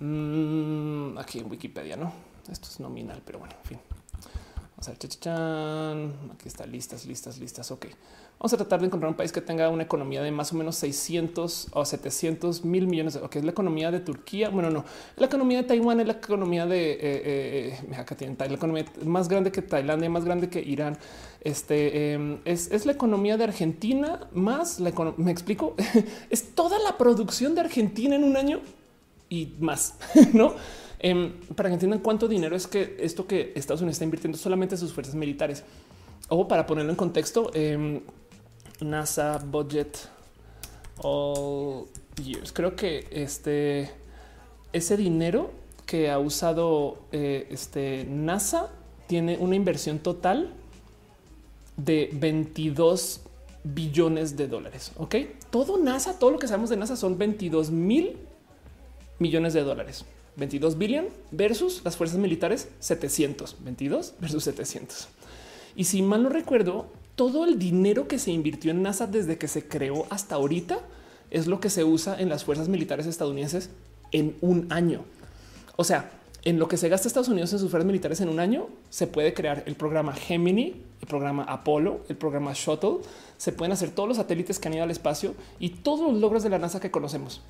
Mm, 0.00 1.18
aquí 1.18 1.40
en 1.40 1.50
Wikipedia, 1.50 1.96
no? 1.96 2.12
Esto 2.50 2.68
es 2.68 2.80
nominal, 2.80 3.22
pero 3.24 3.38
bueno, 3.38 3.54
en 3.62 3.68
fin. 3.68 3.78
Vamos 4.76 4.88
a 4.88 4.90
ver. 4.90 4.98
Aquí 6.32 6.48
está 6.48 6.66
listas, 6.66 7.06
listas, 7.06 7.38
listas. 7.38 7.70
Ok. 7.70 7.86
Vamos 8.38 8.52
a 8.52 8.56
tratar 8.56 8.80
de 8.80 8.86
encontrar 8.86 9.08
un 9.10 9.16
país 9.16 9.32
que 9.32 9.40
tenga 9.40 9.70
una 9.70 9.84
economía 9.84 10.22
de 10.22 10.30
más 10.30 10.52
o 10.52 10.56
menos 10.56 10.76
600 10.76 11.68
o 11.72 11.84
700 11.84 12.64
mil 12.64 12.86
millones. 12.86 13.16
Ok, 13.16 13.36
es 13.36 13.44
la 13.44 13.52
economía 13.52 13.90
de 13.90 14.00
Turquía. 14.00 14.50
Bueno, 14.50 14.70
no, 14.70 14.84
la 15.16 15.26
economía 15.26 15.58
de 15.58 15.64
Taiwán 15.64 16.00
es 16.00 16.06
la 16.06 16.14
economía 16.14 16.66
de 16.66 16.92
eh, 16.92 16.98
eh, 17.00 17.78
eh 17.90 18.34
la 18.36 18.54
economía 18.54 18.84
más 19.04 19.28
grande 19.28 19.50
que 19.50 19.62
Tailandia, 19.62 20.10
más 20.10 20.24
grande 20.24 20.50
que 20.50 20.60
Irán. 20.60 20.98
Este 21.40 22.12
em, 22.12 22.38
es, 22.44 22.84
la 22.84 22.92
economía 22.92 23.36
de 23.36 23.44
Argentina 23.44 24.20
más 24.32 24.80
la 24.80 24.90
economía. 24.90 25.24
Me 25.24 25.30
explico. 25.30 25.74
es 26.30 26.54
toda 26.54 26.78
la 26.80 26.98
producción 26.98 27.54
de 27.54 27.62
Argentina 27.62 28.16
en 28.16 28.24
un 28.24 28.36
año 28.36 28.60
y 29.30 29.54
más, 29.60 29.94
no? 30.32 30.54
Em, 30.98 31.32
para 31.54 31.68
que 31.68 31.74
entiendan 31.74 32.00
cuánto 32.00 32.28
dinero 32.28 32.56
es 32.56 32.66
que 32.66 32.96
esto 32.98 33.26
que 33.26 33.52
Estados 33.54 33.80
Unidos 33.80 33.96
está 33.96 34.04
invirtiendo 34.04 34.38
solamente 34.38 34.76
sus 34.76 34.92
fuerzas 34.92 35.14
militares. 35.14 35.62
O 36.28 36.48
para 36.48 36.66
ponerlo 36.66 36.90
en 36.90 36.96
contexto, 36.96 37.50
em, 37.52 38.00
NASA 38.80 39.38
budget 39.38 39.96
all 41.02 41.86
years. 42.22 42.52
Creo 42.52 42.76
que 42.76 43.06
este 43.10 43.90
ese 44.72 44.96
dinero 44.96 45.50
que 45.86 46.10
ha 46.10 46.18
usado 46.18 46.98
eh, 47.12 47.46
este 47.50 48.04
NASA 48.08 48.70
tiene 49.06 49.38
una 49.38 49.54
inversión 49.54 49.98
total 49.98 50.52
de 51.76 52.10
22 52.12 53.20
billones 53.64 54.36
de 54.36 54.48
dólares. 54.48 54.92
Ok, 54.96 55.16
todo 55.50 55.78
NASA, 55.78 56.18
todo 56.18 56.30
lo 56.30 56.38
que 56.38 56.48
sabemos 56.48 56.70
de 56.70 56.76
NASA 56.76 56.96
son 56.96 57.18
22 57.18 57.70
mil 57.70 58.16
millones 59.18 59.54
de 59.54 59.62
dólares. 59.62 60.04
22 60.36 60.78
billion 60.78 61.06
versus 61.30 61.82
las 61.84 61.96
fuerzas 61.96 62.18
militares 62.18 62.68
700 62.80 63.56
22 63.60 64.14
versus 64.20 64.44
700. 64.44 65.08
Y 65.76 65.84
si 65.84 66.02
mal 66.02 66.22
no 66.22 66.28
recuerdo, 66.28 66.86
todo 67.16 67.44
el 67.44 67.58
dinero 67.58 68.08
que 68.08 68.18
se 68.18 68.32
invirtió 68.32 68.70
en 68.70 68.82
NASA 68.82 69.06
desde 69.06 69.38
que 69.38 69.48
se 69.48 69.66
creó 69.66 70.06
hasta 70.10 70.34
ahorita 70.34 70.80
es 71.30 71.46
lo 71.46 71.60
que 71.60 71.70
se 71.70 71.84
usa 71.84 72.20
en 72.20 72.28
las 72.28 72.44
fuerzas 72.44 72.68
militares 72.68 73.06
estadounidenses 73.06 73.70
en 74.12 74.36
un 74.40 74.72
año. 74.72 75.04
O 75.76 75.84
sea, 75.84 76.10
en 76.44 76.58
lo 76.58 76.68
que 76.68 76.76
se 76.76 76.88
gasta 76.88 77.08
Estados 77.08 77.28
Unidos 77.28 77.52
en 77.52 77.58
sus 77.58 77.70
fuerzas 77.70 77.86
militares 77.86 78.20
en 78.20 78.28
un 78.28 78.38
año, 78.38 78.68
se 78.90 79.06
puede 79.06 79.32
crear 79.32 79.62
el 79.66 79.74
programa 79.76 80.12
Gemini, 80.12 80.82
el 81.00 81.08
programa 81.08 81.44
Apollo, 81.44 82.00
el 82.08 82.16
programa 82.16 82.52
Shuttle. 82.54 82.98
Se 83.38 83.52
pueden 83.52 83.72
hacer 83.72 83.90
todos 83.90 84.08
los 84.08 84.18
satélites 84.18 84.58
que 84.58 84.68
han 84.68 84.74
ido 84.74 84.84
al 84.84 84.90
espacio 84.90 85.34
y 85.58 85.70
todos 85.70 86.00
los 86.00 86.20
logros 86.20 86.42
de 86.42 86.50
la 86.50 86.58
NASA 86.58 86.80
que 86.80 86.90
conocemos 86.90 87.40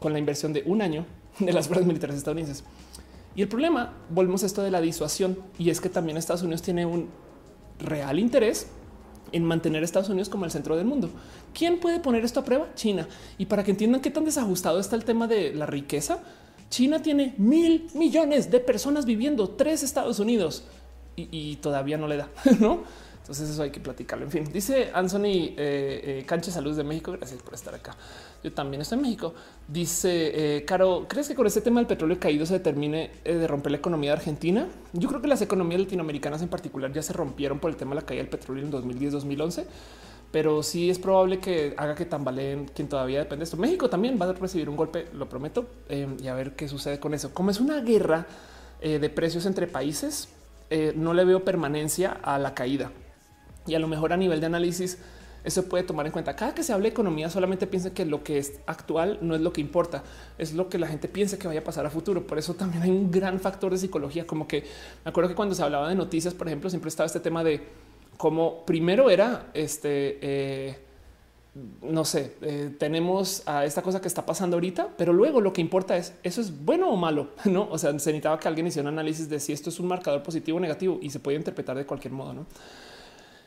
con 0.00 0.12
la 0.12 0.18
inversión 0.18 0.52
de 0.52 0.62
un 0.66 0.82
año 0.82 1.06
de 1.38 1.52
las 1.52 1.68
fuerzas 1.68 1.86
militares 1.86 2.16
estadounidenses. 2.16 2.64
Y 3.36 3.42
el 3.42 3.48
problema, 3.48 3.92
volvemos 4.10 4.42
a 4.42 4.46
esto 4.46 4.62
de 4.62 4.72
la 4.72 4.80
disuasión, 4.80 5.38
y 5.56 5.70
es 5.70 5.80
que 5.80 5.88
también 5.88 6.16
Estados 6.16 6.42
Unidos 6.42 6.62
tiene 6.62 6.84
un 6.84 7.08
real 7.78 8.18
interés 8.18 8.66
en 9.32 9.44
mantener 9.44 9.82
a 9.82 9.84
Estados 9.84 10.08
Unidos 10.08 10.28
como 10.28 10.44
el 10.44 10.50
centro 10.50 10.76
del 10.76 10.86
mundo. 10.86 11.10
¿Quién 11.54 11.78
puede 11.78 12.00
poner 12.00 12.24
esto 12.24 12.40
a 12.40 12.44
prueba? 12.44 12.68
China. 12.74 13.06
Y 13.38 13.46
para 13.46 13.64
que 13.64 13.70
entiendan 13.70 14.00
qué 14.00 14.10
tan 14.10 14.24
desajustado 14.24 14.80
está 14.80 14.96
el 14.96 15.04
tema 15.04 15.26
de 15.26 15.54
la 15.54 15.66
riqueza, 15.66 16.18
China 16.70 17.02
tiene 17.02 17.34
mil 17.36 17.88
millones 17.94 18.50
de 18.50 18.60
personas 18.60 19.04
viviendo 19.04 19.50
tres 19.50 19.82
Estados 19.82 20.20
Unidos 20.20 20.64
y, 21.16 21.56
todavía 21.56 21.98
no 21.98 22.06
le 22.06 22.16
da, 22.16 22.30
¿no? 22.60 22.84
Entonces 23.20 23.50
eso 23.50 23.62
hay 23.62 23.70
que 23.70 23.80
platicarlo. 23.80 24.24
En 24.24 24.30
fin, 24.30 24.44
dice 24.52 24.90
Anthony 24.94 25.52
eh, 25.56 25.56
eh, 25.58 26.24
Canche 26.26 26.50
Salud 26.50 26.76
de 26.76 26.82
México. 26.82 27.12
Gracias 27.12 27.42
por 27.42 27.54
estar 27.54 27.74
acá. 27.74 27.94
Yo 28.42 28.52
también 28.52 28.80
estoy 28.80 28.96
en 28.96 29.02
México. 29.02 29.34
Dice 29.68 30.56
eh, 30.56 30.64
Caro, 30.64 31.06
¿crees 31.08 31.28
que 31.28 31.34
con 31.34 31.46
este 31.46 31.60
tema 31.60 31.80
del 31.80 31.86
petróleo 31.86 32.18
caído 32.18 32.46
se 32.46 32.58
termine 32.58 33.10
eh, 33.24 33.34
de 33.34 33.46
romper 33.46 33.72
la 33.72 33.78
economía 33.78 34.10
de 34.10 34.16
Argentina? 34.16 34.66
Yo 34.92 35.08
creo 35.08 35.20
que 35.20 35.28
las 35.28 35.42
economías 35.42 35.80
latinoamericanas 35.80 36.40
en 36.42 36.48
particular 36.48 36.92
ya 36.92 37.02
se 37.02 37.12
rompieron 37.12 37.58
por 37.58 37.70
el 37.70 37.76
tema 37.76 37.90
de 37.90 38.00
la 38.00 38.06
caída 38.06 38.22
del 38.22 38.30
petróleo 38.30 38.64
en 38.64 38.72
2010-2011 38.72 39.64
pero 40.32 40.62
sí 40.62 40.88
es 40.88 41.00
probable 41.00 41.40
que 41.40 41.74
haga 41.76 41.96
que 41.96 42.04
tambaleen 42.04 42.66
quien 42.66 42.88
todavía 42.88 43.18
depende 43.18 43.40
de 43.40 43.44
esto. 43.44 43.56
México 43.56 43.90
también 43.90 44.16
va 44.16 44.26
a 44.26 44.32
recibir 44.32 44.68
un 44.68 44.76
golpe, 44.76 45.08
lo 45.12 45.28
prometo, 45.28 45.66
eh, 45.88 46.06
y 46.22 46.28
a 46.28 46.34
ver 46.34 46.54
qué 46.54 46.68
sucede 46.68 47.00
con 47.00 47.14
eso. 47.14 47.34
Como 47.34 47.50
es 47.50 47.58
una 47.58 47.80
guerra 47.80 48.28
de 48.80 49.10
precios 49.10 49.44
entre 49.44 49.66
países, 49.66 50.28
no 50.94 51.14
le 51.14 51.24
veo 51.24 51.44
permanencia 51.44 52.12
a 52.12 52.38
la 52.38 52.54
caída. 52.54 52.92
Y 53.66 53.74
a 53.74 53.80
lo 53.80 53.88
mejor 53.88 54.12
a 54.12 54.16
nivel 54.16 54.38
de 54.38 54.46
análisis, 54.46 54.98
eso 55.44 55.64
puede 55.68 55.84
tomar 55.84 56.06
en 56.06 56.12
cuenta. 56.12 56.36
Cada 56.36 56.54
que 56.54 56.62
se 56.62 56.72
hable 56.72 56.84
de 56.84 56.90
economía, 56.90 57.30
solamente 57.30 57.66
piensa 57.66 57.92
que 57.92 58.04
lo 58.04 58.22
que 58.22 58.38
es 58.38 58.60
actual 58.66 59.18
no 59.22 59.34
es 59.34 59.40
lo 59.40 59.52
que 59.52 59.60
importa, 59.60 60.02
es 60.38 60.52
lo 60.52 60.68
que 60.68 60.78
la 60.78 60.86
gente 60.86 61.08
piensa 61.08 61.38
que 61.38 61.48
vaya 61.48 61.60
a 61.60 61.64
pasar 61.64 61.86
a 61.86 61.90
futuro. 61.90 62.26
Por 62.26 62.38
eso 62.38 62.54
también 62.54 62.82
hay 62.82 62.90
un 62.90 63.10
gran 63.10 63.40
factor 63.40 63.72
de 63.72 63.78
psicología, 63.78 64.26
como 64.26 64.46
que 64.46 64.64
me 65.04 65.10
acuerdo 65.10 65.28
que 65.28 65.34
cuando 65.34 65.54
se 65.54 65.62
hablaba 65.62 65.88
de 65.88 65.94
noticias, 65.94 66.34
por 66.34 66.46
ejemplo, 66.46 66.68
siempre 66.70 66.88
estaba 66.88 67.06
este 67.06 67.20
tema 67.20 67.42
de 67.42 67.62
cómo 68.16 68.64
primero 68.66 69.10
era 69.10 69.50
este. 69.54 70.18
Eh, 70.20 70.78
no 71.82 72.04
sé, 72.04 72.34
eh, 72.42 72.70
tenemos 72.78 73.42
a 73.46 73.64
esta 73.64 73.82
cosa 73.82 74.00
que 74.00 74.06
está 74.06 74.24
pasando 74.24 74.56
ahorita, 74.56 74.90
pero 74.96 75.12
luego 75.12 75.40
lo 75.40 75.52
que 75.52 75.60
importa 75.60 75.96
es 75.96 76.14
eso 76.22 76.40
es 76.40 76.64
bueno 76.64 76.88
o 76.90 76.96
malo, 76.96 77.30
no? 77.44 77.68
O 77.70 77.78
sea, 77.78 77.90
se 77.90 77.94
necesitaba 77.94 78.38
que 78.38 78.46
alguien 78.46 78.66
hiciera 78.68 78.88
un 78.88 78.94
análisis 78.94 79.28
de 79.28 79.40
si 79.40 79.52
esto 79.52 79.70
es 79.70 79.80
un 79.80 79.88
marcador 79.88 80.22
positivo 80.22 80.58
o 80.58 80.60
negativo 80.60 80.98
y 81.02 81.10
se 81.10 81.18
puede 81.18 81.36
interpretar 81.38 81.76
de 81.76 81.86
cualquier 81.86 82.12
modo, 82.12 82.34
no? 82.34 82.46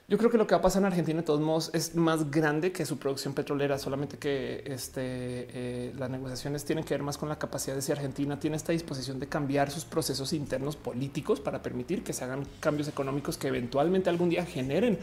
Yo 0.10 0.18
creo 0.18 0.30
que 0.30 0.38
lo 0.38 0.46
que 0.46 0.54
va 0.54 0.60
a 0.60 0.62
pasar 0.62 0.82
en 0.82 0.88
Argentina 0.88 1.22
de 1.22 1.26
todos 1.26 1.40
modos 1.40 1.72
es 1.74 1.96
más 1.96 2.30
grande 2.30 2.74
que 2.74 2.86
su 2.86 2.98
producción 2.98 3.34
petrolera, 3.34 3.78
solamente 3.80 4.18
que 4.18 4.62
este, 4.66 5.02
eh, 5.02 5.94
las 5.98 6.10
negociaciones 6.10 6.66
tienen 6.66 6.84
que 6.84 6.94
ver 6.94 7.04
más 7.04 7.18
con 7.18 7.30
la 7.30 7.40
capacidad 7.40 7.74
de 7.74 7.82
si 7.82 7.94
Argentina 7.94 8.38
tiene 8.38 8.58
esta 8.58 8.74
disposición 8.74 9.18
de 9.22 9.28
cambiar 9.28 9.72
sus 9.72 9.86
procesos 9.86 10.34
internos 10.34 10.76
políticos 10.76 11.40
para 11.40 11.62
permitir 11.64 12.04
que 12.04 12.12
se 12.12 12.26
hagan 12.26 12.46
cambios 12.60 12.90
económicos 12.90 13.38
que 13.38 13.48
eventualmente 13.48 14.10
algún 14.10 14.30
día 14.30 14.46
generen 14.46 15.00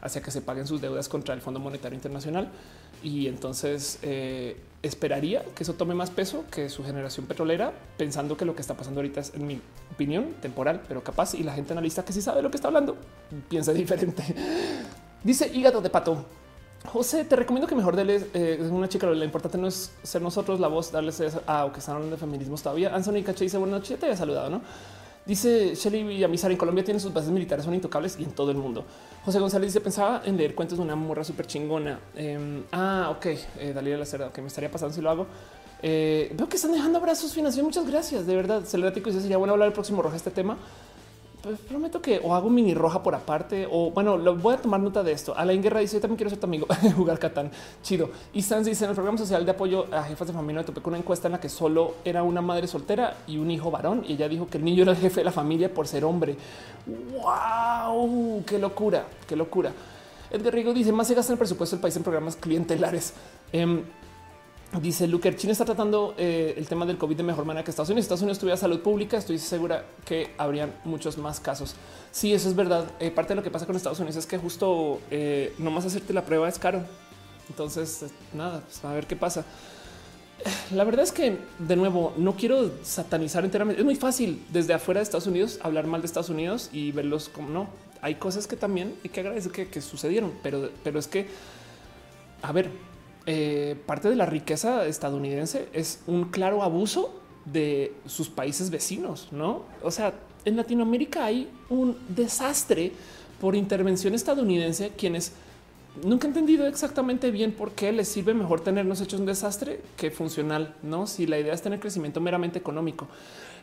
hacia 0.00 0.20
que 0.20 0.32
se 0.32 0.42
paguen 0.42 0.66
sus 0.66 0.80
deudas 0.80 1.08
contra 1.08 1.32
el 1.32 1.40
Fondo 1.40 1.60
Monetario 1.60 1.94
Internacional. 1.94 2.50
Y 3.02 3.26
entonces 3.28 3.98
eh, 4.02 4.56
esperaría 4.82 5.44
que 5.54 5.62
eso 5.62 5.74
tome 5.74 5.94
más 5.94 6.10
peso 6.10 6.44
que 6.50 6.68
su 6.68 6.84
generación 6.84 7.26
petrolera, 7.26 7.72
pensando 7.96 8.36
que 8.36 8.44
lo 8.44 8.54
que 8.54 8.60
está 8.60 8.74
pasando 8.74 9.00
ahorita 9.00 9.20
es, 9.20 9.34
en 9.34 9.46
mi 9.46 9.60
opinión, 9.92 10.34
temporal, 10.40 10.82
pero 10.88 11.02
capaz. 11.02 11.34
Y 11.34 11.42
la 11.42 11.52
gente 11.52 11.72
analista 11.72 12.04
que 12.04 12.12
sí 12.12 12.22
sabe 12.22 12.42
lo 12.42 12.50
que 12.50 12.56
está 12.56 12.68
hablando 12.68 12.96
piensa 13.48 13.72
diferente. 13.74 14.22
Dice 15.22 15.50
hígado 15.52 15.80
de 15.80 15.90
pato. 15.90 16.24
José, 16.86 17.24
te 17.24 17.36
recomiendo 17.36 17.68
que 17.68 17.74
mejor 17.74 17.94
deles 17.94 18.26
eh, 18.32 18.58
una 18.70 18.88
chica. 18.88 19.06
Lo 19.06 19.24
importante 19.24 19.58
no 19.58 19.66
es 19.66 19.92
ser 20.02 20.22
nosotros 20.22 20.60
la 20.60 20.68
voz, 20.68 20.90
darles 20.90 21.22
a 21.46 21.66
o 21.66 21.72
que 21.72 21.80
están 21.80 21.96
hablando 21.96 22.16
de 22.16 22.20
feminismos 22.20 22.62
todavía. 22.62 22.94
Anthony 22.94 23.22
Caché 23.22 23.44
dice 23.44 23.58
buenas 23.58 23.80
noches, 23.80 23.98
te 23.98 24.06
había 24.06 24.16
saludado, 24.16 24.48
no? 24.48 24.62
Dice 25.26 25.74
Shelly 25.74 26.02
Villamizar 26.02 26.50
en 26.50 26.56
Colombia 26.56 26.82
tiene 26.82 26.98
sus 26.98 27.12
bases 27.12 27.30
militares, 27.30 27.64
son 27.64 27.74
intocables 27.74 28.16
y 28.18 28.24
en 28.24 28.32
todo 28.32 28.50
el 28.50 28.56
mundo. 28.56 28.84
José 29.24 29.38
González 29.38 29.68
dice 29.68 29.80
pensaba 29.80 30.22
en 30.24 30.36
leer 30.36 30.54
cuentos 30.54 30.78
de 30.78 30.84
una 30.84 30.96
morra 30.96 31.24
súper 31.24 31.46
chingona. 31.46 32.00
Em, 32.16 32.64
ah, 32.72 33.12
ok. 33.14 33.26
Eh, 33.26 33.72
Dalila 33.74 33.98
la 33.98 34.06
cerda, 34.06 34.32
que 34.32 34.40
me 34.40 34.48
estaría 34.48 34.70
pasando 34.70 34.94
si 34.94 35.00
lo 35.00 35.10
hago. 35.10 35.26
Eh, 35.82 36.32
veo 36.34 36.48
que 36.48 36.56
están 36.56 36.72
dejando 36.72 36.98
abrazos 36.98 37.32
financieros. 37.32 37.66
Muchas 37.66 37.86
gracias. 37.86 38.26
De 38.26 38.34
verdad, 38.34 38.64
Celeratico 38.64 39.10
dice 39.10 39.20
sería 39.20 39.36
bueno 39.36 39.52
hablar 39.52 39.68
el 39.68 39.74
próximo 39.74 40.02
roja 40.02 40.16
este 40.16 40.30
tema 40.30 40.56
pues 41.42 41.58
prometo 41.60 42.02
que 42.02 42.20
o 42.22 42.34
hago 42.34 42.50
mini 42.50 42.74
roja 42.74 43.02
por 43.02 43.14
aparte 43.14 43.66
o 43.70 43.90
bueno, 43.90 44.16
lo 44.18 44.36
voy 44.36 44.54
a 44.54 44.58
tomar 44.58 44.80
nota 44.80 45.02
de 45.02 45.12
esto. 45.12 45.34
Alain 45.36 45.62
Guerra 45.62 45.80
dice: 45.80 45.96
Yo 45.96 46.00
también 46.00 46.16
quiero 46.16 46.30
ser 46.30 46.38
tu 46.38 46.46
amigo, 46.46 46.66
jugar 46.96 47.18
Catán. 47.18 47.50
Chido. 47.82 48.10
Y 48.32 48.42
Sans 48.42 48.66
dice: 48.66 48.84
En 48.84 48.90
el 48.90 48.94
programa 48.94 49.18
social 49.18 49.44
de 49.44 49.50
apoyo 49.52 49.86
a 49.92 50.02
jefas 50.02 50.28
de 50.28 50.34
familia, 50.34 50.60
me 50.60 50.66
topé 50.66 50.80
con 50.80 50.92
una 50.92 50.98
encuesta 50.98 51.28
en 51.28 51.32
la 51.32 51.40
que 51.40 51.48
solo 51.48 51.94
era 52.04 52.22
una 52.22 52.40
madre 52.40 52.66
soltera 52.66 53.16
y 53.26 53.38
un 53.38 53.50
hijo 53.50 53.70
varón. 53.70 54.04
Y 54.06 54.14
ella 54.14 54.28
dijo 54.28 54.46
que 54.48 54.58
el 54.58 54.64
niño 54.64 54.82
era 54.82 54.92
el 54.92 54.98
jefe 54.98 55.20
de 55.20 55.24
la 55.24 55.32
familia 55.32 55.72
por 55.72 55.86
ser 55.86 56.04
hombre. 56.04 56.36
Wow, 56.86 58.44
qué 58.44 58.58
locura, 58.58 59.06
qué 59.26 59.36
locura. 59.36 59.72
Edgar 60.30 60.52
Rigo 60.52 60.74
dice: 60.74 60.92
Más 60.92 61.08
se 61.08 61.14
gasta 61.14 61.32
el 61.32 61.38
presupuesto 61.38 61.76
del 61.76 61.80
país 61.80 61.96
en 61.96 62.02
programas 62.02 62.36
clientelares. 62.36 63.14
Em, 63.52 63.82
Dice 64.78 65.08
Luker, 65.08 65.34
China 65.34 65.50
está 65.50 65.64
tratando 65.64 66.14
eh, 66.16 66.54
el 66.56 66.68
tema 66.68 66.86
del 66.86 66.96
COVID 66.96 67.16
de 67.16 67.22
mejor 67.24 67.44
manera 67.44 67.64
que 67.64 67.72
Estados 67.72 67.88
Unidos. 67.88 68.04
Estados 68.04 68.22
Unidos 68.22 68.38
tuviera 68.38 68.56
salud 68.56 68.78
pública, 68.78 69.16
estoy 69.16 69.36
segura 69.38 69.84
que 70.04 70.30
habrían 70.38 70.72
muchos 70.84 71.18
más 71.18 71.40
casos. 71.40 71.74
Sí, 72.12 72.32
eso 72.32 72.48
es 72.48 72.54
verdad. 72.54 72.84
Eh, 73.00 73.10
parte 73.10 73.30
de 73.30 73.34
lo 73.34 73.42
que 73.42 73.50
pasa 73.50 73.66
con 73.66 73.74
Estados 73.74 73.98
Unidos 73.98 74.16
es 74.16 74.26
que 74.26 74.38
justo 74.38 75.00
eh, 75.10 75.54
no 75.58 75.72
más 75.72 75.86
hacerte 75.86 76.12
la 76.12 76.24
prueba 76.24 76.48
es 76.48 76.56
caro. 76.60 76.84
Entonces, 77.48 78.06
nada, 78.32 78.60
pues 78.60 78.84
a 78.84 78.92
ver 78.92 79.08
qué 79.08 79.16
pasa. 79.16 79.44
La 80.72 80.84
verdad 80.84 81.02
es 81.02 81.10
que, 81.10 81.36
de 81.58 81.76
nuevo, 81.76 82.14
no 82.16 82.36
quiero 82.36 82.70
satanizar 82.84 83.44
enteramente. 83.44 83.80
Es 83.80 83.84
muy 83.84 83.96
fácil 83.96 84.40
desde 84.52 84.72
afuera 84.72 85.00
de 85.00 85.02
Estados 85.02 85.26
Unidos 85.26 85.58
hablar 85.64 85.88
mal 85.88 86.00
de 86.00 86.06
Estados 86.06 86.30
Unidos 86.30 86.70
y 86.72 86.92
verlos 86.92 87.28
como 87.28 87.48
no. 87.48 87.68
Hay 88.02 88.14
cosas 88.14 88.46
que 88.46 88.54
también 88.54 88.94
hay 89.02 89.10
que 89.10 89.18
agradecer 89.18 89.50
que, 89.50 89.80
sucedieron, 89.82 90.32
pero, 90.44 90.70
pero 90.84 91.00
es 91.00 91.08
que, 91.08 91.26
a 92.40 92.52
ver, 92.52 92.70
eh, 93.26 93.76
parte 93.86 94.08
de 94.08 94.16
la 94.16 94.26
riqueza 94.26 94.86
estadounidense 94.86 95.68
es 95.72 96.02
un 96.06 96.24
claro 96.24 96.62
abuso 96.62 97.14
de 97.44 97.94
sus 98.06 98.28
países 98.28 98.70
vecinos, 98.70 99.28
no? 99.30 99.64
O 99.82 99.90
sea, 99.90 100.14
en 100.44 100.56
Latinoamérica 100.56 101.24
hay 101.24 101.48
un 101.68 101.96
desastre 102.08 102.92
por 103.40 103.56
intervención 103.56 104.14
estadounidense, 104.14 104.92
quienes 104.96 105.32
nunca 106.04 106.26
he 106.26 106.30
entendido 106.30 106.66
exactamente 106.66 107.30
bien 107.30 107.52
por 107.52 107.72
qué 107.72 107.92
les 107.92 108.08
sirve 108.08 108.34
mejor 108.34 108.60
tenernos 108.60 109.00
hechos 109.00 109.20
un 109.20 109.26
desastre 109.26 109.80
que 109.96 110.10
funcional, 110.10 110.74
no? 110.82 111.06
Si 111.06 111.26
la 111.26 111.38
idea 111.38 111.52
es 111.52 111.62
tener 111.62 111.80
crecimiento 111.80 112.20
meramente 112.20 112.58
económico. 112.58 113.08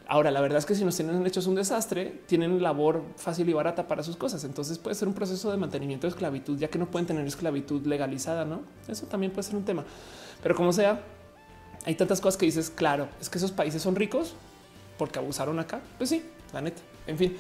Ahora, 0.10 0.32
la 0.32 0.40
verdad 0.40 0.60
es 0.60 0.66
que 0.66 0.74
si 0.74 0.86
nos 0.86 0.96
tienen 0.96 1.26
hechos 1.26 1.48
un 1.48 1.56
desastre, 1.56 2.22
tienen 2.28 2.64
labor 2.64 3.04
fácil 3.18 3.50
y 3.50 3.54
barata 3.54 3.90
para 3.90 4.04
sus 4.04 4.16
cosas. 4.16 4.46
Entonces 4.46 4.78
puede 4.78 4.96
ser 4.96 5.08
un 5.08 5.14
proceso 5.14 5.52
de 5.52 5.58
mantenimiento 5.58 6.08
de 6.08 6.12
esclavitud, 6.12 6.58
ya 6.58 6.70
que 6.70 6.80
no 6.80 6.86
pueden 6.86 7.06
tener 7.06 7.28
esclavitud 7.28 7.86
legalizada, 7.86 8.46
no? 8.46 8.62
Eso 8.88 9.06
también 9.08 9.34
puede 9.34 9.44
ser 9.44 9.56
un 9.56 9.66
tema. 9.66 9.84
Pero 10.42 10.56
como 10.56 10.72
sea, 10.72 11.02
hay 11.86 11.96
tantas 11.96 12.22
cosas 12.22 12.38
que 12.38 12.46
dices, 12.46 12.70
claro, 12.70 13.10
es 13.20 13.30
que 13.30 13.38
esos 13.38 13.52
países 13.52 13.82
son 13.82 13.96
ricos 13.98 14.34
porque 14.98 15.20
abusaron 15.20 15.60
acá. 15.60 15.82
Pues 15.98 16.10
sí, 16.10 16.24
la 16.54 16.62
neta. 16.62 16.82
En 17.06 17.18
fin, 17.18 17.36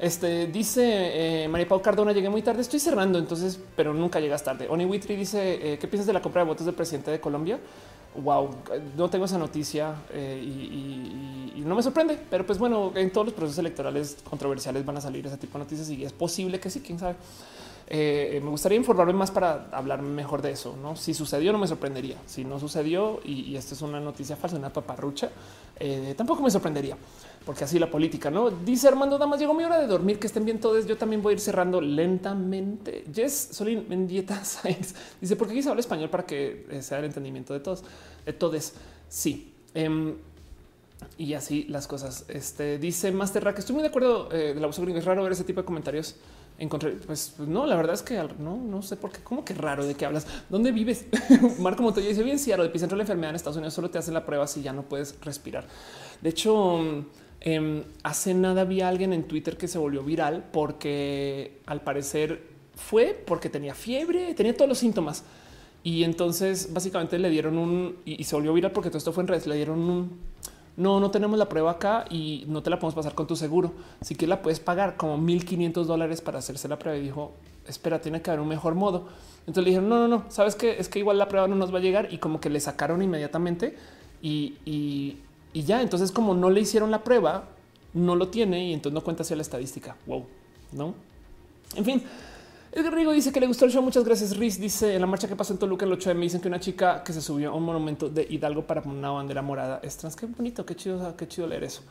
este 0.00 0.48
dice 0.48 1.44
eh, 1.44 1.48
María 1.48 1.68
Pau 1.68 1.80
Cardona, 1.80 2.12
llegué 2.12 2.28
muy 2.28 2.42
tarde, 2.42 2.62
estoy 2.62 2.80
cerrando, 2.80 3.18
entonces, 3.18 3.60
pero 3.76 3.94
nunca 3.94 4.18
llegas 4.18 4.42
tarde. 4.42 4.66
Oni 4.68 4.84
Witri 4.84 5.14
dice, 5.14 5.72
eh, 5.74 5.78
¿qué 5.78 5.86
piensas 5.86 6.06
de 6.08 6.12
la 6.12 6.22
compra 6.22 6.42
de 6.42 6.48
votos 6.48 6.66
del 6.66 6.74
presidente 6.74 7.12
de 7.12 7.20
Colombia? 7.20 7.60
Wow, 8.14 8.50
no 8.96 9.08
tengo 9.10 9.26
esa 9.26 9.38
noticia 9.38 9.94
eh, 10.12 10.42
y, 10.42 11.62
no 11.64 11.74
me 11.74 11.82
sorprende, 11.82 12.18
pero 12.30 12.46
pues 12.46 12.58
bueno, 12.58 12.92
en 12.94 13.12
todos 13.12 13.26
los 13.26 13.34
procesos 13.34 13.58
electorales 13.58 14.16
controversiales 14.28 14.86
van 14.86 14.96
a 14.96 15.00
salir 15.02 15.26
ese 15.26 15.36
tipo 15.36 15.58
de 15.58 15.64
noticias 15.64 15.90
y 15.90 16.02
es 16.02 16.12
posible 16.14 16.58
que 16.58 16.70
sí, 16.70 16.80
quién 16.80 16.98
sabe. 16.98 17.16
Eh, 17.90 18.40
me 18.42 18.50
gustaría 18.50 18.76
informarme 18.76 19.14
más 19.14 19.30
para 19.30 19.68
hablar 19.72 20.02
mejor 20.02 20.42
de 20.42 20.50
eso. 20.50 20.76
No, 20.80 20.94
si 20.96 21.14
sucedió, 21.14 21.52
no 21.52 21.58
me 21.58 21.66
sorprendería. 21.66 22.16
Si 22.26 22.44
no 22.44 22.58
sucedió 22.58 23.20
y, 23.24 23.56
esto 23.56 23.74
es 23.74 23.82
una 23.82 24.00
noticia 24.00 24.36
falsa, 24.36 24.56
una 24.56 24.72
paparrucha, 24.72 25.30
eh, 25.78 26.14
tampoco 26.16 26.42
me 26.42 26.50
sorprendería, 26.50 26.96
porque 27.44 27.64
así 27.64 27.78
la 27.78 27.90
política 27.90 28.30
no 28.30 28.50
dice 28.50 28.88
Armando 28.88 29.18
Damas. 29.18 29.40
Llegó 29.40 29.54
mi 29.54 29.64
hora 29.64 29.78
de 29.78 29.86
dormir. 29.86 30.18
Que 30.18 30.26
estén 30.26 30.44
bien 30.44 30.60
todos. 30.60 30.86
Yo 30.86 30.96
también 30.96 31.22
voy 31.22 31.32
a 31.32 31.34
ir 31.34 31.40
cerrando 31.40 31.80
lentamente. 31.80 33.04
Jess 33.12 33.50
Solín 33.52 33.86
Mendieta 33.88 34.44
Science 34.44 34.94
dice: 35.20 35.36
¿Por 35.36 35.48
qué 35.48 35.54
quise 35.54 35.68
hablar 35.68 35.80
español 35.80 36.10
para 36.10 36.24
que 36.26 36.66
eh, 36.70 36.82
sea 36.82 36.98
el 36.98 37.06
entendimiento 37.06 37.52
de 37.54 37.60
todos? 37.60 37.84
De 38.24 38.32
todos. 38.32 38.74
Sí. 39.08 39.54
Em, 39.74 40.16
y 41.16 41.34
así 41.34 41.64
las 41.64 41.86
cosas. 41.86 42.24
Este 42.28 42.78
dice 42.78 43.12
Master 43.12 43.44
Rack. 43.44 43.58
Estoy 43.58 43.74
muy 43.74 43.82
de 43.82 43.88
acuerdo 43.88 44.28
del 44.28 44.62
abuso 44.62 44.82
gringo. 44.82 44.98
Es 44.98 45.04
raro 45.04 45.22
ver 45.22 45.32
ese 45.32 45.44
tipo 45.44 45.60
de 45.60 45.64
comentarios 45.64 46.16
encontré, 46.58 46.90
pues 47.06 47.34
no, 47.38 47.66
la 47.66 47.76
verdad 47.76 47.94
es 47.94 48.02
que 48.02 48.16
no, 48.38 48.56
no 48.56 48.82
sé 48.82 48.96
por 48.96 49.12
qué, 49.12 49.20
como 49.22 49.44
que 49.44 49.54
raro 49.54 49.86
de 49.86 49.94
qué 49.94 50.04
hablas, 50.04 50.26
dónde 50.48 50.72
vives. 50.72 51.06
Marco 51.60 51.82
Montoya 51.82 52.08
dice 52.08 52.22
bien, 52.22 52.38
si 52.38 52.50
el 52.50 52.60
epicentro 52.64 52.96
de 52.96 52.98
la 52.98 53.04
enfermedad 53.04 53.30
en 53.30 53.36
Estados 53.36 53.56
Unidos 53.56 53.74
solo 53.74 53.90
te 53.90 53.98
hacen 53.98 54.14
la 54.14 54.26
prueba 54.26 54.46
si 54.46 54.62
ya 54.62 54.72
no 54.72 54.82
puedes 54.82 55.18
respirar. 55.20 55.66
De 56.20 56.30
hecho, 56.30 57.04
em, 57.40 57.84
hace 58.02 58.34
nada 58.34 58.64
vi 58.64 58.80
a 58.80 58.88
alguien 58.88 59.12
en 59.12 59.24
Twitter 59.24 59.56
que 59.56 59.68
se 59.68 59.78
volvió 59.78 60.02
viral 60.02 60.44
porque 60.52 61.60
al 61.66 61.80
parecer 61.82 62.42
fue 62.74 63.20
porque 63.26 63.48
tenía 63.48 63.74
fiebre, 63.74 64.34
tenía 64.34 64.56
todos 64.56 64.68
los 64.68 64.78
síntomas. 64.78 65.24
Y 65.82 66.04
entonces 66.04 66.72
básicamente 66.72 67.18
le 67.18 67.30
dieron 67.30 67.56
un 67.56 67.96
y, 68.04 68.22
se 68.24 68.34
volvió 68.34 68.52
viral 68.52 68.72
porque 68.72 68.90
todo 68.90 68.98
esto 68.98 69.12
fue 69.12 69.22
en 69.22 69.28
redes. 69.28 69.46
Le 69.46 69.56
dieron 69.56 69.78
un 69.78 70.18
no, 70.76 71.00
no 71.00 71.10
tenemos 71.10 71.38
la 71.38 71.48
prueba 71.48 71.72
acá 71.72 72.04
y 72.08 72.44
no 72.46 72.62
te 72.62 72.70
la 72.70 72.78
podemos 72.78 72.94
pasar 72.94 73.14
con 73.14 73.26
tu 73.26 73.34
seguro. 73.34 73.72
Si 74.00 74.14
que 74.14 74.26
la 74.26 74.42
puedes 74.42 74.60
pagar 74.60 74.96
como 74.96 75.18
1500 75.18 75.86
dólares 75.86 76.20
para 76.20 76.38
hacerse 76.38 76.68
la 76.68 76.78
prueba. 76.78 76.98
Y 76.98 77.02
dijo, 77.02 77.32
espera, 77.66 78.00
tiene 78.00 78.22
que 78.22 78.30
haber 78.30 78.40
un 78.40 78.48
mejor 78.48 78.74
modo. 78.74 79.08
Entonces 79.40 79.64
le 79.64 79.70
dijeron, 79.70 79.88
no, 79.88 79.98
no, 79.98 80.08
no, 80.08 80.24
sabes 80.30 80.54
que 80.54 80.78
es 80.78 80.88
que 80.88 80.98
igual 80.98 81.18
la 81.18 81.28
prueba 81.28 81.48
no 81.48 81.56
nos 81.56 81.72
va 81.72 81.78
a 81.78 81.80
llegar 81.80 82.12
y 82.12 82.18
como 82.18 82.40
que 82.40 82.50
le 82.50 82.60
sacaron 82.60 83.02
inmediatamente 83.02 83.76
y, 84.20 85.16
y 85.58 85.64
ya. 85.64 85.82
Entonces, 85.82 86.12
como 86.12 86.34
no 86.34 86.50
le 86.50 86.60
hicieron 86.60 86.92
la 86.92 87.02
prueba, 87.02 87.48
no 87.92 88.14
lo 88.14 88.28
tiene 88.28 88.68
y 88.68 88.72
entonces 88.72 88.94
no 88.94 89.02
cuenta 89.02 89.22
hacia 89.22 89.34
la 89.34 89.42
estadística. 89.42 89.96
Wow, 90.06 90.24
no? 90.72 90.94
En 91.74 91.84
fin, 91.84 92.02
Edgar 92.70 92.94
Rigo 92.94 93.10
dice 93.12 93.32
que 93.32 93.40
le 93.40 93.48
gustó 93.48 93.64
el 93.64 93.72
show. 93.72 93.82
Muchas 93.82 94.04
gracias. 94.04 94.36
Riz 94.36 94.60
dice 94.60 94.94
en 94.94 95.00
la 95.00 95.08
marcha 95.08 95.26
que 95.26 95.34
pasó 95.34 95.52
en 95.52 95.58
Toluca 95.58 95.84
el 95.84 95.92
8 95.92 96.10
de 96.10 96.14
me 96.14 96.22
dicen 96.22 96.40
que 96.40 96.46
una 96.46 96.60
chica 96.60 97.02
que 97.02 97.12
se 97.12 97.20
subió 97.20 97.50
a 97.50 97.54
un 97.54 97.64
monumento 97.64 98.08
de 98.08 98.24
Hidalgo 98.30 98.66
para 98.66 98.82
una 98.82 99.10
bandera 99.10 99.42
morada 99.42 99.80
es 99.82 99.96
trans. 99.96 100.14
Qué 100.14 100.26
bonito, 100.26 100.64
qué 100.64 100.76
chido, 100.76 101.16
qué 101.16 101.26
chido 101.26 101.48
leer 101.48 101.64
eso. 101.64 101.82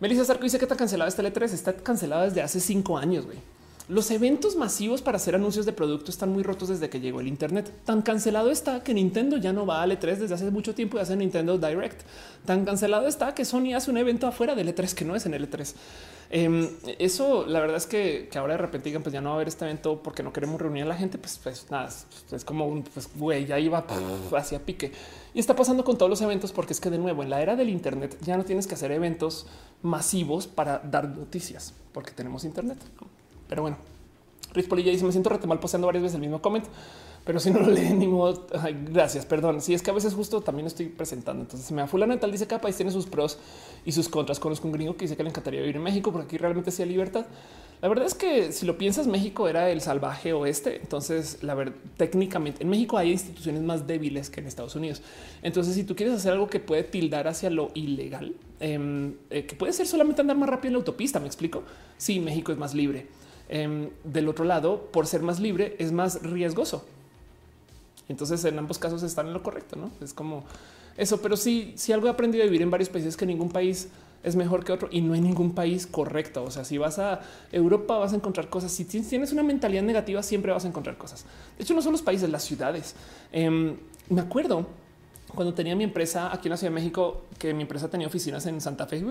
Melissa 0.00 0.26
Zarco 0.26 0.42
dice 0.42 0.58
que 0.58 0.66
está 0.66 0.76
cancelada 0.76 1.08
esta 1.08 1.22
L3. 1.22 1.44
Está 1.44 1.72
cancelada 1.74 2.24
desde 2.24 2.42
hace 2.42 2.60
cinco 2.60 2.98
años. 2.98 3.24
Los 3.88 4.10
eventos 4.10 4.54
masivos 4.54 5.00
para 5.00 5.16
hacer 5.16 5.34
anuncios 5.34 5.64
de 5.64 5.72
producto 5.72 6.10
están 6.10 6.28
muy 6.28 6.42
rotos 6.42 6.68
desde 6.68 6.90
que 6.90 7.00
llegó 7.00 7.20
el 7.20 7.26
Internet. 7.26 7.72
Tan 7.86 8.02
cancelado 8.02 8.50
está 8.50 8.84
que 8.84 8.92
Nintendo 8.92 9.38
ya 9.38 9.54
no 9.54 9.64
va 9.64 9.82
a 9.82 9.86
L3 9.86 10.16
desde 10.16 10.34
hace 10.34 10.50
mucho 10.50 10.74
tiempo 10.74 10.98
y 10.98 11.00
hace 11.00 11.16
Nintendo 11.16 11.56
Direct. 11.56 12.02
Tan 12.44 12.66
cancelado 12.66 13.08
está 13.08 13.34
que 13.34 13.46
Sony 13.46 13.72
hace 13.74 13.90
un 13.90 13.96
evento 13.96 14.26
afuera 14.26 14.54
de 14.54 14.66
L3 14.66 14.92
que 14.92 15.06
no 15.06 15.16
es 15.16 15.24
en 15.24 15.32
L3. 15.32 15.74
Em, 16.30 16.68
eso 16.98 17.46
la 17.46 17.60
verdad 17.60 17.78
es 17.78 17.86
que, 17.86 18.28
ahora 18.36 18.52
de 18.52 18.58
repente 18.58 18.90
digan 18.90 19.02
pues 19.02 19.14
ya 19.14 19.22
no 19.22 19.30
va 19.30 19.36
a 19.36 19.36
haber 19.36 19.48
este 19.48 19.64
evento 19.64 20.02
porque 20.02 20.22
no 20.22 20.34
queremos 20.34 20.60
reunir 20.60 20.82
a 20.82 20.86
la 20.86 20.94
gente, 20.94 21.16
pues, 21.16 21.40
pues 21.42 21.66
nada, 21.70 21.88
es 22.30 22.44
como 22.44 22.66
un 22.66 22.82
pues 22.82 23.08
güey, 23.16 23.46
ya 23.46 23.58
iba 23.58 23.86
hacia 24.36 24.58
pique 24.58 24.92
y 25.32 25.40
está 25.40 25.56
pasando 25.56 25.84
con 25.84 25.96
todos 25.96 26.10
los 26.10 26.20
eventos 26.20 26.52
porque 26.52 26.74
es 26.74 26.80
que 26.80 26.90
de 26.90 26.98
nuevo 26.98 27.22
en 27.22 27.30
la 27.30 27.40
era 27.40 27.56
del 27.56 27.70
Internet 27.70 28.18
ya 28.20 28.36
no 28.36 28.44
tienes 28.44 28.66
que 28.66 28.74
hacer 28.74 28.92
eventos 28.92 29.46
masivos 29.80 30.46
para 30.46 30.78
dar 30.80 31.08
noticias 31.08 31.72
porque 31.94 32.10
tenemos 32.10 32.44
Internet. 32.44 32.76
Pero 33.48 33.62
bueno, 33.62 33.78
Rick 34.52 34.68
Polilla 34.68 34.90
dice: 34.90 35.04
Me 35.04 35.12
siento 35.12 35.30
rete 35.30 35.46
mal 35.46 35.60
posteando 35.60 35.86
varias 35.86 36.02
veces 36.02 36.14
el 36.16 36.20
mismo 36.20 36.40
comment, 36.40 36.64
pero 37.24 37.40
si 37.40 37.50
no 37.50 37.60
lo 37.64 37.70
leen 37.70 37.98
ni 37.98 38.06
modo, 38.06 38.46
gracias, 38.90 39.26
perdón. 39.26 39.60
Si 39.60 39.74
es 39.74 39.82
que 39.82 39.90
a 39.90 39.94
veces 39.94 40.14
justo 40.14 40.40
también 40.40 40.66
estoy 40.66 40.86
presentando. 40.86 41.42
Entonces 41.42 41.70
me 41.72 41.82
da 41.82 41.86
fulano 41.86 42.18
tal 42.18 42.32
dice 42.32 42.46
que 42.46 42.58
país 42.58 42.76
tiene 42.76 42.90
sus 42.90 43.06
pros 43.06 43.38
y 43.84 43.92
sus 43.92 44.08
contras. 44.08 44.40
Conozco 44.40 44.66
un 44.66 44.72
gringo 44.72 44.96
que 44.96 45.04
dice 45.04 45.16
que 45.16 45.22
le 45.22 45.28
encantaría 45.28 45.60
vivir 45.60 45.76
en 45.76 45.82
México 45.82 46.12
porque 46.12 46.26
aquí 46.26 46.38
realmente 46.38 46.70
sea 46.70 46.86
libertad. 46.86 47.26
La 47.80 47.88
verdad 47.88 48.06
es 48.06 48.14
que 48.14 48.50
si 48.50 48.66
lo 48.66 48.76
piensas, 48.76 49.06
México 49.06 49.46
era 49.46 49.70
el 49.70 49.80
salvaje 49.80 50.32
oeste. 50.32 50.76
Entonces, 50.80 51.42
la 51.42 51.54
verdad, 51.54 51.74
técnicamente 51.96 52.62
en 52.62 52.70
México 52.70 52.98
hay 52.98 53.12
instituciones 53.12 53.62
más 53.62 53.86
débiles 53.86 54.30
que 54.30 54.40
en 54.40 54.46
Estados 54.46 54.74
Unidos. 54.74 55.00
Entonces, 55.42 55.74
si 55.74 55.84
tú 55.84 55.94
quieres 55.94 56.16
hacer 56.16 56.32
algo 56.32 56.48
que 56.48 56.58
puede 56.58 56.82
tildar 56.82 57.28
hacia 57.28 57.50
lo 57.50 57.70
ilegal, 57.74 58.34
em, 58.58 59.14
eh, 59.30 59.46
que 59.46 59.54
puede 59.54 59.72
ser 59.72 59.86
solamente 59.86 60.22
andar 60.22 60.36
más 60.36 60.48
rápido 60.48 60.70
en 60.70 60.72
la 60.72 60.78
autopista, 60.78 61.20
me 61.20 61.26
explico. 61.26 61.62
Sí, 61.98 62.18
México 62.18 62.50
es 62.50 62.58
más 62.58 62.74
libre. 62.74 63.06
Em, 63.48 63.90
del 64.04 64.28
otro 64.28 64.44
lado, 64.44 64.88
por 64.92 65.06
ser 65.06 65.22
más 65.22 65.40
libre, 65.40 65.74
es 65.78 65.90
más 65.90 66.22
riesgoso. 66.22 66.84
Entonces, 68.08 68.44
en 68.44 68.58
ambos 68.58 68.78
casos 68.78 69.02
están 69.02 69.26
en 69.26 69.32
lo 69.32 69.42
correcto, 69.42 69.76
no 69.76 69.90
es 70.02 70.12
como 70.12 70.44
eso. 70.96 71.20
Pero 71.22 71.36
sí, 71.36 71.72
si 71.76 71.92
algo 71.92 72.08
he 72.08 72.10
aprendido 72.10 72.42
a 72.42 72.46
vivir 72.46 72.62
en 72.62 72.70
varios 72.70 72.88
países 72.88 73.16
que 73.16 73.24
ningún 73.24 73.50
país 73.50 73.88
es 74.22 74.36
mejor 74.36 74.64
que 74.64 74.72
otro 74.72 74.88
y 74.90 75.00
no 75.00 75.14
hay 75.14 75.20
ningún 75.20 75.54
país 75.54 75.86
correcto. 75.86 76.44
O 76.44 76.50
sea, 76.50 76.64
si 76.64 76.76
vas 76.76 76.98
a 76.98 77.20
Europa 77.52 77.98
vas 77.98 78.12
a 78.12 78.16
encontrar 78.16 78.48
cosas. 78.48 78.72
Si 78.72 78.84
tienes 78.84 79.32
una 79.32 79.42
mentalidad 79.42 79.82
negativa, 79.82 80.22
siempre 80.22 80.52
vas 80.52 80.64
a 80.64 80.68
encontrar 80.68 80.98
cosas. 80.98 81.24
De 81.56 81.64
hecho, 81.64 81.74
no 81.74 81.82
son 81.82 81.92
los 81.92 82.02
países, 82.02 82.28
las 82.28 82.44
ciudades. 82.44 82.94
Em, 83.32 83.76
me 84.10 84.20
acuerdo 84.20 84.66
cuando 85.34 85.52
tenía 85.52 85.76
mi 85.76 85.84
empresa 85.84 86.32
aquí 86.32 86.48
en 86.48 86.50
la 86.50 86.56
Ciudad 86.56 86.70
de 86.70 86.74
México, 86.74 87.26
que 87.38 87.52
mi 87.52 87.62
empresa 87.62 87.88
tenía 87.88 88.06
oficinas 88.06 88.46
en 88.46 88.60
Santa 88.60 88.86
Fe, 88.86 89.04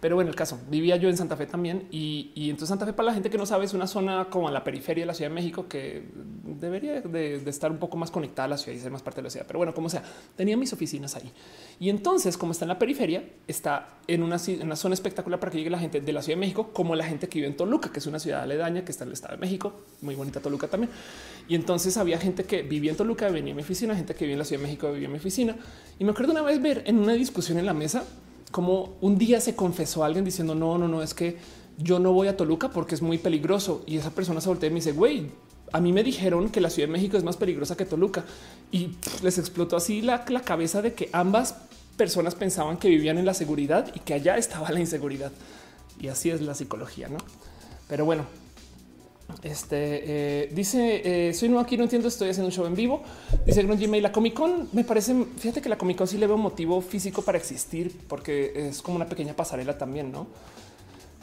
pero 0.00 0.20
en 0.20 0.28
el 0.28 0.34
caso 0.34 0.58
vivía 0.68 0.96
yo 0.96 1.08
en 1.08 1.16
Santa 1.16 1.36
Fe 1.36 1.46
también. 1.46 1.86
Y, 1.90 2.32
entonces 2.34 2.68
Santa 2.68 2.86
Fe, 2.86 2.92
para 2.92 3.06
la 3.06 3.14
gente 3.14 3.30
que 3.30 3.38
no 3.38 3.46
sabe, 3.46 3.64
es 3.64 3.72
una 3.72 3.86
zona 3.86 4.26
como 4.30 4.48
en 4.48 4.54
la 4.54 4.64
periferia 4.64 5.02
de 5.02 5.06
la 5.06 5.14
Ciudad 5.14 5.30
de 5.30 5.34
México 5.34 5.66
que 5.68 6.04
debería 6.44 7.00
de, 7.00 7.36
estar 7.46 7.70
un 7.70 7.78
poco 7.78 7.96
más 7.96 8.10
conectada 8.10 8.46
a 8.46 8.48
la 8.48 8.58
ciudad 8.58 8.76
y 8.76 8.80
ser 8.80 8.90
más 8.90 9.02
parte 9.02 9.20
de 9.20 9.24
la 9.24 9.30
ciudad. 9.30 9.46
Pero 9.46 9.58
bueno, 9.58 9.74
como 9.74 9.88
sea, 9.88 10.02
tenía 10.36 10.56
mis 10.56 10.72
oficinas 10.72 11.14
ahí. 11.14 11.30
Y 11.78 11.88
entonces, 11.88 12.36
como 12.36 12.52
está 12.52 12.64
en 12.64 12.70
la 12.70 12.78
periferia, 12.78 13.24
está 13.46 13.98
en 14.08 14.22
una, 14.22 14.36
una 14.62 14.76
zona 14.76 14.94
espectacular 14.94 15.38
para 15.38 15.52
que 15.52 15.58
llegue 15.58 15.70
la 15.70 15.78
gente 15.78 16.00
de 16.00 16.12
la 16.12 16.22
Ciudad 16.22 16.36
de 16.36 16.40
México, 16.40 16.70
como 16.72 16.96
la 16.96 17.04
gente 17.04 17.28
que 17.28 17.38
vive 17.38 17.48
en 17.48 17.56
Toluca, 17.56 17.92
que 17.92 18.00
es 18.00 18.06
una 18.06 18.18
ciudad 18.18 18.42
aledaña 18.42 18.84
que 18.84 18.90
está 18.90 19.04
en 19.04 19.08
el 19.10 19.14
Estado 19.14 19.34
de 19.34 19.40
México, 19.40 19.72
muy 20.00 20.16
bonita 20.16 20.40
Toluca 20.40 20.66
también. 20.66 20.90
Y 21.48 21.54
entonces 21.54 21.96
había 21.96 22.18
gente 22.18 22.44
que 22.44 22.62
vivía 22.62 22.90
en 22.90 22.96
Toluca, 22.96 23.28
venía 23.28 23.52
a 23.52 23.56
mi 23.56 23.62
oficina, 23.62 23.94
gente 23.94 24.14
que 24.14 24.24
vivía 24.24 24.34
en 24.34 24.38
la 24.40 24.44
Ciudad 24.44 24.60
de 24.60 24.66
México, 24.66 24.92
vivía 24.92 25.06
en 25.06 25.11
mi 25.12 25.18
oficina. 25.18 25.56
Y 25.98 26.04
me 26.04 26.10
acuerdo 26.10 26.32
una 26.32 26.42
vez 26.42 26.60
ver 26.60 26.82
en 26.86 26.98
una 26.98 27.12
discusión 27.12 27.58
en 27.58 27.66
la 27.66 27.74
mesa 27.74 28.04
como 28.50 28.96
un 29.00 29.18
día 29.18 29.40
se 29.40 29.56
confesó 29.56 30.02
a 30.02 30.06
alguien 30.06 30.24
diciendo 30.24 30.54
no, 30.54 30.76
no, 30.78 30.86
no, 30.86 31.02
es 31.02 31.14
que 31.14 31.38
yo 31.78 31.98
no 31.98 32.12
voy 32.12 32.28
a 32.28 32.36
Toluca 32.36 32.70
porque 32.70 32.94
es 32.94 33.02
muy 33.02 33.18
peligroso. 33.18 33.82
Y 33.86 33.96
esa 33.96 34.10
persona 34.10 34.40
se 34.40 34.48
voltea 34.48 34.68
y 34.68 34.72
me 34.72 34.76
dice, 34.76 34.92
güey, 34.92 35.30
a 35.72 35.80
mí 35.80 35.92
me 35.92 36.04
dijeron 36.04 36.50
que 36.50 36.60
la 36.60 36.70
Ciudad 36.70 36.88
de 36.88 36.92
México 36.92 37.16
es 37.16 37.24
más 37.24 37.36
peligrosa 37.36 37.76
que 37.76 37.84
Toluca. 37.84 38.24
Y 38.70 38.90
les 39.22 39.38
explotó 39.38 39.76
así 39.76 40.02
la, 40.02 40.24
la 40.28 40.42
cabeza 40.42 40.82
de 40.82 40.92
que 40.92 41.08
ambas 41.12 41.56
personas 41.96 42.34
pensaban 42.34 42.76
que 42.76 42.88
vivían 42.88 43.18
en 43.18 43.26
la 43.26 43.34
seguridad 43.34 43.90
y 43.94 44.00
que 44.00 44.14
allá 44.14 44.36
estaba 44.36 44.70
la 44.70 44.80
inseguridad. 44.80 45.32
Y 45.98 46.08
así 46.08 46.30
es 46.30 46.40
la 46.40 46.54
psicología, 46.54 47.08
¿no? 47.08 47.18
Pero 47.88 48.04
bueno, 48.04 48.24
Este 49.42 49.76
eh, 50.44 50.50
dice: 50.52 51.28
eh, 51.28 51.34
Soy 51.34 51.48
nuevo 51.48 51.62
aquí, 51.62 51.76
no 51.76 51.84
entiendo. 51.84 52.08
Estoy 52.08 52.30
haciendo 52.30 52.46
un 52.46 52.52
show 52.52 52.66
en 52.66 52.74
vivo. 52.74 53.02
Dice 53.44 53.62
Gmail. 53.62 54.02
La 54.02 54.12
Comic 54.12 54.34
Con 54.34 54.68
me 54.72 54.84
parece. 54.84 55.14
Fíjate 55.38 55.60
que 55.60 55.68
la 55.68 55.78
Comic 55.78 55.98
Con 55.98 56.08
sí 56.08 56.18
le 56.18 56.26
veo 56.26 56.36
motivo 56.36 56.80
físico 56.80 57.22
para 57.22 57.38
existir, 57.38 57.94
porque 58.08 58.68
es 58.68 58.82
como 58.82 58.96
una 58.96 59.06
pequeña 59.06 59.34
pasarela 59.34 59.76
también, 59.78 60.12
no? 60.12 60.26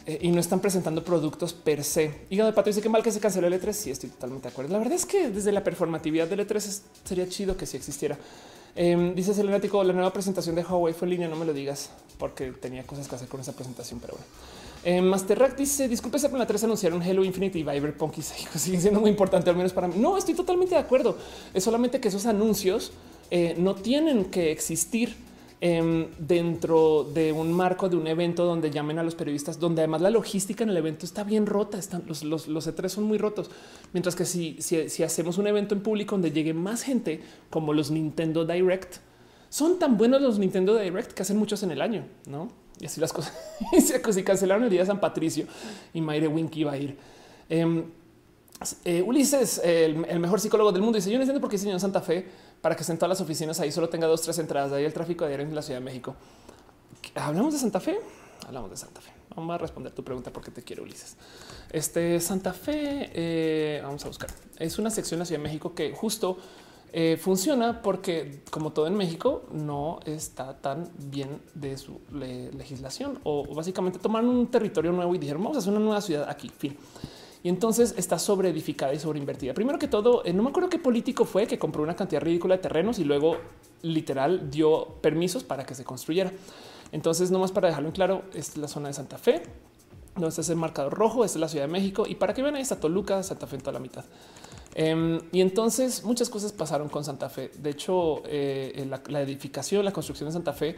Eh, 0.10 0.18
y 0.22 0.32
no 0.32 0.40
están 0.40 0.60
presentando 0.60 1.04
productos 1.04 1.54
per 1.54 1.84
se. 1.84 2.22
Y 2.32 2.38
de 2.38 2.52
pato 2.52 2.70
dice 2.70 2.82
que 2.82 2.90
mal 2.90 3.04
que 3.04 3.12
se 3.12 3.20
canceló 3.20 3.46
el 3.46 3.54
E3. 3.54 3.74
Sí, 3.74 3.92
estoy 3.92 4.10
totalmente 4.10 4.48
de 4.48 4.52
acuerdo. 4.52 4.72
La 4.74 4.80
verdad 4.80 4.96
es 4.96 5.06
que 5.06 5.30
desde 5.30 5.52
la 5.52 5.64
performatividad 5.64 6.28
del 6.28 6.48
E3 6.48 6.82
sería 7.04 7.30
chido 7.30 7.56
que 7.56 7.68
si 7.68 7.78
existiera. 7.78 8.18
Eh, 8.76 9.14
dice 9.16 9.36
Selenático, 9.36 9.84
la 9.84 9.94
nueva 9.94 10.12
presentación 10.12 10.56
de 10.56 10.64
Huawei 10.64 10.96
fue 10.96 11.06
en 11.06 11.12
línea. 11.12 11.28
No 11.28 11.36
me 11.36 11.46
lo 11.46 11.54
digas 11.54 11.92
porque 12.18 12.52
tenía 12.54 12.84
cosas 12.84 13.08
que 13.08 13.16
hacer 13.16 13.28
con 13.28 13.40
esa 13.40 13.54
presentación, 13.54 14.00
pero 14.00 14.14
bueno. 14.14 14.26
Eh, 14.84 15.02
Master 15.02 15.56
dice: 15.56 15.88
Disculpe, 15.88 16.18
en 16.18 16.38
la 16.38 16.48
3 16.48 16.64
anunciaron 16.64 17.02
Hello 17.02 17.24
Infinity 17.24 17.60
y 17.60 17.64
Cyberpunk 17.64 18.18
y 18.18 18.22
sigue 18.60 18.80
siendo 18.80 19.00
muy 19.00 19.10
importante, 19.10 19.50
al 19.50 19.56
menos 19.56 19.74
para 19.74 19.88
mí. 19.88 19.96
No 19.98 20.18
estoy 20.18 20.34
totalmente 20.34 20.76
de 20.76 20.82
acuerdo. 20.82 21.18
Es 21.54 21.64
solamente 21.64 22.00
que 22.00 22.08
esos 22.08 22.26
anuncios 22.26 22.92
eh, 23.32 23.56
no 23.58 23.76
tienen 23.76 24.26
que 24.26 24.52
existir 24.52 25.16
Em, 25.62 26.08
dentro 26.18 27.04
de 27.04 27.34
un 27.34 27.52
marco 27.52 27.90
de 27.90 27.98
un 27.98 28.08
evento 28.08 28.46
donde 28.46 28.72
llamen 28.72 28.98
a 28.98 29.04
los 29.04 29.14
periodistas, 29.14 29.60
donde 29.60 29.82
además 29.82 30.00
la 30.00 30.10
logística 30.10 30.64
en 30.64 30.70
el 30.70 30.78
evento 30.78 31.06
está 31.06 31.26
bien 31.26 31.46
rota, 31.46 31.78
están 31.78 32.04
los, 32.08 32.24
los, 32.24 32.48
los 32.48 32.66
E3 32.66 32.88
son 32.88 33.04
muy 33.04 33.18
rotos. 33.18 33.52
Mientras 33.92 34.16
que 34.16 34.24
si, 34.24 34.56
si, 34.62 35.04
hacemos 35.04 35.38
un 35.38 35.48
evento 35.48 35.76
en 35.76 35.82
público 35.82 36.16
donde 36.16 36.32
llegue 36.32 36.54
más 36.54 36.84
gente, 36.84 37.22
como 37.50 37.74
los 37.74 37.92
Nintendo 37.92 38.46
Direct, 38.46 39.00
son 39.50 39.80
tan 39.80 39.98
buenos 39.98 40.22
los 40.22 40.40
Nintendo 40.40 40.78
Direct 40.78 41.12
que 41.12 41.24
hacen 41.24 41.36
muchos 41.36 41.62
en 41.62 41.72
el 41.72 41.82
año, 41.82 42.06
no? 42.26 42.48
Y 42.80 42.86
así 42.86 43.02
las 43.02 43.12
cosas. 43.12 43.34
y 43.72 43.82
si 43.82 44.24
cancelaron 44.24 44.64
el 44.64 44.70
día 44.70 44.82
de 44.82 44.86
San 44.86 45.00
Patricio 45.00 45.46
y 45.94 46.02
Mayre 46.02 46.28
Winky 46.28 46.62
iba 46.62 46.72
a 46.72 46.78
ir. 46.78 46.98
Em, 47.50 47.86
eh, 48.84 49.02
Ulises, 49.02 49.60
el, 49.64 50.06
el, 50.06 50.20
mejor 50.20 50.40
psicólogo 50.40 50.72
del 50.72 50.82
mundo, 50.82 50.98
dice: 50.98 51.10
Yo 51.10 51.18
no 51.18 51.24
entiendo 51.24 51.42
por 51.42 51.50
qué 51.50 51.58
señor 51.58 51.80
Santa 51.80 52.02
Fe 52.02 52.26
para 52.62 52.76
que 52.76 52.82
estén 52.82 52.98
todas 52.98 53.10
las 53.10 53.22
oficinas 53.22 53.60
ahí 53.60 53.72
solo 53.72 53.90
tenga 53.90 54.08
dos, 54.08 54.22
tres 54.22 54.38
entradas. 54.40 54.72
De 54.72 54.78
ahí 54.78 54.86
el 54.86 54.94
tráfico 54.94 55.26
aéreo 55.26 55.46
en 55.46 55.56
la 55.56 55.62
Ciudad 55.62 55.80
de 55.80 55.86
México. 55.86 56.16
Hablamos 57.16 57.54
de 57.54 57.60
Santa 57.60 57.80
Fe. 57.80 58.00
Hablamos 58.46 58.70
de 58.70 58.78
Santa 58.78 59.02
Fe. 59.02 59.12
Vamos 59.36 59.54
a 59.56 59.58
responder 59.58 59.94
tu 59.94 60.04
pregunta 60.04 60.32
porque 60.32 60.52
te 60.52 60.64
quiero, 60.64 60.84
Ulises. 60.84 61.16
Este 61.72 62.20
Santa 62.20 62.52
Fe, 62.54 63.10
eh, 63.14 63.80
vamos 63.84 64.04
a 64.04 64.08
buscar. 64.08 64.30
Es 64.58 64.78
una 64.80 64.90
sección 64.90 65.20
de 65.20 65.22
la 65.22 65.26
Ciudad 65.26 65.40
de 65.40 65.44
México 65.44 65.74
que 65.74 65.94
justo 65.94 66.38
eh, 66.92 67.18
funciona 67.20 67.82
porque, 67.82 68.42
como 68.50 68.72
todo 68.72 68.88
en 68.88 68.96
México, 68.96 69.44
no 69.52 70.00
está 70.06 70.58
tan 70.58 70.90
bien 70.98 71.42
de 71.54 71.78
su 71.78 72.00
legislación 72.12 73.20
o 73.24 73.54
básicamente 73.54 74.00
tomaron 74.00 74.30
un 74.30 74.48
territorio 74.48 74.92
nuevo 74.92 75.14
y 75.16 75.18
dijeron 75.18 75.44
vamos 75.44 75.58
a 75.58 75.60
hacer 75.60 75.72
una 75.72 75.82
nueva 75.82 76.02
ciudad 76.02 76.30
aquí. 76.30 76.50
Fin 76.50 76.78
y 77.44 77.50
entonces 77.50 77.94
está 77.98 78.20
sobre 78.20 78.50
edificada 78.50 78.94
y 78.94 79.00
sobre 79.00 79.20
invertida. 79.20 79.54
Primero 79.54 79.80
que 79.80 79.88
todo, 79.88 80.24
eh, 80.26 80.34
no 80.34 80.44
me 80.44 80.50
acuerdo 80.50 80.70
qué 80.70 80.80
político 80.80 81.26
fue 81.26 81.48
que 81.48 81.58
compró 81.58 81.84
una 81.84 81.96
cantidad 81.96 82.22
ridícula 82.22 82.58
de 82.58 82.62
terrenos 82.62 83.00
y 83.00 83.06
luego 83.06 83.38
literal 83.82 84.50
dio 84.50 84.86
permisos 85.02 85.44
para 85.44 85.66
que 85.66 85.74
se 85.74 85.86
construyera. 85.86 86.32
Entonces, 86.92 87.32
nomás 87.32 87.52
para 87.52 87.70
dejarlo 87.70 87.90
en 87.90 87.94
claro, 87.94 88.24
esta 88.34 88.54
es 88.54 88.58
la 88.58 88.68
zona 88.68 88.90
de 88.90 88.94
Santa 88.94 89.18
Fe, 89.18 89.44
donde 90.16 90.30
está 90.30 90.52
el 90.52 90.58
marcador 90.58 90.94
rojo, 90.94 91.24
esta 91.24 91.38
es 91.38 91.42
la 91.42 91.48
Ciudad 91.48 91.66
de 91.66 91.72
México 91.72 92.06
y 92.08 92.16
para 92.16 92.34
que 92.34 92.42
vean 92.42 92.56
ahí 92.56 92.62
está 92.62 92.80
Toluca, 92.80 93.24
Santa 93.24 93.48
Fe 93.48 93.56
en 93.56 93.62
toda 93.62 93.74
la 93.74 93.80
mitad. 93.80 94.04
Em, 94.76 95.20
y 95.32 95.42
entonces 95.42 96.04
muchas 96.04 96.30
cosas 96.30 96.52
pasaron 96.52 96.90
con 96.90 97.04
Santa 97.04 97.30
Fe. 97.30 97.52
De 97.58 97.72
hecho, 97.72 98.22
eh, 98.26 98.88
la 99.08 99.22
edificación, 99.22 99.84
la 99.84 99.92
construcción 99.92 100.30
de 100.30 100.34
Santa 100.34 100.54
Fe 100.54 100.76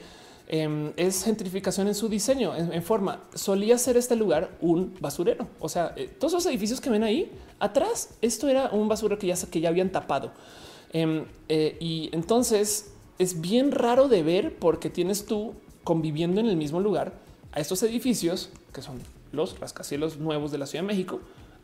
Em, 0.53 0.91
es 0.97 1.23
gentrificación 1.23 1.87
en 1.87 1.95
su 1.95 2.09
diseño, 2.09 2.53
en, 2.53 2.83
forma. 2.83 3.21
Solía 3.33 3.77
ser 3.77 3.95
este 3.95 4.17
lugar 4.17 4.49
un 4.59 4.93
basurero. 4.99 5.47
O 5.61 5.69
sea, 5.69 5.93
eh, 5.95 6.09
todos 6.19 6.33
los 6.33 6.45
edificios 6.45 6.81
que 6.81 6.89
ven 6.89 7.03
ahí 7.03 7.31
atrás, 7.57 8.15
esto 8.21 8.49
era 8.49 8.69
un 8.69 8.89
basurero 8.89 9.17
que 9.17 9.27
ya, 9.27 9.35
que 9.49 9.61
ya 9.61 9.69
habían 9.69 9.93
tapado. 9.93 10.33
Em, 10.91 11.23
eh, 11.47 11.77
y 11.79 12.09
entonces 12.11 12.91
es 13.17 13.39
bien 13.39 13.71
raro 13.71 14.09
de 14.09 14.23
ver 14.23 14.57
porque 14.59 14.89
tienes 14.89 15.25
tú 15.25 15.53
conviviendo 15.85 16.41
en 16.41 16.47
el 16.47 16.57
mismo 16.57 16.81
lugar 16.81 17.13
a 17.53 17.61
estos 17.61 17.81
edificios 17.83 18.49
que 18.73 18.81
son 18.81 18.99
los 19.31 19.57
rascacielos 19.57 20.17
nuevos 20.17 20.51
de 20.51 20.57
la 20.57 20.65
Ciudad 20.65 20.83
de 20.83 20.87
México 20.87 21.21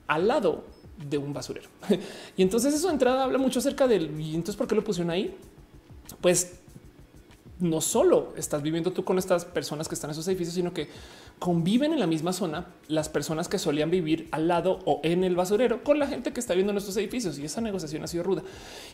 al 0.07 0.29
lado 0.29 0.63
de 0.97 1.17
un 1.17 1.33
basurero. 1.33 1.69
y 2.37 2.41
entonces 2.41 2.73
eso 2.73 2.87
de 2.87 2.93
entrada 2.93 3.23
habla 3.23 3.37
mucho 3.37 3.59
acerca 3.59 3.87
del 3.87 4.19
y 4.19 4.35
entonces 4.35 4.55
por 4.55 4.67
qué 4.67 4.75
lo 4.75 4.83
pusieron 4.83 5.11
ahí. 5.11 5.35
Pues 6.21 6.59
no 7.59 7.81
solo 7.81 8.33
estás 8.37 8.61
viviendo 8.61 8.91
tú 8.91 9.03
con 9.03 9.17
estas 9.17 9.45
personas 9.45 9.87
que 9.87 9.95
están 9.95 10.09
en 10.09 10.13
esos 10.13 10.27
edificios, 10.27 10.53
sino 10.53 10.73
que 10.73 10.89
conviven 11.39 11.93
en 11.93 11.99
la 11.99 12.07
misma 12.07 12.33
zona 12.33 12.67
las 12.87 13.09
personas 13.09 13.47
que 13.47 13.57
solían 13.57 13.89
vivir 13.89 14.27
al 14.31 14.47
lado 14.47 14.79
o 14.85 15.01
en 15.03 15.23
el 15.23 15.35
basurero 15.35 15.83
con 15.83 15.99
la 15.99 16.07
gente 16.07 16.33
que 16.33 16.39
está 16.39 16.53
viendo 16.53 16.73
nuestros 16.73 16.97
edificios. 16.97 17.37
Y 17.39 17.45
esa 17.45 17.61
negociación 17.61 18.03
ha 18.03 18.07
sido 18.07 18.23
ruda. 18.23 18.43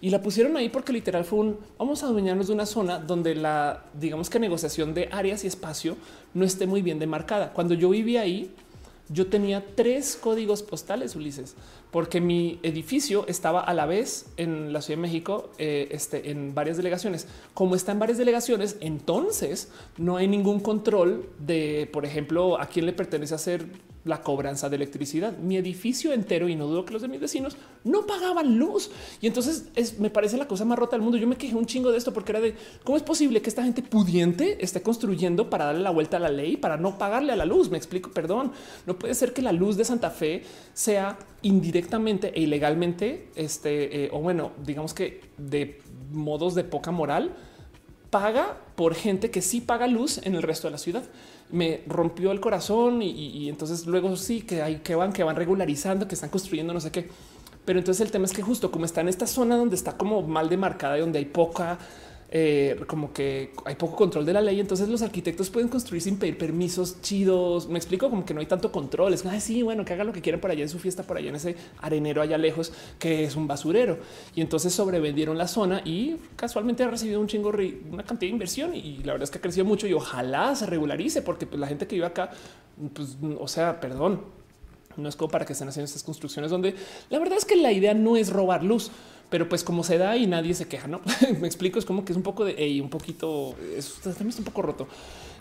Y 0.02 0.10
la 0.10 0.22
pusieron 0.22 0.56
ahí 0.58 0.70
porque 0.70 0.94
literal 0.94 1.26
fue 1.26 1.40
un 1.40 1.58
vamos 1.78 2.04
a 2.04 2.08
adueñarnos 2.08 2.48
de 2.48 2.54
una 2.54 2.66
zona 2.66 3.00
donde 3.00 3.36
la 3.36 3.86
digamos 3.94 4.30
que 4.30 4.40
negociación 4.40 4.94
de 4.94 5.10
áreas 5.12 5.44
y 5.44 5.48
espacio 5.48 5.98
no 6.34 6.46
esté 6.46 6.68
muy 6.68 6.82
bien 6.82 7.00
demarcada. 7.00 7.54
Cuando 7.54 7.74
yo 7.74 7.90
vivía 7.90 8.22
ahí, 8.22 8.52
yo 9.10 9.28
tenía 9.28 9.64
tres 9.76 10.18
códigos 10.22 10.64
postales, 10.64 11.16
Ulises, 11.16 11.56
porque 11.94 12.22
mi 12.22 12.60
edificio 12.64 13.24
estaba 13.28 13.62
a 13.62 13.72
la 13.76 13.86
vez 13.86 14.26
en 14.38 14.74
la 14.74 14.82
Ciudad 14.82 14.98
de 14.98 15.04
México, 15.04 15.52
eh, 15.60 15.90
este, 15.92 16.32
en 16.32 16.56
varias 16.56 16.76
delegaciones. 16.76 17.28
Como 17.54 17.76
está 17.76 17.92
en 17.92 18.00
varias 18.00 18.18
delegaciones, 18.18 18.78
entonces 18.80 19.72
no 20.00 20.18
hay 20.18 20.28
ningún 20.28 20.60
control 20.60 21.30
de, 21.38 21.88
por 21.94 22.04
ejemplo, 22.04 22.60
a 22.60 22.66
quién 22.66 22.88
le 22.88 22.94
pertenece 22.94 23.36
hacer 23.36 23.68
la 24.06 24.22
cobranza 24.22 24.70
de 24.70 24.76
electricidad. 24.76 25.38
Mi 25.38 25.56
edificio 25.56 26.14
entero, 26.14 26.50
y 26.50 26.56
no 26.56 26.68
dudo 26.68 26.84
que 26.84 26.94
los 26.94 27.02
de 27.02 27.08
mis 27.08 27.22
vecinos, 27.22 27.56
no 27.84 28.06
pagaban 28.06 28.58
luz. 28.58 28.92
Y 29.22 29.28
entonces 29.28 29.66
es, 29.76 30.00
me 30.00 30.10
parece 30.10 30.38
la 30.38 30.48
cosa 30.48 30.66
más 30.66 30.78
rota 30.78 30.96
del 30.96 31.04
mundo. 31.04 31.18
Yo 31.18 31.28
me 31.28 31.38
quejé 31.38 31.56
un 31.56 31.66
chingo 31.66 31.92
de 31.92 31.98
esto 31.98 32.14
porque 32.14 32.32
era 32.32 32.42
de 32.42 32.56
cómo 32.84 32.98
es 32.98 33.04
posible 33.04 33.42
que 33.42 33.50
esta 33.50 33.64
gente 33.64 33.82
pudiente 33.82 34.64
esté 34.64 34.82
construyendo 34.82 35.50
para 35.50 35.66
darle 35.66 35.82
la 35.82 35.92
vuelta 35.92 36.18
a 36.18 36.20
la 36.20 36.30
ley, 36.30 36.58
para 36.58 36.78
no 36.78 36.98
pagarle 36.98 37.34
a 37.34 37.36
la 37.36 37.46
luz. 37.46 37.70
Me 37.70 37.78
explico, 37.78 38.12
perdón. 38.12 38.52
No 38.86 38.98
puede 38.98 39.14
ser 39.14 39.32
que 39.32 39.42
la 39.42 39.52
luz 39.52 39.78
de 39.78 39.86
Santa 39.86 40.10
Fe 40.10 40.44
sea 40.74 41.18
indirectamente 41.84 42.32
e 42.36 42.42
ilegalmente, 42.42 43.28
este, 43.36 44.06
eh, 44.06 44.10
o 44.12 44.20
bueno, 44.20 44.52
digamos 44.64 44.94
que 44.94 45.22
de 45.38 45.82
modos 46.12 46.56
de 46.56 46.64
poca 46.64 46.92
moral, 46.92 47.32
paga 48.10 48.58
por 48.76 48.94
gente 48.96 49.32
que 49.32 49.42
sí 49.42 49.60
paga 49.62 49.88
luz 49.88 50.20
en 50.24 50.36
el 50.36 50.44
resto 50.44 50.68
de 50.68 50.72
la 50.72 50.78
ciudad 50.78 51.04
me 51.52 51.82
rompió 51.88 52.32
el 52.32 52.40
corazón 52.40 53.02
y, 53.02 53.48
entonces 53.50 53.86
luego 53.86 54.16
sí 54.16 54.42
que 54.42 54.62
hay 54.62 54.78
que 54.78 54.96
van, 54.96 55.14
que 55.14 55.24
van 55.24 55.36
regularizando, 55.36 56.08
que 56.08 56.16
están 56.16 56.30
construyendo 56.30 56.74
no 56.74 56.80
sé 56.80 56.92
qué. 56.92 57.10
Pero 57.66 57.80
entonces 57.80 58.04
el 58.06 58.12
tema 58.12 58.26
es 58.26 58.34
que 58.34 58.42
justo 58.42 58.72
como 58.72 58.86
está 58.86 59.02
en 59.02 59.08
esta 59.08 59.28
zona 59.28 59.56
donde 59.56 59.76
está 59.76 59.96
como 59.96 60.22
mal 60.24 60.50
demarcada 60.50 60.98
y 60.98 61.02
donde 61.02 61.20
hay 61.20 61.26
poca 61.26 61.78
eh, 62.36 62.82
como 62.88 63.14
que 63.14 63.52
hay 63.64 63.76
poco 63.76 63.96
control 63.96 64.26
de 64.26 64.34
la 64.34 64.42
ley. 64.42 64.60
Entonces 64.60 64.90
los 64.90 65.04
arquitectos 65.04 65.52
pueden 65.52 65.70
construir 65.70 66.02
sin 66.02 66.18
pedir 66.18 66.36
permisos 66.36 67.00
chidos. 67.00 67.70
Me 67.70 67.78
explico 67.78 68.10
como 68.10 68.26
que 68.26 68.34
no 68.34 68.40
hay 68.40 68.48
tanto 68.48 68.72
control. 68.72 69.14
Es 69.14 69.24
sí, 69.38 69.62
bueno, 69.62 69.86
que 69.86 69.94
hagan 69.94 70.08
lo 70.08 70.14
que 70.14 70.22
quieran 70.22 70.42
por 70.42 70.50
allá 70.50 70.64
en 70.64 70.70
su 70.70 70.80
fiesta, 70.80 71.04
por 71.04 71.18
allá 71.18 71.30
en 71.30 71.36
ese 71.36 71.56
arenero 71.80 72.24
allá 72.24 72.40
lejos, 72.40 72.74
que 72.98 73.24
es 73.24 73.36
un 73.36 73.46
basurero. 73.46 74.00
Y 74.34 74.42
entonces 74.42 74.74
sobrevendieron 74.74 75.38
la 75.38 75.48
zona 75.48 75.84
y 75.86 76.16
casualmente 76.36 76.82
ha 76.82 76.88
recibido 76.88 77.22
un 77.22 77.28
chingo, 77.28 77.52
una 77.92 78.04
cantidad 78.04 78.30
de 78.30 78.34
inversión 78.34 78.76
y 78.76 79.04
la 79.04 79.14
verdad 79.14 79.26
es 79.26 79.30
que 79.30 79.38
ha 79.38 79.42
crecido 79.42 79.66
mucho 79.66 79.86
y 79.86 79.94
ojalá 79.94 80.56
se 80.56 80.66
regularice 80.66 81.22
porque 81.22 81.46
pues, 81.46 81.60
la 81.60 81.68
gente 81.68 81.86
que 81.86 81.98
vive 81.98 82.08
acá, 82.08 82.32
pues, 82.96 83.16
o 83.40 83.48
sea, 83.48 83.80
perdón, 83.80 84.22
no 84.98 85.08
es 85.08 85.16
como 85.16 85.30
para 85.30 85.46
que 85.46 85.54
estén 85.54 85.68
haciendo 85.68 85.86
estas 85.86 86.04
construcciones 86.04 86.50
donde 86.52 86.76
la 87.10 87.20
verdad 87.20 87.38
es 87.38 87.46
que 87.46 87.56
la 87.56 87.72
idea 87.72 87.94
no 87.94 88.18
es 88.18 88.32
robar 88.32 88.64
luz 88.64 88.92
pero 89.34 89.50
pues 89.50 89.64
como 89.64 89.84
se 89.84 89.98
da 89.98 90.16
y 90.16 90.28
nadie 90.28 90.54
se 90.54 90.68
queja, 90.68 90.88
no 90.88 91.02
me 91.42 91.48
explico. 91.48 91.80
Es 91.80 91.86
como 91.86 92.06
que 92.06 92.14
es 92.14 92.18
un 92.18 92.22
poco 92.22 92.46
de 92.46 92.54
hey, 92.56 92.80
un 92.80 92.90
poquito, 92.92 93.56
es, 93.76 93.96
también 94.04 94.32
un 94.38 94.44
poco 94.44 94.62
roto. 94.62 94.88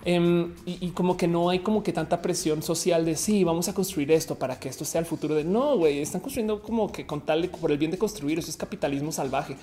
Em, 0.06 0.54
y, 0.64 0.88
como 0.92 1.18
que 1.18 1.28
no 1.28 1.50
hay 1.50 1.58
como 1.58 1.82
que 1.82 1.92
tanta 1.92 2.22
presión 2.22 2.62
social 2.62 3.04
de 3.04 3.16
sí, 3.16 3.44
vamos 3.44 3.68
a 3.68 3.74
construir 3.74 4.10
esto 4.12 4.36
para 4.36 4.58
que 4.58 4.70
esto 4.70 4.86
sea 4.86 5.00
el 5.00 5.04
futuro 5.04 5.34
de 5.34 5.44
no, 5.44 5.76
güey, 5.76 5.98
están 5.98 6.22
construyendo 6.22 6.62
como 6.62 6.90
que 6.90 7.04
con 7.06 7.20
tal 7.20 7.46
por 7.50 7.70
el 7.70 7.76
bien 7.76 7.90
de 7.90 7.98
construir. 7.98 8.38
Eso 8.38 8.48
es 8.48 8.56
capitalismo 8.56 9.12
salvaje. 9.12 9.58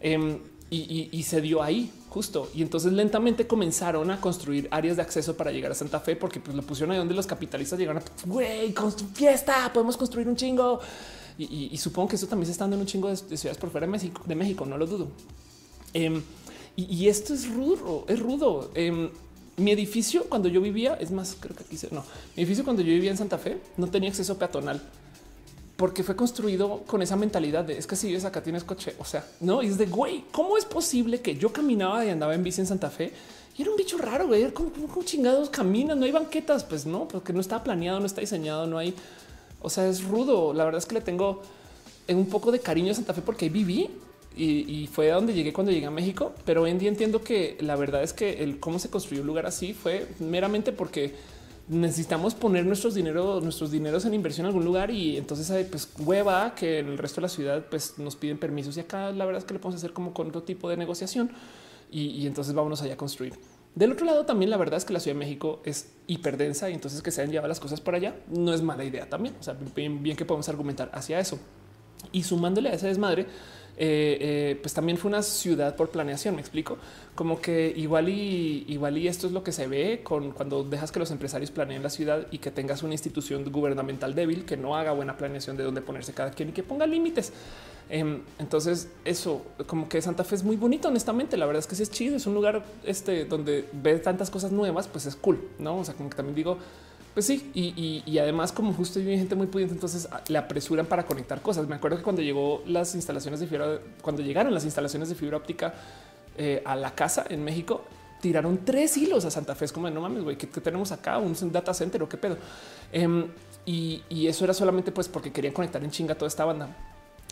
Em, 0.00 0.38
y, 0.70 1.22
se 1.24 1.42
dio 1.42 1.62
ahí 1.62 1.92
justo. 2.08 2.48
Y 2.54 2.62
entonces 2.62 2.90
lentamente 2.94 3.46
comenzaron 3.46 4.10
a 4.10 4.18
construir 4.18 4.66
áreas 4.70 4.96
de 4.96 5.02
acceso 5.02 5.36
para 5.36 5.52
llegar 5.52 5.72
a 5.72 5.74
Santa 5.74 6.00
Fe, 6.00 6.16
porque 6.16 6.40
pues 6.40 6.56
lo 6.56 6.62
pusieron 6.62 6.92
ahí 6.92 6.98
donde 6.98 7.12
los 7.12 7.26
capitalistas 7.26 7.78
llegaron 7.78 8.02
a 8.02 8.26
güey, 8.26 8.72
con 8.72 8.90
fiesta, 9.12 9.70
podemos 9.74 9.98
construir 9.98 10.26
un 10.26 10.36
chingo. 10.36 10.80
Y, 11.38 11.76
supongo 11.78 12.08
que 12.08 12.16
eso 12.16 12.26
también 12.26 12.46
se 12.46 12.52
está 12.52 12.64
dando 12.64 12.76
en 12.76 12.80
un 12.80 12.86
chingo 12.86 13.08
de, 13.08 13.16
ciudades 13.16 13.58
por 13.58 13.70
fuera 13.70 13.86
de 13.86 13.92
México, 13.92 14.22
de 14.26 14.34
México, 14.34 14.66
no 14.66 14.76
lo 14.76 14.86
dudo. 14.86 15.08
Em, 15.94 16.20
y, 16.74 17.08
esto 17.08 17.32
es 17.32 17.48
rudo, 17.48 18.04
es 18.08 18.18
rudo. 18.18 18.70
Em, 18.74 19.10
mi 19.56 19.70
edificio 19.70 20.24
cuando 20.28 20.48
yo 20.48 20.60
vivía, 20.60 20.94
es 20.94 21.10
más, 21.10 21.36
creo 21.38 21.54
que 21.54 21.62
aquí 21.62 21.76
se, 21.76 21.92
no, 21.92 22.04
mi 22.36 22.42
edificio 22.42 22.64
cuando 22.64 22.82
yo 22.82 22.88
vivía 22.88 23.10
en 23.10 23.16
Santa 23.16 23.38
Fe 23.38 23.58
no 23.76 23.88
tenía 23.88 24.10
acceso 24.10 24.36
peatonal 24.38 24.82
porque 25.78 26.02
fue 26.02 26.16
construido 26.16 26.82
con 26.88 27.02
esa 27.02 27.14
mentalidad 27.14 27.64
de 27.64 27.78
es 27.78 27.86
que 27.86 27.94
si 27.94 28.08
vives 28.08 28.24
acá 28.24 28.42
tienes 28.42 28.64
coche. 28.64 28.96
O 28.98 29.04
sea, 29.04 29.24
no 29.38 29.62
es 29.62 29.78
de 29.78 29.86
güey, 29.86 30.24
¿cómo 30.32 30.58
es 30.58 30.64
posible 30.64 31.20
que 31.20 31.36
yo 31.36 31.52
caminaba 31.52 32.04
y 32.04 32.08
andaba 32.08 32.34
en 32.34 32.42
bici 32.42 32.60
en 32.60 32.66
Santa 32.66 32.90
Fe? 32.90 33.12
Y 33.56 33.62
era 33.62 33.70
un 33.70 33.76
bicho 33.76 33.96
raro, 33.96 34.26
güey. 34.26 34.50
¿Cómo, 34.52 34.70
cómo 34.72 35.04
chingados 35.04 35.50
caminan? 35.50 36.00
No 36.00 36.04
hay 36.04 36.10
banquetas. 36.10 36.64
Pues 36.64 36.84
no, 36.84 37.06
porque 37.06 37.32
no 37.32 37.40
está 37.40 37.62
planeado, 37.62 38.00
no 38.00 38.06
está 38.06 38.20
diseñado, 38.20 38.66
no 38.66 38.76
hay 38.76 38.92
O 39.60 39.70
sea, 39.70 39.88
es 39.88 40.04
rudo. 40.04 40.52
La 40.52 40.64
verdad 40.64 40.78
es 40.78 40.86
que 40.86 40.94
le 40.94 41.00
tengo 41.00 41.42
un 42.08 42.26
poco 42.26 42.50
de 42.52 42.60
cariño 42.60 42.92
a 42.92 42.94
Santa 42.94 43.14
Fe 43.14 43.22
porque 43.22 43.46
ahí 43.46 43.50
viví 43.50 43.90
y, 44.36 44.88
fue 44.92 45.10
a 45.10 45.16
donde 45.16 45.34
llegué 45.34 45.52
cuando 45.52 45.72
llegué 45.72 45.86
a 45.86 45.90
México. 45.90 46.32
Pero 46.44 46.62
hoy 46.62 46.70
en 46.70 46.78
día 46.78 46.88
entiendo 46.88 47.22
que 47.22 47.56
la 47.60 47.76
verdad 47.76 48.02
es 48.02 48.12
que 48.12 48.42
el 48.42 48.60
cómo 48.60 48.78
se 48.78 48.88
construyó 48.90 49.22
un 49.22 49.26
lugar 49.26 49.46
así 49.46 49.74
fue 49.74 50.06
meramente 50.20 50.72
porque 50.72 51.14
necesitamos 51.68 52.34
poner 52.34 52.64
nuestros 52.64 52.94
dinero, 52.94 53.40
nuestros 53.40 53.70
dineros 53.70 54.04
en 54.06 54.14
inversión 54.14 54.46
en 54.46 54.48
algún 54.48 54.64
lugar 54.64 54.90
y 54.90 55.18
entonces 55.18 55.50
hay 55.50 55.64
pues 55.64 55.90
hueva 55.98 56.54
que 56.54 56.78
en 56.78 56.88
el 56.88 56.96
resto 56.96 57.16
de 57.16 57.22
la 57.22 57.28
ciudad 57.28 57.66
pues 57.68 57.98
nos 57.98 58.16
piden 58.16 58.38
permisos 58.38 58.76
y 58.78 58.80
acá 58.80 59.12
la 59.12 59.26
verdad 59.26 59.40
es 59.40 59.44
que 59.44 59.52
le 59.52 59.60
podemos 59.60 59.78
hacer 59.78 59.92
como 59.92 60.14
con 60.14 60.28
otro 60.28 60.42
tipo 60.42 60.70
de 60.70 60.78
negociación 60.78 61.30
y, 61.90 62.26
entonces 62.26 62.54
vámonos 62.54 62.82
allá 62.82 62.94
a 62.94 62.96
construir. 62.96 63.34
Del 63.78 63.92
otro 63.92 64.06
lado 64.06 64.26
también 64.26 64.50
la 64.50 64.56
verdad 64.56 64.76
es 64.76 64.84
que 64.84 64.92
la 64.92 64.98
Ciudad 64.98 65.14
de 65.14 65.20
México 65.20 65.62
es 65.64 65.92
hiperdensa 66.08 66.68
y 66.68 66.74
entonces 66.74 67.00
que 67.00 67.12
se 67.12 67.20
hayan 67.20 67.30
llevado 67.30 67.46
las 67.46 67.60
cosas 67.60 67.80
para 67.80 67.98
allá 67.98 68.16
no 68.26 68.52
es 68.52 68.60
mala 68.60 68.82
idea 68.82 69.08
también. 69.08 69.36
O 69.38 69.42
sea, 69.44 69.56
bien, 69.76 70.02
bien 70.02 70.16
que 70.16 70.24
podemos 70.24 70.48
argumentar 70.48 70.90
hacia 70.92 71.20
eso. 71.20 71.38
Y 72.10 72.24
sumándole 72.24 72.70
a 72.70 72.72
ese 72.72 72.88
desmadre, 72.88 73.28
eh, 73.80 74.18
eh, 74.20 74.58
pues 74.60 74.74
también 74.74 74.98
fue 74.98 75.08
una 75.08 75.22
ciudad 75.22 75.76
por 75.76 75.90
planeación. 75.90 76.34
Me 76.34 76.40
explico 76.40 76.78
como 77.14 77.40
que 77.40 77.72
igual 77.76 78.08
y 78.08 78.64
igual 78.68 78.98
y 78.98 79.06
esto 79.06 79.28
es 79.28 79.32
lo 79.32 79.44
que 79.44 79.52
se 79.52 79.68
ve 79.68 80.00
con 80.02 80.32
cuando 80.32 80.64
dejas 80.64 80.90
que 80.90 80.98
los 80.98 81.12
empresarios 81.12 81.52
planeen 81.52 81.82
la 81.82 81.90
ciudad 81.90 82.26
y 82.32 82.38
que 82.38 82.50
tengas 82.50 82.82
una 82.82 82.94
institución 82.94 83.44
gubernamental 83.50 84.14
débil 84.14 84.44
que 84.44 84.56
no 84.56 84.76
haga 84.76 84.92
buena 84.92 85.16
planeación 85.16 85.56
de 85.56 85.62
dónde 85.62 85.80
ponerse 85.80 86.12
cada 86.12 86.32
quien 86.32 86.48
y 86.48 86.52
que 86.52 86.64
ponga 86.64 86.86
límites. 86.86 87.32
Em, 87.88 88.20
entonces, 88.38 88.88
eso 89.04 89.46
como 89.66 89.88
que 89.88 90.02
Santa 90.02 90.24
Fe 90.24 90.34
es 90.34 90.42
muy 90.42 90.56
bonito. 90.56 90.88
Honestamente, 90.88 91.36
la 91.36 91.46
verdad 91.46 91.60
es 91.60 91.66
que 91.66 91.76
sí 91.76 91.84
es 91.84 91.90
chido. 91.90 92.16
Es 92.16 92.26
un 92.26 92.34
lugar 92.34 92.64
este 92.84 93.24
donde 93.26 93.68
ve 93.72 93.98
tantas 94.00 94.28
cosas 94.28 94.50
nuevas, 94.50 94.88
pues 94.88 95.06
es 95.06 95.14
cool, 95.14 95.38
no? 95.58 95.78
O 95.78 95.84
sea, 95.84 95.94
como 95.94 96.10
que 96.10 96.16
también 96.16 96.34
digo, 96.34 96.58
pues 97.14 97.26
sí, 97.26 97.50
y, 97.54 98.18
además 98.18 98.52
como 98.52 98.72
justo 98.72 98.98
hay 98.98 99.18
gente 99.18 99.34
muy 99.34 99.46
pudiente, 99.46 99.74
entonces 99.74 100.08
ah, 100.10 100.22
le 100.28 100.38
apresuran 100.38 100.86
para 100.86 101.04
conectar 101.04 101.42
cosas. 101.42 101.66
Me 101.66 101.74
acuerdo 101.74 101.96
que 101.96 102.02
cuando 102.02 102.22
llegó 102.22 102.62
las 102.66 102.94
instalaciones 102.94 103.40
de 103.40 103.46
fibra, 103.46 103.78
cuando 104.02 104.22
llegaron 104.22 104.54
las 104.54 104.64
instalaciones 104.64 105.08
de 105.08 105.14
fibra 105.14 105.36
óptica 105.36 105.74
eh, 106.36 106.62
a 106.64 106.76
la 106.76 106.94
casa 106.94 107.24
en 107.28 107.42
México, 107.42 107.84
tiraron 108.20 108.64
tres 108.64 108.96
hilos 108.96 109.24
a 109.24 109.30
Santa 109.30 109.54
Fe. 109.54 109.64
Es 109.64 109.72
como 109.72 109.90
no 109.90 110.00
mames, 110.00 110.22
güey, 110.22 110.36
¿qué, 110.36 110.46
tenemos 110.46 110.92
acá? 110.92 111.18
Un 111.18 111.34
data 111.50 111.74
center 111.74 112.02
o 112.02 112.08
qué 112.08 112.16
pedo. 112.16 112.36
Em, 112.92 113.26
y, 113.66 114.02
y, 114.08 114.26
eso 114.28 114.44
era 114.44 114.54
solamente 114.54 114.92
pues 114.92 115.08
porque 115.08 115.32
querían 115.32 115.52
conectar 115.52 115.82
en 115.82 115.90
chinga 115.90 116.14
toda 116.14 116.28
esta 116.28 116.44
banda. 116.44 116.68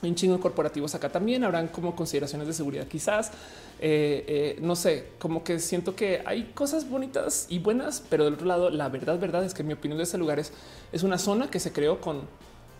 Un 0.02 0.14
chingo 0.14 0.36
de 0.36 0.40
corporativos 0.42 0.94
acá 0.94 1.08
también. 1.08 1.44
Habrán 1.44 1.68
como 1.68 1.96
consideraciones 1.96 2.46
de 2.46 2.52
seguridad, 2.52 2.86
quizás. 2.86 3.30
Eh, 3.78 4.24
eh, 4.26 4.58
no 4.62 4.74
sé, 4.74 5.08
como 5.18 5.44
que 5.44 5.58
siento 5.58 5.94
que 5.94 6.22
hay 6.24 6.50
cosas 6.55 6.88
bonitas 6.88 7.46
y 7.50 7.58
buenas, 7.58 8.02
pero 8.08 8.24
del 8.24 8.34
otro 8.34 8.46
lado, 8.46 8.70
la 8.70 8.88
verdad, 8.88 9.18
verdad 9.18 9.44
es 9.44 9.52
que 9.52 9.62
mi 9.62 9.74
opinión 9.74 9.98
de 9.98 10.05
ese 10.05 10.16
lugar 10.16 10.38
es, 10.38 10.52
es 10.92 11.02
una 11.02 11.18
zona 11.18 11.50
que 11.50 11.60
se 11.60 11.72
creó 11.72 12.00
con 12.00 12.22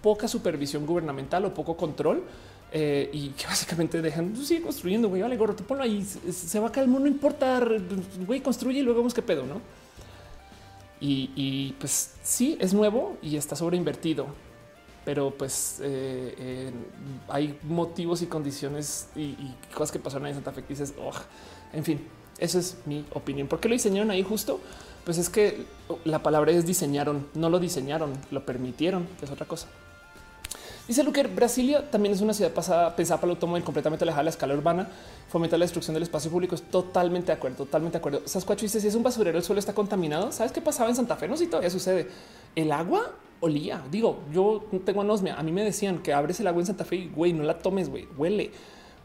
poca 0.03 0.27
supervisión 0.27 0.87
gubernamental 0.87 1.45
o 1.45 1.55
poco 1.55 1.77
control. 1.77 2.23
Eh, 2.73 3.09
y 3.13 3.29
que 3.31 3.47
básicamente 3.47 4.03
dejan 4.03 4.31
pues, 4.31 4.49
sigue 4.49 4.63
construyendo. 4.63 5.09
Güey, 5.09 5.23
vale, 5.23 5.37
gorro, 5.37 5.55
te 5.55 5.63
ponlo 5.63 5.83
ahí, 5.83 6.03
se 6.05 6.61
va 6.61 6.69
a 6.69 6.73
caer, 6.73 6.89
no 6.89 7.07
importa. 7.07 7.61
Güey, 8.27 8.41
construye 8.41 8.81
y 8.81 8.83
luego 8.83 9.01
vemos 9.01 9.15
qué 9.15 9.23
pedo, 9.23 9.45
no? 9.45 9.61
Y, 10.99 11.31
y 11.37 11.73
pues 11.79 12.15
sí, 12.23 12.57
es 12.59 12.73
nuevo 12.73 13.19
y 13.21 13.37
está 13.37 13.55
sobreinvertido 13.55 14.29
pero 15.07 15.31
pues 15.31 15.79
eh, 15.83 16.35
eh, 16.37 16.71
hay 17.29 17.57
motivos 17.63 18.23
y 18.23 18.27
condiciones 18.27 19.07
y, 19.15 19.37
cosas 19.73 19.93
que 19.93 20.01
pasaron 20.01 20.27
en 20.27 20.35
Santa 20.35 20.51
Fe 20.51 20.63
que 20.63 20.71
dices, 20.71 20.95
oh, 21.01 21.13
en 21.73 21.85
fin, 21.85 22.05
esa 22.39 22.59
es 22.59 22.79
mi 22.87 23.07
opinión. 23.15 23.47
¿Por 23.47 23.61
qué 23.61 23.69
lo 23.69 23.75
diseñaron 23.75 24.11
ahí 24.11 24.25
justo? 24.25 24.59
Pues 25.05 25.19
es 25.19 25.29
que 25.29 25.65
la 26.05 26.25
palabra 26.25 26.51
es 26.51 26.67
diseñaron, 26.67 27.29
no 27.35 27.49
lo 27.51 27.61
diseñaron, 27.61 28.15
lo 28.33 28.45
permitieron, 28.45 29.07
es 29.23 29.31
otra 29.31 29.47
cosa. 29.47 29.69
Dice 30.89 31.05
Luker, 31.05 31.29
Brasilia 31.29 31.89
también 31.89 32.13
es 32.13 32.21
una 32.21 32.35
ciudad 32.35 32.51
pasada, 32.51 32.97
pensada 32.97 33.21
para 33.21 33.31
el 33.31 33.37
automóvil 33.37 33.63
completamente 33.63 34.03
alejada 34.03 34.23
de 34.23 34.25
la 34.25 34.31
escala 34.31 34.55
urbana, 34.55 34.89
fomenta 35.29 35.57
la 35.57 35.67
destrucción 35.67 35.95
del 35.95 36.03
espacio 36.03 36.33
público. 36.33 36.57
Es 36.57 36.63
totalmente 36.63 37.29
de 37.29 37.35
acuerdo, 37.35 37.59
totalmente 37.59 37.93
de 37.93 37.99
acuerdo. 37.99 38.23
Sasquatch 38.25 38.63
dice 38.63 38.81
si 38.81 38.89
es 38.89 38.97
un 38.97 39.05
basurero, 39.05 39.39
el 39.39 39.45
suelo 39.45 39.61
está 39.61 39.73
contaminado. 39.73 40.33
¿Sabes 40.33 40.51
qué 40.51 40.61
pasaba 40.61 40.91
en 40.91 40.97
Santa 40.97 41.15
Fe? 41.15 41.29
No, 41.29 41.37
si 41.37 41.47
todavía 41.47 41.71
sucede. 41.71 42.09
El 42.57 42.73
agua 42.73 43.13
olía. 43.41 43.83
Digo, 43.91 44.19
yo 44.33 44.65
tengo 44.85 45.01
anosmia. 45.01 45.35
A 45.35 45.43
mí 45.43 45.53
me 45.53 45.65
decían 45.65 45.99
que 45.99 46.13
abres 46.13 46.41
el 46.41 46.47
agua 46.47 46.61
en 46.61 46.67
Santa 46.67 46.85
Fe 46.85 46.97
y 46.97 47.09
güey, 47.09 47.33
no 47.33 47.43
la 47.43 47.59
tomes, 47.59 47.89
güey, 47.89 48.07
huele, 48.17 48.51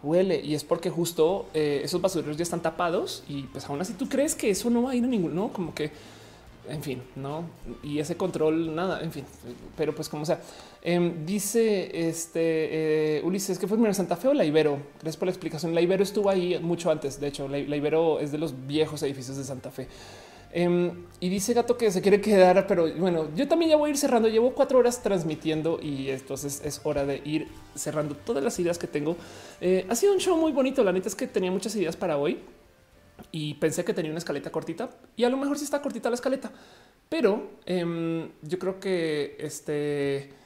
huele. 0.03 0.41
Y 0.43 0.55
es 0.55 0.63
porque 0.63 0.89
justo 0.89 1.47
eh, 1.53 1.81
esos 1.83 2.01
basureros 2.01 2.37
ya 2.37 2.43
están 2.43 2.61
tapados 2.61 3.23
y 3.27 3.43
pues 3.43 3.65
aún 3.65 3.81
así 3.81 3.93
tú 3.93 4.07
crees 4.09 4.35
que 4.35 4.49
eso 4.49 4.69
no 4.69 4.83
va 4.83 4.91
a 4.91 4.95
ir 4.95 5.03
a 5.03 5.07
ningún, 5.07 5.35
no, 5.35 5.51
como 5.51 5.73
que 5.73 5.91
en 6.69 6.83
fin, 6.83 7.01
no? 7.15 7.45
Y 7.83 7.99
ese 7.99 8.15
control, 8.15 8.75
nada, 8.75 9.01
en 9.01 9.11
fin, 9.11 9.25
pero 9.75 9.95
pues 9.95 10.07
como 10.07 10.25
sea. 10.25 10.41
Em, 10.83 11.25
dice 11.25 12.07
este 12.07 13.17
eh, 13.17 13.21
Ulises 13.23 13.57
que 13.57 13.67
fue 13.67 13.77
primero 13.77 13.93
Santa 13.93 14.15
Fe 14.15 14.27
o 14.27 14.33
la 14.33 14.45
Ibero. 14.45 14.77
Gracias 14.93 15.17
por 15.17 15.27
la 15.27 15.31
explicación. 15.31 15.73
La 15.73 15.81
Ibero 15.81 16.03
estuvo 16.03 16.29
ahí 16.29 16.59
mucho 16.61 16.91
antes. 16.91 17.19
De 17.19 17.27
hecho, 17.27 17.47
la, 17.47 17.57
la 17.57 17.75
Ibero 17.75 18.19
es 18.19 18.31
de 18.31 18.37
los 18.37 18.67
viejos 18.67 19.01
edificios 19.03 19.37
de 19.37 19.43
Santa 19.43 19.71
Fe. 19.71 19.87
Em, 20.53 21.05
y 21.19 21.29
dice 21.29 21.53
Gato 21.53 21.77
que 21.77 21.91
se 21.91 22.01
quiere 22.01 22.19
quedar, 22.19 22.67
pero 22.67 22.91
bueno, 22.95 23.29
yo 23.35 23.47
también 23.47 23.71
ya 23.71 23.77
voy 23.77 23.89
a 23.89 23.91
ir 23.91 23.97
cerrando. 23.97 24.27
Llevo 24.27 24.53
cuatro 24.53 24.79
horas 24.79 25.01
transmitiendo 25.01 25.79
y 25.81 26.09
entonces 26.09 26.61
es 26.65 26.81
hora 26.83 27.05
de 27.05 27.21
ir 27.23 27.47
cerrando 27.75 28.15
todas 28.15 28.43
las 28.43 28.59
ideas 28.59 28.77
que 28.77 28.87
tengo. 28.87 29.15
Eh, 29.61 29.85
ha 29.89 29.95
sido 29.95 30.13
un 30.13 30.19
show 30.19 30.37
muy 30.37 30.51
bonito. 30.51 30.83
La 30.83 30.91
neta 30.91 31.07
es 31.07 31.15
que 31.15 31.27
tenía 31.27 31.51
muchas 31.51 31.75
ideas 31.75 31.95
para 31.95 32.17
hoy 32.17 32.39
y 33.31 33.53
pensé 33.55 33.85
que 33.85 33.93
tenía 33.93 34.11
una 34.11 34.17
escaleta 34.17 34.51
cortita 34.51 34.89
y 35.15 35.23
a 35.23 35.29
lo 35.29 35.37
mejor 35.37 35.57
sí 35.57 35.63
está 35.63 35.81
cortita 35.81 36.09
la 36.09 36.15
escaleta, 36.15 36.51
pero 37.07 37.51
em, 37.65 38.29
yo 38.41 38.57
creo 38.57 38.79
que 38.79 39.37
este 39.39 40.41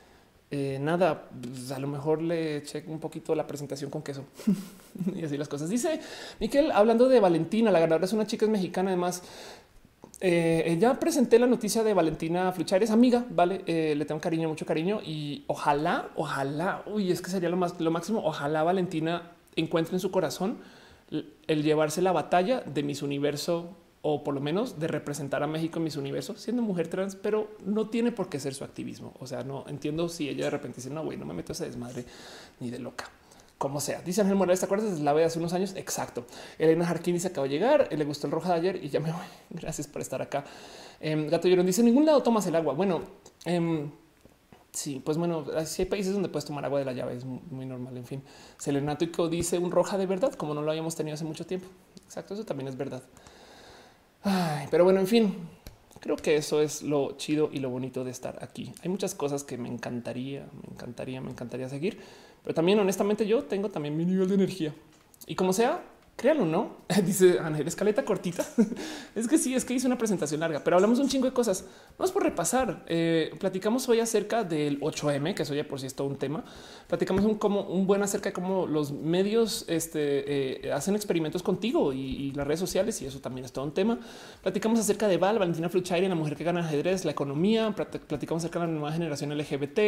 eh, 0.52 0.78
nada, 0.80 1.28
pues, 1.42 1.72
a 1.72 1.80
lo 1.80 1.88
mejor 1.88 2.22
le 2.22 2.58
eché 2.58 2.84
un 2.88 3.00
poquito 3.00 3.34
la 3.34 3.48
presentación 3.48 3.90
con 3.90 4.04
queso 4.04 4.26
y 5.16 5.24
así 5.26 5.38
las 5.38 5.48
cosas. 5.48 5.70
Dice 5.70 6.00
Miquel, 6.40 6.72
hablando 6.72 7.10
de 7.10 7.20
Valentina, 7.20 7.72
la 7.72 7.80
ganadora 7.80 8.06
es 8.06 8.14
una 8.14 8.28
chica 8.28 8.46
mexicana. 8.48 8.92
Además, 8.92 9.24
eh, 10.22 10.78
ya 10.80 11.00
presenté 11.00 11.40
la 11.40 11.48
noticia 11.48 11.84
de 11.84 11.94
Valentina 11.94 12.54
es 12.58 12.90
amiga, 12.92 13.26
vale, 13.30 13.62
eh, 13.66 13.96
le 13.96 14.06
tengo 14.06 14.22
cariño, 14.22 14.48
mucho 14.48 14.66
cariño 14.66 15.02
y 15.04 15.44
ojalá, 15.48 16.10
ojalá, 16.16 16.84
uy, 16.86 17.12
es 17.12 17.22
que 17.22 17.30
sería 17.30 17.50
lo 17.50 17.58
más, 17.58 17.80
lo 17.80 17.92
máximo. 17.92 18.22
Ojalá 18.24 18.64
Valentina 18.64 19.32
encuentre 19.56 19.96
en 19.96 20.00
su 20.00 20.12
corazón 20.12 20.60
el 21.10 21.64
llevarse 21.64 22.02
la 22.02 22.12
batalla 22.12 22.62
de 22.62 22.84
mis 22.84 23.02
universo 23.02 23.76
o 24.02 24.24
por 24.24 24.34
lo 24.34 24.42
menos 24.42 24.80
de 24.80 24.88
representar 24.88 25.44
a 25.44 25.48
México 25.48 25.80
en 25.80 25.86
mis 25.86 25.98
universo 25.98 26.36
siendo 26.36 26.62
mujer 26.62 26.88
trans, 26.88 27.16
pero 27.16 27.50
no 27.66 27.90
tiene 27.90 28.12
por 28.12 28.30
qué 28.30 28.40
ser 28.40 28.54
su 28.54 28.64
activismo. 28.64 29.14
O 29.20 29.28
sea, 29.28 29.44
no 29.44 29.66
entiendo 29.68 30.10
si 30.10 30.30
ella 30.30 30.46
de 30.46 30.52
repente 30.52 30.78
dice 30.78 30.90
no, 30.90 31.04
güey, 31.04 31.18
no 31.18 31.26
me 31.26 31.34
meto 31.34 31.52
a 31.52 31.56
ese 31.56 31.66
desmadre 31.66 32.06
ni 32.60 32.70
de 32.70 32.80
loca 32.80 33.10
como 33.58 33.80
sea. 33.80 34.02
Dice 34.02 34.22
Ángel 34.22 34.36
Morales, 34.36 34.60
¿te 34.60 34.66
acuerdas? 34.66 35.00
La 35.00 35.14
ve 35.14 35.24
hace 35.24 35.40
unos 35.40 35.54
años. 35.54 35.74
Exacto. 35.76 36.26
Elena 36.60 36.88
Harkin 36.88 37.14
dice 37.14 37.30
acaba 37.30 37.48
de 37.48 37.54
llegar, 37.54 37.90
le 37.92 38.06
gustó 38.06 38.28
el 38.28 38.32
roja 38.32 38.50
de 38.50 38.56
ayer 38.56 38.84
y 38.84 38.90
ya 38.90 39.00
me 39.00 39.12
voy. 39.12 39.26
Gracias 39.50 39.88
por 39.88 40.02
estar 40.02 40.22
acá. 40.22 40.44
Em, 41.00 41.28
Gato 41.28 41.48
Llorón 41.48 41.66
dice, 41.66 41.82
en 41.82 41.88
ningún 41.88 42.06
lado 42.06 42.22
tomas 42.22 42.46
el 42.48 42.56
agua. 42.56 42.74
Bueno, 42.74 43.04
em, 43.46 43.90
sí, 44.72 45.02
pues 45.04 45.18
bueno, 45.18 45.46
si 45.66 45.84
hay 45.84 45.88
países 45.88 46.14
donde 46.14 46.30
puedes 46.30 46.46
tomar 46.46 46.66
agua 46.66 46.80
de 46.80 46.86
la 46.86 46.94
llave, 46.94 47.16
es 47.16 47.24
muy, 47.24 47.66
normal. 47.66 47.96
En 47.98 48.06
fin, 48.06 48.24
Selenático 48.58 49.30
dice 49.30 49.58
un 49.58 49.72
roja 49.72 49.98
de 49.98 50.06
verdad, 50.06 50.34
como 50.34 50.54
no 50.54 50.62
lo 50.62 50.72
habíamos 50.72 50.96
tenido 50.96 51.16
hace 51.16 51.26
mucho 51.26 51.46
tiempo. 51.46 51.68
Exacto, 52.06 52.34
eso 52.34 52.46
también 52.46 52.68
es 52.68 52.76
verdad. 52.76 53.04
pero 54.70 54.84
bueno, 54.84 55.00
en 55.00 55.08
fin, 55.08 55.36
creo 56.02 56.18
que 56.18 56.36
eso 56.36 56.62
es 56.62 56.82
lo 56.82 57.16
chido 57.18 57.50
y 57.54 57.60
lo 57.60 57.70
bonito 57.70 58.04
de 58.04 58.12
estar 58.12 58.44
aquí. 58.44 58.74
Hay 58.84 58.90
muchas 58.90 59.16
cosas 59.16 59.44
que 59.44 59.58
me 59.58 59.70
encantaría, 59.70 60.46
me 60.62 60.74
encantaría, 60.74 61.22
me 61.22 61.32
encantaría 61.32 61.70
seguir 61.70 62.00
pero 62.46 62.54
también, 62.54 62.78
honestamente, 62.80 63.26
yo 63.26 63.44
tengo 63.44 63.70
también 63.70 63.98
mi 63.98 64.06
nivel 64.06 64.30
de 64.30 64.36
energía. 64.36 64.74
Y 65.26 65.34
como 65.34 65.52
sea, 65.52 65.82
Créanlo, 66.16 66.46
no 66.46 66.86
dice 67.06 67.40
Ángel, 67.40 67.68
escaleta 67.68 68.06
cortita. 68.06 68.46
es 69.16 69.28
que 69.28 69.38
sí, 69.38 69.54
es 69.54 69.66
que 69.66 69.74
hice 69.74 69.88
una 69.88 69.98
presentación 69.98 70.40
larga, 70.40 70.62
pero 70.64 70.78
hablamos 70.78 71.00
un 71.00 71.10
chingo 71.10 71.26
de 71.26 71.34
cosas. 71.34 71.66
Vamos 71.98 72.12
por 72.12 72.24
repasar. 72.24 72.86
Eh, 72.88 73.36
platicamos 73.40 73.90
hoy 73.90 74.00
acerca 74.00 74.44
del 74.44 74.80
8M, 74.80 75.34
que 75.34 75.44
eso 75.44 75.54
ya 75.54 75.68
por 75.68 75.80
sí 75.80 75.88
es 75.88 75.96
todo 75.96 76.08
un 76.08 76.18
tema. 76.18 76.46
Platicamos 76.88 77.26
un, 77.26 77.36
como, 77.36 77.64
un 77.64 77.88
buen 77.88 78.02
acerca 78.04 78.30
de 78.30 78.34
cómo 78.34 78.68
los 78.68 78.92
medios 78.92 79.66
este, 79.68 80.68
eh, 80.68 80.72
hacen 80.72 80.96
experimentos 80.96 81.44
contigo 81.44 81.92
y, 81.92 82.32
las 82.32 82.46
redes 82.46 82.60
sociales, 82.60 83.02
y 83.02 83.06
eso 83.06 83.20
también 83.20 83.46
es 83.46 83.52
todo 83.52 83.66
un 83.66 83.74
tema. 83.74 84.00
Platicamos 84.42 84.80
acerca 84.80 85.08
de 85.08 85.18
Val, 85.18 85.40
Valentina 85.40 85.70
Fluchairi, 85.70 86.08
la 86.08 86.16
mujer 86.16 86.36
que 86.36 86.44
gana 86.44 86.62
ajedrez, 86.62 87.04
la 87.04 87.12
economía. 87.12 87.74
Platicamos 87.76 88.44
acerca 88.44 88.60
de 88.60 88.68
la 88.68 88.72
nueva 88.72 88.92
generación 88.92 89.36
LGBT. 89.36 89.80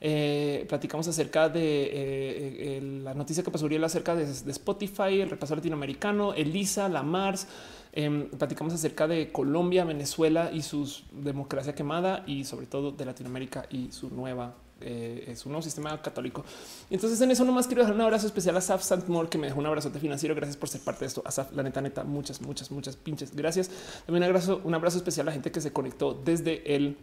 Eh, 0.00 0.64
platicamos 0.68 1.08
acerca 1.08 1.48
de 1.48 3.00
la 3.02 3.14
noticia 3.14 3.42
que 3.42 3.50
pasó 3.50 3.66
acerca 3.66 4.14
de, 4.14 4.26
de 4.26 4.50
Spotify, 4.52 5.20
el 5.20 5.30
repaso 5.30 5.54
latinoamericano, 5.66 6.32
Elisa, 6.34 6.88
la 6.88 7.02
Mars. 7.02 7.46
Em, 7.92 8.28
platicamos 8.28 8.74
acerca 8.74 9.08
de 9.08 9.32
Colombia, 9.32 9.84
Venezuela 9.84 10.50
y 10.52 10.62
su 10.62 10.86
democracia 11.12 11.74
quemada 11.74 12.24
y 12.26 12.44
sobre 12.44 12.66
todo 12.66 12.92
de 12.92 13.04
Latinoamérica 13.04 13.66
y 13.70 13.90
su 13.90 14.10
nueva 14.10 14.54
eh, 14.82 15.32
su 15.38 15.48
nuevo 15.48 15.62
sistema 15.62 16.00
católico. 16.02 16.44
Entonces 16.90 17.18
en 17.22 17.30
eso 17.30 17.46
nomás 17.46 17.66
quiero 17.66 17.80
dejar 17.80 17.94
un 17.94 18.02
abrazo 18.02 18.26
especial 18.26 18.54
a 18.58 18.60
Saf 18.60 18.82
Santmore 18.82 19.30
que 19.30 19.38
me 19.38 19.46
dejó 19.46 19.58
un 19.58 19.66
abrazote 19.66 19.98
financiero. 19.98 20.34
Gracias 20.34 20.58
por 20.58 20.68
ser 20.68 20.82
parte 20.82 21.00
de 21.00 21.06
esto. 21.06 21.22
Asaf, 21.24 21.50
la 21.52 21.62
neta, 21.62 21.80
neta, 21.80 22.04
muchas, 22.04 22.42
muchas, 22.42 22.70
muchas 22.70 22.94
pinches 22.94 23.34
gracias. 23.34 23.70
También 24.04 24.24
un 24.24 24.28
abrazo, 24.28 24.60
un 24.62 24.74
abrazo 24.74 24.98
especial 24.98 25.26
a 25.26 25.30
la 25.30 25.32
gente 25.32 25.50
que 25.50 25.62
se 25.62 25.72
conectó 25.72 26.12
desde 26.12 26.76
el 26.76 26.98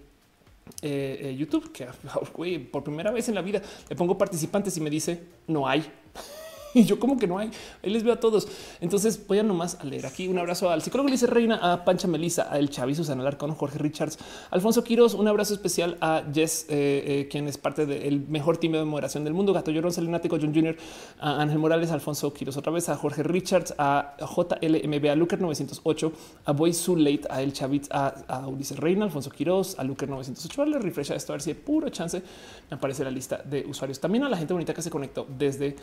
YouTube, 1.36 1.72
que 1.72 1.88
por 2.72 2.84
primera 2.84 3.10
vez 3.10 3.28
en 3.28 3.36
la 3.36 3.42
vida 3.42 3.62
le 3.90 3.96
pongo 3.96 4.16
participantes 4.18 4.78
y 4.78 4.82
me 4.82 4.92
dice 4.92 5.24
no 5.48 5.68
hay. 5.68 5.84
Y 6.84 6.86
yo 6.86 7.00
como 7.00 7.18
que 7.18 7.28
no 7.28 7.38
hay, 7.38 7.52
ahí 7.84 7.90
les 7.90 8.04
veo 8.04 8.14
a 8.14 8.20
todos. 8.20 8.48
Entonces 8.82 9.26
voy 9.28 9.40
a 9.40 9.44
nomás 9.44 9.76
a 9.80 9.84
leer 9.84 10.06
aquí 10.06 10.28
un 10.28 10.38
abrazo 10.38 10.70
al 10.70 10.82
psicólogo 10.82 11.10
Lice 11.10 11.28
Reina, 11.28 11.60
a 11.62 11.86
Pancha 11.86 12.08
Melisa, 12.08 12.52
a 12.52 12.58
El 12.58 12.70
Chavi, 12.70 12.96
Susana 12.96 13.22
Alarcón, 13.22 13.54
Jorge 13.54 13.78
Richards, 13.78 14.18
Alfonso 14.50 14.84
Quiroz, 14.84 15.14
un 15.14 15.28
abrazo 15.28 15.54
especial 15.54 15.98
a 16.02 16.24
Jess, 16.34 16.66
eh, 16.70 17.04
eh, 17.06 17.28
quien 17.30 17.48
es 17.48 17.58
parte 17.58 17.86
del 17.86 18.22
mejor 18.28 18.58
team 18.58 18.74
de 18.74 18.84
moderación 18.84 19.24
del 19.24 19.34
mundo, 19.34 19.54
Gato 19.54 19.72
Llorón, 19.72 19.92
Selenático, 19.92 20.38
John 20.42 20.54
Jr., 20.54 20.76
a 21.20 21.42
Ángel 21.42 21.60
Morales, 21.60 21.92
Alfonso 21.92 22.34
Quiroz 22.34 22.58
otra 22.58 22.72
vez, 22.72 22.90
a 22.90 22.96
Jorge 22.96 23.24
Richards, 23.24 23.76
a 23.78 24.16
JLMB, 24.20 25.06
a 25.10 25.16
Luker 25.16 25.40
908, 25.40 26.12
a 26.46 26.52
Boy 26.52 26.74
Late, 26.98 27.28
a 27.30 27.42
El 27.42 27.54
Chavitz, 27.54 27.90
a, 27.92 28.08
a 28.28 28.48
Ulises 28.48 28.78
Reina, 28.78 29.06
Alfonso 29.06 29.30
Quiroz, 29.30 29.78
a 29.78 29.84
Luker 29.84 30.10
908. 30.10 30.56
Vale, 30.58 30.80
refresh 30.80 31.12
esto 31.12 31.34
a 31.34 31.36
ver 31.36 31.42
si 31.42 31.52
hay 31.52 31.56
puro 31.56 31.90
chance 31.90 32.24
me 32.70 32.76
aparece 32.78 33.04
la 33.04 33.12
lista 33.12 33.42
de 33.44 33.66
usuarios. 33.66 34.00
También 34.00 34.24
a 34.24 34.30
la 34.30 34.38
gente 34.38 34.54
bonita 34.54 34.74
que 34.74 34.82
se 34.82 34.90
conectó 34.90 35.28
desde 35.38 35.76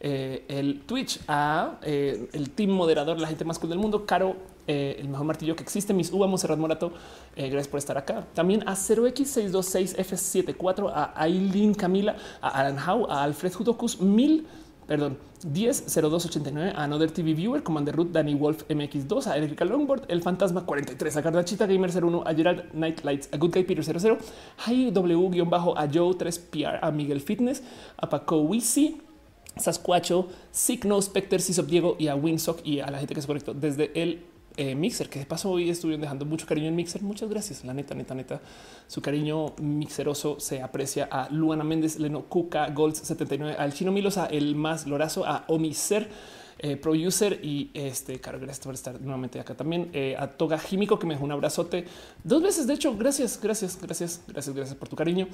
eh, 0.00 0.44
el 0.48 0.80
Twitch 0.82 1.20
a 1.28 1.78
eh, 1.82 2.28
el 2.32 2.50
team 2.50 2.70
moderador, 2.70 3.18
la 3.18 3.28
gente 3.28 3.44
más 3.44 3.58
cool 3.58 3.70
del 3.70 3.78
mundo, 3.78 4.04
Caro, 4.06 4.36
eh, 4.66 4.96
el 4.98 5.08
mejor 5.08 5.26
martillo 5.26 5.54
que 5.56 5.62
existe, 5.62 5.94
Mis 5.94 6.12
Uva, 6.12 6.26
Monserrat 6.26 6.58
Morato. 6.58 6.92
gracias 7.36 7.68
por 7.68 7.78
estar 7.78 7.96
acá. 7.96 8.26
También 8.34 8.68
a 8.68 8.74
0x626F74, 8.74 10.90
a 10.92 11.14
Aileen 11.16 11.74
Camila, 11.74 12.16
a 12.40 12.48
Alan 12.48 12.78
Howe, 12.78 13.06
a 13.10 13.22
Alfred 13.22 13.52
Hudocus, 13.58 14.00
1000 14.00 14.44
perdón, 14.86 15.18
100289 15.44 16.72
a 16.74 16.84
Another 16.84 17.10
TV 17.10 17.34
Viewer, 17.34 17.62
Commander 17.62 17.94
Root, 17.94 18.12
Danny 18.12 18.34
Wolf 18.34 18.64
MX2, 18.68 19.26
a 19.26 19.36
Erika 19.36 19.64
Longboard, 19.64 20.04
El 20.08 20.22
Fantasma 20.22 20.64
43, 20.64 21.16
a 21.16 21.22
Cardachita 21.22 21.66
Gamer 21.66 21.90
01, 21.90 22.22
a 22.24 22.34
Gerard 22.34 22.72
Nightlights, 22.72 23.28
a 23.32 23.36
Good 23.36 23.52
Guy 23.52 23.64
Peter 23.64 23.82
00, 23.82 24.18
Hi 24.66 24.90
W 24.92 25.30
a 25.76 25.88
Joe 25.88 26.14
3PR, 26.14 26.78
a 26.82 26.90
Miguel 26.92 27.20
Fitness, 27.20 27.62
a 27.96 28.08
Paco 28.08 28.48
Wisi, 28.48 29.00
Sasquacho, 29.56 30.28
Signo, 30.50 31.00
Specter, 31.00 31.40
Cisop 31.40 31.66
Diego 31.66 31.96
y 31.98 32.08
a 32.08 32.14
Winsock 32.14 32.64
y 32.64 32.80
a 32.80 32.90
la 32.90 32.98
gente 32.98 33.14
que 33.14 33.20
se 33.20 33.26
conectó 33.26 33.54
desde 33.54 33.90
el 34.00 34.24
eh, 34.58 34.74
Mixer, 34.74 35.10
que 35.10 35.18
de 35.18 35.26
paso 35.26 35.50
hoy 35.50 35.68
estuvieron 35.68 36.00
dejando 36.00 36.24
mucho 36.24 36.46
cariño 36.46 36.68
en 36.68 36.76
Mixer. 36.76 37.02
Muchas 37.02 37.28
gracias. 37.28 37.64
La 37.64 37.74
neta, 37.74 37.94
neta, 37.94 38.14
neta. 38.14 38.40
Su 38.86 39.02
cariño 39.02 39.54
mixeroso 39.58 40.40
se 40.40 40.62
aprecia 40.62 41.08
a 41.10 41.28
Luana 41.30 41.64
Méndez, 41.64 41.98
Leno 41.98 42.24
Cuca, 42.24 42.68
Golds 42.70 42.98
79, 42.98 43.56
al 43.58 43.72
Chino 43.74 43.92
Milos, 43.92 44.16
a 44.16 44.26
El 44.26 44.54
Más 44.54 44.86
Lorazo, 44.86 45.26
a 45.26 45.44
Omiser 45.48 46.08
eh, 46.58 46.76
producer 46.76 47.38
y 47.42 47.70
este 47.74 48.18
caro, 48.18 48.38
gracias 48.38 48.64
por 48.64 48.72
estar 48.72 48.98
nuevamente 48.98 49.38
acá 49.38 49.54
también 49.54 49.90
eh, 49.92 50.16
a 50.18 50.26
Toga 50.26 50.58
Químico 50.58 50.98
que 50.98 51.06
me 51.06 51.12
dejó 51.12 51.26
un 51.26 51.32
abrazote 51.32 51.84
dos 52.24 52.42
veces. 52.42 52.66
De 52.66 52.72
hecho, 52.72 52.96
gracias, 52.96 53.38
gracias, 53.42 53.78
gracias, 53.80 54.22
gracias, 54.26 54.54
gracias 54.54 54.74
por 54.74 54.88
tu 54.88 54.96
cariño. 54.96 55.28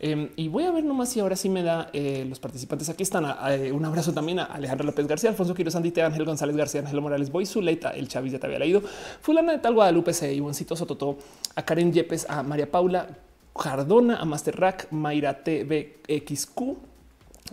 Em, 0.00 0.28
y 0.36 0.48
voy 0.48 0.64
a 0.64 0.70
ver 0.70 0.84
nomás 0.84 1.08
si 1.08 1.20
ahora 1.20 1.34
sí 1.34 1.48
me 1.48 1.62
da 1.62 1.88
eh, 1.94 2.26
los 2.28 2.38
participantes. 2.40 2.90
Aquí 2.90 3.02
están. 3.02 3.24
un 3.24 3.84
abrazo 3.86 4.12
también 4.12 4.38
a 4.38 4.44
Alejandro 4.44 4.84
López 4.84 5.06
García, 5.06 5.30
Alfonso 5.30 5.54
Quiroz, 5.54 5.74
Andite, 5.76 6.02
Ángel 6.02 6.26
González 6.26 6.54
García, 6.54 6.82
Ángel 6.82 7.00
Morales, 7.00 7.32
Boy 7.32 7.46
Zuleta, 7.46 7.90
el 7.92 8.08
Chavis 8.08 8.32
ya 8.32 8.38
te 8.38 8.46
había 8.46 8.58
leído, 8.58 8.82
Fulana 9.22 9.52
de 9.52 9.58
Tal 9.58 9.72
Guadalupe, 9.72 10.12
C, 10.12 10.34
Ivoncito 10.34 10.76
Sototo, 10.76 11.16
a 11.54 11.64
Karen 11.64 11.90
Yepes, 11.90 12.28
a 12.28 12.42
María 12.42 12.70
Paula 12.70 13.08
Cardona, 13.54 14.16
a 14.16 14.26
Master 14.26 14.60
Rack, 14.60 14.88
Mayra 14.90 15.42
TVXQ, 15.42 16.76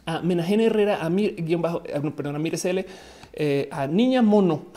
a 0.06 0.22
Menajen 0.22 0.62
Herrera, 0.62 1.04
a 1.04 1.10
Mir, 1.10 1.36
guion 1.36 1.62
bajo, 1.62 1.84
perdón, 2.16 2.36
a 2.36 2.40
Mir 2.40 2.58
SL, 2.58 2.86
eh, 3.34 3.70
a 3.72 3.88
Niña 3.88 4.22
Mono. 4.22 4.68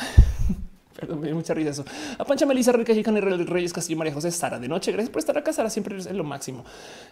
Perdón, 0.99 1.20
me 1.20 1.26
dio 1.26 1.36
mucha 1.36 1.55
risa 1.55 1.70
eso. 1.70 1.84
A 2.18 2.25
Pancha 2.25 2.47
Melissa, 2.47 2.73
Rica 2.73 2.94
Gicana, 2.94 3.20
Reyes 3.20 3.73
Castillo, 3.73 3.99
María 3.99 4.15
José, 4.15 4.31
Sara 4.31 4.58
de 4.58 4.68
noche. 4.68 4.92
Gracias 4.92 5.10
por 5.10 5.20
estar 5.20 5.36
acá, 5.36 5.52
Sara. 5.52 5.70
Siempre 5.70 5.97
es 5.97 6.10
lo 6.10 6.25
máximo. 6.25 6.65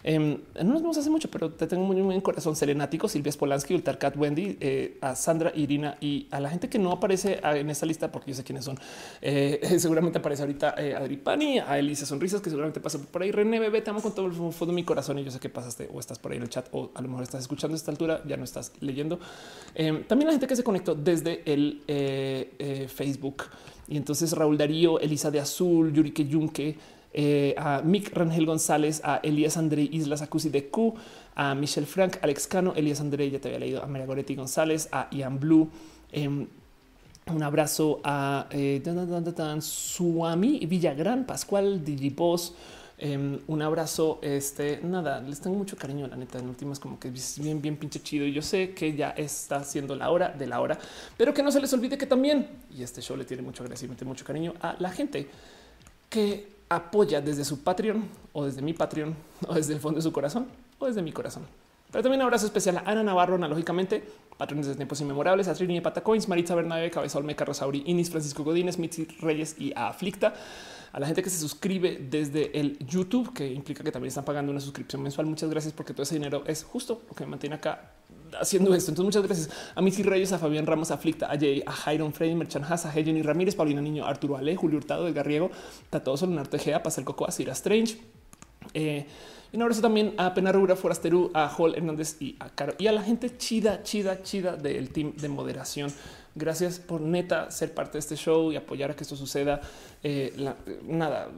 Eh, 0.03 0.19
no 0.19 0.63
nos 0.63 0.81
vemos 0.81 0.97
hace 0.97 1.09
mucho, 1.09 1.29
pero 1.29 1.51
te 1.51 1.67
tengo 1.67 1.83
muy, 1.83 2.01
muy 2.01 2.15
en 2.15 2.21
corazón. 2.21 2.55
Selenático, 2.55 3.07
Silvia 3.07 3.31
Spolansky, 3.31 3.75
Ultarcat, 3.75 4.17
Wendy, 4.17 4.57
eh, 4.59 4.97
a 5.01 5.15
Sandra, 5.15 5.51
Irina 5.55 5.97
y 6.01 6.27
a 6.31 6.39
la 6.39 6.49
gente 6.49 6.69
que 6.69 6.79
no 6.79 6.91
aparece 6.91 7.39
en 7.43 7.69
esta 7.69 7.85
lista 7.85 8.11
porque 8.11 8.31
yo 8.31 8.35
sé 8.35 8.43
quiénes 8.43 8.65
son. 8.65 8.77
Eh, 9.21 9.75
seguramente 9.79 10.19
aparece 10.19 10.43
ahorita 10.43 10.75
eh, 10.77 10.95
Adri 10.95 11.17
Pani, 11.17 11.59
a 11.59 11.77
Elisa 11.77 12.05
Sonrisas, 12.05 12.41
que 12.41 12.49
seguramente 12.49 12.79
pasa 12.79 12.99
por 12.99 13.21
ahí. 13.21 13.31
René 13.31 13.59
Bebé, 13.59 13.81
te 13.81 13.89
amo 13.89 14.01
con 14.01 14.13
todo 14.13 14.25
el 14.27 14.33
fondo 14.33 14.67
de 14.67 14.73
mi 14.73 14.83
corazón 14.83 15.19
y 15.19 15.23
yo 15.23 15.31
sé 15.31 15.39
que 15.39 15.49
pasaste 15.49 15.89
o 15.93 15.99
estás 15.99 16.19
por 16.19 16.31
ahí 16.31 16.37
en 16.37 16.43
el 16.43 16.49
chat 16.49 16.67
o 16.71 16.91
a 16.93 17.01
lo 17.01 17.07
mejor 17.07 17.23
estás 17.23 17.41
escuchando 17.41 17.75
a 17.75 17.77
esta 17.77 17.91
altura, 17.91 18.21
ya 18.25 18.37
no 18.37 18.43
estás 18.43 18.71
leyendo. 18.79 19.19
también 20.07 20.27
la 20.27 20.31
gente 20.31 20.47
que 20.47 20.55
se 20.55 20.63
conectó 20.63 20.95
desde 20.95 21.41
el 21.45 21.81
Facebook. 22.89 23.43
Y 23.87 23.97
entonces 23.97 24.31
Raúl 24.33 24.57
Darío, 24.57 24.99
Elisa 24.99 25.31
de 25.31 25.39
Azul, 25.39 25.93
Yurike 25.93 26.25
Yunque, 26.25 26.77
eh, 27.13 27.55
a 27.57 27.81
Mick 27.81 28.13
Rangel 28.13 28.45
González, 28.45 29.01
a 29.03 29.21
Elías 29.23 29.55
André 29.57 29.83
Islas 29.83 30.21
Acusi 30.21 30.49
de 30.49 30.67
Q, 30.67 30.95
a 31.35 31.55
Michelle 31.55 31.87
Frank, 31.87 32.17
Alex 32.21 32.47
Cano, 32.47 32.73
Elías 32.75 32.99
André, 32.99 33.29
ya 33.29 33.39
te 33.39 33.47
había 33.47 33.59
leído, 33.59 33.83
a 33.83 33.87
María 33.87 34.05
Goretti 34.05 34.35
González, 34.35 34.89
a 34.91 35.07
Ian 35.11 35.39
Blue. 35.39 35.69
Em, 36.11 36.47
un 37.27 37.41
abrazo 37.41 38.01
a 38.03 38.47
eh, 38.51 38.83
Suami 39.59 40.65
Villagrán, 40.65 41.25
Pascual, 41.25 41.83
Digipost, 41.83 42.53
Em, 42.97 43.39
un 43.47 43.61
abrazo. 43.61 44.19
Este 44.21 44.79
nada, 44.81 45.19
les 45.21 45.41
tengo 45.41 45.55
mucho 45.55 45.75
cariño. 45.75 46.07
La 46.07 46.15
neta, 46.15 46.39
en 46.39 46.47
últimas, 46.47 46.79
como 46.79 46.99
que 46.99 47.09
es 47.09 47.39
bien, 47.39 47.61
bien 47.61 47.77
pinche 47.77 48.01
chido. 48.01 48.25
Y 48.25 48.33
yo 48.33 48.41
sé 48.41 48.73
que 48.73 48.95
ya 48.95 49.09
está 49.11 49.63
siendo 49.63 49.95
la 49.95 50.09
hora 50.11 50.29
de 50.29 50.47
la 50.47 50.61
hora, 50.61 50.77
pero 51.17 51.33
que 51.33 51.43
no 51.43 51.51
se 51.51 51.59
les 51.59 51.71
olvide 51.73 51.97
que 51.97 52.05
también, 52.05 52.47
y 52.75 52.83
este 52.83 53.01
show 53.01 53.17
le 53.17 53.25
tiene 53.25 53.43
mucho 53.43 53.63
agradecimiento, 53.63 54.05
mucho 54.05 54.25
cariño 54.25 54.53
a 54.61 54.75
la 54.79 54.89
gente 54.89 55.27
que 56.09 56.55
apoya 56.69 57.21
desde 57.21 57.43
su 57.45 57.63
Patreon 57.63 58.03
o 58.33 58.45
desde 58.45 58.61
mi 58.61 58.73
Patreon 58.73 59.15
o 59.47 59.53
desde 59.53 59.73
el 59.73 59.79
fondo 59.79 59.97
de 59.97 60.03
su 60.03 60.11
corazón 60.11 60.47
o 60.79 60.85
desde 60.85 61.01
mi 61.01 61.11
corazón. 61.11 61.43
Pero 61.91 62.03
también 62.03 62.21
un 62.21 62.25
abrazo 62.25 62.45
especial 62.45 62.77
a 62.77 62.83
Ana 62.91 63.03
Navarro, 63.03 63.35
analógicamente, 63.35 64.03
patrones 64.37 64.67
de 64.67 64.75
tiempos 64.75 64.99
inmemorables, 64.99 65.47
a 65.47 65.53
Trini 65.53 65.79
Patacoins, 65.79 66.27
Maritza 66.27 66.55
Bernabe, 66.55 66.89
Cabeza 66.91 67.19
Olmeca, 67.19 67.45
Rosauri, 67.45 67.83
Inis, 67.85 68.09
Francisco 68.09 68.43
Godínez, 68.43 68.77
Mitzi 68.77 69.05
Reyes 69.21 69.55
y 69.59 69.71
a 69.75 69.87
Aflicta 69.87 70.33
a 70.95 70.99
la 71.01 71.07
gente 71.07 71.21
que 71.21 71.29
se 71.29 71.37
suscribe 71.37 72.07
desde 72.09 72.57
el 72.57 72.79
YouTube, 72.79 73.33
que 73.33 73.51
implica 73.51 73.83
que 73.83 73.91
también 73.91 74.07
están 74.07 74.23
pagando 74.23 74.49
una 74.53 74.61
suscripción 74.61 75.03
mensual. 75.03 75.27
Muchas 75.27 75.49
gracias 75.49 75.73
porque 75.73 75.91
todo 75.91 76.03
ese 76.03 76.15
dinero 76.15 76.45
es 76.47 76.63
justo 76.63 77.01
lo 77.09 77.13
que 77.13 77.25
me 77.25 77.31
mantiene 77.31 77.57
acá 77.57 77.91
haciendo 78.39 78.73
esto. 78.73 78.91
Entonces, 78.91 79.03
muchas 79.03 79.23
gracias 79.23 79.49
a 79.75 79.81
Missy 79.81 80.03
Reyes, 80.03 80.31
a 80.31 80.39
Fabián 80.39 80.65
Ramos, 80.65 80.91
Aflicta, 80.91 81.29
a 81.29 81.37
Jay, 81.37 81.61
a 81.65 81.73
Jairon 81.73 82.13
Freddy, 82.13 82.33
Merchan 82.33 82.63
Haas, 82.63 82.85
a 82.85 82.91
Jenny 82.91 83.21
Ramírez, 83.23 83.55
Paulina 83.55 83.81
Niño, 83.81 84.05
Arturo 84.05 84.37
Ale, 84.37 84.55
Julio 84.55 84.77
Hurtado, 84.77 85.05
Edgar 85.09 85.27
Riego, 85.27 85.51
Tato 85.89 86.15
Solonar 86.15 86.47
Tejea, 86.47 86.81
Pasel 86.81 87.03
Coco, 87.03 87.27
a 87.27 87.31
Cira 87.33 87.51
Strange. 87.51 87.97
Eh, 88.73 89.05
y 89.51 89.57
un 89.57 89.63
abrazo 89.63 89.81
también 89.81 90.13
a 90.15 90.33
Pena 90.33 90.53
Rura, 90.53 90.77
Forasteru, 90.77 91.29
a 91.33 91.53
Hall 91.53 91.75
Hernández 91.75 92.15
y 92.21 92.37
a 92.39 92.47
Caro 92.51 92.73
y 92.79 92.87
a 92.87 92.93
la 92.93 93.03
gente 93.03 93.35
chida, 93.35 93.83
chida, 93.83 94.23
chida 94.23 94.55
del 94.55 94.91
team 94.91 95.13
de 95.17 95.27
moderación. 95.27 95.91
Gracias 96.37 96.79
por 96.79 96.99
neta 96.99 97.49
ser 97.49 97.73
parte 97.73 97.93
de 97.93 97.99
este 97.99 98.17
show 98.17 98.51
y 98.51 98.57
apoyar 98.57 98.91
a 98.91 98.95
que 98.95 99.03
esto 99.03 99.15
suceda. 99.15 99.61
Eh, 100.03 100.35
nada, 100.83 101.29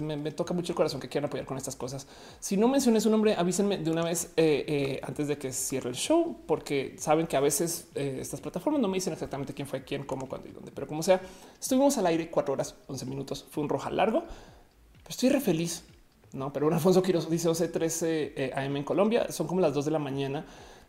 me, 0.00 0.32
toca 0.32 0.54
mucho 0.54 0.72
el 0.72 0.76
corazón 0.76 0.98
que 0.98 1.10
quieran 1.10 1.28
apoyar 1.28 1.44
con 1.44 1.58
estas 1.58 1.76
cosas. 1.76 2.06
Si 2.40 2.56
no 2.56 2.66
mencioné 2.66 3.02
su 3.02 3.10
nombre, 3.10 3.34
avísenme 3.34 3.76
de 3.76 3.90
una 3.90 4.02
vez 4.02 4.32
eh, 4.38 4.64
eh, 4.66 5.00
antes 5.02 5.28
de 5.28 5.36
que 5.36 5.52
cierre 5.52 5.90
el 5.90 5.94
show, 5.94 6.38
porque 6.46 6.96
saben 6.98 7.26
que 7.26 7.36
a 7.36 7.40
veces 7.40 7.88
estas 7.94 8.40
plataformas 8.40 8.80
no 8.80 8.88
me 8.88 8.94
dicen 8.94 9.12
exactamente 9.12 9.52
quién 9.52 9.68
fue 9.68 9.84
quién, 9.84 10.04
cómo, 10.04 10.26
cuándo 10.26 10.48
y 10.48 10.52
dónde. 10.52 10.72
Pero 10.74 10.86
como 10.86 11.02
sea, 11.02 11.20
estuvimos 11.60 11.98
al 11.98 12.06
aire 12.06 12.30
cuatro 12.30 12.54
horas, 12.54 12.76
11 12.86 13.04
minutos. 13.04 13.44
Fue 13.50 13.62
un 13.62 13.68
roja 13.68 13.90
largo, 13.90 14.20
pero 14.20 15.10
estoy 15.10 15.28
re 15.28 15.40
feliz. 15.40 15.84
No, 16.32 16.50
pero 16.50 16.66
un 16.66 16.72
Alfonso 16.72 17.02
Quiroz 17.02 17.28
dice 17.28 17.48
12 17.48 17.68
13 17.68 18.52
AM 18.54 18.76
en 18.78 18.84
Colombia. 18.84 19.30
Son 19.30 19.46
como 19.46 19.60
las 19.60 19.74
2 19.74 19.84
de 19.84 19.90
la 19.90 19.98
mañana 19.98 20.46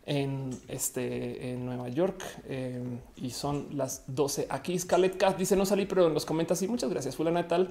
en, 0.08 0.58
este, 0.68 1.52
en 1.52 1.66
Nueva 1.66 1.90
York 1.90 2.24
eh, 2.46 2.82
y 3.16 3.30
son 3.30 3.68
las 3.72 4.04
12 4.06 4.46
aquí. 4.48 4.76
Scarlett 4.78 5.18
Cat 5.18 5.36
dice 5.36 5.54
no 5.54 5.66
salí, 5.66 5.84
pero 5.84 6.06
en 6.06 6.14
los 6.14 6.24
comentarios 6.24 6.62
y 6.62 6.68
muchas 6.68 6.88
gracias. 6.88 7.14
Fulana 7.14 7.46
tal. 7.46 7.68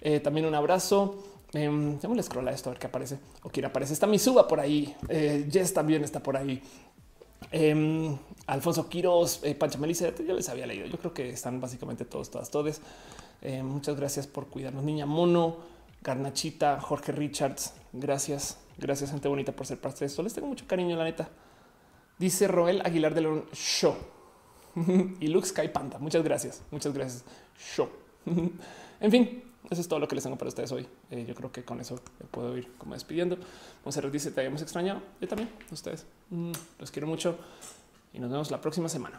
Eh, 0.00 0.20
también 0.20 0.46
un 0.46 0.54
abrazo. 0.54 1.18
Eh, 1.52 1.98
le 2.14 2.22
scroll 2.22 2.46
a 2.46 2.52
esto 2.52 2.70
a 2.70 2.72
ver 2.72 2.80
qué 2.80 2.86
aparece 2.86 3.18
o 3.42 3.50
quién 3.50 3.66
aparece. 3.66 3.92
Está 3.92 4.06
mi 4.06 4.20
suba 4.20 4.46
por 4.46 4.60
ahí. 4.60 4.94
Eh, 5.08 5.48
Jess 5.50 5.74
también 5.74 6.04
está 6.04 6.22
por 6.22 6.36
ahí. 6.36 6.62
Em, 7.50 8.16
Alfonso 8.46 8.88
Quiroz, 8.88 9.40
eh, 9.42 9.56
Pancha 9.56 9.78
Melissa, 9.78 10.14
yo 10.16 10.34
les 10.34 10.48
había 10.48 10.66
leído. 10.66 10.86
Yo 10.86 10.96
creo 10.96 11.12
que 11.12 11.30
están 11.30 11.60
básicamente 11.60 12.04
todos, 12.04 12.30
todas, 12.30 12.50
todos. 12.50 12.80
muchas 13.64 13.96
gracias 13.96 14.28
por 14.28 14.46
cuidarnos. 14.46 14.84
Niña 14.84 15.06
Mono, 15.06 15.56
Garnachita, 16.02 16.80
Jorge 16.80 17.10
Richards. 17.10 17.72
Gracias, 17.92 18.58
gracias, 18.78 19.10
gente 19.10 19.26
bonita, 19.26 19.50
por 19.50 19.66
ser 19.66 19.80
parte 19.80 20.00
de 20.00 20.06
esto. 20.06 20.22
Les 20.22 20.32
tengo 20.32 20.46
mucho 20.46 20.66
cariño, 20.68 20.96
la 20.96 21.02
neta. 21.02 21.28
Dice 22.20 22.46
Roel 22.46 22.82
Aguilar 22.84 23.14
de 23.14 23.22
León 23.22 23.46
Show. 23.54 23.96
y 25.20 25.26
Luke 25.28 25.46
Sky 25.46 25.68
Panda. 25.68 25.98
Muchas 25.98 26.22
gracias. 26.22 26.62
Muchas 26.70 26.92
gracias. 26.92 27.24
Show. 27.58 27.88
en 29.00 29.10
fin, 29.10 29.42
eso 29.70 29.80
es 29.80 29.88
todo 29.88 29.98
lo 29.98 30.06
que 30.06 30.16
les 30.16 30.24
tengo 30.24 30.36
para 30.36 30.50
ustedes 30.50 30.70
hoy. 30.70 30.86
Eh, 31.10 31.24
yo 31.26 31.34
creo 31.34 31.50
que 31.50 31.64
con 31.64 31.80
eso 31.80 31.98
puedo 32.30 32.58
ir 32.58 32.70
como 32.76 32.92
despidiendo. 32.92 33.38
Monserrat 33.86 34.12
dice: 34.12 34.30
Te 34.32 34.40
habíamos 34.40 34.60
extrañado. 34.60 35.00
Yo 35.18 35.28
también. 35.28 35.48
Ustedes 35.72 36.04
mm, 36.28 36.52
los 36.78 36.90
quiero 36.90 37.08
mucho 37.08 37.38
y 38.12 38.18
nos 38.18 38.30
vemos 38.30 38.50
la 38.50 38.60
próxima 38.60 38.90
semana. 38.90 39.18